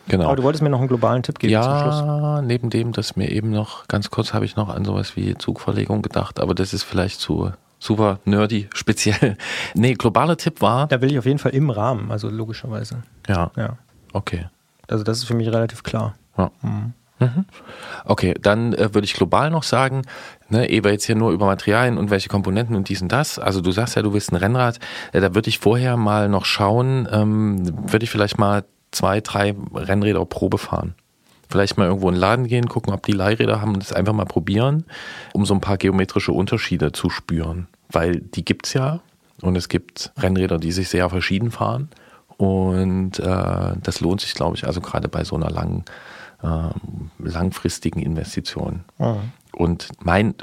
Genau. 0.08 0.26
Aber 0.28 0.36
du 0.36 0.44
wolltest 0.44 0.62
mir 0.64 0.70
noch 0.70 0.80
einen 0.80 0.88
globalen 0.88 1.24
Tipp 1.24 1.40
geben 1.40 1.62
zum 1.64 1.80
Schluss. 1.80 1.96
Ja, 2.00 2.42
neben 2.44 2.70
dem, 2.70 2.92
dass 2.94 3.16
mir 3.18 3.30
eben 3.32 3.50
noch, 3.50 3.88
ganz 3.88 4.10
kurz 4.12 4.34
habe 4.34 4.46
ich 4.46 4.56
noch 4.56 4.70
an 4.70 4.86
sowas 4.86 5.16
wie 5.18 5.36
Zugverlegung 5.36 6.02
gedacht, 6.04 6.40
aber 6.40 6.54
das 6.54 6.74
ist 6.74 6.84
vielleicht 6.84 7.20
zu 7.20 7.52
super 7.80 8.20
nerdy, 8.26 8.70
speziell. 8.74 9.38
Nee, 9.74 9.94
globaler 9.94 10.38
Tipp 10.38 10.62
war. 10.62 10.88
Da 10.88 11.02
will 11.02 11.12
ich 11.12 11.20
auf 11.20 11.26
jeden 11.26 11.40
Fall 11.40 11.54
im 11.54 11.70
Rahmen, 11.70 12.12
also 12.12 12.30
logischerweise. 12.30 13.04
Ja. 13.28 13.52
Ja. 13.56 13.78
Okay. 14.14 14.48
Also 14.88 15.04
das 15.04 15.18
ist 15.18 15.26
für 15.26 15.34
mich 15.34 15.48
relativ 15.48 15.84
klar. 15.84 16.16
Ja. 16.38 16.52
Mhm. 16.62 16.94
Okay, 18.06 18.36
dann 18.40 18.74
äh, 18.74 18.94
würde 18.94 19.06
ich 19.06 19.16
global 19.16 19.50
noch 19.50 19.64
sagen, 19.64 20.04
ne, 20.50 20.70
ehe 20.70 20.84
wir 20.84 20.92
jetzt 20.92 21.06
hier 21.06 21.16
nur 21.16 21.32
über 21.32 21.48
Materialien 21.48 21.98
und 21.98 22.12
welche 22.12 22.30
Komponenten 22.30 22.76
und 22.76 22.90
dies 22.90 23.02
und 23.02 23.12
das, 23.12 23.40
also 23.40 23.60
du 23.62 23.72
sagst 23.72 23.96
ja, 23.96 24.04
du 24.04 24.14
willst 24.14 24.32
ein 24.32 24.36
Rennrad, 24.36 24.80
äh, 25.14 25.20
da 25.20 25.34
würde 25.34 25.50
ich 25.50 25.58
vorher 25.58 25.98
mal 25.98 26.30
noch 26.30 26.46
schauen, 26.46 27.08
ähm, 27.12 27.92
würde 27.92 28.04
ich 28.04 28.12
vielleicht 28.12 28.38
mal 28.38 28.66
zwei, 28.92 29.20
drei 29.22 29.56
Rennräder 29.74 30.24
Probe 30.26 30.58
fahren. 30.60 30.94
Vielleicht 31.50 31.78
mal 31.78 31.88
irgendwo 31.88 32.10
in 32.10 32.16
den 32.16 32.22
Laden 32.22 32.48
gehen, 32.48 32.68
gucken, 32.68 32.94
ob 32.94 33.06
die 33.06 33.14
Leihräder 33.14 33.62
haben 33.62 33.74
und 33.74 33.84
das 33.84 33.94
einfach 33.94 34.14
mal 34.14 34.26
probieren, 34.26 34.86
um 35.34 35.46
so 35.46 35.54
ein 35.54 35.62
paar 35.62 35.78
geometrische 35.78 36.34
Unterschiede 36.34 36.92
zu 36.92 37.10
spüren. 37.10 37.68
Weil 37.90 38.20
die 38.20 38.44
gibt's 38.44 38.74
ja 38.74 39.00
und 39.42 39.56
es 39.56 39.70
gibt 39.70 40.12
Rennräder, 40.18 40.58
die 40.58 40.72
sich 40.72 40.90
sehr 40.90 41.10
verschieden 41.10 41.52
fahren. 41.52 41.90
Und 42.38 43.20
äh, 43.20 43.76
das 43.82 44.00
lohnt 44.00 44.22
sich, 44.22 44.34
glaube 44.34 44.56
ich, 44.56 44.66
also 44.66 44.82
gerade 44.82 45.08
bei 45.08 45.24
so 45.24 45.36
einer 45.36 45.50
langen, 45.50 45.86
ähm, 46.44 47.10
langfristigen 47.18 48.00
Investition. 48.00 48.84
Und 49.54 49.90
mein, 50.04 50.36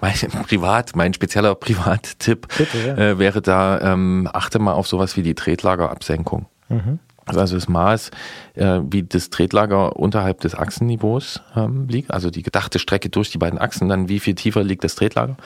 mein 0.00 0.14
Privat, 0.46 0.96
mein 0.96 1.12
spezieller 1.12 1.54
Privattipp 1.54 2.48
Bitte, 2.56 2.78
ja. 2.86 2.96
äh, 2.96 3.18
wäre 3.18 3.42
da, 3.42 3.80
ähm, 3.80 4.28
achte 4.32 4.58
mal 4.58 4.72
auf 4.72 4.86
sowas 4.86 5.16
wie 5.16 5.22
die 5.22 5.34
Tretlagerabsenkung. 5.34 6.46
Mhm. 6.68 6.98
Also 7.26 7.54
das 7.54 7.68
Maß, 7.68 8.10
äh, 8.54 8.80
wie 8.90 9.02
das 9.02 9.30
Tretlager 9.30 9.96
unterhalb 9.96 10.40
des 10.40 10.54
Achsenniveaus 10.54 11.40
ähm, 11.56 11.88
liegt, 11.88 12.10
also 12.10 12.30
die 12.30 12.42
gedachte 12.42 12.78
Strecke 12.78 13.08
durch 13.08 13.30
die 13.30 13.38
beiden 13.38 13.58
Achsen, 13.58 13.88
dann 13.88 14.08
wie 14.08 14.20
viel 14.20 14.34
tiefer 14.34 14.62
liegt 14.62 14.84
das 14.84 14.94
Tretlager. 14.94 15.36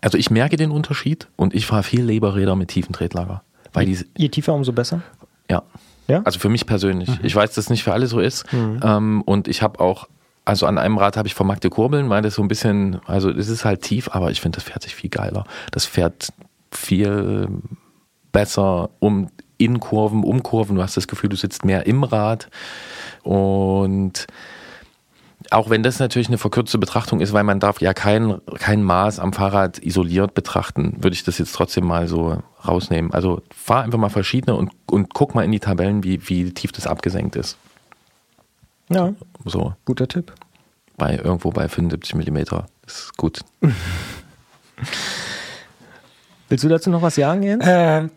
Also 0.00 0.16
ich 0.16 0.30
merke 0.30 0.56
den 0.56 0.70
Unterschied 0.70 1.28
und 1.36 1.54
ich 1.54 1.66
fahre 1.66 1.82
viel 1.82 2.02
Leberräder 2.02 2.54
mit 2.54 2.68
tiefen 2.68 2.92
Tretlager. 2.92 3.42
Weil 3.72 3.86
die, 3.86 3.98
Je 4.16 4.28
tiefer, 4.28 4.54
umso 4.54 4.72
besser. 4.72 5.02
ja. 5.50 5.62
Ja? 6.08 6.22
Also 6.24 6.38
für 6.38 6.48
mich 6.48 6.64
persönlich. 6.64 7.10
Ich 7.22 7.36
weiß, 7.36 7.50
dass 7.50 7.64
es 7.66 7.70
nicht 7.70 7.84
für 7.84 7.92
alle 7.92 8.06
so 8.06 8.18
ist. 8.18 8.50
Mhm. 8.50 8.80
Ähm, 8.82 9.22
und 9.22 9.46
ich 9.46 9.60
habe 9.60 9.78
auch, 9.78 10.08
also 10.46 10.64
an 10.64 10.78
einem 10.78 10.96
Rad 10.96 11.18
habe 11.18 11.28
ich 11.28 11.34
vermarkte 11.34 11.68
Kurbeln, 11.68 12.08
weil 12.08 12.22
das 12.22 12.34
so 12.34 12.40
ein 12.42 12.48
bisschen, 12.48 12.98
also 13.04 13.28
es 13.28 13.48
ist 13.48 13.66
halt 13.66 13.82
tief, 13.82 14.08
aber 14.12 14.30
ich 14.30 14.40
finde, 14.40 14.56
das 14.56 14.64
fährt 14.64 14.82
sich 14.82 14.94
viel 14.94 15.10
geiler. 15.10 15.44
Das 15.70 15.84
fährt 15.84 16.32
viel 16.72 17.48
besser 18.32 18.88
um 19.00 19.28
in 19.58 19.80
Kurven, 19.80 20.24
um 20.24 20.42
Kurven. 20.42 20.76
Du 20.76 20.82
hast 20.82 20.96
das 20.96 21.08
Gefühl, 21.08 21.28
du 21.30 21.36
sitzt 21.36 21.64
mehr 21.64 21.86
im 21.86 22.04
Rad. 22.04 22.48
Und 23.22 24.26
auch 25.50 25.70
wenn 25.70 25.82
das 25.82 25.98
natürlich 25.98 26.28
eine 26.28 26.38
verkürzte 26.38 26.78
Betrachtung 26.78 27.20
ist, 27.20 27.32
weil 27.32 27.44
man 27.44 27.60
darf 27.60 27.80
ja 27.80 27.94
kein, 27.94 28.40
kein 28.58 28.82
Maß 28.82 29.18
am 29.18 29.32
Fahrrad 29.32 29.78
isoliert 29.78 30.34
betrachten, 30.34 30.96
würde 31.00 31.14
ich 31.14 31.24
das 31.24 31.38
jetzt 31.38 31.54
trotzdem 31.54 31.84
mal 31.86 32.08
so 32.08 32.42
rausnehmen. 32.66 33.12
Also 33.12 33.42
fahr 33.54 33.82
einfach 33.84 33.98
mal 33.98 34.08
verschiedene 34.10 34.56
und, 34.56 34.72
und 34.86 35.14
guck 35.14 35.34
mal 35.34 35.44
in 35.44 35.52
die 35.52 35.60
Tabellen, 35.60 36.04
wie, 36.04 36.28
wie 36.28 36.52
tief 36.52 36.72
das 36.72 36.86
abgesenkt 36.86 37.36
ist. 37.36 37.56
Ja, 38.90 39.12
So 39.44 39.74
guter 39.84 40.08
Tipp. 40.08 40.32
bei 40.96 41.16
irgendwo 41.16 41.50
bei 41.50 41.68
75 41.68 42.14
Millimeter. 42.14 42.66
Ist 42.86 43.16
gut. 43.16 43.40
Willst 46.50 46.64
du 46.64 46.68
dazu 46.68 46.88
noch 46.88 47.02
was 47.02 47.16
sagen, 47.16 47.42
Jens? 47.42 47.66
Äh, 47.66 48.08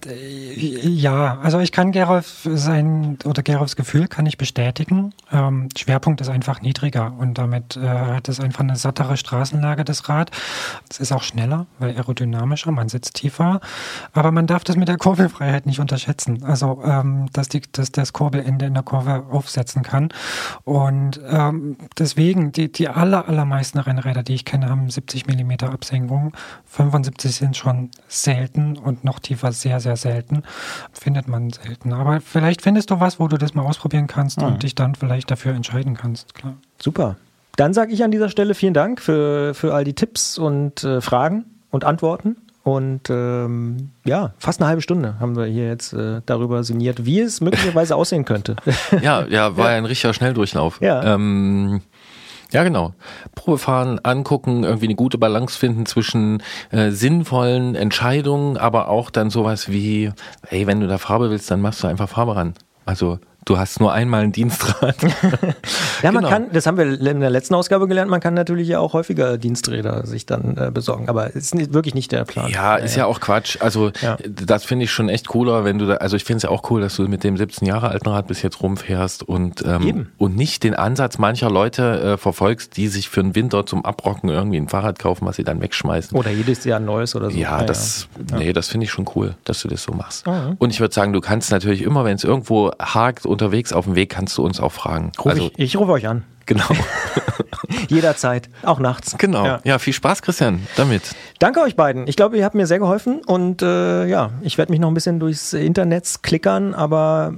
ja, 0.56 1.38
also 1.44 1.60
ich 1.60 1.74
kann 1.74 1.92
Gerolf 1.92 2.48
sein 2.50 3.18
oder 3.26 3.44
Gerolfs 3.44 3.76
Gefühl 3.76 4.08
kann 4.08 4.26
ich 4.26 4.38
bestätigen. 4.38 5.14
Ähm, 5.34 5.68
Schwerpunkt 5.78 6.22
ist 6.22 6.30
einfach 6.30 6.62
niedriger 6.62 7.14
und 7.18 7.38
damit 7.38 7.76
äh, 7.76 7.82
hat 7.82 8.30
es 8.30 8.40
einfach 8.40 8.62
eine 8.62 8.78
sattere 8.78 9.18
Straßenlage, 9.18 9.84
das 9.84 10.08
Rad. 10.08 10.32
Es 10.90 11.02
ist 11.02 11.12
auch 11.12 11.24
schneller, 11.24 11.66
weil 11.80 11.90
aerodynamischer, 11.98 12.72
man 12.72 12.88
sitzt 12.88 13.16
tiefer, 13.16 13.60
aber 14.14 14.32
man 14.32 14.48
darf 14.48 14.64
das 14.64 14.78
mit 14.78 14.88
der 14.88 14.98
Kurbelfreiheit 14.98 15.66
nicht 15.66 15.82
unterschätzen. 15.82 16.46
Also, 16.46 16.82
ähm, 16.86 17.26
dass, 17.34 17.50
die, 17.50 17.62
dass 17.74 17.92
das 17.92 18.14
Kurbelende 18.14 18.66
in 18.66 18.74
der 18.74 18.84
Kurve 18.84 19.26
aufsetzen 19.30 19.84
kann. 19.84 20.08
Und 20.64 21.20
ähm, 21.30 21.76
deswegen, 22.00 22.54
die, 22.54 22.72
die 22.72 22.88
aller, 22.88 23.28
allermeisten 23.28 23.80
Rennräder, 23.80 24.24
die 24.24 24.36
ich 24.36 24.46
kenne, 24.46 24.70
haben 24.70 24.90
70 24.90 25.28
Millimeter 25.28 25.74
Absenkung. 25.74 26.32
75 26.66 27.36
sind 27.36 27.58
schon 27.58 27.90
selten 28.24 28.78
und 28.78 29.04
noch 29.04 29.20
tiefer 29.20 29.52
sehr, 29.52 29.80
sehr 29.80 29.96
selten. 29.98 30.44
Findet 30.94 31.28
man 31.28 31.50
selten. 31.52 31.94
Aber 31.94 32.22
vielleicht 32.22 32.62
findest 32.62 32.92
du 32.92 33.00
was, 33.00 33.20
wo 33.20 33.28
du 33.28 33.38
das 33.38 33.54
mal 33.54 33.64
ausprobieren 33.64 34.08
kannst 34.08 34.40
Mhm. 34.42 34.48
und 34.48 34.64
dich 34.64 34.76
dann 34.76 34.96
vielleicht 34.96 35.30
dafür 35.32 35.54
entscheiden 35.54 35.96
kannst. 35.96 36.34
Klar. 36.36 36.54
Super. 36.82 37.16
Dann 37.58 37.74
sage 37.74 37.92
ich 37.94 38.04
an 38.04 38.12
dieser 38.12 38.30
Stelle 38.30 38.54
vielen 38.56 38.74
Dank 38.74 39.02
für, 39.02 39.54
für 39.54 39.74
all 39.74 39.84
die 39.84 39.94
Tipps 39.94 40.38
und 40.38 40.84
äh, 40.84 41.02
Fragen 41.02 41.46
und 41.70 41.84
Antworten. 41.84 42.38
Und 42.64 43.10
ähm, 43.10 43.90
ja, 44.06 44.34
fast 44.38 44.62
eine 44.62 44.68
halbe 44.70 44.84
Stunde 44.84 45.16
haben 45.20 45.36
wir 45.36 45.46
hier 45.46 45.66
jetzt 45.68 45.94
äh, 45.94 46.22
darüber 46.28 46.64
sinniert, 46.64 47.06
wie 47.06 47.20
es 47.20 47.42
möglicherweise 47.42 47.96
aussehen 47.96 48.24
könnte. 48.24 48.56
Ja, 49.02 49.26
ja, 49.26 49.58
war 49.58 49.72
ja 49.72 49.78
ein 49.78 49.86
richtiger 49.86 50.14
Schnelldurchlauf. 50.14 50.80
Ja. 50.80 51.16
Ähm, 51.16 51.82
ja, 52.52 52.64
genau. 52.64 52.94
Probefahren, 53.36 54.00
angucken, 54.04 54.64
irgendwie 54.64 54.88
eine 54.88 54.96
gute 54.96 55.18
Balance 55.18 55.58
finden 55.58 55.86
zwischen 55.86 56.44
äh, 56.72 56.92
sinnvollen 56.92 57.76
Entscheidungen, 57.76 58.58
aber 58.58 58.90
auch 58.90 59.10
dann 59.10 59.30
sowas 59.30 59.70
wie, 59.70 60.12
hey, 60.48 60.68
wenn 60.68 60.80
du 60.80 60.88
da 60.88 60.98
Farbe 60.98 61.30
willst, 61.30 61.50
dann 61.50 61.62
machst 61.62 61.84
du 61.84 61.88
einfach 61.88 62.10
Farbe 62.10 62.36
ran. 62.36 62.54
Also 62.86 63.20
du 63.46 63.58
hast 63.58 63.80
nur 63.80 63.92
einmal 63.94 64.22
ein 64.24 64.32
Dienstrad. 64.32 64.96
Ja, 66.04 66.12
man 66.12 66.24
Genau. 66.24 66.30
kann, 66.34 66.46
das 66.52 66.66
haben 66.66 66.78
wir 66.78 67.00
in 67.00 67.20
der 67.20 67.30
letzten 67.30 67.54
Ausgabe 67.54 67.88
gelernt, 67.88 68.10
man 68.10 68.20
kann 68.22 68.34
natürlich 68.34 68.68
ja 68.68 68.80
auch 68.80 68.94
häufiger 68.94 69.38
Diensträder 69.38 70.06
sich 70.08 70.26
dann 70.26 70.58
äh, 70.58 70.72
besorgen, 70.72 71.10
aber 71.10 71.28
es 71.28 71.36
ist 71.36 71.56
nicht, 71.56 71.74
wirklich 71.74 71.94
nicht 71.94 72.12
der 72.12 72.26
Plan. 72.26 72.50
Ja, 72.50 72.76
ist 72.76 72.96
ja 72.96 73.06
auch 73.06 73.20
Quatsch. 73.20 73.58
Also 73.60 73.92
Ja. 74.02 74.18
das 74.26 74.66
finde 74.66 74.86
ich 74.86 74.92
schon 74.92 75.10
echt 75.10 75.28
cooler, 75.28 75.64
wenn 75.64 75.78
du 75.78 75.86
da, 75.86 75.96
also 75.96 76.16
ich 76.16 76.24
finde 76.24 76.38
es 76.38 76.44
ja 76.44 76.50
auch 76.50 76.70
cool, 76.72 76.82
dass 76.82 76.96
du 76.96 77.04
mit 77.08 77.24
dem 77.24 77.38
17 77.38 77.68
Jahre 77.68 77.90
alten 77.90 78.10
Rad 78.10 78.26
bis 78.28 78.42
jetzt 78.42 78.62
rumfährst 78.64 79.22
und 79.24 79.64
ähm, 79.66 79.88
Eben. 79.88 80.12
und 80.18 80.36
nicht 80.36 80.64
den 80.64 80.74
Ansatz 80.74 81.20
mancher 81.20 81.52
Leute 81.52 82.02
äh, 82.02 82.18
verfolgst, 82.18 82.78
die 82.78 82.88
sich 82.88 83.08
für 83.10 83.22
den 83.22 83.36
Winter 83.36 83.66
zum 83.68 83.86
Abrocken 83.86 84.30
irgendwie 84.30 84.58
ein 84.58 84.70
Fahrrad 84.70 84.98
kaufen, 84.98 85.28
was 85.28 85.36
sie 85.36 85.44
dann 85.44 85.62
wegschmeißen. 85.62 86.18
Oder 86.18 86.32
jedes 86.32 86.64
Jahr 86.64 86.80
ein 86.80 86.86
neues 86.86 87.16
oder 87.16 87.30
so. 87.30 87.38
Ja, 87.38 87.64
das, 87.64 88.08
nee, 88.36 88.54
das 88.54 88.70
finde 88.70 88.86
ich 88.86 88.92
schon 88.92 89.06
cool, 89.16 89.36
dass 89.46 89.62
du 89.62 89.68
das 89.68 89.84
so 89.84 89.92
machst. 89.94 90.28
Ah, 90.28 90.32
ja. 90.50 90.56
Und 90.58 90.72
ich 90.72 90.80
würde 90.80 90.94
sagen, 90.96 91.14
du 91.14 91.22
kannst 91.22 91.52
natürlich 91.52 91.84
immer, 91.84 92.06
wenn 92.06 92.16
es 92.16 92.24
irgendwo 92.24 92.72
hakt, 92.82 93.26
unterwegs 93.32 93.74
auf 93.74 93.86
dem 93.86 93.96
Weg, 93.96 94.10
kannst 94.10 94.38
du 94.38 94.44
uns 94.44 94.60
auch 94.60 94.72
fragen. 94.72 95.12
Ruf 95.24 95.36
ich, 95.36 95.52
ich 95.58 95.78
rufe 95.78 95.92
euch 95.92 96.08
an. 96.08 96.24
genau. 96.46 96.66
Jederzeit, 97.90 98.50
auch 98.64 98.80
nachts. 98.80 99.18
genau. 99.18 99.46
Ja. 99.46 99.62
Ja. 99.64 99.80
viel 99.80 99.94
Spaß, 99.94 100.22
Christian, 100.22 100.68
damit. 100.76 101.16
Danke 101.40 101.62
euch 101.62 101.76
beiden. 101.76 102.08
Ich 102.08 102.16
glaube, 102.16 102.38
ihr 102.38 102.46
habt 102.46 102.56
mir 102.56 102.68
sehr 102.68 102.80
geholfen 102.80 103.22
und 103.26 103.62
äh, 103.62 104.06
ja, 104.06 104.32
ich 104.42 104.58
werde 104.58 104.72
mich 104.72 104.80
noch 104.80 104.90
ein 104.90 104.94
bisschen 104.94 105.20
durchs 105.20 105.54
Internet 105.54 106.20
klickern, 106.22 106.74
aber 106.74 107.34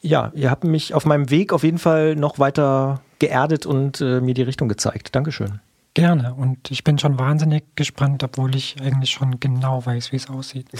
ja, 0.00 0.32
ihr 0.34 0.50
habt 0.50 0.64
mich 0.64 0.94
auf 0.94 1.06
meinem 1.06 1.30
Weg 1.30 1.52
auf 1.52 1.62
jeden 1.62 1.78
Fall 1.78 2.16
noch 2.16 2.38
weiter 2.38 3.00
geerdet 3.18 3.66
und 3.66 4.00
äh, 4.00 4.20
mir 4.20 4.34
die 4.34 4.42
Richtung 4.42 4.68
gezeigt. 4.68 5.14
Dankeschön. 5.14 5.60
Gerne. 5.94 6.34
Und 6.34 6.70
ich 6.70 6.82
bin 6.82 6.98
schon 6.98 7.18
wahnsinnig 7.18 7.64
gespannt, 7.76 8.24
obwohl 8.24 8.56
ich 8.56 8.76
eigentlich 8.82 9.10
schon 9.10 9.38
genau 9.38 9.86
weiß, 9.86 10.10
wie 10.10 10.16
es 10.16 10.28
aussieht. 10.28 10.66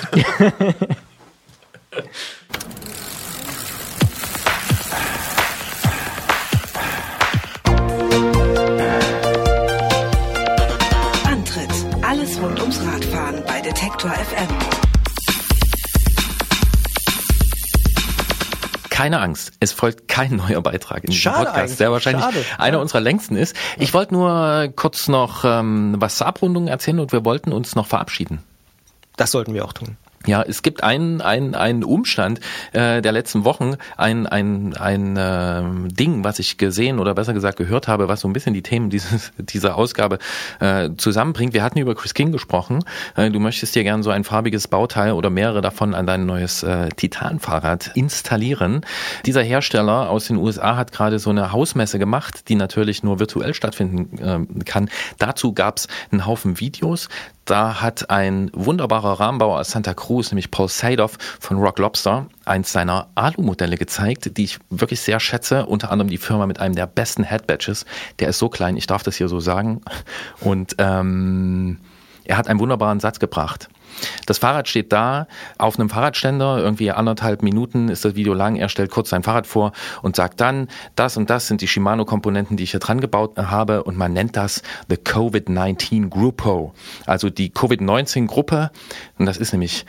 Detektor 13.75 14.13
FM. 14.13 14.49
Keine 18.89 19.19
Angst, 19.19 19.51
es 19.59 19.73
folgt 19.73 20.07
kein 20.07 20.37
neuer 20.37 20.63
Beitrag 20.63 21.03
in 21.03 21.11
diesem 21.11 21.21
Schade 21.23 21.39
Podcast, 21.39 21.59
eigentlich, 21.59 21.79
der 21.79 21.91
wahrscheinlich 21.91 22.25
schade. 22.25 22.45
einer 22.59 22.79
unserer 22.79 23.01
längsten 23.01 23.35
ist. 23.35 23.57
Ich 23.77 23.93
wollte 23.93 24.15
nur 24.15 24.69
kurz 24.77 25.09
noch 25.09 25.45
ähm, 25.45 25.97
was 25.99 26.15
zur 26.15 26.29
Abrundung 26.29 26.69
erzählen 26.69 27.01
und 27.01 27.11
wir 27.11 27.25
wollten 27.25 27.53
uns 27.53 27.75
noch 27.75 27.89
verabschieden. 27.89 28.45
Das 29.17 29.33
sollten 29.33 29.55
wir 29.55 29.65
auch 29.65 29.73
tun. 29.73 29.97
Ja, 30.27 30.43
es 30.43 30.63
gibt 30.63 30.83
einen, 30.83 31.21
einen, 31.21 31.55
einen 31.55 31.85
Umstand 31.85 32.41
äh, 32.73 33.03
der 33.03 33.13
letzten 33.13 33.45
Wochen, 33.45 33.77
ein, 33.97 34.27
ein, 34.27 34.75
ein 34.75 35.17
äh, 35.17 35.93
Ding, 35.93 36.25
was 36.25 36.39
ich 36.39 36.57
gesehen 36.57 36.99
oder 36.99 37.15
besser 37.15 37.35
gesagt 37.35 37.59
gehört 37.59 37.89
habe, 37.89 38.09
was 38.09 38.21
so 38.21 38.29
ein 38.29 38.33
bisschen 38.33 38.55
die 38.55 38.63
Themen 38.63 38.89
dieses, 38.89 39.33
dieser 39.39 39.77
Ausgabe 39.77 40.19
äh, 40.61 40.91
zusammenbringt. 40.97 41.53
Wir 41.53 41.63
hatten 41.63 41.79
über 41.79 41.95
Chris 41.95 42.15
King 42.15 42.33
gesprochen. 42.33 42.85
Äh, 43.17 43.31
du 43.31 43.39
möchtest 43.39 43.75
dir 43.75 43.83
gern 43.83 44.03
so 44.03 44.11
ein 44.11 44.25
farbiges 44.25 44.67
Bauteil 44.69 45.13
oder 45.13 45.29
mehrere 45.29 45.61
davon 45.61 45.95
an 45.95 46.07
dein 46.07 46.25
neues 46.25 46.63
äh, 46.63 46.89
Titan-Fahrrad 46.89 47.91
installieren. 47.95 48.81
Dieser 49.27 49.43
Hersteller 49.43 50.09
aus 50.09 50.27
den 50.27 50.37
USA 50.37 50.77
hat 50.77 50.93
gerade 50.93 51.19
so 51.19 51.31
eine 51.31 51.53
Hausmesse 51.53 51.99
gemacht, 51.99 52.49
die 52.49 52.55
natürlich 52.55 53.03
nur 53.03 53.21
virtuell 53.21 53.53
stattfinden 53.53 54.19
äh, 54.19 54.65
kann. 54.65 54.89
Dazu 55.19 55.53
gab's 55.53 55.87
einen 56.11 56.27
Haufen 56.27 56.61
Videos. 56.61 57.09
Da 57.45 57.83
hat 57.83 58.09
ein 58.09 58.51
wunderbarer 58.55 59.21
Rahmenbauer 59.21 59.61
aus 59.61 59.71
Santa 59.71 59.93
Cruz, 59.93 60.31
nämlich 60.31 60.51
Paul 60.51 60.69
Sadoff 60.69 61.19
von 61.41 61.59
Rock 61.59 61.79
Lobster, 61.79 62.27
eins 62.47 62.73
seiner 62.73 63.09
Alu-Modelle 63.15 63.77
gezeigt, 63.77 64.37
die 64.39 64.45
ich 64.45 64.59
wirklich 64.71 65.01
sehr 65.01 65.21
schätze. 65.21 65.67
Unter 65.67 65.91
anderem 65.91 66.09
die 66.09 66.19
Firma 66.19 66.47
mit 66.47 66.59
einem 66.59 66.75
der 66.75 66.87
besten 66.87 67.23
Headbadges. 67.23 67.85
Der 68.19 68.29
ist 68.29 68.39
so 68.39 68.49
klein, 68.49 68.77
ich 68.77 68.87
darf 68.87 69.03
das 69.03 69.17
hier 69.17 69.29
so 69.29 69.41
sagen. 69.41 69.83
Und 70.41 70.77
ähm, 70.79 71.79
er 72.25 72.39
hat 72.39 72.49
einen 72.49 72.61
wunderbaren 72.61 73.01
Satz 73.01 73.19
gebracht. 73.19 73.69
Das 74.27 74.39
Fahrrad 74.39 74.69
steht 74.69 74.93
da 74.93 75.27
auf 75.59 75.79
einem 75.79 75.91
Fahrradständer, 75.91 76.59
irgendwie 76.59 76.91
anderthalb 76.91 77.43
Minuten 77.43 77.89
ist 77.89 78.05
das 78.05 78.15
Video 78.15 78.35
lang. 78.35 78.57
Er 78.57 78.69
stellt 78.69 78.91
kurz 78.91 79.11
sein 79.11 79.23
Fahrrad 79.23 79.47
vor 79.47 79.73
und 80.03 80.17
sagt 80.17 80.41
dann, 80.41 80.69
das 80.97 81.17
und 81.17 81.31
das 81.31 81.49
sind 81.49 81.61
die 81.61 81.69
Shimano-Komponenten, 81.69 82.57
die 82.57 82.65
ich 82.65 82.73
hier 82.73 82.81
dran 82.81 83.01
gebaut 83.01 83.37
habe 83.37 83.85
und 83.85 83.97
man 83.97 84.13
nennt 84.13 84.37
das 84.37 84.63
the 84.89 84.97
COVID-19 84.97 86.09
Gruppo, 86.09 86.75
also 87.07 87.31
die 87.31 87.51
Covid-19-Gruppe. 87.51 88.71
Und 89.19 89.27
das 89.27 89.37
ist 89.37 89.53
nämlich 89.53 89.85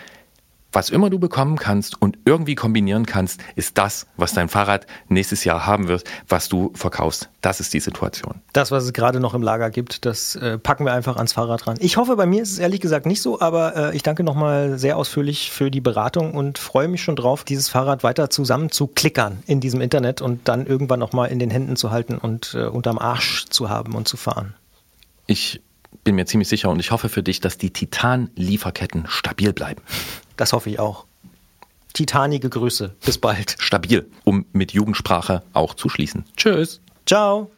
was 0.75 0.89
immer 0.89 1.09
du 1.09 1.19
bekommen 1.19 1.57
kannst 1.57 2.01
und 2.01 2.17
irgendwie 2.25 2.55
kombinieren 2.55 3.05
kannst, 3.05 3.39
ist 3.55 3.77
das, 3.77 4.07
was 4.17 4.33
dein 4.33 4.49
Fahrrad 4.49 4.85
nächstes 5.07 5.45
Jahr 5.45 5.65
haben 5.65 5.87
wird, 5.87 6.03
was 6.27 6.49
du 6.49 6.71
verkaufst. 6.75 7.29
Das 7.41 7.61
ist 7.61 7.73
die 7.73 7.79
Situation. 7.79 8.41
Das, 8.51 8.71
was 8.71 8.83
es 8.83 8.91
gerade 8.91 9.21
noch 9.21 9.33
im 9.33 9.41
Lager 9.41 9.69
gibt, 9.69 10.05
das 10.05 10.35
äh, 10.35 10.57
packen 10.57 10.85
wir 10.85 10.93
einfach 10.93 11.15
ans 11.15 11.33
Fahrrad 11.33 11.65
ran. 11.67 11.77
Ich 11.79 11.95
hoffe, 11.95 12.17
bei 12.17 12.25
mir 12.25 12.43
ist 12.43 12.51
es 12.51 12.59
ehrlich 12.59 12.81
gesagt 12.81 13.05
nicht 13.05 13.21
so, 13.21 13.39
aber 13.39 13.93
äh, 13.93 13.95
ich 13.95 14.03
danke 14.03 14.23
nochmal 14.23 14.77
sehr 14.77 14.97
ausführlich 14.97 15.49
für 15.49 15.71
die 15.71 15.81
Beratung 15.81 16.33
und 16.33 16.57
freue 16.57 16.89
mich 16.89 17.01
schon 17.01 17.15
drauf, 17.15 17.45
dieses 17.45 17.69
Fahrrad 17.69 18.03
weiter 18.03 18.29
zusammen 18.29 18.69
zu 18.69 18.87
klickern 18.87 19.43
in 19.47 19.61
diesem 19.61 19.79
Internet 19.79 20.21
und 20.21 20.47
dann 20.47 20.65
irgendwann 20.65 20.99
nochmal 20.99 21.29
in 21.29 21.39
den 21.39 21.49
Händen 21.49 21.77
zu 21.77 21.91
halten 21.91 22.17
und 22.17 22.53
äh, 22.53 22.65
unterm 22.65 22.97
Arsch 22.97 23.45
zu 23.45 23.69
haben 23.69 23.93
und 23.95 24.09
zu 24.09 24.17
fahren. 24.17 24.55
Ich 25.25 25.61
bin 26.03 26.15
mir 26.15 26.25
ziemlich 26.25 26.49
sicher 26.49 26.69
und 26.69 26.79
ich 26.79 26.91
hoffe 26.91 27.07
für 27.07 27.23
dich, 27.23 27.39
dass 27.39 27.57
die 27.57 27.71
Titan-Lieferketten 27.71 29.05
stabil 29.07 29.53
bleiben. 29.53 29.81
Das 30.37 30.53
hoffe 30.53 30.69
ich 30.69 30.79
auch. 30.79 31.05
Titanige 31.93 32.49
Grüße. 32.49 32.93
Bis 33.05 33.17
bald. 33.17 33.55
Stabil, 33.57 34.09
um 34.25 34.45
mit 34.51 34.73
Jugendsprache 34.73 35.43
auch 35.53 35.75
zu 35.75 35.87
schließen. 35.87 36.25
Tschüss. 36.35 36.81
Ciao. 37.05 37.51